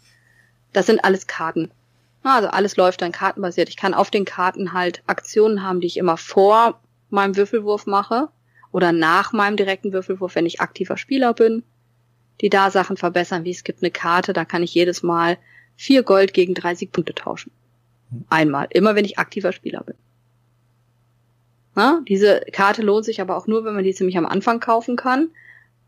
das 0.74 0.86
sind 0.86 1.04
alles 1.04 1.26
Karten. 1.26 1.72
Also 2.24 2.50
alles 2.50 2.76
läuft 2.76 3.02
dann 3.02 3.12
kartenbasiert. 3.14 3.70
Ich 3.70 3.78
kann 3.78 3.94
auf 3.96 4.12
den 4.12 4.26
Karten 4.26 4.74
halt 4.74 5.02
Aktionen 5.08 5.64
haben, 5.64 5.80
die 5.82 5.88
ich 5.88 5.98
immer 5.98 6.18
vor 6.18 6.80
meinem 7.10 7.36
Würfelwurf 7.38 7.86
mache 7.88 8.28
oder 8.72 8.92
nach 8.92 9.32
meinem 9.32 9.56
direkten 9.56 9.94
Würfelwurf, 9.94 10.36
wenn 10.36 10.46
ich 10.46 10.60
aktiver 10.60 10.98
Spieler 10.98 11.34
bin, 11.34 11.64
die 12.42 12.50
da 12.50 12.70
Sachen 12.70 12.98
verbessern, 12.98 13.44
wie 13.46 13.52
es 13.52 13.64
gibt 13.64 13.82
eine 13.82 13.92
Karte, 13.92 14.34
da 14.34 14.44
kann 14.46 14.62
ich 14.62 14.74
jedes 14.74 15.02
Mal 15.04 15.38
vier 15.78 16.04
Gold 16.04 16.34
gegen 16.34 16.54
30 16.54 16.92
Punkte 16.92 17.16
tauschen. 17.16 17.52
Einmal, 18.30 18.68
immer 18.72 18.96
wenn 18.96 19.06
ich 19.06 19.20
aktiver 19.20 19.54
Spieler 19.54 19.84
bin. 19.84 19.96
Na, 21.76 22.02
diese 22.08 22.42
Karte 22.52 22.82
lohnt 22.82 23.06
sich 23.06 23.22
aber 23.22 23.38
auch 23.38 23.48
nur, 23.48 23.64
wenn 23.64 23.76
man 23.76 23.84
die 23.84 23.94
ziemlich 23.94 24.18
am 24.18 24.26
Anfang 24.26 24.60
kaufen 24.60 24.96
kann, 24.96 25.30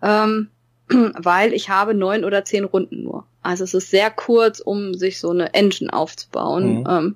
ähm, 0.04 0.50
weil 0.88 1.54
ich 1.54 1.70
habe 1.70 1.96
neun 1.96 2.24
oder 2.24 2.46
zehn 2.46 2.64
Runden 2.64 3.04
nur. 3.04 3.26
Also 3.42 3.64
es 3.64 3.74
ist 3.74 3.90
sehr 3.90 4.12
kurz, 4.12 4.60
um 4.60 4.94
sich 4.94 5.20
so 5.20 5.32
eine 5.32 5.54
Engine 5.54 5.92
aufzubauen. 5.92 6.82
Mhm. 6.82 6.88
Ähm, 6.88 7.16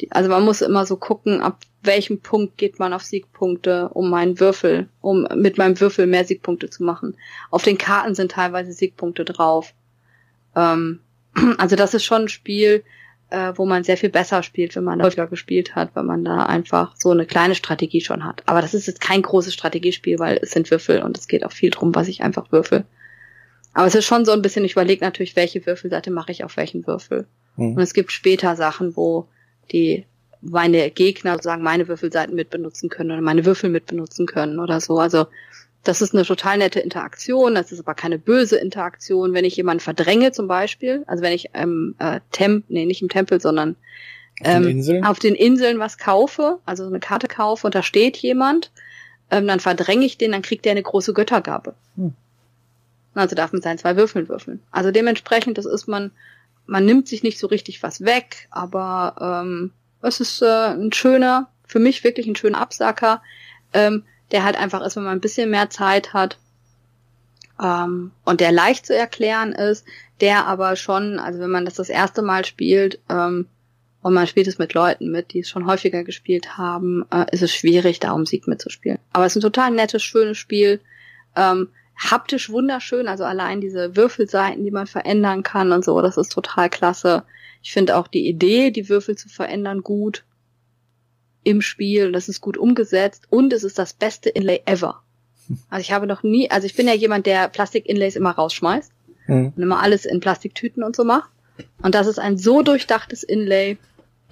die, 0.00 0.12
also 0.12 0.28
man 0.28 0.44
muss 0.44 0.60
immer 0.60 0.84
so 0.84 0.96
gucken, 0.96 1.40
ab 1.40 1.60
welchem 1.82 2.20
Punkt 2.20 2.58
geht 2.58 2.78
man 2.78 2.92
auf 2.92 3.02
Siegpunkte, 3.02 3.88
um 3.88 4.10
meinen 4.10 4.40
Würfel, 4.40 4.88
um 5.00 5.26
mit 5.34 5.56
meinem 5.56 5.80
Würfel 5.80 6.06
mehr 6.06 6.24
Siegpunkte 6.24 6.68
zu 6.68 6.82
machen. 6.82 7.16
Auf 7.50 7.62
den 7.62 7.78
Karten 7.78 8.14
sind 8.14 8.32
teilweise 8.32 8.72
Siegpunkte 8.72 9.24
drauf. 9.24 9.72
Ähm, 10.54 11.00
also 11.58 11.76
das 11.76 11.94
ist 11.94 12.04
schon 12.04 12.22
ein 12.22 12.28
Spiel, 12.28 12.82
äh, 13.30 13.52
wo 13.56 13.66
man 13.66 13.84
sehr 13.84 13.96
viel 13.96 14.10
besser 14.10 14.42
spielt, 14.42 14.76
wenn 14.76 14.84
man 14.84 15.02
häufiger 15.02 15.26
gespielt 15.26 15.74
hat, 15.74 15.90
weil 15.94 16.04
man 16.04 16.24
da 16.24 16.46
einfach 16.46 16.94
so 16.96 17.10
eine 17.10 17.26
kleine 17.26 17.54
Strategie 17.54 18.00
schon 18.00 18.24
hat. 18.24 18.42
Aber 18.46 18.60
das 18.60 18.74
ist 18.74 18.86
jetzt 18.86 19.00
kein 19.00 19.22
großes 19.22 19.52
Strategiespiel, 19.52 20.18
weil 20.18 20.38
es 20.42 20.50
sind 20.52 20.70
Würfel 20.70 21.02
und 21.02 21.18
es 21.18 21.28
geht 21.28 21.44
auch 21.44 21.52
viel 21.52 21.70
drum, 21.70 21.94
was 21.94 22.08
ich 22.08 22.22
einfach 22.22 22.52
würfel. 22.52 22.84
Aber 23.72 23.86
es 23.86 23.94
ist 23.94 24.06
schon 24.06 24.24
so 24.24 24.32
ein 24.32 24.42
bisschen, 24.42 24.64
ich 24.64 24.72
überlege 24.72 25.04
natürlich, 25.04 25.36
welche 25.36 25.66
Würfelseite 25.66 26.10
mache 26.10 26.32
ich 26.32 26.44
auf 26.44 26.56
welchen 26.56 26.86
Würfel. 26.86 27.26
Mhm. 27.56 27.74
Und 27.74 27.82
es 27.82 27.92
gibt 27.92 28.12
später 28.12 28.56
Sachen, 28.56 28.96
wo 28.96 29.26
die 29.72 30.06
meine 30.40 30.90
Gegner 30.90 31.34
sozusagen 31.34 31.62
meine 31.62 31.88
Würfelseiten 31.88 32.34
mitbenutzen 32.34 32.88
können 32.88 33.10
oder 33.10 33.20
meine 33.20 33.44
Würfel 33.44 33.68
mitbenutzen 33.68 34.26
können 34.26 34.60
oder 34.60 34.80
so. 34.80 34.98
Also 34.98 35.26
das 35.88 36.02
ist 36.02 36.14
eine 36.14 36.24
total 36.24 36.58
nette 36.58 36.80
Interaktion, 36.80 37.54
das 37.54 37.72
ist 37.72 37.80
aber 37.80 37.94
keine 37.94 38.18
böse 38.18 38.56
Interaktion. 38.56 39.32
Wenn 39.34 39.44
ich 39.44 39.56
jemanden 39.56 39.80
verdränge 39.80 40.32
zum 40.32 40.48
Beispiel, 40.48 41.04
also 41.06 41.22
wenn 41.22 41.32
ich 41.32 41.50
ähm, 41.54 41.94
äh, 41.98 42.20
Temp, 42.32 42.64
nee, 42.68 42.86
nicht 42.86 43.02
im 43.02 43.08
Tempel, 43.08 43.40
sondern 43.40 43.76
ähm, 44.42 44.78
auf, 44.78 44.86
den 44.86 45.04
auf 45.04 45.18
den 45.18 45.34
Inseln 45.34 45.78
was 45.78 45.98
kaufe, 45.98 46.58
also 46.66 46.86
eine 46.86 47.00
Karte 47.00 47.28
kaufe 47.28 47.66
und 47.66 47.74
da 47.74 47.82
steht 47.82 48.16
jemand, 48.16 48.70
ähm, 49.30 49.46
dann 49.46 49.60
verdränge 49.60 50.04
ich 50.04 50.18
den, 50.18 50.32
dann 50.32 50.42
kriegt 50.42 50.64
der 50.64 50.72
eine 50.72 50.82
große 50.82 51.12
Göttergabe. 51.12 51.74
Hm. 51.96 52.12
Also 53.14 53.34
darf 53.34 53.52
man 53.52 53.62
seinen 53.62 53.78
zwei 53.78 53.96
Würfeln 53.96 54.28
würfeln. 54.28 54.62
Also 54.70 54.90
dementsprechend, 54.90 55.56
das 55.56 55.64
ist 55.64 55.88
man, 55.88 56.10
man 56.66 56.84
nimmt 56.84 57.08
sich 57.08 57.22
nicht 57.22 57.38
so 57.38 57.46
richtig 57.46 57.82
was 57.82 58.02
weg, 58.02 58.48
aber 58.50 59.42
ähm, 59.42 59.72
es 60.02 60.20
ist 60.20 60.42
äh, 60.42 60.46
ein 60.46 60.92
schöner, 60.92 61.48
für 61.66 61.78
mich 61.78 62.04
wirklich 62.04 62.26
ein 62.26 62.36
schöner 62.36 62.60
Absacker, 62.60 63.22
ähm, 63.72 64.04
der 64.32 64.44
halt 64.44 64.56
einfach 64.56 64.84
ist, 64.84 64.96
wenn 64.96 65.04
man 65.04 65.12
ein 65.12 65.20
bisschen 65.20 65.50
mehr 65.50 65.70
Zeit 65.70 66.12
hat 66.12 66.38
ähm, 67.62 68.12
und 68.24 68.40
der 68.40 68.52
leicht 68.52 68.86
zu 68.86 68.94
erklären 68.94 69.52
ist, 69.52 69.86
der 70.20 70.46
aber 70.46 70.76
schon, 70.76 71.18
also 71.18 71.38
wenn 71.38 71.50
man 71.50 71.64
das 71.64 71.74
das 71.74 71.88
erste 71.88 72.22
Mal 72.22 72.44
spielt 72.44 73.00
ähm, 73.08 73.46
und 74.02 74.14
man 74.14 74.26
spielt 74.26 74.46
es 74.46 74.58
mit 74.58 74.74
Leuten 74.74 75.10
mit, 75.10 75.32
die 75.32 75.40
es 75.40 75.48
schon 75.48 75.66
häufiger 75.66 76.04
gespielt 76.04 76.56
haben, 76.56 77.04
äh, 77.10 77.26
ist 77.32 77.42
es 77.42 77.54
schwierig, 77.54 78.00
da 78.00 78.12
um 78.12 78.26
Sieg 78.26 78.46
mitzuspielen. 78.46 78.98
Aber 79.12 79.26
es 79.26 79.32
ist 79.32 79.38
ein 79.38 79.52
total 79.52 79.70
nettes, 79.72 80.02
schönes 80.02 80.38
Spiel. 80.38 80.80
Ähm, 81.34 81.68
haptisch 81.96 82.50
wunderschön, 82.50 83.08
also 83.08 83.24
allein 83.24 83.60
diese 83.60 83.96
Würfelseiten, 83.96 84.64
die 84.64 84.70
man 84.70 84.86
verändern 84.86 85.42
kann 85.42 85.72
und 85.72 85.84
so, 85.84 86.00
das 86.02 86.16
ist 86.16 86.30
total 86.30 86.68
klasse. 86.68 87.24
Ich 87.62 87.72
finde 87.72 87.96
auch 87.96 88.06
die 88.06 88.28
Idee, 88.28 88.70
die 88.70 88.88
Würfel 88.88 89.16
zu 89.16 89.28
verändern, 89.28 89.82
gut 89.82 90.24
im 91.46 91.62
Spiel. 91.62 92.10
Das 92.10 92.28
ist 92.28 92.40
gut 92.40 92.58
umgesetzt 92.58 93.24
und 93.30 93.52
es 93.52 93.62
ist 93.62 93.78
das 93.78 93.92
beste 93.92 94.28
Inlay 94.28 94.62
ever. 94.66 95.02
Also 95.70 95.80
ich 95.80 95.92
habe 95.92 96.08
noch 96.08 96.24
nie, 96.24 96.50
also 96.50 96.66
ich 96.66 96.74
bin 96.74 96.88
ja 96.88 96.94
jemand, 96.94 97.24
der 97.24 97.48
Plastik-Inlays 97.48 98.16
immer 98.16 98.32
rausschmeißt 98.32 98.90
mhm. 99.28 99.52
und 99.54 99.62
immer 99.62 99.80
alles 99.80 100.04
in 100.04 100.18
Plastiktüten 100.18 100.82
und 100.82 100.96
so 100.96 101.04
macht. 101.04 101.30
Und 101.82 101.94
das 101.94 102.08
ist 102.08 102.18
ein 102.18 102.36
so 102.36 102.62
durchdachtes 102.62 103.22
Inlay, 103.22 103.78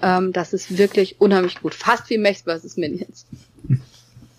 ähm, 0.02 0.32
das 0.32 0.52
ist 0.52 0.76
wirklich 0.76 1.20
unheimlich 1.20 1.62
gut. 1.62 1.72
Fast 1.72 2.10
wie 2.10 2.18
Mechs 2.18 2.42
vs. 2.42 2.76
Minions. 2.76 3.26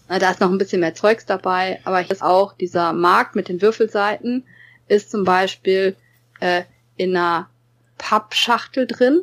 Da 0.07 0.29
ist 0.29 0.39
noch 0.39 0.51
ein 0.51 0.59
bisschen 0.59 0.81
mehr 0.81 0.93
Zeugs 0.93 1.25
dabei, 1.25 1.79
aber 1.83 1.99
ich 1.99 2.11
ist 2.11 2.21
auch 2.21 2.53
dieser 2.53 2.93
Markt 2.93 3.35
mit 3.35 3.49
den 3.49 3.59
Würfelseiten 3.63 4.43
ist 4.87 5.09
zum 5.09 5.23
Beispiel 5.23 5.95
äh, 6.41 6.61
in 6.95 7.17
einer 7.17 7.49
Pappschachtel 7.97 8.85
drin, 8.85 9.21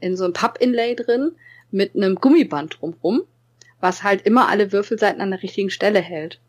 in 0.00 0.16
so 0.16 0.24
einem 0.24 0.32
Papp-Inlay 0.32 0.94
drin, 0.94 1.32
mit 1.72 1.94
einem 1.94 2.16
Gummiband 2.16 2.78
drumrum, 2.80 3.22
was 3.80 4.02
halt 4.02 4.22
immer 4.26 4.48
alle 4.48 4.72
Würfelseiten 4.72 5.20
an 5.20 5.30
der 5.30 5.42
richtigen 5.42 5.70
Stelle 5.70 6.00
hält. 6.00 6.40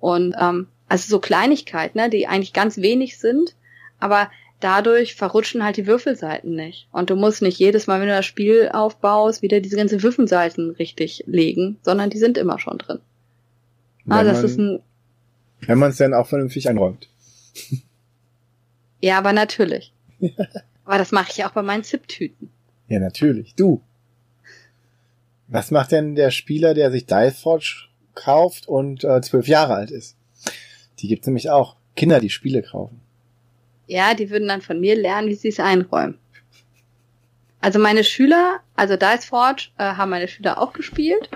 Und 0.00 0.34
ähm, 0.38 0.68
also 0.88 1.08
so 1.08 1.20
Kleinigkeiten, 1.20 1.98
ne, 1.98 2.10
die 2.10 2.26
eigentlich 2.26 2.52
ganz 2.52 2.76
wenig 2.76 3.18
sind, 3.18 3.56
aber 3.98 4.30
dadurch 4.60 5.14
verrutschen 5.14 5.64
halt 5.64 5.76
die 5.76 5.86
Würfelseiten 5.86 6.54
nicht. 6.54 6.88
Und 6.92 7.10
du 7.10 7.16
musst 7.16 7.42
nicht 7.42 7.58
jedes 7.58 7.86
Mal, 7.86 8.00
wenn 8.00 8.08
du 8.08 8.14
das 8.14 8.26
Spiel 8.26 8.70
aufbaust, 8.72 9.42
wieder 9.42 9.60
diese 9.60 9.76
ganzen 9.76 10.02
Würfelseiten 10.02 10.70
richtig 10.72 11.24
legen, 11.26 11.78
sondern 11.82 12.10
die 12.10 12.18
sind 12.18 12.38
immer 12.38 12.58
schon 12.58 12.78
drin. 12.78 13.00
Ah, 14.08 14.22
das 14.22 14.38
man, 14.38 14.44
ist 14.44 14.58
ein. 14.58 14.82
Wenn 15.60 15.78
man 15.78 15.90
es 15.90 15.96
dann 15.96 16.14
auch 16.14 16.26
vernünftig 16.26 16.68
einräumt. 16.68 17.08
Ja, 19.00 19.18
aber 19.18 19.32
natürlich. 19.32 19.92
aber 20.84 20.98
das 20.98 21.12
mache 21.12 21.30
ich 21.30 21.36
ja 21.38 21.48
auch 21.48 21.52
bei 21.52 21.62
meinen 21.62 21.84
Zip-Tüten. 21.84 22.50
Ja, 22.88 23.00
natürlich. 23.00 23.54
Du. 23.54 23.82
Was 25.48 25.70
macht 25.70 25.92
denn 25.92 26.14
der 26.14 26.30
Spieler, 26.30 26.74
der 26.74 26.90
sich 26.90 27.06
Diceforge 27.06 27.88
kauft 28.14 28.66
und 28.66 29.04
äh, 29.04 29.20
zwölf 29.20 29.46
Jahre 29.46 29.74
alt 29.74 29.90
ist? 29.90 30.16
Die 30.98 31.08
gibt 31.08 31.26
nämlich 31.26 31.50
auch. 31.50 31.76
Kinder, 31.94 32.20
die 32.20 32.30
Spiele 32.30 32.62
kaufen. 32.62 33.00
Ja, 33.86 34.14
die 34.14 34.28
würden 34.30 34.48
dann 34.48 34.60
von 34.60 34.80
mir 34.80 34.96
lernen, 34.96 35.28
wie 35.28 35.34
sie 35.34 35.48
es 35.48 35.60
einräumen. 35.60 36.18
Also 37.60 37.78
meine 37.78 38.04
Schüler, 38.04 38.60
also 38.74 38.96
Diceforge, 38.96 39.68
äh, 39.78 39.84
haben 39.84 40.10
meine 40.10 40.28
Schüler 40.28 40.60
auch 40.60 40.72
gespielt 40.72 41.30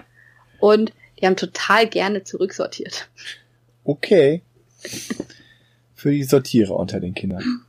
und 0.59 0.93
die 1.19 1.27
haben 1.27 1.37
total 1.37 1.87
gerne 1.89 2.25
zurücksortiert. 2.25 3.09
Okay. 3.85 4.43
Für 5.95 6.11
die 6.11 6.25
Sortierer 6.25 6.77
unter 6.77 7.01
den 7.01 7.15
Kindern. 7.15 7.65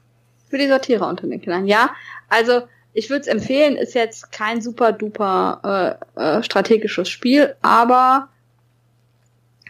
Für 0.50 0.58
die 0.58 0.68
Sortierer 0.68 1.08
unter 1.08 1.28
den 1.28 1.42
Kindern, 1.42 1.66
ja. 1.66 1.92
Also 2.28 2.64
ich 2.94 3.10
würde 3.10 3.22
es 3.22 3.28
empfehlen, 3.28 3.78
ist 3.78 3.94
jetzt 3.94 4.32
kein 4.32 4.61
super 4.61 4.92
duper 4.92 6.00
äh, 6.16 6.40
äh, 6.40 6.44
strategisches 6.44 7.10
Spiel, 7.10 7.56
aber 7.61 8.30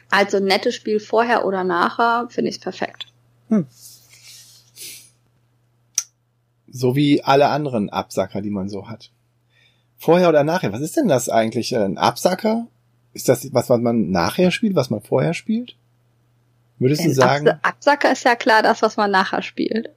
als 0.09 0.33
ein 0.35 0.45
nettes 0.45 0.75
Spiel 0.75 1.00
vorher 1.00 1.45
oder 1.45 1.64
nachher 1.64 2.27
finde 2.30 2.50
ich 2.50 2.58
es 2.58 2.61
perfekt. 2.61 3.08
Hm. 3.50 3.66
So 6.67 6.95
wie 6.95 7.24
alle 7.24 7.48
anderen 7.48 7.90
Absacker, 7.90 8.41
die 8.41 8.50
man 8.50 8.69
so 8.69 8.90
hat. 8.90 9.11
Vorher 9.98 10.30
oder 10.30 10.43
nachher? 10.43 10.74
Was 10.74 10.82
ist 10.82 10.98
denn 10.98 11.08
das 11.08 11.30
eigentlich? 11.30 11.75
Ein 11.75 11.98
Absacker? 11.98 12.67
Ist 13.14 13.30
das 13.30 13.53
was, 13.53 13.69
was 13.69 13.80
man 13.82 14.09
nachher 14.09 14.51
spielt, 14.51 14.75
was 14.75 14.90
man 14.90 15.01
vorher 15.01 15.33
spielt? 15.33 15.75
Würdest 16.80 17.06
du 17.06 17.14
sagen? 17.14 17.50
Absacker 17.61 18.11
ist 18.11 18.24
ja 18.24 18.35
klar 18.35 18.64
das, 18.64 18.82
was 18.82 18.98
man 18.98 19.11
nachher 19.11 19.43
spielt. 19.43 19.91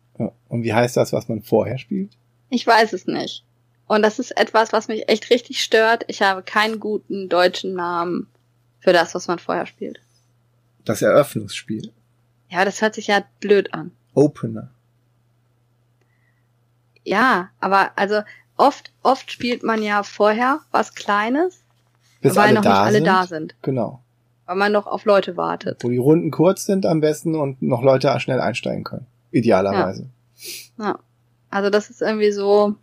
Und 0.49 0.63
wie 0.63 0.75
heißt 0.75 0.97
das, 0.97 1.13
was 1.13 1.29
man 1.29 1.43
vorher 1.43 1.79
spielt? 1.79 2.11
Ich 2.55 2.65
weiß 2.65 2.93
es 2.93 3.09
nicht. 3.09 3.45
Und 3.89 4.03
das 4.03 4.21
ist 4.21 4.31
etwas, 4.31 4.73
was 4.73 4.87
mich 4.87 5.09
echt 5.09 5.29
richtig 5.31 5.61
stört. 5.61 6.05
Ich 6.07 6.23
habe 6.23 6.45
keinen 6.45 6.79
guten 6.79 7.29
deutschen 7.29 7.75
Namen 7.75 8.29
für 8.79 8.93
das, 8.93 9.13
was 9.17 9.27
man 9.27 9.41
vorher 9.41 9.67
spielt. 9.67 10.01
Das 10.85 11.03
Eröffnungsspiel. 11.03 11.93
Ja, 12.49 12.65
das 12.65 12.81
hört 12.81 12.95
sich 12.95 13.09
ja 13.09 13.25
blöd 13.41 13.75
an. 13.75 13.91
Opener. 14.15 14.71
Ja, 17.03 17.51
aber 17.59 17.91
also 17.97 18.23
oft, 18.57 18.93
oft 19.03 19.33
spielt 19.33 19.65
man 19.65 19.83
ja 19.83 20.05
vorher 20.05 20.61
was 20.71 20.95
Kleines, 20.95 21.65
Bis 22.21 22.37
weil 22.37 22.55
noch 22.55 22.63
nicht 22.63 22.71
alle 22.71 22.93
sind. 22.99 23.07
da 23.07 23.27
sind. 23.27 23.57
Genau. 23.63 24.01
Weil 24.47 24.57
man 24.57 24.71
noch 24.71 24.87
auf 24.87 25.05
Leute 25.07 25.37
wartet. 25.37 25.83
Wo 25.83 25.89
die 25.89 25.97
Runden 25.97 26.31
kurz 26.31 26.67
sind 26.67 26.87
am 26.87 27.01
besten 27.01 27.35
und 27.35 27.61
noch 27.63 27.83
Leute 27.83 28.15
schnell 28.21 28.41
einsteigen 28.41 28.85
können. 28.85 29.07
Idealerweise. 29.33 30.09
Ja. 30.79 30.85
ja. 30.85 30.99
Also 31.55 31.71
das 31.71 31.89
ist 31.89 32.03
irgendwie 32.03 32.33
so, 32.33 32.75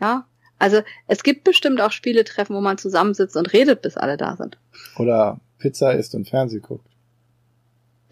ja. 0.00 0.26
Also 0.58 0.82
es 1.06 1.22
gibt 1.22 1.44
bestimmt 1.44 1.80
auch 1.80 1.92
Spieletreffen, 1.92 2.56
wo 2.56 2.60
man 2.60 2.78
zusammensitzt 2.78 3.36
und 3.36 3.52
redet, 3.52 3.80
bis 3.80 3.96
alle 3.96 4.16
da 4.16 4.36
sind. 4.36 4.58
Oder 4.98 5.38
Pizza 5.58 5.92
isst 5.92 6.12
und 6.16 6.28
Fernseh 6.28 6.58
guckt. 6.58 6.88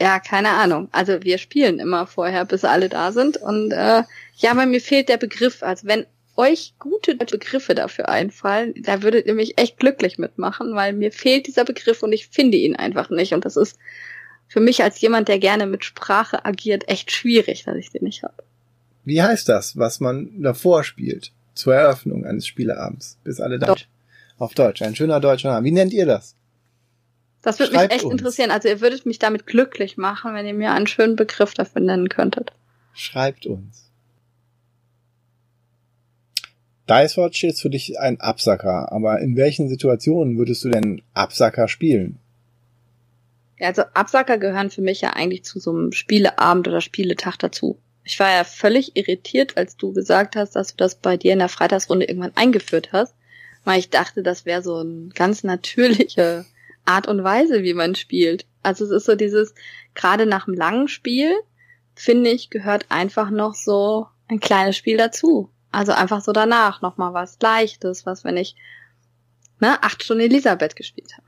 Ja, 0.00 0.20
keine 0.20 0.50
Ahnung. 0.50 0.88
Also 0.92 1.24
wir 1.24 1.38
spielen 1.38 1.80
immer 1.80 2.06
vorher, 2.06 2.44
bis 2.44 2.64
alle 2.64 2.88
da 2.88 3.10
sind. 3.10 3.36
Und 3.36 3.72
äh, 3.72 4.04
ja, 4.36 4.50
aber 4.52 4.64
mir 4.66 4.80
fehlt 4.80 5.08
der 5.08 5.16
Begriff. 5.16 5.64
Also 5.64 5.88
wenn 5.88 6.06
euch 6.36 6.74
gute 6.78 7.16
Begriffe 7.16 7.74
dafür 7.74 8.08
einfallen, 8.08 8.74
da 8.80 9.02
würdet 9.02 9.26
ihr 9.26 9.34
mich 9.34 9.58
echt 9.58 9.78
glücklich 9.78 10.18
mitmachen, 10.18 10.76
weil 10.76 10.92
mir 10.92 11.10
fehlt 11.10 11.48
dieser 11.48 11.64
Begriff 11.64 12.04
und 12.04 12.12
ich 12.12 12.28
finde 12.28 12.58
ihn 12.58 12.76
einfach 12.76 13.10
nicht. 13.10 13.34
Und 13.34 13.44
das 13.44 13.56
ist 13.56 13.76
für 14.46 14.60
mich 14.60 14.84
als 14.84 15.00
jemand, 15.00 15.26
der 15.26 15.40
gerne 15.40 15.66
mit 15.66 15.84
Sprache 15.84 16.44
agiert, 16.44 16.88
echt 16.88 17.10
schwierig, 17.10 17.64
dass 17.64 17.74
ich 17.74 17.90
den 17.90 18.04
nicht 18.04 18.22
habe. 18.22 18.43
Wie 19.04 19.22
heißt 19.22 19.48
das, 19.48 19.76
was 19.76 20.00
man 20.00 20.42
davor 20.42 20.84
spielt? 20.84 21.32
Zur 21.54 21.74
Eröffnung 21.74 22.24
eines 22.24 22.46
Spieleabends, 22.46 23.18
bis 23.22 23.40
alle 23.40 23.58
da 23.58 23.66
Deutsch. 23.68 23.88
Auf 24.38 24.54
Deutsch, 24.54 24.82
ein 24.82 24.96
schöner 24.96 25.20
deutscher 25.20 25.52
Name. 25.52 25.64
Wie 25.64 25.72
nennt 25.72 25.92
ihr 25.92 26.06
das? 26.06 26.34
Das 27.42 27.58
würde 27.58 27.72
mich 27.72 27.90
echt 27.90 28.04
uns. 28.04 28.12
interessieren. 28.12 28.50
Also 28.50 28.68
ihr 28.68 28.80
würdet 28.80 29.06
mich 29.06 29.18
damit 29.18 29.46
glücklich 29.46 29.96
machen, 29.96 30.34
wenn 30.34 30.46
ihr 30.46 30.54
mir 30.54 30.72
einen 30.72 30.86
schönen 30.86 31.14
Begriff 31.14 31.54
dafür 31.54 31.82
nennen 31.82 32.08
könntet. 32.08 32.52
Schreibt 32.94 33.46
uns. 33.46 33.90
Dice 36.88 37.16
Watch 37.16 37.44
ist 37.44 37.62
für 37.62 37.70
dich 37.70 37.98
ein 37.98 38.20
Absacker, 38.20 38.92
aber 38.92 39.20
in 39.20 39.36
welchen 39.36 39.68
Situationen 39.68 40.36
würdest 40.36 40.64
du 40.64 40.70
denn 40.70 41.02
Absacker 41.14 41.68
spielen? 41.68 42.18
Ja, 43.58 43.68
also 43.68 43.82
Absacker 43.94 44.38
gehören 44.38 44.70
für 44.70 44.82
mich 44.82 45.00
ja 45.00 45.10
eigentlich 45.10 45.44
zu 45.44 45.60
so 45.60 45.70
einem 45.70 45.92
Spieleabend 45.92 46.68
oder 46.68 46.80
Spieletag 46.80 47.36
dazu. 47.38 47.78
Ich 48.04 48.20
war 48.20 48.30
ja 48.30 48.44
völlig 48.44 48.96
irritiert, 48.96 49.56
als 49.56 49.76
du 49.76 49.92
gesagt 49.92 50.36
hast, 50.36 50.56
dass 50.56 50.68
du 50.68 50.76
das 50.76 50.94
bei 50.96 51.16
dir 51.16 51.32
in 51.32 51.38
der 51.38 51.48
Freitagsrunde 51.48 52.06
irgendwann 52.06 52.36
eingeführt 52.36 52.92
hast, 52.92 53.14
weil 53.64 53.78
ich 53.78 53.90
dachte, 53.90 54.22
das 54.22 54.44
wäre 54.44 54.62
so 54.62 54.76
eine 54.76 55.08
ganz 55.14 55.42
natürliche 55.42 56.44
Art 56.84 57.08
und 57.08 57.24
Weise, 57.24 57.62
wie 57.62 57.74
man 57.74 57.94
spielt. 57.94 58.46
Also 58.62 58.84
es 58.84 58.90
ist 58.90 59.06
so 59.06 59.14
dieses, 59.14 59.54
gerade 59.94 60.26
nach 60.26 60.46
einem 60.46 60.56
langen 60.56 60.88
Spiel, 60.88 61.32
finde 61.94 62.30
ich, 62.30 62.50
gehört 62.50 62.86
einfach 62.90 63.30
noch 63.30 63.54
so 63.54 64.06
ein 64.28 64.40
kleines 64.40 64.76
Spiel 64.76 64.98
dazu. 64.98 65.50
Also 65.72 65.92
einfach 65.92 66.20
so 66.20 66.32
danach 66.32 66.82
nochmal 66.82 67.14
was 67.14 67.38
Leichtes, 67.40 68.06
was 68.06 68.22
wenn 68.22 68.36
ich 68.36 68.54
ne, 69.60 69.82
acht 69.82 70.02
Stunden 70.04 70.24
Elisabeth 70.24 70.76
gespielt 70.76 71.12
habe, 71.16 71.26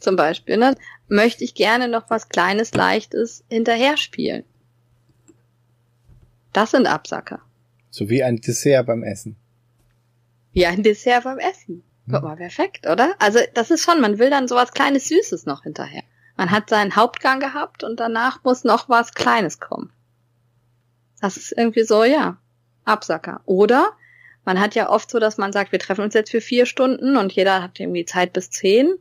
zum 0.00 0.16
Beispiel, 0.16 0.56
ne, 0.56 0.76
möchte 1.08 1.44
ich 1.44 1.54
gerne 1.54 1.88
noch 1.88 2.10
was 2.10 2.28
Kleines, 2.28 2.74
Leichtes 2.74 3.44
hinterher 3.48 3.96
spielen. 3.96 4.44
Das 6.56 6.70
sind 6.70 6.86
Absacker. 6.86 7.42
So 7.90 8.08
wie 8.08 8.22
ein 8.22 8.40
Dessert 8.40 8.86
beim 8.86 9.02
Essen. 9.02 9.36
Wie 10.52 10.64
ein 10.64 10.82
Dessert 10.82 11.24
beim 11.24 11.38
Essen. 11.38 11.82
Guck 12.10 12.22
mal, 12.22 12.36
perfekt, 12.36 12.86
oder? 12.86 13.14
Also 13.18 13.40
das 13.52 13.70
ist 13.70 13.84
schon, 13.84 14.00
man 14.00 14.18
will 14.18 14.30
dann 14.30 14.48
sowas 14.48 14.72
Kleines, 14.72 15.06
Süßes 15.06 15.44
noch 15.44 15.64
hinterher. 15.64 16.02
Man 16.34 16.50
hat 16.50 16.70
seinen 16.70 16.96
Hauptgang 16.96 17.40
gehabt 17.40 17.84
und 17.84 18.00
danach 18.00 18.42
muss 18.42 18.64
noch 18.64 18.88
was 18.88 19.12
Kleines 19.12 19.60
kommen. 19.60 19.92
Das 21.20 21.36
ist 21.36 21.52
irgendwie 21.52 21.82
so, 21.82 22.04
ja, 22.04 22.38
Absacker. 22.86 23.42
Oder 23.44 23.92
man 24.46 24.58
hat 24.58 24.74
ja 24.74 24.88
oft 24.88 25.10
so, 25.10 25.18
dass 25.18 25.36
man 25.36 25.52
sagt, 25.52 25.72
wir 25.72 25.78
treffen 25.78 26.04
uns 26.04 26.14
jetzt 26.14 26.30
für 26.30 26.40
vier 26.40 26.64
Stunden 26.64 27.18
und 27.18 27.32
jeder 27.32 27.62
hat 27.62 27.78
irgendwie 27.78 28.06
Zeit 28.06 28.32
bis 28.32 28.48
zehn 28.48 28.94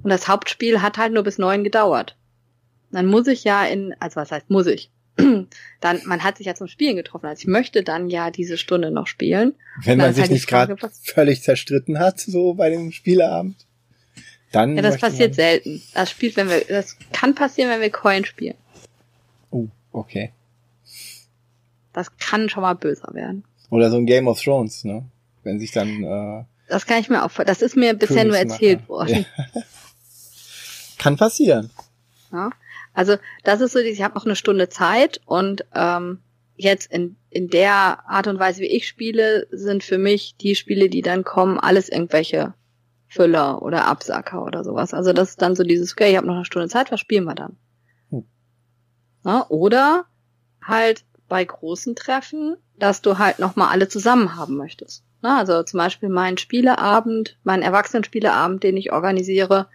und 0.00 0.10
das 0.10 0.28
Hauptspiel 0.28 0.80
hat 0.80 0.96
halt 0.96 1.12
nur 1.12 1.24
bis 1.24 1.38
neun 1.38 1.64
gedauert. 1.64 2.16
Dann 2.92 3.06
muss 3.06 3.26
ich 3.26 3.42
ja 3.42 3.64
in, 3.64 3.96
also 3.98 4.14
was 4.14 4.30
heißt 4.30 4.48
muss 4.48 4.68
ich? 4.68 4.92
Dann, 5.80 6.00
man 6.04 6.22
hat 6.22 6.36
sich 6.36 6.46
ja 6.46 6.54
zum 6.54 6.68
Spielen 6.68 6.96
getroffen. 6.96 7.26
Also 7.26 7.40
ich 7.40 7.46
möchte 7.46 7.82
dann 7.82 8.10
ja 8.10 8.30
diese 8.30 8.58
Stunde 8.58 8.90
noch 8.90 9.06
spielen. 9.06 9.54
Wenn 9.82 9.96
man 9.96 10.12
sich 10.12 10.22
halt 10.22 10.32
nicht 10.32 10.46
gerade 10.46 10.76
völlig 11.02 11.42
zerstritten 11.42 11.98
hat, 11.98 12.20
so 12.20 12.52
bei 12.54 12.68
dem 12.68 12.92
Spieleabend, 12.92 13.66
dann. 14.52 14.76
Ja, 14.76 14.82
das 14.82 14.98
passiert 14.98 15.34
selten. 15.34 15.82
Das 15.94 16.10
spielt, 16.10 16.36
wenn 16.36 16.50
wir, 16.50 16.60
das 16.68 16.96
kann 17.12 17.34
passieren, 17.34 17.70
wenn 17.70 17.80
wir 17.80 17.90
Coin 17.90 18.24
spielen. 18.24 18.56
Oh, 19.50 19.68
okay. 19.92 20.32
Das 21.92 22.16
kann 22.18 22.48
schon 22.48 22.62
mal 22.62 22.74
böser 22.74 23.14
werden. 23.14 23.44
Oder 23.70 23.90
so 23.90 23.96
ein 23.96 24.06
Game 24.06 24.28
of 24.28 24.40
Thrones, 24.40 24.84
ne? 24.84 25.04
Wenn 25.42 25.58
sich 25.58 25.72
dann 25.72 26.04
äh, 26.04 26.44
Das 26.68 26.86
kann 26.86 27.00
ich 27.00 27.08
mir 27.08 27.24
auch, 27.24 27.30
das 27.30 27.62
ist 27.62 27.76
mir 27.76 27.94
bisher 27.94 28.24
nur 28.24 28.36
erzählt 28.36 28.88
worden. 28.88 29.24
Ja. 29.54 29.62
kann 30.98 31.16
passieren. 31.16 31.70
Ja. 32.32 32.50
Also 32.92 33.16
das 33.44 33.60
ist 33.60 33.72
so, 33.72 33.78
ich 33.78 34.02
habe 34.02 34.14
noch 34.14 34.24
eine 34.24 34.36
Stunde 34.36 34.68
Zeit 34.68 35.20
und 35.24 35.64
ähm, 35.74 36.20
jetzt 36.56 36.92
in, 36.92 37.16
in 37.30 37.48
der 37.48 38.08
Art 38.08 38.26
und 38.26 38.38
Weise, 38.38 38.60
wie 38.62 38.66
ich 38.66 38.86
spiele, 38.86 39.46
sind 39.50 39.82
für 39.82 39.98
mich 39.98 40.36
die 40.36 40.54
Spiele, 40.54 40.88
die 40.88 41.02
dann 41.02 41.24
kommen, 41.24 41.58
alles 41.58 41.88
irgendwelche 41.88 42.54
Füller 43.08 43.62
oder 43.62 43.86
Absacker 43.86 44.44
oder 44.44 44.62
sowas. 44.62 44.94
Also 44.94 45.12
das 45.12 45.30
ist 45.30 45.42
dann 45.42 45.56
so 45.56 45.62
dieses, 45.62 45.92
okay, 45.92 46.10
ich 46.10 46.16
habe 46.16 46.26
noch 46.26 46.36
eine 46.36 46.44
Stunde 46.44 46.68
Zeit, 46.68 46.92
was 46.92 47.00
spielen 47.00 47.24
wir 47.24 47.34
dann? 47.34 47.56
Hm. 48.10 48.24
Ja, 49.24 49.46
oder 49.48 50.06
halt 50.62 51.04
bei 51.28 51.44
großen 51.44 51.96
Treffen, 51.96 52.56
dass 52.78 53.02
du 53.02 53.18
halt 53.18 53.38
nochmal 53.38 53.68
alle 53.68 53.88
zusammen 53.88 54.36
haben 54.36 54.56
möchtest. 54.56 55.04
Na, 55.22 55.38
also 55.38 55.62
zum 55.62 55.78
Beispiel 55.78 56.08
mein 56.08 56.38
Spieleabend, 56.38 57.38
mein 57.42 57.62
Erwachsenenspieleabend, 57.62 58.62
den 58.62 58.76
ich 58.76 58.92
organisiere, 58.92 59.68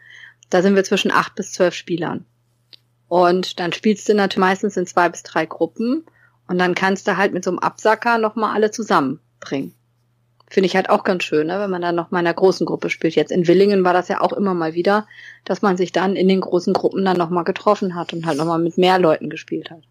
da 0.49 0.61
sind 0.61 0.75
wir 0.75 0.83
zwischen 0.83 1.11
acht 1.11 1.35
bis 1.35 1.51
zwölf 1.51 1.73
Spielern. 1.73 2.25
Und 3.07 3.59
dann 3.59 3.71
spielst 3.73 4.09
du 4.09 4.15
natürlich 4.15 4.39
meistens 4.39 4.77
in 4.77 4.87
zwei 4.87 5.09
bis 5.09 5.23
drei 5.23 5.45
Gruppen 5.45 6.05
und 6.47 6.57
dann 6.57 6.75
kannst 6.75 7.07
du 7.07 7.17
halt 7.17 7.33
mit 7.33 7.43
so 7.43 7.51
einem 7.51 7.59
Absacker 7.59 8.17
nochmal 8.17 8.55
alle 8.55 8.71
zusammenbringen. 8.71 9.73
Finde 10.47 10.67
ich 10.67 10.75
halt 10.75 10.89
auch 10.89 11.03
ganz 11.03 11.23
schön, 11.23 11.47
ne, 11.47 11.59
wenn 11.59 11.71
man 11.71 11.81
dann 11.81 11.95
noch 11.95 12.11
mal 12.11 12.19
in 12.19 12.27
einer 12.27 12.35
großen 12.35 12.65
Gruppe 12.65 12.89
spielt. 12.89 13.15
Jetzt 13.15 13.31
in 13.31 13.47
Willingen 13.47 13.83
war 13.83 13.93
das 13.93 14.07
ja 14.09 14.21
auch 14.21 14.31
immer 14.31 14.53
mal 14.53 14.75
wieder, 14.75 15.07
dass 15.43 15.61
man 15.61 15.75
sich 15.75 15.91
dann 15.91 16.15
in 16.15 16.27
den 16.27 16.41
großen 16.41 16.73
Gruppen 16.73 17.03
dann 17.03 17.17
nochmal 17.17 17.43
getroffen 17.43 17.95
hat 17.95 18.13
und 18.13 18.25
halt 18.25 18.37
nochmal 18.37 18.59
mit 18.59 18.77
mehr 18.77 18.99
Leuten 18.99 19.29
gespielt 19.29 19.71
hat. 19.71 19.81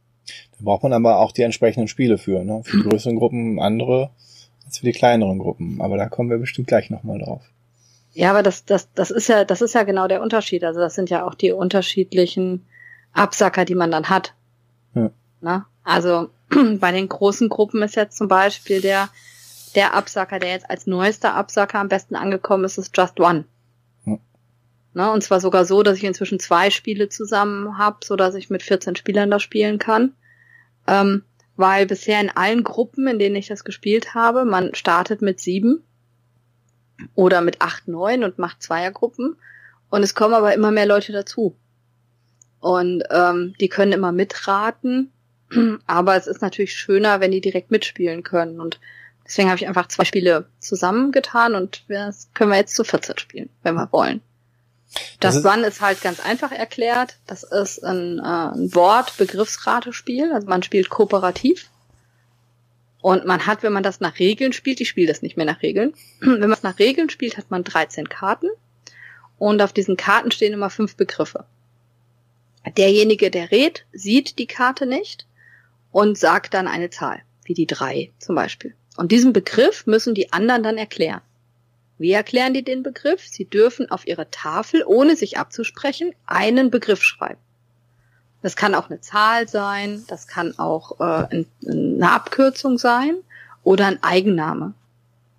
Da 0.52 0.58
braucht 0.60 0.84
man 0.84 0.92
aber 0.92 1.18
auch 1.18 1.32
die 1.32 1.42
entsprechenden 1.42 1.88
Spiele 1.88 2.18
für, 2.18 2.44
ne? 2.44 2.62
Für 2.64 2.76
die 2.78 2.88
größeren 2.88 3.16
Gruppen 3.16 3.58
andere 3.58 4.10
als 4.64 4.78
für 4.78 4.86
die 4.86 4.92
kleineren 4.92 5.38
Gruppen. 5.38 5.80
Aber 5.80 5.96
da 5.96 6.08
kommen 6.08 6.30
wir 6.30 6.38
bestimmt 6.38 6.68
gleich 6.68 6.88
nochmal 6.88 7.18
drauf. 7.18 7.42
Ja, 8.12 8.30
aber 8.30 8.44
das, 8.44 8.64
das, 8.64 8.92
das 8.94 9.10
ist 9.10 9.28
ja, 9.28 9.44
das 9.44 9.60
ist 9.60 9.74
ja 9.74 9.82
genau 9.82 10.06
der 10.06 10.22
Unterschied. 10.22 10.62
Also 10.64 10.80
das 10.80 10.94
sind 10.94 11.10
ja 11.10 11.26
auch 11.26 11.34
die 11.34 11.50
unterschiedlichen 11.50 12.64
Absacker, 13.14 13.64
die 13.64 13.74
man 13.74 13.90
dann 13.90 14.10
hat. 14.10 14.34
Ja. 14.94 15.10
Na? 15.40 15.66
Also 15.82 16.30
bei 16.78 16.92
den 16.92 17.08
großen 17.08 17.48
Gruppen 17.48 17.82
ist 17.82 17.96
jetzt 17.96 18.18
zum 18.18 18.28
Beispiel 18.28 18.80
der, 18.80 19.08
der 19.74 19.94
Absacker, 19.94 20.38
der 20.38 20.50
jetzt 20.50 20.68
als 20.68 20.86
neuester 20.86 21.34
Absacker 21.34 21.78
am 21.78 21.88
besten 21.88 22.16
angekommen 22.16 22.64
ist, 22.64 22.78
ist 22.78 22.96
Just 22.96 23.18
One. 23.20 23.44
Ja. 24.04 24.18
Na, 24.92 25.12
und 25.12 25.22
zwar 25.22 25.40
sogar 25.40 25.64
so, 25.64 25.82
dass 25.82 25.98
ich 25.98 26.04
inzwischen 26.04 26.40
zwei 26.40 26.70
Spiele 26.70 27.08
zusammen 27.08 27.78
habe, 27.78 27.98
so 28.04 28.16
dass 28.16 28.34
ich 28.34 28.50
mit 28.50 28.62
14 28.62 28.96
Spielern 28.96 29.30
da 29.30 29.38
spielen 29.38 29.78
kann. 29.78 30.14
Ähm, 30.86 31.22
weil 31.56 31.86
bisher 31.86 32.20
in 32.20 32.30
allen 32.30 32.64
Gruppen, 32.64 33.06
in 33.06 33.18
denen 33.18 33.36
ich 33.36 33.46
das 33.46 33.64
gespielt 33.64 34.14
habe, 34.14 34.44
man 34.44 34.74
startet 34.74 35.22
mit 35.22 35.40
sieben 35.40 35.84
oder 37.14 37.40
mit 37.40 37.60
acht, 37.60 37.86
neun 37.86 38.24
und 38.24 38.38
macht 38.38 38.62
Zweiergruppen. 38.62 39.36
Und 39.88 40.02
es 40.02 40.14
kommen 40.14 40.34
aber 40.34 40.52
immer 40.54 40.72
mehr 40.72 40.86
Leute 40.86 41.12
dazu. 41.12 41.56
Und 42.64 43.02
ähm, 43.10 43.54
die 43.60 43.68
können 43.68 43.92
immer 43.92 44.10
mitraten. 44.10 45.12
Aber 45.86 46.16
es 46.16 46.26
ist 46.26 46.40
natürlich 46.40 46.72
schöner, 46.72 47.20
wenn 47.20 47.30
die 47.30 47.42
direkt 47.42 47.70
mitspielen 47.70 48.22
können. 48.22 48.58
Und 48.58 48.80
deswegen 49.26 49.50
habe 49.50 49.58
ich 49.60 49.68
einfach 49.68 49.88
zwei 49.88 50.06
Spiele 50.06 50.46
zusammengetan 50.60 51.56
und 51.56 51.84
das 51.88 52.30
können 52.32 52.50
wir 52.50 52.56
jetzt 52.56 52.74
zu 52.74 52.82
14 52.82 53.18
spielen, 53.18 53.50
wenn 53.64 53.74
wir 53.74 53.92
wollen. 53.92 54.22
Das 55.20 55.34
ist- 55.36 55.44
Run 55.44 55.62
ist 55.62 55.82
halt 55.82 56.00
ganz 56.00 56.20
einfach 56.24 56.52
erklärt. 56.52 57.18
Das 57.26 57.42
ist 57.42 57.84
ein, 57.84 58.18
äh, 58.18 58.22
ein 58.22 58.74
Wort-Begriffsratespiel. 58.74 60.32
Also 60.32 60.48
man 60.48 60.62
spielt 60.62 60.88
kooperativ. 60.88 61.68
Und 63.02 63.26
man 63.26 63.44
hat, 63.46 63.62
wenn 63.62 63.74
man 63.74 63.82
das 63.82 64.00
nach 64.00 64.18
Regeln 64.18 64.54
spielt, 64.54 64.80
ich 64.80 64.88
spiele 64.88 65.08
das 65.08 65.20
nicht 65.20 65.36
mehr 65.36 65.44
nach 65.44 65.60
Regeln, 65.60 65.92
wenn 66.20 66.40
man 66.40 66.52
es 66.52 66.62
nach 66.62 66.78
Regeln 66.78 67.10
spielt, 67.10 67.36
hat 67.36 67.50
man 67.50 67.62
13 67.62 68.08
Karten. 68.08 68.46
Und 69.36 69.60
auf 69.60 69.74
diesen 69.74 69.98
Karten 69.98 70.30
stehen 70.30 70.54
immer 70.54 70.70
fünf 70.70 70.96
Begriffe. 70.96 71.44
Derjenige, 72.70 73.30
der 73.30 73.50
rät, 73.50 73.84
sieht 73.92 74.38
die 74.38 74.46
Karte 74.46 74.86
nicht 74.86 75.26
und 75.92 76.18
sagt 76.18 76.54
dann 76.54 76.66
eine 76.66 76.90
Zahl, 76.90 77.22
wie 77.44 77.54
die 77.54 77.66
drei 77.66 78.12
zum 78.18 78.34
Beispiel. 78.34 78.74
Und 78.96 79.12
diesen 79.12 79.32
Begriff 79.32 79.86
müssen 79.86 80.14
die 80.14 80.32
anderen 80.32 80.62
dann 80.62 80.78
erklären. 80.78 81.20
Wie 81.98 82.12
erklären 82.12 82.54
die 82.54 82.64
den 82.64 82.82
Begriff? 82.82 83.26
Sie 83.26 83.44
dürfen 83.44 83.90
auf 83.90 84.06
ihre 84.06 84.30
Tafel, 84.30 84.82
ohne 84.84 85.16
sich 85.16 85.38
abzusprechen, 85.38 86.12
einen 86.26 86.70
Begriff 86.70 87.02
schreiben. 87.02 87.40
Das 88.42 88.56
kann 88.56 88.74
auch 88.74 88.90
eine 88.90 89.00
Zahl 89.00 89.48
sein, 89.48 90.04
das 90.08 90.26
kann 90.26 90.58
auch 90.58 91.00
äh, 91.00 91.26
ein, 91.30 91.46
eine 91.66 92.10
Abkürzung 92.10 92.78
sein 92.78 93.16
oder 93.62 93.86
ein 93.86 94.02
Eigenname. 94.02 94.74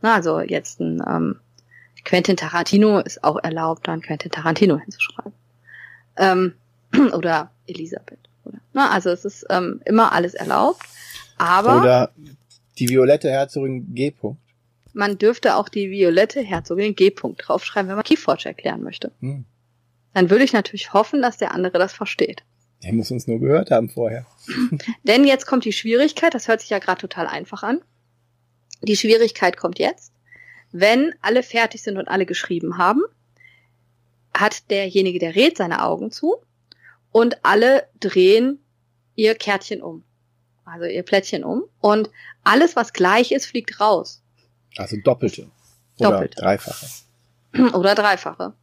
Na, 0.01 0.15
also 0.15 0.39
jetzt 0.39 0.79
ein 0.79 1.03
ähm, 1.07 1.39
Quentin 2.03 2.37
Tarantino 2.37 2.99
ist 2.99 3.23
auch 3.23 3.37
erlaubt, 3.43 3.87
dann 3.87 4.01
Quentin 4.01 4.31
Tarantino 4.31 4.77
hinzuschreiben. 4.79 5.33
Ähm, 6.17 6.53
oder 7.13 7.51
Elisabeth. 7.67 8.19
Oder, 8.43 8.59
na, 8.73 8.91
also 8.91 9.09
es 9.09 9.25
ist 9.25 9.45
ähm, 9.49 9.81
immer 9.85 10.11
alles 10.11 10.33
erlaubt. 10.33 10.81
Aber 11.37 11.81
Oder 11.81 12.11
die 12.77 12.89
violette 12.89 13.29
Herzogin 13.29 13.93
G. 13.93 14.09
-Punkt. 14.09 14.37
man 14.93 15.17
dürfte 15.17 15.55
auch 15.55 15.69
die 15.69 15.89
violette 15.89 16.41
Herzogin 16.41 16.95
G-Punkt 16.95 17.41
draufschreiben, 17.45 17.89
wenn 17.89 17.95
man 17.95 18.05
Keyforge 18.05 18.45
erklären 18.45 18.81
möchte. 18.81 19.11
Hm. 19.19 19.45
Dann 20.13 20.29
würde 20.29 20.45
ich 20.45 20.53
natürlich 20.53 20.93
hoffen, 20.93 21.21
dass 21.21 21.37
der 21.37 21.53
andere 21.53 21.77
das 21.77 21.91
versteht. 21.93 22.43
Der 22.83 22.93
muss 22.93 23.11
uns 23.11 23.27
nur 23.27 23.39
gehört 23.39 23.71
haben 23.71 23.89
vorher. 23.89 24.25
Denn 25.03 25.25
jetzt 25.25 25.45
kommt 25.45 25.65
die 25.65 25.73
Schwierigkeit, 25.73 26.33
das 26.33 26.47
hört 26.47 26.61
sich 26.61 26.69
ja 26.69 26.79
gerade 26.79 27.01
total 27.01 27.27
einfach 27.27 27.63
an. 27.63 27.81
Die 28.81 28.95
Schwierigkeit 28.95 29.57
kommt 29.57 29.79
jetzt. 29.79 30.13
Wenn 30.71 31.13
alle 31.21 31.43
fertig 31.43 31.81
sind 31.81 31.97
und 31.97 32.07
alle 32.07 32.25
geschrieben 32.25 32.77
haben, 32.77 33.01
hat 34.33 34.69
derjenige, 34.69 35.19
der 35.19 35.35
redet, 35.35 35.57
seine 35.57 35.83
Augen 35.83 36.11
zu 36.11 36.35
und 37.15 37.45
alle 37.45 37.87
drehen 38.01 38.59
ihr 39.15 39.35
Kärtchen 39.35 39.81
um. 39.81 40.03
also 40.65 40.83
ihr 40.85 41.03
Plättchen 41.03 41.45
um 41.45 41.63
und 41.79 42.09
alles, 42.43 42.75
was 42.75 42.91
gleich 42.91 43.31
ist, 43.31 43.45
fliegt 43.45 43.79
raus. 43.79 44.21
Also 44.75 44.97
doppelte. 45.01 45.47
Oder 45.97 46.11
Doppelte. 46.11 46.35
dreifache. 46.41 46.87
Oder 47.73 47.95
dreifache. 47.95 48.53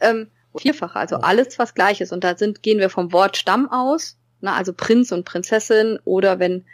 Ähm, 0.00 0.30
vierfache, 0.54 0.98
also 0.98 1.16
alles, 1.16 1.58
was 1.58 1.72
gleich 1.72 2.02
ist. 2.02 2.12
Und 2.12 2.24
da 2.24 2.36
sind, 2.36 2.62
gehen 2.62 2.78
wir 2.78 2.90
vom 2.90 3.10
Wort 3.14 3.38
Stamm 3.38 3.70
aus, 3.72 4.18
ne, 4.42 4.52
also 4.52 4.74
Prinz 4.74 5.10
und 5.10 5.24
Prinzessin, 5.24 5.98
oder 6.04 6.38
wenn 6.38 6.66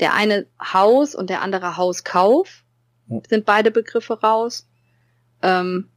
der 0.00 0.14
eine 0.14 0.46
Haus 0.58 1.14
und 1.14 1.28
der 1.28 1.42
andere 1.42 1.76
Hauskauf, 1.76 2.64
Hm. 3.08 3.20
sind 3.28 3.44
beide 3.44 3.70
Begriffe 3.70 4.18
raus. 4.18 4.66
Ähm, 5.42 5.90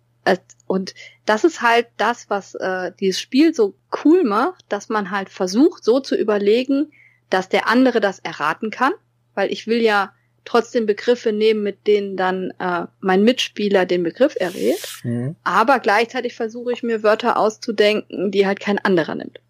und 0.67 0.93
das 1.25 1.43
ist 1.43 1.61
halt 1.61 1.87
das, 1.97 2.29
was 2.29 2.55
äh, 2.55 2.91
dieses 2.99 3.19
Spiel 3.19 3.53
so 3.53 3.75
cool 4.03 4.23
macht, 4.23 4.65
dass 4.69 4.89
man 4.89 5.11
halt 5.11 5.29
versucht, 5.29 5.83
so 5.83 5.99
zu 5.99 6.15
überlegen, 6.15 6.91
dass 7.29 7.49
der 7.49 7.67
andere 7.67 7.99
das 7.99 8.19
erraten 8.19 8.69
kann, 8.69 8.93
weil 9.33 9.51
ich 9.51 9.67
will 9.67 9.81
ja 9.81 10.13
trotzdem 10.47 10.85
Begriffe 10.85 11.33
nehmen, 11.33 11.61
mit 11.61 11.87
denen 11.87 12.15
dann 12.15 12.51
äh, 12.59 12.85
mein 12.99 13.23
Mitspieler 13.23 13.85
den 13.85 14.03
Begriff 14.03 14.35
errät. 14.39 15.01
Mhm. 15.03 15.35
Aber 15.43 15.79
gleichzeitig 15.79 16.35
versuche 16.35 16.71
ich 16.71 16.83
mir 16.83 17.03
Wörter 17.03 17.37
auszudenken, 17.37 18.31
die 18.31 18.47
halt 18.47 18.59
kein 18.59 18.79
anderer 18.79 19.15
nimmt. 19.15 19.41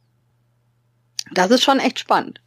Das 1.34 1.52
ist 1.52 1.64
schon 1.64 1.80
echt 1.80 2.00
spannend, 2.00 2.42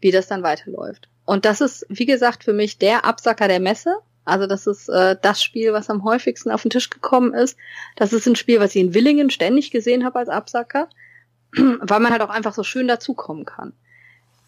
wie 0.00 0.10
das 0.10 0.26
dann 0.26 0.42
weiterläuft. 0.42 1.08
Und 1.24 1.44
das 1.44 1.60
ist, 1.60 1.86
wie 1.88 2.06
gesagt, 2.06 2.44
für 2.44 2.52
mich 2.52 2.78
der 2.78 3.04
Absacker 3.04 3.48
der 3.48 3.60
Messe. 3.60 3.96
Also 4.28 4.46
das 4.46 4.66
ist 4.66 4.88
äh, 4.88 5.16
das 5.20 5.42
Spiel, 5.42 5.72
was 5.72 5.90
am 5.90 6.04
häufigsten 6.04 6.50
auf 6.50 6.62
den 6.62 6.70
Tisch 6.70 6.90
gekommen 6.90 7.34
ist. 7.34 7.56
Das 7.96 8.12
ist 8.12 8.26
ein 8.26 8.36
Spiel, 8.36 8.60
was 8.60 8.74
ich 8.74 8.82
in 8.82 8.94
Willingen 8.94 9.30
ständig 9.30 9.70
gesehen 9.70 10.04
habe 10.04 10.18
als 10.18 10.28
Absacker, 10.28 10.88
weil 11.52 12.00
man 12.00 12.12
halt 12.12 12.22
auch 12.22 12.30
einfach 12.30 12.54
so 12.54 12.62
schön 12.62 12.88
dazukommen 12.88 13.44
kann. 13.44 13.72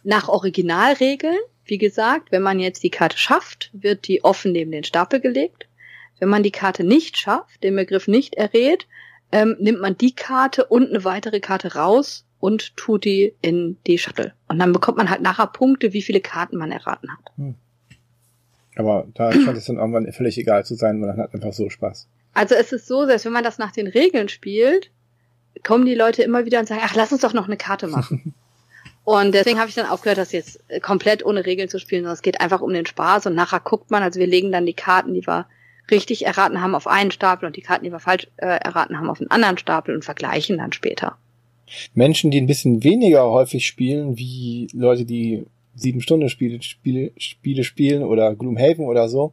Nach 0.02 0.28
Originalregeln, 0.28 1.38
wie 1.64 1.78
gesagt, 1.78 2.30
wenn 2.32 2.42
man 2.42 2.58
jetzt 2.58 2.82
die 2.82 2.90
Karte 2.90 3.18
schafft, 3.18 3.70
wird 3.72 4.06
die 4.06 4.24
offen 4.24 4.52
neben 4.52 4.70
den 4.70 4.84
Stapel 4.84 5.20
gelegt. 5.20 5.66
Wenn 6.18 6.28
man 6.28 6.42
die 6.42 6.50
Karte 6.50 6.84
nicht 6.84 7.16
schafft, 7.16 7.62
den 7.62 7.76
Begriff 7.76 8.06
nicht 8.06 8.34
errät, 8.34 8.86
ähm, 9.32 9.56
nimmt 9.60 9.80
man 9.80 9.96
die 9.96 10.14
Karte 10.14 10.64
und 10.66 10.90
eine 10.90 11.04
weitere 11.04 11.40
Karte 11.40 11.74
raus 11.74 12.26
und 12.38 12.76
tut 12.76 13.04
die 13.04 13.34
in 13.40 13.78
die 13.86 13.98
Shuttle. 13.98 14.34
Und 14.48 14.58
dann 14.58 14.72
bekommt 14.72 14.98
man 14.98 15.08
halt 15.08 15.22
nachher 15.22 15.46
Punkte, 15.46 15.92
wie 15.92 16.02
viele 16.02 16.20
Karten 16.20 16.56
man 16.56 16.72
erraten 16.72 17.12
hat. 17.12 17.32
Aber 18.80 19.06
da 19.12 19.30
scheint 19.30 19.58
es 19.58 19.66
dann 19.66 19.76
irgendwann 19.76 20.10
völlig 20.10 20.38
egal 20.38 20.64
zu 20.64 20.74
sein, 20.74 21.00
weil 21.00 21.08
man 21.08 21.18
hat 21.18 21.34
einfach 21.34 21.52
so 21.52 21.68
Spaß. 21.68 22.08
Also 22.32 22.54
es 22.54 22.72
ist 22.72 22.86
so, 22.86 23.06
dass 23.06 23.26
wenn 23.26 23.32
man 23.32 23.44
das 23.44 23.58
nach 23.58 23.72
den 23.72 23.86
Regeln 23.86 24.30
spielt, 24.30 24.90
kommen 25.62 25.84
die 25.84 25.94
Leute 25.94 26.22
immer 26.22 26.46
wieder 26.46 26.60
und 26.60 26.66
sagen, 26.66 26.80
ach, 26.82 26.94
lass 26.94 27.12
uns 27.12 27.20
doch 27.20 27.34
noch 27.34 27.46
eine 27.46 27.58
Karte 27.58 27.88
machen. 27.88 28.34
und 29.04 29.34
deswegen 29.34 29.58
habe 29.58 29.68
ich 29.68 29.74
dann 29.74 29.86
aufgehört, 29.86 30.16
das 30.16 30.32
jetzt 30.32 30.60
äh, 30.68 30.80
komplett 30.80 31.24
ohne 31.24 31.44
Regeln 31.44 31.68
zu 31.68 31.78
spielen, 31.78 32.02
sondern 32.02 32.14
es 32.14 32.22
geht 32.22 32.40
einfach 32.40 32.62
um 32.62 32.72
den 32.72 32.86
Spaß 32.86 33.26
und 33.26 33.34
nachher 33.34 33.60
guckt 33.60 33.90
man, 33.90 34.02
also 34.02 34.18
wir 34.18 34.26
legen 34.26 34.50
dann 34.50 34.64
die 34.64 34.72
Karten, 34.72 35.12
die 35.12 35.26
wir 35.26 35.46
richtig 35.90 36.24
erraten 36.24 36.62
haben, 36.62 36.74
auf 36.74 36.86
einen 36.86 37.10
Stapel 37.10 37.46
und 37.46 37.56
die 37.56 37.62
Karten, 37.62 37.84
die 37.84 37.92
wir 37.92 38.00
falsch 38.00 38.28
äh, 38.38 38.46
erraten 38.46 38.96
haben, 38.96 39.10
auf 39.10 39.20
einen 39.20 39.30
anderen 39.30 39.58
Stapel 39.58 39.94
und 39.94 40.04
vergleichen 40.04 40.56
dann 40.56 40.72
später. 40.72 41.18
Menschen, 41.92 42.30
die 42.30 42.40
ein 42.40 42.46
bisschen 42.46 42.82
weniger 42.82 43.28
häufig 43.30 43.66
spielen, 43.66 44.16
wie 44.16 44.68
Leute, 44.72 45.04
die 45.04 45.44
sieben 45.74 46.00
Stunden 46.00 46.28
Spiele, 46.28 46.62
Spiele, 46.62 47.12
Spiele 47.16 47.64
spielen 47.64 48.02
oder 48.02 48.34
Gloomhaven 48.34 48.86
oder 48.86 49.08
so, 49.08 49.32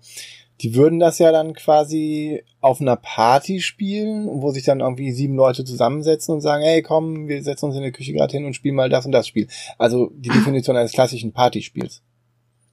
die 0.62 0.74
würden 0.74 1.00
das 1.00 1.20
ja 1.20 1.32
dann 1.32 1.54
quasi 1.54 2.44
auf 2.62 2.82
einer 2.82 2.96
Party 2.96 3.62
spielen, 3.62 4.28
wo 4.42 4.52
sich 4.52 4.64
dann 4.64 4.80
irgendwie 4.80 5.12
sieben 5.12 5.36
Leute 5.36 5.64
zusammensetzen 5.64 6.34
und 6.34 6.42
sagen, 6.42 6.64
hey, 6.64 6.82
komm, 6.82 7.28
wir 7.28 7.44
setzen 7.44 7.66
uns 7.66 7.76
in 7.76 7.84
der 7.84 7.92
Küche 7.92 8.14
gerade 8.14 8.32
hin 8.32 8.46
und 8.46 8.56
spielen 8.56 8.76
mal 8.76 8.90
das 8.90 9.06
und 9.06 9.12
das 9.12 9.28
Spiel. 9.28 9.48
Also 9.78 10.12
die 10.16 10.30
Definition 10.30 10.76
eines 10.76 10.94
klassischen 10.94 11.32
Partyspiels. 11.32 12.02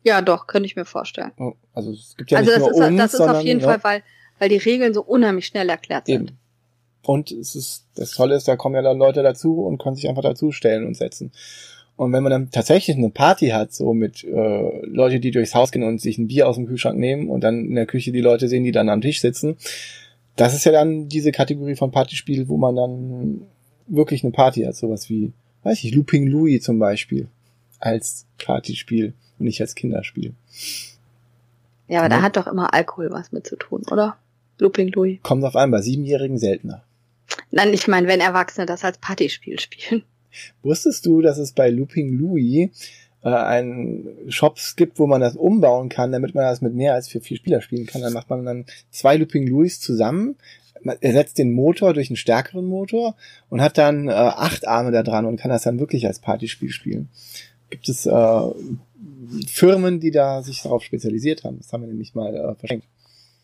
Ja, 0.03 0.23
doch, 0.23 0.47
könnte 0.47 0.67
ich 0.67 0.77
mir 0.77 0.85
vorstellen. 0.85 1.33
Also 1.73 1.93
es 1.93 2.15
gibt 2.17 2.31
ja 2.31 2.39
also 2.39 2.51
nicht 2.51 2.61
das 2.61 2.69
nur 2.69 2.83
ist, 2.83 2.89
uns, 2.89 2.99
das 2.99 3.13
ist 3.13 3.19
sondern, 3.19 3.37
auf 3.37 3.43
jeden 3.43 3.61
ja, 3.61 3.67
Fall, 3.67 3.85
weil, 3.85 4.03
weil 4.39 4.49
die 4.49 4.57
Regeln 4.57 4.95
so 4.95 5.03
unheimlich 5.03 5.47
schnell 5.47 5.69
erklärt 5.69 6.07
sind. 6.07 6.31
Eben. 6.31 6.39
Und 7.03 7.31
es 7.33 7.55
ist, 7.55 7.87
das 7.97 8.13
Tolle 8.13 8.35
ist, 8.35 8.49
da 8.49 8.57
kommen 8.57 8.75
ja 8.75 8.83
dann 8.83 8.97
Leute 8.97 9.23
dazu 9.23 9.63
und 9.63 9.79
können 9.79 9.97
sich 9.97 10.09
einfach 10.09 10.23
dazustellen 10.23 10.87
und 10.87 10.97
setzen. 10.97 11.33
Und 11.97 12.13
wenn 12.13 12.23
man 12.25 12.31
dann 12.31 12.51
tatsächlich 12.51 12.97
eine 12.97 13.11
Party 13.11 13.49
hat, 13.49 13.73
so 13.73 13.95
mit 13.95 14.25
äh, 14.25 14.87
Leute, 14.87 15.21
die 15.21 15.31
durchs 15.31 15.55
Haus 15.55 15.71
gehen 15.71 15.85
und 15.85 16.01
sich 16.01 16.19
ein 16.19 16.27
Bier 16.27 16.49
aus 16.49 16.57
dem 16.57 16.67
Kühlschrank 16.67 16.99
nehmen 16.99 17.29
und 17.29 17.43
dann 17.43 17.65
in 17.67 17.75
der 17.77 17.87
Küche 17.87 18.11
die 18.11 18.21
Leute 18.21 18.49
sehen, 18.49 18.65
die 18.65 18.73
dann 18.73 18.89
am 18.89 19.01
Tisch 19.01 19.21
sitzen, 19.21 19.57
das 20.37 20.55
ist 20.55 20.65
ja 20.65 20.73
dann 20.73 21.09
diese 21.09 21.31
Kategorie 21.31 21.77
von 21.77 21.93
Partyspiel, 21.93 22.49
wo 22.49 22.57
man 22.57 22.75
dann 22.75 23.43
wirklich 23.87 24.25
eine 24.25 24.33
Party 24.33 24.63
hat, 24.63 24.75
sowas 24.75 25.09
wie, 25.09 25.33
weiß 25.63 25.85
ich, 25.85 25.95
Looping 25.95 26.27
Louis 26.27 26.63
zum 26.63 26.81
Beispiel 26.81 27.29
als 27.79 28.27
Partyspiel 28.45 29.15
und 29.39 29.45
nicht 29.45 29.61
als 29.61 29.77
Kinderspiel. 29.77 30.33
Ja, 31.87 32.01
aber 32.01 32.07
Ja. 32.13 32.17
da 32.17 32.23
hat 32.23 32.37
doch 32.37 32.47
immer 32.49 32.75
Alkohol 32.75 33.11
was 33.13 33.31
mit 33.31 33.47
zu 33.47 33.57
tun, 33.57 33.83
oder? 33.91 34.17
Looping 34.59 34.89
Louis. 34.89 35.19
Kommt 35.23 35.45
auf 35.45 35.55
an, 35.55 35.71
bei 35.71 35.81
Siebenjährigen 35.83 36.39
seltener. 36.39 36.83
Nein, 37.51 37.73
ich 37.73 37.87
meine, 37.87 38.09
wenn 38.09 38.21
Erwachsene 38.21 38.67
das 38.67 38.85
als 38.85 38.99
Partyspiel 38.99 39.61
spielen. 39.61 40.03
Wusstest 40.63 41.07
du, 41.07 41.21
dass 41.21 41.39
es 41.39 41.53
bei 41.53 41.71
Looping 41.71 42.19
Louis 42.19 42.71
äh, 43.23 43.29
einen 43.29 44.09
Shops 44.29 44.77
gibt, 44.77 44.99
wo 44.99 45.07
man 45.07 45.21
das 45.21 45.37
umbauen 45.37 45.89
kann, 45.89 46.13
damit 46.13 46.35
man 46.35 46.45
das 46.45 46.61
mit 46.61 46.75
mehr 46.75 46.95
als 46.95 47.09
für 47.09 47.21
vier 47.21 47.37
Spieler 47.37 47.61
spielen 47.61 47.87
kann? 47.87 48.03
Dann 48.03 48.13
macht 48.13 48.31
man 48.31 48.45
dann 48.45 48.67
zwei 48.91 49.17
Looping 49.17 49.47
Louis 49.47 49.81
zusammen, 49.81 50.37
man 50.85 50.99
ersetzt 51.01 51.39
den 51.39 51.53
Motor 51.53 51.95
durch 51.95 52.11
einen 52.11 52.17
stärkeren 52.17 52.67
Motor 52.67 53.17
und 53.49 53.61
hat 53.63 53.79
dann 53.79 54.09
äh, 54.09 54.13
acht 54.13 54.69
Arme 54.69 54.93
da 54.93 55.03
dran 55.03 55.25
und 55.25 55.37
kann 55.37 55.51
das 55.51 55.63
dann 55.63 55.81
wirklich 55.81 56.07
als 56.07 56.19
Partyspiel 56.19 56.71
spielen. 56.71 57.09
Gibt 57.71 57.89
es 57.89 58.07
äh, 58.07 58.41
Firmen, 59.47 60.01
die 60.01 60.11
da 60.11 60.43
sich 60.43 60.63
darauf 60.63 60.83
spezialisiert 60.83 61.45
haben? 61.45 61.59
Das 61.59 61.73
haben 61.73 61.83
wir 61.83 61.89
nämlich 61.89 62.15
mal 62.15 62.35
äh, 62.35 62.55
verschenkt. 62.55 62.87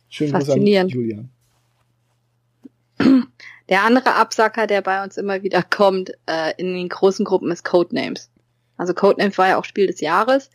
Schönen 0.08 0.32
Gruß 0.32 0.50
an. 0.50 0.58
Julian. 0.88 1.30
Der 3.68 3.84
andere 3.84 4.14
Absacker, 4.14 4.66
der 4.66 4.82
bei 4.82 5.02
uns 5.02 5.16
immer 5.16 5.42
wieder 5.42 5.62
kommt, 5.62 6.10
äh, 6.26 6.52
in 6.56 6.74
den 6.74 6.88
großen 6.88 7.24
Gruppen 7.24 7.52
ist 7.52 7.64
Codenames. 7.64 8.30
Also 8.76 8.94
Codenames 8.94 9.38
war 9.38 9.48
ja 9.48 9.58
auch 9.58 9.64
Spiel 9.64 9.86
des 9.86 10.00
Jahres. 10.00 10.50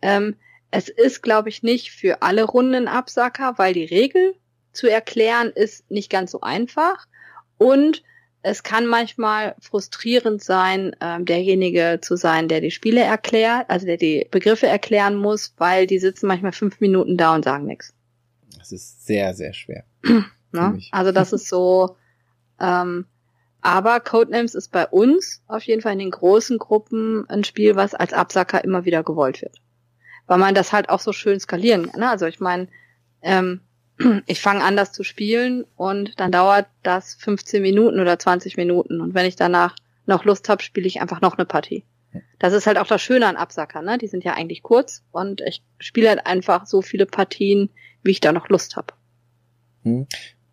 Ähm, 0.00 0.36
es 0.70 0.88
ist, 0.88 1.22
glaube 1.22 1.48
ich, 1.48 1.62
nicht 1.62 1.90
für 1.90 2.22
alle 2.22 2.44
Runden 2.44 2.74
ein 2.74 2.88
Absacker, 2.88 3.54
weil 3.56 3.74
die 3.74 3.84
Regel 3.84 4.34
zu 4.72 4.88
erklären 4.88 5.50
ist 5.50 5.90
nicht 5.90 6.08
ganz 6.08 6.30
so 6.30 6.40
einfach. 6.40 7.06
Und 7.58 8.02
es 8.42 8.62
kann 8.62 8.86
manchmal 8.86 9.54
frustrierend 9.60 10.42
sein, 10.42 10.96
ähm, 11.00 11.24
derjenige 11.24 11.98
zu 12.00 12.16
sein, 12.16 12.48
der 12.48 12.60
die 12.60 12.70
Spiele 12.70 13.00
erklärt, 13.00 13.70
also 13.70 13.86
der 13.86 13.96
die 13.96 14.26
Begriffe 14.30 14.66
erklären 14.66 15.14
muss, 15.14 15.54
weil 15.58 15.86
die 15.86 15.98
sitzen 15.98 16.26
manchmal 16.26 16.52
fünf 16.52 16.80
Minuten 16.80 17.16
da 17.16 17.34
und 17.34 17.44
sagen 17.44 17.66
nichts. 17.66 17.94
Das 18.58 18.72
ist 18.72 19.06
sehr, 19.06 19.34
sehr 19.34 19.52
schwer. 19.52 19.84
Ne? 20.52 20.80
Also 20.90 21.12
das 21.12 21.32
ist 21.32 21.48
so. 21.48 21.96
Ähm, 22.60 23.06
aber 23.60 24.00
Codenames 24.00 24.54
ist 24.54 24.72
bei 24.72 24.86
uns 24.86 25.42
auf 25.46 25.62
jeden 25.62 25.82
Fall 25.82 25.92
in 25.92 26.00
den 26.00 26.10
großen 26.10 26.58
Gruppen 26.58 27.28
ein 27.28 27.44
Spiel, 27.44 27.76
was 27.76 27.94
als 27.94 28.12
Absacker 28.12 28.64
immer 28.64 28.84
wieder 28.84 29.04
gewollt 29.04 29.40
wird. 29.40 29.58
Weil 30.26 30.38
man 30.38 30.54
das 30.54 30.72
halt 30.72 30.88
auch 30.88 31.00
so 31.00 31.12
schön 31.12 31.38
skalieren 31.38 31.90
kann. 31.90 32.00
Ne? 32.00 32.08
Also 32.08 32.26
ich 32.26 32.40
meine, 32.40 32.68
ähm, 33.22 33.60
ich 34.26 34.40
fange 34.40 34.64
an, 34.64 34.76
das 34.76 34.92
zu 34.92 35.04
spielen 35.04 35.64
und 35.76 36.18
dann 36.18 36.32
dauert 36.32 36.66
das 36.82 37.14
15 37.14 37.62
Minuten 37.62 38.00
oder 38.00 38.18
20 38.18 38.56
Minuten. 38.56 39.00
Und 39.00 39.14
wenn 39.14 39.26
ich 39.26 39.36
danach 39.36 39.76
noch 40.06 40.24
Lust 40.24 40.48
habe, 40.48 40.62
spiele 40.62 40.86
ich 40.88 41.00
einfach 41.00 41.20
noch 41.20 41.38
eine 41.38 41.46
Partie. 41.46 41.84
Das 42.38 42.52
ist 42.52 42.66
halt 42.66 42.78
auch 42.78 42.86
das 42.86 43.00
Schöne 43.00 43.26
an 43.26 43.36
Absacker, 43.36 43.82
ne? 43.82 43.96
Die 43.98 44.08
sind 44.08 44.24
ja 44.24 44.34
eigentlich 44.34 44.62
kurz 44.62 45.02
und 45.12 45.40
ich 45.40 45.62
spiele 45.78 46.08
halt 46.08 46.26
einfach 46.26 46.66
so 46.66 46.82
viele 46.82 47.06
Partien, 47.06 47.70
wie 48.02 48.10
ich 48.10 48.20
da 48.20 48.32
noch 48.32 48.48
Lust 48.48 48.76
habe. 48.76 48.94
Hm. 49.84 50.06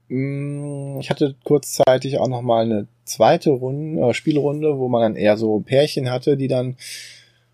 Mm, 0.09 0.99
Ich 0.99 1.09
hatte 1.09 1.35
kurzzeitig 1.43 2.19
auch 2.19 2.27
noch 2.27 2.41
mal 2.41 2.65
eine 2.65 2.87
zweite 3.05 3.51
Runde, 3.51 4.01
äh, 4.01 4.13
Spielrunde, 4.13 4.77
wo 4.77 4.89
man 4.89 5.01
dann 5.01 5.15
eher 5.15 5.37
so 5.37 5.59
Pärchen 5.59 6.11
hatte, 6.11 6.35
die 6.37 6.47
dann, 6.47 6.75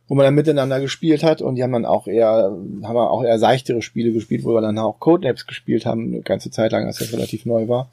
wo 0.08 0.16
man 0.16 0.24
dann 0.25 0.35
miteinander 0.35 0.80
gespielt 0.80 1.24
hat 1.24 1.42
und 1.42 1.56
die 1.56 1.64
haben 1.64 1.72
dann 1.74 1.85
auch 1.85 2.08
eher, 2.08 2.56
haben 2.84 2.98
auch 2.98 3.24
eher 3.24 3.40
seichtere 3.40 3.82
Spiele 3.82 4.11
gespielt, 4.14 4.43
wo 4.43 4.53
wir 4.53 4.61
dann 4.61 4.77
auch 4.80 5.00
Codenames 5.00 5.48
gespielt 5.48 5.85
haben, 5.85 6.06
eine 6.14 6.22
ganze 6.22 6.50
Zeit 6.51 6.72
lang, 6.72 6.85
als 6.85 6.98
das 7.00 7.11
relativ 7.14 7.45
neu 7.45 7.67
war. 7.67 7.90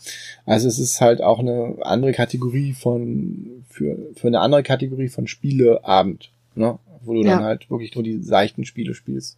Also 0.46 0.68
es 0.68 0.78
ist 0.78 1.00
halt 1.00 1.22
auch 1.22 1.38
eine 1.40 1.76
andere 1.82 2.12
Kategorie 2.12 2.72
von, 2.72 3.64
für, 3.68 3.96
für 4.14 4.26
eine 4.28 4.40
andere 4.40 4.62
Kategorie 4.62 5.08
von 5.08 5.26
Spieleabend, 5.26 6.30
ne? 6.54 6.78
Wo 7.04 7.14
du 7.14 7.22
Ja. 7.24 7.34
dann 7.36 7.44
halt 7.44 7.68
wirklich 7.68 7.94
nur 7.96 8.04
die 8.04 8.22
seichten 8.22 8.64
Spiele 8.64 8.94
spielst. 8.94 9.36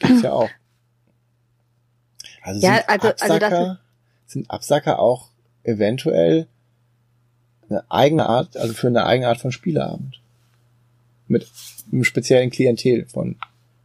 Gibt's 0.00 0.20
ja 0.22 0.32
auch. 0.32 0.50
Also 2.42 2.60
Ja, 2.66 2.80
also- 2.86 3.08
also 3.08 3.38
das 3.38 3.52
Absacker, 3.52 3.78
sind 4.26 4.50
Absacker 4.50 4.98
auch 4.98 5.28
eventuell 5.64 6.46
eine 7.68 7.84
eigene 7.90 8.26
Art, 8.28 8.56
also 8.56 8.74
für 8.74 8.86
eine 8.86 9.04
eigene 9.04 9.28
Art 9.28 9.40
von 9.40 9.52
Spieleabend. 9.52 10.20
Mit 11.28 11.48
einem 11.90 12.04
speziellen 12.04 12.50
Klientel 12.50 13.06
von 13.06 13.36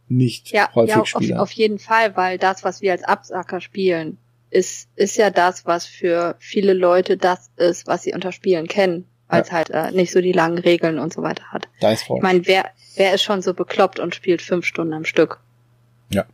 nicht 0.08 0.50
Ja, 0.50 0.72
häufig 0.74 0.94
ja 0.94 1.00
auf, 1.00 1.08
Spielern. 1.08 1.38
auf 1.38 1.50
jeden 1.52 1.78
Fall, 1.78 2.16
weil 2.16 2.38
das, 2.38 2.64
was 2.64 2.82
wir 2.82 2.92
als 2.92 3.02
Absacker 3.02 3.60
spielen, 3.60 4.18
ist, 4.50 4.88
ist 4.96 5.16
ja 5.16 5.30
das, 5.30 5.64
was 5.64 5.86
für 5.86 6.36
viele 6.38 6.74
Leute 6.74 7.16
das 7.16 7.50
ist, 7.56 7.86
was 7.86 8.02
sie 8.02 8.12
unter 8.12 8.32
Spielen 8.32 8.68
kennen. 8.68 9.06
weil 9.28 9.42
es 9.42 9.48
ja. 9.48 9.54
halt 9.54 9.70
äh, 9.70 9.90
nicht 9.92 10.12
so 10.12 10.20
die 10.20 10.32
langen 10.32 10.58
Regeln 10.58 10.98
und 10.98 11.12
so 11.12 11.22
weiter 11.22 11.44
hat. 11.44 11.66
Dice 11.82 12.02
Ich 12.02 12.22
meine, 12.22 12.46
wer, 12.46 12.66
wer 12.96 13.14
ist 13.14 13.22
schon 13.22 13.40
so 13.40 13.54
bekloppt 13.54 13.98
und 13.98 14.14
spielt 14.14 14.42
fünf 14.42 14.66
Stunden 14.66 14.92
am 14.92 15.06
Stück? 15.06 15.40
Ja, 16.10 16.26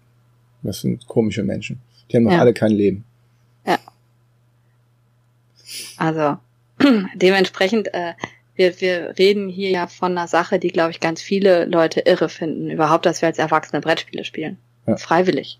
das 0.64 0.80
sind 0.80 1.06
komische 1.06 1.44
Menschen. 1.44 1.80
Die 2.10 2.16
haben 2.16 2.24
noch 2.24 2.32
ja. 2.32 2.40
alle 2.40 2.54
kein 2.54 2.72
Leben. 2.72 3.04
Also, 5.98 6.38
dementsprechend, 7.14 7.92
äh, 7.92 8.14
wir, 8.54 8.80
wir 8.80 9.14
reden 9.18 9.48
hier 9.48 9.70
ja 9.70 9.86
von 9.86 10.12
einer 10.12 10.26
Sache, 10.26 10.58
die, 10.58 10.68
glaube 10.68 10.90
ich, 10.90 11.00
ganz 11.00 11.22
viele 11.22 11.64
Leute 11.64 12.00
irre 12.00 12.28
finden. 12.28 12.70
Überhaupt, 12.70 13.06
dass 13.06 13.22
wir 13.22 13.28
als 13.28 13.38
Erwachsene 13.38 13.80
Brettspiele 13.80 14.24
spielen. 14.24 14.58
Ja. 14.86 14.96
Freiwillig. 14.96 15.58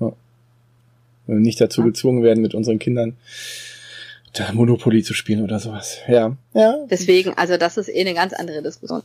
Ja. 0.00 0.12
Wenn 1.26 1.36
wir 1.36 1.42
nicht 1.42 1.60
dazu 1.60 1.82
ja. 1.82 1.86
gezwungen 1.88 2.22
werden, 2.22 2.42
mit 2.42 2.54
unseren 2.54 2.78
Kindern 2.78 3.16
da 4.32 4.52
Monopoly 4.52 5.02
zu 5.02 5.14
spielen 5.14 5.42
oder 5.42 5.60
sowas. 5.60 5.98
Ja. 6.08 6.36
ja. 6.54 6.84
Deswegen, 6.90 7.34
also 7.34 7.56
das 7.56 7.76
ist 7.76 7.88
eh 7.88 8.00
eine 8.00 8.14
ganz 8.14 8.32
andere 8.32 8.62
Diskussion. 8.62 9.02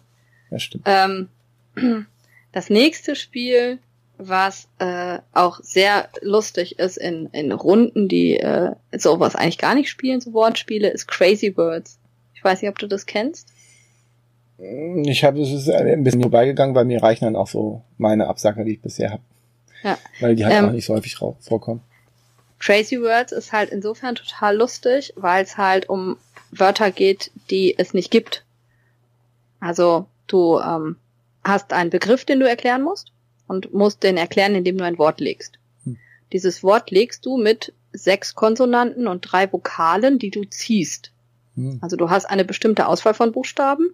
Ja, 0.49 0.59
stimmt. 0.59 0.85
Ähm, 0.87 1.29
das 2.51 2.69
nächste 2.69 3.15
Spiel, 3.15 3.77
was 4.19 4.67
äh, 4.79 5.19
auch 5.33 5.61
sehr 5.63 6.09
lustig 6.21 6.77
ist 6.77 6.97
in, 6.97 7.27
in 7.31 7.53
Runden, 7.53 8.09
die 8.09 8.37
äh, 8.37 8.75
sowas 8.91 9.35
eigentlich 9.35 9.57
gar 9.57 9.75
nicht 9.75 9.89
spielen, 9.89 10.19
so 10.19 10.33
Wortspiele, 10.33 10.89
ist 10.89 11.07
Crazy 11.07 11.49
Birds. 11.49 11.97
Ich 12.35 12.43
weiß 12.43 12.61
nicht, 12.61 12.69
ob 12.69 12.77
du 12.77 12.87
das 12.87 13.05
kennst. 13.05 13.47
Ich 14.57 15.23
habe 15.23 15.41
es 15.41 15.69
ein 15.69 16.03
bisschen 16.03 16.21
vorbeigegangen, 16.21 16.75
weil 16.75 16.83
mir 16.83 17.01
reichen 17.01 17.23
dann 17.23 17.37
auch 17.37 17.47
so 17.47 17.81
meine 17.97 18.27
Absacker, 18.27 18.65
die 18.65 18.73
ich 18.73 18.81
bisher 18.81 19.11
habe. 19.11 19.23
Ja. 19.83 19.97
Weil 20.19 20.35
die 20.35 20.43
halt 20.43 20.53
ähm, 20.53 20.65
auch 20.65 20.73
nicht 20.73 20.85
so 20.85 20.95
häufig 20.95 21.15
vorkommen. 21.15 21.81
Crazy 22.59 23.01
Words 23.01 23.31
ist 23.31 23.53
halt 23.53 23.69
insofern 23.69 24.15
total 24.15 24.57
lustig, 24.57 25.13
weil 25.15 25.45
es 25.45 25.57
halt 25.57 25.87
um 25.87 26.17
Wörter 26.51 26.91
geht, 26.91 27.31
die 27.49 27.79
es 27.79 27.93
nicht 27.93 28.11
gibt. 28.11 28.43
Also 29.61 30.07
du 30.27 30.59
ähm, 30.59 30.97
hast 31.45 31.71
einen 31.71 31.89
Begriff, 31.89 32.25
den 32.25 32.41
du 32.41 32.49
erklären 32.49 32.81
musst 32.81 33.13
und 33.49 33.73
musst 33.73 34.03
den 34.03 34.15
erklären, 34.15 34.55
indem 34.55 34.77
du 34.77 34.85
ein 34.85 34.97
Wort 34.97 35.19
legst. 35.19 35.59
Hm. 35.83 35.97
Dieses 36.31 36.63
Wort 36.63 36.91
legst 36.91 37.25
du 37.25 37.37
mit 37.37 37.73
sechs 37.91 38.35
Konsonanten 38.35 39.07
und 39.07 39.21
drei 39.21 39.51
Vokalen, 39.51 40.19
die 40.19 40.29
du 40.29 40.45
ziehst. 40.45 41.11
Hm. 41.55 41.79
Also 41.81 41.97
du 41.97 42.09
hast 42.09 42.25
eine 42.25 42.45
bestimmte 42.45 42.87
Auswahl 42.87 43.15
von 43.15 43.31
Buchstaben 43.31 43.89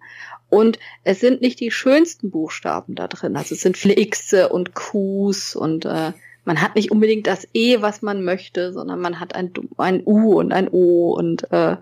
und 0.50 0.78
es 1.04 1.22
sind 1.22 1.42
nicht 1.42 1.60
die 1.62 1.72
schönsten 1.72 2.30
Buchstaben 2.30 2.96
da 2.96 3.08
drin. 3.08 3.38
Also 3.38 3.56
es 3.56 3.62
sind 3.62 3.78
viele 3.78 3.96
Xe 3.96 4.50
und 4.50 4.76
Qs 4.76 5.56
und 5.56 5.86
äh, 5.86 6.12
man 6.44 6.62
hat 6.62 6.76
nicht 6.76 6.92
unbedingt 6.92 7.26
das 7.26 7.48
E, 7.54 7.82
was 7.82 8.02
man 8.02 8.24
möchte, 8.24 8.74
sondern 8.74 9.00
man 9.00 9.20
hat 9.20 9.34
ein, 9.34 9.52
ein 9.78 10.04
U 10.06 10.38
und 10.38 10.52
ein 10.52 10.68
O 10.70 11.16
und 11.18 11.52
äh, 11.52 11.78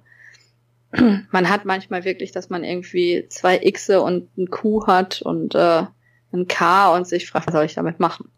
man 1.31 1.49
hat 1.49 1.65
manchmal 1.65 2.05
wirklich, 2.05 2.31
dass 2.31 2.51
man 2.51 2.63
irgendwie 2.63 3.25
zwei 3.29 3.57
Xe 3.57 4.01
und 4.01 4.37
ein 4.37 4.51
Q 4.51 4.85
hat 4.85 5.23
und 5.23 5.55
äh, 5.55 5.83
ein 6.33 6.47
K 6.47 6.93
und 6.95 7.07
sich 7.07 7.29
fragt, 7.29 7.47
was 7.47 7.53
soll 7.53 7.65
ich 7.65 7.75
damit 7.75 7.99
machen? 7.99 8.29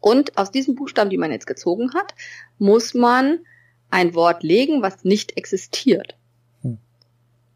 Und 0.00 0.36
aus 0.38 0.50
diesen 0.50 0.74
Buchstaben, 0.74 1.10
die 1.10 1.18
man 1.18 1.32
jetzt 1.32 1.46
gezogen 1.46 1.94
hat, 1.94 2.14
muss 2.58 2.94
man 2.94 3.40
ein 3.90 4.14
Wort 4.14 4.42
legen, 4.42 4.82
was 4.82 5.04
nicht 5.04 5.36
existiert. 5.36 6.16
Hm. 6.62 6.78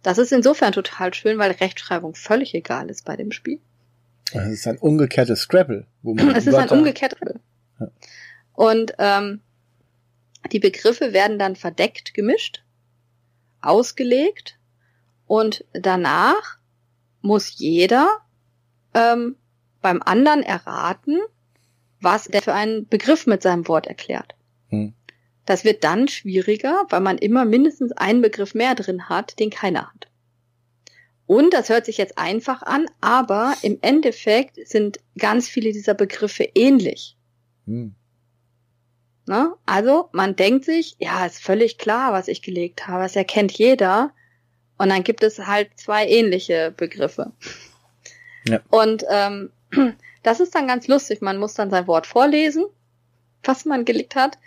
Das 0.03 0.19
ist 0.19 0.33
insofern 0.33 0.73
total 0.73 1.13
schön, 1.15 1.39
weil 1.39 1.53
Rechtschreibung 1.53 2.15
völlig 2.15 2.55
egal 2.55 2.91
ist 2.91 3.05
bei 3.05 3.17
dem 3.17 3.33
Spiel. 3.33 3.61
Es 4.33 4.49
ist 4.49 4.67
ein 4.67 4.79
umgekehrtes 4.79 5.41
Scrabble. 5.41 5.87
Wo 6.03 6.15
man 6.15 6.31
es 6.37 6.47
ist 6.47 6.55
ein 6.55 6.69
umgekehrtes 6.69 7.19
Scrabble. 7.19 7.41
Und 8.55 8.95
ähm, 8.99 9.41
die 10.53 10.59
Begriffe 10.59 11.13
werden 11.13 11.39
dann 11.39 11.57
verdeckt 11.57 12.15
gemischt, 12.15 12.63
ausgelegt 13.61 14.59
und 15.27 15.65
danach 15.73 16.59
muss 17.21 17.59
jeder 17.59 18.09
ähm, 18.95 19.37
beim 19.81 20.03
anderen 20.03 20.43
erraten, 20.43 21.19
was 22.01 22.25
der 22.25 22.43
für 22.43 22.55
einen 22.55 22.87
Begriff 22.89 23.27
mit 23.27 23.43
seinem 23.43 23.69
Wort 23.69 23.87
erklärt. 23.87 24.35
Hm. 24.69 24.95
Das 25.47 25.65
wird 25.65 25.85
dann 25.85 26.09
schwieriger, 26.09 26.87
weil 26.91 27.01
man 27.01 27.19
immer 27.19 27.45
mindestens 27.45 27.93
einen 27.93 28.23
Begriff 28.23 28.55
mehr 28.55 28.75
drin 28.75 29.09
hat, 29.09 29.39
den 29.39 29.51
keiner 29.51 29.89
hat. 29.93 30.09
Und 31.27 31.55
das 31.55 31.69
hört 31.69 31.87
sich 31.87 31.97
jetzt 31.97 32.19
einfach 32.19 32.63
an, 32.63 32.87
aber 33.01 33.55
im 33.63 33.79
Endeffekt 33.83 34.59
sind 34.67 34.99
ganz 35.17 35.49
viele 35.49 35.73
dieser 35.73 35.95
Begriffe 35.95 36.49
ähnlich. 36.55 37.17
Hm. 37.67 37.95
Ne? 39.27 39.55
Also 39.65 40.09
man 40.13 40.35
denkt 40.35 40.65
sich, 40.65 40.97
ja, 40.99 41.25
ist 41.25 41.41
völlig 41.43 41.79
klar, 41.79 42.13
was 42.13 42.27
ich 42.27 42.43
gelegt 42.43 42.89
habe, 42.89 43.05
das 43.05 43.15
erkennt 43.15 43.53
jeder. 43.53 44.13
Und 44.77 44.89
dann 44.89 45.05
gibt 45.05 45.23
es 45.23 45.39
halt 45.39 45.71
zwei 45.77 46.09
ähnliche 46.09 46.73
Begriffe. 46.77 47.33
Ja. 48.49 48.61
Und 48.71 49.05
ähm, 49.09 49.51
das 50.23 50.41
ist 50.41 50.55
dann 50.55 50.67
ganz 50.67 50.89
lustig. 50.89 51.23
Man 51.23 51.39
muss 51.39 51.55
dann 51.55 51.71
sein 51.71 51.87
Wort 51.87 52.07
vorlesen, 52.07 52.65
was 53.43 53.65
man 53.65 53.85
gelegt 53.85 54.15
hat 54.15 54.39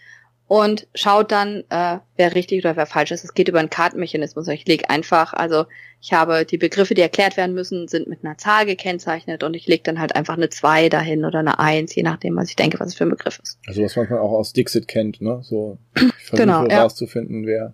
und 0.48 0.88
schaut 0.94 1.32
dann, 1.32 1.64
äh, 1.70 2.00
wer 2.16 2.36
richtig 2.36 2.64
oder 2.64 2.76
wer 2.76 2.86
falsch 2.86 3.12
ist. 3.12 3.24
Es 3.24 3.34
geht 3.34 3.48
über 3.48 3.60
einen 3.60 3.70
Kartenmechanismus. 3.70 4.48
Ich 4.50 4.68
lege 4.68 4.90
einfach, 4.90 5.34
also 5.34 5.66
ich 6.02 6.12
habe 6.14 6.46
die 6.46 6.58
Begriffe, 6.58 6.94
die 6.94 7.02
erklärt 7.02 7.38
werden 7.38 7.56
müssen, 7.56 7.88
sind 7.88 8.08
mit 8.08 8.24
einer 8.24 8.38
Zahl 8.38 8.66
gekennzeichnet 8.66 9.42
und 9.42 9.54
ich 9.54 9.68
lege 9.68 9.84
dann 9.84 10.00
halt 10.00 10.16
einfach 10.16 10.36
eine 10.36 10.50
2 10.50 10.90
dahin 10.90 11.24
oder 11.24 11.40
eine 11.40 11.60
1, 11.60 11.96
je 11.96 12.04
nachdem, 12.04 12.36
was 12.36 12.50
ich 12.50 12.56
denke, 12.56 12.80
was 12.80 12.90
es 12.90 12.96
für 12.96 13.06
ein 13.06 13.10
Begriff 13.10 13.40
ist. 13.42 13.58
Also 13.66 13.82
was 13.82 13.96
man 13.96 14.12
auch 14.12 14.34
aus 14.34 14.54
Dixit 14.54 14.88
kennt, 14.88 15.22
ne? 15.22 15.40
So 15.44 15.78
ich 15.96 16.32
genau, 16.32 16.68
ja. 16.68 16.84
rauszufinden, 16.84 17.46
wer. 17.46 17.74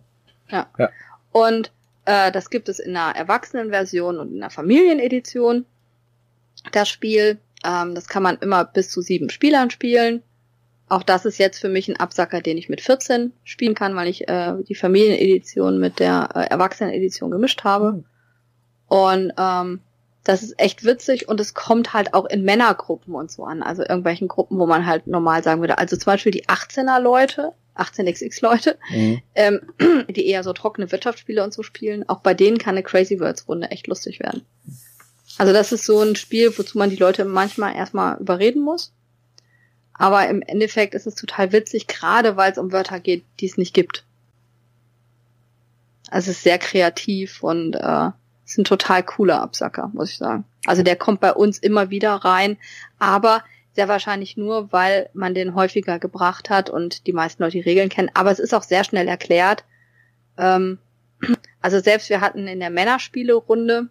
Ja. 0.50 0.68
ja. 0.78 0.90
Und 1.32 1.72
äh, 2.06 2.32
das 2.32 2.50
gibt 2.50 2.70
es 2.70 2.80
in 2.80 2.96
einer 2.96 3.16
Erwachsenenversion 3.16 4.20
und 4.20 4.32
in 4.32 4.42
einer 4.42 4.52
Familienedition. 4.52 5.66
Das 6.72 6.90
Spiel, 6.90 7.40
ähm, 7.64 7.96
das 7.96 8.08
kann 8.08 8.24
man 8.24 8.38
immer 8.38 8.66
bis 8.66 8.90
zu 8.90 9.02
sieben 9.02 9.30
Spielern 9.30 9.70
spielen. 9.70 10.24
Auch 10.88 11.04
das 11.04 11.26
ist 11.26 11.38
jetzt 11.38 11.60
für 11.60 11.70
mich 11.70 11.88
ein 11.88 11.98
Absacker, 11.98 12.42
den 12.42 12.58
ich 12.58 12.68
mit 12.68 12.82
14 12.82 13.32
spielen 13.44 13.76
kann, 13.76 13.96
weil 13.96 14.08
ich 14.08 14.28
äh, 14.28 14.56
die 14.68 14.76
Familienedition 14.76 15.80
mit 15.80 16.00
der 16.00 16.30
äh, 16.34 16.40
Erwachsenenedition 16.46 17.30
gemischt 17.30 17.64
habe. 17.64 17.92
Mhm. 17.92 18.06
Und 18.88 19.34
ähm, 19.38 19.82
das 20.24 20.44
ist 20.44 20.60
echt 20.60 20.84
witzig 20.84 21.28
und 21.28 21.40
es 21.40 21.54
kommt 21.54 21.94
halt 21.94 22.14
auch 22.14 22.26
in 22.26 22.44
Männergruppen 22.44 23.16
und 23.16 23.32
so 23.32 23.46
an. 23.46 23.64
Also 23.64 23.84
irgendwelchen 23.84 24.28
Gruppen, 24.28 24.60
wo 24.60 24.66
man 24.66 24.86
halt 24.86 25.08
normal 25.08 25.44
sagen 25.44 25.62
würde, 25.62 25.78
also 25.78 25.96
zum 25.96 26.12
Beispiel 26.12 26.32
die 26.32 26.46
18er 26.46 27.00
Leute, 27.00 27.54
18xx 27.76 28.42
Leute, 28.42 28.78
mhm. 28.92 29.22
ähm, 29.36 29.62
die 30.10 30.28
eher 30.28 30.44
so 30.44 30.54
trockene 30.54 30.92
Wirtschaftsspiele 30.92 31.44
und 31.44 31.54
so 31.54 31.64
spielen, 31.64 32.08
auch 32.10 32.20
bei 32.20 32.34
denen 32.34 32.58
kann 32.58 32.76
eine 32.76 32.84
Crazy 32.84 33.20
Words 33.20 33.48
Runde 33.48 33.72
echt 33.72 33.88
lustig 33.88 34.20
werden. 34.20 34.46
Also 35.40 35.54
das 35.54 35.72
ist 35.72 35.86
so 35.86 36.02
ein 36.02 36.18
Spiel, 36.18 36.52
wozu 36.58 36.78
man 36.78 36.90
die 36.90 36.98
Leute 36.98 37.24
manchmal 37.24 37.74
erstmal 37.74 38.18
überreden 38.20 38.62
muss. 38.62 38.92
Aber 39.94 40.28
im 40.28 40.42
Endeffekt 40.42 40.94
ist 40.94 41.08
es 41.08 41.16
total 41.16 41.54
witzig, 41.54 41.88
gerade 41.88 42.36
weil 42.36 42.52
es 42.52 42.58
um 42.58 42.74
Wörter 42.74 43.00
geht, 43.00 43.24
die 43.40 43.46
es 43.46 43.56
nicht 43.56 43.74
gibt. 43.74 44.04
Also 46.12 46.30
es 46.30 46.38
ist 46.38 46.44
sehr 46.44 46.60
kreativ 46.60 47.42
und 47.42 47.76
äh, 47.76 48.10
ist 48.46 48.58
ein 48.58 48.66
total 48.66 49.02
cooler 49.02 49.42
Absacker, 49.42 49.90
muss 49.94 50.12
ich 50.12 50.18
sagen. 50.18 50.44
Also 50.66 50.84
der 50.84 50.98
kommt 50.98 51.22
bei 51.22 51.32
uns 51.32 51.58
immer 51.58 51.90
wieder 51.90 52.16
rein, 52.16 52.58
aber 52.98 53.42
sehr 53.76 53.88
wahrscheinlich 53.88 54.36
nur, 54.36 54.74
weil 54.74 55.10
man 55.14 55.34
den 55.34 55.56
häufiger 55.56 56.00
gebracht 56.00 56.50
hat 56.50 56.70
und 56.70 57.08
die 57.08 57.14
meisten 57.14 57.44
Leute 57.44 57.54
die 57.54 57.62
Regeln 57.62 57.88
kennen. 57.88 58.12
Aber 58.14 58.30
es 58.30 58.40
ist 58.40 58.54
auch 58.54 58.64
sehr 58.64 58.84
schnell 58.84 59.08
erklärt. 59.08 59.64
Ähm, 60.38 60.80
also 61.62 61.80
selbst 61.80 62.10
wir 62.10 62.20
hatten 62.20 62.46
in 62.46 62.60
der 62.60 62.72
Männerspiele-Runde 62.72 63.88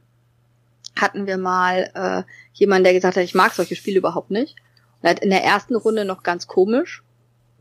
hatten 0.96 1.26
wir 1.26 1.38
mal 1.38 1.90
äh, 1.94 2.22
jemanden, 2.52 2.84
der 2.84 2.92
gesagt 2.92 3.16
hat, 3.16 3.24
ich 3.24 3.34
mag 3.34 3.52
solche 3.52 3.76
Spiele 3.76 3.98
überhaupt 3.98 4.30
nicht. 4.30 4.56
Er 5.02 5.10
hat 5.10 5.20
in 5.20 5.30
der 5.30 5.44
ersten 5.44 5.76
Runde 5.76 6.04
noch 6.04 6.22
ganz 6.22 6.46
komisch, 6.46 7.02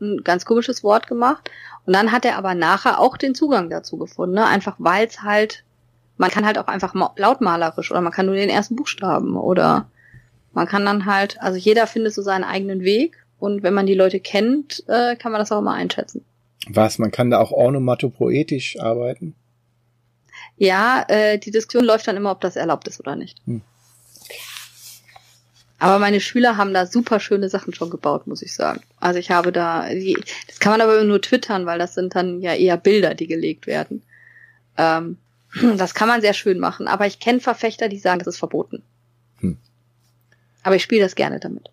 ein 0.00 0.22
ganz 0.24 0.44
komisches 0.44 0.82
Wort 0.82 1.06
gemacht. 1.06 1.50
Und 1.86 1.92
dann 1.92 2.12
hat 2.12 2.24
er 2.24 2.36
aber 2.36 2.54
nachher 2.54 3.00
auch 3.00 3.16
den 3.16 3.34
Zugang 3.34 3.70
dazu 3.70 3.96
gefunden, 3.96 4.34
ne? 4.34 4.46
einfach 4.46 4.76
weil 4.78 5.06
es 5.06 5.22
halt, 5.22 5.64
man 6.16 6.30
kann 6.30 6.44
halt 6.44 6.58
auch 6.58 6.66
einfach 6.66 6.94
lautmalerisch 7.16 7.90
oder 7.90 8.00
man 8.00 8.12
kann 8.12 8.26
nur 8.26 8.34
den 8.34 8.50
ersten 8.50 8.76
Buchstaben 8.76 9.36
oder 9.36 9.88
man 10.52 10.66
kann 10.66 10.84
dann 10.84 11.06
halt, 11.06 11.40
also 11.40 11.58
jeder 11.58 11.86
findet 11.86 12.14
so 12.14 12.22
seinen 12.22 12.44
eigenen 12.44 12.82
Weg 12.82 13.24
und 13.38 13.62
wenn 13.62 13.74
man 13.74 13.86
die 13.86 13.94
Leute 13.94 14.20
kennt, 14.20 14.84
äh, 14.88 15.16
kann 15.16 15.32
man 15.32 15.40
das 15.40 15.52
auch 15.52 15.60
immer 15.60 15.74
einschätzen. 15.74 16.24
Was, 16.68 16.98
man 16.98 17.10
kann 17.10 17.30
da 17.30 17.38
auch 17.38 17.52
ornomatopoetisch 17.52 18.80
arbeiten? 18.80 19.34
Ja, 20.58 21.04
äh, 21.08 21.38
die 21.38 21.50
Diskussion 21.50 21.84
läuft 21.84 22.08
dann 22.08 22.16
immer, 22.16 22.32
ob 22.32 22.40
das 22.40 22.56
erlaubt 22.56 22.88
ist 22.88 23.00
oder 23.00 23.16
nicht. 23.16 23.38
Hm. 23.46 23.62
Aber 25.80 26.00
meine 26.00 26.20
Schüler 26.20 26.56
haben 26.56 26.74
da 26.74 26.86
super 26.86 27.20
schöne 27.20 27.48
Sachen 27.48 27.72
schon 27.72 27.90
gebaut, 27.90 28.26
muss 28.26 28.42
ich 28.42 28.52
sagen. 28.52 28.80
Also 28.98 29.20
ich 29.20 29.30
habe 29.30 29.52
da, 29.52 29.88
das 30.48 30.58
kann 30.58 30.72
man 30.72 30.80
aber 30.80 31.04
nur 31.04 31.22
twittern, 31.22 31.66
weil 31.66 31.78
das 31.78 31.94
sind 31.94 32.16
dann 32.16 32.40
ja 32.40 32.52
eher 32.54 32.76
Bilder, 32.76 33.14
die 33.14 33.28
gelegt 33.28 33.68
werden. 33.68 34.02
Ähm, 34.76 35.18
das 35.76 35.94
kann 35.94 36.08
man 36.08 36.20
sehr 36.20 36.34
schön 36.34 36.58
machen. 36.58 36.88
Aber 36.88 37.06
ich 37.06 37.20
kenne 37.20 37.38
Verfechter, 37.38 37.88
die 37.88 37.98
sagen, 37.98 38.18
das 38.18 38.26
ist 38.26 38.38
verboten. 38.38 38.82
Hm. 39.38 39.56
Aber 40.64 40.74
ich 40.74 40.82
spiele 40.82 41.02
das 41.02 41.14
gerne 41.14 41.38
damit. 41.38 41.70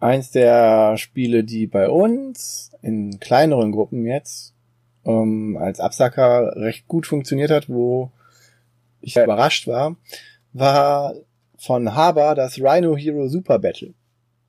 Eins 0.00 0.30
der 0.30 0.98
Spiele, 0.98 1.44
die 1.44 1.66
bei 1.66 1.88
uns 1.88 2.70
in 2.82 3.18
kleineren 3.18 3.72
Gruppen 3.72 4.06
jetzt 4.06 4.54
ähm, 5.04 5.56
als 5.60 5.80
Absacker 5.80 6.56
recht 6.56 6.86
gut 6.88 7.06
funktioniert 7.06 7.50
hat, 7.50 7.68
wo 7.68 8.10
ich 9.00 9.16
überrascht 9.16 9.66
war, 9.66 9.96
war 10.52 11.14
von 11.56 11.94
Haber 11.94 12.34
das 12.34 12.58
Rhino 12.58 12.96
Hero 12.96 13.28
Super 13.28 13.58
Battle. 13.58 13.94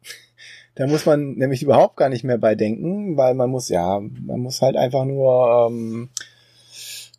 Da 0.76 0.88
muss 0.88 1.06
man 1.06 1.34
nämlich 1.34 1.62
überhaupt 1.62 1.98
gar 1.98 2.08
nicht 2.08 2.24
mehr 2.24 2.38
bei 2.38 2.56
denken, 2.56 3.18
weil 3.18 3.34
man 3.34 3.50
muss, 3.50 3.68
ja, 3.68 4.00
man 4.00 4.40
muss 4.40 4.62
halt 4.62 4.78
einfach 4.78 5.04
nur 5.04 5.68
ähm, 5.70 6.10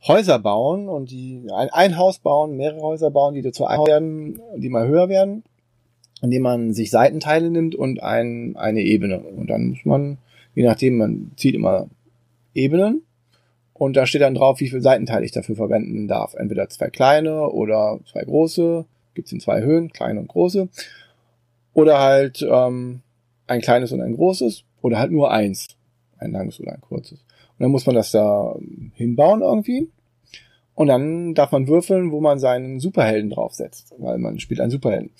Häuser 0.07 0.39
bauen 0.39 0.89
und 0.89 1.11
die 1.11 1.43
ein, 1.53 1.69
ein 1.69 1.99
Haus 1.99 2.21
bauen, 2.21 2.57
mehrere 2.57 2.81
Häuser 2.81 3.11
bauen, 3.11 3.35
die 3.35 3.43
dazu 3.43 3.65
werden, 3.65 4.41
die 4.57 4.71
mal 4.71 4.89
höher 4.89 5.11
werden, 5.11 5.43
indem 6.23 6.43
man 6.43 6.73
sich 6.73 6.91
Seitenteile 6.91 7.51
nimmt 7.51 7.75
und 7.75 8.03
ein, 8.03 8.57
eine 8.57 8.81
Ebene. 8.81 9.19
Und 9.21 9.51
dann 9.51 9.71
muss 9.71 9.85
man, 9.85 10.17
je 10.55 10.65
nachdem, 10.65 10.97
man 10.97 11.33
zieht 11.37 11.55
immer 11.55 11.89
Ebenen 12.55 13.03
und 13.81 13.97
da 13.97 14.05
steht 14.05 14.21
dann 14.21 14.35
drauf, 14.35 14.61
wie 14.61 14.69
viele 14.69 14.83
Seitenteile 14.83 15.25
ich 15.25 15.33
dafür 15.33 15.57
verwenden 15.57 16.07
darf. 16.07 16.35
Entweder 16.35 16.69
zwei 16.69 16.91
kleine 16.91 17.49
oder 17.49 17.99
zwei 18.13 18.21
große, 18.21 18.85
gibt's 19.15 19.33
in 19.33 19.41
zwei 19.41 19.63
Höhen, 19.63 19.91
kleine 19.91 20.21
und 20.21 20.29
große. 20.29 20.69
Oder 21.73 21.99
halt 21.99 22.47
ähm, 22.47 23.01
ein 23.47 23.63
kleines 23.63 23.93
und 23.93 24.03
ein 24.03 24.17
großes 24.17 24.65
oder 24.83 24.99
halt 24.99 25.13
nur 25.13 25.31
eins, 25.31 25.69
ein 26.19 26.31
langes 26.33 26.61
oder 26.61 26.73
ein 26.73 26.83
kurzes. 26.83 27.21
Und 27.21 27.61
dann 27.61 27.71
muss 27.71 27.87
man 27.87 27.95
das 27.95 28.11
da 28.11 28.55
hinbauen 28.97 29.41
irgendwie. 29.41 29.89
Und 30.75 30.89
dann 30.89 31.33
darf 31.33 31.51
man 31.51 31.67
würfeln, 31.67 32.13
wo 32.13 32.21
man 32.21 32.39
seinen 32.39 32.81
Superhelden 32.81 33.31
draufsetzt, 33.31 33.95
weil 33.97 34.19
man 34.19 34.41
spielt 34.41 34.61
einen 34.61 34.71
Superhelden. 34.71 35.11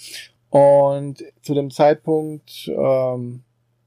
Und 0.51 1.25
zu 1.41 1.55
dem 1.55 1.71
Zeitpunkt, 1.71 2.69
ähm, 2.69 3.41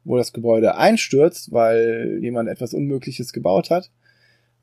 wo 0.04 0.18
das 0.18 0.34
Gebäude 0.34 0.78
einstürzt, 0.78 1.52
weil 1.52 2.18
jemand 2.22 2.50
etwas 2.50 2.74
Unmögliches 2.74 3.34
gebaut 3.34 3.70
hat, 3.70 3.92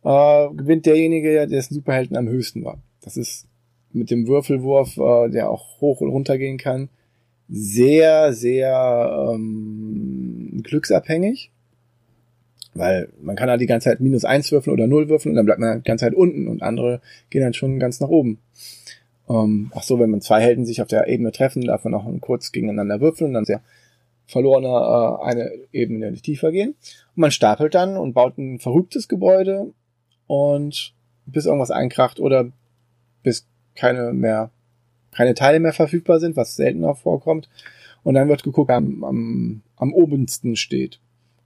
äh, 0.04 0.48
gewinnt 0.54 0.86
derjenige, 0.86 1.46
dessen 1.46 1.74
Superhelden 1.74 2.16
am 2.16 2.28
höchsten 2.28 2.64
war. 2.64 2.78
Das 3.02 3.16
ist 3.16 3.46
mit 3.92 4.10
dem 4.10 4.26
Würfelwurf, 4.26 4.96
äh, 4.96 5.30
der 5.30 5.50
auch 5.50 5.80
hoch 5.80 6.00
und 6.00 6.10
runter 6.10 6.38
gehen 6.38 6.58
kann, 6.58 6.88
sehr, 7.48 8.32
sehr 8.32 9.32
ähm, 9.32 10.60
glücksabhängig. 10.62 11.50
Weil 12.72 13.08
man 13.20 13.34
kann 13.34 13.50
halt 13.50 13.60
die 13.60 13.66
ganze 13.66 13.88
Zeit 13.90 14.00
minus 14.00 14.24
eins 14.24 14.52
würfeln 14.52 14.72
oder 14.72 14.86
null 14.86 15.08
würfeln 15.08 15.32
und 15.32 15.36
dann 15.36 15.46
bleibt 15.46 15.58
man 15.58 15.82
die 15.82 15.88
ganze 15.88 16.04
Zeit 16.04 16.14
unten 16.14 16.46
und 16.46 16.62
andere 16.62 17.00
gehen 17.28 17.42
dann 17.42 17.52
schon 17.52 17.80
ganz 17.80 17.98
nach 17.98 18.08
oben. 18.08 18.38
Ähm, 19.28 19.72
ach 19.74 19.82
so, 19.82 19.98
wenn 19.98 20.10
man 20.10 20.20
zwei 20.20 20.40
Helden 20.40 20.64
sich 20.64 20.80
auf 20.80 20.86
der 20.86 21.08
Ebene 21.08 21.32
treffen, 21.32 21.62
darf 21.62 21.82
man 21.82 21.94
auch 21.94 22.06
kurz 22.20 22.52
gegeneinander 22.52 23.00
würfeln 23.00 23.30
und 23.30 23.34
dann 23.34 23.44
sehr 23.44 23.60
verlorener 24.26 25.18
äh, 25.20 25.24
eine 25.24 25.50
Ebene 25.72 26.12
tiefer 26.14 26.52
gehen. 26.52 26.70
Und 26.70 27.20
man 27.20 27.32
stapelt 27.32 27.74
dann 27.74 27.96
und 27.96 28.12
baut 28.12 28.38
ein 28.38 28.60
verrücktes 28.60 29.08
Gebäude 29.08 29.72
und 30.30 30.94
bis 31.26 31.44
irgendwas 31.46 31.72
einkracht 31.72 32.20
oder 32.20 32.52
bis 33.24 33.48
keine 33.74 34.12
mehr 34.12 34.50
keine 35.10 35.34
Teile 35.34 35.58
mehr 35.58 35.72
verfügbar 35.72 36.20
sind, 36.20 36.36
was 36.36 36.54
seltener 36.54 36.94
vorkommt. 36.94 37.48
Und 38.04 38.14
dann 38.14 38.28
wird 38.28 38.44
geguckt, 38.44 38.70
am, 38.70 39.02
am, 39.02 39.62
am 39.74 39.92
obensten 39.92 40.54
steht. 40.54 41.00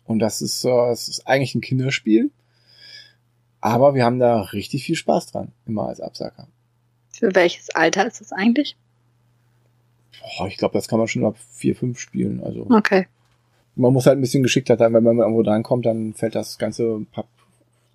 Und 0.04 0.18
das 0.18 0.42
ist, 0.42 0.66
äh, 0.66 0.68
das 0.68 1.08
ist 1.08 1.26
eigentlich 1.26 1.54
ein 1.54 1.62
Kinderspiel. 1.62 2.30
Aber 3.62 3.94
wir 3.94 4.04
haben 4.04 4.18
da 4.18 4.42
richtig 4.42 4.84
viel 4.84 4.96
Spaß 4.96 5.32
dran, 5.32 5.52
immer 5.64 5.88
als 5.88 6.02
Absacker. 6.02 6.46
Für 7.10 7.34
welches 7.34 7.70
Alter 7.70 8.06
ist 8.06 8.20
das 8.20 8.32
eigentlich? 8.32 8.76
Boah, 10.20 10.46
ich 10.46 10.58
glaube, 10.58 10.74
das 10.74 10.88
kann 10.88 10.98
man 10.98 11.08
schon 11.08 11.24
ab 11.24 11.38
vier, 11.52 11.74
fünf 11.74 11.98
spielen. 11.98 12.42
Also 12.44 12.66
Okay. 12.70 13.06
man 13.76 13.94
muss 13.94 14.04
halt 14.04 14.18
ein 14.18 14.20
bisschen 14.20 14.42
Geschickter 14.42 14.76
sein, 14.76 14.92
wenn 14.92 15.02
man 15.04 15.16
irgendwo 15.16 15.42
drankommt, 15.42 15.86
dann 15.86 16.12
fällt 16.12 16.34
das 16.34 16.58
ganze 16.58 17.06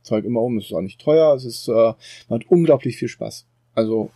Pappzeug 0.10 0.26
immer 0.26 0.42
um. 0.42 0.58
Es 0.58 0.66
ist 0.66 0.74
auch 0.74 0.82
nicht 0.82 1.00
teuer, 1.00 1.34
es 1.36 1.46
ist, 1.46 1.68
äh, 1.68 1.72
man 1.72 2.40
hat 2.40 2.50
unglaublich 2.50 2.98
viel 2.98 3.08
Spaß. 3.08 3.46
Also 3.76 4.12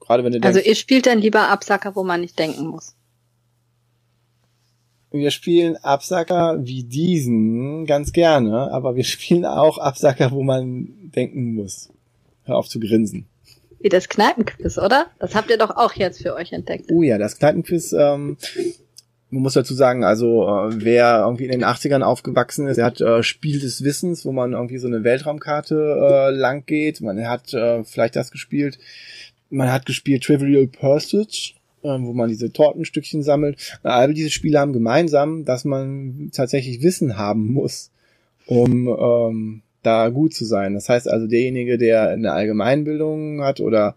gerade 0.00 0.24
wenn 0.24 0.32
du 0.32 0.40
Also 0.42 0.58
denkst, 0.58 0.68
ihr 0.68 0.74
spielt 0.74 1.06
dann 1.06 1.18
lieber 1.18 1.48
Absacker, 1.48 1.96
wo 1.96 2.04
man 2.04 2.20
nicht 2.20 2.38
denken 2.38 2.66
muss. 2.66 2.94
wir 5.10 5.30
spielen 5.30 5.76
Absacker 5.76 6.58
wie 6.60 6.84
diesen 6.84 7.86
ganz 7.86 8.12
gerne, 8.12 8.70
aber 8.70 8.94
wir 8.94 9.04
spielen 9.14 9.44
auch 9.44 9.78
Absacker, 9.78 10.30
wo 10.30 10.42
man 10.42 11.10
denken 11.14 11.54
muss. 11.54 11.90
Hör 12.44 12.56
auf 12.56 12.68
zu 12.68 12.80
grinsen. 12.80 13.26
Wie 13.80 13.88
das 13.88 14.08
Kneipenquiz, 14.08 14.76
oder? 14.76 15.06
Das 15.20 15.36
habt 15.36 15.50
ihr 15.50 15.58
doch 15.58 15.70
auch 15.70 15.92
jetzt 15.92 16.20
für 16.20 16.34
euch 16.34 16.52
entdeckt. 16.52 16.86
Oh 16.90 17.02
ja, 17.02 17.16
das 17.16 17.38
Kneipenquiz, 17.38 17.92
ähm, 17.92 18.36
man 19.30 19.42
muss 19.42 19.54
dazu 19.54 19.74
sagen, 19.74 20.04
also 20.04 20.44
äh, 20.48 20.84
wer 20.84 21.20
irgendwie 21.24 21.44
in 21.44 21.50
den 21.50 21.64
80ern 21.64 22.02
aufgewachsen 22.02 22.66
ist, 22.66 22.76
der 22.76 22.86
hat 22.86 23.00
äh, 23.00 23.22
Spiel 23.22 23.60
des 23.60 23.84
Wissens, 23.84 24.24
wo 24.24 24.32
man 24.32 24.52
irgendwie 24.52 24.78
so 24.78 24.86
eine 24.86 25.04
Weltraumkarte 25.04 25.74
äh, 25.74 26.30
lang 26.30 26.64
geht. 26.64 27.00
Man 27.00 27.22
hat 27.26 27.52
äh, 27.52 27.84
vielleicht 27.84 28.16
das 28.16 28.30
gespielt. 28.30 28.78
Man 29.50 29.70
hat 29.70 29.86
gespielt 29.86 30.24
Trivial 30.24 30.66
Pursuit, 30.66 31.54
äh, 31.82 31.88
wo 31.88 32.14
man 32.14 32.30
diese 32.30 32.52
Tortenstückchen 32.52 33.22
sammelt. 33.22 33.78
All 33.82 34.14
diese 34.14 34.30
Spiele 34.30 34.60
haben 34.60 34.72
gemeinsam, 34.72 35.44
dass 35.44 35.64
man 35.64 36.30
tatsächlich 36.32 36.82
Wissen 36.82 37.18
haben 37.18 37.52
muss, 37.52 37.90
um 38.46 38.88
ähm, 38.88 39.62
da 39.82 40.08
gut 40.08 40.34
zu 40.34 40.46
sein. 40.46 40.74
Das 40.74 40.88
heißt 40.88 41.08
also, 41.08 41.26
derjenige, 41.26 41.76
der 41.76 42.08
eine 42.10 42.32
Allgemeinbildung 42.32 43.42
hat 43.42 43.60
oder 43.60 43.94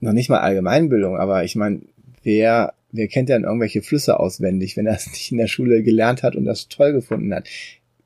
noch 0.00 0.12
nicht 0.12 0.28
mal 0.28 0.40
Allgemeinbildung, 0.40 1.16
aber 1.16 1.44
ich 1.44 1.56
meine, 1.56 1.80
wer, 2.22 2.74
wer 2.94 3.08
kennt 3.08 3.28
denn 3.28 3.44
irgendwelche 3.44 3.82
Flüsse 3.82 4.18
auswendig, 4.18 4.76
wenn 4.76 4.86
er 4.86 4.94
es 4.94 5.06
nicht 5.12 5.32
in 5.32 5.38
der 5.38 5.48
Schule 5.48 5.82
gelernt 5.82 6.22
hat 6.22 6.36
und 6.36 6.44
das 6.44 6.68
toll 6.68 6.92
gefunden 6.92 7.34
hat? 7.34 7.48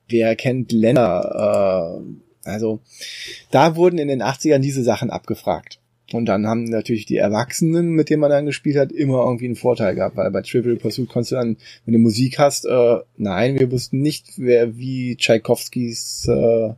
Wer 0.08 0.34
kennt 0.36 0.72
Länder? 0.72 2.02
Äh, 2.44 2.48
also 2.48 2.80
da 3.50 3.76
wurden 3.76 3.98
in 3.98 4.08
den 4.08 4.22
80ern 4.22 4.58
diese 4.58 4.82
Sachen 4.82 5.10
abgefragt. 5.10 5.78
Und 6.12 6.24
dann 6.24 6.46
haben 6.46 6.64
natürlich 6.64 7.04
die 7.04 7.18
Erwachsenen, 7.18 7.90
mit 7.90 8.08
denen 8.08 8.20
man 8.20 8.30
dann 8.30 8.46
gespielt 8.46 8.78
hat, 8.78 8.92
immer 8.92 9.24
irgendwie 9.24 9.44
einen 9.44 9.56
Vorteil 9.56 9.94
gehabt, 9.94 10.16
weil 10.16 10.30
bei 10.30 10.40
Trivial 10.40 10.76
Pursuit 10.76 11.08
konntest 11.08 11.32
du 11.32 11.36
dann, 11.36 11.56
wenn 11.84 11.92
du 11.92 12.00
Musik 12.00 12.38
hast, 12.38 12.64
äh, 12.64 12.98
nein, 13.18 13.58
wir 13.58 13.70
wussten 13.70 14.00
nicht, 14.00 14.32
wer 14.38 14.78
wie 14.78 15.16
Tchaikovskis 15.16 16.26
äh, 16.28 16.72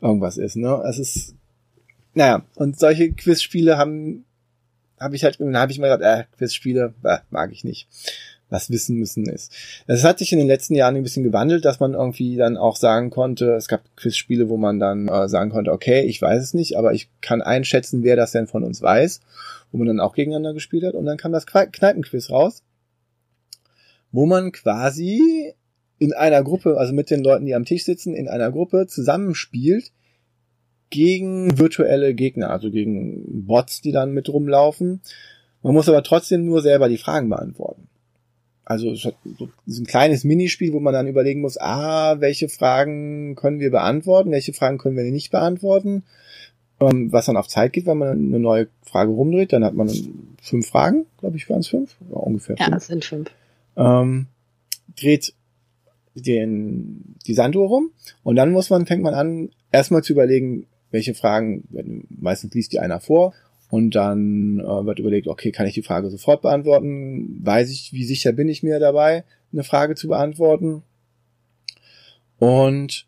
irgendwas 0.00 0.36
ist. 0.36 0.56
Ne, 0.56 0.82
es 0.88 0.98
ist, 0.98 1.34
naja, 2.14 2.44
und 2.56 2.76
solche 2.76 3.12
Quizspiele 3.12 3.78
haben, 3.78 4.25
habe 4.98 5.16
ich 5.16 5.24
halt, 5.24 5.40
dann 5.40 5.56
habe 5.56 5.72
ich 5.72 5.78
mir 5.78 5.96
gedacht, 5.96 6.20
äh, 6.20 6.36
Quizspiele, 6.36 6.94
äh, 7.04 7.18
mag 7.30 7.52
ich 7.52 7.64
nicht. 7.64 7.88
Was 8.48 8.70
wissen 8.70 8.96
müssen 8.96 9.28
ist. 9.28 9.52
Es 9.88 10.04
hat 10.04 10.20
sich 10.20 10.30
in 10.30 10.38
den 10.38 10.46
letzten 10.46 10.76
Jahren 10.76 10.94
ein 10.94 11.02
bisschen 11.02 11.24
gewandelt, 11.24 11.64
dass 11.64 11.80
man 11.80 11.94
irgendwie 11.94 12.36
dann 12.36 12.56
auch 12.56 12.76
sagen 12.76 13.10
konnte, 13.10 13.54
es 13.54 13.66
gab 13.66 13.82
Quizspiele, 13.96 14.48
wo 14.48 14.56
man 14.56 14.78
dann 14.78 15.08
äh, 15.08 15.28
sagen 15.28 15.50
konnte, 15.50 15.72
okay, 15.72 16.02
ich 16.02 16.22
weiß 16.22 16.40
es 16.40 16.54
nicht, 16.54 16.76
aber 16.78 16.92
ich 16.92 17.10
kann 17.20 17.42
einschätzen, 17.42 18.04
wer 18.04 18.14
das 18.14 18.30
denn 18.30 18.46
von 18.46 18.62
uns 18.62 18.80
weiß, 18.80 19.20
wo 19.72 19.78
man 19.78 19.88
dann 19.88 19.98
auch 19.98 20.14
gegeneinander 20.14 20.54
gespielt 20.54 20.84
hat. 20.84 20.94
Und 20.94 21.06
dann 21.06 21.16
kam 21.16 21.32
das 21.32 21.46
Kneipenquiz 21.46 22.30
raus, 22.30 22.62
wo 24.12 24.26
man 24.26 24.52
quasi 24.52 25.54
in 25.98 26.12
einer 26.12 26.44
Gruppe, 26.44 26.78
also 26.78 26.92
mit 26.92 27.10
den 27.10 27.24
Leuten, 27.24 27.46
die 27.46 27.54
am 27.56 27.64
Tisch 27.64 27.84
sitzen, 27.84 28.14
in 28.14 28.28
einer 28.28 28.52
Gruppe 28.52 28.86
zusammenspielt 28.86 29.90
gegen 30.90 31.58
virtuelle 31.58 32.14
Gegner, 32.14 32.50
also 32.50 32.70
gegen 32.70 33.46
Bots, 33.46 33.80
die 33.80 33.92
dann 33.92 34.12
mit 34.12 34.28
rumlaufen. 34.28 35.00
Man 35.62 35.74
muss 35.74 35.88
aber 35.88 36.02
trotzdem 36.02 36.44
nur 36.44 36.62
selber 36.62 36.88
die 36.88 36.98
Fragen 36.98 37.28
beantworten. 37.28 37.88
Also 38.64 38.90
es 38.90 39.02
so 39.02 39.82
ein 39.82 39.86
kleines 39.86 40.24
Minispiel, 40.24 40.72
wo 40.72 40.80
man 40.80 40.92
dann 40.92 41.06
überlegen 41.06 41.40
muss, 41.40 41.56
ah, 41.56 42.20
welche 42.20 42.48
Fragen 42.48 43.36
können 43.36 43.60
wir 43.60 43.70
beantworten, 43.70 44.32
welche 44.32 44.52
Fragen 44.52 44.78
können 44.78 44.96
wir 44.96 45.04
nicht 45.04 45.30
beantworten. 45.30 46.02
Ähm, 46.80 47.10
was 47.12 47.26
dann 47.26 47.36
auf 47.36 47.48
Zeit 47.48 47.72
geht, 47.72 47.86
wenn 47.86 47.96
man 47.96 48.10
eine 48.10 48.40
neue 48.40 48.68
Frage 48.82 49.10
rumdreht, 49.10 49.52
dann 49.52 49.64
hat 49.64 49.74
man 49.74 49.88
fünf 50.42 50.68
Fragen, 50.68 51.06
glaube 51.18 51.36
ich, 51.36 51.48
waren 51.48 51.60
es 51.60 51.68
fünf, 51.68 51.96
ja, 52.10 52.16
ungefähr 52.16 52.56
Ja, 52.58 52.66
fünf. 52.66 52.76
es 52.76 52.86
sind 52.88 53.04
fünf. 53.04 53.30
Ähm, 53.76 54.26
dreht 55.00 55.32
den, 56.14 57.14
die 57.26 57.34
Sanduhr 57.34 57.68
rum 57.68 57.90
und 58.24 58.36
dann 58.36 58.50
muss 58.50 58.68
man, 58.68 58.84
fängt 58.84 59.02
man 59.02 59.14
an, 59.14 59.50
erstmal 59.70 60.02
zu 60.02 60.12
überlegen, 60.12 60.66
welche 60.96 61.14
Fragen, 61.14 62.06
meistens 62.08 62.54
liest 62.54 62.72
die 62.72 62.80
einer 62.80 63.00
vor 63.00 63.34
und 63.68 63.94
dann 63.94 64.60
äh, 64.60 64.86
wird 64.86 64.98
überlegt, 64.98 65.28
okay, 65.28 65.52
kann 65.52 65.66
ich 65.66 65.74
die 65.74 65.82
Frage 65.82 66.08
sofort 66.08 66.40
beantworten? 66.40 67.38
Weiß 67.42 67.70
ich, 67.70 67.92
wie 67.92 68.04
sicher 68.04 68.32
bin 68.32 68.48
ich 68.48 68.62
mir 68.62 68.78
dabei, 68.78 69.24
eine 69.52 69.62
Frage 69.62 69.94
zu 69.94 70.08
beantworten? 70.08 70.82
Und 72.38 73.06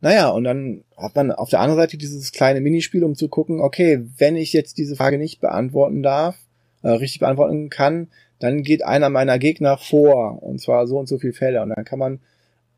naja, 0.00 0.30
und 0.30 0.42
dann 0.42 0.82
hat 0.96 1.14
man 1.14 1.30
auf 1.30 1.48
der 1.48 1.60
anderen 1.60 1.78
Seite 1.78 1.96
dieses 1.96 2.32
kleine 2.32 2.60
Minispiel, 2.60 3.04
um 3.04 3.14
zu 3.14 3.28
gucken, 3.28 3.60
okay, 3.60 4.04
wenn 4.16 4.34
ich 4.34 4.52
jetzt 4.52 4.78
diese 4.78 4.96
Frage 4.96 5.16
nicht 5.16 5.40
beantworten 5.40 6.02
darf, 6.02 6.36
äh, 6.82 6.90
richtig 6.90 7.20
beantworten 7.20 7.70
kann, 7.70 8.08
dann 8.40 8.62
geht 8.62 8.84
einer 8.84 9.10
meiner 9.10 9.38
Gegner 9.38 9.78
vor, 9.78 10.42
und 10.42 10.60
zwar 10.60 10.88
so 10.88 10.98
und 10.98 11.08
so 11.08 11.18
viele 11.18 11.34
Felder. 11.34 11.62
Und 11.62 11.70
dann 11.70 11.84
kann 11.84 12.00
man, 12.00 12.18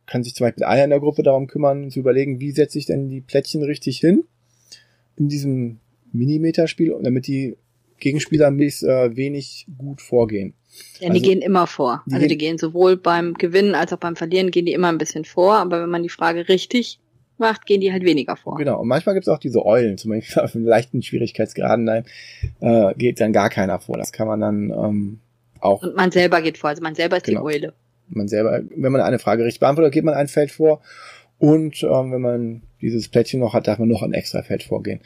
kann 0.07 0.23
sich 0.23 0.35
zum 0.35 0.47
Beispiel 0.47 0.65
einer 0.65 0.85
in 0.85 0.91
der 0.91 1.01
Gruppe 1.01 1.23
darum 1.23 1.47
kümmern, 1.47 1.91
zu 1.91 2.01
überlegen, 2.01 2.41
wie 2.41 2.51
setze 2.51 2.79
ich 2.79 2.85
denn 2.85 3.09
die 3.09 3.23
Plättchen 3.23 3.63
richtig 3.63 3.99
hin 3.99 4.25
in 5.17 5.29
diesem 5.29 5.79
Minimeterspiel, 6.13 6.97
damit 7.03 7.27
die 7.27 7.57
Gegenspieler 7.99 8.51
möglichst 8.51 8.83
äh, 8.83 9.15
wenig 9.17 9.67
gut 9.79 10.01
vorgehen. 10.01 10.55
Ja, 11.01 11.09
die 11.09 11.19
Also- 11.19 11.23
gehen 11.23 11.43
immer 11.43 11.67
vor. 11.67 12.03
Die 12.07 12.15
also 12.15 12.27
die 12.27 12.37
gehen- 12.39 12.51
gehen 12.53 12.59
sowohl 12.59 12.97
beim 12.97 13.35
Gewinnen 13.35 13.75
als 13.75 13.93
auch 13.93 13.99
beim 13.99 14.17
Verlieren 14.17 14.51
gehen 14.51 14.67
die 14.67 14.73
immer 14.73 14.89
ein 14.89 14.99
bisschen 14.99 15.25
vor, 15.25 15.55
aber 15.57 15.83
wenn 15.83 15.91
man 15.91 16.03
die 16.03 16.09
Frage 16.09 16.49
richtig 16.49 16.99
macht, 17.39 17.67
gehen 17.67 17.81
die 17.81 17.93
halt 17.93 18.05
weniger 18.05 18.37
vor. 18.37 18.57
Genau, 18.57 18.81
und 18.81 18.89
manchmal 18.89 19.15
gibt 19.15 19.27
es 19.27 19.33
auch 19.33 19.39
diese 19.39 19.65
Eulen, 19.65 19.99
zum 19.99 20.11
Beispiel 20.13 20.43
auf 20.43 20.55
einem 20.55 20.65
leichten 20.67 21.03
Schwierigkeitsgraden, 21.03 21.85
nein, 21.85 22.05
äh, 22.61 22.95
geht 22.95 23.21
dann 23.21 23.33
gar 23.33 23.51
keiner 23.51 23.81
vor. 23.81 23.97
Das 23.99 24.13
kann 24.13 24.29
man 24.29 24.41
dann 24.41 24.71
ähm, 24.71 25.19
auch. 25.61 25.83
Und 25.83 25.97
man 25.97 26.11
selber 26.11 26.41
geht 26.43 26.57
vor, 26.59 26.71
also 26.71 26.83
man 26.83 26.95
selber 26.95 27.17
ist 27.19 27.27
genau. 27.27 27.41
die 27.49 27.55
Eule. 27.57 27.75
Man 28.09 28.29
selber, 28.29 28.61
wenn 28.77 28.93
man 28.93 29.01
eine 29.03 29.19
Frage 29.19 29.45
richtig 29.45 29.61
beantwortet, 29.61 29.93
geht 29.95 30.05
man 30.05 30.15
ein 30.15 30.27
Feld 30.29 30.51
vor. 30.51 30.81
Und 31.41 31.83
ähm, 31.83 32.13
wenn 32.13 32.21
man 32.21 32.63
dieses 32.83 33.09
Plättchen 33.09 33.41
noch 33.41 33.55
hat, 33.55 33.67
darf 33.67 33.79
man 33.79 33.89
noch 33.89 34.03
ein 34.03 34.13
extra 34.13 34.43
Feld 34.43 34.63
vorgehen. 34.63 35.01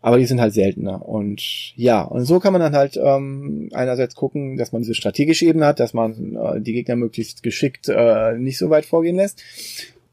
Aber 0.00 0.18
die 0.18 0.24
sind 0.24 0.40
halt 0.40 0.54
seltener. 0.54 1.06
Und 1.06 1.76
ja, 1.76 2.02
und 2.02 2.24
so 2.24 2.40
kann 2.40 2.52
man 2.52 2.62
dann 2.62 2.74
halt 2.74 2.96
ähm, 2.96 3.68
einerseits 3.72 4.14
gucken, 4.14 4.56
dass 4.56 4.72
man 4.72 4.80
diese 4.80 4.94
strategische 4.94 5.44
Ebene 5.44 5.66
hat, 5.66 5.80
dass 5.80 5.92
man 5.92 6.36
äh, 6.36 6.60
die 6.60 6.72
Gegner 6.72 6.96
möglichst 6.96 7.42
geschickt 7.42 7.88
äh, 7.88 8.36
nicht 8.38 8.58
so 8.58 8.70
weit 8.70 8.86
vorgehen 8.86 9.16
lässt. 9.16 9.42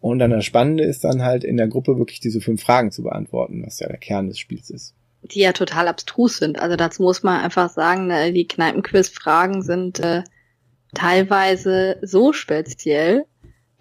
Und 0.02 0.20
dann 0.20 0.32
das 0.32 0.44
Spannende 0.44 0.84
ist 0.84 1.06
dann 1.06 1.24
halt 1.24 1.46
in 1.46 1.56
der 1.56 1.68
Gruppe 1.68 1.98
wirklich 1.98 2.20
diese 2.20 2.42
fünf 2.42 2.62
Fragen 2.62 2.92
zu 2.92 3.04
beantworten, 3.04 3.64
was 3.66 3.80
ja 3.80 3.88
der 3.88 3.98
Kern 3.98 4.28
des 4.28 4.40
Spiels 4.40 4.70
ist. 4.70 4.94
Die 5.24 5.40
ja 5.40 5.54
total 5.54 5.88
abstrus 5.88 6.38
sind. 6.38 6.60
Also 6.60 6.76
dazu 6.76 7.04
muss 7.04 7.24
man 7.24 7.42
einfach 7.42 7.70
sagen, 7.70 8.08
ne, 8.08 8.34
die 8.34 8.48
Kneipenquiz-Fragen 8.48 9.62
sind 9.62 10.00
äh, 10.00 10.24
teilweise 10.94 11.98
so 12.02 12.34
speziell, 12.34 13.26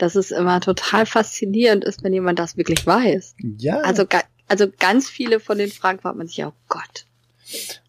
dass 0.03 0.15
es 0.15 0.31
immer 0.31 0.61
total 0.61 1.07
faszinierend 1.07 1.85
ist, 1.85 2.03
wenn 2.03 2.12
jemand 2.12 2.39
das 2.39 2.57
wirklich 2.57 2.87
weiß. 2.87 3.35
Ja. 3.59 3.81
Also 3.81 4.05
also 4.51 4.67
ganz 4.81 5.09
viele 5.09 5.39
von 5.39 5.59
den 5.59 5.70
Fragen 5.70 6.01
fragt 6.01 6.19
man 6.19 6.27
sich 6.27 6.39
ja, 6.39 6.49
oh 6.49 6.53
Gott. 6.69 7.07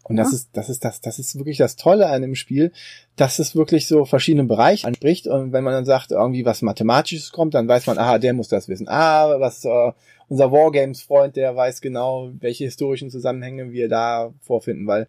Und 0.04 0.16
das 0.16 0.30
ja. 0.30 0.36
ist, 0.36 0.50
das 0.52 0.68
ist 0.68 0.84
das, 0.84 1.00
das 1.00 1.18
ist 1.18 1.36
wirklich 1.36 1.56
das 1.56 1.74
Tolle 1.74 2.08
an 2.08 2.22
dem 2.22 2.36
Spiel, 2.36 2.72
dass 3.16 3.40
es 3.40 3.56
wirklich 3.56 3.88
so 3.88 4.04
verschiedene 4.04 4.44
Bereiche 4.44 4.86
anspricht. 4.86 5.26
Und 5.26 5.52
wenn 5.52 5.64
man 5.64 5.72
dann 5.72 5.84
sagt, 5.84 6.12
irgendwie 6.12 6.44
was 6.44 6.62
Mathematisches 6.62 7.32
kommt, 7.32 7.54
dann 7.54 7.66
weiß 7.66 7.86
man, 7.86 7.98
aha, 7.98 8.18
der 8.18 8.32
muss 8.32 8.48
das 8.48 8.68
wissen. 8.68 8.88
Ah, 8.88 9.40
was 9.40 9.64
äh, 9.64 9.92
unser 10.28 10.52
Wargames-Freund, 10.52 11.34
der 11.34 11.56
weiß 11.56 11.80
genau, 11.80 12.30
welche 12.38 12.64
historischen 12.64 13.10
Zusammenhänge 13.10 13.72
wir 13.72 13.88
da 13.88 14.32
vorfinden, 14.40 14.86
weil 14.86 15.08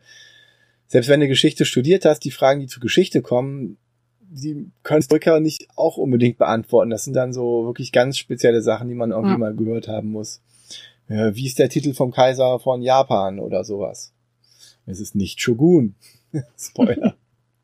selbst 0.87 1.07
wenn 1.09 1.19
du 1.19 1.27
Geschichte 1.27 1.65
studiert 1.65 2.05
hast, 2.05 2.21
die 2.21 2.31
Fragen, 2.31 2.61
die 2.61 2.67
zur 2.67 2.81
Geschichte 2.81 3.21
kommen, 3.21 3.77
die 4.29 4.71
können 4.83 4.99
Historiker 4.99 5.39
nicht 5.39 5.67
auch 5.75 5.97
unbedingt 5.97 6.37
beantworten. 6.37 6.89
Das 6.89 7.03
sind 7.03 7.15
dann 7.15 7.33
so 7.33 7.65
wirklich 7.65 7.91
ganz 7.91 8.17
spezielle 8.17 8.61
Sachen, 8.61 8.89
die 8.89 8.95
man 8.95 9.11
irgendwie 9.11 9.31
ja. 9.31 9.37
mal 9.37 9.55
gehört 9.55 9.87
haben 9.87 10.11
muss. 10.11 10.41
Ja, 11.09 11.35
wie 11.35 11.45
ist 11.45 11.59
der 11.59 11.69
Titel 11.69 11.93
vom 11.93 12.11
Kaiser 12.11 12.59
von 12.59 12.81
Japan 12.81 13.39
oder 13.39 13.63
sowas? 13.63 14.13
Es 14.85 14.99
ist 14.99 15.15
nicht 15.15 15.41
Shogun. 15.41 15.95
Spoiler. 16.57 17.15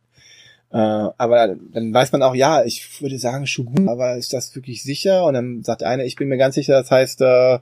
äh, 0.72 0.78
aber 1.18 1.56
dann 1.56 1.94
weiß 1.94 2.12
man 2.12 2.24
auch, 2.24 2.36
ja, 2.36 2.64
ich 2.64 3.02
würde 3.02 3.18
sagen 3.18 3.48
Shogun, 3.48 3.90
aber 3.90 4.18
ist 4.18 4.34
das 4.34 4.56
wirklich 4.56 4.84
sicher? 4.84 5.26
Und 5.26 5.34
dann 5.34 5.64
sagt 5.64 5.84
einer, 5.84 6.04
ich 6.04 6.16
bin 6.16 6.28
mir 6.28 6.38
ganz 6.38 6.56
sicher, 6.56 6.74
das 6.74 6.92
heißt 6.92 7.22
äh, 7.22 7.60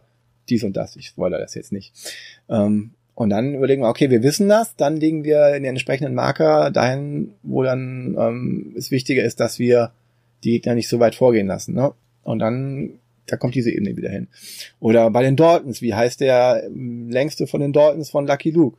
dies 0.50 0.64
und 0.64 0.76
das. 0.76 0.96
Ich 0.96 1.08
spoilere 1.08 1.40
das 1.40 1.56
jetzt 1.56 1.72
nicht. 1.72 1.94
Ähm, 2.50 2.94
und 3.18 3.32
dann 3.32 3.56
überlegen 3.56 3.82
wir, 3.82 3.90
okay, 3.90 4.12
wir 4.12 4.22
wissen 4.22 4.48
das, 4.48 4.76
dann 4.76 4.96
legen 4.96 5.24
wir 5.24 5.48
in 5.56 5.64
den 5.64 5.72
entsprechenden 5.72 6.14
Marker 6.14 6.70
dahin, 6.70 7.34
wo 7.42 7.64
dann 7.64 8.16
ähm, 8.16 8.76
es 8.78 8.92
wichtiger 8.92 9.24
ist, 9.24 9.40
dass 9.40 9.58
wir 9.58 9.92
die 10.44 10.52
Gegner 10.52 10.76
nicht 10.76 10.88
so 10.88 11.00
weit 11.00 11.16
vorgehen 11.16 11.48
lassen. 11.48 11.74
Ne? 11.74 11.94
Und 12.22 12.38
dann 12.38 13.00
da 13.26 13.36
kommt 13.36 13.56
diese 13.56 13.72
Ebene 13.72 13.98
wieder 13.98 14.12
hin. 14.12 14.28
Oder 14.80 15.10
bei 15.10 15.24
den 15.24 15.36
Daltons, 15.36 15.82
wie 15.82 15.96
heißt 15.96 16.22
der 16.22 16.66
ähm, 16.68 17.10
längste 17.10 17.48
von 17.48 17.60
den 17.60 17.74
Daltons 17.74 18.12
von 18.12 18.28
Lucky 18.28 18.52
Luke? 18.52 18.78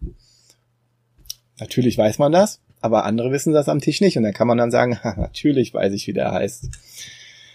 Natürlich 1.59 1.99
weiß 1.99 2.21
man 2.21 2.31
das, 2.31 2.61
aber 2.81 3.07
andere 3.07 3.33
wissen 3.33 3.53
das 3.53 3.69
am 3.69 3.81
Tisch 3.81 4.01
nicht. 4.01 4.19
Und 4.19 4.23
dann 4.23 4.35
kann 4.35 4.47
man 4.47 4.59
dann 4.59 4.71
sagen, 4.71 5.01
natürlich 5.17 5.75
weiß 5.75 5.93
ich, 5.95 6.07
wie 6.07 6.13
der 6.13 6.31
heißt. 6.31 6.69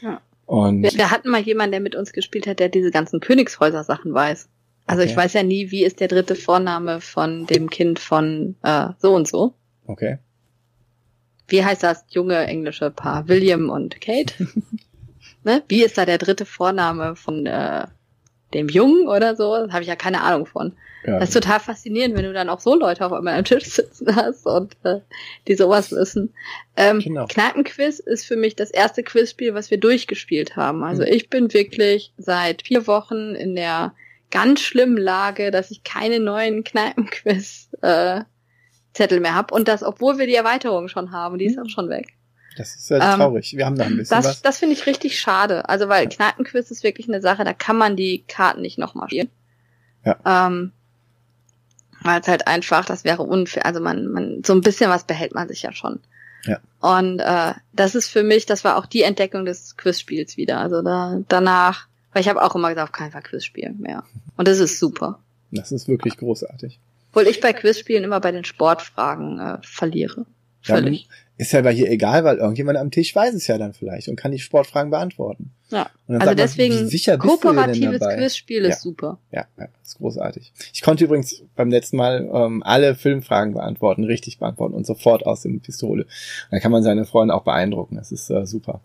Ja. 0.01 0.19
Und 0.47 0.83
wir, 0.83 0.91
wir 0.91 1.11
hatten 1.11 1.29
mal 1.29 1.39
jemanden, 1.39 1.71
der 1.71 1.79
mit 1.79 1.95
uns 1.95 2.11
gespielt 2.11 2.45
hat, 2.45 2.59
der 2.59 2.67
diese 2.67 2.91
ganzen 2.91 3.21
Königshäuser-Sachen 3.21 4.13
weiß. 4.13 4.49
Also 4.85 5.01
okay. 5.01 5.11
ich 5.11 5.17
weiß 5.17 5.33
ja 5.33 5.43
nie, 5.43 5.71
wie 5.71 5.83
ist 5.83 5.99
der 5.99 6.07
dritte 6.07 6.35
Vorname 6.35 7.01
von 7.01 7.45
dem 7.45 7.69
Kind 7.69 7.99
von 7.99 8.55
äh, 8.63 8.89
so 8.99 9.15
und 9.15 9.27
so. 9.27 9.53
Okay. 9.87 10.19
Wie 11.47 11.63
heißt 11.63 11.83
das 11.83 12.05
junge 12.09 12.37
englische 12.37 12.89
Paar? 12.89 13.27
William 13.27 13.69
und 13.69 14.01
Kate? 14.01 14.33
ne? 15.43 15.63
Wie 15.67 15.83
ist 15.83 15.97
da 15.97 16.05
der 16.05 16.17
dritte 16.17 16.45
Vorname 16.45 17.15
von 17.15 17.45
äh, 17.45 17.85
dem 18.53 18.69
Jungen 18.69 19.07
oder 19.07 19.35
so? 19.35 19.55
Das 19.55 19.71
habe 19.71 19.83
ich 19.83 19.89
ja 19.89 19.95
keine 19.95 20.21
Ahnung 20.21 20.45
von. 20.45 20.73
Ja, 21.05 21.19
das 21.19 21.29
ist 21.29 21.33
total 21.33 21.59
faszinierend, 21.59 22.15
wenn 22.15 22.23
du 22.23 22.33
dann 22.33 22.49
auch 22.49 22.61
so 22.61 22.75
Leute 22.75 23.05
auf 23.05 23.11
einmal 23.11 23.37
am 23.37 23.43
Tisch 23.43 23.65
sitzen 23.65 24.15
hast 24.15 24.45
und 24.45 24.77
äh, 24.83 24.99
die 25.47 25.55
sowas 25.55 25.91
wissen. 25.91 26.33
Ähm, 26.77 26.99
genau. 26.99 27.25
Kneipenquiz 27.27 27.99
ist 27.99 28.25
für 28.25 28.37
mich 28.37 28.55
das 28.55 28.71
erste 28.71 29.03
Quizspiel, 29.03 29.53
was 29.53 29.69
wir 29.69 29.79
durchgespielt 29.79 30.55
haben. 30.55 30.83
Also 30.83 31.01
mhm. 31.01 31.09
ich 31.09 31.29
bin 31.29 31.53
wirklich 31.53 32.13
seit 32.17 32.61
vier 32.61 32.87
Wochen 32.87 33.35
in 33.35 33.55
der 33.55 33.93
ganz 34.33 34.61
schlimmen 34.61 34.97
Lage, 34.97 35.51
dass 35.51 35.69
ich 35.69 35.83
keine 35.83 36.19
neuen 36.19 36.63
Kneipenquiz 36.63 37.69
äh, 37.81 38.21
Zettel 38.93 39.19
mehr 39.19 39.35
habe 39.35 39.53
und 39.53 39.67
das, 39.67 39.83
obwohl 39.83 40.17
wir 40.17 40.25
die 40.25 40.35
Erweiterung 40.35 40.87
schon 40.87 41.11
haben, 41.11 41.37
die 41.37 41.45
ist 41.45 41.57
mhm. 41.57 41.63
auch 41.63 41.69
schon 41.69 41.89
weg. 41.89 42.15
Das 42.57 42.75
ist 42.75 42.89
ja 42.89 42.97
ähm, 42.97 43.19
traurig. 43.19 43.53
Wir 43.55 43.65
haben 43.65 43.77
da 43.77 43.85
ein 43.85 43.97
bisschen 43.97 44.15
das, 44.15 44.25
was. 44.25 44.41
Das 44.41 44.57
finde 44.57 44.73
ich 44.73 44.85
richtig 44.85 45.19
schade. 45.19 45.69
Also 45.69 45.87
weil 45.87 46.09
Kneipenquiz 46.09 46.71
ist 46.71 46.83
wirklich 46.83 47.07
eine 47.07 47.21
Sache, 47.21 47.43
da 47.43 47.53
kann 47.53 47.77
man 47.77 47.95
die 47.95 48.23
Karten 48.27 48.61
nicht 48.61 48.77
nochmal 48.77 49.07
spielen. 49.07 49.29
Ja. 50.05 50.17
Ähm, 50.25 50.71
weil 52.01 52.21
es 52.21 52.27
halt 52.27 52.47
einfach, 52.47 52.85
das 52.85 53.03
wäre 53.03 53.23
unfair. 53.23 53.65
Also 53.65 53.79
man, 53.79 54.07
man, 54.07 54.43
so 54.43 54.53
ein 54.53 54.61
bisschen 54.61 54.89
was 54.89 55.05
behält 55.05 55.33
man 55.33 55.47
sich 55.47 55.61
ja 55.61 55.71
schon. 55.71 55.99
Ja. 56.45 56.59
Und 56.81 57.19
äh, 57.19 57.53
das 57.71 57.95
ist 57.95 58.09
für 58.09 58.23
mich, 58.23 58.45
das 58.45 58.63
war 58.63 58.77
auch 58.77 58.85
die 58.85 59.03
Entdeckung 59.03 59.45
des 59.45 59.77
Quizspiels 59.77 60.37
wieder. 60.37 60.59
Also 60.59 60.81
da 60.81 61.19
danach, 61.27 61.87
weil 62.13 62.21
ich 62.21 62.29
habe 62.29 62.41
auch 62.41 62.55
immer 62.55 62.69
gesagt, 62.69 62.89
auf 62.89 62.91
keinen 62.91 63.11
Fall 63.11 63.23
Quizspielen 63.23 63.79
mehr. 63.79 64.03
Und 64.37 64.47
das 64.47 64.59
ist 64.59 64.79
super. 64.79 65.19
Das 65.51 65.71
ist 65.71 65.87
wirklich 65.87 66.17
großartig. 66.17 66.79
Obwohl 67.11 67.27
ich 67.27 67.41
bei 67.41 67.53
Quizspielen 67.53 68.03
immer 68.03 68.19
bei 68.19 68.31
den 68.31 68.43
Sportfragen 68.43 69.39
äh, 69.39 69.57
verliere. 69.61 70.25
Völlig. 70.61 71.03
Ja, 71.03 71.07
ist 71.37 71.51
ja 71.51 71.61
bei 71.61 71.73
hier 71.73 71.91
egal, 71.91 72.23
weil 72.23 72.37
irgendjemand 72.37 72.77
am 72.77 72.89
Tisch 72.89 73.13
weiß 73.13 73.33
es 73.33 73.47
ja 73.47 73.57
dann 73.57 73.73
vielleicht 73.73 74.07
und 74.07 74.15
kann 74.15 74.31
die 74.31 74.39
Sportfragen 74.39 74.91
beantworten. 74.91 75.51
Ja. 75.69 75.89
Also 76.07 76.33
deswegen 76.35 76.75
man, 76.75 76.87
sicher 76.87 77.17
kooperatives 77.17 77.99
Quizspiel 77.99 78.63
ist 78.63 78.75
ja. 78.75 78.79
super. 78.79 79.19
Ja, 79.31 79.45
ja, 79.57 79.67
ist 79.83 79.97
großartig. 79.97 80.53
Ich 80.73 80.81
konnte 80.81 81.03
übrigens 81.03 81.43
beim 81.55 81.69
letzten 81.69 81.97
Mal 81.97 82.29
ähm, 82.31 82.63
alle 82.63 82.95
Filmfragen 82.95 83.53
beantworten, 83.53 84.03
richtig 84.03 84.39
beantworten 84.39 84.75
und 84.75 84.85
sofort 84.85 85.25
aus 85.25 85.41
dem 85.41 85.59
Pistole. 85.59 86.05
Da 86.51 86.59
kann 86.59 86.71
man 86.71 86.83
seine 86.83 87.05
Freunde 87.05 87.33
auch 87.33 87.43
beeindrucken. 87.43 87.95
Das 87.95 88.11
ist 88.11 88.29
äh, 88.29 88.45
super. 88.45 88.81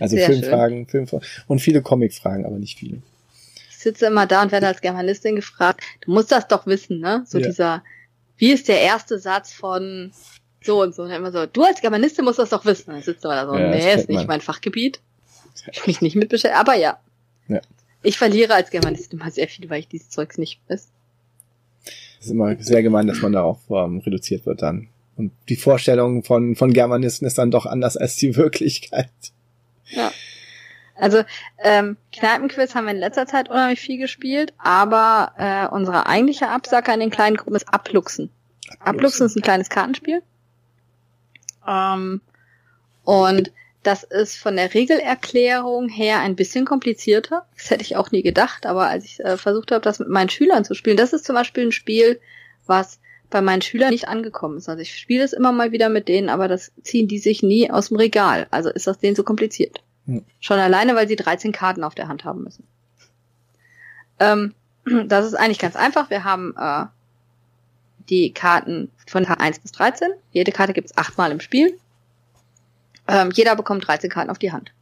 Also 0.00 0.16
Sehr 0.16 0.26
Filmfragen, 0.26 0.86
Filmfragen 0.86 1.26
und 1.46 1.60
viele 1.60 1.82
Comicfragen, 1.82 2.46
aber 2.46 2.58
nicht 2.58 2.78
viele. 2.78 2.98
Ich 3.70 3.78
sitze 3.78 4.06
immer 4.06 4.26
da 4.26 4.42
und 4.42 4.52
werde 4.52 4.68
als 4.68 4.80
Germanistin 4.80 5.36
gefragt, 5.36 5.82
du 6.02 6.12
musst 6.12 6.30
das 6.30 6.46
doch 6.48 6.66
wissen, 6.66 7.00
ne? 7.00 7.24
So 7.26 7.38
ja. 7.38 7.46
dieser, 7.46 7.84
wie 8.36 8.52
ist 8.52 8.68
der 8.68 8.80
erste 8.80 9.18
Satz 9.18 9.52
von 9.52 10.12
so 10.64 10.82
und 10.82 10.94
so. 10.94 11.02
Und 11.02 11.10
dann 11.10 11.18
immer 11.18 11.32
so, 11.32 11.46
du 11.46 11.62
als 11.62 11.80
Germanistin 11.80 12.24
musst 12.24 12.38
das 12.38 12.50
doch 12.50 12.64
wissen. 12.64 12.92
Dann 12.92 13.02
sitzt 13.02 13.24
du 13.24 13.28
da 13.28 13.46
so, 13.46 13.56
ja, 13.56 13.70
nee, 13.70 13.94
ist 13.94 14.08
nicht 14.08 14.18
man. 14.18 14.26
mein 14.26 14.40
Fachgebiet. 14.40 15.00
Ich 15.70 15.86
mich 15.86 16.00
nicht 16.00 16.16
mit 16.16 16.28
beschäftigt, 16.28 16.58
aber 16.58 16.74
ja. 16.74 16.98
ja. 17.48 17.60
Ich 18.02 18.18
verliere 18.18 18.54
als 18.54 18.70
Germanistin 18.70 19.20
immer 19.20 19.30
sehr 19.30 19.48
viel, 19.48 19.68
weil 19.70 19.80
ich 19.80 19.88
dieses 19.88 20.10
Zeugs 20.10 20.38
nicht 20.38 20.60
weiß. 20.68 20.88
Es 22.20 22.26
ist 22.26 22.30
immer 22.30 22.56
sehr 22.60 22.82
gemein, 22.82 23.06
dass 23.06 23.20
man 23.20 23.32
darauf 23.32 23.58
ähm, 23.70 23.98
reduziert 23.98 24.46
wird 24.46 24.62
dann. 24.62 24.88
Und 25.16 25.32
die 25.48 25.56
Vorstellung 25.56 26.24
von, 26.24 26.56
von 26.56 26.72
Germanisten 26.72 27.26
ist 27.26 27.38
dann 27.38 27.50
doch 27.50 27.66
anders 27.66 27.96
als 27.96 28.16
die 28.16 28.36
Wirklichkeit. 28.36 29.10
Ja. 29.86 30.12
Also 30.94 31.24
ähm, 31.58 31.96
Kneipenquiz 32.12 32.74
haben 32.74 32.84
wir 32.84 32.92
in 32.92 32.98
letzter 32.98 33.26
Zeit 33.26 33.48
unheimlich 33.48 33.80
viel 33.80 33.98
gespielt, 33.98 34.52
aber 34.58 35.32
äh, 35.38 35.66
unsere 35.74 36.06
eigentliche 36.06 36.48
Absacker 36.48 36.94
in 36.94 37.00
den 37.00 37.10
kleinen 37.10 37.36
Gruppen 37.36 37.56
ist 37.56 37.72
Abluchsen. 37.72 38.30
Abluchsen, 38.68 38.88
Abluchsen 38.88 39.26
ist 39.26 39.36
ein 39.36 39.42
kleines 39.42 39.68
Kartenspiel. 39.68 40.22
Ähm, 41.66 42.20
und 43.04 43.52
das 43.82 44.04
ist 44.04 44.36
von 44.36 44.56
der 44.56 44.74
Regelerklärung 44.74 45.88
her 45.88 46.20
ein 46.20 46.36
bisschen 46.36 46.64
komplizierter. 46.64 47.46
Das 47.56 47.70
hätte 47.70 47.82
ich 47.82 47.96
auch 47.96 48.12
nie 48.12 48.22
gedacht, 48.22 48.64
aber 48.66 48.86
als 48.88 49.04
ich 49.04 49.20
äh, 49.20 49.36
versucht 49.36 49.72
habe, 49.72 49.82
das 49.82 49.98
mit 49.98 50.08
meinen 50.08 50.28
Schülern 50.28 50.64
zu 50.64 50.74
spielen, 50.74 50.96
das 50.96 51.12
ist 51.12 51.24
zum 51.24 51.34
Beispiel 51.34 51.66
ein 51.66 51.72
Spiel, 51.72 52.20
was 52.66 53.00
bei 53.32 53.40
meinen 53.40 53.62
Schülern 53.62 53.90
nicht 53.90 54.08
angekommen 54.08 54.58
ist. 54.58 54.68
Also 54.68 54.80
ich 54.80 54.96
spiele 54.96 55.24
es 55.24 55.32
immer 55.32 55.50
mal 55.52 55.72
wieder 55.72 55.88
mit 55.88 56.06
denen, 56.06 56.28
aber 56.28 56.46
das 56.48 56.70
ziehen 56.82 57.08
die 57.08 57.18
sich 57.18 57.42
nie 57.42 57.70
aus 57.70 57.88
dem 57.88 57.96
Regal. 57.96 58.46
Also 58.50 58.68
ist 58.68 58.86
das 58.86 58.98
denen 58.98 59.16
so 59.16 59.24
kompliziert. 59.24 59.82
Hm. 60.06 60.24
Schon 60.38 60.58
alleine, 60.58 60.94
weil 60.94 61.08
sie 61.08 61.16
13 61.16 61.50
Karten 61.50 61.82
auf 61.82 61.94
der 61.94 62.08
Hand 62.08 62.24
haben 62.24 62.44
müssen. 62.44 62.64
Ähm, 64.20 64.54
das 65.06 65.26
ist 65.26 65.34
eigentlich 65.34 65.58
ganz 65.58 65.76
einfach. 65.76 66.10
Wir 66.10 66.24
haben 66.24 66.54
äh, 66.56 66.84
die 68.10 68.32
Karten 68.34 68.90
von 69.06 69.24
Karte 69.24 69.42
1 69.42 69.60
bis 69.60 69.72
13. 69.72 70.10
Jede 70.30 70.52
Karte 70.52 70.74
gibt 70.74 70.90
es 70.90 70.96
achtmal 70.96 71.32
im 71.32 71.40
Spiel. 71.40 71.78
Ähm, 73.08 73.30
jeder 73.32 73.56
bekommt 73.56 73.86
13 73.86 74.10
Karten 74.10 74.30
auf 74.30 74.38
die 74.38 74.52
Hand. 74.52 74.72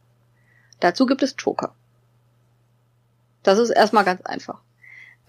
Dazu 0.81 1.05
gibt 1.05 1.23
es 1.23 1.35
Joker. 1.37 1.73
Das 3.43 3.57
ist 3.59 3.69
erstmal 3.69 4.03
ganz 4.03 4.21
einfach. 4.21 4.59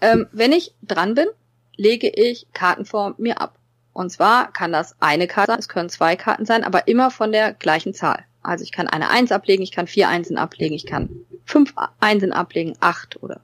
Ähm, 0.01 0.27
wenn 0.33 0.51
ich 0.51 0.75
dran 0.83 1.15
bin, 1.15 1.27
lege 1.75 2.09
ich 2.09 2.47
Karten 2.53 2.85
vor 2.85 3.15
mir 3.17 3.41
ab. 3.41 3.57
Und 3.93 4.09
zwar 4.09 4.51
kann 4.51 4.71
das 4.71 4.95
eine 4.99 5.27
Karte 5.27 5.51
sein, 5.51 5.59
es 5.59 5.69
können 5.69 5.89
zwei 5.89 6.15
Karten 6.15 6.45
sein, 6.45 6.63
aber 6.63 6.87
immer 6.87 7.11
von 7.11 7.31
der 7.31 7.53
gleichen 7.53 7.93
Zahl. 7.93 8.25
Also 8.41 8.63
ich 8.63 8.71
kann 8.71 8.87
eine 8.87 9.09
Eins 9.09 9.31
ablegen, 9.31 9.63
ich 9.63 9.71
kann 9.71 9.87
vier 9.87 10.09
Einsen 10.09 10.37
ablegen, 10.37 10.75
ich 10.75 10.85
kann 10.85 11.09
fünf 11.45 11.73
Einsen 11.99 12.33
ablegen, 12.33 12.75
acht 12.79 13.21
oder 13.21 13.39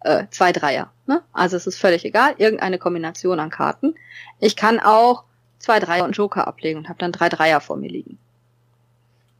äh, 0.00 0.24
zwei 0.30 0.52
Dreier. 0.52 0.90
Ne? 1.06 1.22
Also 1.32 1.56
es 1.56 1.66
ist 1.66 1.78
völlig 1.78 2.04
egal, 2.04 2.34
irgendeine 2.38 2.78
Kombination 2.78 3.38
an 3.40 3.50
Karten. 3.50 3.94
Ich 4.40 4.56
kann 4.56 4.80
auch 4.80 5.24
zwei 5.58 5.80
Dreier 5.80 6.04
und 6.04 6.12
Joker 6.12 6.46
ablegen 6.46 6.78
und 6.78 6.88
habe 6.88 6.98
dann 6.98 7.12
drei 7.12 7.28
Dreier 7.28 7.60
vor 7.60 7.76
mir 7.76 7.90
liegen. 7.90 8.18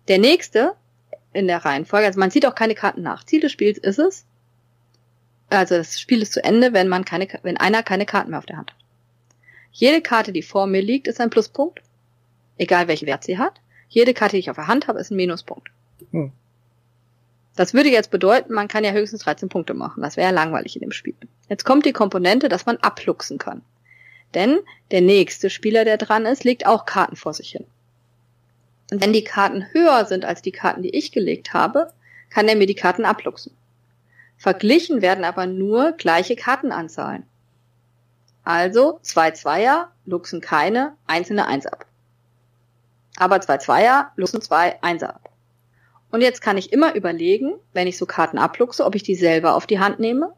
Der 0.09 0.19
nächste 0.19 0.75
in 1.33 1.47
der 1.47 1.65
Reihenfolge, 1.65 2.07
also 2.07 2.19
man 2.19 2.31
sieht 2.31 2.47
auch 2.47 2.55
keine 2.55 2.75
Karten 2.75 3.03
nach. 3.03 3.25
Ziel 3.25 3.41
des 3.41 3.53
Spiels 3.53 3.79
ist 3.79 3.99
es, 3.99 4.25
also 5.51 5.77
das 5.77 6.01
Spiel 6.01 6.23
ist 6.23 6.33
zu 6.33 6.43
Ende, 6.45 6.73
wenn 6.73 6.89
man 6.89 7.05
keine, 7.05 7.29
wenn 7.43 7.57
einer 7.57 7.83
keine 7.83 8.07
Karten 8.07 8.31
mehr 8.31 8.39
auf 8.39 8.47
der 8.47 8.59
Hand 8.59 8.73
hat. 8.73 8.79
Jede 9.73 10.01
Karte, 10.03 10.33
die 10.33 10.43
vor 10.43 10.67
mir 10.67 10.83
liegt, 10.83 11.07
ist 11.07 11.21
ein 11.21 11.31
Pluspunkt, 11.31 11.83
egal 12.57 12.89
welchen 12.89 13.07
Wert 13.07 13.25
sie 13.25 13.39
hat. 13.39 13.61
Jede 13.89 14.15
Karte, 14.15 14.37
die 14.37 14.41
ich 14.41 14.51
auf 14.51 14.57
der 14.57 14.67
Hand 14.67 14.89
habe, 14.89 14.99
ist 14.99 15.11
ein 15.11 15.17
Minuspunkt. 15.17 15.69
Hm. 16.11 16.33
Das 17.57 17.75
würde 17.75 17.89
jetzt 17.89 18.11
bedeuten, 18.11 18.53
man 18.53 18.69
kann 18.69 18.85
ja 18.85 18.93
höchstens 18.93 19.23
13 19.23 19.49
Punkte 19.49 19.75
machen. 19.75 20.03
Das 20.03 20.17
wäre 20.17 20.29
ja 20.29 20.35
langweilig 20.35 20.77
in 20.77 20.83
dem 20.83 20.93
Spiel. 20.93 21.15
Jetzt 21.49 21.65
kommt 21.65 21.87
die 21.87 21.93
Komponente, 21.93 22.49
dass 22.49 22.67
man 22.67 22.77
abluchsen 22.77 23.39
kann. 23.39 23.63
Denn 24.35 24.59
der 24.91 25.01
nächste 25.01 25.51
Spieler, 25.51 25.85
der 25.85 25.97
dran 25.97 26.27
ist, 26.27 26.45
legt 26.45 26.67
auch 26.67 26.85
Karten 26.85 27.17
vor 27.17 27.35
sich 27.35 27.51
hin. 27.51 27.65
Und 28.91 29.03
wenn 29.03 29.13
die 29.13 29.25
Karten 29.25 29.67
höher 29.73 30.05
sind 30.05 30.25
als 30.25 30.43
die 30.43 30.53
Karten, 30.53 30.83
die 30.83 30.95
ich 30.95 31.13
gelegt 31.13 31.53
habe, 31.53 31.93
kann 32.31 32.49
er 32.49 32.57
mir 32.57 32.67
die 32.67 32.75
Karten 32.75 33.05
abluchsen. 33.05 33.53
Verglichen 34.39 35.03
werden 35.03 35.25
aber 35.25 35.47
nur 35.47 35.93
gleiche 35.93 36.37
Kartenanzahlen. 36.37 37.25
Also 38.45 39.01
zwei 39.03 39.33
Zweier 39.33 39.91
luchsen 40.07 40.41
keine 40.41 40.95
einzelne 41.07 41.47
Eins 41.47 41.67
ab. 41.67 41.85
Aber 43.17 43.41
zwei 43.41 43.59
Zweier 43.59 44.13
luchsen 44.17 44.41
zwei 44.41 44.83
Einser 44.83 45.17
ab. 45.17 45.29
Und 46.11 46.23
jetzt 46.23 46.41
kann 46.41 46.57
ich 46.57 46.73
immer 46.73 46.95
überlegen, 46.95 47.55
wenn 47.75 47.89
ich 47.89 47.99
so 47.99 48.07
Karten 48.07 48.39
abluchse, 48.39 48.87
ob 48.87 48.95
ich 48.95 49.03
die 49.03 49.17
selber 49.17 49.55
auf 49.55 49.67
die 49.67 49.81
Hand 49.81 49.99
nehme 49.99 50.33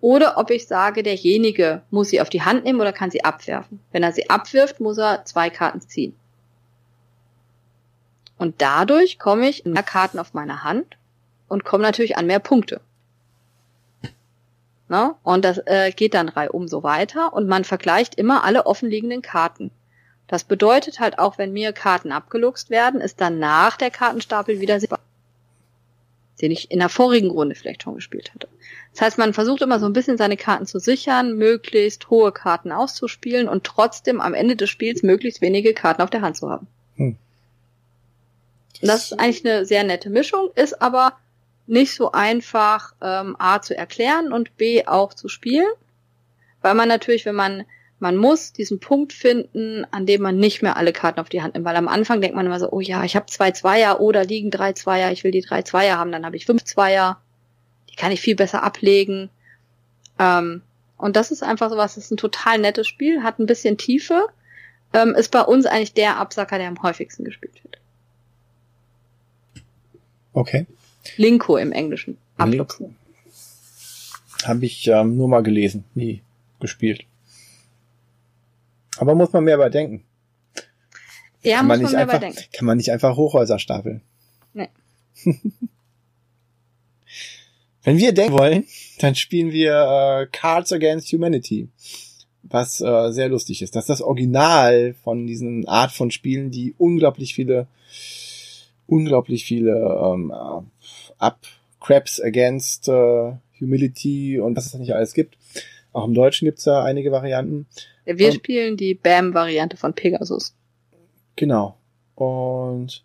oder 0.00 0.38
ob 0.38 0.50
ich 0.50 0.66
sage, 0.66 1.02
derjenige 1.02 1.82
muss 1.90 2.08
sie 2.08 2.20
auf 2.20 2.30
die 2.30 2.42
Hand 2.42 2.64
nehmen 2.64 2.80
oder 2.80 2.92
kann 2.92 3.10
sie 3.10 3.24
abwerfen. 3.24 3.80
Wenn 3.92 4.02
er 4.02 4.12
sie 4.12 4.30
abwirft, 4.30 4.80
muss 4.80 4.98
er 4.98 5.24
zwei 5.24 5.50
Karten 5.50 5.80
ziehen. 5.80 6.16
Und 8.38 8.62
dadurch 8.62 9.18
komme 9.18 9.48
ich 9.48 9.64
mehr 9.64 9.82
Karten 9.82 10.18
auf 10.18 10.34
meine 10.34 10.64
Hand 10.64 10.96
und 11.46 11.64
komme 11.64 11.82
natürlich 11.82 12.16
an 12.16 12.26
mehr 12.26 12.40
Punkte. 12.40 12.80
Na? 14.88 15.18
Und 15.22 15.44
das 15.44 15.58
äh, 15.66 15.92
geht 15.92 16.14
dann 16.14 16.28
reihum 16.28 16.66
so 16.66 16.82
weiter 16.82 17.32
und 17.32 17.46
man 17.46 17.64
vergleicht 17.64 18.14
immer 18.14 18.44
alle 18.44 18.66
offenliegenden 18.66 19.22
Karten. 19.22 19.70
Das 20.28 20.44
bedeutet 20.44 21.00
halt 21.00 21.18
auch, 21.18 21.38
wenn 21.38 21.52
mir 21.52 21.72
Karten 21.72 22.12
abgeluchst 22.12 22.70
werden, 22.70 23.00
ist 23.00 23.20
dann 23.20 23.38
nach 23.38 23.76
der 23.76 23.90
Kartenstapel 23.90 24.60
wieder 24.60 24.80
sichtbar. 24.80 25.00
Den 26.40 26.52
ich 26.52 26.70
in 26.70 26.78
der 26.78 26.88
vorigen 26.88 27.30
Runde 27.30 27.54
vielleicht 27.54 27.82
schon 27.82 27.96
gespielt 27.96 28.32
hatte. 28.34 28.48
Das 28.92 29.02
heißt, 29.02 29.18
man 29.18 29.34
versucht 29.34 29.62
immer 29.62 29.80
so 29.80 29.86
ein 29.86 29.92
bisschen 29.92 30.18
seine 30.18 30.36
Karten 30.36 30.66
zu 30.66 30.78
sichern, 30.78 31.36
möglichst 31.36 32.10
hohe 32.10 32.32
Karten 32.32 32.72
auszuspielen 32.72 33.48
und 33.48 33.64
trotzdem 33.64 34.20
am 34.20 34.34
Ende 34.34 34.56
des 34.56 34.70
Spiels 34.70 35.02
möglichst 35.02 35.40
wenige 35.40 35.74
Karten 35.74 36.02
auf 36.02 36.10
der 36.10 36.20
Hand 36.20 36.36
zu 36.36 36.48
haben. 36.50 36.66
Hm. 36.96 37.16
Das 38.80 39.10
ist 39.10 39.18
eigentlich 39.18 39.44
eine 39.44 39.64
sehr 39.64 39.82
nette 39.82 40.10
Mischung, 40.10 40.50
ist 40.54 40.80
aber 40.80 41.14
nicht 41.68 41.94
so 41.94 42.12
einfach 42.12 42.94
ähm, 43.00 43.36
A 43.38 43.60
zu 43.60 43.76
erklären 43.76 44.32
und 44.32 44.56
B 44.56 44.86
auch 44.86 45.14
zu 45.14 45.28
spielen, 45.28 45.68
weil 46.62 46.74
man 46.74 46.88
natürlich, 46.88 47.24
wenn 47.24 47.34
man 47.34 47.64
man 48.00 48.16
muss 48.16 48.52
diesen 48.52 48.78
Punkt 48.78 49.12
finden, 49.12 49.84
an 49.90 50.06
dem 50.06 50.22
man 50.22 50.36
nicht 50.36 50.62
mehr 50.62 50.76
alle 50.76 50.92
Karten 50.92 51.20
auf 51.20 51.28
die 51.28 51.42
Hand 51.42 51.54
nimmt. 51.54 51.66
Weil 51.66 51.76
am 51.76 51.88
Anfang 51.88 52.20
denkt 52.20 52.36
man 52.36 52.46
immer 52.46 52.60
so, 52.60 52.70
oh 52.70 52.80
ja, 52.80 53.04
ich 53.04 53.16
habe 53.16 53.26
zwei 53.26 53.50
Zweier, 53.50 54.00
oder 54.00 54.24
liegen 54.24 54.50
drei 54.50 54.72
Zweier, 54.72 55.10
ich 55.10 55.24
will 55.24 55.32
die 55.32 55.40
drei 55.40 55.62
Zweier 55.62 55.98
haben, 55.98 56.12
dann 56.12 56.24
habe 56.24 56.36
ich 56.36 56.46
fünf 56.46 56.64
Zweier, 56.64 57.20
die 57.90 57.96
kann 57.96 58.12
ich 58.12 58.20
viel 58.20 58.36
besser 58.36 58.62
ablegen. 58.62 59.30
Ähm, 60.18 60.62
und 60.96 61.16
das 61.16 61.30
ist 61.30 61.42
einfach 61.42 61.70
sowas, 61.70 61.96
das 61.96 62.04
ist 62.04 62.10
ein 62.12 62.16
total 62.16 62.58
nettes 62.58 62.86
Spiel, 62.86 63.22
hat 63.22 63.38
ein 63.38 63.46
bisschen 63.46 63.78
Tiefe, 63.78 64.28
ähm, 64.92 65.14
ist 65.14 65.30
bei 65.32 65.42
uns 65.42 65.66
eigentlich 65.66 65.94
der 65.94 66.18
Absacker, 66.18 66.58
der 66.58 66.68
am 66.68 66.82
häufigsten 66.82 67.24
gespielt 67.24 67.62
wird. 67.64 67.78
Okay. 70.32 70.66
Linko 71.16 71.56
im 71.56 71.72
Englischen. 71.72 72.18
Abluchsen. 72.36 72.96
Habe 74.44 74.66
ich 74.66 74.86
ähm, 74.86 75.16
nur 75.16 75.28
mal 75.28 75.42
gelesen, 75.42 75.84
nie 75.94 76.22
gespielt. 76.60 77.04
Aber 78.98 79.14
muss 79.14 79.32
man 79.32 79.44
mehr 79.44 79.56
überdenken. 79.56 80.04
Ja, 81.42 81.58
kann 81.58 81.66
muss 81.66 81.78
man, 81.78 81.82
man 81.82 81.92
mehr 81.92 82.00
einfach, 82.00 82.16
überdenken. 82.16 82.44
Kann 82.52 82.66
man 82.66 82.76
nicht 82.76 82.90
einfach 82.90 83.16
Hochhäuser 83.16 83.58
stapeln. 83.58 84.02
Nee. 84.52 84.68
Wenn 87.84 87.98
wir 87.98 88.12
denken 88.12 88.36
wollen, 88.36 88.66
dann 88.98 89.14
spielen 89.14 89.52
wir 89.52 89.72
äh, 89.72 90.26
Cards 90.30 90.72
Against 90.72 91.12
Humanity. 91.12 91.68
Was 92.42 92.80
äh, 92.80 93.12
sehr 93.12 93.28
lustig 93.28 93.62
ist. 93.62 93.76
Das 93.76 93.84
ist 93.84 93.88
das 93.88 94.02
Original 94.02 94.94
von 95.04 95.26
diesen 95.26 95.66
Art 95.66 95.92
von 95.92 96.10
Spielen, 96.10 96.50
die 96.50 96.74
unglaublich 96.78 97.34
viele, 97.34 97.66
unglaublich 98.88 99.44
viele 99.44 99.72
ähm, 99.72 100.32
Up 101.18 101.38
Craps 101.80 102.20
Against 102.20 102.88
äh, 102.88 103.32
Humility 103.60 104.40
und 104.40 104.56
was 104.56 104.66
es 104.66 104.72
da 104.72 104.78
nicht 104.78 104.94
alles 104.94 105.14
gibt. 105.14 105.36
Auch 105.92 106.06
im 106.06 106.14
Deutschen 106.14 106.46
gibt's 106.46 106.64
da 106.64 106.82
einige 106.82 107.12
Varianten. 107.12 107.66
Wir 108.04 108.28
und, 108.28 108.34
spielen 108.34 108.76
die 108.76 108.94
BAM-Variante 108.94 109.76
von 109.76 109.94
Pegasus. 109.94 110.54
Genau. 111.36 111.76
Und 112.14 113.04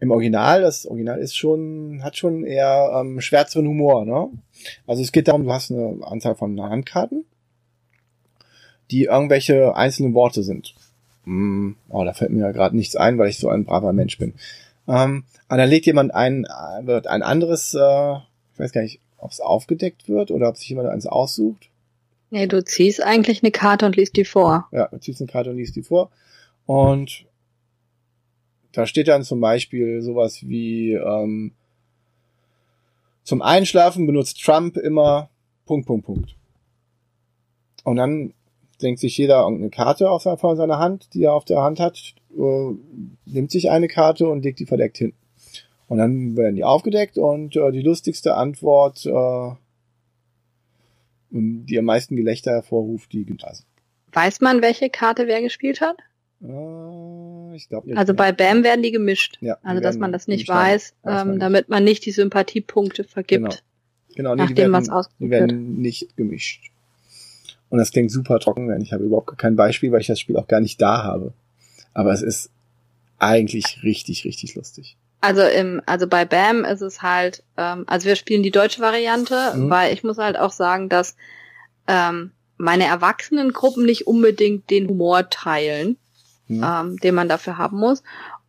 im 0.00 0.10
Original, 0.10 0.62
das 0.62 0.86
Original 0.86 1.20
ist 1.20 1.36
schon, 1.36 2.00
hat 2.02 2.16
schon 2.16 2.44
eher 2.44 2.90
ähm, 3.00 3.20
schwärzeren 3.20 3.68
Humor, 3.68 4.04
ne? 4.04 4.30
Also 4.86 5.02
es 5.02 5.12
geht 5.12 5.28
darum, 5.28 5.44
du 5.44 5.52
hast 5.52 5.70
eine 5.70 5.98
Anzahl 6.04 6.34
von 6.34 6.60
Handkarten, 6.60 7.24
die 8.90 9.04
irgendwelche 9.04 9.76
einzelnen 9.76 10.14
Worte 10.14 10.42
sind. 10.42 10.74
Hm, 11.24 11.76
oh, 11.88 12.04
da 12.04 12.12
fällt 12.12 12.30
mir 12.30 12.40
ja 12.40 12.52
gerade 12.52 12.76
nichts 12.76 12.96
ein, 12.96 13.18
weil 13.18 13.28
ich 13.28 13.38
so 13.38 13.48
ein 13.48 13.64
braver 13.64 13.92
Mensch 13.92 14.18
bin. 14.18 14.34
Ähm, 14.88 15.24
und 15.48 15.58
dann 15.58 15.68
legt 15.68 15.86
jemand 15.86 16.14
ein, 16.14 16.46
wird 16.82 17.06
ein 17.06 17.22
anderes, 17.22 17.74
äh, 17.74 18.14
ich 18.54 18.58
weiß 18.58 18.72
gar 18.72 18.82
nicht, 18.82 19.00
ob 19.18 19.30
es 19.30 19.40
aufgedeckt 19.40 20.08
wird 20.08 20.30
oder 20.30 20.48
ob 20.48 20.56
sich 20.56 20.68
jemand 20.68 20.88
eins 20.88 21.06
aussucht. 21.06 21.68
Nee, 22.30 22.46
du 22.46 22.64
ziehst 22.64 23.02
eigentlich 23.02 23.42
eine 23.42 23.52
Karte 23.52 23.86
und 23.86 23.96
liest 23.96 24.16
die 24.16 24.24
vor. 24.24 24.66
Ja, 24.72 24.88
du 24.88 24.98
ziehst 24.98 25.20
eine 25.20 25.30
Karte 25.30 25.50
und 25.50 25.58
liest 25.58 25.76
die 25.76 25.82
vor. 25.82 26.10
Und 26.66 27.26
da 28.72 28.86
steht 28.86 29.08
dann 29.08 29.22
zum 29.22 29.40
Beispiel 29.40 30.00
sowas 30.00 30.48
wie 30.48 30.94
ähm, 30.94 31.52
zum 33.22 33.42
Einschlafen 33.42 34.06
benutzt 34.06 34.42
Trump 34.42 34.76
immer 34.76 35.28
Punkt, 35.66 35.86
Punkt, 35.86 36.06
Punkt. 36.06 36.36
Und 37.84 37.96
dann 37.96 38.34
denkt 38.82 39.00
sich 39.00 39.16
jeder 39.16 39.42
irgendeine 39.42 39.70
Karte 39.70 40.10
auf 40.10 40.22
seiner 40.22 40.78
Hand, 40.78 41.14
die 41.14 41.24
er 41.24 41.34
auf 41.34 41.44
der 41.44 41.62
Hand 41.62 41.80
hat, 41.80 42.14
äh, 42.36 42.72
nimmt 43.26 43.50
sich 43.50 43.70
eine 43.70 43.88
Karte 43.88 44.28
und 44.28 44.44
legt 44.44 44.58
die 44.58 44.66
verdeckt 44.66 44.98
hin. 44.98 45.12
Und 45.88 45.98
dann 45.98 46.36
werden 46.36 46.56
die 46.56 46.64
aufgedeckt 46.64 47.18
und 47.18 47.54
äh, 47.56 47.70
die 47.70 47.82
lustigste 47.82 48.34
Antwort, 48.34 49.04
äh, 49.04 49.50
die 51.30 51.78
am 51.78 51.84
meisten 51.84 52.16
Gelächter 52.16 52.52
hervorruft, 52.52 53.12
die 53.12 53.24
gewinnt. 53.24 53.44
Weiß 54.12 54.40
man, 54.40 54.62
welche 54.62 54.90
Karte 54.90 55.26
wer 55.26 55.42
gespielt 55.42 55.80
hat? 55.80 55.96
Äh, 56.42 57.56
ich 57.56 57.68
glaube 57.68 57.94
Also 57.96 58.14
bei 58.14 58.32
BAM 58.32 58.64
werden 58.64 58.82
die 58.82 58.92
gemischt. 58.92 59.38
Ja, 59.40 59.58
also 59.62 59.82
dass 59.82 59.98
man 59.98 60.12
das 60.12 60.28
nicht 60.28 60.48
weiß, 60.48 60.94
ähm, 61.04 61.38
damit 61.38 61.68
man 61.68 61.84
nicht 61.84 62.04
die 62.06 62.10
Sympathiepunkte 62.10 63.04
vergibt. 63.04 63.62
Genau, 64.14 64.34
genau 64.34 64.34
nachdem 64.34 64.70
man 64.70 64.82
es 64.82 64.88
ausgesucht 64.88 65.20
Die 65.20 65.30
werden 65.30 65.76
nicht 65.76 66.16
gemischt. 66.16 66.71
Und 67.72 67.78
das 67.78 67.90
klingt 67.90 68.10
super 68.10 68.38
trocken, 68.38 68.68
denn 68.68 68.82
ich 68.82 68.92
habe 68.92 69.04
überhaupt 69.04 69.38
kein 69.38 69.56
Beispiel, 69.56 69.90
weil 69.92 70.02
ich 70.02 70.06
das 70.06 70.20
Spiel 70.20 70.36
auch 70.36 70.46
gar 70.46 70.60
nicht 70.60 70.82
da 70.82 71.04
habe. 71.04 71.32
Aber 71.94 72.12
es 72.12 72.20
ist 72.20 72.50
eigentlich 73.18 73.82
richtig, 73.82 74.26
richtig 74.26 74.54
lustig. 74.56 74.98
Also 75.22 75.40
im, 75.40 75.80
also 75.86 76.06
bei 76.06 76.26
BAM 76.26 76.66
ist 76.66 76.82
es 76.82 77.00
halt, 77.00 77.42
ähm, 77.56 77.84
also 77.86 78.06
wir 78.06 78.16
spielen 78.16 78.42
die 78.42 78.50
deutsche 78.50 78.82
Variante, 78.82 79.54
mhm. 79.56 79.70
weil 79.70 79.94
ich 79.94 80.04
muss 80.04 80.18
halt 80.18 80.36
auch 80.38 80.50
sagen, 80.50 80.90
dass 80.90 81.16
ähm, 81.86 82.32
meine 82.58 82.84
Erwachsenengruppen 82.84 83.86
nicht 83.86 84.06
unbedingt 84.06 84.68
den 84.68 84.86
Humor 84.86 85.30
teilen, 85.30 85.96
mhm. 86.48 86.62
ähm, 86.62 86.96
den 86.98 87.14
man 87.14 87.30
dafür 87.30 87.56
haben 87.56 87.78
muss. 87.78 88.02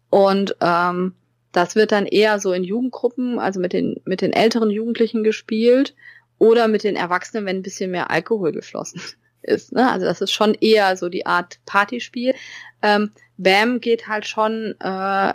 Und 0.09 0.57
ähm, 0.59 1.13
das 1.53 1.75
wird 1.75 1.93
dann 1.93 2.07
eher 2.07 2.41
so 2.41 2.51
in 2.51 2.65
Jugendgruppen, 2.65 3.39
also 3.39 3.61
mit 3.61 3.71
den, 3.71 4.01
mit 4.03 4.19
den 4.19 4.33
älteren 4.33 4.69
Jugendlichen 4.69 5.23
gespielt 5.23 5.95
oder 6.43 6.67
mit 6.67 6.83
den 6.83 6.95
Erwachsenen, 6.95 7.45
wenn 7.45 7.57
ein 7.57 7.63
bisschen 7.63 7.91
mehr 7.91 8.11
Alkohol 8.11 8.51
geflossen 8.51 9.01
ist. 9.41 9.71
Ne? 9.71 9.89
Also 9.89 10.05
das 10.05 10.21
ist 10.21 10.31
schon 10.31 10.53
eher 10.53 10.97
so 10.97 11.09
die 11.09 11.25
Art 11.25 11.59
Partyspiel. 11.65 12.35
Ähm, 12.81 13.11
BAM 13.37 13.79
geht 13.79 14.07
halt 14.07 14.27
schon 14.27 14.75
äh, 14.79 15.33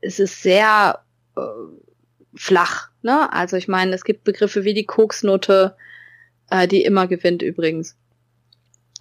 es 0.00 0.18
ist 0.18 0.42
sehr 0.42 1.00
äh, 1.36 1.40
flach. 2.34 2.90
Ne? 3.02 3.32
Also 3.32 3.56
ich 3.56 3.68
meine, 3.68 3.94
es 3.94 4.04
gibt 4.04 4.24
Begriffe 4.24 4.64
wie 4.64 4.74
die 4.74 4.86
Koksnote, 4.86 5.76
äh, 6.50 6.68
die 6.68 6.82
immer 6.82 7.06
gewinnt 7.06 7.42
übrigens. 7.42 7.96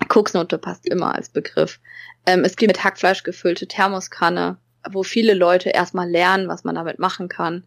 Koksnote 0.08 0.58
passt 0.58 0.88
immer 0.88 1.16
als 1.16 1.30
Begriff. 1.30 1.80
Ähm, 2.26 2.44
es 2.44 2.56
gibt 2.56 2.70
mit 2.70 2.84
Hackfleisch 2.84 3.24
gefüllte 3.24 3.68
Thermoskanne, 3.68 4.58
wo 4.90 5.04
viele 5.04 5.34
Leute 5.34 5.70
erstmal 5.70 6.10
lernen, 6.10 6.48
was 6.48 6.64
man 6.64 6.76
damit 6.76 7.00
machen 7.00 7.30
kann. 7.30 7.64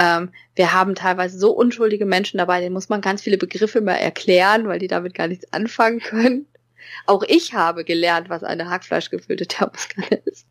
Ähm, 0.00 0.30
wir 0.54 0.72
haben 0.72 0.94
teilweise 0.94 1.38
so 1.38 1.52
unschuldige 1.52 2.06
Menschen 2.06 2.38
dabei, 2.38 2.60
denen 2.60 2.72
muss 2.72 2.88
man 2.88 3.02
ganz 3.02 3.20
viele 3.20 3.36
Begriffe 3.36 3.82
mal 3.82 3.96
erklären, 3.96 4.66
weil 4.66 4.78
die 4.78 4.88
damit 4.88 5.12
gar 5.12 5.28
nichts 5.28 5.52
anfangen 5.52 6.00
können. 6.00 6.46
Auch 7.06 7.22
ich 7.22 7.52
habe 7.52 7.84
gelernt, 7.84 8.30
was 8.30 8.42
eine 8.42 8.70
hackfleischgefüllte 8.70 9.46
Thermoskanne 9.46 10.22
ist. 10.24 10.46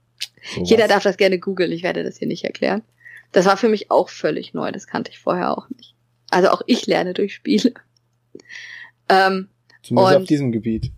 So 0.56 0.64
Jeder 0.64 0.88
darf 0.88 1.04
das 1.04 1.18
gerne 1.18 1.40
googeln, 1.40 1.72
ich 1.72 1.82
werde 1.82 2.04
das 2.04 2.18
hier 2.18 2.28
nicht 2.28 2.44
erklären. 2.44 2.84
Das 3.32 3.46
war 3.46 3.58
für 3.58 3.70
mich 3.70 3.90
auch 3.90 4.10
völlig 4.10 4.54
neu, 4.54 4.72
das 4.72 4.86
kannte 4.86 5.12
ich 5.12 5.20
vorher 5.20 5.58
auch 5.58 5.68
nicht. 5.70 5.96
Also 6.30 6.50
auch 6.50 6.62
ich 6.68 6.86
lerne 6.86 7.16
durch 7.16 7.34
Spiele. 7.34 7.74
Ähm, 9.10 9.50
Zumindest 9.82 10.16
und, 10.16 10.22
auf 10.22 10.28
diesem 10.28 10.52
Gebiet. 10.52 10.92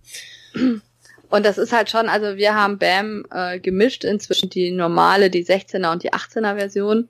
Und 1.29 1.45
das 1.45 1.57
ist 1.57 1.71
halt 1.71 1.89
schon, 1.89 2.09
also 2.09 2.35
wir 2.35 2.53
haben 2.53 2.77
BAM 2.77 3.25
äh, 3.31 3.59
gemischt 3.59 4.03
inzwischen 4.03 4.49
die 4.49 4.71
normale, 4.71 5.29
die 5.29 5.45
16er 5.45 5.93
und 5.93 6.03
die 6.03 6.11
18er 6.11 6.57
Version. 6.57 7.07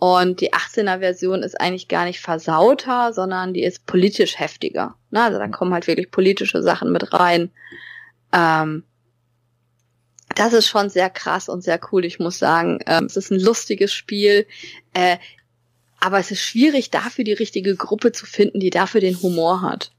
Und 0.00 0.40
die 0.40 0.54
18er 0.54 1.00
Version 1.00 1.42
ist 1.42 1.60
eigentlich 1.60 1.86
gar 1.86 2.06
nicht 2.06 2.20
versauter, 2.20 3.12
sondern 3.12 3.52
die 3.52 3.62
ist 3.62 3.84
politisch 3.84 4.38
heftiger. 4.38 4.94
Ne? 5.10 5.22
Also 5.22 5.38
da 5.38 5.46
kommen 5.48 5.74
halt 5.74 5.86
wirklich 5.86 6.10
politische 6.10 6.62
Sachen 6.62 6.90
mit 6.90 7.12
rein. 7.12 7.50
Ähm, 8.32 8.84
das 10.34 10.54
ist 10.54 10.68
schon 10.68 10.88
sehr 10.88 11.10
krass 11.10 11.50
und 11.50 11.62
sehr 11.62 11.78
cool. 11.92 12.06
Ich 12.06 12.18
muss 12.18 12.38
sagen, 12.38 12.78
ähm, 12.86 13.04
es 13.04 13.18
ist 13.18 13.30
ein 13.30 13.40
lustiges 13.40 13.92
Spiel. 13.92 14.46
Äh, 14.94 15.18
aber 16.00 16.18
es 16.18 16.30
ist 16.30 16.40
schwierig, 16.40 16.90
dafür 16.90 17.24
die 17.24 17.34
richtige 17.34 17.76
Gruppe 17.76 18.10
zu 18.12 18.24
finden, 18.24 18.58
die 18.58 18.70
dafür 18.70 19.02
den 19.02 19.20
Humor 19.20 19.60
hat. 19.60 19.92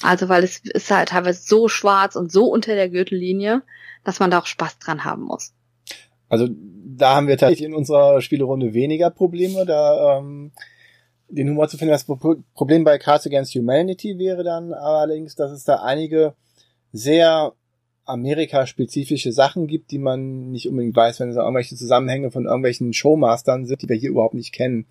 Also, 0.00 0.30
weil 0.30 0.44
es 0.44 0.60
ist 0.60 0.90
halt 0.90 1.10
teilweise 1.10 1.42
so 1.42 1.68
schwarz 1.68 2.16
und 2.16 2.32
so 2.32 2.46
unter 2.46 2.74
der 2.74 2.88
Gürtellinie, 2.88 3.62
dass 4.02 4.18
man 4.18 4.30
da 4.30 4.38
auch 4.38 4.46
Spaß 4.46 4.78
dran 4.78 5.04
haben 5.04 5.24
muss. 5.24 5.52
Also, 6.28 6.48
da 6.50 7.14
haben 7.14 7.28
wir 7.28 7.36
tatsächlich 7.36 7.68
in 7.68 7.74
unserer 7.74 8.20
Spielerunde 8.20 8.74
weniger 8.74 9.10
Probleme, 9.10 9.66
da 9.66 10.18
ähm, 10.18 10.52
den 11.28 11.48
Humor 11.50 11.68
zu 11.68 11.76
finden. 11.76 11.92
Das 11.92 12.04
Problem 12.04 12.84
bei 12.84 12.98
Cards 12.98 13.26
Against 13.26 13.54
Humanity 13.54 14.18
wäre 14.18 14.44
dann 14.44 14.72
allerdings, 14.72 15.34
dass 15.34 15.50
es 15.50 15.64
da 15.64 15.82
einige 15.82 16.34
sehr 16.92 17.52
Amerika-spezifische 18.04 19.32
Sachen 19.32 19.66
gibt, 19.66 19.90
die 19.90 19.98
man 19.98 20.50
nicht 20.52 20.68
unbedingt 20.68 20.96
weiß, 20.96 21.20
wenn 21.20 21.28
es 21.28 21.36
irgendwelche 21.36 21.74
Zusammenhänge 21.74 22.30
von 22.30 22.44
irgendwelchen 22.44 22.92
Showmastern 22.92 23.66
sind, 23.66 23.82
die 23.82 23.88
wir 23.88 23.96
hier 23.96 24.10
überhaupt 24.10 24.34
nicht 24.34 24.52
kennen. 24.52 24.86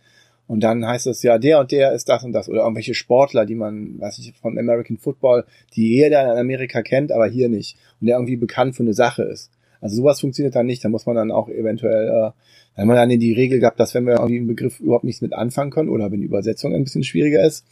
Und 0.48 0.60
dann 0.60 0.86
heißt 0.86 1.08
es 1.08 1.24
ja, 1.24 1.40
der 1.40 1.60
und 1.60 1.72
der 1.72 1.94
ist 1.94 2.08
das 2.08 2.24
und 2.24 2.34
das. 2.34 2.50
Oder 2.50 2.62
irgendwelche 2.62 2.94
Sportler, 2.94 3.46
die 3.46 3.56
man, 3.56 4.00
weiß 4.00 4.20
ich, 4.20 4.34
von 4.34 4.60
American 4.60 4.98
Football, 4.98 5.46
die 5.74 5.96
jeder 5.96 6.24
in 6.34 6.38
Amerika 6.38 6.84
kennt, 6.84 7.12
aber 7.12 7.26
hier 7.26 7.50
nicht. 7.50 7.78
Und 8.00 8.08
der 8.08 8.18
irgendwie 8.18 8.36
bekannt 8.36 8.76
für 8.76 8.84
eine 8.84 8.94
Sache 8.94 9.24
ist. 9.24 9.50
Also 9.86 9.98
sowas 9.98 10.20
funktioniert 10.20 10.56
dann 10.56 10.66
nicht. 10.66 10.84
Da 10.84 10.90
muss 10.90 11.06
man 11.06 11.16
dann 11.16 11.30
auch 11.30 11.48
eventuell, 11.48 12.08
äh, 12.08 12.32
wenn 12.76 12.88
man 12.88 12.96
dann 12.96 13.12
in 13.12 13.20
die 13.20 13.34
Regel 13.34 13.60
gehabt, 13.60 13.80
dass 13.80 13.94
wenn 13.94 14.08
wir 14.08 14.16
irgendwie 14.16 14.38
einen 14.38 14.48
Begriff 14.48 14.80
überhaupt 14.80 15.04
nichts 15.04 15.22
mit 15.22 15.34
anfangen 15.34 15.70
können 15.70 15.90
oder 15.90 16.12
wenn 16.12 16.22
die 16.22 16.26
Übersetzung 16.26 16.74
ein 16.74 16.84
bisschen 16.84 17.04
schwieriger 17.04 17.46
ist, 17.46 17.68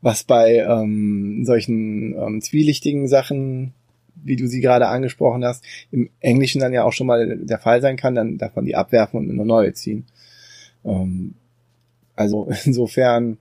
was 0.00 0.22
bei 0.22 0.58
ähm, 0.58 1.44
solchen 1.44 2.14
ähm, 2.14 2.40
zwielichtigen 2.40 3.08
Sachen 3.08 3.74
wie 4.22 4.36
du 4.36 4.46
sie 4.46 4.60
gerade 4.60 4.88
angesprochen 4.88 5.44
hast, 5.44 5.64
im 5.90 6.10
Englischen 6.20 6.60
dann 6.60 6.72
ja 6.72 6.84
auch 6.84 6.92
schon 6.92 7.06
mal 7.06 7.38
der 7.38 7.58
Fall 7.58 7.80
sein 7.80 7.96
kann, 7.96 8.14
dann 8.14 8.38
darf 8.38 8.54
man 8.54 8.64
die 8.64 8.76
abwerfen 8.76 9.18
und 9.18 9.30
eine 9.30 9.44
neue 9.44 9.72
ziehen. 9.72 10.06
Ähm, 10.84 11.34
also 12.14 12.48
insofern, 12.64 13.38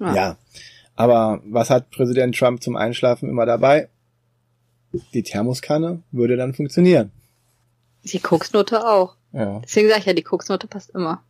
ja. 0.00 0.14
ja. 0.14 0.38
Aber 0.94 1.42
was 1.44 1.70
hat 1.70 1.90
Präsident 1.90 2.36
Trump 2.36 2.62
zum 2.62 2.76
Einschlafen 2.76 3.28
immer 3.28 3.46
dabei? 3.46 3.88
Die 5.14 5.22
Thermoskanne 5.22 6.02
würde 6.10 6.36
dann 6.36 6.54
funktionieren. 6.54 7.10
Die 8.04 8.18
Koksnote 8.18 8.86
auch. 8.86 9.16
Ja. 9.32 9.60
Deswegen 9.60 9.88
sage 9.88 10.00
ich 10.00 10.06
ja, 10.06 10.12
die 10.12 10.22
Koksnote 10.22 10.66
passt 10.66 10.90
immer. 10.90 11.22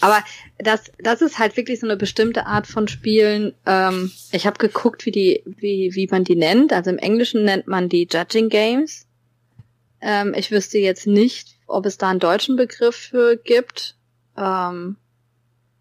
Aber 0.00 0.24
das, 0.58 0.90
das 0.98 1.22
ist 1.22 1.38
halt 1.38 1.56
wirklich 1.56 1.80
so 1.80 1.86
eine 1.86 1.96
bestimmte 1.96 2.46
Art 2.46 2.66
von 2.66 2.88
Spielen. 2.88 3.54
Ähm, 3.66 4.10
ich 4.32 4.46
habe 4.46 4.58
geguckt, 4.58 5.06
wie 5.06 5.12
die, 5.12 5.42
wie, 5.44 5.92
wie 5.94 6.08
man 6.10 6.24
die 6.24 6.34
nennt. 6.34 6.72
Also 6.72 6.90
im 6.90 6.98
Englischen 6.98 7.44
nennt 7.44 7.68
man 7.68 7.88
die 7.88 8.08
Judging 8.10 8.48
Games. 8.48 9.06
Ähm, 10.00 10.34
ich 10.36 10.50
wüsste 10.50 10.78
jetzt 10.78 11.06
nicht, 11.06 11.56
ob 11.66 11.86
es 11.86 11.98
da 11.98 12.08
einen 12.08 12.18
deutschen 12.18 12.56
Begriff 12.56 12.96
für 12.96 13.36
gibt. 13.36 13.96
Ähm, 14.36 14.96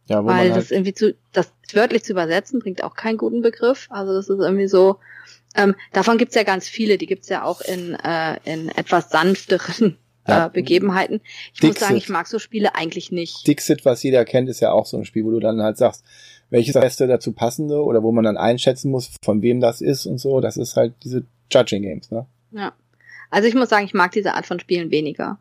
ja, 0.05 0.25
weil 0.25 0.49
das 0.49 0.57
halt 0.57 0.71
irgendwie 0.71 0.93
zu, 0.93 1.15
das 1.31 1.51
wörtlich 1.73 2.03
zu 2.03 2.11
übersetzen, 2.11 2.59
bringt 2.59 2.83
auch 2.83 2.95
keinen 2.95 3.17
guten 3.17 3.41
Begriff. 3.41 3.87
Also 3.89 4.13
das 4.13 4.29
ist 4.29 4.39
irgendwie 4.39 4.67
so. 4.67 4.99
Ähm, 5.55 5.75
davon 5.91 6.17
gibt's 6.17 6.35
ja 6.35 6.43
ganz 6.43 6.67
viele. 6.67 6.97
Die 6.97 7.07
gibt's 7.07 7.29
ja 7.29 7.43
auch 7.43 7.61
in, 7.61 7.95
äh, 7.95 8.37
in 8.45 8.69
etwas 8.69 9.09
sanfteren 9.09 9.97
ja. 10.27 10.45
äh, 10.45 10.49
Begebenheiten. 10.49 11.21
Ich 11.53 11.59
Dixit. 11.59 11.69
muss 11.69 11.79
sagen, 11.79 11.97
ich 11.97 12.09
mag 12.09 12.27
so 12.27 12.39
Spiele 12.39 12.75
eigentlich 12.75 13.11
nicht. 13.11 13.45
Dixit, 13.47 13.85
was 13.85 14.03
jeder 14.03 14.25
kennt, 14.25 14.49
ist 14.49 14.61
ja 14.61 14.71
auch 14.71 14.85
so 14.85 14.97
ein 14.97 15.05
Spiel, 15.05 15.25
wo 15.25 15.31
du 15.31 15.39
dann 15.39 15.61
halt 15.61 15.77
sagst, 15.77 16.03
welches 16.49 16.73
das 16.73 16.83
beste 16.83 17.07
dazu 17.07 17.31
passende 17.33 17.83
oder 17.83 18.03
wo 18.03 18.11
man 18.11 18.23
dann 18.23 18.37
einschätzen 18.37 18.91
muss, 18.91 19.11
von 19.23 19.41
wem 19.41 19.61
das 19.61 19.81
ist 19.81 20.05
und 20.05 20.19
so. 20.19 20.41
Das 20.41 20.57
ist 20.57 20.75
halt 20.75 20.93
diese 21.03 21.25
Judging 21.51 21.81
Games, 21.83 22.11
ne? 22.11 22.25
Ja. 22.51 22.73
Also 23.29 23.47
ich 23.47 23.55
muss 23.55 23.69
sagen, 23.69 23.85
ich 23.85 23.93
mag 23.93 24.11
diese 24.11 24.33
Art 24.33 24.45
von 24.45 24.59
Spielen 24.59 24.91
weniger. 24.91 25.39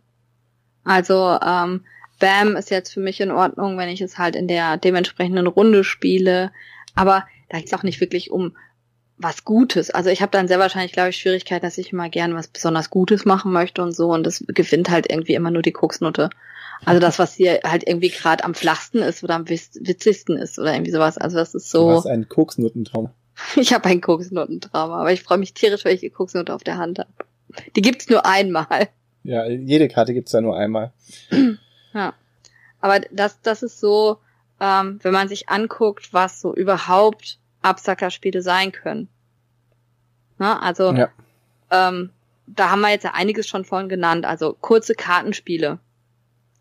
Also 0.84 1.36
ähm, 1.44 1.84
Bam 2.20 2.54
ist 2.54 2.70
jetzt 2.70 2.92
für 2.92 3.00
mich 3.00 3.20
in 3.20 3.32
Ordnung, 3.32 3.76
wenn 3.76 3.88
ich 3.88 4.00
es 4.00 4.18
halt 4.18 4.36
in 4.36 4.46
der 4.46 4.76
dementsprechenden 4.76 5.48
Runde 5.48 5.82
spiele. 5.82 6.52
Aber 6.94 7.24
da 7.48 7.58
geht 7.58 7.66
es 7.66 7.74
auch 7.74 7.82
nicht 7.82 8.00
wirklich 8.00 8.30
um 8.30 8.56
was 9.20 9.44
Gutes. 9.44 9.90
Also 9.90 10.10
ich 10.10 10.22
habe 10.22 10.32
dann 10.32 10.48
sehr 10.48 10.58
wahrscheinlich, 10.58 10.92
glaube 10.92 11.10
ich, 11.10 11.16
Schwierigkeiten, 11.16 11.64
dass 11.64 11.78
ich 11.78 11.92
immer 11.92 12.08
gern 12.08 12.34
was 12.34 12.48
besonders 12.48 12.90
Gutes 12.90 13.24
machen 13.24 13.52
möchte 13.52 13.82
und 13.82 13.92
so. 13.92 14.12
Und 14.12 14.24
das 14.24 14.44
gewinnt 14.48 14.90
halt 14.90 15.10
irgendwie 15.10 15.34
immer 15.34 15.50
nur 15.50 15.62
die 15.62 15.72
Koksnote. 15.72 16.30
Also 16.84 17.00
das, 17.00 17.18
was 17.18 17.34
hier 17.34 17.60
halt 17.64 17.86
irgendwie 17.86 18.08
gerade 18.08 18.42
am 18.44 18.54
flachsten 18.54 18.98
ist 18.98 19.22
oder 19.22 19.34
am 19.34 19.48
witzigsten 19.48 20.36
ist 20.38 20.58
oder 20.58 20.72
irgendwie 20.72 20.92
sowas. 20.92 21.18
Also 21.18 21.36
das 21.36 21.54
ist 21.54 21.70
so. 21.70 21.90
Du 21.90 21.96
hast 21.96 22.06
einen 22.06 22.28
Koksnotentraum. 22.28 23.10
Ich 23.56 23.72
habe 23.72 23.86
einen 23.86 24.02
Koksnotentrauma, 24.02 25.00
aber 25.00 25.12
ich 25.12 25.22
freue 25.22 25.38
mich 25.38 25.54
tierisch, 25.54 25.86
weil 25.86 25.94
ich 25.94 26.00
die 26.00 26.10
Koksnote 26.10 26.54
auf 26.54 26.62
der 26.62 26.76
Hand 26.76 26.98
habe. 26.98 27.08
Die 27.74 27.80
gibt's 27.80 28.08
nur 28.10 28.26
einmal. 28.26 28.88
Ja, 29.22 29.46
jede 29.46 29.88
Karte 29.88 30.12
gibt's 30.12 30.32
ja 30.32 30.42
nur 30.42 30.58
einmal. 30.58 30.92
ja. 31.94 32.12
Aber 32.82 33.00
das, 33.10 33.40
das 33.40 33.62
ist 33.62 33.80
so, 33.80 34.18
ähm, 34.60 34.98
wenn 35.02 35.12
man 35.12 35.28
sich 35.28 35.48
anguckt, 35.48 36.12
was 36.12 36.40
so 36.40 36.54
überhaupt 36.54 37.39
Absackerspiele 37.62 38.42
sein 38.42 38.72
können. 38.72 39.08
Ne? 40.38 40.60
Also 40.60 40.92
ja. 40.92 41.10
ähm, 41.70 42.10
da 42.46 42.70
haben 42.70 42.80
wir 42.80 42.90
jetzt 42.90 43.04
ja 43.04 43.14
einiges 43.14 43.46
schon 43.46 43.64
von 43.64 43.88
genannt. 43.88 44.24
Also 44.24 44.54
kurze 44.54 44.94
Kartenspiele 44.94 45.78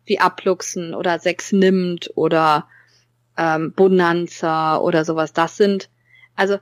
wie 0.04 0.18
Abluchsen 0.18 0.94
oder 0.94 1.18
Sechs 1.18 1.52
nimmt 1.52 2.10
oder 2.14 2.68
ähm, 3.36 3.72
Bonanza 3.72 4.78
oder 4.78 5.04
sowas. 5.04 5.32
Das 5.32 5.56
sind 5.56 5.88
also 6.36 6.58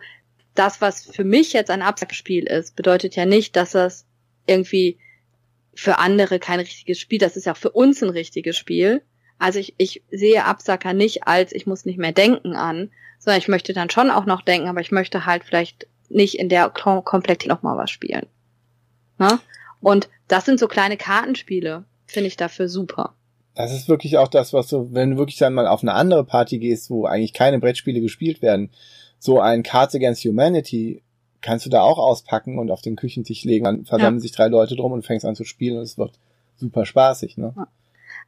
das, 0.55 0.81
was 0.81 1.07
für 1.07 1.25
mich 1.25 1.53
jetzt 1.53 1.71
ein 1.71 1.83
Absackspiel 1.83 2.45
ist, 2.45 2.75
bedeutet 2.75 3.15
ja 3.15 3.27
nicht, 3.27 3.55
dass 3.55 3.73
das 3.73 4.07
irgendwie 4.47 4.99
für 5.73 5.99
andere 5.99 6.41
kein 6.41 6.59
richtiges 6.59 6.99
Spiel. 6.99 7.19
Das 7.19 7.37
ist 7.37 7.47
ja 7.47 7.53
auch 7.53 7.59
für 7.59 7.71
uns 7.71 8.03
ein 8.03 8.11
richtiges 8.11 8.57
Spiel. 8.57 9.03
Also 9.39 9.59
ich, 9.59 9.75
ich 9.79 10.03
sehe 10.11 10.45
Absacker 10.45 10.93
nicht 10.93 11.27
als 11.27 11.53
ich 11.53 11.67
muss 11.67 11.85
nicht 11.85 11.99
mehr 11.99 12.13
denken 12.13 12.55
an, 12.55 12.91
sondern 13.19 13.39
ich 13.41 13.49
möchte 13.49 13.73
dann 13.73 13.91
schon 13.91 14.11
auch 14.11 14.27
noch 14.27 14.43
denken, 14.43 14.69
aber 14.69 14.81
ich 14.81 14.91
möchte 14.91 15.27
halt 15.27 15.45
vielleicht 15.45 15.87
nicht 16.09 16.39
in 16.39 16.49
der 16.49 16.71
Kom 16.71 17.05
Komplexität 17.05 17.49
nochmal 17.49 17.77
was 17.77 17.91
spielen. 17.91 18.27
Ne? 19.19 19.39
Und 19.81 20.09
das 20.27 20.45
sind 20.45 20.59
so 20.59 20.69
kleine 20.69 20.97
Kartenspiele, 20.97 21.85
finde 22.07 22.29
ich 22.29 22.37
dafür 22.37 22.69
super. 22.69 23.15
Das 23.55 23.73
ist 23.73 23.89
wirklich 23.89 24.19
auch 24.19 24.29
das, 24.29 24.53
was 24.53 24.69
du, 24.69 24.93
wenn 24.93 25.13
du 25.13 25.17
wirklich 25.19 25.39
dann 25.39 25.55
mal 25.55 25.67
auf 25.67 25.83
eine 25.83 25.95
andere 25.95 26.25
Party 26.25 26.59
gehst, 26.59 26.91
wo 26.91 27.07
eigentlich 27.07 27.33
keine 27.33 27.59
Brettspiele 27.59 28.01
gespielt 28.01 28.41
werden, 28.41 28.71
so 29.19 29.41
ein 29.41 29.65
Cards 29.65 29.95
Against 29.95 30.25
Humanity 30.25 31.03
kannst 31.41 31.67
du 31.67 31.71
da 31.71 31.83
auch 31.83 31.99
auspacken 31.99 32.59
und 32.59 32.71
auf 32.71 32.83
den 32.83 32.97
Küchentisch 32.97 33.45
legen, 33.45 33.65
dann 33.65 33.85
versammeln 33.85 34.19
ja. 34.19 34.23
sich 34.23 34.33
drei 34.33 34.49
Leute 34.49 34.77
drum 34.77 34.93
und 34.93 35.05
fängst 35.05 35.25
an 35.25 35.37
zu 35.37 35.45
spielen 35.45 35.77
und 35.77 35.83
es 35.83 35.99
wird 35.99 36.19
super 36.57 36.85
spaßig, 36.87 37.37
ne? 37.37 37.53
Ja. 37.57 37.69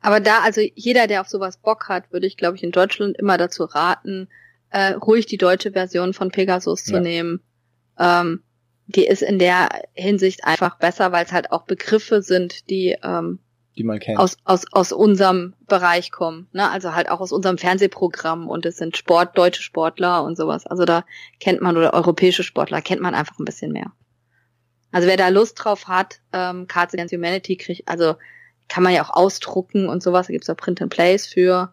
Aber 0.00 0.20
da, 0.20 0.40
also 0.40 0.60
jeder, 0.74 1.06
der 1.06 1.20
auf 1.20 1.28
sowas 1.28 1.58
Bock 1.58 1.88
hat, 1.88 2.12
würde 2.12 2.26
ich, 2.26 2.36
glaube 2.36 2.56
ich, 2.56 2.62
in 2.62 2.72
Deutschland 2.72 3.16
immer 3.18 3.36
dazu 3.36 3.64
raten, 3.64 4.28
äh, 4.70 4.92
ruhig 4.92 5.26
die 5.26 5.36
deutsche 5.36 5.72
Version 5.72 6.14
von 6.14 6.30
Pegasus 6.30 6.84
zu 6.84 6.94
ja. 6.94 7.00
nehmen. 7.00 7.40
Ähm, 7.98 8.42
die 8.86 9.06
ist 9.06 9.22
in 9.22 9.38
der 9.38 9.68
Hinsicht 9.94 10.44
einfach 10.44 10.78
besser, 10.78 11.12
weil 11.12 11.24
es 11.24 11.32
halt 11.32 11.52
auch 11.52 11.64
Begriffe 11.64 12.22
sind, 12.22 12.70
die, 12.70 12.96
ähm, 13.02 13.38
die 13.76 13.84
man 13.84 14.00
kennt. 14.00 14.18
Aus, 14.18 14.36
aus, 14.44 14.64
aus 14.72 14.92
unserem 14.92 15.54
Bereich 15.68 16.10
kommen. 16.10 16.48
Ne? 16.52 16.68
Also 16.68 16.94
halt 16.94 17.08
auch 17.08 17.20
aus 17.20 17.30
unserem 17.30 17.58
Fernsehprogramm 17.58 18.48
und 18.48 18.66
es 18.66 18.78
sind 18.78 18.96
Sport, 18.96 19.38
deutsche 19.38 19.62
Sportler 19.62 20.24
und 20.24 20.36
sowas. 20.36 20.66
Also 20.66 20.84
da 20.84 21.04
kennt 21.38 21.60
man 21.60 21.76
oder 21.76 21.94
europäische 21.94 22.42
Sportler 22.42 22.80
kennt 22.80 23.00
man 23.00 23.14
einfach 23.14 23.38
ein 23.38 23.44
bisschen 23.44 23.72
mehr. 23.72 23.92
Also 24.92 25.06
wer 25.06 25.16
da 25.16 25.28
Lust 25.28 25.62
drauf 25.62 25.86
hat, 25.86 26.20
ähm, 26.32 26.66
Cards 26.66 26.94
Against 26.94 27.14
Humanity 27.14 27.56
kriegt, 27.56 27.88
also 27.88 28.16
kann 28.70 28.84
man 28.84 28.94
ja 28.94 29.04
auch 29.04 29.10
ausdrucken 29.10 29.88
und 29.88 30.02
sowas, 30.02 30.28
da 30.28 30.32
gibt's 30.32 30.46
ja 30.46 30.54
Print 30.54 30.80
and 30.80 30.92
Plays 30.92 31.26
für. 31.26 31.72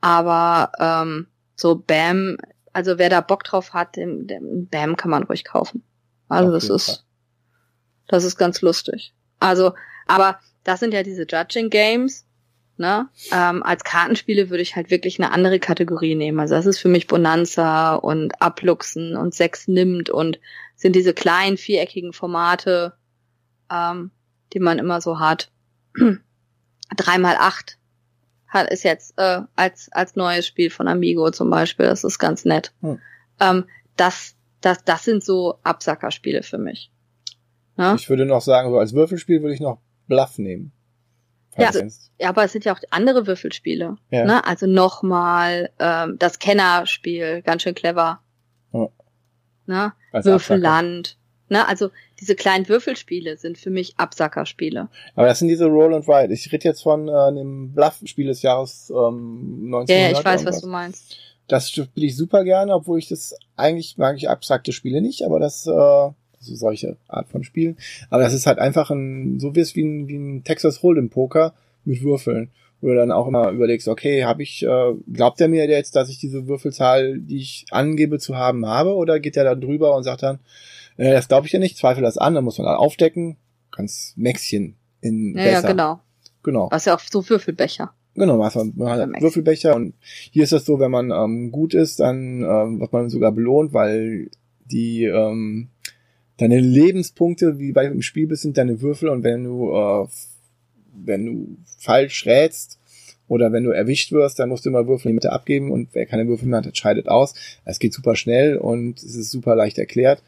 Aber 0.00 0.70
ähm, 0.78 1.26
so 1.56 1.74
Bam, 1.74 2.36
also 2.74 2.98
wer 2.98 3.08
da 3.08 3.22
Bock 3.22 3.44
drauf 3.44 3.72
hat, 3.72 3.96
dem, 3.96 4.26
dem 4.26 4.68
Bam 4.68 4.96
kann 4.96 5.10
man 5.10 5.22
ruhig 5.22 5.44
kaufen. 5.44 5.82
Also 6.28 6.52
das 6.52 6.68
ist, 6.68 6.86
Fall. 6.86 6.98
das 8.08 8.24
ist 8.24 8.36
ganz 8.36 8.60
lustig. 8.60 9.14
Also, 9.40 9.72
aber 10.06 10.38
das 10.64 10.80
sind 10.80 10.92
ja 10.92 11.02
diese 11.02 11.26
Judging 11.26 11.70
Games. 11.70 12.26
Ne? 12.76 13.08
Ähm, 13.32 13.62
als 13.62 13.82
Kartenspiele 13.82 14.50
würde 14.50 14.62
ich 14.62 14.76
halt 14.76 14.90
wirklich 14.90 15.18
eine 15.18 15.32
andere 15.32 15.58
Kategorie 15.58 16.14
nehmen. 16.14 16.40
Also 16.40 16.56
das 16.56 16.66
ist 16.66 16.78
für 16.78 16.88
mich 16.88 17.06
Bonanza 17.06 17.94
und 17.94 18.42
Abluchsen 18.42 19.16
und 19.16 19.34
Sex 19.34 19.66
nimmt 19.66 20.10
und 20.10 20.38
sind 20.76 20.94
diese 20.94 21.14
kleinen 21.14 21.56
viereckigen 21.56 22.12
Formate, 22.12 22.92
ähm, 23.72 24.10
die 24.52 24.60
man 24.60 24.78
immer 24.78 25.00
so 25.00 25.20
hat. 25.20 25.50
Dreimal 26.96 27.36
acht 27.38 27.78
hat 28.46 28.70
ist 28.70 28.84
jetzt 28.84 29.18
äh, 29.18 29.40
als 29.56 29.90
als 29.92 30.16
neues 30.16 30.46
Spiel 30.46 30.70
von 30.70 30.88
Amigo 30.88 31.30
zum 31.30 31.50
Beispiel. 31.50 31.86
Das 31.86 32.04
ist 32.04 32.18
ganz 32.18 32.44
nett. 32.44 32.72
Hm. 32.80 33.00
Ähm, 33.40 33.64
das 33.96 34.36
das 34.60 34.84
das 34.84 35.04
sind 35.04 35.24
so 35.24 35.58
Absackerspiele 35.62 36.42
für 36.42 36.58
mich. 36.58 36.90
Ne? 37.76 37.96
Ich 37.98 38.08
würde 38.08 38.26
noch 38.26 38.40
sagen, 38.40 38.70
so 38.70 38.78
als 38.78 38.92
Würfelspiel 38.92 39.42
würde 39.42 39.54
ich 39.54 39.60
noch 39.60 39.80
Bluff 40.06 40.38
nehmen. 40.38 40.72
Ja, 41.56 41.68
also, 41.68 41.84
ja, 42.18 42.28
aber 42.28 42.44
es 42.44 42.52
sind 42.52 42.64
ja 42.64 42.74
auch 42.74 42.80
andere 42.90 43.26
Würfelspiele. 43.26 43.96
Ja. 44.10 44.24
Ne? 44.24 44.44
Also 44.44 44.66
nochmal 44.66 45.70
ähm, 45.78 46.16
das 46.18 46.38
Kennerspiel, 46.38 47.42
ganz 47.42 47.62
schön 47.62 47.74
clever. 47.74 48.20
Ja. 48.72 48.88
Ne? 49.66 49.92
Würfelland. 50.12 51.16
Ne? 51.48 51.66
Also 51.68 51.90
diese 52.20 52.34
kleinen 52.34 52.68
Würfelspiele 52.68 53.36
sind 53.36 53.58
für 53.58 53.70
mich 53.70 53.94
Absackerspiele. 53.96 54.88
Aber 55.14 55.26
das 55.26 55.38
sind 55.38 55.48
diese 55.48 55.66
Roll 55.66 55.94
and 55.94 56.08
Ride. 56.08 56.32
Ich 56.32 56.50
rede 56.52 56.64
jetzt 56.64 56.82
von 56.82 57.08
äh, 57.08 57.12
einem 57.12 57.72
Bluff-Spiel 57.72 58.26
des 58.26 58.42
Jahres 58.42 58.90
ähm, 58.90 59.64
1900. 59.66 59.88
Ja, 59.90 60.18
ich 60.18 60.24
weiß, 60.24 60.44
was 60.44 60.60
du 60.60 60.68
meinst. 60.68 61.16
Das 61.46 61.70
spiele 61.70 62.06
ich 62.06 62.16
super 62.16 62.42
gerne, 62.44 62.74
obwohl 62.74 62.98
ich 62.98 63.08
das 63.08 63.36
eigentlich 63.56 63.98
mag 63.98 64.16
ich 64.16 64.30
abstrakte 64.30 64.72
Spiele 64.72 65.02
nicht, 65.02 65.22
aber 65.24 65.38
das 65.38 65.66
äh, 65.66 65.70
so 66.44 66.54
solche 66.54 66.96
Art 67.08 67.28
von 67.28 67.44
Spielen. 67.44 67.76
Aber 68.10 68.22
das 68.22 68.34
ist 68.34 68.46
halt 68.46 68.58
einfach 68.58 68.90
ein, 68.90 69.38
so 69.40 69.54
wie 69.54 69.60
es 69.60 69.74
wie 69.76 69.84
ein, 69.84 70.08
wie 70.08 70.16
ein 70.16 70.44
Texas 70.44 70.82
Hold'em 70.82 71.10
Poker 71.10 71.54
mit 71.84 72.02
Würfeln. 72.02 72.50
Wo 72.80 72.88
du 72.88 72.96
dann 72.96 73.12
auch 73.12 73.26
immer 73.26 73.50
überlegst, 73.50 73.88
okay, 73.88 74.24
habe 74.24 74.42
ich, 74.42 74.62
äh, 74.62 74.92
glaubt 75.12 75.40
er 75.40 75.48
mir 75.48 75.66
jetzt, 75.66 75.96
dass 75.96 76.10
ich 76.10 76.18
diese 76.18 76.46
Würfelzahl, 76.46 77.18
die 77.18 77.38
ich 77.38 77.64
angebe 77.70 78.18
zu 78.18 78.36
haben, 78.36 78.66
habe, 78.66 78.94
oder 78.94 79.20
geht 79.20 79.38
er 79.38 79.44
da 79.44 79.54
drüber 79.54 79.96
und 79.96 80.02
sagt 80.02 80.22
dann, 80.22 80.38
äh, 80.96 81.12
das 81.12 81.28
glaube 81.28 81.46
ich 81.46 81.52
ja 81.52 81.58
nicht, 81.58 81.76
zweifel 81.76 82.02
das 82.02 82.18
an, 82.18 82.34
dann 82.34 82.44
muss 82.44 82.58
man 82.58 82.66
dann 82.66 82.76
aufdecken, 82.76 83.36
ganz 83.70 84.14
Mäxchen 84.16 84.76
in 85.00 85.36
ja, 85.36 85.44
besser. 85.44 85.62
Ja, 85.62 85.68
genau. 85.68 86.00
Genau. 86.42 86.68
Was 86.70 86.84
ja 86.84 86.94
auch 86.94 87.00
so 87.00 87.28
Würfelbecher. 87.28 87.94
Genau, 88.14 88.36
man 88.36 88.46
hat 88.46 88.54
Würfelbecher 89.20 89.74
und 89.74 89.94
hier 90.30 90.44
ist 90.44 90.52
das 90.52 90.64
so, 90.64 90.78
wenn 90.78 90.90
man 90.90 91.10
ähm, 91.10 91.50
gut 91.50 91.74
ist, 91.74 91.98
dann 91.98 92.42
ähm, 92.42 92.80
wird 92.80 92.92
man 92.92 93.10
sogar 93.10 93.32
belohnt, 93.32 93.72
weil 93.72 94.30
die 94.66 95.04
ähm, 95.04 95.70
deine 96.36 96.60
Lebenspunkte, 96.60 97.58
wie 97.58 97.72
bei 97.72 97.86
im 97.86 98.02
Spiel 98.02 98.28
bist, 98.28 98.42
sind 98.42 98.56
deine 98.56 98.80
Würfel 98.80 99.08
und 99.08 99.24
wenn 99.24 99.42
du, 99.42 99.72
äh, 99.72 100.06
wenn 100.94 101.26
du 101.26 101.56
falsch 101.78 102.26
rätst 102.26 102.78
oder 103.26 103.52
wenn 103.52 103.64
du 103.64 103.70
erwischt 103.70 104.12
wirst, 104.12 104.38
dann 104.38 104.48
musst 104.48 104.64
du 104.64 104.70
immer 104.70 104.86
Würfel 104.86 105.06
in 105.06 105.12
die 105.12 105.14
Mitte 105.14 105.32
abgeben 105.32 105.72
und 105.72 105.88
wer 105.92 106.06
keine 106.06 106.28
Würfel 106.28 106.46
mehr 106.46 106.62
hat, 106.62 106.76
scheidet 106.76 107.08
aus. 107.08 107.34
Es 107.64 107.80
geht 107.80 107.94
super 107.94 108.14
schnell 108.14 108.58
und 108.58 108.98
es 108.98 109.16
ist 109.16 109.30
super 109.30 109.56
leicht 109.56 109.78
erklärt. 109.78 110.22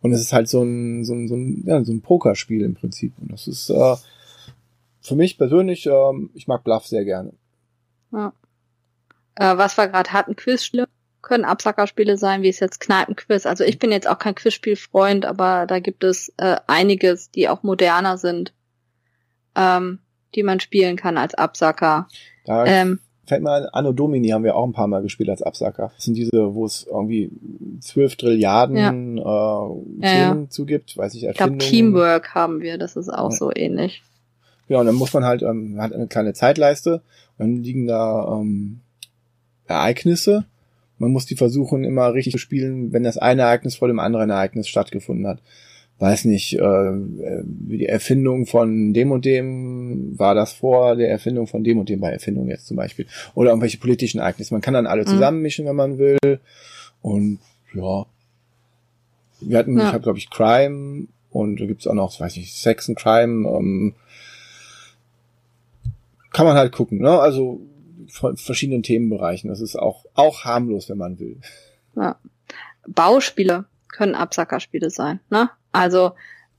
Und 0.00 0.12
es 0.12 0.20
ist 0.20 0.32
halt 0.32 0.48
so 0.48 0.62
ein, 0.62 1.04
so 1.04 1.14
ein, 1.14 1.28
so 1.28 1.34
ein, 1.34 1.64
ja, 1.66 1.82
so 1.84 1.92
ein 1.92 2.02
Pokerspiel 2.02 2.62
im 2.62 2.74
Prinzip. 2.74 3.12
Und 3.20 3.32
das 3.32 3.48
ist 3.48 3.70
äh, 3.70 3.96
für 5.00 5.16
mich 5.16 5.38
persönlich, 5.38 5.86
äh, 5.86 6.12
ich 6.34 6.46
mag 6.46 6.64
Bluff 6.64 6.86
sehr 6.86 7.04
gerne. 7.04 7.32
Ja. 8.12 8.32
Äh, 9.34 9.56
was 9.56 9.76
wir 9.76 9.88
gerade 9.88 10.12
hatten, 10.12 10.36
Quizspiele 10.36 10.86
können 11.20 11.44
Absackerspiele 11.44 12.16
sein, 12.16 12.42
wie 12.42 12.48
es 12.48 12.60
jetzt 12.60 12.80
Kneipenquiz. 12.80 13.44
Also 13.44 13.64
ich 13.64 13.78
bin 13.78 13.90
jetzt 13.90 14.08
auch 14.08 14.18
kein 14.18 14.34
Quizspielfreund, 14.34 15.26
aber 15.26 15.66
da 15.66 15.80
gibt 15.80 16.04
es 16.04 16.32
äh, 16.36 16.56
einiges, 16.66 17.30
die 17.30 17.48
auch 17.48 17.62
moderner 17.62 18.18
sind, 18.18 18.54
ähm, 19.54 19.98
die 20.34 20.42
man 20.42 20.60
spielen 20.60 20.96
kann 20.96 21.18
als 21.18 21.34
Absacker. 21.34 22.08
Da 22.44 22.64
ähm, 22.66 23.00
fällt 23.28 23.42
mal 23.42 23.68
Anno 23.72 23.92
Domini 23.92 24.28
haben 24.28 24.44
wir 24.44 24.56
auch 24.56 24.66
ein 24.66 24.72
paar 24.72 24.86
Mal 24.86 25.02
gespielt 25.02 25.28
als 25.30 25.42
Absacker. 25.42 25.92
Das 25.94 26.04
sind 26.04 26.16
diese, 26.16 26.54
wo 26.54 26.64
es 26.64 26.86
irgendwie 26.88 27.30
zwölf 27.80 28.16
Trilliarden 28.16 28.76
ja. 28.76 28.88
äh, 28.88 28.92
Themen 28.92 30.02
ja, 30.02 30.34
ja. 30.34 30.46
zugibt, 30.48 30.96
weiß 30.96 31.14
ich, 31.14 31.24
Erfindungen. 31.24 31.60
Ich 31.60 31.68
glaube, 31.68 31.76
Teamwork 31.76 32.34
haben 32.34 32.60
wir, 32.60 32.78
das 32.78 32.96
ist 32.96 33.08
auch 33.08 33.30
so 33.30 33.50
ähnlich. 33.54 34.02
Ja, 34.68 34.80
und 34.80 34.86
dann 34.86 34.96
muss 34.96 35.12
man 35.12 35.24
halt, 35.24 35.42
ähm, 35.42 35.74
man 35.74 35.82
hat 35.82 35.92
eine 35.92 36.08
kleine 36.08 36.34
Zeitleiste, 36.34 37.02
dann 37.38 37.62
liegen 37.62 37.86
da 37.86 38.38
ähm, 38.40 38.80
Ereignisse 39.66 40.46
man 40.98 41.12
muss 41.12 41.26
die 41.26 41.36
versuchen, 41.36 41.84
immer 41.84 42.12
richtig 42.12 42.32
zu 42.32 42.38
spielen, 42.38 42.92
wenn 42.92 43.04
das 43.04 43.18
eine 43.18 43.42
Ereignis 43.42 43.76
vor 43.76 43.88
dem 43.88 44.00
anderen 44.00 44.30
Ereignis 44.30 44.68
stattgefunden 44.68 45.26
hat. 45.26 45.40
Weiß 46.00 46.26
nicht, 46.26 46.54
äh, 46.54 46.92
die 47.42 47.86
Erfindung 47.86 48.46
von 48.46 48.92
dem 48.94 49.10
und 49.10 49.24
dem 49.24 50.16
war 50.16 50.36
das 50.36 50.52
vor 50.52 50.94
der 50.94 51.10
Erfindung 51.10 51.48
von 51.48 51.64
dem 51.64 51.78
und 51.78 51.88
dem 51.88 52.00
bei 52.00 52.12
Erfindung 52.12 52.48
jetzt 52.48 52.68
zum 52.68 52.76
Beispiel. 52.76 53.06
Oder 53.34 53.50
irgendwelche 53.50 53.78
politischen 53.78 54.20
Ereignisse. 54.20 54.54
Man 54.54 54.60
kann 54.60 54.74
dann 54.74 54.86
alle 54.86 55.02
mhm. 55.02 55.08
zusammenmischen, 55.08 55.66
wenn 55.66 55.74
man 55.74 55.98
will. 55.98 56.40
Und 57.02 57.40
ja. 57.74 58.06
Wir 59.40 59.58
hatten, 59.58 59.76
ja. 59.76 59.88
ich 59.88 59.92
habe 59.92 60.02
glaube 60.02 60.18
ich 60.18 60.30
Crime 60.30 61.08
und 61.30 61.60
da 61.60 61.66
gibt's 61.66 61.86
auch 61.86 61.94
noch, 61.94 62.18
weiß 62.18 62.36
nicht, 62.36 62.54
Sex 62.54 62.88
and 62.88 62.98
Crime. 62.98 63.48
Ähm, 63.48 63.94
kann 66.32 66.46
man 66.46 66.56
halt 66.56 66.72
gucken, 66.72 66.98
ne? 66.98 67.18
Also 67.18 67.60
verschiedenen 68.08 68.84
Themenbereichen. 68.84 69.50
Das 69.50 69.60
ist 69.60 69.76
auch, 69.76 70.04
auch 70.14 70.44
harmlos, 70.44 70.88
wenn 70.88 70.98
man 70.98 71.18
will. 71.18 71.38
Ja. 71.96 72.16
Bauspiele 72.86 73.66
können 73.88 74.14
Absackerspiele 74.14 74.90
sein, 74.90 75.20
ne? 75.30 75.50
Also, 75.72 76.12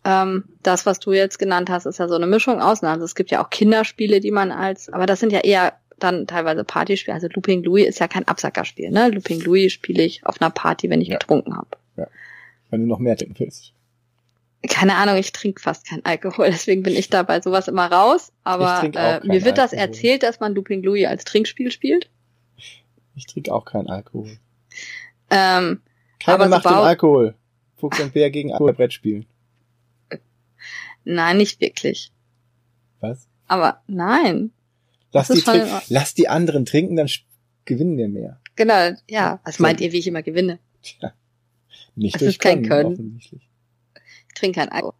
ähm, 0.03 0.45
das, 0.63 0.85
was 0.85 0.99
du 0.99 1.11
jetzt 1.11 1.39
genannt 1.39 1.69
hast, 1.69 1.85
ist 1.85 1.99
ja 1.99 2.07
so 2.07 2.15
eine 2.15 2.27
Mischung 2.27 2.61
aus. 2.61 2.81
Ne? 2.81 2.89
Also 2.89 3.03
es 3.03 3.15
gibt 3.15 3.31
ja 3.31 3.43
auch 3.43 3.49
Kinderspiele, 3.49 4.19
die 4.19 4.31
man 4.31 4.51
als, 4.51 4.91
aber 4.91 5.05
das 5.05 5.19
sind 5.19 5.33
ja 5.33 5.39
eher 5.39 5.73
dann 5.97 6.27
teilweise 6.27 6.63
Partyspiele. 6.63 7.13
Also 7.13 7.27
Looping 7.33 7.63
Louis 7.63 7.87
ist 7.87 7.99
ja 7.99 8.07
kein 8.07 8.25
Absackerspiel, 8.25 8.89
ne? 8.91 9.09
Looping 9.09 9.41
Louis 9.41 9.73
spiele 9.73 10.03
ich 10.03 10.25
auf 10.25 10.41
einer 10.41 10.49
Party, 10.49 10.89
wenn 10.89 11.01
ich 11.01 11.09
ja. 11.09 11.17
getrunken 11.17 11.57
habe. 11.57 11.69
Ja. 11.97 12.07
Wenn 12.69 12.81
du 12.81 12.87
noch 12.87 12.99
mehr 12.99 13.17
trinken 13.17 13.39
willst 13.39 13.73
keine 14.67 14.95
Ahnung, 14.95 15.15
ich 15.15 15.31
trinke 15.31 15.61
fast 15.61 15.87
keinen 15.87 16.03
Alkohol, 16.05 16.47
deswegen 16.51 16.83
bin 16.83 16.95
ich 16.95 17.09
da 17.09 17.23
bei 17.23 17.41
sowas 17.41 17.67
immer 17.67 17.91
raus. 17.91 18.31
Aber 18.43 18.83
äh, 18.83 19.25
mir 19.25 19.45
wird 19.45 19.57
das 19.57 19.73
erzählt, 19.73 20.23
dass 20.23 20.39
man 20.39 20.53
Looping 20.53 20.83
Louis 20.83 21.07
als 21.07 21.23
Trinkspiel 21.23 21.71
spielt. 21.71 22.09
Ich 23.15 23.25
trinke 23.25 23.53
auch 23.53 23.65
keinen 23.65 23.89
Alkohol. 23.89 24.37
Ähm, 25.29 25.81
Keine 26.19 26.35
aber 26.35 26.47
Macht 26.49 26.63
so 26.63 26.69
im 26.69 26.75
Alkohol. 26.75 27.35
Fuchs 27.79 27.99
und 27.99 28.13
Bär 28.13 28.29
gegen 28.29 28.51
Alkohol 28.51 28.73
Brett 28.73 28.93
spielen. 28.93 29.25
Nein, 31.05 31.37
nicht 31.37 31.61
wirklich. 31.61 32.11
Was? 32.99 33.27
Aber 33.47 33.81
nein. 33.87 34.51
Lass 35.11 35.29
die, 35.29 35.41
lass 35.87 36.13
die 36.13 36.27
anderen 36.27 36.65
trinken, 36.65 36.95
dann 36.95 37.09
gewinnen 37.65 37.97
wir 37.97 38.09
mehr. 38.09 38.39
Genau, 38.55 38.95
ja. 39.09 39.39
Was 39.43 39.59
meint 39.59 39.81
ihr, 39.81 39.91
wie 39.91 39.99
ich 39.99 40.07
immer 40.07 40.21
gewinne? 40.21 40.59
Tja, 40.83 41.13
nicht 41.95 42.15
das 42.15 42.19
durch 42.19 42.35
ist 42.35 42.39
kein 42.41 42.63
Können. 42.63 42.93
Offensichtlich 42.93 43.49
trinke 44.39 44.59
kein 44.59 44.69
Alkohol. 44.69 44.93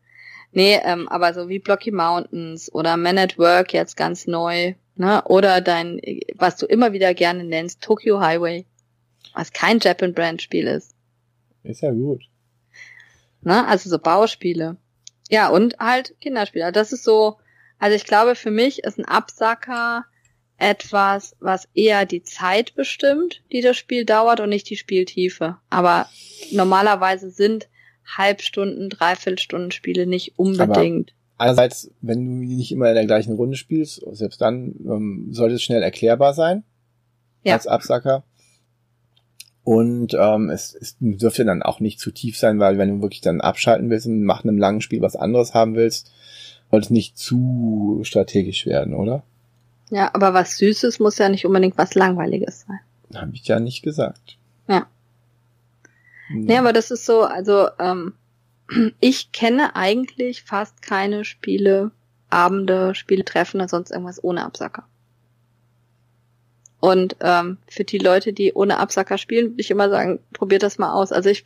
Nee, 0.52 0.80
ähm, 0.84 1.08
aber 1.08 1.34
so 1.34 1.48
wie 1.48 1.60
Blocky 1.60 1.92
Mountains 1.92 2.74
oder 2.74 2.98
Man 2.98 3.18
at 3.18 3.38
Work 3.38 3.74
jetzt 3.74 3.96
ganz 3.96 4.26
neu, 4.26 4.74
ne? 4.96 5.24
Oder 5.26 5.62
dein, 5.62 6.02
was 6.36 6.58
du 6.58 6.66
immer 6.66 6.92
wieder 6.92 7.14
gerne 7.14 7.44
nennst, 7.44 7.82
Tokyo 7.82 8.20
Highway, 8.20 8.66
was 9.34 9.54
kein 9.54 9.80
Japan 9.80 10.14
Brand 10.14 10.42
Spiel 10.42 10.68
ist. 10.68 10.96
Ist 11.64 11.82
ja 11.82 11.92
gut. 11.92 12.24
Ne? 13.42 13.68
Also 13.68 13.90
so 13.90 14.00
Bauspiele. 14.00 14.78
Ja, 15.30 15.50
und 15.50 15.78
halt 15.80 16.16
Kinderspiele. 16.22 16.72
Das 16.72 16.92
ist 16.92 17.04
so, 17.04 17.38
also 17.78 17.96
ich 17.96 18.06
glaube, 18.06 18.36
für 18.36 18.52
mich 18.52 18.84
ist 18.84 18.98
ein 18.98 19.06
Absacker 19.06 20.06
etwas, 20.58 21.36
was 21.40 21.70
eher 21.74 22.06
die 22.06 22.24
Zeit 22.24 22.76
bestimmt, 22.76 23.44
die 23.52 23.62
das 23.62 23.78
Spiel 23.78 24.06
dauert 24.06 24.40
und 24.40 24.50
nicht 24.50 24.70
die 24.70 24.76
Spieltiefe. 24.76 25.58
Aber 25.70 26.08
normalerweise 26.52 27.30
sind 27.30 27.70
Halbstunden, 28.06 28.90
Dreiviertelstunden 28.90 29.72
Spiele 29.72 30.06
nicht 30.06 30.38
unbedingt. 30.38 31.14
Aber 31.38 31.46
einerseits, 31.46 31.92
wenn 32.02 32.26
du 32.26 32.46
nicht 32.46 32.72
immer 32.72 32.90
in 32.90 32.96
der 32.96 33.06
gleichen 33.06 33.34
Runde 33.34 33.56
spielst, 33.56 34.02
selbst 34.12 34.42
dann 34.42 34.76
ähm, 34.86 35.28
sollte 35.32 35.56
es 35.56 35.64
schnell 35.64 35.82
erklärbar 35.82 36.34
sein 36.34 36.64
ja. 37.44 37.54
als 37.54 37.68
Absacker. 37.68 38.24
Und 39.70 40.16
ähm, 40.20 40.50
es, 40.50 40.74
es 40.74 40.96
dürfte 41.00 41.46
dann 41.46 41.62
auch 41.62 41.80
nicht 41.80 42.00
zu 42.00 42.10
tief 42.10 42.40
sein, 42.40 42.58
weil 42.58 42.80
wenn 42.80 42.90
du 42.90 43.02
wirklich 43.04 43.22
dann 43.22 43.40
abschalten 43.40 43.92
willst 43.92 44.08
und 44.08 44.24
nach 44.24 44.44
einem 44.44 44.58
langen 44.58 44.82
Spiel 44.82 45.00
was 45.04 45.16
anderes 45.16 45.54
haben 45.54 45.76
willst, 45.76 46.12
sollte 46.72 46.86
es 46.86 46.90
nicht 46.90 47.20
zu 47.20 48.00
strategisch 48.02 48.66
werden, 48.66 48.96
oder? 48.96 49.22
Ja, 49.92 50.10
aber 50.16 50.34
was 50.34 50.58
Süßes 50.58 50.98
muss 50.98 51.20
ja 51.20 51.30
nicht 51.30 51.46
unbedingt 51.46 51.78
was 51.78 51.94
Langweiliges 51.94 52.62
sein. 52.62 52.80
Habe 53.14 53.36
ich 53.36 53.48
ja 53.48 53.60
nicht 53.60 53.84
gesagt. 53.84 54.40
Ja. 54.68 54.88
Nee, 56.32 56.58
aber 56.58 56.74
das 56.74 56.90
ist 56.90 57.06
so, 57.06 57.22
also 57.22 57.68
ähm, 57.78 58.14
ich 59.00 59.32
kenne 59.34 59.76
eigentlich 59.76 60.42
fast 60.42 60.82
keine 60.82 61.24
Spiele, 61.26 61.92
Abende, 62.32 62.96
Spieltreffen 62.96 63.60
oder 63.60 63.70
sonst 63.70 63.92
irgendwas 63.92 64.24
ohne 64.24 64.46
Absacker. 64.46 64.86
Und 66.80 67.18
ähm, 67.22 67.58
für 67.68 67.84
die 67.84 67.98
Leute, 67.98 68.32
die 68.34 68.54
ohne 68.54 68.78
Absacker 68.78 69.18
spielen, 69.18 69.52
würde 69.52 69.62
ich 69.62 69.72
immer 69.72 69.90
sagen, 69.90 70.20
probiert 70.34 70.64
das 70.64 70.78
mal 70.78 70.94
aus. 70.94 71.12
Also 71.12 71.30
ich, 71.30 71.44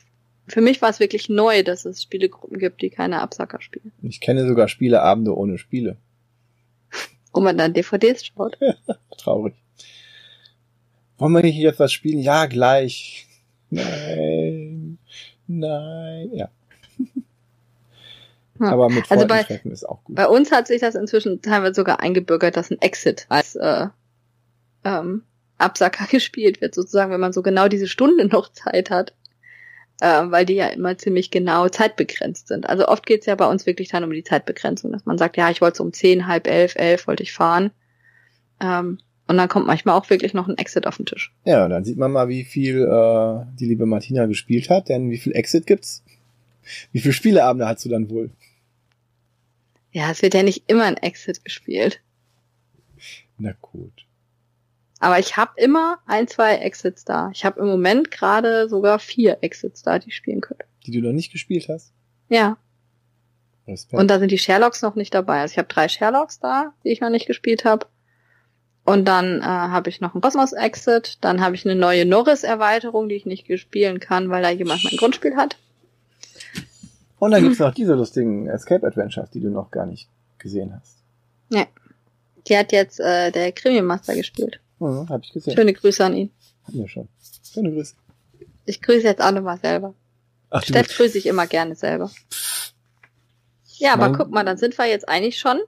für 0.48 0.62
mich 0.62 0.82
war 0.82 0.90
es 0.90 1.00
wirklich 1.00 1.28
neu, 1.30 1.64
dass 1.64 1.86
es 1.86 2.03
Spielegruppen 2.03 2.60
gibt, 2.60 2.82
die 2.82 2.90
keine 2.92 3.22
Absacker 3.22 3.60
spielen. 3.62 3.92
Ich 4.03 4.22
kenne 4.22 4.48
sogar 4.48 4.68
Spieleabende 4.68 5.36
ohne 5.36 5.58
Spiele. 5.58 5.98
Wo 7.34 7.42
man 7.42 7.58
dann 7.58 7.74
DVDs 7.74 8.26
schaut. 8.28 8.58
Traurig. 9.18 9.56
Wollen 11.18 11.34
wir 11.34 11.42
nicht 11.42 11.56
jetzt 11.58 11.80
was 11.80 11.92
spielen? 11.92 12.20
Ja, 12.20 12.45
gleich. 12.45 13.26
Nein. 13.72 15.00
Nein. 15.48 16.30
Ja. 16.34 16.50
Aber 18.60 18.88
mit 18.90 18.98
Also 19.10 19.26
Freunden 19.26 19.28
bei- 19.28 19.44
treffen 19.44 19.72
ist 19.72 19.84
auch 19.90 20.03
gut. 20.03 20.16
Bei 20.16 20.28
uns 20.28 20.52
hat 20.52 20.68
sich 20.68 20.80
das 20.80 20.94
inzwischen 20.95 21.42
teilweise 21.42 21.74
sogar 21.74 22.00
eingebürgert, 22.02 22.56
dass 22.56 22.70
ein 22.72 22.80
Exit 22.82 23.26
als 23.30 23.56
äh, 23.56 23.88
ähm, 24.84 25.24
Absacker 25.58 26.06
gespielt 26.12 26.62
wird, 26.62 26.76
sozusagen, 26.76 27.12
wenn 27.12 27.20
man 27.20 27.34
so 27.34 27.42
genau 27.42 27.68
diese 27.68 27.88
Stunde 27.88 28.26
noch 28.26 28.52
Zeit 28.52 28.90
hat. 28.90 29.14
Äh, 30.02 30.32
weil 30.32 30.45
die 30.45 30.56
ja 30.56 30.68
immer 30.68 30.98
ziemlich 30.98 31.30
genau 31.30 31.70
zeitbegrenzt 31.70 32.48
sind. 32.48 32.68
Also 32.68 32.88
oft 32.88 33.06
geht's 33.06 33.28
ja 33.28 33.36
bei 33.36 33.45
uns 33.45 33.66
wirklich 33.66 33.90
dann 33.90 34.03
um 34.03 34.12
die 34.12 34.24
Zeitbegrenzung, 34.24 34.92
dass 34.92 35.06
man 35.06 35.18
sagt, 35.18 35.38
ja, 35.38 35.50
ich 35.52 35.62
wollte 35.62 35.78
so 35.78 35.84
um 35.84 35.94
zehn, 35.94 36.28
halb 36.28 36.48
elf, 36.48 36.76
elf 36.76 37.08
wollte 37.08 37.24
ich 37.24 37.32
fahren. 37.32 37.72
Ähm, 38.60 38.98
und 39.28 39.38
dann 39.38 39.48
kommt 39.48 39.68
manchmal 39.68 39.95
auch 39.95 40.10
wirklich 40.10 40.34
noch 40.34 40.48
ein 40.48 40.58
Exit 40.58 40.88
auf 40.88 40.98
den 40.98 41.06
Tisch. 41.06 41.34
Ja, 41.45 41.68
dann 41.70 41.86
sieht 41.86 41.98
man 41.98 42.12
mal, 42.12 42.28
wie 42.28 42.44
viel 42.44 42.82
äh, 42.82 43.45
die 43.58 43.66
liebe 43.66 43.86
Martina 43.86 44.26
gespielt 44.26 44.70
hat, 44.70 44.90
denn 44.90 45.10
wie 45.12 45.18
viel 45.18 45.34
Exit 45.34 45.68
gibt's? 45.68 46.03
Wie 46.92 47.00
viele 47.00 47.14
Spieleabende 47.14 47.68
hast 47.68 47.86
du 47.86 47.90
dann 47.90 48.10
wohl? 48.10 48.32
Ja, 49.92 50.12
es 50.12 50.22
wird 50.22 50.34
ja 50.34 50.44
nicht 50.44 50.64
immer 50.68 50.86
ein 50.86 50.98
Exit 50.98 51.45
gespielt. 51.45 52.02
Na 53.38 53.53
gut. 53.62 54.06
Aber 55.03 55.19
ich 55.19 55.35
habe 55.35 55.51
immer 55.57 55.99
ein, 56.06 56.30
zwei 56.30 56.56
Exits 56.56 57.03
da. 57.03 57.30
Ich 57.33 57.43
habe 57.43 57.59
im 57.59 57.67
Moment 57.67 58.09
gerade 58.09 58.69
sogar 58.69 58.99
vier 58.99 59.40
Exits 59.41 59.83
da, 59.83 59.99
die 59.99 60.07
ich 60.07 60.15
spielen 60.15 60.40
könnte. 60.40 60.64
Die 60.85 60.91
du 60.91 61.01
noch 61.01 61.11
nicht 61.11 61.33
gespielt 61.33 61.67
hast? 61.67 61.91
Ja. 62.30 62.56
Respekt. 63.67 63.99
Und 63.99 64.07
da 64.07 64.17
sind 64.17 64.32
die 64.32 64.38
Sherlocks 64.38 64.82
noch 64.82 64.95
nicht 64.95 65.14
dabei. 65.14 65.41
Also 65.41 65.51
ich 65.51 65.57
habe 65.57 65.67
drei 65.67 65.90
Sherlocks 65.90 66.40
da, 66.40 66.72
die 66.85 66.90
ich 66.90 67.01
noch 67.01 67.09
nicht 67.09 67.27
gespielt 67.27 67.65
habe. 67.65 67.85
Und 68.85 69.06
dann 69.06 69.41
äh, 69.41 69.43
habe 69.43 69.90
ich 69.90 69.99
noch 69.99 70.14
einen 70.14 70.22
Cosmos 70.22 70.53
Exit. 70.53 71.17
Dann 71.19 71.41
habe 71.41 71.56
ich 71.56 71.65
eine 71.65 71.75
neue 71.75 72.06
Norris-Erweiterung, 72.06 73.09
die 73.09 73.15
ich 73.15 73.25
nicht 73.25 73.45
spielen 73.59 73.99
kann, 73.99 74.30
weil 74.30 74.41
da 74.41 74.51
jemand 74.51 74.85
mein 74.85 74.95
Grundspiel 74.95 75.35
hat. 75.35 75.57
Und 77.19 77.32
dann 77.32 77.43
gibt's 77.43 77.59
noch 77.59 77.73
diese 77.73 77.95
lustigen 77.95 78.48
Escape 78.48 78.88
Adventures, 78.88 79.32
die 79.32 79.41
du 79.41 79.49
noch 79.49 79.69
gar 79.69 79.85
nicht 79.85 80.07
gesehen 80.38 80.73
hast. 80.73 80.95
Die 82.48 82.57
hat 82.57 82.72
jetzt 82.72 83.01
äh, 83.01 83.32
der 83.32 83.51
Krimi 83.51 83.82
Master 83.82 84.15
gespielt. 84.15 84.61
Mhm, 84.84 85.10
hab 85.10 85.24
ich 85.24 85.32
gesehen. 85.32 85.56
Schöne 85.56 85.74
Grüße 85.74 86.03
an 86.03 86.16
ihn. 86.16 86.32
Hatten 86.66 86.80
wir 86.80 86.88
schon. 86.88 87.08
Schöne 87.53 87.72
Grüße. 87.72 87.95
Ich 88.66 88.82
grüße 88.82 89.06
jetzt 89.08 89.22
alle 89.22 89.42
mal 89.42 89.58
selber. 89.60 89.94
Ach, 90.50 90.62
du, 90.62 90.68
Steff 90.68 90.88
grüße 90.95 91.18
ich 91.18 91.26
immer 91.26 91.48
gerne 91.48 91.76
selber. 91.76 92.12
Ja, 93.78 93.94
aber 93.94 94.10
Mein- 94.10 94.18
guck 94.18 94.30
mal, 94.32 94.44
dann 94.45 94.58
sind 94.58 94.78
wir 94.78 94.86
jetzt 94.86 95.08
eigentlich 95.10 95.40
schon 95.40 95.60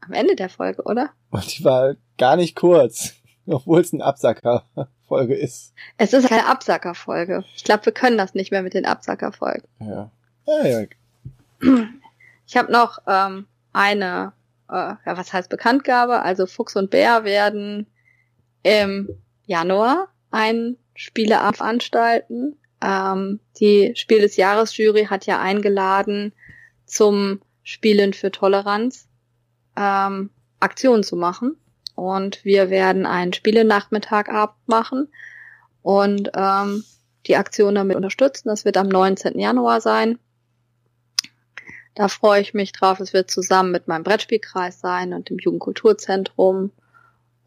am 0.00 0.12
Ende 0.12 0.36
der 0.36 0.48
Folge, 0.48 0.82
oder? 0.82 1.10
und 1.30 1.58
die 1.58 1.64
war 1.64 1.96
gar 2.16 2.36
nicht 2.36 2.54
kurz, 2.56 3.14
obwohl 3.46 3.80
es 3.80 3.92
eine 3.92 4.04
Absacker-Folge 4.04 5.34
ist. 5.34 5.72
Es 5.96 6.12
ist 6.12 6.28
keine 6.28 6.46
Absackerfolge. 6.46 7.44
Ich 7.56 7.64
glaube, 7.64 7.86
wir 7.86 7.92
können 7.92 8.16
das 8.18 8.34
nicht 8.34 8.50
mehr 8.50 8.62
mit 8.62 8.74
den 8.74 8.86
Absackerfolgen. 8.86 9.64
Ja. 9.80 10.10
Ah, 10.46 10.66
ja. 10.66 10.84
Ich 12.46 12.56
habe 12.56 12.72
noch 12.72 12.98
ähm, 13.06 13.46
eine, 13.72 14.32
äh, 14.70 14.72
ja, 14.74 14.98
was 15.04 15.32
heißt 15.32 15.50
Bekanntgabe? 15.50 16.20
Also 16.22 16.46
Fuchs 16.46 16.76
und 16.76 16.90
Bär 16.90 17.24
werden 17.24 17.86
im 18.62 19.08
Januar 19.46 20.08
ein 20.30 20.76
Spieleabend 20.94 21.56
veranstalten. 21.56 22.56
Ähm, 22.82 23.40
die 23.60 23.92
Spiel 23.96 24.20
des 24.20 24.36
Jahres 24.36 24.76
Jury 24.76 25.06
hat 25.06 25.26
ja 25.26 25.40
eingeladen, 25.40 26.32
zum 26.86 27.40
Spielen 27.62 28.14
für 28.14 28.30
Toleranz 28.30 29.08
ähm, 29.76 30.30
Aktionen 30.60 31.02
zu 31.02 31.16
machen. 31.16 31.56
Und 31.94 32.44
wir 32.44 32.70
werden 32.70 33.06
einen 33.06 33.32
Spielenachmittagabend 33.32 34.56
machen 34.66 35.08
und 35.82 36.30
ähm, 36.34 36.84
die 37.26 37.36
Aktion 37.36 37.74
damit 37.74 37.96
unterstützen. 37.96 38.48
Das 38.48 38.64
wird 38.64 38.76
am 38.76 38.88
19. 38.88 39.38
Januar 39.38 39.80
sein. 39.80 40.18
Da 41.94 42.06
freue 42.06 42.40
ich 42.40 42.54
mich 42.54 42.72
drauf. 42.72 43.00
Es 43.00 43.12
wird 43.12 43.30
zusammen 43.30 43.72
mit 43.72 43.88
meinem 43.88 44.04
Brettspielkreis 44.04 44.80
sein 44.80 45.12
und 45.12 45.28
dem 45.30 45.38
Jugendkulturzentrum. 45.38 46.70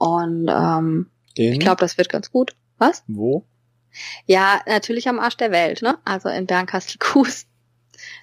Und 0.02 0.48
ähm, 0.50 1.12
In 1.38 1.54
ich 1.54 1.60
glaube, 1.60 1.80
das 1.80 1.96
wird 2.00 2.10
ganz 2.10 2.32
gut. 2.32 2.56
Was? 2.80 3.04
wo? 3.06 3.46
Ja, 4.26 4.60
natürlich 4.66 5.08
am 5.08 5.20
Arsch 5.20 5.38
der 5.38 5.52
Welt, 5.52 5.84
ne? 5.84 6.00
Also 6.06 6.28
in 6.30 6.48
Bernkastel-Kues. 6.48 7.46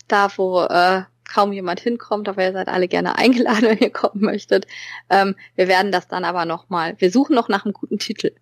Da, 0.08 0.28
wo 0.36 0.62
äh, 0.62 1.02
kaum 1.22 1.52
jemand 1.52 1.78
hinkommt, 1.78 2.28
aber 2.28 2.42
ihr 2.42 2.52
seid 2.52 2.66
alle 2.66 2.88
gerne 2.88 3.16
eingeladen, 3.16 3.62
wenn 3.68 3.78
ihr 3.78 3.90
kommen 3.90 4.22
möchtet. 4.22 4.66
Ähm, 5.08 5.36
wir 5.54 5.68
werden 5.68 5.92
das 5.92 6.08
dann 6.08 6.24
aber 6.24 6.46
nochmal, 6.46 6.96
wir 6.98 7.12
suchen 7.12 7.36
noch 7.36 7.48
nach 7.48 7.64
einem 7.64 7.74
guten 7.74 8.00
Titel. 8.00 8.32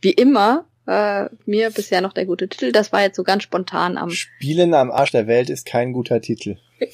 Wie 0.00 0.12
immer, 0.12 0.66
äh, 0.86 1.24
mir 1.44 1.70
bisher 1.70 2.02
noch 2.02 2.12
der 2.12 2.26
gute 2.26 2.48
Titel. 2.48 2.70
Das 2.70 2.92
war 2.92 3.02
jetzt 3.02 3.16
so 3.16 3.24
ganz 3.24 3.42
spontan 3.42 3.98
am 3.98 4.10
Spielen 4.10 4.74
am 4.74 4.92
Arsch 4.92 5.10
der 5.10 5.26
Welt 5.26 5.50
ist 5.50 5.66
kein 5.66 5.92
guter 5.92 6.20
Titel. 6.20 6.58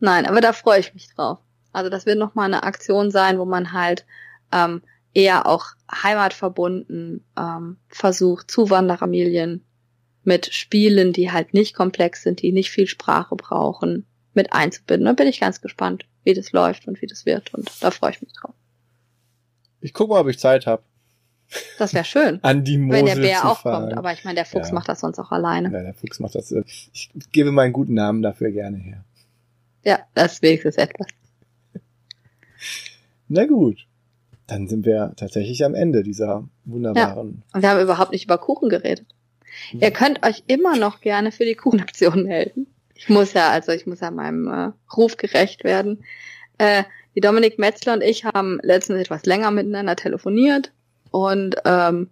Nein, 0.00 0.24
aber 0.24 0.40
da 0.40 0.54
freue 0.54 0.80
ich 0.80 0.94
mich 0.94 1.08
drauf. 1.14 1.40
Also 1.74 1.90
das 1.90 2.06
wird 2.06 2.18
nochmal 2.18 2.46
eine 2.46 2.62
Aktion 2.62 3.10
sein, 3.10 3.38
wo 3.38 3.44
man 3.44 3.72
halt 3.72 4.06
ähm, 4.52 4.82
eher 5.12 5.46
auch 5.46 5.66
heimatverbunden 5.92 7.24
ähm, 7.38 7.76
versucht, 7.88 8.50
Zuwandererfamilien 8.50 9.64
mit 10.22 10.52
Spielen, 10.54 11.12
die 11.12 11.30
halt 11.30 11.52
nicht 11.54 11.74
komplex 11.74 12.22
sind, 12.22 12.40
die 12.42 12.52
nicht 12.52 12.70
viel 12.70 12.86
Sprache 12.86 13.36
brauchen, 13.36 14.06
mit 14.32 14.52
einzubinden. 14.52 15.04
Da 15.06 15.12
bin 15.12 15.26
ich 15.28 15.40
ganz 15.40 15.60
gespannt, 15.60 16.06
wie 16.24 16.32
das 16.34 16.52
läuft 16.52 16.88
und 16.88 17.00
wie 17.02 17.06
das 17.06 17.26
wird. 17.26 17.52
Und 17.54 17.70
da 17.82 17.90
freue 17.90 18.10
ich 18.12 18.22
mich 18.22 18.32
drauf. 18.32 18.54
Ich 19.80 19.92
guck 19.92 20.08
mal, 20.08 20.20
ob 20.20 20.28
ich 20.28 20.38
Zeit 20.38 20.66
hab, 20.66 20.82
Das 21.78 21.92
wäre 21.92 22.04
schön, 22.04 22.38
an 22.42 22.64
die 22.64 22.78
Mosel 22.78 22.98
wenn 23.00 23.06
der 23.06 23.14
Bär 23.16 23.44
auch 23.50 23.60
fahren. 23.60 23.82
kommt. 23.90 23.98
Aber 23.98 24.12
ich 24.12 24.24
meine, 24.24 24.36
der 24.36 24.46
Fuchs 24.46 24.68
Ja. 24.68 24.74
macht 24.74 24.88
das 24.88 25.00
sonst 25.00 25.18
auch 25.18 25.30
alleine. 25.30 25.70
Ja, 25.70 25.82
der 25.82 25.94
Fuchs 25.94 26.18
macht 26.20 26.34
das. 26.34 26.50
Ich 26.52 27.10
gebe 27.32 27.52
meinen 27.52 27.72
guten 27.74 27.94
Namen 27.94 28.22
dafür 28.22 28.50
gerne 28.50 28.78
her. 28.78 29.04
Ja, 29.84 29.98
das 30.14 30.34
ist 30.34 30.42
wenigstens 30.42 30.76
etwas. 30.76 31.06
Na 33.28 33.46
gut. 33.46 33.86
Dann 34.46 34.68
sind 34.68 34.84
wir 34.84 35.14
tatsächlich 35.16 35.64
am 35.64 35.74
Ende 35.74 36.02
dieser 36.02 36.46
wunderbaren. 36.64 37.42
Und 37.52 37.62
wir 37.62 37.70
haben 37.70 37.80
überhaupt 37.80 38.12
nicht 38.12 38.24
über 38.24 38.36
Kuchen 38.36 38.68
geredet. 38.68 39.06
Ihr 39.72 39.90
könnt 39.90 40.24
euch 40.26 40.42
immer 40.46 40.76
noch 40.76 41.00
gerne 41.00 41.32
für 41.32 41.44
die 41.44 41.54
Kuchenaktion 41.54 42.24
melden. 42.24 42.66
Ich 42.94 43.08
muss 43.08 43.32
ja, 43.32 43.50
also 43.50 43.72
ich 43.72 43.86
muss 43.86 44.00
ja 44.00 44.10
meinem 44.10 44.48
äh, 44.48 44.72
Ruf 44.94 45.16
gerecht 45.16 45.64
werden. 45.64 46.04
Äh, 46.58 46.84
die 47.14 47.20
Dominik 47.20 47.58
Metzler 47.58 47.94
und 47.94 48.02
ich 48.02 48.24
haben 48.24 48.58
letztens 48.62 49.00
etwas 49.00 49.24
länger 49.24 49.50
miteinander 49.50 49.96
telefoniert 49.96 50.72
und 51.10 51.56
ähm, 51.64 52.10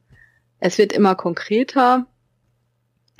es 0.60 0.78
wird 0.78 0.92
immer 0.92 1.14
konkreter. 1.16 2.06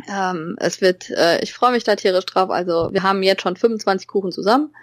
Ähm, 0.09 0.57
es 0.59 0.81
wird, 0.81 1.11
äh, 1.11 1.43
ich 1.43 1.53
freue 1.53 1.73
mich 1.73 1.85
da 1.85 1.97
tierisch 1.97 2.27
drauf. 2.27 2.51
Also 2.51 2.91
wir 2.93 3.03
haben 3.03 3.23
jetzt 3.23 3.43
schon 3.43 3.57
25 3.57 4.07
Kuchen 4.07 4.33
zusammen. 4.33 4.75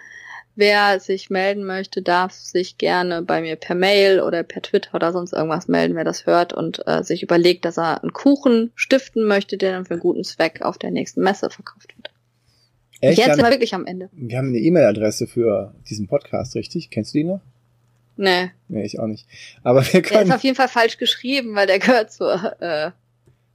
Wer 0.60 1.00
sich 1.00 1.30
melden 1.30 1.64
möchte, 1.64 2.02
darf 2.02 2.32
sich 2.32 2.76
gerne 2.76 3.22
bei 3.22 3.40
mir 3.40 3.56
per 3.56 3.74
Mail 3.74 4.20
oder 4.20 4.42
per 4.42 4.60
Twitter 4.60 4.94
oder 4.94 5.10
sonst 5.10 5.32
irgendwas 5.32 5.68
melden, 5.68 5.96
wer 5.96 6.04
das 6.04 6.26
hört 6.26 6.52
und 6.52 6.86
äh, 6.86 7.02
sich 7.02 7.22
überlegt, 7.22 7.64
dass 7.64 7.78
er 7.78 8.02
einen 8.02 8.12
Kuchen 8.12 8.70
stiften 8.74 9.24
möchte, 9.26 9.56
der 9.56 9.72
dann 9.72 9.86
für 9.86 9.94
einen 9.94 10.02
guten 10.02 10.22
Zweck 10.22 10.60
auf 10.60 10.76
der 10.76 10.90
nächsten 10.90 11.22
Messe 11.22 11.48
verkauft 11.48 11.96
wird. 11.96 12.10
Echt? 13.00 13.16
Jetzt 13.16 13.16
Wir 13.16 13.24
sind 13.24 13.36
wir 13.38 13.44
haben, 13.46 13.52
wirklich 13.54 13.74
am 13.74 13.86
Ende. 13.86 14.10
wir 14.12 14.36
haben 14.36 14.48
eine 14.48 14.58
E-Mail-Adresse 14.58 15.26
für 15.26 15.74
diesen 15.88 16.08
Podcast, 16.08 16.54
richtig? 16.54 16.90
Kennst 16.90 17.14
du 17.14 17.18
die 17.18 17.24
noch? 17.24 17.40
Nee, 18.18 18.50
Nee, 18.68 18.84
ich 18.84 19.00
auch 19.00 19.06
nicht. 19.06 19.26
Aber 19.62 19.82
wir 19.82 19.92
der 19.92 20.02
ist 20.02 20.10
können 20.10 20.32
auf 20.32 20.42
jeden 20.44 20.56
Fall 20.56 20.68
falsch 20.68 20.98
geschrieben, 20.98 21.54
weil 21.54 21.66
der 21.68 21.78
gehört 21.78 22.12
zur, 22.12 22.34
äh, 22.60 22.90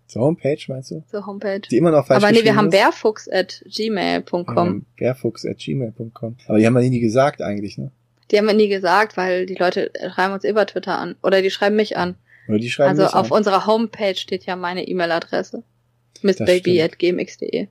zur 0.07 0.21
Homepage, 0.23 0.57
meinst 0.67 0.91
du? 0.91 1.03
zur 1.09 1.25
Homepage. 1.25 1.61
Die 1.61 1.77
immer 1.77 1.91
noch 1.91 2.05
falsch 2.05 2.23
Aber 2.23 2.31
nee, 2.31 2.43
wir 2.43 2.55
haben 2.55 2.67
ist? 2.67 2.79
barefuchs 2.79 3.27
at 3.29 3.63
gmail.com. 3.65 4.57
Ähm, 4.57 4.85
Bärfuchs.gmail.com. 4.97 6.35
Aber 6.47 6.57
die 6.57 6.65
haben 6.65 6.73
wir 6.73 6.81
nie 6.81 6.99
gesagt 6.99 7.41
eigentlich, 7.41 7.77
ne? 7.77 7.91
Die 8.31 8.37
haben 8.37 8.47
wir 8.47 8.53
nie 8.53 8.69
gesagt, 8.69 9.17
weil 9.17 9.45
die 9.45 9.55
Leute 9.55 9.91
schreiben 10.13 10.33
uns 10.33 10.43
über 10.43 10.65
Twitter 10.65 10.97
an. 10.97 11.15
Oder 11.21 11.41
die 11.41 11.51
schreiben 11.51 11.75
mich 11.75 11.97
an. 11.97 12.15
Oder 12.47 12.59
die 12.59 12.69
schreiben 12.69 12.89
also 12.99 13.05
auf 13.05 13.31
an. 13.31 13.37
unserer 13.37 13.67
Homepage 13.67 14.15
steht 14.15 14.45
ja 14.45 14.55
meine 14.55 14.87
E-Mail-Adresse. 14.87 15.63
missbaby.gmx.de. 16.21 17.67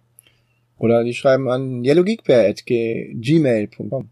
Oder 0.78 1.04
die 1.04 1.14
schreiben 1.14 1.48
an 1.48 1.84
yellowgeekbear.gmail.com. 1.84 4.10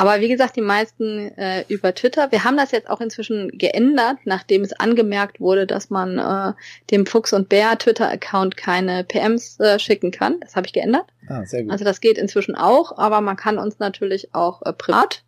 Aber 0.00 0.22
wie 0.22 0.28
gesagt, 0.28 0.56
die 0.56 0.62
meisten 0.62 1.36
äh, 1.36 1.66
über 1.68 1.94
Twitter. 1.94 2.32
Wir 2.32 2.42
haben 2.44 2.56
das 2.56 2.70
jetzt 2.70 2.88
auch 2.88 3.02
inzwischen 3.02 3.50
geändert, 3.58 4.16
nachdem 4.24 4.62
es 4.62 4.72
angemerkt 4.72 5.40
wurde, 5.40 5.66
dass 5.66 5.90
man 5.90 6.16
äh, 6.16 6.54
dem 6.90 7.04
Fuchs 7.04 7.34
und 7.34 7.50
Bär 7.50 7.76
Twitter-Account 7.76 8.56
keine 8.56 9.04
PMs 9.04 9.60
äh, 9.60 9.78
schicken 9.78 10.10
kann. 10.10 10.40
Das 10.40 10.56
habe 10.56 10.66
ich 10.66 10.72
geändert. 10.72 11.04
Ah, 11.28 11.44
sehr 11.44 11.64
gut. 11.64 11.72
Also 11.72 11.84
das 11.84 12.00
geht 12.00 12.16
inzwischen 12.16 12.54
auch, 12.54 12.96
aber 12.96 13.20
man 13.20 13.36
kann 13.36 13.58
uns 13.58 13.78
natürlich 13.78 14.34
auch 14.34 14.62
äh, 14.62 14.72
privat 14.72 15.22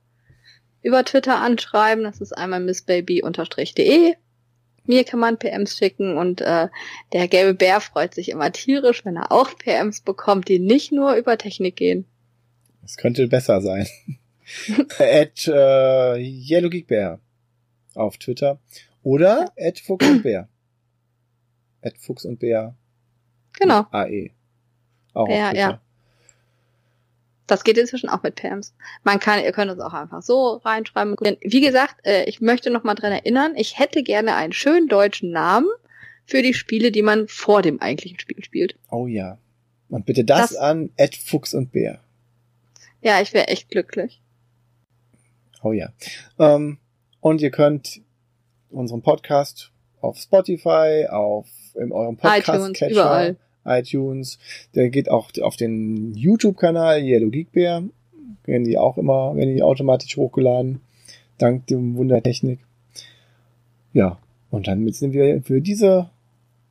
über 0.81 1.05
Twitter 1.05 1.39
anschreiben. 1.39 2.05
Das 2.05 2.23
ist 2.23 2.33
einmal 2.33 2.61
missbaby-de. 2.61 4.15
Mir 4.87 5.05
kann 5.05 5.21
man 5.21 5.37
PMs 5.37 5.77
schicken 5.77 6.17
und 6.17 6.41
äh, 6.41 6.69
der 7.13 7.29
gelbe 7.29 7.53
Bär 7.53 7.83
freut 7.83 8.15
sich 8.15 8.31
immer 8.31 8.51
tierisch, 8.53 9.05
wenn 9.05 9.17
er 9.17 9.33
auch 9.33 9.51
PMs 9.55 10.01
bekommt, 10.01 10.49
die 10.49 10.59
nicht 10.59 10.93
nur 10.93 11.13
über 11.17 11.37
Technik 11.37 11.77
gehen. 11.77 12.07
Das 12.81 12.97
könnte 12.97 13.29
besser 13.29 13.61
sein. 13.61 13.87
at 14.99 15.47
äh, 15.49 16.17
Yellow 16.19 16.71
Geek 16.71 16.87
Bear 16.87 17.21
auf 17.95 18.17
Twitter 18.19 18.59
oder 19.03 19.53
at 19.59 19.79
Fuchs 19.81 20.07
und 20.09 20.23
Bär. 20.23 20.49
At 21.85 21.99
Fuchs 21.99 22.25
und 22.25 22.39
Bär 22.39 22.77
Genau. 23.59 23.87
AE. 23.91 24.31
Auch 25.15 25.29
Ja, 25.29 25.47
auf 25.47 25.51
Twitter. 25.51 25.55
ja. 25.71 25.81
Das 27.49 27.65
geht 27.65 27.77
inzwischen 27.77 28.09
auch 28.09 28.23
mit 28.23 28.37
PMs. 28.37 28.73
Man 29.03 29.19
kann, 29.19 29.43
ihr 29.43 29.51
könnt 29.53 29.71
uns 29.71 29.81
auch 29.81 29.93
einfach 29.93 30.23
so 30.23 30.55
reinschreiben. 30.65 31.17
Wie 31.41 31.61
gesagt, 31.61 31.97
äh, 32.07 32.25
ich 32.25 32.41
möchte 32.41 32.71
noch 32.71 32.85
mal 32.85 32.95
dran 32.95 33.13
erinnern, 33.13 33.55
ich 33.57 33.79
hätte 33.79 34.03
gerne 34.05 34.37
einen 34.37 34.53
schönen 34.53 34.87
deutschen 34.89 35.33
Namen 35.33 35.67
für 36.25 36.41
die 36.41 36.55
Spiele, 36.55 36.93
die 36.93 37.03
man 37.03 37.27
vor 37.29 37.61
dem 37.63 37.81
eigentlichen 37.81 38.21
Spiel 38.21 38.43
spielt. 38.45 38.77
Oh 38.91 39.07
ja. 39.09 39.39
Und 39.89 40.07
bitte 40.07 40.25
das, 40.25 40.51
Das- 40.51 40.57
an 40.57 40.91
at 40.99 41.17
Fuchs 41.17 41.53
und 41.53 41.73
Bär. 41.73 41.99
Ja, 43.03 43.21
ich 43.21 43.35
wäre 43.35 43.49
echt 43.49 43.69
glücklich. 43.71 44.23
Oh 45.63 45.73
ja. 45.73 45.93
Ähm, 46.39 46.79
und 47.21 47.41
ihr 47.41 47.51
könnt 47.51 48.01
unseren 48.71 49.03
Podcast 49.03 49.71
auf 50.01 50.19
Spotify, 50.19 51.07
auf 51.09 51.47
in 51.75 51.93
eurem 51.93 52.17
Podcast 52.17 52.49
iTunes, 52.49 52.93
überall. 52.93 53.37
iTunes. 53.65 54.39
Der 54.75 54.91
geht 54.91 55.11
auch 55.11 55.31
auf 55.41 55.57
den 55.57 56.15
YouTube-Kanal 56.15 57.03
Yellow 57.03 57.31
Geek 57.31 57.53
Bear. 57.53 57.83
Werden 58.45 58.65
die 58.65 58.77
auch 58.77 58.99
immer, 58.99 59.37
werden 59.37 59.55
die 59.55 59.63
automatisch 59.63 60.17
hochgeladen. 60.17 60.81
Dank 61.39 61.67
dem 61.67 61.97
Wunder 61.97 62.17
der 62.17 62.25
Technik. 62.25 62.61
Ja. 63.93 64.19
Und 64.51 64.69
dann 64.69 64.91
sind 64.93 65.13
wir 65.15 65.43
für 65.43 65.63
diese 65.63 66.11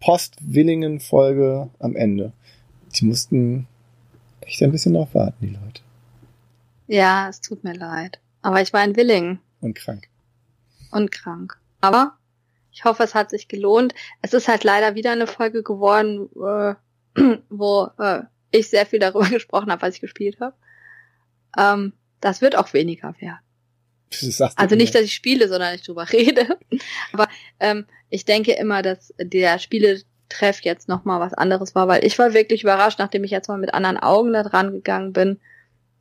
Post-Willingen-Folge 0.02 1.70
am 1.80 1.96
Ende. 1.96 2.32
Die 2.96 3.06
mussten 3.06 3.68
echt 4.42 4.62
ein 4.62 4.72
bisschen 4.72 4.94
drauf 4.94 5.16
warten, 5.16 5.38
die 5.42 5.54
Leute. 5.54 5.82
Ja, 6.88 7.28
es 7.30 7.42
tut 7.42 7.64
mir 7.64 7.74
leid. 7.74 8.20
Aber 8.42 8.62
ich 8.62 8.74
war 8.74 8.84
in 8.84 8.96
Willingen 8.96 9.40
Und 9.60 9.76
krank. 9.76 10.08
und 10.92 11.12
krank. 11.12 11.58
Aber 11.82 12.18
ich 12.72 12.86
hoffe, 12.86 13.04
es 13.04 13.16
hat 13.16 13.30
sich 13.30 13.48
gelohnt. 13.48 13.94
Es 14.22 14.34
ist 14.34 14.48
halt 14.48 14.64
leider 14.64 14.96
wieder 14.96 15.12
eine 15.12 15.28
Folge 15.28 15.64
geworden, 15.64 16.30
äh, 16.36 16.76
wo 17.50 17.90
äh, 17.98 18.22
ich 18.52 18.70
sehr 18.70 18.86
viel 18.86 19.00
darüber 19.00 19.26
gesprochen 19.30 19.72
habe, 19.72 19.82
was 19.82 19.96
ich 19.96 20.02
gespielt 20.02 20.40
habe. 20.40 20.56
Ähm, 21.58 21.94
das 22.22 22.42
wird 22.42 22.56
auch 22.56 22.74
weniger 22.74 23.14
werden. 23.20 23.40
Also 24.58 24.76
nicht, 24.76 24.94
dass 24.94 25.04
ich 25.04 25.14
spiele, 25.14 25.48
sondern 25.48 25.74
ich 25.76 25.84
drüber 25.84 26.10
rede. 26.12 26.58
Aber 27.14 27.28
ähm, 27.60 27.86
ich 28.10 28.26
denke 28.26 28.54
immer, 28.54 28.82
dass 28.82 29.14
der 29.20 29.58
Spieletreff 29.60 30.62
jetzt 30.62 30.88
nochmal 30.90 31.20
was 31.20 31.34
anderes 31.34 31.76
war, 31.76 31.88
weil 31.88 32.06
ich 32.06 32.20
war 32.20 32.34
wirklich 32.34 32.64
überrascht, 32.64 33.00
nachdem 33.00 33.24
ich 33.24 33.32
jetzt 33.32 33.48
mal 33.48 33.58
mit 33.58 33.74
anderen 33.74 33.98
Augen 33.98 34.34
da 34.34 34.44
dran 34.44 34.72
gegangen 34.74 35.14
bin, 35.14 35.40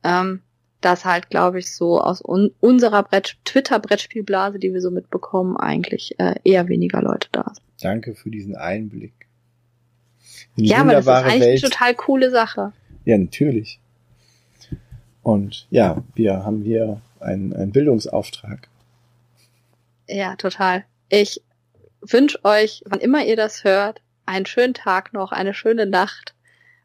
ähm, 0.03 0.41
dass 0.81 1.05
halt, 1.05 1.29
glaube 1.29 1.59
ich, 1.59 1.73
so 1.73 2.01
aus 2.01 2.21
un 2.23 2.51
unserer 2.59 3.03
Brett 3.03 3.37
Twitter-Brettspielblase, 3.45 4.59
die 4.59 4.73
wir 4.73 4.81
so 4.81 4.91
mitbekommen, 4.91 5.57
eigentlich 5.57 6.19
äh, 6.19 6.35
eher 6.43 6.67
weniger 6.67 7.01
Leute 7.01 7.27
da 7.31 7.43
sind. 7.45 7.61
Danke 7.81 8.15
für 8.15 8.29
diesen 8.29 8.55
Einblick. 8.55 9.13
In 10.55 10.63
die 10.63 10.69
Ja, 10.69 10.79
aber 10.79 10.93
das 10.93 11.05
ist 11.05 11.11
eigentlich 11.11 11.41
Welt. 11.41 11.63
eine 11.63 11.71
total 11.71 11.95
coole 11.95 12.31
Sache. 12.31 12.73
Ja, 13.05 13.17
natürlich. 13.17 13.79
Und 15.23 15.67
ja, 15.69 16.03
wir 16.15 16.43
haben 16.43 16.63
hier 16.63 17.01
einen, 17.19 17.53
einen 17.53 17.71
Bildungsauftrag. 17.71 18.67
Ja, 20.07 20.35
total. 20.35 20.83
Ich 21.09 21.41
wünsche 22.01 22.43
euch, 22.43 22.83
wann 22.85 22.99
immer 22.99 23.23
ihr 23.25 23.35
das 23.35 23.63
hört, 23.63 24.01
einen 24.25 24.45
schönen 24.45 24.73
Tag 24.73 25.13
noch, 25.13 25.31
eine 25.31 25.53
schöne 25.53 25.85
Nacht. 25.85 26.33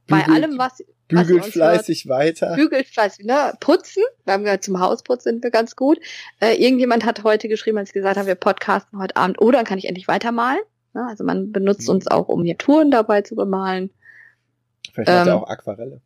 Bei 0.09 0.25
allem, 0.27 0.59
was, 0.59 0.85
Bügelt 1.09 1.45
uns 1.45 1.53
fleißig 1.53 2.09
weiter. 2.09 2.55
bügelt 2.57 2.87
fleißig, 2.89 3.25
ne? 3.27 3.53
Putzen. 3.61 4.03
Wir 4.25 4.35
haben 4.35 4.45
gehört, 4.45 4.65
zum 4.65 4.81
Hausputzen 4.81 5.35
sind 5.35 5.45
wir 5.45 5.51
ganz 5.51 5.77
gut. 5.77 5.99
Äh, 6.41 6.55
irgendjemand 6.61 7.05
hat 7.05 7.23
heute 7.23 7.49
geschrieben, 7.49 7.79
als 7.79 7.91
ich 7.91 7.95
gesagt 7.95 8.17
habe, 8.17 8.27
wir 8.27 8.35
podcasten 8.35 8.99
heute 8.99 9.17
Abend. 9.17 9.41
Oh, 9.41 9.51
dann 9.53 9.65
kann 9.65 9.79
ich 9.79 9.85
endlich 9.87 10.09
weitermalen. 10.09 10.61
Ne? 10.95 11.07
Also 11.09 11.23
man 11.25 11.53
benutzt 11.53 11.89
Mhm. 11.89 11.95
uns 11.97 12.09
auch, 12.09 12.29
um 12.29 12.41
Miniaturen 12.41 12.91
dabei 12.91 13.23
zu 13.23 13.37
bemalen. 13.37 13.91
Vielleicht 14.93 15.09
hat 15.11 15.27
er 15.29 15.33
ähm, 15.35 15.39
auch 15.43 15.49
Aquarelle. 15.49 16.01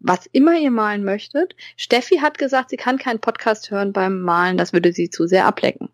Was 0.00 0.26
immer 0.26 0.58
ihr 0.58 0.70
malen 0.70 1.04
möchtet. 1.04 1.54
Steffi 1.76 2.16
hat 2.18 2.38
gesagt, 2.38 2.70
sie 2.70 2.76
kann 2.76 2.98
keinen 2.98 3.20
Podcast 3.20 3.70
hören 3.70 3.92
beim 3.92 4.20
Malen. 4.20 4.56
Das 4.56 4.72
würde 4.72 4.92
sie 4.92 5.10
zu 5.10 5.26
sehr 5.26 5.46
ablenken. 5.46 5.88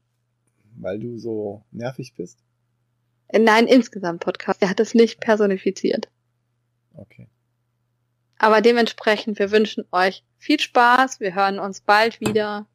Weil 0.79 0.99
du 1.01 1.19
so 1.19 1.63
nervig 1.73 2.15
bist. 2.17 2.39
Äh, 3.29 3.39
Nein, 3.41 3.67
insgesamt 3.67 4.21
Podcast. 4.21 4.63
Er 4.63 4.71
hat 4.71 4.81
es 4.81 4.95
nicht 4.95 5.21
personifiziert. 5.21 6.09
Okay. 6.95 7.29
Aber 8.39 8.61
dementsprechend, 8.61 9.39
wir 9.39 9.51
wünschen 9.51 9.85
euch 9.93 10.25
viel 10.39 10.61
Spaß. 10.61 11.21
Wir 11.21 11.35
hören 11.35 11.59
uns 11.59 11.81
bald 11.81 12.21
wieder. 12.21 12.67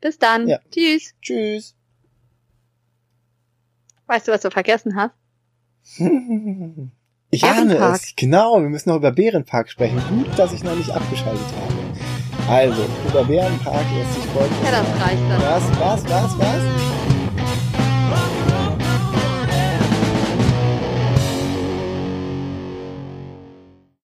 Bis 0.00 0.18
dann. 0.18 0.48
Ja. 0.48 0.58
Tschüss. 0.70 1.14
Tschüss. 1.20 1.74
Weißt 4.06 4.28
du, 4.28 4.32
was 4.32 4.42
du 4.42 4.50
vergessen 4.50 4.96
hast? 4.96 5.14
Ich 7.32 7.44
ahne 7.44 7.76
es. 7.76 8.14
Genau, 8.16 8.60
wir 8.60 8.68
müssen 8.68 8.88
noch 8.88 8.96
über 8.96 9.12
Bärenpark 9.12 9.70
sprechen. 9.70 10.02
Gut, 10.08 10.36
dass 10.36 10.52
ich 10.52 10.64
noch 10.64 10.74
nicht 10.74 10.90
abgeschaltet 10.90 11.40
habe. 11.60 12.50
Also, 12.50 12.84
über 13.08 13.24
Bärenpark 13.24 13.84
lässt 13.96 14.14
sich 14.14 14.24
folgendes 14.32 14.64
Ja, 14.64 14.70
das 14.72 15.00
reicht 15.00 15.22
dann. 15.30 15.40
Was, 15.40 15.80
was, 15.80 16.04
was, 16.10 16.38
was? 16.38 16.99